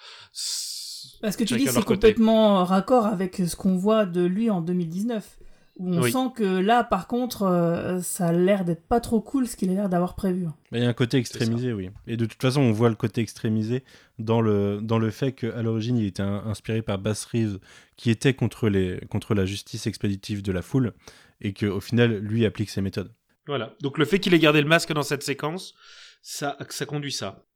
Parce 1.21 1.37
que 1.37 1.45
tu 1.45 1.59
dis 1.59 1.67
c'est 1.67 1.85
complètement 1.85 2.65
raccord 2.65 3.05
avec 3.05 3.37
ce 3.37 3.55
qu'on 3.55 3.77
voit 3.77 4.07
de 4.07 4.25
lui 4.25 4.49
en 4.49 4.63
2019. 4.63 5.37
Où 5.81 5.95
on 5.95 6.03
Oui. 6.03 6.13
sent 6.13 6.29
que 6.37 6.45
là, 6.45 6.85
par 6.85 7.07
contre, 7.07 7.43
euh, 7.45 8.01
ça 8.03 8.27
a 8.29 8.33
l'air 8.33 8.67
d'être 8.67 8.87
pas 8.87 9.01
trop 9.01 9.23
cool 9.23 9.47
ce 9.49 9.57
qu'il 9.57 9.71
a 9.71 9.73
l'air 9.73 9.89
d'avoir 9.89 10.15
prévu. 10.15 10.47
Mais 10.71 10.79
il 10.81 10.83
y 10.83 10.87
a 10.87 10.91
un 10.91 10.93
côté 10.93 11.17
extrémisé, 11.17 11.73
oui. 11.73 11.89
Et 12.07 12.19
de 12.19 12.27
toute 12.27 12.41
façon, 12.43 12.61
on 12.61 12.71
voit 12.73 12.91
le 12.91 12.97
côté 12.97 13.23
extrémisé 13.23 13.83
dans 14.19 14.43
le, 14.43 14.81
dans 14.83 14.99
le 14.99 15.11
fait 15.11 15.33
qu'à 15.33 15.63
l'origine, 15.63 15.97
il 15.97 16.05
était 16.05 16.23
un- 16.23 16.45
inspiré 16.45 16.83
par 16.83 16.99
Bass 16.99 17.25
Reeves, 17.25 17.59
qui 17.97 18.11
était 18.11 18.35
contre, 18.35 18.69
les, 18.69 19.01
contre 19.09 19.35
la 19.35 19.47
justice 19.47 19.87
expéditive 19.87 20.43
de 20.43 20.53
la 20.53 20.61
foule, 20.61 20.93
et 21.41 21.55
qu'au 21.55 21.81
final, 21.81 22.19
lui 22.19 22.45
applique 22.45 22.69
ses 22.69 22.83
méthodes. 22.83 23.15
Voilà. 23.47 23.75
Donc 23.81 23.97
le 23.97 24.05
fait 24.05 24.19
qu'il 24.19 24.35
ait 24.35 24.39
gardé 24.39 24.61
le 24.61 24.69
masque 24.69 24.93
dans 24.93 25.03
cette 25.03 25.23
séquence, 25.23 25.75
ça, 26.21 26.59
ça 26.69 26.85
conduit 26.85 27.11
ça. 27.13 27.47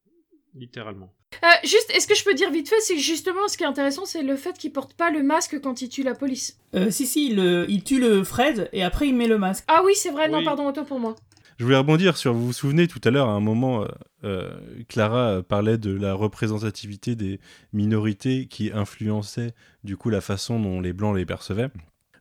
Littéralement. 0.55 1.13
Euh, 1.43 1.47
juste, 1.65 1.91
est-ce 1.93 2.07
que 2.07 2.15
je 2.15 2.23
peux 2.23 2.35
dire 2.35 2.51
vite 2.51 2.69
fait, 2.69 2.81
c'est 2.81 2.95
que 2.95 3.01
justement, 3.01 3.49
ce 3.49 3.57
qui 3.57 3.65
est 3.65 3.67
intéressant, 3.67 4.05
c'est 4.05 4.23
le 4.23 4.37
fait 4.37 4.57
qu'il 4.57 4.73
porte 4.73 4.95
pas 4.95 5.11
le 5.11 5.23
masque 5.23 5.61
quand 5.61 5.83
il 5.83 5.89
tue 5.89 6.05
la 6.05 6.15
police. 6.15 6.59
Euh, 6.75 6.91
si, 6.91 7.07
si, 7.07 7.29
il, 7.31 7.41
euh, 7.41 7.67
il 7.69 7.83
tue 7.83 8.01
le 8.01 8.23
Fred 8.23 8.69
et 8.73 8.85
après 8.85 9.09
il 9.09 9.17
met 9.17 9.27
le 9.27 9.37
masque. 9.37 9.65
Ah 9.67 9.83
oui, 9.85 9.93
c'est 9.97 10.11
vrai, 10.11 10.29
non, 10.29 10.45
pardon, 10.45 10.69
autant 10.69 10.85
pour 10.85 11.01
moi. 11.01 11.17
Je 11.59 11.65
voulais 11.65 11.77
rebondir 11.77 12.17
sur, 12.17 12.33
vous 12.35 12.47
vous 12.47 12.53
souvenez 12.53 12.89
tout 12.89 13.01
à 13.05 13.11
l'heure, 13.11 13.29
à 13.29 13.33
un 13.33 13.41
moment, 13.41 13.85
euh, 14.25 14.51
Clara 14.89 15.43
parlait 15.43 15.79
de 15.79 15.93
la 15.93 16.15
représentativité 16.15 17.15
des 17.15 17.41
minorités 17.73 18.47
qui 18.47 18.71
influençait 18.73 19.55
du 19.83 19.97
coup 19.97 20.11
la 20.11 20.21
façon 20.21 20.59
dont 20.61 20.81
les 20.81 20.93
Blancs 20.93 21.17
les 21.17 21.27
percevaient. 21.27 21.71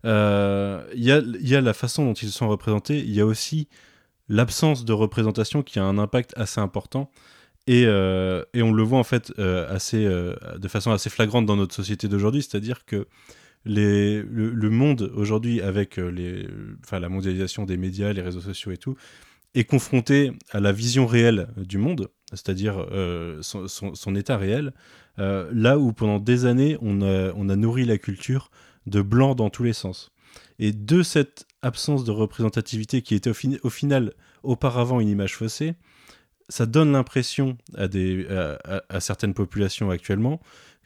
Euh, 0.06 0.84
Il 0.96 1.04
y, 1.04 1.12
a, 1.12 1.22
y 1.40 1.56
a 1.56 1.62
la 1.62 1.74
façon 1.74 2.06
dont 2.06 2.14
ils 2.14 2.28
se 2.28 2.38
sont 2.38 2.50
représentés, 2.50 3.00
il 3.00 3.12
y 3.14 3.22
a 3.22 3.26
aussi 3.26 3.68
l'absence 4.28 4.86
de 4.86 4.94
représentation 4.94 5.64
qui 5.64 5.80
a 5.80 5.84
un 5.84 5.98
impact 5.98 6.34
assez 6.36 6.60
important. 6.60 7.10
Et, 7.68 7.86
euh, 7.86 8.44
et 8.54 8.62
on 8.62 8.74
le 8.74 8.84
voit 8.84 9.00
en 9.00 9.04
fait 9.04 9.32
euh, 9.40 9.74
assez, 9.74 10.06
euh, 10.06 10.36
de 10.58 10.68
façon 10.68 10.92
assez 10.92 11.10
flagrante 11.10 11.46
dans 11.46 11.56
notre 11.56 11.74
société 11.74 12.08
d'aujourd'hui, 12.10 12.42
c'est-à-dire 12.42 12.86
que 12.86 13.08
le, 13.66 14.70
monde 14.70 15.12
aujourd'hui, 15.16 15.62
avec 15.62 15.98
la 15.98 17.10
mondialisation 17.10 17.64
des 17.64 17.78
médias, 17.78 18.12
les 18.12 18.22
réseaux 18.22 18.42
sociaux 18.42 18.74
et 18.74 18.78
tout, 18.78 18.96
est 19.56 19.64
confronté 19.64 20.34
à 20.52 20.60
la 20.60 20.74
vision 20.74 21.06
réelle 21.08 21.48
du 21.56 21.78
monde, 21.78 22.10
c'est-à-dire 22.32 22.86
son, 23.42 24.16
état 24.16 24.36
réel, 24.36 24.74
là 25.18 25.80
où 25.80 25.94
pendant 25.94 26.20
des 26.20 26.46
années, 26.46 26.78
on 26.82 27.02
a, 27.02 27.56
nourri 27.56 27.86
la 27.86 27.98
culture 27.98 28.52
de 28.86 29.02
blanc 29.02 29.34
dans 29.34 29.50
tous 29.50 29.64
les 29.64 29.72
sens. 29.72 30.12
Et 30.60 30.74
de 30.74 31.02
cette 31.02 31.48
absence 31.62 32.04
de 32.04 32.12
représentativité 32.12 33.02
qui 33.02 33.16
était 33.16 33.32
au 33.64 33.70
final 33.70 34.12
auparavant 34.44 35.00
une 35.00 35.08
image 35.08 35.38
faussée, 35.38 35.76
ça 36.50 36.66
donne 36.66 36.92
l'impression 36.92 37.58
à, 37.76 37.88
à, 38.90 39.00
certaines 39.00 39.34
populations 39.34 39.90
actuellement 39.90 40.40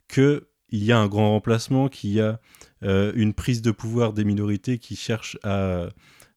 qu'il 0.08 0.42
y 0.72 0.92
a 0.92 1.00
un 1.00 1.08
grand 1.08 1.32
remplacement, 1.32 1.90
qu'il 1.90 2.12
y 2.12 2.22
a 2.22 2.40
euh, 2.84 3.12
une 3.16 3.34
prise 3.34 3.62
de 3.62 3.72
pouvoir 3.72 4.14
des 4.14 4.24
minorités 4.24 4.78
qui 4.78 4.96
cherchent 4.96 5.38
à, 5.44 5.88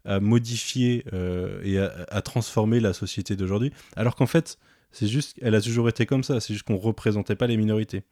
à 0.05 0.21
modifier 0.21 1.05
euh, 1.13 1.61
et 1.63 1.79
à, 1.79 2.07
à 2.09 2.23
transformer 2.23 2.81
la 2.81 2.93
société 2.93 3.37
d'aujourd'hui, 3.37 3.73
alors 3.97 4.17
qu'en 4.17 4.27
fait, 4.27 4.59
c'est 4.93 5.07
juste, 5.07 5.37
elle 5.41 5.55
a 5.55 5.61
toujours 5.61 5.89
été 5.89 6.07
comme 6.07 6.25
ça, 6.25 6.41
c'est 6.41 6.53
juste 6.53 6.67
qu'on 6.67 6.77
représentait 6.77 7.37
pas 7.37 7.47
les 7.47 7.57
minorités. 7.57 8.03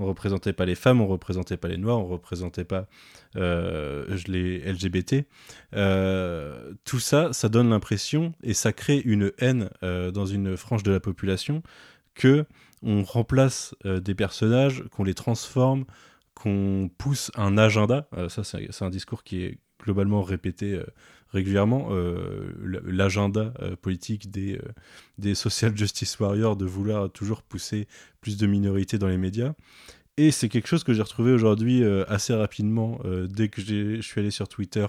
On 0.00 0.06
représentait 0.06 0.54
pas 0.54 0.64
les 0.64 0.74
femmes, 0.74 1.02
on 1.02 1.06
représentait 1.06 1.58
pas 1.58 1.68
les 1.68 1.76
noirs, 1.76 1.98
on 1.98 2.06
représentait 2.06 2.64
pas 2.64 2.86
euh, 3.36 4.16
les 4.26 4.60
LGBT. 4.60 5.26
Euh, 5.74 6.72
tout 6.84 7.00
ça, 7.00 7.34
ça 7.34 7.50
donne 7.50 7.68
l'impression 7.68 8.32
et 8.42 8.54
ça 8.54 8.72
crée 8.72 8.98
une 8.98 9.30
haine 9.38 9.68
euh, 9.82 10.10
dans 10.10 10.24
une 10.24 10.56
frange 10.56 10.82
de 10.82 10.90
la 10.90 11.00
population 11.00 11.62
que 12.14 12.46
on 12.82 13.04
remplace 13.04 13.74
des 13.84 14.14
personnages, 14.14 14.84
qu'on 14.90 15.04
les 15.04 15.12
transforme, 15.12 15.84
qu'on 16.34 16.90
pousse 16.96 17.30
un 17.34 17.58
agenda. 17.58 18.08
Ça, 18.28 18.42
c'est 18.42 18.82
un 18.82 18.88
discours 18.88 19.22
qui 19.22 19.44
est 19.44 19.58
globalement 19.82 20.22
répété 20.22 20.80
régulièrement. 21.32 21.88
euh, 21.90 22.52
L'agenda 22.84 23.52
euh, 23.60 23.76
politique 23.76 24.30
des, 24.30 24.56
euh, 24.56 24.62
des 25.18 25.34
social 25.34 25.76
justice 25.76 26.18
warriors 26.18 26.56
de 26.56 26.66
vouloir 26.66 27.10
toujours 27.10 27.42
pousser 27.42 27.86
plus 28.20 28.36
de 28.36 28.46
minorités 28.46 28.98
dans 28.98 29.08
les 29.08 29.18
médias. 29.18 29.54
Et 30.16 30.30
c'est 30.30 30.48
quelque 30.48 30.68
chose 30.68 30.84
que 30.84 30.92
j'ai 30.92 31.02
retrouvé 31.02 31.32
aujourd'hui 31.32 31.82
assez 32.06 32.34
rapidement 32.34 33.00
dès 33.30 33.48
que 33.48 33.62
je 33.62 34.02
suis 34.02 34.20
allé 34.20 34.30
sur 34.30 34.48
Twitter 34.48 34.84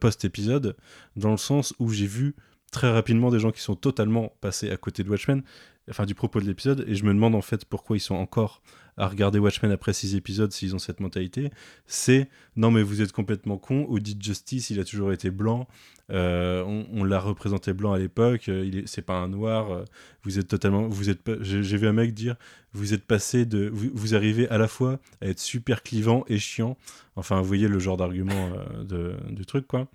post-épisode, 0.00 0.76
dans 1.14 1.30
le 1.30 1.36
sens 1.36 1.72
où 1.78 1.90
j'ai 1.90 2.08
vu 2.08 2.34
très 2.70 2.90
rapidement 2.90 3.30
des 3.30 3.38
gens 3.40 3.50
qui 3.50 3.60
sont 3.60 3.76
totalement 3.76 4.32
passés 4.40 4.70
à 4.70 4.76
côté 4.76 5.02
de 5.02 5.10
Watchmen, 5.10 5.42
enfin 5.88 6.06
du 6.06 6.14
propos 6.14 6.40
de 6.40 6.46
l'épisode, 6.46 6.84
et 6.86 6.94
je 6.94 7.04
me 7.04 7.12
demande 7.12 7.34
en 7.34 7.42
fait 7.42 7.64
pourquoi 7.64 7.96
ils 7.96 8.00
sont 8.00 8.14
encore 8.14 8.62
à 8.96 9.08
regarder 9.08 9.38
Watchmen 9.38 9.72
après 9.72 9.92
six 9.92 10.14
épisodes 10.14 10.52
s'ils 10.52 10.74
ont 10.74 10.78
cette 10.78 11.00
mentalité. 11.00 11.50
C'est 11.86 12.28
non 12.56 12.70
mais 12.70 12.82
vous 12.82 13.00
êtes 13.02 13.12
complètement 13.12 13.56
con, 13.56 13.86
Audit 13.88 14.22
Justice 14.22 14.70
il 14.70 14.78
a 14.78 14.84
toujours 14.84 15.12
été 15.12 15.30
blanc, 15.30 15.66
euh, 16.10 16.62
on, 16.92 17.04
l'a 17.04 17.18
représenté 17.18 17.72
blanc 17.72 17.92
à 17.92 17.98
l'époque, 17.98 18.48
euh, 18.48 18.64
il 18.64 18.78
est- 18.78 18.86
c'est 18.86 19.02
pas 19.02 19.14
un 19.14 19.28
noir, 19.28 19.70
euh, 19.72 19.84
vous 20.22 20.38
êtes 20.38 20.48
totalement, 20.48 20.86
vous 20.88 21.08
êtes, 21.08 21.20
j'ai 21.42 21.76
vu 21.76 21.86
un 21.86 21.92
mec 21.92 22.14
dire 22.14 22.36
vous 22.72 22.94
êtes 22.94 23.04
passé 23.04 23.46
de, 23.46 23.68
vous, 23.72 24.14
arrivez 24.14 24.48
à 24.48 24.58
la 24.58 24.68
fois 24.68 25.00
à 25.20 25.26
être 25.26 25.40
super 25.40 25.82
clivant 25.82 26.24
et 26.28 26.38
chiant, 26.38 26.76
enfin 27.16 27.40
vous 27.40 27.46
voyez 27.46 27.68
le 27.68 27.78
genre 27.78 27.96
d'argument 27.96 28.52
euh, 28.92 29.16
du 29.30 29.46
truc 29.46 29.66
quoi. 29.66 29.88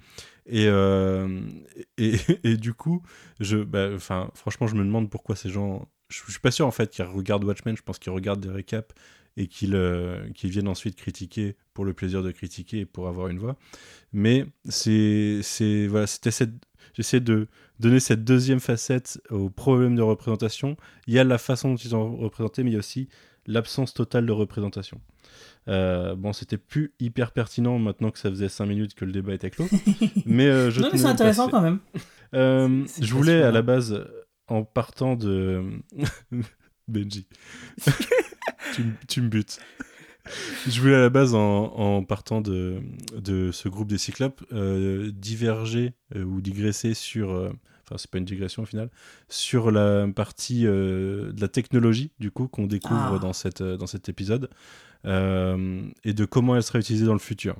Et, 0.47 0.67
euh, 0.67 1.41
et, 1.97 2.15
et 2.43 2.57
du 2.57 2.73
coup, 2.73 3.01
je, 3.39 3.57
bah, 3.57 3.89
franchement, 3.99 4.67
je 4.67 4.75
me 4.75 4.83
demande 4.83 5.09
pourquoi 5.09 5.35
ces 5.35 5.49
gens. 5.49 5.87
Je, 6.09 6.21
je 6.25 6.31
suis 6.31 6.39
pas 6.39 6.51
sûr 6.51 6.67
en 6.67 6.71
fait 6.71 6.91
qu'ils 6.91 7.05
regardent 7.05 7.43
Watchmen. 7.43 7.75
Je 7.75 7.81
pense 7.81 7.99
qu'ils 7.99 8.11
regardent 8.11 8.41
des 8.41 8.51
récaps 8.51 8.93
et 9.37 9.47
qu'ils 9.47 9.75
euh, 9.75 10.27
viennent 10.43 10.67
ensuite 10.67 10.95
critiquer 10.95 11.55
pour 11.73 11.85
le 11.85 11.93
plaisir 11.93 12.23
de 12.23 12.31
critiquer 12.31 12.81
et 12.81 12.85
pour 12.85 13.07
avoir 13.07 13.27
une 13.27 13.39
voix. 13.39 13.57
Mais 14.13 14.45
c'est, 14.69 15.41
voilà. 15.87 16.05
J'essaie 16.93 17.19
de 17.19 17.47
donner 17.79 17.99
cette 17.99 18.23
deuxième 18.23 18.59
facette 18.59 19.19
au 19.29 19.49
problème 19.49 19.95
de 19.95 20.01
représentation. 20.01 20.77
Il 21.07 21.13
y 21.13 21.19
a 21.19 21.23
la 21.23 21.37
façon 21.37 21.71
dont 21.71 21.75
ils 21.75 21.89
sont 21.89 22.15
représentés, 22.15 22.63
mais 22.63 22.71
il 22.71 22.73
y 22.73 22.77
a 22.77 22.79
aussi 22.79 23.09
l'absence 23.45 23.93
totale 23.93 24.25
de 24.25 24.31
représentation. 24.31 25.01
Euh, 25.67 26.15
bon, 26.15 26.31
c'était 26.33 26.57
plus 26.57 26.93
hyper 26.99 27.31
pertinent 27.31 27.79
maintenant 27.79 28.11
que 28.11 28.19
ça 28.19 28.29
faisait 28.29 28.49
5 28.49 28.65
minutes 28.67 28.93
que 28.95 29.03
le 29.05 29.11
débat 29.11 29.33
était 29.33 29.49
clos. 29.49 29.67
mais 30.25 30.45
euh, 30.47 30.69
je 30.69 30.81
non, 30.81 30.89
mais 30.91 30.97
c'est 30.99 31.05
intéressant 31.05 31.49
quand 31.49 31.61
même. 31.61 31.79
Euh, 32.33 32.85
je 33.01 33.13
voulais 33.13 33.41
à 33.41 33.51
la 33.51 33.61
base, 33.61 34.05
en 34.47 34.63
partant 34.63 35.15
de. 35.15 35.63
Benji. 36.87 37.27
tu, 38.73 38.83
me- 38.83 38.93
tu 39.07 39.21
me 39.21 39.27
butes. 39.29 39.57
Je 40.67 40.81
voulais 40.81 40.95
à 40.95 41.01
la 41.01 41.09
base, 41.09 41.35
en, 41.35 41.65
en 41.65 42.03
partant 42.03 42.41
de, 42.41 42.79
de 43.15 43.51
ce 43.51 43.69
groupe 43.69 43.87
des 43.87 43.97
Cyclopes, 43.99 44.43
diverger 45.13 45.93
ou 46.15 46.41
digresser 46.41 46.93
sur. 46.93 47.29
Enfin, 47.87 47.97
c'est 47.99 48.09
pas 48.09 48.17
une 48.17 48.25
digression 48.25 48.63
au 48.63 48.65
final, 48.65 48.89
sur 49.29 49.69
la 49.69 50.07
partie 50.07 50.65
euh, 50.65 51.31
de 51.31 51.39
la 51.41 51.47
technologie, 51.47 52.11
du 52.19 52.31
coup, 52.31 52.47
qu'on 52.47 52.65
découvre 52.65 53.13
Ah. 53.17 53.19
dans, 53.19 53.31
cette, 53.33 53.61
dans 53.61 53.85
cet 53.85 54.09
épisode, 54.09 54.49
et 55.05 56.13
de 56.13 56.25
comment 56.25 56.55
elle 56.55 56.63
sera 56.63 56.79
utilisée 56.79 57.05
dans 57.05 57.13
le 57.13 57.19
futur. 57.19 57.55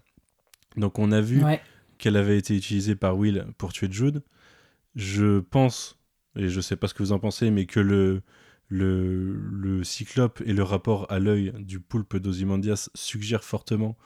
Donc, 0.78 1.00
on 1.00 1.12
a 1.12 1.22
vu 1.22 1.44
Ouais. 1.44 1.62
qu'elle 1.98 2.18
avait 2.18 2.38
été 2.38 2.56
utilisée 2.56 2.96
par 2.96 3.18
Will 3.18 3.46
pour 3.58 3.72
tuer 3.74 3.88
Jude. 3.92 4.22
Je 4.96 5.40
pense, 5.40 6.00
et 6.36 6.50
je 6.50 6.62
sais 6.62 6.76
pas 6.76 6.88
ce 6.88 6.94
que 6.94 7.04
vous 7.04 7.12
en 7.12 7.20
pensez, 7.20 7.52
mais 7.52 7.66
que 7.66 7.80
le, 7.80 8.22
le, 8.68 9.34
le 9.36 9.84
cyclope 9.84 10.42
et 10.46 10.54
le 10.54 10.64
rapport 10.64 11.06
à 11.12 11.20
l'œil 11.20 11.54
du 11.60 11.80
poulpe 11.80 12.18
d'Ozymandias 12.18 12.90
suggèrent 12.94 13.44
fortement 13.44 13.98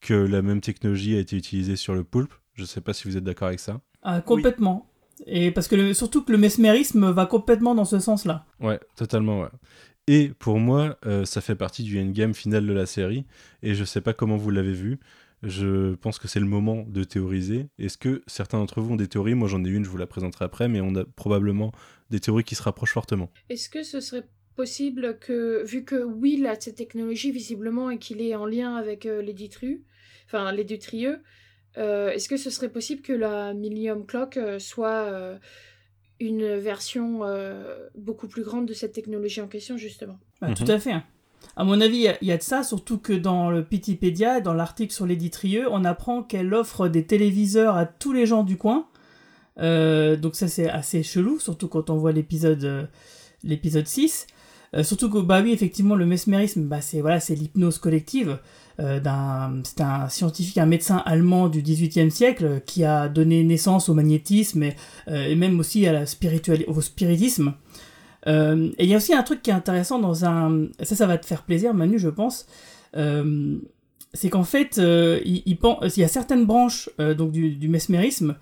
que 0.00 0.14
la 0.14 0.42
même 0.42 0.60
technologie 0.60 1.16
a 1.16 1.20
été 1.20 1.36
utilisée 1.36 1.76
sur 1.76 1.94
le 1.94 2.02
poulpe. 2.04 2.34
Je 2.54 2.64
sais 2.64 2.80
pas 2.80 2.92
si 2.92 3.06
vous 3.08 3.16
êtes 3.16 3.24
d'accord 3.24 3.48
avec 3.48 3.60
ça. 3.60 3.80
Ah, 4.02 4.20
complètement. 4.20 4.88
Et 5.26 5.52
parce 5.52 5.68
que 5.68 5.76
le- 5.76 5.94
surtout 5.94 6.24
que 6.24 6.32
le 6.32 6.38
mesmérisme 6.38 7.10
va 7.12 7.26
complètement 7.26 7.74
dans 7.76 7.84
ce 7.84 8.00
sens-là. 8.00 8.44
Ouais, 8.60 8.80
totalement, 8.96 9.40
ouais. 9.42 9.48
Et 10.08 10.32
pour 10.38 10.58
moi, 10.58 10.98
euh, 11.06 11.24
ça 11.24 11.40
fait 11.40 11.54
partie 11.54 11.82
du 11.82 12.00
endgame 12.00 12.34
final 12.34 12.66
de 12.66 12.72
la 12.72 12.86
série, 12.86 13.24
et 13.62 13.74
je 13.74 13.84
sais 13.84 14.00
pas 14.00 14.12
comment 14.12 14.36
vous 14.36 14.50
l'avez 14.50 14.72
vu. 14.72 14.98
Je 15.42 15.94
pense 15.96 16.18
que 16.18 16.28
c'est 16.28 16.40
le 16.40 16.46
moment 16.46 16.84
de 16.88 17.02
théoriser. 17.02 17.66
Est-ce 17.78 17.98
que 17.98 18.22
certains 18.26 18.58
d'entre 18.58 18.80
vous 18.80 18.92
ont 18.92 18.96
des 18.96 19.08
théories? 19.08 19.34
Moi, 19.34 19.48
j'en 19.48 19.64
ai 19.64 19.68
une, 19.68 19.84
je 19.84 19.88
vous 19.88 19.96
la 19.96 20.06
présenterai 20.06 20.44
après, 20.44 20.68
mais 20.68 20.80
on 20.80 20.94
a 20.94 21.04
probablement 21.04 21.72
des 22.10 22.20
théories 22.20 22.44
qui 22.44 22.54
se 22.54 22.62
rapprochent 22.62 22.92
fortement. 22.92 23.30
Est-ce 23.48 23.68
que 23.68 23.82
ce 23.82 24.00
serait 24.00 24.24
possible 24.54 25.18
que, 25.18 25.64
vu 25.64 25.84
que 25.84 25.96
Will 26.04 26.46
a 26.46 26.60
cette 26.60 26.76
technologie 26.76 27.32
visiblement 27.32 27.90
et 27.90 27.98
qu'il 27.98 28.20
est 28.22 28.36
en 28.36 28.46
lien 28.46 28.76
avec 28.76 29.04
les 29.04 29.32
Dutrieux, 29.32 29.84
euh, 31.78 32.10
est-ce 32.10 32.28
que 32.28 32.36
ce 32.36 32.50
serait 32.50 32.68
possible 32.68 33.02
que 33.02 33.12
la 33.12 33.54
Millennium 33.54 34.04
Clock 34.06 34.36
euh, 34.36 34.58
soit 34.58 35.06
euh, 35.06 35.38
une 36.22 36.56
version 36.56 37.20
euh, 37.24 37.88
beaucoup 37.96 38.28
plus 38.28 38.42
grande 38.44 38.66
de 38.66 38.72
cette 38.74 38.92
technologie 38.92 39.40
en 39.40 39.48
question, 39.48 39.76
justement 39.76 40.18
Bah, 40.40 40.48
Mhm. 40.48 40.54
Tout 40.54 40.70
à 40.70 40.78
fait. 40.78 40.94
À 41.56 41.64
mon 41.64 41.80
avis, 41.80 41.96
il 41.96 42.02
y 42.02 42.08
a- 42.08 42.16
il 42.22 42.28
y, 42.28 42.32
a 42.32 42.36
de 42.36 42.42
ça, 42.42 42.62
surtout 42.62 42.98
que 42.98 43.12
dans 43.12 43.50
le 43.50 43.64
Pitipédia, 43.64 44.40
dans 44.40 44.54
l'article 44.54 44.92
sur 44.94 45.06
Lady 45.06 45.28
Trieux, 45.30 45.66
on 45.70 45.84
apprend 45.84 46.22
qu'elle 46.22 46.54
offre 46.54 46.88
des 46.88 47.04
téléviseurs 47.04 47.76
à 47.76 47.84
tous 47.84 48.12
les 48.12 48.26
gens 48.26 48.44
du 48.44 48.56
coin. 48.56 48.86
Euh, 49.58 50.16
donc 50.16 50.34
ça, 50.36 50.48
c'est 50.48 50.68
assez 50.70 51.02
chelou, 51.02 51.38
surtout 51.40 51.68
quand 51.68 51.90
on 51.90 51.96
voit 51.96 52.12
l'épisode 52.12 52.64
euh, 52.64 52.84
l'épisode 53.44 53.86
6. 53.86 54.26
Euh, 54.74 54.82
surtout 54.84 55.10
que, 55.10 55.18
bah 55.18 55.42
oui, 55.42 55.52
effectivement, 55.52 55.96
le 55.96 56.06
mesmérisme, 56.06 56.62
bah, 56.62 56.80
c'est 56.80 57.00
voilà, 57.00 57.20
c'est 57.20 57.34
l'hypnose 57.34 57.78
collective. 57.78 58.38
Euh, 58.80 59.00
d'un, 59.00 59.60
c'est 59.64 59.82
un 59.82 60.08
scientifique, 60.08 60.56
un 60.58 60.66
médecin 60.66 61.02
allemand 61.04 61.48
du 61.48 61.62
XVIIIe 61.62 62.10
siècle 62.10 62.62
qui 62.64 62.84
a 62.84 63.08
donné 63.08 63.44
naissance 63.44 63.88
au 63.88 63.94
magnétisme 63.94 64.62
et, 64.62 64.76
euh, 65.08 65.36
même 65.36 65.60
aussi 65.60 65.86
à 65.86 65.92
la 65.92 66.04
au 66.66 66.80
spiritisme. 66.80 67.54
Euh, 68.26 68.70
et 68.78 68.84
il 68.84 68.90
y 68.90 68.94
a 68.94 68.96
aussi 68.96 69.12
un 69.12 69.22
truc 69.22 69.42
qui 69.42 69.50
est 69.50 69.54
intéressant 69.54 69.98
dans 69.98 70.24
un... 70.24 70.68
Ça, 70.82 70.96
ça 70.96 71.06
va 71.06 71.18
te 71.18 71.26
faire 71.26 71.42
plaisir, 71.42 71.74
Manu, 71.74 71.98
je 71.98 72.08
pense. 72.08 72.46
C'est 74.14 74.28
qu'en 74.30 74.44
fait, 74.44 74.76
il, 74.76 75.42
il 75.46 75.58
y 75.96 76.04
a 76.04 76.08
certaines 76.08 76.46
branches 76.46 76.88
donc 76.98 77.32
du, 77.32 77.50
du 77.56 77.68
mesmérisme 77.68 78.36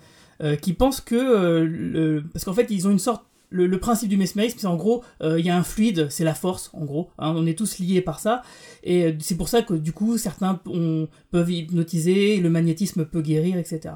qui 0.61 0.73
pensent 0.73 1.01
que 1.01 2.19
parce 2.33 2.45
qu'en 2.45 2.53
fait 2.53 2.67
ils 2.69 2.87
ont 2.87 2.91
une 2.91 2.99
sorte 2.99 3.23
le, 3.51 3.67
le 3.67 3.79
principe 3.79 4.09
du 4.09 4.17
mesmérisme, 4.17 4.57
c'est 4.59 4.65
en 4.67 4.77
gros, 4.77 5.03
euh, 5.21 5.39
il 5.39 5.45
y 5.45 5.49
a 5.49 5.55
un 5.57 5.63
fluide, 5.63 6.07
c'est 6.09 6.23
la 6.23 6.33
force, 6.33 6.69
en 6.73 6.83
gros. 6.85 7.09
hein, 7.19 7.33
on 7.35 7.45
est 7.45 7.57
tous 7.57 7.77
liés 7.79 8.01
par 8.01 8.19
ça. 8.19 8.41
Et 8.83 9.03
euh, 9.05 9.13
c'est 9.19 9.37
pour 9.37 9.49
ça 9.49 9.61
que, 9.61 9.73
du 9.75 9.91
coup, 9.93 10.17
certains 10.17 10.59
on- 10.65 11.07
peuvent 11.31 11.51
hypnotiser, 11.51 12.37
le 12.37 12.49
magnétisme 12.49 13.05
peut 13.05 13.21
guérir, 13.21 13.57
etc. 13.57 13.95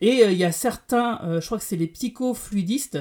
Et 0.00 0.22
euh, 0.24 0.32
il 0.32 0.38
y 0.38 0.44
a 0.44 0.52
certains, 0.52 1.20
euh, 1.24 1.40
je 1.40 1.46
crois 1.46 1.58
que 1.58 1.64
c'est 1.64 1.76
les 1.76 1.86
psychofluidistes, 1.86 2.98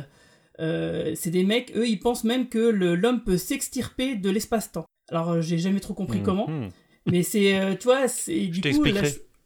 c'est 0.59 1.31
des 1.31 1.43
mecs, 1.43 1.73
eux, 1.75 1.87
ils 1.87 1.99
pensent 1.99 2.23
même 2.23 2.47
que 2.47 2.59
l'homme 2.59 3.23
peut 3.23 3.37
s'extirper 3.37 4.15
de 4.15 4.29
l'espace-temps. 4.29 4.85
Alors, 5.09 5.41
j'ai 5.41 5.57
jamais 5.57 5.79
trop 5.81 5.93
compris 5.93 6.21
comment, 6.23 6.47
Mhm. 6.49 6.69
mais 7.11 7.23
c'est, 7.23 7.77
tu 7.79 7.85
vois, 7.85 8.07
c'est 8.07 8.47
du 8.47 8.61
Je 8.63 8.75
coup... 8.77 8.83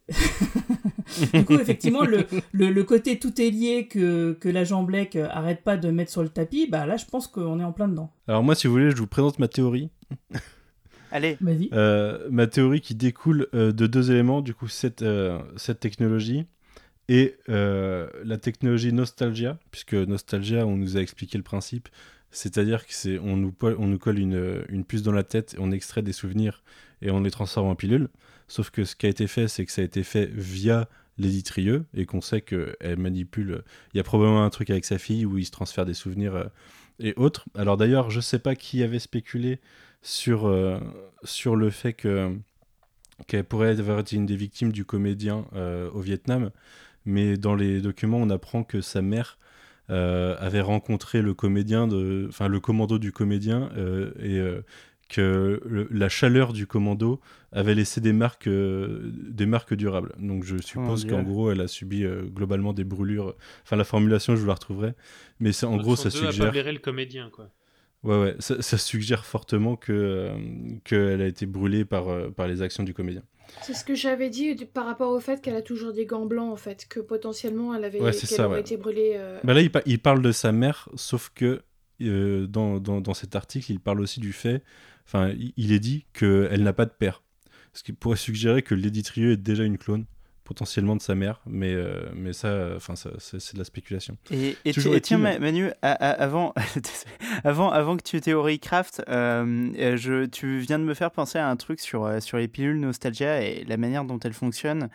du 1.32 1.44
coup, 1.44 1.54
effectivement, 1.54 2.04
le, 2.04 2.26
le, 2.52 2.70
le 2.70 2.84
côté 2.84 3.18
tout 3.18 3.40
est 3.40 3.50
lié 3.50 3.86
que, 3.86 4.32
que 4.32 4.48
l'agent 4.48 4.86
euh, 4.90 5.28
arrête 5.30 5.62
pas 5.62 5.76
de 5.76 5.90
mettre 5.90 6.10
sur 6.10 6.22
le 6.22 6.28
tapis, 6.28 6.68
bah 6.70 6.86
là, 6.86 6.96
je 6.96 7.04
pense 7.06 7.26
qu'on 7.26 7.60
est 7.60 7.64
en 7.64 7.72
plein 7.72 7.88
dedans. 7.88 8.12
Alors 8.28 8.42
moi, 8.42 8.54
si 8.54 8.66
vous 8.66 8.72
voulez, 8.72 8.90
je 8.90 8.96
vous 8.96 9.06
présente 9.06 9.38
ma 9.38 9.48
théorie. 9.48 9.90
Allez, 11.12 11.36
Vas-y. 11.40 11.70
Euh, 11.72 12.28
ma 12.30 12.46
théorie 12.46 12.80
qui 12.80 12.94
découle 12.94 13.48
euh, 13.54 13.72
de 13.72 13.86
deux 13.86 14.10
éléments, 14.10 14.42
du 14.42 14.54
coup, 14.54 14.68
cette, 14.68 15.02
euh, 15.02 15.40
cette 15.56 15.80
technologie 15.80 16.46
et 17.08 17.36
euh, 17.48 18.08
la 18.24 18.38
technologie 18.38 18.92
Nostalgia, 18.92 19.58
puisque 19.72 19.94
Nostalgia, 19.94 20.66
on 20.66 20.76
nous 20.76 20.96
a 20.96 21.00
expliqué 21.00 21.36
le 21.36 21.42
principe, 21.42 21.88
c'est-à-dire 22.30 22.86
que 22.86 22.94
c'est 22.94 23.18
on 23.18 23.36
nous, 23.36 23.52
on 23.62 23.86
nous 23.88 23.98
colle 23.98 24.20
une, 24.20 24.62
une 24.68 24.84
puce 24.84 25.02
dans 25.02 25.10
la 25.10 25.24
tête, 25.24 25.56
on 25.58 25.72
extrait 25.72 26.02
des 26.02 26.12
souvenirs 26.12 26.62
et 27.02 27.10
on 27.10 27.20
les 27.20 27.32
transforme 27.32 27.66
en 27.66 27.74
pilules. 27.74 28.08
Sauf 28.46 28.70
que 28.70 28.84
ce 28.84 28.94
qui 28.94 29.06
a 29.06 29.08
été 29.08 29.26
fait, 29.26 29.48
c'est 29.48 29.64
que 29.64 29.72
ça 29.72 29.82
a 29.82 29.84
été 29.84 30.04
fait 30.04 30.26
via 30.26 30.88
Lady 31.20 31.42
Trieux 31.42 31.84
et 31.94 32.06
qu'on 32.06 32.20
sait 32.20 32.40
qu'elle 32.40 32.96
manipule. 32.98 33.62
Il 33.94 33.98
y 33.98 34.00
a 34.00 34.02
probablement 34.02 34.44
un 34.44 34.50
truc 34.50 34.70
avec 34.70 34.84
sa 34.84 34.98
fille 34.98 35.26
où 35.26 35.38
il 35.38 35.44
se 35.44 35.50
transfère 35.50 35.84
des 35.84 35.94
souvenirs 35.94 36.34
euh, 36.34 36.44
et 36.98 37.14
autres. 37.16 37.44
Alors 37.54 37.76
d'ailleurs, 37.76 38.10
je 38.10 38.20
sais 38.20 38.38
pas 38.38 38.54
qui 38.54 38.82
avait 38.82 38.98
spéculé 38.98 39.60
sur, 40.02 40.46
euh, 40.46 40.78
sur 41.24 41.56
le 41.56 41.70
fait 41.70 41.92
que 41.92 42.34
qu'elle 43.26 43.44
pourrait 43.44 43.78
avoir 43.78 43.98
été 43.98 44.16
une 44.16 44.24
des 44.24 44.36
victimes 44.36 44.72
du 44.72 44.86
comédien 44.86 45.44
euh, 45.54 45.90
au 45.90 46.00
Vietnam, 46.00 46.50
mais 47.04 47.36
dans 47.36 47.54
les 47.54 47.82
documents, 47.82 48.16
on 48.16 48.30
apprend 48.30 48.64
que 48.64 48.80
sa 48.80 49.02
mère 49.02 49.38
avait 49.88 50.60
rencontré 50.60 51.20
le 51.20 51.34
comédien, 51.34 51.88
enfin 52.28 52.46
le 52.46 52.60
commando 52.60 53.00
du 53.00 53.10
comédien, 53.10 53.70
et 54.22 54.40
que 55.10 55.60
le- 55.66 55.88
la 55.90 56.08
chaleur 56.08 56.52
du 56.54 56.66
commando 56.66 57.20
avait 57.52 57.74
laissé 57.74 58.00
des 58.00 58.12
marques, 58.12 58.46
euh, 58.46 59.10
des 59.28 59.44
marques 59.44 59.74
durables. 59.74 60.12
Donc 60.18 60.44
je 60.44 60.56
suppose 60.62 61.04
Dieu. 61.04 61.10
qu'en 61.14 61.22
gros, 61.22 61.50
elle 61.50 61.60
a 61.60 61.68
subi 61.68 62.04
euh, 62.04 62.22
globalement 62.22 62.72
des 62.72 62.84
brûlures. 62.84 63.34
Enfin, 63.64 63.76
la 63.76 63.84
formulation, 63.84 64.36
je 64.36 64.40
vous 64.40 64.46
la 64.46 64.54
retrouverai, 64.54 64.94
mais 65.40 65.52
c'est 65.52 65.66
en 65.66 65.76
gros, 65.76 65.96
ça 65.96 66.10
suggère. 66.10 66.52
le 66.54 66.78
comédien, 66.78 67.28
quoi. 67.30 67.50
Ouais, 68.02 68.18
ouais, 68.18 68.34
ça, 68.38 68.62
ça 68.62 68.78
suggère 68.78 69.26
fortement 69.26 69.76
que 69.76 69.92
euh, 69.92 70.30
qu'elle 70.84 71.20
a 71.20 71.26
été 71.26 71.44
brûlée 71.44 71.84
par, 71.84 72.08
euh, 72.08 72.30
par 72.30 72.48
les 72.48 72.62
actions 72.62 72.82
du 72.82 72.94
comédien. 72.94 73.22
C'est 73.62 73.74
ce 73.74 73.84
que 73.84 73.94
j'avais 73.94 74.30
dit 74.30 74.54
par 74.64 74.86
rapport 74.86 75.10
au 75.10 75.20
fait 75.20 75.42
qu'elle 75.42 75.56
a 75.56 75.60
toujours 75.62 75.92
des 75.92 76.06
gants 76.06 76.24
blancs, 76.24 76.50
en 76.52 76.56
fait, 76.56 76.86
que 76.88 77.00
potentiellement 77.00 77.74
elle 77.74 77.84
avait 77.84 78.00
Ouais, 78.00 78.12
ça, 78.12 78.48
ouais. 78.48 78.60
été 78.60 78.76
brûlée. 78.76 79.14
euh, 79.16 79.40
Bah 79.44 79.52
là, 79.54 79.60
il, 79.60 79.70
pa- 79.70 79.82
il 79.86 79.98
parle 79.98 80.22
de 80.22 80.32
sa 80.32 80.52
mère, 80.52 80.88
sauf 80.94 81.30
que 81.34 81.60
euh, 82.00 82.46
dans, 82.46 82.78
dans, 82.80 83.02
dans 83.02 83.12
cet 83.12 83.36
article, 83.36 83.70
il 83.72 83.80
parle 83.80 84.00
aussi 84.00 84.20
du 84.20 84.32
fait, 84.32 84.62
enfin, 85.10 85.34
il, 85.56 85.72
est 85.72 85.80
dit 85.80 86.06
qu'elle 86.12 86.62
n'a 86.62 86.72
pas 86.72 86.86
de 86.86 86.92
père. 86.92 87.22
Ce 87.72 87.82
qui 87.82 87.92
pourrait 87.92 88.16
suggérer 88.16 88.62
que 88.62 88.74
Lady 88.74 89.02
Trieux 89.02 89.32
est 89.32 89.36
déjà 89.36 89.64
une 89.64 89.78
clone, 89.78 90.04
potentiellement 90.44 90.96
de 90.96 91.00
sa 91.00 91.14
mère, 91.14 91.40
mais, 91.46 91.72
euh, 91.72 92.08
mais 92.14 92.32
ça, 92.32 92.70
enfin, 92.74 92.96
ça, 92.96 93.10
c'est 93.18 93.54
de 93.54 93.58
la 93.58 93.64
spéculation. 93.64 94.16
Et, 94.32 94.56
tiens, 95.00 95.18
Manu, 95.18 95.70
avant, 95.82 96.52
avant, 97.44 97.70
avant 97.70 97.96
que 97.96 98.02
tu 98.02 98.20
théories 98.20 98.58
Craft, 98.58 99.02
euh, 99.08 99.70
euh, 99.78 99.96
je, 99.96 100.26
tu 100.26 100.58
viens 100.58 100.78
de 100.78 100.84
me 100.84 100.94
faire 100.94 101.10
penser 101.10 101.38
à 101.38 101.48
un 101.48 101.54
truc 101.56 101.78
sur, 101.78 102.04
euh, 102.04 102.20
sur 102.20 102.38
les 102.38 102.48
pilules 102.48 102.80
Nostalgia 102.80 103.42
et 103.42 103.64
la 103.64 103.76
manière 103.76 104.04
dont 104.04 104.18
elles 104.18 104.32
fonctionnent. 104.32 104.90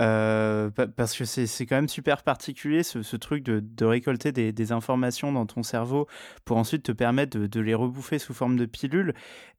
Euh, 0.00 0.70
pa- 0.70 0.86
parce 0.86 1.14
que 1.16 1.24
c'est 1.26 1.66
quand 1.66 1.76
même 1.76 1.88
super 1.88 2.22
particulier 2.22 2.82
ce, 2.82 3.02
ce 3.02 3.16
truc 3.16 3.42
de, 3.44 3.60
de 3.60 3.84
récolter 3.84 4.32
des, 4.32 4.50
des 4.50 4.72
informations 4.72 5.30
dans 5.30 5.44
ton 5.44 5.62
cerveau 5.62 6.06
pour 6.46 6.56
ensuite 6.56 6.84
te 6.84 6.92
permettre 6.92 7.38
de, 7.38 7.46
de 7.46 7.60
les 7.60 7.74
rebouffer 7.74 8.18
sous 8.18 8.32
forme 8.32 8.56
de 8.56 8.64
pilules. 8.64 9.12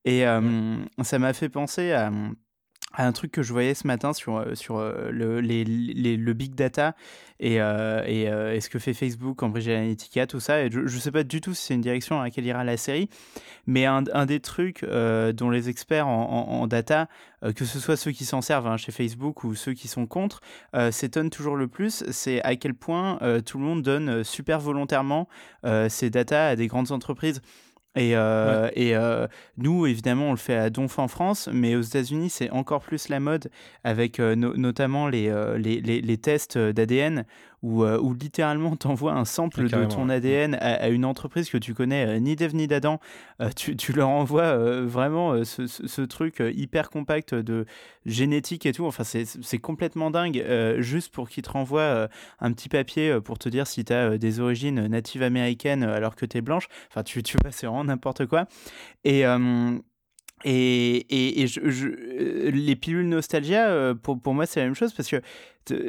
Et 0.03 0.26
euh, 0.26 0.77
ça 1.03 1.19
m'a 1.19 1.34
fait 1.34 1.49
penser 1.49 1.91
à 1.91 2.11
un 2.97 3.11
truc 3.11 3.31
que 3.31 3.43
je 3.43 3.51
voyais 3.51 3.73
ce 3.73 3.88
matin 3.88 4.13
sur, 4.13 4.38
euh, 4.38 4.55
sur 4.55 4.77
euh, 4.77 5.09
le, 5.11 5.41
le 5.41 6.34
big 6.34 6.55
data 6.55 6.95
et, 7.39 7.59
euh, 7.59 8.53
et, 8.53 8.61
ce 8.61 8.69
que 8.69 8.80
fait 8.80 8.93
Facebook, 8.93 9.38
Cambridge 9.38 9.68
Analytica, 9.68 10.27
tout 10.27 10.39
ça. 10.39 10.61
Et 10.61 10.72
je 10.72 10.80
ne 10.80 10.88
sais 10.88 11.11
pas 11.11 11.23
du 11.23 11.41
tout 11.41 11.53
si 11.53 11.68
c'est 11.68 11.73
une 11.73 11.81
direction 11.81 12.19
à 12.19 12.26
laquelle 12.26 12.45
ira 12.45 12.63
la 12.63 12.77
série, 12.77 13.09
mais 13.65 13.85
un, 13.85 14.03
un 14.13 14.26
des 14.26 14.39
trucs 14.39 14.85
dont 14.85 15.49
les 15.49 15.68
experts 15.68 16.07
en, 16.07 16.68
data, 16.68 17.07
que 17.55 17.65
ce 17.65 17.80
soit 17.80 17.97
ceux 17.97 18.11
qui 18.11 18.26
s'en 18.26 18.41
servent 18.41 18.68
hein, 18.68 18.77
chez 18.77 18.91
Facebook 18.91 19.43
ou 19.43 19.55
ceux 19.55 19.73
qui 19.73 19.88
sont 19.88 20.05
contre, 20.05 20.41
s'étonnent 20.91 21.31
toujours 21.31 21.55
le 21.55 21.68
plus, 21.68 22.03
c'est 22.11 22.43
à 22.43 22.55
quel 22.55 22.76
point 22.76 23.18
tout 23.43 23.57
le 23.57 23.63
monde 23.63 23.81
donne 23.81 24.23
super 24.23 24.59
volontairement 24.59 25.27
ces 25.89 26.11
data 26.11 26.49
à 26.49 26.55
des 26.55 26.68
grandes 26.68 26.91
entreprises. 26.91 27.41
Et, 27.97 28.15
euh, 28.15 28.69
et 28.73 28.95
euh, 28.95 29.27
nous, 29.57 29.85
évidemment, 29.85 30.27
on 30.27 30.31
le 30.31 30.38
fait 30.38 30.55
à 30.55 30.69
Donf 30.69 30.97
en 30.97 31.09
France, 31.09 31.49
mais 31.51 31.76
aux 31.76 31.81
États-Unis, 31.81 32.30
c'est 32.30 32.49
encore 32.51 32.81
plus 32.81 33.09
la 33.09 33.19
mode, 33.19 33.49
avec 33.84 34.19
euh, 34.19 34.35
no- 34.35 34.55
notamment 34.55 35.09
les, 35.09 35.30
les, 35.57 35.81
les, 35.81 35.99
les 36.01 36.18
tests 36.18 36.57
d'ADN, 36.57 37.26
où, 37.63 37.83
euh, 37.83 37.99
où 37.99 38.13
littéralement, 38.13 38.75
tu 38.75 38.88
envoies 38.88 39.13
un 39.13 39.25
sample 39.25 39.63
de 39.63 39.85
ton. 39.85 40.09
ADN 40.09 40.55
à, 40.55 40.73
à 40.83 40.88
une 40.89 41.05
entreprise 41.05 41.49
que 41.49 41.57
tu 41.57 41.73
connais 41.73 42.05
euh, 42.07 42.19
ni 42.19 42.35
d'Ève 42.35 42.55
ni 42.55 42.67
d'Adam. 42.67 42.99
Euh, 43.41 43.49
tu, 43.55 43.75
tu 43.75 43.93
leur 43.93 44.09
envoies 44.09 44.41
euh, 44.43 44.85
vraiment 44.85 45.43
ce, 45.43 45.67
ce- 45.67 45.88
ce 45.88 46.01
truc 46.01 46.41
hyper 46.55 46.89
compact 46.89 47.35
de 47.35 47.65
génétique 48.05 48.65
et 48.65 48.71
tout. 48.71 48.85
Enfin, 48.85 49.03
c'est 49.03 49.57
complètement 49.59 50.09
dingue, 50.11 50.43
juste 50.79 51.13
pour 51.13 51.29
qu'ils 51.29 51.43
te 51.43 51.51
renvoient 51.51 52.07
un 52.39 52.51
petit 52.51 52.69
papier 52.69 53.19
pour 53.23 53.38
te 53.38 53.47
dire 53.49 53.67
si 53.67 53.85
tu 53.85 53.93
as 53.93 54.17
des 54.17 54.39
origines 54.39 54.88
natives 54.88 55.23
américaines 55.23 55.83
alors 55.83 56.15
que 56.15 56.25
tu 56.25 56.38
es 56.38 56.41
blanche. 56.41 56.67
Enfin, 56.89 57.03
tu, 57.03 57.21
tu 57.23 57.38
vois, 57.41 57.51
c'est 57.51 57.67
vraiment 57.67 57.83
n'importe 57.83 58.25
quoi. 58.25 58.45
Et. 59.03 59.23
Et, 60.43 61.41
et, 61.41 61.45
euh, 61.57 62.51
les 62.51 62.76
pilules 62.76 63.07
nostalgia, 63.07 63.68
euh, 63.69 63.93
pour, 63.93 64.19
pour 64.19 64.34
moi, 64.34 64.45
c'est 64.45 64.59
la 64.59 64.65
même 64.65 64.76
chose 64.76 64.93
parce 64.93 65.09
que 65.09 65.22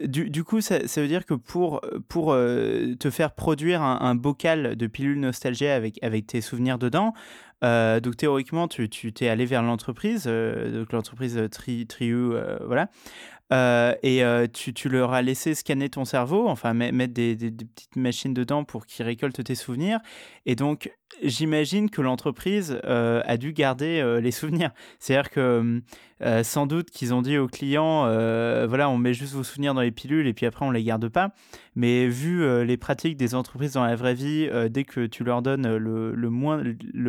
du, 0.07 0.29
du 0.29 0.45
coup, 0.45 0.61
ça, 0.61 0.79
veut 0.97 1.09
dire 1.09 1.25
que 1.25 1.35
pour, 1.35 1.81
pour 2.09 2.33
euh, 2.33 2.95
te 2.99 3.09
faire 3.11 3.35
produire 3.35 3.81
un, 3.83 4.15
bocal 4.15 4.77
de 4.77 4.87
pilules 4.87 5.19
nostalgia 5.19 5.75
avec, 5.75 5.99
avec 6.03 6.27
tes 6.27 6.41
souvenirs 6.43 6.79
dedans, 6.79 7.15
donc 7.63 8.17
théoriquement, 8.17 8.69
tu 8.69 8.89
tu 8.89 9.13
t'es 9.13 9.29
allé 9.29 9.47
vers 9.47 9.63
l'entreprise, 9.63 10.25
donc 10.25 10.93
l'entreprise 10.93 11.41
Tri, 11.51 11.87
Triu, 11.87 12.33
voilà. 12.67 12.91
Et 14.03 14.23
tu, 14.53 14.75
tu 14.75 14.89
leur 14.91 15.13
as 15.15 15.23
laissé 15.23 15.55
scanner 15.55 15.89
ton 15.89 16.05
cerveau, 16.05 16.49
enfin 16.49 16.75
met- 16.75 16.93
mettre 16.93 17.15
des, 17.15 17.35
des- 17.35 17.51
des 17.51 17.65
petites 17.65 17.97
machines 17.97 18.35
dedans 18.35 18.65
pour 18.65 18.85
qu'ils 18.85 19.07
récoltent 19.07 19.43
tes 19.43 19.55
souvenirs. 19.55 20.01
Et 20.45 20.55
donc, 20.55 20.91
j'imagine 21.23 21.91
que 21.91 22.03
l'entreprise 22.03 22.81
euh, 22.85 23.23
a 23.25 23.37
dû 23.37 23.53
garder 23.53 24.01
euh, 24.01 24.21
les 24.21 24.31
souvenirs. 24.31 24.71
C'est-à-dire 24.99 25.31
que 25.31 25.81
euh, 26.23 26.43
sans 26.45 26.67
doute 26.67 26.91
qu'ils 26.91 27.15
ont 27.15 27.23
dit 27.23 27.37
aux 27.37 27.49
clients, 27.49 28.03
voilà, 28.67 28.89
on 28.89 28.99
met 28.99 29.15
juste 29.15 29.35
vos 29.35 29.43
souvenirs 29.43 29.75
dans 29.75 29.81
les 29.81 29.91
pilules 29.91 30.27
et 30.27 30.33
puis 30.33 30.47
après 30.47 30.65
on 30.65 30.71
les 30.71 30.85
garde 30.85 31.09
pas. 31.09 31.33
Mais 31.75 32.07
vu 32.07 32.65
les 32.65 32.77
pratiques 32.77 33.17
des 33.17 33.35
entreprises 33.35 33.73
dans 33.73 33.85
la 33.85 33.97
vraie 33.97 34.15
vie, 34.15 34.49
dès 34.71 34.85
que 34.85 35.07
tu 35.07 35.25
leur 35.25 35.43
donnes 35.43 35.77
le, 35.77 36.15
le, 36.15 36.31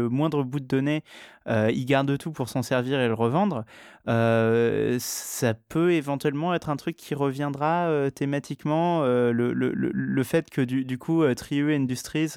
moindre 0.10 0.44
bout 0.44 0.60
de 0.60 0.65
données, 0.65 1.03
ils 1.48 1.85
gardent 1.85 2.18
tout 2.18 2.31
pour 2.31 2.49
s'en 2.49 2.64
servir 2.64 2.99
et 2.99 3.07
le 3.07 3.14
revendre. 3.14 3.65
Ça 4.07 5.53
peut 5.69 5.91
éventuellement 5.91 6.56
être 6.56 6.69
un 6.69 6.77
truc 6.77 6.95
qui 6.95 7.14
reviendra 7.14 8.10
thématiquement. 8.15 9.03
le, 9.03 9.52
le, 9.53 10.23
fait 10.23 10.49
que 10.49 10.61
du, 10.61 10.85
du 10.85 10.98
coup, 10.98 11.23
Trieu 11.35 11.69
Industries 11.69 12.34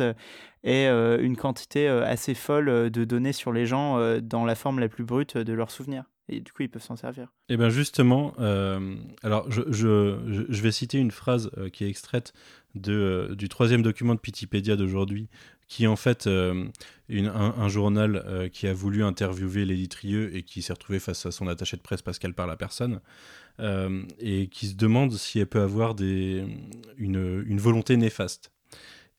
ait 0.66 0.88
euh, 0.88 1.18
une 1.22 1.36
quantité 1.36 1.88
euh, 1.88 2.04
assez 2.04 2.34
folle 2.34 2.68
euh, 2.68 2.90
de 2.90 3.04
données 3.04 3.32
sur 3.32 3.52
les 3.52 3.64
gens 3.66 3.98
dans 4.20 4.44
la 4.44 4.54
forme 4.54 4.78
la 4.80 4.88
plus 4.88 5.04
brute 5.04 5.36
de 5.38 5.52
leurs 5.52 5.70
souvenirs. 5.70 6.04
Et 6.28 6.40
du 6.40 6.50
coup, 6.52 6.62
ils 6.62 6.68
peuvent 6.68 6.82
s'en 6.82 6.96
servir. 6.96 7.32
Et 7.48 7.56
bien 7.56 7.68
justement, 7.68 8.34
alors 9.22 9.48
je, 9.48 9.62
je, 9.70 10.44
je- 10.48 10.62
vais 10.62 10.72
citer 10.72 10.98
une 10.98 11.12
phrase 11.12 11.52
qui 11.72 11.84
est 11.84 11.88
extraite 11.88 12.32
de, 12.74 13.32
du 13.38 13.48
troisième 13.48 13.82
document 13.82 14.12
de 14.16 14.18
Pitipédia 14.18 14.74
d'aujourd'hui, 14.74 15.28
qui 15.68 15.84
est 15.84 15.86
en 15.86 15.94
fait 15.94 16.26
une- 16.26 17.28
un, 17.28 17.68
journal 17.68 18.50
qui 18.52 18.66
a 18.66 18.74
voulu 18.74 19.04
interviewer 19.04 19.64
Lady 19.64 19.88
Trieux 19.88 20.34
et 20.34 20.42
qui 20.42 20.62
s'est 20.62 20.72
retrouvé 20.72 20.98
face 20.98 21.24
à 21.26 21.30
son 21.30 21.46
attaché 21.46 21.76
de 21.76 21.82
presse 21.82 22.02
qu'elle 22.18 22.34
parle 22.34 22.50
à 22.50 22.56
personne, 22.56 23.00
et 24.18 24.48
qui 24.48 24.66
se 24.66 24.74
demande 24.74 25.12
si 25.12 25.38
elle 25.38 25.46
peut 25.46 25.60
avoir 25.62 25.94
des, 25.94 26.44
une, 26.98 27.44
une 27.46 27.58
volonté 27.60 27.96
néfaste. 27.96 28.50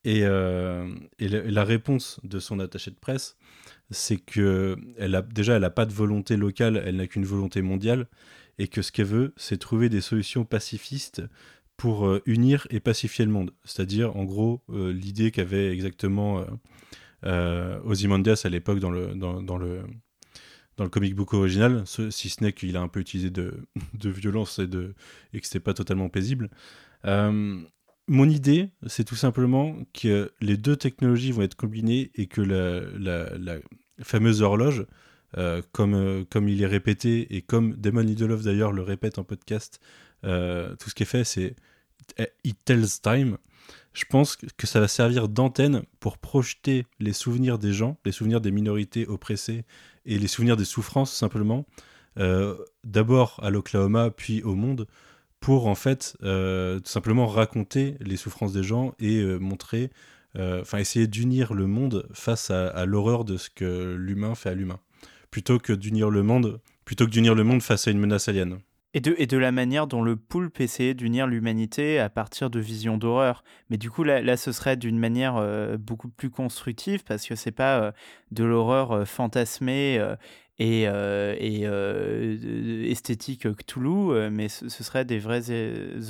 Et, 0.03 0.22
euh, 0.24 0.88
la, 1.19 1.64
réponse 1.64 2.19
de 2.24 2.40
son 2.40 2.60
attaché 2.60 2.91
de 2.91 2.95
presse, 2.95 3.38
c'est 3.91 4.18
que 4.18 4.78
elle 4.98 5.15
a, 5.15 5.22
déjà, 5.22 5.56
elle 5.56 5.61
n'a 5.61 5.69
pas 5.69 5.86
de 5.86 5.94
volonté 5.94 6.38
locale, 6.38 6.82
elle 6.86 6.98
n'a 6.98 7.07
qu'une 7.07 7.26
volonté 7.26 7.61
mondiale, 7.61 8.07
et 8.57 8.68
que 8.68 8.82
ce 8.82 8.91
qu'elle 8.91 9.07
veut, 9.07 9.34
c'est 9.38 9.57
trouver 9.57 9.90
des 9.90 10.02
solutions 10.02 10.45
pacifistes 10.45 11.24
pour 11.78 12.07
euh, 12.07 12.22
unir 12.26 12.68
et 12.69 12.80
pacifier 12.80 13.26
le 13.26 13.32
monde. 13.32 13.52
C'est-à-dire, 13.65 14.15
en 14.15 14.24
gros, 14.24 14.64
euh, 14.69 14.91
l'idée 14.94 15.32
qu'avait 15.32 15.72
exactement 15.72 16.45
Ozymandias 17.24 18.41
à 18.45 18.49
l'époque 18.49 18.80
dans 18.80 18.91
le, 18.91 19.14
dans, 19.15 19.57
le, 19.57 19.82
dans 20.78 20.84
le 20.84 20.90
comic 20.90 21.15
book 21.15 21.34
original, 21.34 21.84
ce- 21.86 22.11
si 22.11 22.30
ce 22.30 22.44
n'est 22.44 22.53
qu'il 22.53 22.78
a 22.78 22.82
un 22.82 22.88
peu 22.88 22.99
utilisé 22.99 23.30
de, 23.30 23.68
de 23.94 24.10
violence 24.10 24.60
et, 24.60 24.68
de, 24.68 24.94
et 25.34 25.40
que 25.41 25.45
c'était 25.45 25.60
pas 25.60 25.74
totalement 25.74 26.10
paisible. 26.10 26.49
Mon 28.07 28.29
idée, 28.29 28.69
c'est 28.88 29.03
tout 29.03 29.15
simplement 29.15 29.75
que 29.93 30.31
les 30.39 30.57
deux 30.57 30.77
technologies 30.77 31.31
vont 31.31 31.41
être 31.41 31.55
combinées 31.55 32.11
et 32.15 32.27
que 32.27 32.41
la, 32.41 33.57
fameuse 34.01 34.41
horloge, 34.41 34.85
euh, 35.38 35.61
comme, 35.73 35.93
euh, 35.93 36.23
comme 36.29 36.47
il 36.47 36.61
est 36.61 36.67
répété 36.67 37.35
et 37.35 37.41
comme 37.41 37.73
Damon 37.73 38.01
Lindelof 38.01 38.43
d'ailleurs 38.43 38.71
le 38.71 38.81
répète 38.81 39.17
en 39.19 39.23
podcast, 39.23 39.81
euh, 40.23 40.75
tout 40.77 40.89
ce 40.89 40.95
qui 40.95 41.03
est 41.03 41.07
fait, 41.07 41.23
c'est 41.23 41.55
It 42.43 42.57
Tells 42.63 43.01
Time. 43.01 43.38
Je 43.93 44.05
pense 44.05 44.38
que 44.38 44.67
ça 44.67 44.79
va 44.79 44.88
servir 44.88 45.27
d'antenne 45.27 45.84
pour 45.99 46.17
projeter 46.17 46.85
les 46.99 47.13
souvenirs 47.13 47.57
des 47.57 47.73
gens, 47.73 47.97
les 48.05 48.11
souvenirs 48.11 48.39
des 48.39 48.51
minorités 48.51 49.07
oppressées 49.07 49.65
et 50.05 50.17
les 50.17 50.27
souvenirs 50.27 50.55
des 50.55 50.65
souffrances 50.65 51.11
simplement, 51.11 51.65
d'abord 52.84 53.39
à 53.43 53.49
l'Oklahoma 53.49 54.11
puis 54.11 54.43
au 54.43 54.53
monde, 54.55 54.88
pour 55.39 55.68
en 55.68 55.76
fait 55.76 56.18
euh, 56.23 56.80
tout 56.80 56.91
simplement 56.91 57.27
raconter 57.27 57.95
les 57.99 58.18
souffrances 58.18 58.53
des 58.53 58.64
gens 58.64 58.93
et 58.99 59.19
euh, 59.19 59.38
montrer, 59.38 59.91
euh, 60.35 60.61
enfin 60.61 60.77
essayer 60.80 61.07
d'unir 61.07 61.53
le 61.53 61.68
monde 61.68 62.07
face 62.14 62.51
à, 62.51 62.85
l'horreur 62.85 63.26
de 63.26 63.38
ce 63.38 63.49
que 63.49 63.95
l'humain 63.95 64.35
fait 64.35 64.49
à 64.49 64.53
l'humain, 64.53 64.80
plutôt 65.31 65.59
que 65.59 65.73
d'unir 65.73 66.09
le 66.09 66.23
monde, 66.23 66.59
plutôt 66.85 67.05
que 67.05 67.11
d'unir 67.11 67.35
le 67.35 67.43
monde 67.43 67.61
face 67.61 67.88
à 67.88 67.91
une 67.91 67.99
menace 67.99 68.27
alien. 68.27 68.59
Et 68.93 69.01
de, 69.01 69.14
et 69.18 69.27
de 69.27 69.38
la 69.38 69.51
manière 69.51 69.85
dont 69.85 70.01
le 70.01 70.15
poulpe 70.15 70.59
essayait 70.59 70.95
d'unir 70.95 71.27
l'humanité 71.27 71.99
à 71.99 72.09
partir 72.09 72.49
de 72.49 72.59
visions 72.59 72.97
d'horreur. 72.97 73.43
Mais 73.69 73.77
du 73.77 73.91
coup, 73.91 74.03
là, 74.03 74.22
là 74.22 74.38
ce 74.38 74.51
serait 74.51 74.77
d'une 74.77 74.97
manière 74.97 75.77
beaucoup 75.77 76.07
plus 76.07 76.31
constructive 76.31 77.03
parce 77.03 77.27
que 77.27 77.35
c'est 77.35 77.51
pas 77.51 77.93
de 78.31 78.43
l'horreur 78.43 79.07
fantasmée 79.07 80.01
et, 80.59 80.88
euh, 80.88 81.35
et 81.39 81.61
euh, 81.65 82.84
esthétique 82.85 83.47
Cthulhu, 83.55 84.11
euh, 84.11 84.29
mais 84.31 84.49
ce, 84.49 84.69
ce 84.69 84.84
serait 84.84 85.05
des 85.05 85.19
vraies 85.19 85.43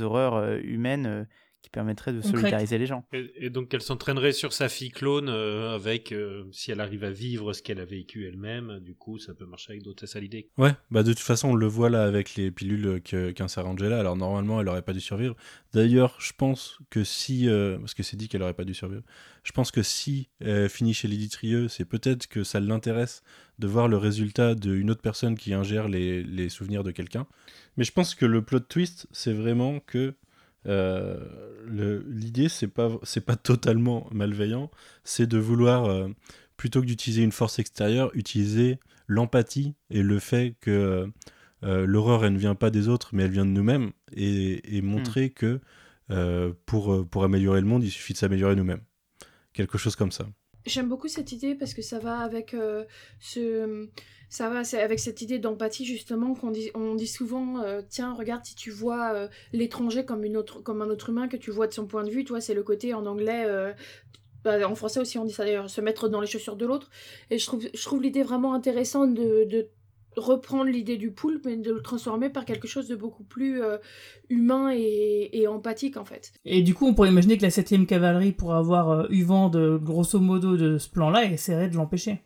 horreurs 0.02 0.58
humaines 0.64 1.28
qui 1.64 1.72
permettraient 1.72 2.14
de 2.14 2.22
solidariser 2.22 2.78
les 2.78 2.86
gens. 2.86 3.04
Et, 3.12 3.48
et 3.48 3.50
donc 3.50 3.74
elle 3.74 3.82
s'entraînerait 3.82 4.32
sur 4.32 4.54
sa 4.54 4.70
fille 4.70 4.92
clone 4.92 5.28
euh, 5.28 5.76
avec, 5.76 6.14
euh, 6.14 6.46
si 6.54 6.72
elle 6.72 6.80
arrive 6.80 7.04
à 7.04 7.10
vivre 7.10 7.52
ce 7.52 7.62
qu'elle 7.62 7.82
a 7.82 7.86
vécu 7.86 8.26
elle-même, 8.26 8.80
du 8.80 8.96
coup 8.96 9.18
ça 9.18 9.34
peut 9.34 9.46
marcher 9.46 9.72
avec 9.72 9.84
d'autres, 9.84 10.02
c'est 10.02 10.14
ça 10.14 10.20
l'idée. 10.22 10.50
Ouais, 10.58 10.72
bah 10.92 11.04
de 11.04 11.12
toute 11.12 11.20
façon, 11.20 11.50
on 11.50 11.56
le 11.56 11.66
voit 11.66 11.90
là 11.90 12.04
avec 12.04 12.36
les 12.36 12.52
pilules 12.52 13.02
qu'insère 13.02 13.68
Angela. 13.68 14.00
Alors 14.00 14.16
normalement, 14.16 14.62
elle 14.62 14.70
aurait 14.70 14.84
pas 14.84 14.94
dû 14.94 15.02
survivre. 15.02 15.36
D'ailleurs, 15.74 16.16
je 16.20 16.32
pense 16.38 16.78
que 16.90 17.04
si, 17.04 17.50
euh, 17.50 17.78
parce 17.80 17.96
que 17.96 18.04
c'est 18.04 18.16
dit 18.16 18.30
qu'elle 18.30 18.44
aurait 18.44 18.54
pas 18.54 18.64
dû 18.64 18.76
survivre, 18.76 19.04
je 19.44 19.52
pense 19.52 19.72
que 19.72 19.84
si 19.84 20.30
elle 20.40 20.70
finit 20.70 20.94
chez 20.94 21.10
Lydie 21.10 21.30
Trieux, 21.30 21.68
c'est 21.68 21.86
peut-être 21.86 22.28
que 22.28 22.46
ça 22.46 22.62
l'intéresse 22.62 23.24
de 23.60 23.68
voir 23.68 23.88
le 23.88 23.98
résultat 23.98 24.56
d'une 24.56 24.92
autre 24.92 25.02
personne 25.02 25.36
qui 25.36 25.54
ingère 25.54 25.88
les, 25.88 26.24
les 26.24 26.50
souvenirs 26.50 26.84
de 26.84 26.92
quelqu'un. 26.92 27.26
Mais 27.76 27.84
je 27.84 27.92
pense 27.92 28.16
que 28.16 28.26
le 28.26 28.42
plot 28.42 28.60
twist, 28.60 29.08
c'est 29.12 29.34
vraiment 29.34 29.80
que 29.80 30.16
euh, 30.68 32.02
l'idée, 32.08 32.50
c'est 32.50 32.68
pas, 32.68 32.90
c'est 33.04 33.26
pas 33.26 33.36
totalement 33.36 34.08
malveillant, 34.12 34.70
c'est 35.04 35.28
de 35.28 35.38
vouloir, 35.38 35.86
euh, 35.86 36.10
plutôt 36.58 36.82
que 36.82 36.86
d'utiliser 36.86 37.24
une 37.24 37.32
force 37.32 37.60
extérieure, 37.60 38.12
utiliser 38.14 38.80
l'empathie 39.08 39.74
et 39.90 40.04
le 40.04 40.20
fait 40.20 40.56
que 40.60 41.10
euh, 41.64 41.86
l'horreur, 41.86 42.26
elle 42.26 42.34
ne 42.34 42.38
vient 42.38 42.56
pas 42.56 42.70
des 42.70 42.88
autres, 42.90 43.10
mais 43.14 43.24
elle 43.24 43.32
vient 43.32 43.46
de 43.46 43.52
nous-mêmes, 43.52 43.92
et, 44.14 44.78
et 44.78 44.82
montrer 44.82 45.30
que 45.30 45.62
euh, 46.12 46.54
pour, 46.66 47.08
pour 47.10 47.24
améliorer 47.24 47.62
le 47.62 47.68
monde, 47.68 47.84
il 47.84 47.92
suffit 47.92 48.14
de 48.14 48.18
s'améliorer 48.18 48.56
nous-mêmes. 48.56 48.82
Quelque 49.54 49.78
chose 49.78 49.96
comme 49.96 50.12
ça. 50.12 50.28
J'aime 50.68 50.90
beaucoup 50.90 51.08
cette 51.08 51.32
idée 51.32 51.56
parce 51.56 51.74
que 51.74 51.82
ça 51.82 51.98
va 51.98 52.20
avec 52.20 52.54
euh, 52.54 52.84
ce 53.20 53.88
ça 54.30 54.50
va 54.50 54.64
avec 54.78 55.00
cette 55.00 55.22
idée 55.22 55.40
d'empathie 55.40 55.86
justement 55.86 56.34
qu'on 56.34 56.52
dit 56.52 56.70
on 56.76 56.96
dit 56.96 57.08
souvent 57.08 57.62
euh, 57.62 57.82
tiens 57.88 58.14
regarde 58.14 58.44
si 58.44 58.56
tu 58.56 58.70
vois 58.70 59.14
euh, 59.14 59.28
l'étranger 59.54 60.04
comme 60.04 60.26
une 60.26 60.36
autre 60.36 60.60
comme 60.62 60.82
un 60.82 60.90
autre 60.90 61.10
humain 61.10 61.30
que 61.30 61.38
tu 61.38 61.50
vois 61.52 61.68
de 61.68 61.74
son 61.74 61.88
point 61.88 62.04
de 62.04 62.10
vue 62.10 62.26
toi 62.26 62.42
c'est 62.42 62.54
le 62.54 62.64
côté 62.64 62.94
en 62.94 63.06
anglais 63.06 63.46
bah, 64.44 64.68
en 64.68 64.76
français 64.76 65.00
aussi 65.00 65.18
on 65.18 65.24
dit 65.24 65.32
ça 65.32 65.46
d'ailleurs 65.46 65.70
se 65.70 65.80
mettre 65.80 66.10
dans 66.10 66.20
les 66.20 66.28
chaussures 66.28 66.58
de 66.58 66.66
l'autre. 66.66 66.90
Et 67.30 67.38
je 67.38 67.46
trouve 67.46 67.66
je 67.74 67.84
trouve 67.84 68.02
l'idée 68.02 68.24
vraiment 68.24 68.54
intéressante 68.54 69.14
de 69.14 69.70
reprendre 70.18 70.66
l'idée 70.66 70.98
du 70.98 71.12
poulpe 71.12 71.46
mais 71.46 71.56
de 71.58 71.72
le 71.72 71.82
transformer 71.82 72.30
par 72.30 72.46
quelque 72.46 72.68
chose 72.68 72.88
de 72.88 72.96
beaucoup 72.96 73.24
plus 73.24 73.62
euh, 73.62 73.78
humain 74.30 74.72
et, 74.74 75.30
et 75.34 75.48
empathique 75.48 75.98
en 75.98 76.06
fait 76.06 76.34
Et 76.46 76.62
du 76.62 76.74
coup, 76.74 76.88
on 76.88 76.94
pourrait 76.94 77.10
imaginer 77.10 77.38
que 77.38 77.44
la 77.44 77.50
7ème 77.50 77.86
cavalerie, 77.86 78.32
pour 78.32 78.54
avoir 78.54 78.90
euh, 78.90 79.08
eu 79.10 79.24
vent 79.24 79.50
de 79.50 79.78
grosso 79.78 80.20
modo 80.20 80.58
de 80.58 80.78
ce 80.78 80.90
plan-là, 80.90 81.26
essaierait 81.26 81.70
de 81.70 81.76
l'empêcher. 81.76 82.22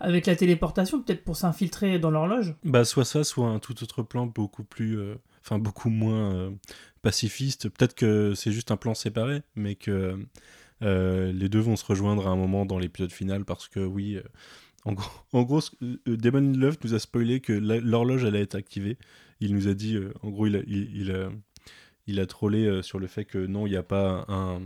Avec 0.00 0.26
la 0.26 0.36
téléportation, 0.36 1.00
peut-être 1.02 1.24
pour 1.24 1.36
s'infiltrer 1.36 1.98
dans 1.98 2.10
l'horloge. 2.10 2.54
Bah, 2.64 2.84
soit 2.84 3.04
ça, 3.04 3.24
soit 3.24 3.48
un 3.48 3.58
tout 3.58 3.82
autre 3.82 4.02
plan 4.02 4.26
beaucoup 4.26 4.64
plus. 4.64 4.98
euh, 4.98 5.14
Enfin, 5.44 5.58
beaucoup 5.58 5.88
moins 5.88 6.34
euh, 6.34 6.50
pacifiste. 7.00 7.70
Peut-être 7.70 7.94
que 7.94 8.34
c'est 8.34 8.52
juste 8.52 8.70
un 8.70 8.76
plan 8.76 8.92
séparé, 8.92 9.40
mais 9.54 9.76
que 9.76 10.18
euh, 10.82 11.32
les 11.32 11.48
deux 11.48 11.60
vont 11.60 11.76
se 11.76 11.86
rejoindre 11.86 12.26
à 12.26 12.30
un 12.30 12.36
moment 12.36 12.66
dans 12.66 12.78
l'épisode 12.78 13.12
final 13.12 13.44
parce 13.46 13.66
que, 13.68 13.80
oui. 13.80 14.18
En 14.88 14.92
gros, 14.94 15.10
en 15.32 15.42
gros 15.42 15.60
euh, 15.82 16.16
Damon 16.16 16.52
Love 16.56 16.78
nous 16.82 16.94
a 16.94 16.98
spoilé 16.98 17.40
que 17.40 17.52
l'horloge 17.52 18.24
allait 18.24 18.40
être 18.40 18.54
activée. 18.54 18.96
Il 19.40 19.54
nous 19.54 19.68
a 19.68 19.74
dit, 19.74 19.94
euh, 19.94 20.12
en 20.22 20.30
gros, 20.30 20.46
il 20.46 20.56
a, 20.56 20.60
il, 20.66 20.96
il 20.96 21.12
a, 21.12 21.30
il 22.06 22.18
a 22.18 22.26
trollé 22.26 22.66
euh, 22.66 22.82
sur 22.82 22.98
le 22.98 23.06
fait 23.06 23.24
que 23.24 23.38
non, 23.38 23.66
il 23.66 23.70
n'y 23.70 23.76
a 23.76 23.82
pas 23.82 24.24
un, 24.28 24.60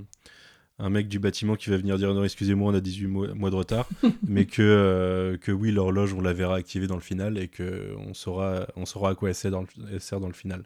un 0.78 0.90
mec 0.90 1.08
du 1.08 1.18
bâtiment 1.18 1.56
qui 1.56 1.70
va 1.70 1.76
venir 1.76 1.98
dire 1.98 2.14
non, 2.14 2.24
excusez-moi, 2.24 2.72
on 2.72 2.74
a 2.74 2.80
18 2.80 3.06
mois, 3.06 3.34
mois 3.34 3.50
de 3.50 3.56
retard, 3.56 3.88
mais 4.26 4.46
que, 4.46 4.62
euh, 4.62 5.36
que 5.36 5.52
oui, 5.52 5.72
l'horloge, 5.72 6.14
on 6.14 6.20
la 6.20 6.32
verra 6.32 6.54
activée 6.54 6.86
dans 6.86 6.94
le 6.94 7.02
final 7.02 7.36
et 7.36 7.48
que 7.48 7.94
on 7.98 8.14
saura, 8.14 8.66
on 8.76 8.86
saura 8.86 9.10
à 9.10 9.14
quoi 9.14 9.28
elle 9.28 9.34
sert 9.34 9.50
dans 9.50 9.62
le, 9.62 9.68
elle 9.92 10.00
sert 10.00 10.20
dans 10.20 10.28
le 10.28 10.34
final. 10.34 10.64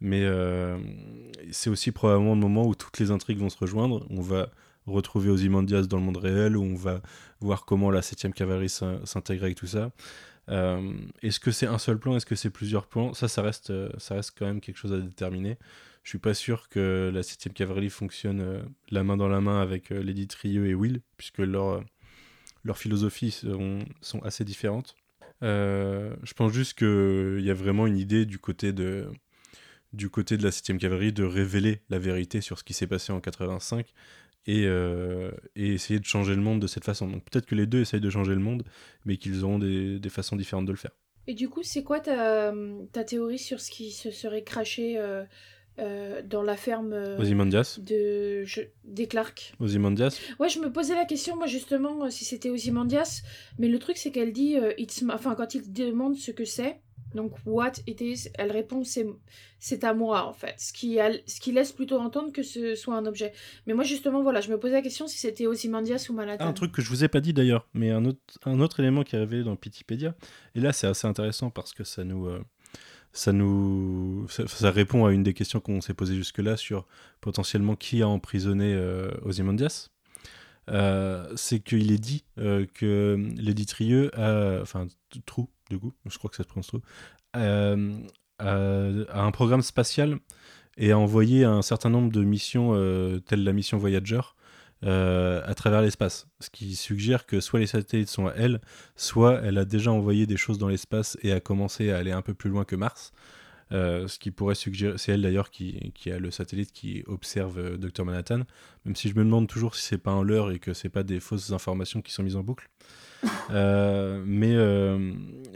Mais 0.00 0.22
c'est 1.50 1.70
aussi 1.70 1.90
probablement 1.90 2.34
le 2.34 2.40
moment 2.40 2.66
où 2.66 2.74
toutes 2.74 2.98
les 2.98 3.10
intrigues 3.10 3.38
vont 3.38 3.48
se 3.48 3.56
rejoindre. 3.56 4.04
On 4.10 4.20
va 4.20 4.50
retrouver 4.86 5.30
Ozymandias 5.30 5.82
dans 5.82 5.96
le 5.96 6.02
monde 6.02 6.16
réel, 6.18 6.56
où 6.56 6.62
on 6.62 6.74
va 6.74 7.00
voir 7.40 7.64
comment 7.64 7.90
la 7.90 8.00
7ème 8.00 8.32
cavalerie 8.32 8.68
s'in- 8.68 9.00
s'intègre 9.04 9.44
avec 9.44 9.56
tout 9.56 9.66
ça. 9.66 9.90
Euh, 10.50 10.92
Est-ce 11.22 11.40
que 11.40 11.50
c'est 11.50 11.66
un 11.66 11.78
seul 11.78 11.98
plan? 11.98 12.16
Est-ce 12.16 12.26
que 12.26 12.34
c'est 12.34 12.50
plusieurs 12.50 12.86
plans? 12.86 13.14
Ça, 13.14 13.28
ça 13.28 13.42
reste, 13.42 13.70
euh, 13.70 13.88
ça 13.98 14.14
reste 14.14 14.34
quand 14.38 14.46
même 14.46 14.60
quelque 14.60 14.76
chose 14.76 14.92
à 14.92 14.98
déterminer. 14.98 15.56
Je 16.02 16.10
suis 16.10 16.18
pas 16.18 16.34
sûr 16.34 16.68
que 16.68 17.10
la 17.12 17.22
7ème 17.22 17.54
cavalerie 17.54 17.88
fonctionne 17.88 18.40
euh, 18.40 18.62
la 18.90 19.04
main 19.04 19.16
dans 19.16 19.28
la 19.28 19.40
main 19.40 19.60
avec 19.62 19.90
euh, 19.90 20.02
Lady 20.02 20.26
Trieux 20.26 20.66
et 20.66 20.74
Will, 20.74 21.00
puisque 21.16 21.38
leur, 21.38 21.82
leurs 22.62 22.76
philosophies 22.76 23.30
sont, 23.30 24.20
assez 24.22 24.44
différentes. 24.44 24.96
Je 25.40 26.32
pense 26.34 26.52
juste 26.52 26.78
qu'il 26.78 27.44
y 27.44 27.50
a 27.50 27.54
vraiment 27.54 27.86
une 27.86 27.98
idée 27.98 28.24
du 28.24 28.38
côté 28.38 28.72
de, 28.72 29.06
du 29.92 30.08
côté 30.08 30.36
de 30.36 30.42
la 30.42 30.50
7ème 30.50 30.78
cavalerie 30.78 31.12
de 31.12 31.24
révéler 31.24 31.80
la 31.90 31.98
vérité 31.98 32.40
sur 32.40 32.58
ce 32.58 32.64
qui 32.64 32.72
s'est 32.72 32.86
passé 32.86 33.12
en 33.12 33.20
85 33.20 33.92
et, 34.46 34.64
euh, 34.66 35.30
et 35.56 35.72
essayer 35.74 35.98
de 36.00 36.04
changer 36.04 36.34
le 36.34 36.42
monde 36.42 36.60
de 36.60 36.66
cette 36.66 36.84
façon. 36.84 37.08
Donc 37.08 37.24
peut-être 37.24 37.46
que 37.46 37.54
les 37.54 37.66
deux 37.66 37.80
essayent 37.80 38.00
de 38.00 38.10
changer 38.10 38.34
le 38.34 38.40
monde, 38.40 38.62
mais 39.04 39.16
qu'ils 39.16 39.44
auront 39.44 39.58
des, 39.58 39.98
des 39.98 40.08
façons 40.10 40.36
différentes 40.36 40.66
de 40.66 40.72
le 40.72 40.78
faire. 40.78 40.92
Et 41.26 41.34
du 41.34 41.48
coup, 41.48 41.62
c'est 41.62 41.82
quoi 41.82 42.00
ta, 42.00 42.52
ta 42.92 43.02
théorie 43.04 43.38
sur 43.38 43.60
ce 43.60 43.70
qui 43.70 43.90
se 43.92 44.10
serait 44.10 44.42
craché 44.44 44.98
euh, 44.98 45.24
euh, 45.78 46.20
dans 46.22 46.42
la 46.42 46.56
ferme 46.56 46.92
Ozymandias 47.18 47.78
de, 47.82 48.44
je- 48.44 48.60
des 48.84 49.06
Clark 49.08 49.54
Ozymandias 49.58 50.20
Ouais, 50.38 50.50
je 50.50 50.58
me 50.60 50.70
posais 50.70 50.94
la 50.94 51.06
question, 51.06 51.36
moi, 51.36 51.46
justement, 51.46 52.10
si 52.10 52.26
c'était 52.26 52.50
Ozymandias. 52.50 53.22
Mais 53.58 53.68
le 53.68 53.78
truc, 53.78 53.96
c'est 53.96 54.10
qu'elle 54.10 54.32
dit, 54.34 54.56
It's 54.76 55.00
my- 55.00 55.12
enfin, 55.14 55.34
quand 55.34 55.54
il 55.54 55.72
demande 55.72 56.14
ce 56.16 56.30
que 56.30 56.44
c'est, 56.44 56.80
donc 57.14 57.32
what 57.46 57.72
it 57.86 58.00
is, 58.00 58.28
elle 58.34 58.52
répond, 58.52 58.82
c'est 58.84 59.84
à 59.84 59.94
moi, 59.94 60.26
en 60.26 60.32
fait. 60.32 60.54
Ce 60.58 60.72
qui, 60.72 60.98
ce 61.26 61.40
qui 61.40 61.52
laisse 61.52 61.72
plutôt 61.72 61.98
entendre 61.98 62.32
que 62.32 62.42
ce 62.42 62.74
soit 62.74 62.96
un 62.96 63.06
objet. 63.06 63.32
Mais 63.66 63.74
moi, 63.74 63.84
justement, 63.84 64.22
voilà, 64.22 64.40
je 64.40 64.50
me 64.50 64.58
posais 64.58 64.74
la 64.74 64.82
question 64.82 65.06
si 65.06 65.18
c'était 65.18 65.46
Ozymandias 65.46 66.06
ou 66.10 66.12
Manhattan. 66.12 66.44
Ah, 66.44 66.48
un 66.48 66.52
truc 66.52 66.72
que 66.72 66.82
je 66.82 66.88
vous 66.88 67.04
ai 67.04 67.08
pas 67.08 67.20
dit 67.20 67.32
d'ailleurs, 67.32 67.68
mais 67.74 67.90
un 67.90 68.04
autre, 68.04 68.20
un 68.44 68.60
autre 68.60 68.80
élément 68.80 69.02
qui 69.02 69.16
est 69.16 69.20
révélé 69.20 69.44
dans 69.44 69.52
Wikipédia, 69.52 70.14
et 70.54 70.60
là 70.60 70.72
c'est 70.72 70.86
assez 70.86 71.06
intéressant 71.06 71.50
parce 71.50 71.72
que 71.72 71.84
ça 71.84 72.04
nous, 72.04 72.26
euh, 72.26 72.40
ça 73.14 73.32
nous, 73.32 74.26
ça, 74.28 74.70
répond 74.70 75.06
à 75.06 75.12
une 75.12 75.22
des 75.22 75.34
questions 75.34 75.60
qu'on 75.60 75.80
s'est 75.80 75.94
posées 75.94 76.16
jusque-là 76.16 76.56
sur 76.56 76.86
potentiellement 77.20 77.76
qui 77.76 78.02
a 78.02 78.08
emprisonné 78.08 78.74
euh, 78.74 79.10
Ozymandias. 79.22 79.90
Euh, 80.70 81.30
c'est 81.36 81.60
qu'il 81.60 81.92
est 81.92 81.98
dit 81.98 82.24
euh, 82.38 82.66
que 82.74 83.16
Lady 83.36 83.66
Trieux 83.66 84.10
a, 84.18 84.60
enfin 84.62 84.88
Trou, 85.26 85.48
du 85.70 85.78
coup, 85.78 85.92
je 86.06 86.18
crois 86.18 86.30
que 86.30 86.36
ça 86.36 86.42
se 86.42 86.48
prononce 86.48 86.68
Trou, 86.68 86.80
euh, 87.36 87.98
a, 88.38 88.54
a 89.10 89.22
un 89.22 89.30
programme 89.30 89.62
spatial 89.62 90.18
et 90.76 90.92
a 90.92 90.98
envoyé 90.98 91.44
un 91.44 91.62
certain 91.62 91.90
nombre 91.90 92.10
de 92.10 92.22
missions, 92.22 92.72
euh, 92.74 93.20
telles 93.20 93.44
la 93.44 93.52
mission 93.52 93.78
Voyager, 93.78 94.20
euh, 94.84 95.40
à 95.44 95.54
travers 95.54 95.80
l'espace. 95.80 96.26
Ce 96.40 96.50
qui 96.50 96.76
suggère 96.76 97.26
que 97.26 97.40
soit 97.40 97.60
les 97.60 97.66
satellites 97.66 98.10
sont 98.10 98.26
à 98.26 98.34
elle, 98.36 98.60
soit 98.96 99.40
elle 99.42 99.56
a 99.56 99.64
déjà 99.64 99.90
envoyé 99.90 100.26
des 100.26 100.36
choses 100.36 100.58
dans 100.58 100.68
l'espace 100.68 101.16
et 101.22 101.32
a 101.32 101.40
commencé 101.40 101.90
à 101.90 101.98
aller 101.98 102.12
un 102.12 102.22
peu 102.22 102.34
plus 102.34 102.50
loin 102.50 102.64
que 102.64 102.76
Mars. 102.76 103.12
Euh, 103.72 104.06
ce 104.08 104.18
qui 104.18 104.30
pourrait 104.30 104.54
suggérer, 104.54 104.98
c'est 104.98 105.12
elle 105.12 105.22
d'ailleurs 105.22 105.50
qui, 105.50 105.90
a 106.06 106.18
le 106.18 106.30
satellite 106.30 106.70
qui 106.70 107.02
observe 107.06 107.58
euh, 107.58 107.76
Dr 107.78 108.04
Manhattan, 108.04 108.42
même 108.84 108.94
si 108.94 109.08
je 109.08 109.14
me 109.14 109.24
demande 109.24 109.48
toujours 109.48 109.74
si 109.74 109.82
c'est 109.82 109.98
pas 109.98 110.10
un 110.10 110.22
leurre 110.22 110.50
et 110.50 110.58
que 110.58 110.74
c'est 110.74 110.90
pas 110.90 111.02
des 111.02 111.18
fausses 111.18 111.52
informations 111.52 112.02
qui 112.02 112.12
sont 112.12 112.22
mises 112.22 112.36
en 112.36 112.42
boucle. 112.42 112.68
Euh, 113.50 114.22
mais 114.26 114.52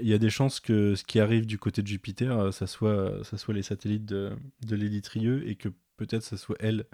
il 0.01 0.09
y 0.09 0.15
a 0.15 0.19
des 0.19 0.31
chances 0.31 0.61
que 0.61 0.95
ce 0.95 1.05
qui 1.05 1.20
arrive 1.20 1.47
du 1.47 1.59
côté 1.59 1.82
de 1.82 1.86
Jupiter, 1.86 2.53
ça 2.53 2.66
soit, 2.66 3.24
ça 3.24 3.36
soit 3.39 3.55
les 3.55 3.62
satellites 3.62 4.05
de, 4.05 4.32
de 4.66 4.77
Lady 4.77 5.03
Trieux 5.03 5.49
et 5.49 5.57
que 5.57 5.69
peut-être 5.97 6.23
ça 6.23 6.36
soit 6.36 6.57
elle. 6.61 6.86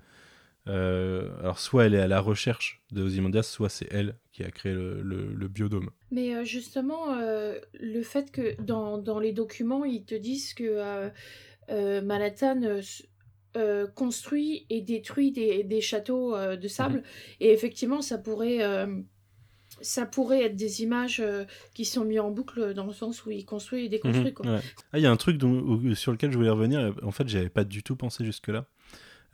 alors 0.66 1.58
soit 1.58 1.86
elle 1.86 1.94
est 1.94 2.00
à 2.00 2.08
la 2.08 2.20
recherche 2.20 2.82
de 2.92 3.02
Ozymandias, 3.02 3.42
soit 3.42 3.68
c'est 3.68 3.88
elle 3.90 4.16
qui 4.32 4.42
a 4.44 4.50
créé 4.50 4.72
le, 4.72 5.02
le, 5.02 5.48
biodôme. 5.48 5.90
Mais 6.10 6.44
justement, 6.44 7.14
le 7.16 8.02
fait 8.02 8.30
que 8.30 8.60
dans, 8.62 8.98
dans, 8.98 9.18
les 9.18 9.32
documents, 9.32 9.84
ils 9.84 10.04
te 10.04 10.14
disent 10.14 10.54
que 10.54 11.10
Manhattan 12.00 12.80
construit 13.94 14.66
et 14.70 14.80
détruit 14.80 15.32
des, 15.32 15.64
des 15.64 15.80
châteaux 15.80 16.36
de 16.56 16.68
sable, 16.68 16.98
mhm. 16.98 17.04
et 17.40 17.52
effectivement, 17.52 18.00
ça 18.00 18.18
pourrait 18.18 18.86
ça 19.80 20.06
pourrait 20.06 20.44
être 20.44 20.56
des 20.56 20.82
images 20.82 21.20
euh, 21.20 21.44
qui 21.74 21.84
sont 21.84 22.04
mises 22.04 22.20
en 22.20 22.30
boucle 22.30 22.74
dans 22.74 22.86
le 22.86 22.92
sens 22.92 23.24
où 23.24 23.30
il 23.30 23.44
construit 23.44 23.86
et 23.86 23.88
déconstruit. 23.88 24.34
Mhm, 24.44 24.60
ah, 24.92 24.98
il 24.98 25.02
y 25.02 25.06
a 25.06 25.10
un 25.10 25.16
truc 25.16 25.38
dont, 25.38 25.94
sur 25.94 26.12
lequel 26.12 26.30
je 26.30 26.36
voulais 26.36 26.50
revenir, 26.50 26.94
en 27.02 27.10
fait, 27.10 27.28
j'avais 27.28 27.48
pas 27.48 27.64
du 27.64 27.82
tout 27.82 27.96
pensé 27.96 28.24
jusque-là. 28.24 28.66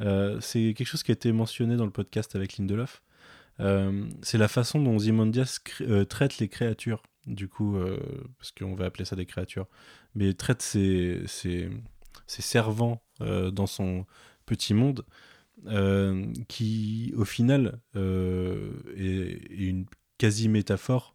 Euh, 0.01 0.41
c'est 0.41 0.75
quelque 0.75 0.87
chose 0.87 1.03
qui 1.03 1.11
a 1.11 1.15
été 1.15 1.31
mentionné 1.33 1.77
dans 1.77 1.85
le 1.85 1.91
podcast 1.91 2.35
avec 2.37 2.57
Lindelof. 2.57 3.03
Euh, 3.61 4.09
c'est 4.23 4.39
la 4.39 4.49
façon 4.49 4.81
dont 4.81 4.99
Zimondias 4.99 5.59
traite 6.09 6.39
les 6.39 6.49
créatures, 6.49 7.03
du 7.27 7.49
coup, 7.49 7.77
parce 8.39 8.53
qu'on 8.53 8.75
va 8.75 8.87
appeler 8.87 9.05
ça 9.05 9.17
des 9.17 9.27
créatures, 9.27 9.67
mais 10.15 10.33
traite 10.33 10.63
ses, 10.63 11.21
ses, 11.27 11.69
ses 12.27 12.43
servants 12.43 13.03
dans 13.21 13.67
son 13.67 14.07
petit 14.47 14.73
monde. 14.73 15.05
qui 16.49 17.13
au 17.15 17.27
final 17.27 17.81
est, 17.95 18.01
est, 18.97 19.67
une 19.67 19.85
quasi-métaphore 20.21 21.15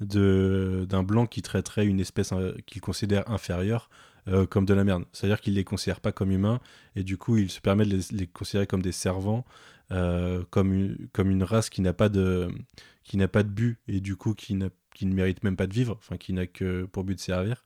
d'un 0.00 1.02
blanc 1.02 1.26
qui 1.26 1.42
traiterait 1.42 1.86
une 1.86 1.98
espèce 1.98 2.32
euh, 2.32 2.54
qu'il 2.66 2.80
considère 2.80 3.28
inférieure 3.28 3.90
euh, 4.28 4.46
comme 4.46 4.64
de 4.64 4.74
la 4.74 4.84
merde. 4.84 5.04
C'est-à-dire 5.12 5.40
qu'il 5.40 5.54
les 5.54 5.64
considère 5.64 6.00
pas 6.00 6.12
comme 6.12 6.30
humains 6.30 6.60
et 6.94 7.02
du 7.02 7.16
coup 7.18 7.36
il 7.36 7.50
se 7.50 7.60
permet 7.60 7.84
de 7.84 8.00
les, 8.12 8.26
considérer 8.28 8.66
comme 8.66 8.82
des 8.82 8.92
servants, 8.92 9.44
euh, 9.90 10.44
comme, 10.50 10.72
une, 10.72 11.08
comme 11.12 11.30
une 11.30 11.42
race 11.42 11.68
qui 11.68 11.80
n'a 11.80 11.92
pas 11.92 12.08
de 12.08 12.48
qui 13.02 13.18
pas 13.26 13.42
de 13.42 13.48
but 13.48 13.78
et 13.88 14.00
du 14.00 14.16
coup 14.16 14.34
qui, 14.34 14.56
qui 14.94 15.06
ne 15.06 15.14
mérite 15.14 15.42
même 15.42 15.56
pas 15.56 15.66
de 15.66 15.74
vivre, 15.74 15.96
enfin 15.98 16.16
qui 16.16 16.32
n'a 16.32 16.46
que 16.46 16.84
pour 16.84 17.02
but 17.04 17.16
de 17.16 17.20
servir. 17.20 17.64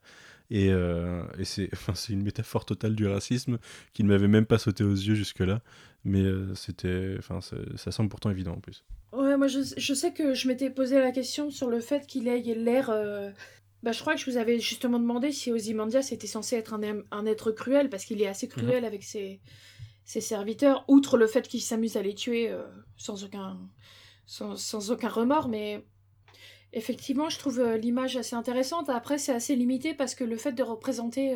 Et, 0.51 0.71
c'est 1.43 1.69
une 2.09 2.23
métaphore 2.23 2.65
totale 2.65 2.95
du 2.95 3.05
racisme 3.07 3.59
qui 3.93 4.03
ne 4.03 4.09
m'avait 4.09 4.27
même 4.27 4.47
pas 4.47 4.57
sauté 4.57 4.83
aux 4.83 4.95
yeux 4.95 5.15
jusque-là, 5.15 5.61
mais 6.03 6.25
c'était 6.55 7.15
enfin 7.19 7.39
ça 7.41 7.91
semble 7.91 8.09
pourtant 8.09 8.31
évident 8.31 8.53
en 8.53 8.59
plus. 8.59 8.83
Ouais, 9.11 9.37
moi 9.37 9.47
je, 9.47 9.59
je, 9.75 9.93
sais 9.93 10.13
que 10.13 10.33
je 10.35 10.47
m'étais 10.47 10.69
posé 10.69 10.99
la 10.99 11.11
question 11.11 11.49
sur 11.49 11.69
le 11.69 11.79
fait 11.79 12.05
qu'il 12.05 12.27
ait 12.27 12.41
l'air. 12.41 12.91
Euh, 12.91 13.31
bah, 13.81 13.91
je 13.91 13.99
crois 14.01 14.13
que 14.13 14.19
je 14.19 14.29
vous 14.29 14.37
avais 14.37 14.59
justement 14.59 14.99
demandé 14.99 15.31
si 15.31 15.51
Ozymandias 15.51 16.09
était 16.11 16.27
censé 16.27 16.57
être 16.57 16.73
un, 16.73 17.01
un 17.09 17.25
être 17.25 17.51
cruel, 17.51 17.89
parce 17.89 18.05
qu'il 18.05 18.21
est 18.21 18.27
assez 18.27 18.47
cruel 18.47 18.81
mhm. 18.81 18.87
avec 18.87 19.03
ses, 19.03 19.39
ses, 20.05 20.21
serviteurs, 20.21 20.85
outre 20.87 21.17
le 21.17 21.25
fait 21.25 21.47
qu'il 21.47 21.61
s'amuse 21.61 21.97
à 21.97 22.03
les 22.03 22.13
tuer 22.13 22.51
euh, 22.51 22.63
sans, 22.97 23.23
aucun, 23.23 23.57
sans, 24.27 24.55
sans, 24.55 24.91
aucun 24.91 25.09
remords, 25.09 25.49
mais 25.49 25.83
effectivement, 26.73 27.29
je 27.29 27.39
trouve 27.39 27.59
euh, 27.59 27.77
l'image 27.77 28.15
assez 28.15 28.35
intéressante. 28.35 28.89
Après, 28.89 29.17
c'est 29.17 29.33
assez 29.33 29.55
limité 29.55 29.95
parce 29.95 30.13
que 30.13 30.23
le 30.23 30.37
fait 30.37 30.51
de 30.51 30.63
représenter 30.63 31.35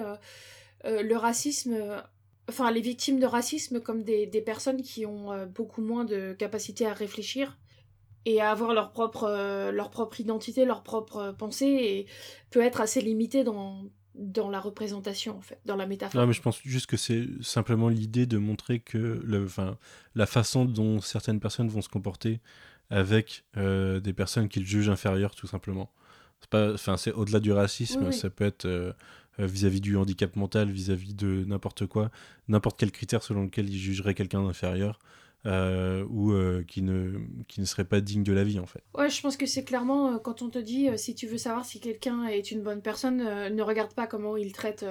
le 0.84 1.16
racisme 1.16 2.04
enfin 2.50 2.70
les 2.72 2.82
victimes 2.82 3.22
de 3.22 3.26
racisme 3.26 3.80
comme 3.80 4.04
des, 4.04 4.28
des 4.28 4.42
personnes 4.42 4.82
qui 4.82 5.06
ont 5.06 5.48
beaucoup 5.48 5.82
moins 5.82 6.04
de 6.04 6.34
capacité 6.34 6.86
à 6.86 6.94
réfléchir 6.94 7.58
et 8.26 8.42
à 8.42 8.52
avoir 8.52 8.74
leur 8.74 8.92
propre, 8.92 9.26
euh, 9.30 9.72
leur 9.72 9.90
propre 9.90 10.20
identité, 10.20 10.66
leur 10.66 10.84
propre 10.84 11.36
pensée, 11.38 11.66
et 11.68 12.08
peut 12.52 12.62
être 12.62 12.82
assez 12.82 13.02
limité 13.02 13.44
dans, 13.44 13.86
dans 14.16 14.50
la 14.50 14.60
représentation, 14.60 15.38
en 15.38 15.42
fait, 15.42 15.60
dans 15.66 15.76
la 15.76 15.86
métaphore. 15.86 16.22
Non, 16.22 16.28
mais 16.28 16.34
je 16.34 16.42
pense 16.42 16.60
juste 16.64 16.86
que 16.86 16.98
c'est 16.98 17.28
simplement 17.42 17.90
l'idée 17.90 18.26
de 18.26 18.38
montrer 18.38 18.80
que 18.80 19.22
le, 19.24 19.48
la 20.16 20.26
façon 20.26 20.66
dont 20.66 21.02
certaines 21.02 21.40
personnes 21.40 21.70
vont 21.70 21.82
se 21.82 21.90
comporter 21.90 22.40
avec 22.90 23.44
euh, 23.58 24.00
des 24.00 24.14
personnes 24.14 24.50
qu'ils 24.50 24.66
jugent 24.66 24.90
inférieures, 24.90 25.36
tout 25.36 25.48
simplement. 25.48 25.92
C'est 26.98 27.14
au-delà 27.14 27.40
du 27.40 27.52
racisme, 27.52 28.12
ça 28.12 28.30
peut 28.30 28.44
être 28.44 28.66
euh, 28.66 28.94
vis-à-vis 29.40 29.82
du 29.82 29.98
handicap 29.98 30.36
mental, 30.36 30.70
vis-à-vis 30.70 31.14
de 31.14 31.46
n'importe 31.46 31.88
quoi, 31.88 32.12
n'importe 32.48 32.78
quel 32.78 32.92
critère 32.92 33.24
selon 33.24 33.44
lequel 33.44 33.70
ils 33.70 33.80
jugeraient 33.80 34.14
quelqu'un 34.14 34.44
d'inférieur. 34.44 35.00
Euh, 35.46 36.06
ou 36.10 36.32
euh, 36.32 36.64
qui, 36.66 36.82
ne, 36.82 37.20
qui 37.50 37.60
ne 37.60 37.66
serait 37.66 37.84
pas 37.84 38.00
digne 38.00 38.24
de 38.24 38.32
la 38.32 38.46
vie 38.46 38.60
en 38.60 38.66
fait. 38.66 38.82
Ouais, 38.94 39.10
je 39.10 39.22
pense 39.22 39.36
que 39.36 39.46
c'est 39.46 39.66
clairement 39.66 40.14
euh, 40.14 40.18
quand 40.18 40.42
on 40.42 40.50
te 40.50 40.58
dit 40.58 40.88
si 40.96 41.16
tu 41.16 41.28
veux 41.28 41.38
savoir 41.38 41.66
si 41.66 41.82
quelqu'un 41.82 42.28
est 42.28 42.52
une 42.52 42.62
bonne 42.62 42.82
personne, 42.82 43.18
ne 43.18 43.62
regarde 43.62 43.94
pas 43.94 44.08
comment 44.08 44.38
il 44.38 44.54
traite 44.54 44.86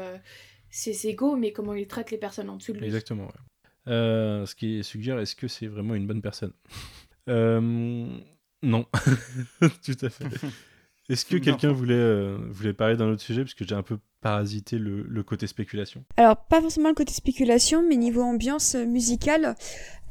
ses 0.68 1.06
égaux, 1.06 1.36
mais 1.36 1.52
comment 1.52 1.72
il 1.72 1.86
traite 1.86 2.10
les 2.10 2.18
personnes 2.18 2.50
en 2.50 2.56
dessous 2.56 2.74
de 2.74 2.78
lui. 2.78 2.86
Exactement. 2.86 3.28
ce 3.86 4.54
qui 4.54 4.84
suggère 4.84 5.18
est-ce 5.18 5.34
que 5.34 5.48
c'est 5.48 5.68
vraiment 5.68 5.94
une 5.94 6.06
bonne 6.06 6.20
personne? 6.20 6.52
Non, 7.26 8.86
tout 9.84 9.96
à 10.02 10.10
fait. 10.10 10.26
Est-ce 11.08 11.26
que 11.26 11.36
quelqu'un 11.36 11.72
voulait, 11.72 12.36
voulait 12.50 12.72
parler 12.72 12.96
d'un 12.96 13.08
autre 13.08 13.22
sujet? 13.22 13.42
Parce 13.42 13.54
que 13.54 13.66
j'ai 13.66 13.74
un 13.74 13.82
peu 13.82 13.98
parasiter 14.23 14.78
le, 14.78 15.23
côté 15.23 15.47
spéculation 15.47 16.05
Alors, 16.16 16.36
pas 16.36 16.61
forcément 16.61 16.89
le 16.89 16.94
côté 16.94 17.12
spéculation, 17.12 17.85
mais 17.86 17.97
niveau 17.97 18.23
ambiance 18.23 18.74
musicale, 18.74 19.57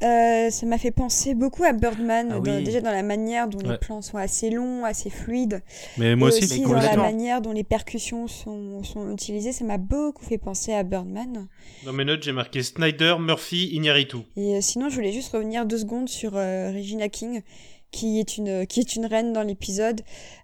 euh, 0.02 0.50
ça 0.50 0.66
m'a 0.66 0.78
fait 0.78 0.90
penser 0.90 1.34
beaucoup 1.34 1.64
à 1.64 1.72
Birdman, 1.72 2.32
ah 2.32 2.60
déjà 2.60 2.80
dans 2.80 2.90
la 2.90 3.02
manière 3.02 3.48
dont 3.48 3.58
les 3.58 3.78
plans 3.78 4.02
sont 4.02 4.18
assez 4.18 4.50
longs, 4.50 4.84
assez 4.84 5.10
fluides. 5.10 5.62
Mais 5.96 6.14
moi 6.14 6.28
aussi, 6.28 6.44
aussi 6.44 6.60
dans 6.60 6.74
la 6.74 6.96
manière 6.96 7.40
dont 7.40 7.52
les 7.52 7.64
percussions 7.64 8.26
sont, 8.26 8.82
sont 8.84 9.10
utilisées, 9.12 9.52
ça 9.52 9.64
m'a 9.64 9.78
beaucoup 9.78 10.24
fait 10.24 10.38
penser 10.38 10.72
à 10.72 10.82
Birdman. 10.82 11.48
Dans 11.84 11.92
mes 11.92 12.04
notes, 12.04 12.22
j'ai 12.22 12.32
marqué 12.32 12.62
Snyder, 12.62 13.16
Murphy, 13.18 13.70
Iñárritu. 13.72 14.18
Et 14.36 14.56
euh, 14.56 14.60
sinon, 14.60 14.88
je 14.88 14.96
voulais 14.96 15.12
juste 15.12 15.32
revenir 15.32 15.66
deux 15.66 15.78
secondes 15.78 16.08
sur 16.08 16.36
euh, 16.36 16.72
Regina 16.72 17.08
King 17.08 17.42
qui 17.92 18.18
est 18.18 18.36
une 18.38 18.66
qui 18.66 18.80
est 18.80 18.96
une 18.96 19.06
reine 19.06 19.32
dans 19.32 19.42
l'épisode. 19.42 20.00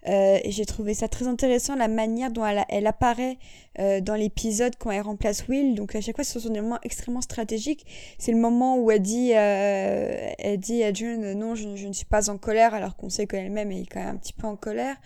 Euh, 0.07 0.39
et 0.45 0.53
j'ai 0.53 0.67
trouvé 0.67 0.95
ça 0.95 1.09
très 1.09 1.27
intéressant 1.27 1.75
la 1.75 1.89
manière 1.89 2.31
dont 2.31 2.47
elle, 2.47 2.65
elle 2.69 2.87
apparaît 2.87 3.39
euh, 3.81 4.01
dans 4.01 4.15
l'épisode 4.15 4.75
quand 4.79 4.91
elle 4.91 5.01
remplace 5.01 5.49
Will. 5.49 5.75
Donc 5.75 5.95
à 5.95 6.01
chaque 6.01 6.15
fois 6.15 6.25
ce 6.25 6.39
sont 6.39 6.51
des 6.51 6.61
moments 6.61 6.79
extrêmement 6.83 7.21
stratégiques. 7.21 7.87
C'est 8.19 8.33
le 8.33 8.39
moment 8.39 8.79
où 8.79 8.91
elle 8.91 9.03
dit 9.03 9.33
euh, 9.35 10.31
elle 10.39 10.59
dit 10.59 10.85
à 10.85 10.93
June 10.93 11.33
non 11.33 11.55
je, 11.55 11.75
je, 11.75 11.89
ne 11.89 11.93
suis 11.93 12.07
pas 12.07 12.31
en 12.31 12.39
colère 12.39 12.75
alors 12.75 12.97
qu'on 12.97 13.09
sait 13.09 13.27
qu'elle-même 13.27 13.73
est 13.73 13.87
quand 13.87 14.01
même 14.01 14.15
un 14.15 14.17
petit 14.17 14.35
peu 14.35 14.47
en 14.47 14.57
colère. 14.57 14.97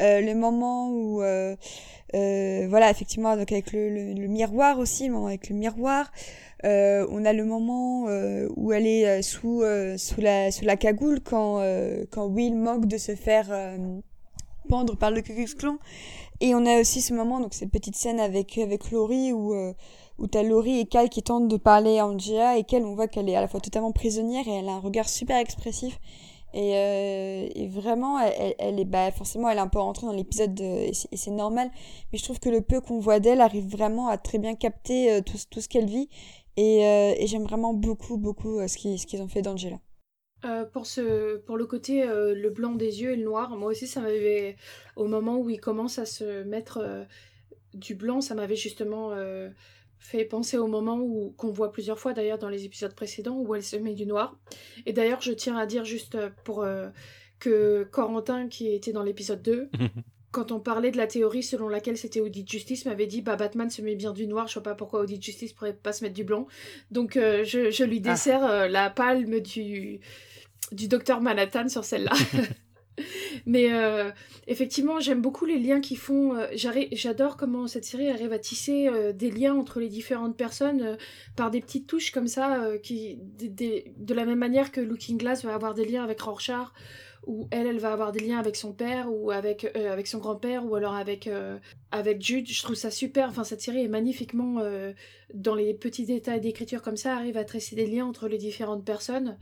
Euh, 0.00 0.20
le 0.20 0.34
moment 0.34 0.90
où 0.90 1.22
euh, 1.22 1.56
euh, 2.14 2.66
voilà 2.68 2.90
effectivement 2.90 3.36
donc 3.36 3.50
avec 3.50 3.72
le, 3.72 3.88
le, 3.88 4.12
le 4.12 4.26
miroir 4.28 4.78
aussi 4.78 5.10
avec 5.26 5.48
le 5.48 5.56
miroir 5.56 6.12
euh, 6.64 7.06
on 7.10 7.24
a 7.24 7.32
le 7.32 7.44
moment 7.44 8.06
euh, 8.08 8.48
où 8.56 8.72
elle 8.72 8.86
est 8.86 9.06
euh, 9.06 9.22
sous, 9.22 9.62
sous, 9.96 10.20
la, 10.20 10.50
sous 10.50 10.64
la 10.64 10.76
cagoule 10.76 11.20
quand, 11.20 11.62
quand 12.10 12.26
Will 12.26 12.56
manque 12.56 12.86
de 12.86 12.98
se 12.98 13.14
faire 13.14 13.50
pendre 14.68 14.96
par 14.96 15.10
le 15.10 15.22
Ku 15.22 15.32
Clan. 15.56 15.78
Et 16.40 16.54
on 16.54 16.64
a 16.66 16.80
aussi 16.80 17.00
ce 17.00 17.14
moment, 17.14 17.40
donc 17.40 17.54
cette 17.54 17.70
petite 17.70 17.96
scène 17.96 18.20
avec, 18.20 18.58
avec 18.58 18.90
Laurie 18.90 19.32
où, 19.32 19.54
où 20.18 20.26
t'as 20.26 20.42
Laurie 20.42 20.80
et 20.80 20.86
Cal 20.86 21.08
qui 21.08 21.22
tentent 21.22 21.48
de 21.48 21.56
parler 21.56 21.98
à 21.98 22.06
Angela 22.06 22.58
et 22.58 22.64
qu'elle, 22.64 22.84
on 22.84 22.94
voit 22.94 23.08
qu'elle 23.08 23.28
est 23.28 23.34
à 23.34 23.40
la 23.40 23.48
fois 23.48 23.60
totalement 23.60 23.92
prisonnière 23.92 24.46
et 24.46 24.52
elle 24.52 24.68
a 24.68 24.72
un 24.72 24.80
regard 24.80 25.08
super 25.08 25.38
expressif. 25.38 25.98
Et, 26.54 26.70
et 27.54 27.68
vraiment, 27.68 28.18
elle, 28.20 28.54
elle, 28.58 28.80
est 28.80 28.84
bah, 28.84 29.10
forcément, 29.10 29.50
elle 29.50 29.58
est 29.58 29.60
un 29.60 29.68
peu 29.68 29.80
rentrée 29.80 30.06
dans 30.06 30.12
l'épisode 30.12 30.58
et 30.60 30.92
c'est 30.92 31.30
normal. 31.30 31.70
Mais 32.12 32.18
je 32.18 32.24
trouve 32.24 32.38
que 32.38 32.48
le 32.48 32.60
peu 32.60 32.80
qu'on 32.80 33.00
voit 33.00 33.20
d'elle 33.20 33.40
arrive 33.40 33.68
vraiment 33.68 34.08
à 34.08 34.16
très 34.16 34.38
bien 34.38 34.54
capter 34.54 35.20
tout, 35.26 35.36
tout 35.50 35.60
ce 35.60 35.68
qu'elle 35.68 35.86
vit 35.86 36.08
euh, 36.58 37.14
et, 37.16 37.26
j'aime 37.26 37.44
vraiment 37.44 37.72
beaucoup, 37.72 38.16
beaucoup 38.16 38.58
euh, 38.58 38.68
ce 38.68 38.76
qu'ils 38.76 38.98
ce 38.98 39.06
qu'ils 39.06 39.22
ont 39.22 39.28
fait 39.28 39.42
d'Angela. 39.42 39.78
Euh, 40.44 40.64
pour, 40.64 40.86
ce, 40.86 41.36
pour 41.38 41.56
le 41.56 41.66
côté 41.66 42.06
le 42.06 42.48
blanc 42.50 42.74
des 42.74 43.02
yeux 43.02 43.12
et 43.12 43.16
le 43.16 43.24
noir, 43.24 43.56
moi 43.56 43.70
aussi 43.70 43.88
ça 43.88 44.00
m'avait, 44.00 44.56
au 44.94 45.08
moment 45.08 45.38
où 45.38 45.50
il 45.50 45.60
commence 45.60 45.98
à 45.98 46.06
se 46.06 46.44
mettre 46.44 47.06
du 47.74 47.96
blanc, 47.96 48.20
ça 48.20 48.36
m'avait 48.36 48.56
justement 48.56 49.12
fait 49.98 50.24
penser 50.24 50.56
au 50.56 50.68
moment 50.68 51.00
où 51.00 51.34
qu'on 51.36 51.50
voit 51.50 51.72
plusieurs 51.72 51.98
fois 51.98 52.12
d'ailleurs 52.12 52.38
dans 52.38 52.48
les 52.48 52.64
épisodes 52.64 52.94
précédents 52.94 53.36
où 53.36 53.52
elle 53.56 53.64
se 53.64 53.74
met 53.74 53.94
du 53.94 54.06
noir. 54.06 54.38
Et 54.86 54.92
d'ailleurs 54.92 55.22
je 55.22 55.32
tiens 55.32 55.56
à 55.56 55.66
dire 55.66 55.84
juste 55.84 56.16
pour 56.44 56.64
que 57.40 57.82
Corentin 57.90 58.46
qui 58.46 58.72
était 58.72 58.92
dans 58.92 59.02
l'épisode 59.02 59.42
2 59.42 59.70
quand 60.30 60.52
on 60.52 60.60
parlait 60.60 60.90
de 60.90 60.96
la 60.96 61.06
théorie 61.06 61.42
selon 61.42 61.68
laquelle 61.68 61.96
c'était 61.96 62.20
Audit 62.20 62.48
Justice, 62.50 62.84
m'avait 62.84 63.06
dit 63.06 63.22
bah 63.22 63.36
Batman 63.36 63.70
se 63.70 63.82
met 63.82 63.94
bien 63.94 64.12
du 64.12 64.26
noir, 64.26 64.46
je 64.48 64.54
sais 64.54 64.60
pas 64.60 64.74
pourquoi 64.74 65.00
Audit 65.00 65.22
Justice 65.22 65.52
pourrait 65.52 65.72
pas 65.74 65.92
se 65.92 66.04
mettre 66.04 66.14
du 66.16 66.24
blanc. 66.24 66.46
Donc 66.90 67.16
euh, 67.16 67.44
je, 67.44 67.70
je, 67.70 67.84
lui 67.84 68.02
ah. 68.04 68.10
dessert 68.10 68.44
euh, 68.44 68.68
la 68.68 68.90
palme 68.90 69.40
du 69.40 70.00
du 70.72 70.86
docteur 70.88 71.20
Manhattan 71.20 71.68
sur 71.68 71.84
celle-là. 71.84 72.12
Mais 73.46 73.72
euh, 73.72 74.10
effectivement, 74.46 74.98
j'aime 75.00 75.22
beaucoup 75.22 75.44
les 75.44 75.58
liens 75.58 75.80
qu'ils 75.80 75.98
font. 75.98 76.34
euh, 76.34 76.46
J'adore 76.92 77.36
comment 77.36 77.66
cette 77.66 77.84
série 77.84 78.08
arrive 78.10 78.32
à 78.32 78.38
tisser 78.38 78.88
euh, 78.88 79.12
des 79.12 79.30
liens 79.30 79.54
entre 79.54 79.80
les 79.80 79.88
différentes 79.88 80.36
personnes 80.36 80.82
euh, 80.82 80.96
par 81.36 81.50
des 81.50 81.60
petites 81.60 81.86
touches 81.86 82.10
comme 82.10 82.26
ça, 82.26 82.60
qui, 82.82 83.16
des- 83.20 83.48
des- 83.48 83.92
de 83.96 84.14
la 84.14 84.24
même 84.24 84.38
manière 84.38 84.72
que 84.72 84.80
Looking 84.80 85.16
Glass 85.18 85.44
va 85.44 85.54
avoir 85.54 85.74
des 85.74 85.84
liens 85.84 86.02
avec 86.02 86.20
Rorschach, 86.20 86.72
ou 87.26 87.48
elle, 87.50 87.66
elle 87.66 87.78
va 87.78 87.92
avoir 87.92 88.12
des 88.12 88.20
liens 88.20 88.38
avec 88.38 88.56
son 88.56 88.72
père, 88.72 89.06
ou 89.12 89.30
avec, 89.30 89.70
euh, 89.76 89.92
avec 89.92 90.06
son 90.06 90.18
grand-père, 90.18 90.64
ou 90.64 90.74
alors 90.74 90.94
avec, 90.94 91.26
euh, 91.26 91.58
avec 91.90 92.22
Jude. 92.22 92.48
Je 92.48 92.62
trouve 92.62 92.76
ça 92.76 92.90
super. 92.90 93.28
Enfin, 93.28 93.44
cette 93.44 93.60
série 93.60 93.84
est 93.84 93.88
magnifiquement, 93.88 94.60
euh, 94.60 94.92
dans 95.34 95.54
les 95.54 95.74
petits 95.74 96.06
détails 96.06 96.40
d'écriture 96.40 96.80
comme 96.82 96.96
ça, 96.96 97.14
arrive 97.14 97.36
à 97.36 97.44
tresser 97.44 97.76
des 97.76 97.86
liens 97.86 98.06
entre 98.06 98.28
les 98.28 98.38
différentes 98.38 98.84
personnes. 98.84 99.36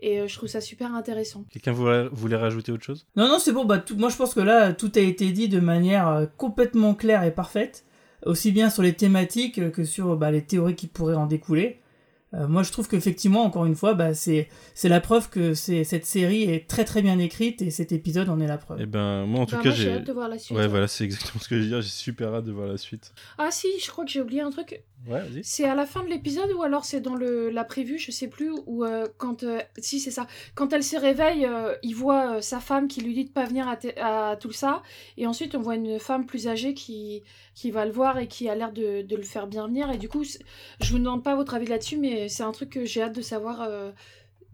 Et 0.00 0.20
euh, 0.20 0.28
je 0.28 0.34
trouve 0.36 0.48
ça 0.48 0.60
super 0.60 0.94
intéressant. 0.94 1.44
Quelqu'un 1.50 1.72
voulait, 1.72 2.08
voulait 2.12 2.36
rajouter 2.36 2.72
autre 2.72 2.84
chose? 2.84 3.06
Non, 3.16 3.28
non, 3.28 3.38
c'est 3.38 3.52
bon. 3.52 3.64
Bah, 3.64 3.78
tout- 3.78 3.96
moi, 3.96 4.08
je 4.10 4.16
pense 4.16 4.32
que 4.32 4.40
là, 4.40 4.72
tout 4.72 4.92
a 4.94 5.00
été 5.00 5.32
dit 5.32 5.48
de 5.48 5.60
manière 5.60 6.28
complètement 6.36 6.94
claire 6.94 7.24
et 7.24 7.34
parfaite, 7.34 7.84
aussi 8.24 8.52
bien 8.52 8.70
sur 8.70 8.82
les 8.82 8.94
thématiques 8.94 9.70
que 9.72 9.84
sur 9.84 10.16
bah, 10.16 10.30
les 10.30 10.42
théories 10.42 10.76
qui 10.76 10.86
pourraient 10.86 11.14
en 11.16 11.26
découler. 11.26 11.80
Euh, 12.34 12.46
moi, 12.46 12.62
je 12.62 12.70
trouve 12.72 12.88
qu'effectivement, 12.88 13.42
encore 13.42 13.64
une 13.64 13.74
fois, 13.74 13.94
bah, 13.94 14.12
c'est 14.12 14.48
c'est 14.74 14.88
la 14.90 15.00
preuve 15.00 15.30
que 15.30 15.54
c'est 15.54 15.82
cette 15.84 16.04
série 16.04 16.42
est 16.44 16.68
très 16.68 16.84
très 16.84 17.00
bien 17.00 17.18
écrite 17.18 17.62
et 17.62 17.70
cet 17.70 17.90
épisode 17.92 18.28
en 18.28 18.38
est 18.40 18.46
la 18.46 18.58
preuve. 18.58 18.78
Eh 18.82 18.86
ben, 18.86 19.24
moi 19.24 19.40
en 19.40 19.46
tout 19.46 19.56
Bah, 19.56 19.62
cas, 19.62 19.70
j'ai 19.70 19.84
j'ai. 19.84 19.92
hâte 19.92 20.04
de 20.06 20.12
voir 20.12 20.28
la 20.28 20.38
suite. 20.38 20.56
Ouais, 20.56 20.66
voilà, 20.66 20.88
c'est 20.88 21.04
exactement 21.04 21.40
ce 21.40 21.48
que 21.48 21.56
je 21.56 21.62
veux 21.62 21.68
dire. 21.68 21.80
J'ai 21.80 21.88
super 21.88 22.34
hâte 22.34 22.44
de 22.44 22.52
voir 22.52 22.66
la 22.68 22.76
suite. 22.76 23.12
Ah 23.38 23.48
si, 23.50 23.66
je 23.82 23.90
crois 23.90 24.04
que 24.04 24.10
j'ai 24.10 24.20
oublié 24.20 24.42
un 24.42 24.50
truc. 24.50 24.82
C'est 25.42 25.64
à 25.64 25.74
la 25.74 25.86
fin 25.86 26.02
de 26.04 26.08
l'épisode 26.08 26.50
ou 26.52 26.62
alors 26.62 26.84
c'est 26.84 27.00
dans 27.00 27.14
le 27.14 27.50
la 27.50 27.64
prévue, 27.64 27.98
je 27.98 28.10
sais 28.10 28.28
plus, 28.28 28.50
ou 28.66 28.84
euh, 28.84 29.06
quand 29.16 29.42
euh, 29.42 29.60
si 29.78 30.00
c'est 30.00 30.10
ça, 30.10 30.26
quand 30.54 30.72
elle 30.72 30.82
se 30.82 30.96
réveille, 30.96 31.46
euh, 31.46 31.74
il 31.82 31.94
voit 31.94 32.42
sa 32.42 32.60
femme 32.60 32.88
qui 32.88 33.00
lui 33.00 33.14
dit 33.14 33.24
de 33.24 33.30
pas 33.30 33.44
venir 33.46 33.68
à, 33.68 34.36
tout 34.36 34.52
ça, 34.52 34.82
et 35.16 35.26
ensuite 35.26 35.54
on 35.54 35.60
voit 35.60 35.76
une 35.76 35.98
femme 35.98 36.26
plus 36.26 36.48
âgée 36.48 36.74
qui 36.74 37.22
qui 37.54 37.70
va 37.70 37.86
le 37.86 37.92
voir 37.92 38.18
et 38.18 38.28
qui 38.28 38.48
a 38.48 38.54
l'air 38.54 38.72
de, 38.72 39.02
de 39.02 39.16
le 39.16 39.22
faire 39.22 39.46
bien 39.46 39.66
venir, 39.66 39.90
et 39.90 39.98
du 39.98 40.08
coup 40.08 40.24
je 40.24 40.90
vous 40.92 40.98
demande 40.98 41.22
pas 41.22 41.36
votre 41.36 41.54
avis 41.54 41.66
là-dessus, 41.66 41.96
mais 41.96 42.28
c'est 42.28 42.42
un 42.42 42.52
truc 42.52 42.70
que 42.70 42.84
j'ai 42.84 43.02
hâte 43.02 43.14
de 43.14 43.22
savoir 43.22 43.68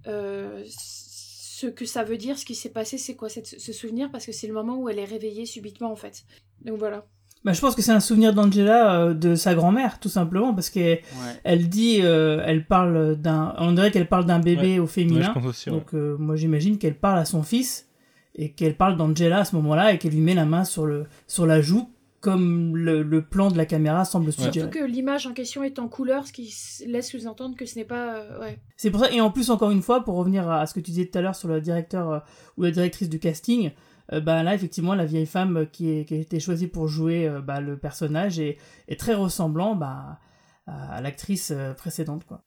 ce 0.04 1.66
que 1.66 1.86
ça 1.86 2.04
veut 2.04 2.16
dire, 2.18 2.38
ce 2.38 2.44
qui 2.44 2.54
s'est 2.54 2.68
passé, 2.70 2.98
c'est 2.98 3.16
quoi 3.16 3.28
cette- 3.28 3.58
ce 3.60 3.72
souvenir, 3.72 4.10
parce 4.10 4.26
que 4.26 4.32
c'est 4.32 4.46
le 4.46 4.54
moment 4.54 4.76
où 4.76 4.88
elle 4.88 4.98
est 4.98 5.04
réveillée 5.04 5.46
subitement 5.46 5.90
en 5.90 5.96
fait. 5.96 6.24
Donc 6.62 6.78
voilà. 6.78 7.06
Bah, 7.44 7.52
je 7.52 7.60
pense 7.60 7.74
que 7.74 7.82
c'est 7.82 7.92
un 7.92 8.00
souvenir 8.00 8.32
d'Angela 8.32 9.00
euh, 9.00 9.14
de 9.14 9.34
sa 9.34 9.54
grand-mère, 9.54 10.00
tout 10.00 10.08
simplement, 10.08 10.54
parce 10.54 10.70
qu'elle 10.70 10.98
Ouais. 10.98 11.40
elle 11.44 11.68
dit, 11.68 11.98
euh, 12.02 12.42
elle 12.46 12.64
parle 12.66 13.16
d'un, 13.16 13.54
on 13.58 13.72
dirait 13.72 13.90
qu'elle 13.90 14.08
parle 14.08 14.24
d'un 14.24 14.38
bébé 14.40 14.78
au 14.78 14.82
Ouais, 14.84 14.88
féminin. 14.88 15.22
je 15.22 15.30
pense 15.32 15.44
aussi. 15.46 15.68
ouais. 15.70 15.76
Donc 15.76 15.92
euh, 15.94 16.16
moi 16.18 16.36
j'imagine 16.36 16.78
qu'elle 16.78 16.96
parle 16.98 17.18
à 17.18 17.24
son 17.26 17.42
fils 17.42 17.88
et 18.34 18.52
qu'elle 18.52 18.76
parle 18.76 18.96
d'Angela 18.96 19.40
à 19.40 19.44
ce 19.44 19.54
moment-là 19.56 19.92
et 19.92 19.98
qu'elle 19.98 20.12
lui 20.12 20.20
met 20.22 20.34
la 20.34 20.46
main 20.46 20.64
sur 20.64 20.86
le 20.86 21.04
sur 21.26 21.44
la 21.46 21.60
joue 21.60 21.90
comme 22.20 22.74
le, 22.74 23.02
le 23.02 23.20
plan 23.20 23.50
de 23.50 23.58
la 23.58 23.66
caméra 23.66 24.06
semble 24.06 24.32
suggérer. 24.32 24.60
Surtout 24.60 24.78
que 24.78 24.84
l'image 24.86 25.26
en 25.26 25.34
question 25.34 25.62
est 25.62 25.78
en 25.78 25.88
couleur, 25.88 26.26
ce 26.26 26.32
qui 26.32 26.50
laisse 26.86 27.10
sous-entendre 27.10 27.54
que 27.54 27.66
ce 27.66 27.76
n'est 27.78 27.84
pas... 27.84 28.14
euh, 28.16 28.40
ouais. 28.40 28.58
C'est 28.78 28.90
pour 28.90 29.00
ça 29.04 29.12
et 29.12 29.20
en 29.20 29.30
plus 29.30 29.50
encore 29.50 29.70
une 29.70 29.82
fois 29.82 30.02
pour 30.04 30.14
revenir 30.14 30.50
à 30.50 30.64
ce 30.66 30.72
que 30.72 30.80
tu 30.80 30.90
disais 30.92 31.04
tout 31.04 31.18
à 31.18 31.20
l'heure 31.20 31.36
sur 31.36 31.48
le 31.48 31.60
directeur 31.60 32.10
euh, 32.10 32.18
ou 32.56 32.62
la 32.62 32.70
directrice 32.70 33.10
du 33.10 33.18
casting, 33.18 33.72
euh, 34.12 34.20
bah 34.20 34.42
là 34.42 34.54
effectivement 34.54 34.94
la 34.94 35.04
vieille 35.04 35.26
femme 35.26 35.66
qui, 35.72 35.90
est, 35.90 36.04
qui 36.04 36.14
a 36.14 36.18
été 36.18 36.40
choisie 36.40 36.66
pour 36.66 36.88
jouer 36.88 37.26
euh, 37.26 37.40
bah, 37.40 37.60
le 37.60 37.78
personnage 37.78 38.38
est, 38.38 38.58
est 38.88 38.98
très 38.98 39.14
ressemblant 39.14 39.74
bah, 39.74 40.18
à, 40.66 41.00
l'actrice 41.00 41.52
euh, 41.54 41.74
précédente 41.74 42.24
quoi. 42.24 42.42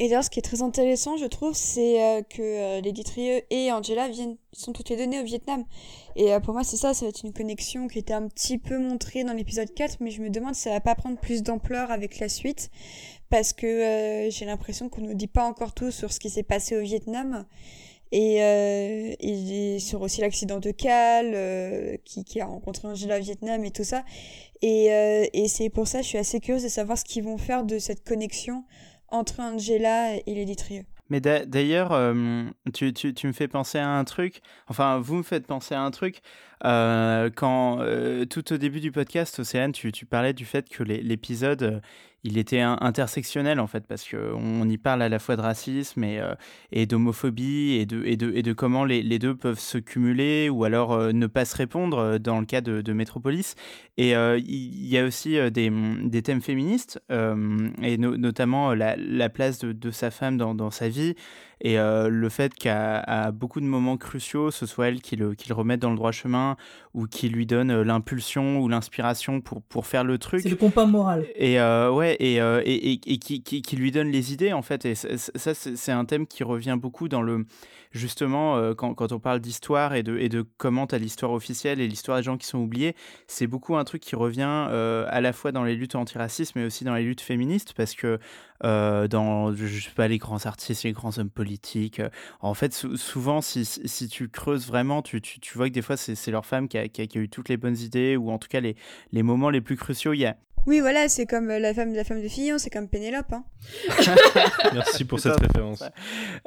Et 0.00 0.08
d'ailleurs, 0.08 0.22
ce 0.22 0.30
qui 0.30 0.38
est 0.38 0.42
très 0.42 0.62
intéressant, 0.62 1.16
je 1.16 1.26
trouve, 1.26 1.54
c'est 1.54 2.00
euh, 2.00 2.22
que 2.22 2.40
euh, 2.40 2.80
Lady 2.80 3.02
Trieux 3.02 3.42
et 3.50 3.72
Angela 3.72 4.08
viennent, 4.08 4.36
sont 4.52 4.72
toutes 4.72 4.90
les 4.90 4.96
deux 4.96 5.06
nées 5.06 5.20
au 5.20 5.24
Vietnam. 5.24 5.64
Et 6.14 6.32
euh, 6.32 6.38
pour 6.38 6.54
moi, 6.54 6.62
c'est 6.62 6.76
ça, 6.76 6.94
ça 6.94 7.04
va 7.04 7.08
être 7.08 7.24
une 7.24 7.32
connexion 7.32 7.88
qui 7.88 7.98
était 7.98 8.14
un 8.14 8.28
petit 8.28 8.58
peu 8.58 8.78
montrée 8.78 9.24
dans 9.24 9.32
l'épisode 9.32 9.74
4, 9.74 9.96
mais 9.98 10.12
je 10.12 10.22
me 10.22 10.30
demande 10.30 10.54
si 10.54 10.62
ça 10.62 10.70
va 10.70 10.80
pas 10.80 10.94
prendre 10.94 11.18
plus 11.18 11.42
d'ampleur 11.42 11.90
avec 11.90 12.20
la 12.20 12.28
suite, 12.28 12.70
parce 13.28 13.52
que 13.52 13.66
euh, 13.66 14.30
j'ai 14.30 14.44
l'impression 14.44 14.88
qu'on 14.88 15.00
nous 15.00 15.14
dit 15.14 15.26
pas 15.26 15.44
encore 15.44 15.74
tout 15.74 15.90
sur 15.90 16.12
ce 16.12 16.20
qui 16.20 16.30
s'est 16.30 16.44
passé 16.44 16.76
au 16.76 16.80
Vietnam. 16.80 17.44
Et, 18.10 18.42
euh, 18.42 19.14
et 19.20 19.78
sur 19.80 20.00
aussi 20.00 20.20
l'accident 20.22 20.60
de 20.60 20.70
Cal, 20.70 21.32
euh, 21.34 21.96
qui, 22.04 22.24
qui 22.24 22.40
a 22.40 22.46
rencontré 22.46 22.88
Angela 22.88 23.18
Vietnam 23.18 23.64
et 23.64 23.70
tout 23.70 23.84
ça. 23.84 24.04
Et, 24.62 24.92
euh, 24.92 25.24
et 25.32 25.46
c'est 25.48 25.68
pour 25.68 25.86
ça 25.86 25.98
que 25.98 26.04
je 26.04 26.08
suis 26.08 26.18
assez 26.18 26.40
curieuse 26.40 26.62
de 26.64 26.68
savoir 26.68 26.96
ce 26.96 27.04
qu'ils 27.04 27.24
vont 27.24 27.38
faire 27.38 27.64
de 27.64 27.78
cette 27.78 28.02
connexion 28.04 28.64
entre 29.08 29.40
Angela 29.40 30.16
et 30.16 30.34
Lady 30.34 30.56
Trieux. 30.56 30.84
Mais 31.10 31.20
d'a- 31.20 31.46
d'ailleurs, 31.46 31.92
euh, 31.92 32.44
tu, 32.74 32.92
tu, 32.92 33.14
tu 33.14 33.26
me 33.26 33.32
fais 33.32 33.48
penser 33.48 33.78
à 33.78 33.88
un 33.88 34.04
truc, 34.04 34.42
enfin, 34.68 35.00
vous 35.00 35.16
me 35.16 35.22
faites 35.22 35.46
penser 35.46 35.74
à 35.74 35.80
un 35.80 35.90
truc. 35.90 36.20
Euh, 36.64 37.30
quand, 37.34 37.78
euh, 37.80 38.24
tout 38.24 38.52
au 38.52 38.56
début 38.56 38.80
du 38.80 38.92
podcast, 38.92 39.38
Océane, 39.38 39.72
tu, 39.72 39.92
parlais 40.06 40.32
du 40.32 40.44
fait 40.44 40.68
que 40.68 40.82
l'é- 40.82 41.02
l'épisode, 41.02 41.62
euh, 41.62 41.80
il 42.24 42.36
était 42.36 42.60
intersectionnel, 42.60 43.60
en 43.60 43.68
fait, 43.68 43.86
parce 43.86 44.08
qu'on 44.08 44.68
y 44.68 44.76
parle 44.76 45.02
à 45.02 45.08
la 45.08 45.20
fois 45.20 45.36
de 45.36 45.40
racisme 45.40 46.02
et, 46.02 46.86
d'homophobie 46.86 47.74
et 47.74 47.86
de, 47.86 48.52
comment 48.54 48.84
les, 48.84 49.18
deux 49.20 49.36
peuvent 49.36 49.60
se 49.60 49.78
cumuler 49.78 50.48
ou 50.48 50.64
alors 50.64 51.12
ne 51.12 51.26
pas 51.28 51.44
se 51.44 51.56
répondre 51.56 52.18
dans 52.18 52.40
le 52.40 52.44
cas 52.44 52.60
de, 52.60 52.92
Metropolis. 52.92 53.54
Et 53.98 54.14
il 54.14 54.86
y 54.88 54.98
a 54.98 55.04
aussi 55.04 55.38
des, 55.52 56.22
thèmes 56.22 56.42
féministes, 56.42 57.00
et 57.08 57.98
no- 57.98 58.16
notamment 58.16 58.74
la, 58.74 58.96
la 58.96 59.28
place 59.28 59.60
de, 59.60 59.90
sa 59.92 60.10
femme 60.10 60.36
dans 60.36 60.70
sa 60.72 60.88
vie, 60.88 61.14
et 61.60 61.78
euh, 61.78 62.08
le 62.08 62.28
fait 62.28 62.54
qu'à 62.54 63.30
beaucoup 63.32 63.60
de 63.60 63.66
moments 63.66 63.96
cruciaux, 63.96 64.50
ce 64.50 64.66
soit 64.66 64.88
elle 64.88 65.00
qui 65.00 65.16
le, 65.16 65.34
qui 65.34 65.48
le 65.48 65.54
remette 65.54 65.80
dans 65.80 65.90
le 65.90 65.96
droit 65.96 66.12
chemin, 66.12 66.56
ou 66.98 67.06
qui 67.06 67.28
lui 67.28 67.46
donne 67.46 67.70
euh, 67.70 67.84
l'impulsion 67.84 68.58
ou 68.58 68.68
l'inspiration 68.68 69.40
pour, 69.40 69.62
pour 69.62 69.86
faire 69.86 70.04
le 70.04 70.18
truc. 70.18 70.40
C'est 70.42 70.48
le 70.48 70.56
compas 70.56 70.86
moral. 70.86 71.26
Et 71.36 71.60
euh, 71.60 71.90
ouais, 71.92 72.16
et, 72.18 72.40
euh, 72.40 72.60
et, 72.64 72.92
et, 72.92 73.00
et 73.06 73.18
qui, 73.18 73.42
qui, 73.42 73.62
qui 73.62 73.76
lui 73.76 73.90
donne 73.92 74.10
les 74.10 74.32
idées 74.32 74.52
en 74.52 74.62
fait. 74.62 74.84
Et 74.84 74.94
ça, 74.94 75.54
c'est 75.54 75.92
un 75.92 76.04
thème 76.04 76.26
qui 76.26 76.42
revient 76.42 76.76
beaucoup 76.80 77.08
dans 77.08 77.22
le 77.22 77.46
justement 77.90 78.74
quand, 78.74 78.92
quand 78.92 79.12
on 79.12 79.18
parle 79.18 79.40
d'histoire 79.40 79.94
et 79.94 80.02
de, 80.02 80.18
et 80.18 80.28
de 80.28 80.44
comment 80.58 80.86
l'histoire 80.92 81.32
officielle 81.32 81.80
et 81.80 81.88
l'histoire 81.88 82.18
des 82.18 82.22
gens 82.24 82.36
qui 82.36 82.46
sont 82.46 82.58
oubliés. 82.58 82.94
C'est 83.28 83.46
beaucoup 83.46 83.76
un 83.76 83.84
truc 83.84 84.02
qui 84.02 84.14
revient 84.14 84.66
euh, 84.68 85.06
à 85.08 85.22
la 85.22 85.32
fois 85.32 85.52
dans 85.52 85.64
les 85.64 85.74
luttes 85.74 85.94
antiracistes 85.94 86.54
mais 86.54 86.66
aussi 86.66 86.84
dans 86.84 86.94
les 86.94 87.04
luttes 87.04 87.22
féministes 87.22 87.72
parce 87.74 87.94
que 87.94 88.18
dans 88.60 89.54
je 89.54 89.84
sais 89.84 89.94
pas 89.94 90.08
les 90.08 90.18
grands 90.18 90.44
artistes, 90.44 90.82
les 90.82 90.92
grands 90.92 91.16
hommes 91.16 91.30
politiques, 91.30 92.02
en 92.40 92.54
fait 92.54 92.74
sou- 92.74 92.96
souvent 92.96 93.40
si, 93.40 93.64
si 93.64 94.08
tu 94.08 94.28
creuses 94.28 94.66
vraiment, 94.66 95.00
tu, 95.00 95.20
tu, 95.20 95.38
tu 95.38 95.56
vois 95.56 95.68
que 95.68 95.74
des 95.74 95.82
fois 95.82 95.96
c'est 95.96 96.16
c'est 96.16 96.32
leur 96.32 96.44
femme 96.44 96.66
qui 96.66 96.76
a, 96.76 96.87
qui, 96.88 97.02
a, 97.02 97.06
qui 97.06 97.18
a 97.18 97.20
eu 97.20 97.28
toutes 97.28 97.48
les 97.48 97.56
bonnes 97.56 97.78
idées 97.78 98.16
ou 98.16 98.30
en 98.30 98.38
tout 98.38 98.48
cas 98.48 98.60
les, 98.60 98.76
les 99.12 99.22
moments 99.22 99.50
les 99.50 99.60
plus 99.60 99.76
cruciaux. 99.76 100.12
Il 100.12 100.20
y 100.20 100.26
a 100.26 100.36
Oui, 100.66 100.80
voilà, 100.80 101.08
c'est 101.08 101.26
comme 101.26 101.50
euh, 101.50 101.58
la 101.58 101.72
femme, 101.74 101.94
la 101.94 102.04
femme 102.04 102.22
de 102.22 102.28
Fillon, 102.28 102.58
c'est 102.58 102.70
comme 102.70 102.88
Pénélope. 102.88 103.32
Hein. 103.32 103.44
Merci 104.74 105.04
pour 105.04 105.20
cette 105.20 105.38
référence. 105.40 105.82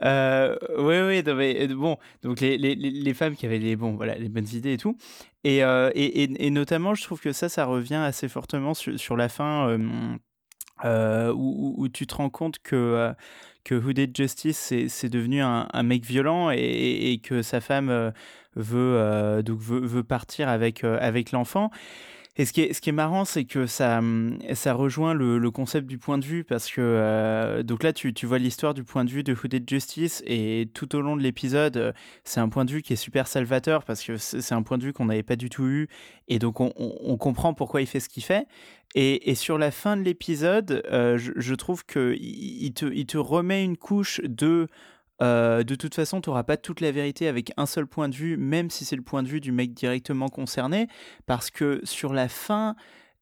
Euh, 0.04 0.56
oui, 0.78 1.00
oui, 1.08 1.24
non, 1.26 1.36
mais, 1.36 1.68
euh, 1.70 1.76
bon, 1.76 1.98
donc 2.22 2.40
les, 2.42 2.58
les, 2.58 2.76
les 2.76 3.14
femmes 3.14 3.36
qui 3.36 3.46
avaient 3.46 3.60
les, 3.60 3.76
bon, 3.76 3.96
voilà, 3.96 4.16
les 4.16 4.30
bonnes 4.30 4.48
idées 4.54 4.74
et 4.74 4.78
tout. 4.78 4.98
Et, 5.44 5.64
euh, 5.64 5.90
et, 5.96 6.24
et, 6.24 6.46
et 6.46 6.50
notamment, 6.52 6.94
je 6.94 7.04
trouve 7.04 7.20
que 7.20 7.32
ça, 7.32 7.50
ça 7.50 7.66
revient 7.66 7.96
assez 7.96 8.28
fortement 8.28 8.74
sur, 8.74 9.00
sur 9.00 9.18
la 9.18 9.28
fin 9.30 9.70
euh, 9.70 10.16
euh, 10.86 11.32
où, 11.34 11.76
où, 11.78 11.84
où 11.84 11.90
tu 11.90 12.06
te 12.08 12.16
rends 12.16 12.30
compte 12.30 12.60
que, 12.60 12.76
euh, 12.76 13.14
que 13.64 13.76
Who 13.76 13.94
Did 13.94 14.16
Justice, 14.16 14.58
c'est 14.58 14.88
c'est 14.88 15.10
devenu 15.10 15.42
un, 15.42 15.68
un 15.72 15.84
mec 15.84 16.04
violent 16.06 16.50
et, 16.52 16.58
et, 16.58 17.12
et 17.14 17.18
que 17.20 17.42
sa 17.42 17.62
femme 17.62 17.90
euh, 17.90 18.12
veut, 18.56 18.96
euh, 18.98 19.42
donc 19.42 19.60
veut, 19.60 19.80
veut 19.80 20.04
partir 20.04 20.50
avec, 20.50 20.84
euh, 20.84 20.98
avec 21.02 21.32
l'enfant. 21.32 21.72
Et 22.38 22.46
ce 22.46 22.54
qui 22.54 22.62
est, 22.62 22.72
ce 22.72 22.80
qui 22.80 22.90
est 22.90 22.94
marrant, 22.94 23.26
c'est 23.26 23.44
que 23.44 23.68
ça, 23.68 23.98
hum, 23.98 24.40
ça 24.54 24.74
rejoint 24.74 25.14
le, 25.14 25.52
concept 25.52 25.86
du 25.86 25.98
point 25.98 26.18
de 26.18 26.24
vue, 26.24 26.46
parce 26.46 26.72
que 26.72 26.80
euh, 26.80 27.62
donc 27.62 27.84
là, 27.84 27.92
tu, 27.92 28.14
tu 28.14 28.26
vois 28.26 28.38
l'histoire 28.38 28.74
du 28.74 28.86
point 28.86 29.04
de 29.04 29.10
vue 29.10 29.22
de 29.22 29.34
Who 29.34 29.50
Did 29.50 29.70
Justice, 29.70 30.24
et 30.26 30.70
tout 30.74 30.96
au 30.96 31.02
long 31.02 31.18
de 31.18 31.22
l'épisode, 31.22 31.94
c'est 32.24 32.40
un 32.40 32.48
point 32.48 32.64
de 32.64 32.72
vue 32.72 32.82
qui 32.82 32.94
est 32.94 32.98
super 32.98 33.28
salvateur, 33.28 33.84
parce 33.84 34.02
que 34.02 34.16
c'est 34.16 34.54
un 34.54 34.64
point 34.64 34.78
de 34.78 34.84
vue 34.84 34.94
qu'on 34.94 35.06
n'avait 35.06 35.24
pas 35.24 35.36
du 35.36 35.50
tout 35.50 35.66
eu, 35.68 35.90
et 36.30 36.40
donc 36.40 36.62
on, 36.62 36.72
on- 36.78 37.18
comprend 37.18 37.54
pourquoi 37.54 37.82
il 37.82 37.88
fait 37.88 38.00
ce 38.00 38.08
qu'il 38.08 38.24
fait. 38.24 38.48
Et, 38.96 39.30
et 39.30 39.36
sur 39.36 39.58
la 39.58 39.70
fin 39.70 39.98
de 39.98 40.02
l'épisode, 40.02 40.84
je, 40.90 41.32
je 41.36 41.56
trouve 41.56 41.86
qu'il 41.86 42.16
il 42.16 42.74
te, 42.74 42.86
il 42.86 43.06
te 43.08 43.18
remet 43.18 43.64
une 43.64 43.76
couche 43.78 44.22
de... 44.24 44.70
euh, 45.22 45.64
de 45.64 45.76
toute 45.76 45.96
façon, 45.96 46.22
tu 46.22 46.30
n'auras 46.30 46.44
pas 46.44 46.58
toute 46.58 46.82
la 46.82 46.92
vérité 46.92 47.28
avec 47.28 47.52
un 47.58 47.66
seul 47.66 47.86
point 47.86 48.10
de 48.10 48.16
vue, 48.16 48.38
même 48.38 48.70
si 48.70 48.86
c'est 48.86 48.96
le 48.96 49.02
point 49.02 49.24
de 49.24 49.28
vue 49.28 49.42
du 49.42 49.52
mec 49.52 49.74
directement 49.74 50.30
concerné, 50.30 50.88
parce 51.26 51.52
que 51.52 51.80
sur 51.84 52.14
la 52.14 52.28
fin, 52.28 52.76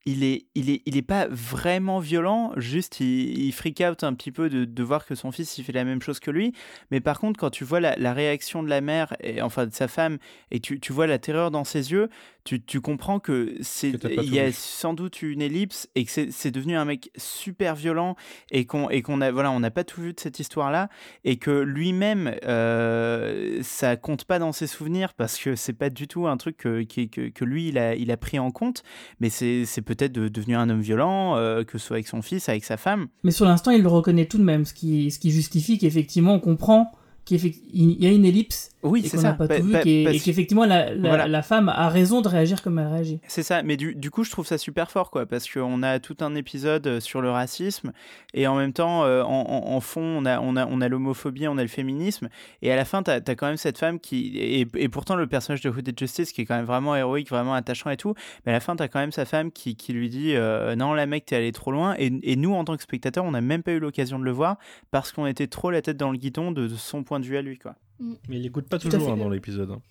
il 0.09 0.23
est, 0.23 0.45
il 0.55 0.69
est, 0.69 0.81
il 0.85 0.97
est 0.97 1.03
pas 1.03 1.27
vraiment 1.29 1.99
violent, 1.99 2.51
juste 2.57 2.99
il, 2.99 3.37
il 3.45 3.51
freak 3.51 3.81
out 3.87 4.03
un 4.03 4.13
petit 4.13 4.31
peu 4.31 4.49
de, 4.49 4.65
de, 4.65 4.83
voir 4.83 5.05
que 5.05 5.13
son 5.13 5.31
fils 5.31 5.57
il 5.57 5.63
fait 5.63 5.71
la 5.71 5.83
même 5.83 6.01
chose 6.01 6.19
que 6.19 6.31
lui. 6.31 6.53
Mais 6.89 6.99
par 6.99 7.19
contre, 7.19 7.39
quand 7.39 7.49
tu 7.49 7.63
vois 7.63 7.79
la, 7.79 7.95
la 7.95 8.13
réaction 8.13 8.63
de 8.63 8.69
la 8.69 8.81
mère, 8.81 9.15
et, 9.21 9.41
enfin 9.41 9.67
de 9.67 9.73
sa 9.73 9.87
femme, 9.87 10.17
et 10.51 10.59
tu, 10.59 10.79
tu 10.79 10.93
vois 10.93 11.07
la 11.07 11.19
terreur 11.19 11.51
dans 11.51 11.63
ses 11.63 11.91
yeux, 11.91 12.09
tu, 12.43 12.61
tu 12.63 12.81
comprends 12.81 13.19
que 13.19 13.55
c'est, 13.61 13.91
il 14.23 14.33
y 14.33 14.39
a 14.39 14.51
sans 14.51 14.93
doute 14.93 15.21
une 15.21 15.41
ellipse 15.41 15.87
et 15.93 16.05
que 16.05 16.31
c'est 16.31 16.51
devenu 16.51 16.75
un 16.75 16.85
mec 16.85 17.11
super 17.15 17.75
violent 17.75 18.15
et 18.49 18.65
qu'on 18.65 18.89
et 18.89 19.01
qu'on 19.01 19.21
a 19.21 19.31
voilà, 19.31 19.51
on 19.51 19.59
n'a 19.59 19.69
pas 19.69 19.83
tout 19.83 20.01
vu 20.01 20.13
de 20.13 20.19
cette 20.19 20.39
histoire-là 20.39 20.89
et 21.25 21.37
que 21.37 21.51
lui-même, 21.51 22.35
euh, 22.45 23.59
ça 23.61 23.97
compte 23.97 24.25
pas 24.25 24.39
dans 24.39 24.51
ses 24.51 24.67
souvenirs 24.67 25.13
parce 25.13 25.37
que 25.37 25.55
c'est 25.55 25.73
pas 25.73 25.89
du 25.89 26.07
tout 26.07 26.27
un 26.27 26.37
truc 26.37 26.57
que, 26.57 26.83
que, 26.83 27.29
que, 27.29 27.45
lui 27.45 27.67
il 27.67 27.77
a, 27.77 27.93
il 27.95 28.09
a 28.09 28.17
pris 28.17 28.39
en 28.39 28.51
compte, 28.51 28.83
mais 29.19 29.29
c'est 29.29 29.81
peut-être 29.81 29.98
de, 30.07 30.27
devenu 30.29 30.55
un 30.55 30.69
homme 30.69 30.81
violent, 30.81 31.35
euh, 31.35 31.63
que 31.63 31.77
ce 31.77 31.87
soit 31.87 31.95
avec 31.97 32.07
son 32.07 32.21
fils, 32.21 32.47
avec 32.47 32.63
sa 32.63 32.77
femme. 32.77 33.07
Mais 33.23 33.31
sur 33.31 33.45
l'instant, 33.45 33.71
il 33.71 33.81
le 33.81 33.89
reconnaît 33.89 34.25
tout 34.25 34.37
de 34.37 34.43
même, 34.43 34.65
ce 34.65 34.73
qui, 34.73 35.11
ce 35.11 35.19
qui 35.19 35.31
justifie 35.31 35.77
qu'effectivement 35.77 36.35
on 36.35 36.39
comprend 36.39 36.91
qu'il 37.25 37.39
y 37.73 38.07
a 38.07 38.11
une 38.11 38.25
ellipse 38.25 38.71
oui, 38.83 39.03
c'est 39.07 39.17
ça. 39.17 39.33
Pas 39.33 39.47
tout 39.47 39.63
vu, 39.63 39.75
et 39.85 40.19
qu'effectivement 40.19 40.65
la, 40.65 40.93
la, 40.93 41.41
femme 41.41 41.69
a 41.69 41.89
raison 41.89 42.21
de 42.21 42.27
réagir 42.27 42.61
comme 42.61 42.79
elle 42.79 42.87
réagit. 42.87 43.19
C'est 43.27 43.43
ça, 43.43 43.61
mais 43.61 43.75
du, 43.75 43.95
du, 43.95 44.09
coup 44.09 44.23
je 44.23 44.31
trouve 44.31 44.45
ça 44.45 44.57
super 44.57 44.89
fort 44.89 45.11
quoi, 45.11 45.25
parce 45.25 45.49
qu'on 45.51 45.83
a 45.83 45.99
tout 45.99 46.17
un 46.21 46.35
épisode 46.35 46.87
euh, 46.87 46.99
sur 46.99 47.21
le 47.21 47.29
racisme 47.29 47.91
et 48.33 48.47
en 48.47 48.55
même 48.55 48.71
temps 48.71 49.03
euh, 49.03 49.23
en, 49.23 49.65
en, 49.67 49.79
fond 49.81 50.01
on 50.01 50.25
a, 50.25 50.39
on 50.39 50.55
a, 50.55 50.65
on 50.65 50.81
a 50.81 50.87
l'homophobie, 50.87 51.47
on 51.47 51.57
a 51.57 51.61
le 51.61 51.67
féminisme 51.67 52.29
et 52.61 52.71
à 52.71 52.75
la 52.75 52.85
fin 52.85 53.03
tu 53.03 53.11
as, 53.11 53.21
quand 53.21 53.47
même 53.47 53.57
cette 53.57 53.77
femme 53.77 53.99
qui, 53.99 54.37
et, 54.37 54.67
et 54.75 54.89
pourtant 54.89 55.15
le 55.15 55.27
personnage 55.27 55.61
de 55.61 55.69
Hooded 55.69 55.97
Justice 55.97 56.31
qui 56.31 56.41
est 56.41 56.45
quand 56.45 56.55
même 56.55 56.65
vraiment 56.65 56.95
héroïque, 56.95 57.29
vraiment 57.29 57.53
attachant 57.53 57.89
et 57.89 57.97
tout, 57.97 58.13
mais 58.45 58.51
à 58.51 58.55
la 58.55 58.61
fin 58.61 58.75
tu 58.75 58.83
as 58.83 58.87
quand 58.87 58.99
même 58.99 59.11
sa 59.11 59.25
femme 59.25 59.51
qui, 59.51 59.75
qui 59.75 59.91
lui 59.93 60.09
dit 60.09 60.35
euh, 60.35 60.75
non 60.75 60.93
la 60.93 61.05
mec 61.05 61.25
t'es 61.25 61.35
allé 61.35 61.51
trop 61.51 61.71
loin 61.71 61.95
et, 61.97 62.11
et, 62.23 62.35
nous 62.35 62.53
en 62.53 62.63
tant 62.63 62.77
que 62.77 62.83
spectateurs 62.83 63.25
on 63.25 63.31
n'a 63.31 63.41
même 63.41 63.63
pas 63.63 63.71
eu 63.71 63.79
l'occasion 63.79 64.19
de 64.19 64.23
le 64.23 64.31
voir 64.31 64.57
parce 64.91 65.11
qu'on 65.11 65.25
était 65.25 65.47
trop 65.47 65.71
la 65.71 65.81
tête 65.81 65.97
dans 65.97 66.11
le 66.11 66.17
guidon 66.17 66.51
de, 66.51 66.67
de 66.67 66.75
son 66.75 67.03
point 67.03 67.19
de 67.19 67.25
vue 67.25 67.37
à 67.37 67.41
lui 67.41 67.57
quoi. 67.57 67.75
Mm. 67.99 68.13
Mais 68.29 68.37
il 68.37 68.45
écoute 68.45 68.67
pas 68.67 68.79
toujours 68.79 69.11
hein, 69.11 69.17
dans 69.17 69.29
l'épisode. 69.29 69.71
Hein. 69.71 69.81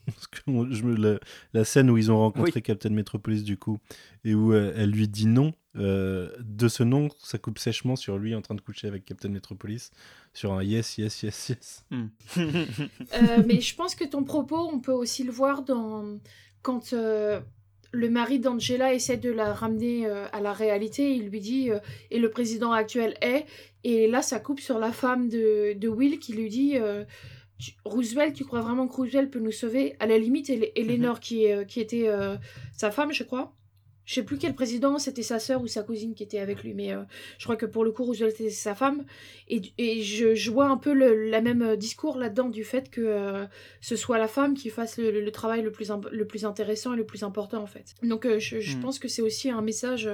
je 0.46 0.82
me, 0.82 1.18
la, 1.52 1.64
scène 1.64 1.90
où 1.90 1.96
ils 1.96 2.10
ont 2.10 2.18
rencontré 2.18 2.62
Captain 2.62 2.90
Metropolis, 2.90 3.44
du 3.44 3.56
coup, 3.56 3.78
et 4.24 4.34
où 4.34 4.52
euh, 4.52 4.72
elle 4.76 4.90
lui 4.90 5.08
dit 5.08 5.26
non, 5.26 5.52
euh, 5.76 6.30
de 6.40 6.68
ce 6.68 6.82
nom, 6.82 7.08
ça 7.18 7.38
coupe 7.38 7.58
sèchement 7.58 7.96
sur 7.96 8.18
lui 8.18 8.34
en 8.34 8.42
train 8.42 8.54
de 8.54 8.60
coucher 8.60 8.88
avec 8.88 9.04
Captain 9.04 9.28
Metropolis, 9.28 9.90
sur 10.32 10.52
un 10.52 10.62
yes, 10.62 10.98
yes, 10.98 11.22
yes, 11.22 11.48
yes. 11.50 11.84
Mm. 11.90 12.06
Euh, 13.14 13.42
mais 13.46 13.60
je 13.60 13.74
pense 13.74 13.94
que 13.94 14.04
ton 14.04 14.22
propos, 14.22 14.68
on 14.72 14.80
peut 14.80 14.92
aussi 14.92 15.24
le 15.24 15.32
voir 15.32 15.62
dans 15.62 16.18
quand 16.62 16.92
le 16.92 18.10
mari 18.10 18.38
d'Angela 18.38 18.92
essaie 18.92 19.16
de 19.16 19.30
la 19.30 19.54
ramener 19.54 20.06
à 20.06 20.40
la 20.40 20.52
réalité, 20.52 21.14
il 21.14 21.28
lui 21.28 21.40
dit 21.40 21.70
et 22.10 22.18
le 22.18 22.30
président 22.30 22.72
actuel 22.72 23.16
est, 23.22 23.46
et 23.84 24.08
là 24.08 24.22
ça 24.22 24.40
coupe 24.40 24.60
sur 24.60 24.78
la 24.78 24.92
femme 24.92 25.28
de, 25.28 25.72
de 25.72 25.88
Will 25.88 26.18
qui 26.18 26.34
lui 26.34 26.48
dit 26.48 26.76
Roosevelt, 27.84 28.34
tu 28.34 28.44
crois 28.44 28.60
vraiment 28.60 28.86
que 28.86 28.94
Roosevelt 28.94 29.30
peut 29.30 29.40
nous 29.40 29.52
sauver? 29.52 29.96
À 30.00 30.06
la 30.06 30.18
limite, 30.18 30.50
Eleanor, 30.76 31.20
qui, 31.20 31.50
euh, 31.50 31.64
qui 31.64 31.80
était 31.80 32.08
euh, 32.08 32.36
sa 32.76 32.90
femme, 32.90 33.12
je 33.12 33.24
crois, 33.24 33.52
je 34.08 34.14
sais 34.14 34.22
plus 34.22 34.38
quel 34.38 34.54
président, 34.54 34.98
c'était 34.98 35.22
sa 35.22 35.38
sœur 35.38 35.60
ou 35.60 35.66
sa 35.66 35.82
cousine 35.82 36.14
qui 36.14 36.22
était 36.22 36.38
avec 36.38 36.62
lui, 36.62 36.72
mais 36.72 36.94
euh, 36.94 37.02
je 37.36 37.44
crois 37.44 37.56
que 37.56 37.66
pour 37.66 37.84
le 37.84 37.92
coup, 37.92 38.04
Roosevelt 38.04 38.40
était 38.40 38.48
sa 38.48 38.74
femme. 38.74 39.04
Et, 39.48 39.60
et 39.76 40.02
je, 40.02 40.50
vois 40.50 40.70
un 40.70 40.78
peu 40.78 40.94
le 40.94 41.28
la 41.28 41.42
même 41.42 41.60
euh, 41.60 41.76
discours 41.76 42.16
là-dedans 42.16 42.48
du 42.48 42.64
fait 42.64 42.90
que 42.90 43.02
euh, 43.02 43.44
ce 43.82 43.96
soit 43.96 44.16
la 44.16 44.26
femme 44.26 44.54
qui 44.54 44.70
fasse 44.70 44.96
le, 44.96 45.28
travail 45.30 45.60
le 45.60 45.70
plus, 45.70 45.90
le 46.10 46.26
plus 46.26 46.46
intéressant 46.46 46.94
et 46.94 46.96
le 46.96 47.04
plus 47.04 47.22
important 47.22 47.62
en 47.62 47.66
fait. 47.66 47.96
Donc 48.02 48.26
je, 48.38 48.56
hmm. 48.56 48.80
pense 48.80 48.98
que 48.98 49.08
c'est 49.08 49.20
aussi 49.20 49.50
un 49.50 49.60
message, 49.60 50.08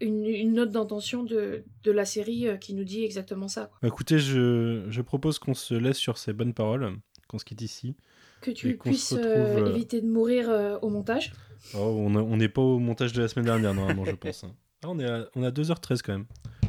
une, 0.00 0.54
note 0.54 0.70
d'intention 0.70 1.22
de, 1.22 1.62
de, 1.84 1.92
la 1.92 2.06
série 2.06 2.48
qui 2.58 2.72
nous 2.72 2.84
dit 2.84 3.04
exactement 3.04 3.48
ça. 3.48 3.70
Bah, 3.82 3.88
écoutez, 3.88 4.18
je, 4.18 4.86
je 4.88 5.02
propose 5.02 5.38
qu'on 5.38 5.52
se 5.52 5.74
laisse 5.74 5.98
sur 5.98 6.16
ces 6.16 6.32
bonnes 6.32 6.54
paroles, 6.54 6.96
qu'on 7.28 7.38
se 7.38 7.44
quitte 7.44 7.60
ici. 7.60 7.96
Que 8.40 8.50
tu 8.50 8.76
puisses 8.76 9.12
éviter 9.12 10.00
de 10.00 10.06
mourir 10.06 10.78
au 10.82 10.88
montage. 10.88 11.32
Oh, 11.74 11.78
on 11.78 12.36
n'est 12.36 12.48
pas 12.48 12.62
au 12.62 12.78
montage 12.78 13.12
de 13.12 13.22
la 13.22 13.28
semaine 13.28 13.46
dernière, 13.46 13.74
normalement, 13.74 14.04
je 14.04 14.12
pense. 14.12 14.44
Hein. 14.44 14.52
Ah, 14.84 14.88
on, 14.90 14.98
est 14.98 15.06
à, 15.06 15.26
on 15.34 15.42
2h13 15.42 16.00
quand 16.04 16.12
même. 16.12 16.26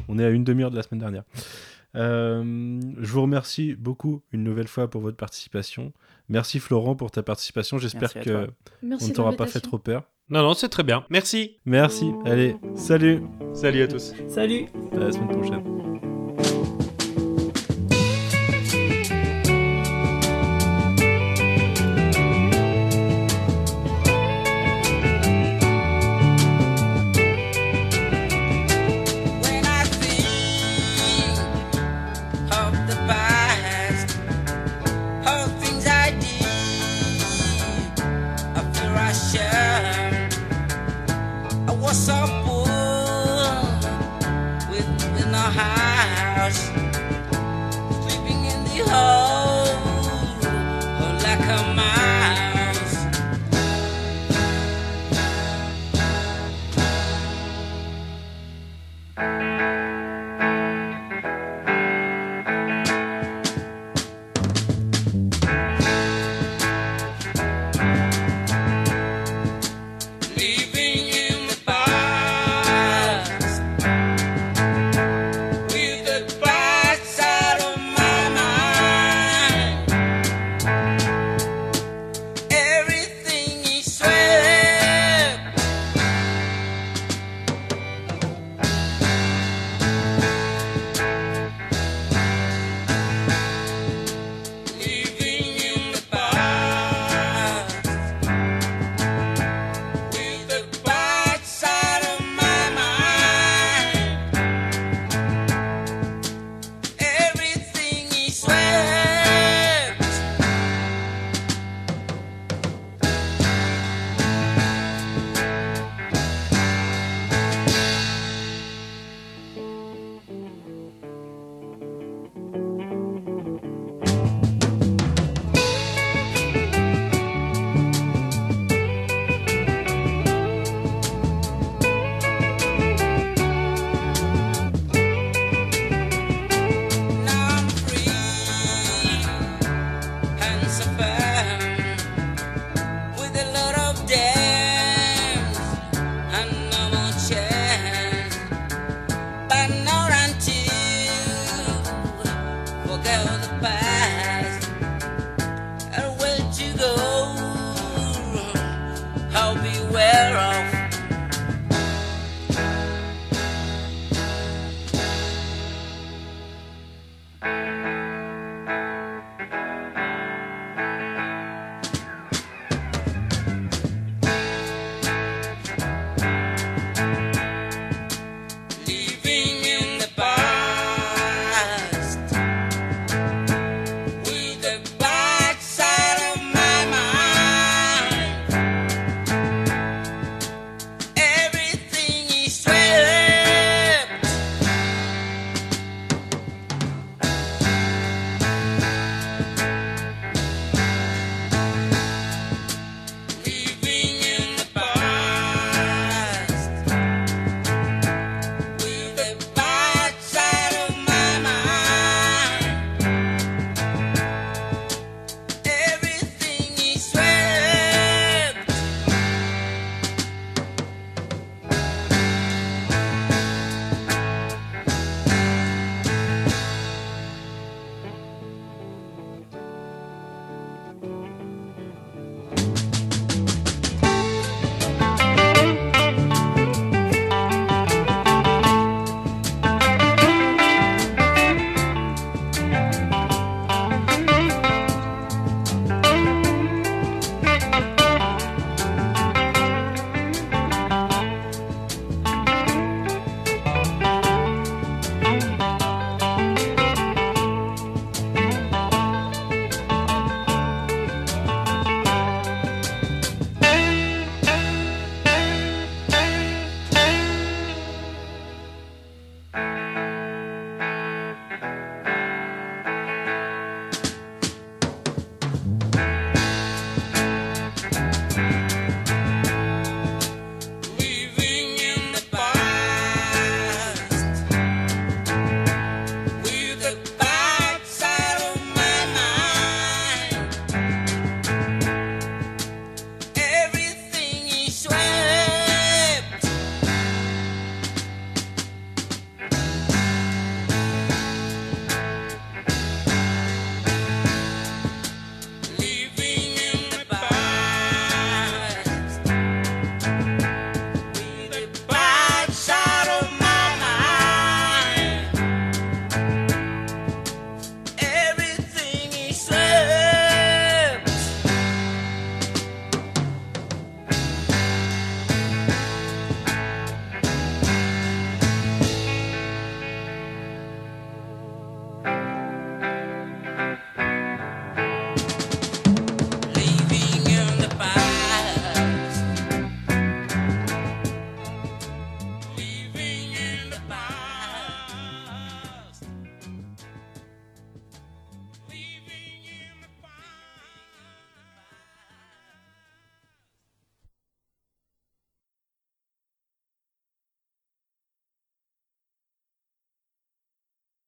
On 0.08 0.18
est 0.18 0.24
à 0.24 0.30
une 0.30 0.44
demi-heure 0.44 0.70
de 0.70 0.76
la 0.76 0.82
semaine 0.82 1.00
dernière. 1.00 1.24
Euh, 1.96 2.80
je 2.98 3.12
vous 3.12 3.22
remercie 3.22 3.74
beaucoup 3.74 4.22
une 4.32 4.44
nouvelle 4.44 4.68
fois 4.68 4.88
pour 4.88 5.00
votre 5.00 5.16
participation. 5.16 5.92
Merci 6.28 6.58
Florent 6.58 6.96
pour 6.96 7.10
ta 7.10 7.22
participation. 7.22 7.78
J'espère 7.78 8.14
que 8.14 8.48
on 8.82 8.86
ne 8.86 9.12
t'aura 9.12 9.32
pas 9.32 9.46
fait 9.46 9.60
trop 9.60 9.78
peur. 9.78 10.04
Non, 10.30 10.42
non, 10.42 10.54
c'est 10.54 10.68
très 10.68 10.82
bien. 10.82 11.04
Merci. 11.08 11.56
Merci. 11.64 12.12
Allez, 12.26 12.56
salut. 12.74 13.22
Salut 13.54 13.82
à 13.82 13.88
tous. 13.88 14.12
Salut. 14.28 14.66
À 14.92 14.98
la 14.98 15.12
semaine 15.12 15.28
prochaine. 15.28 15.87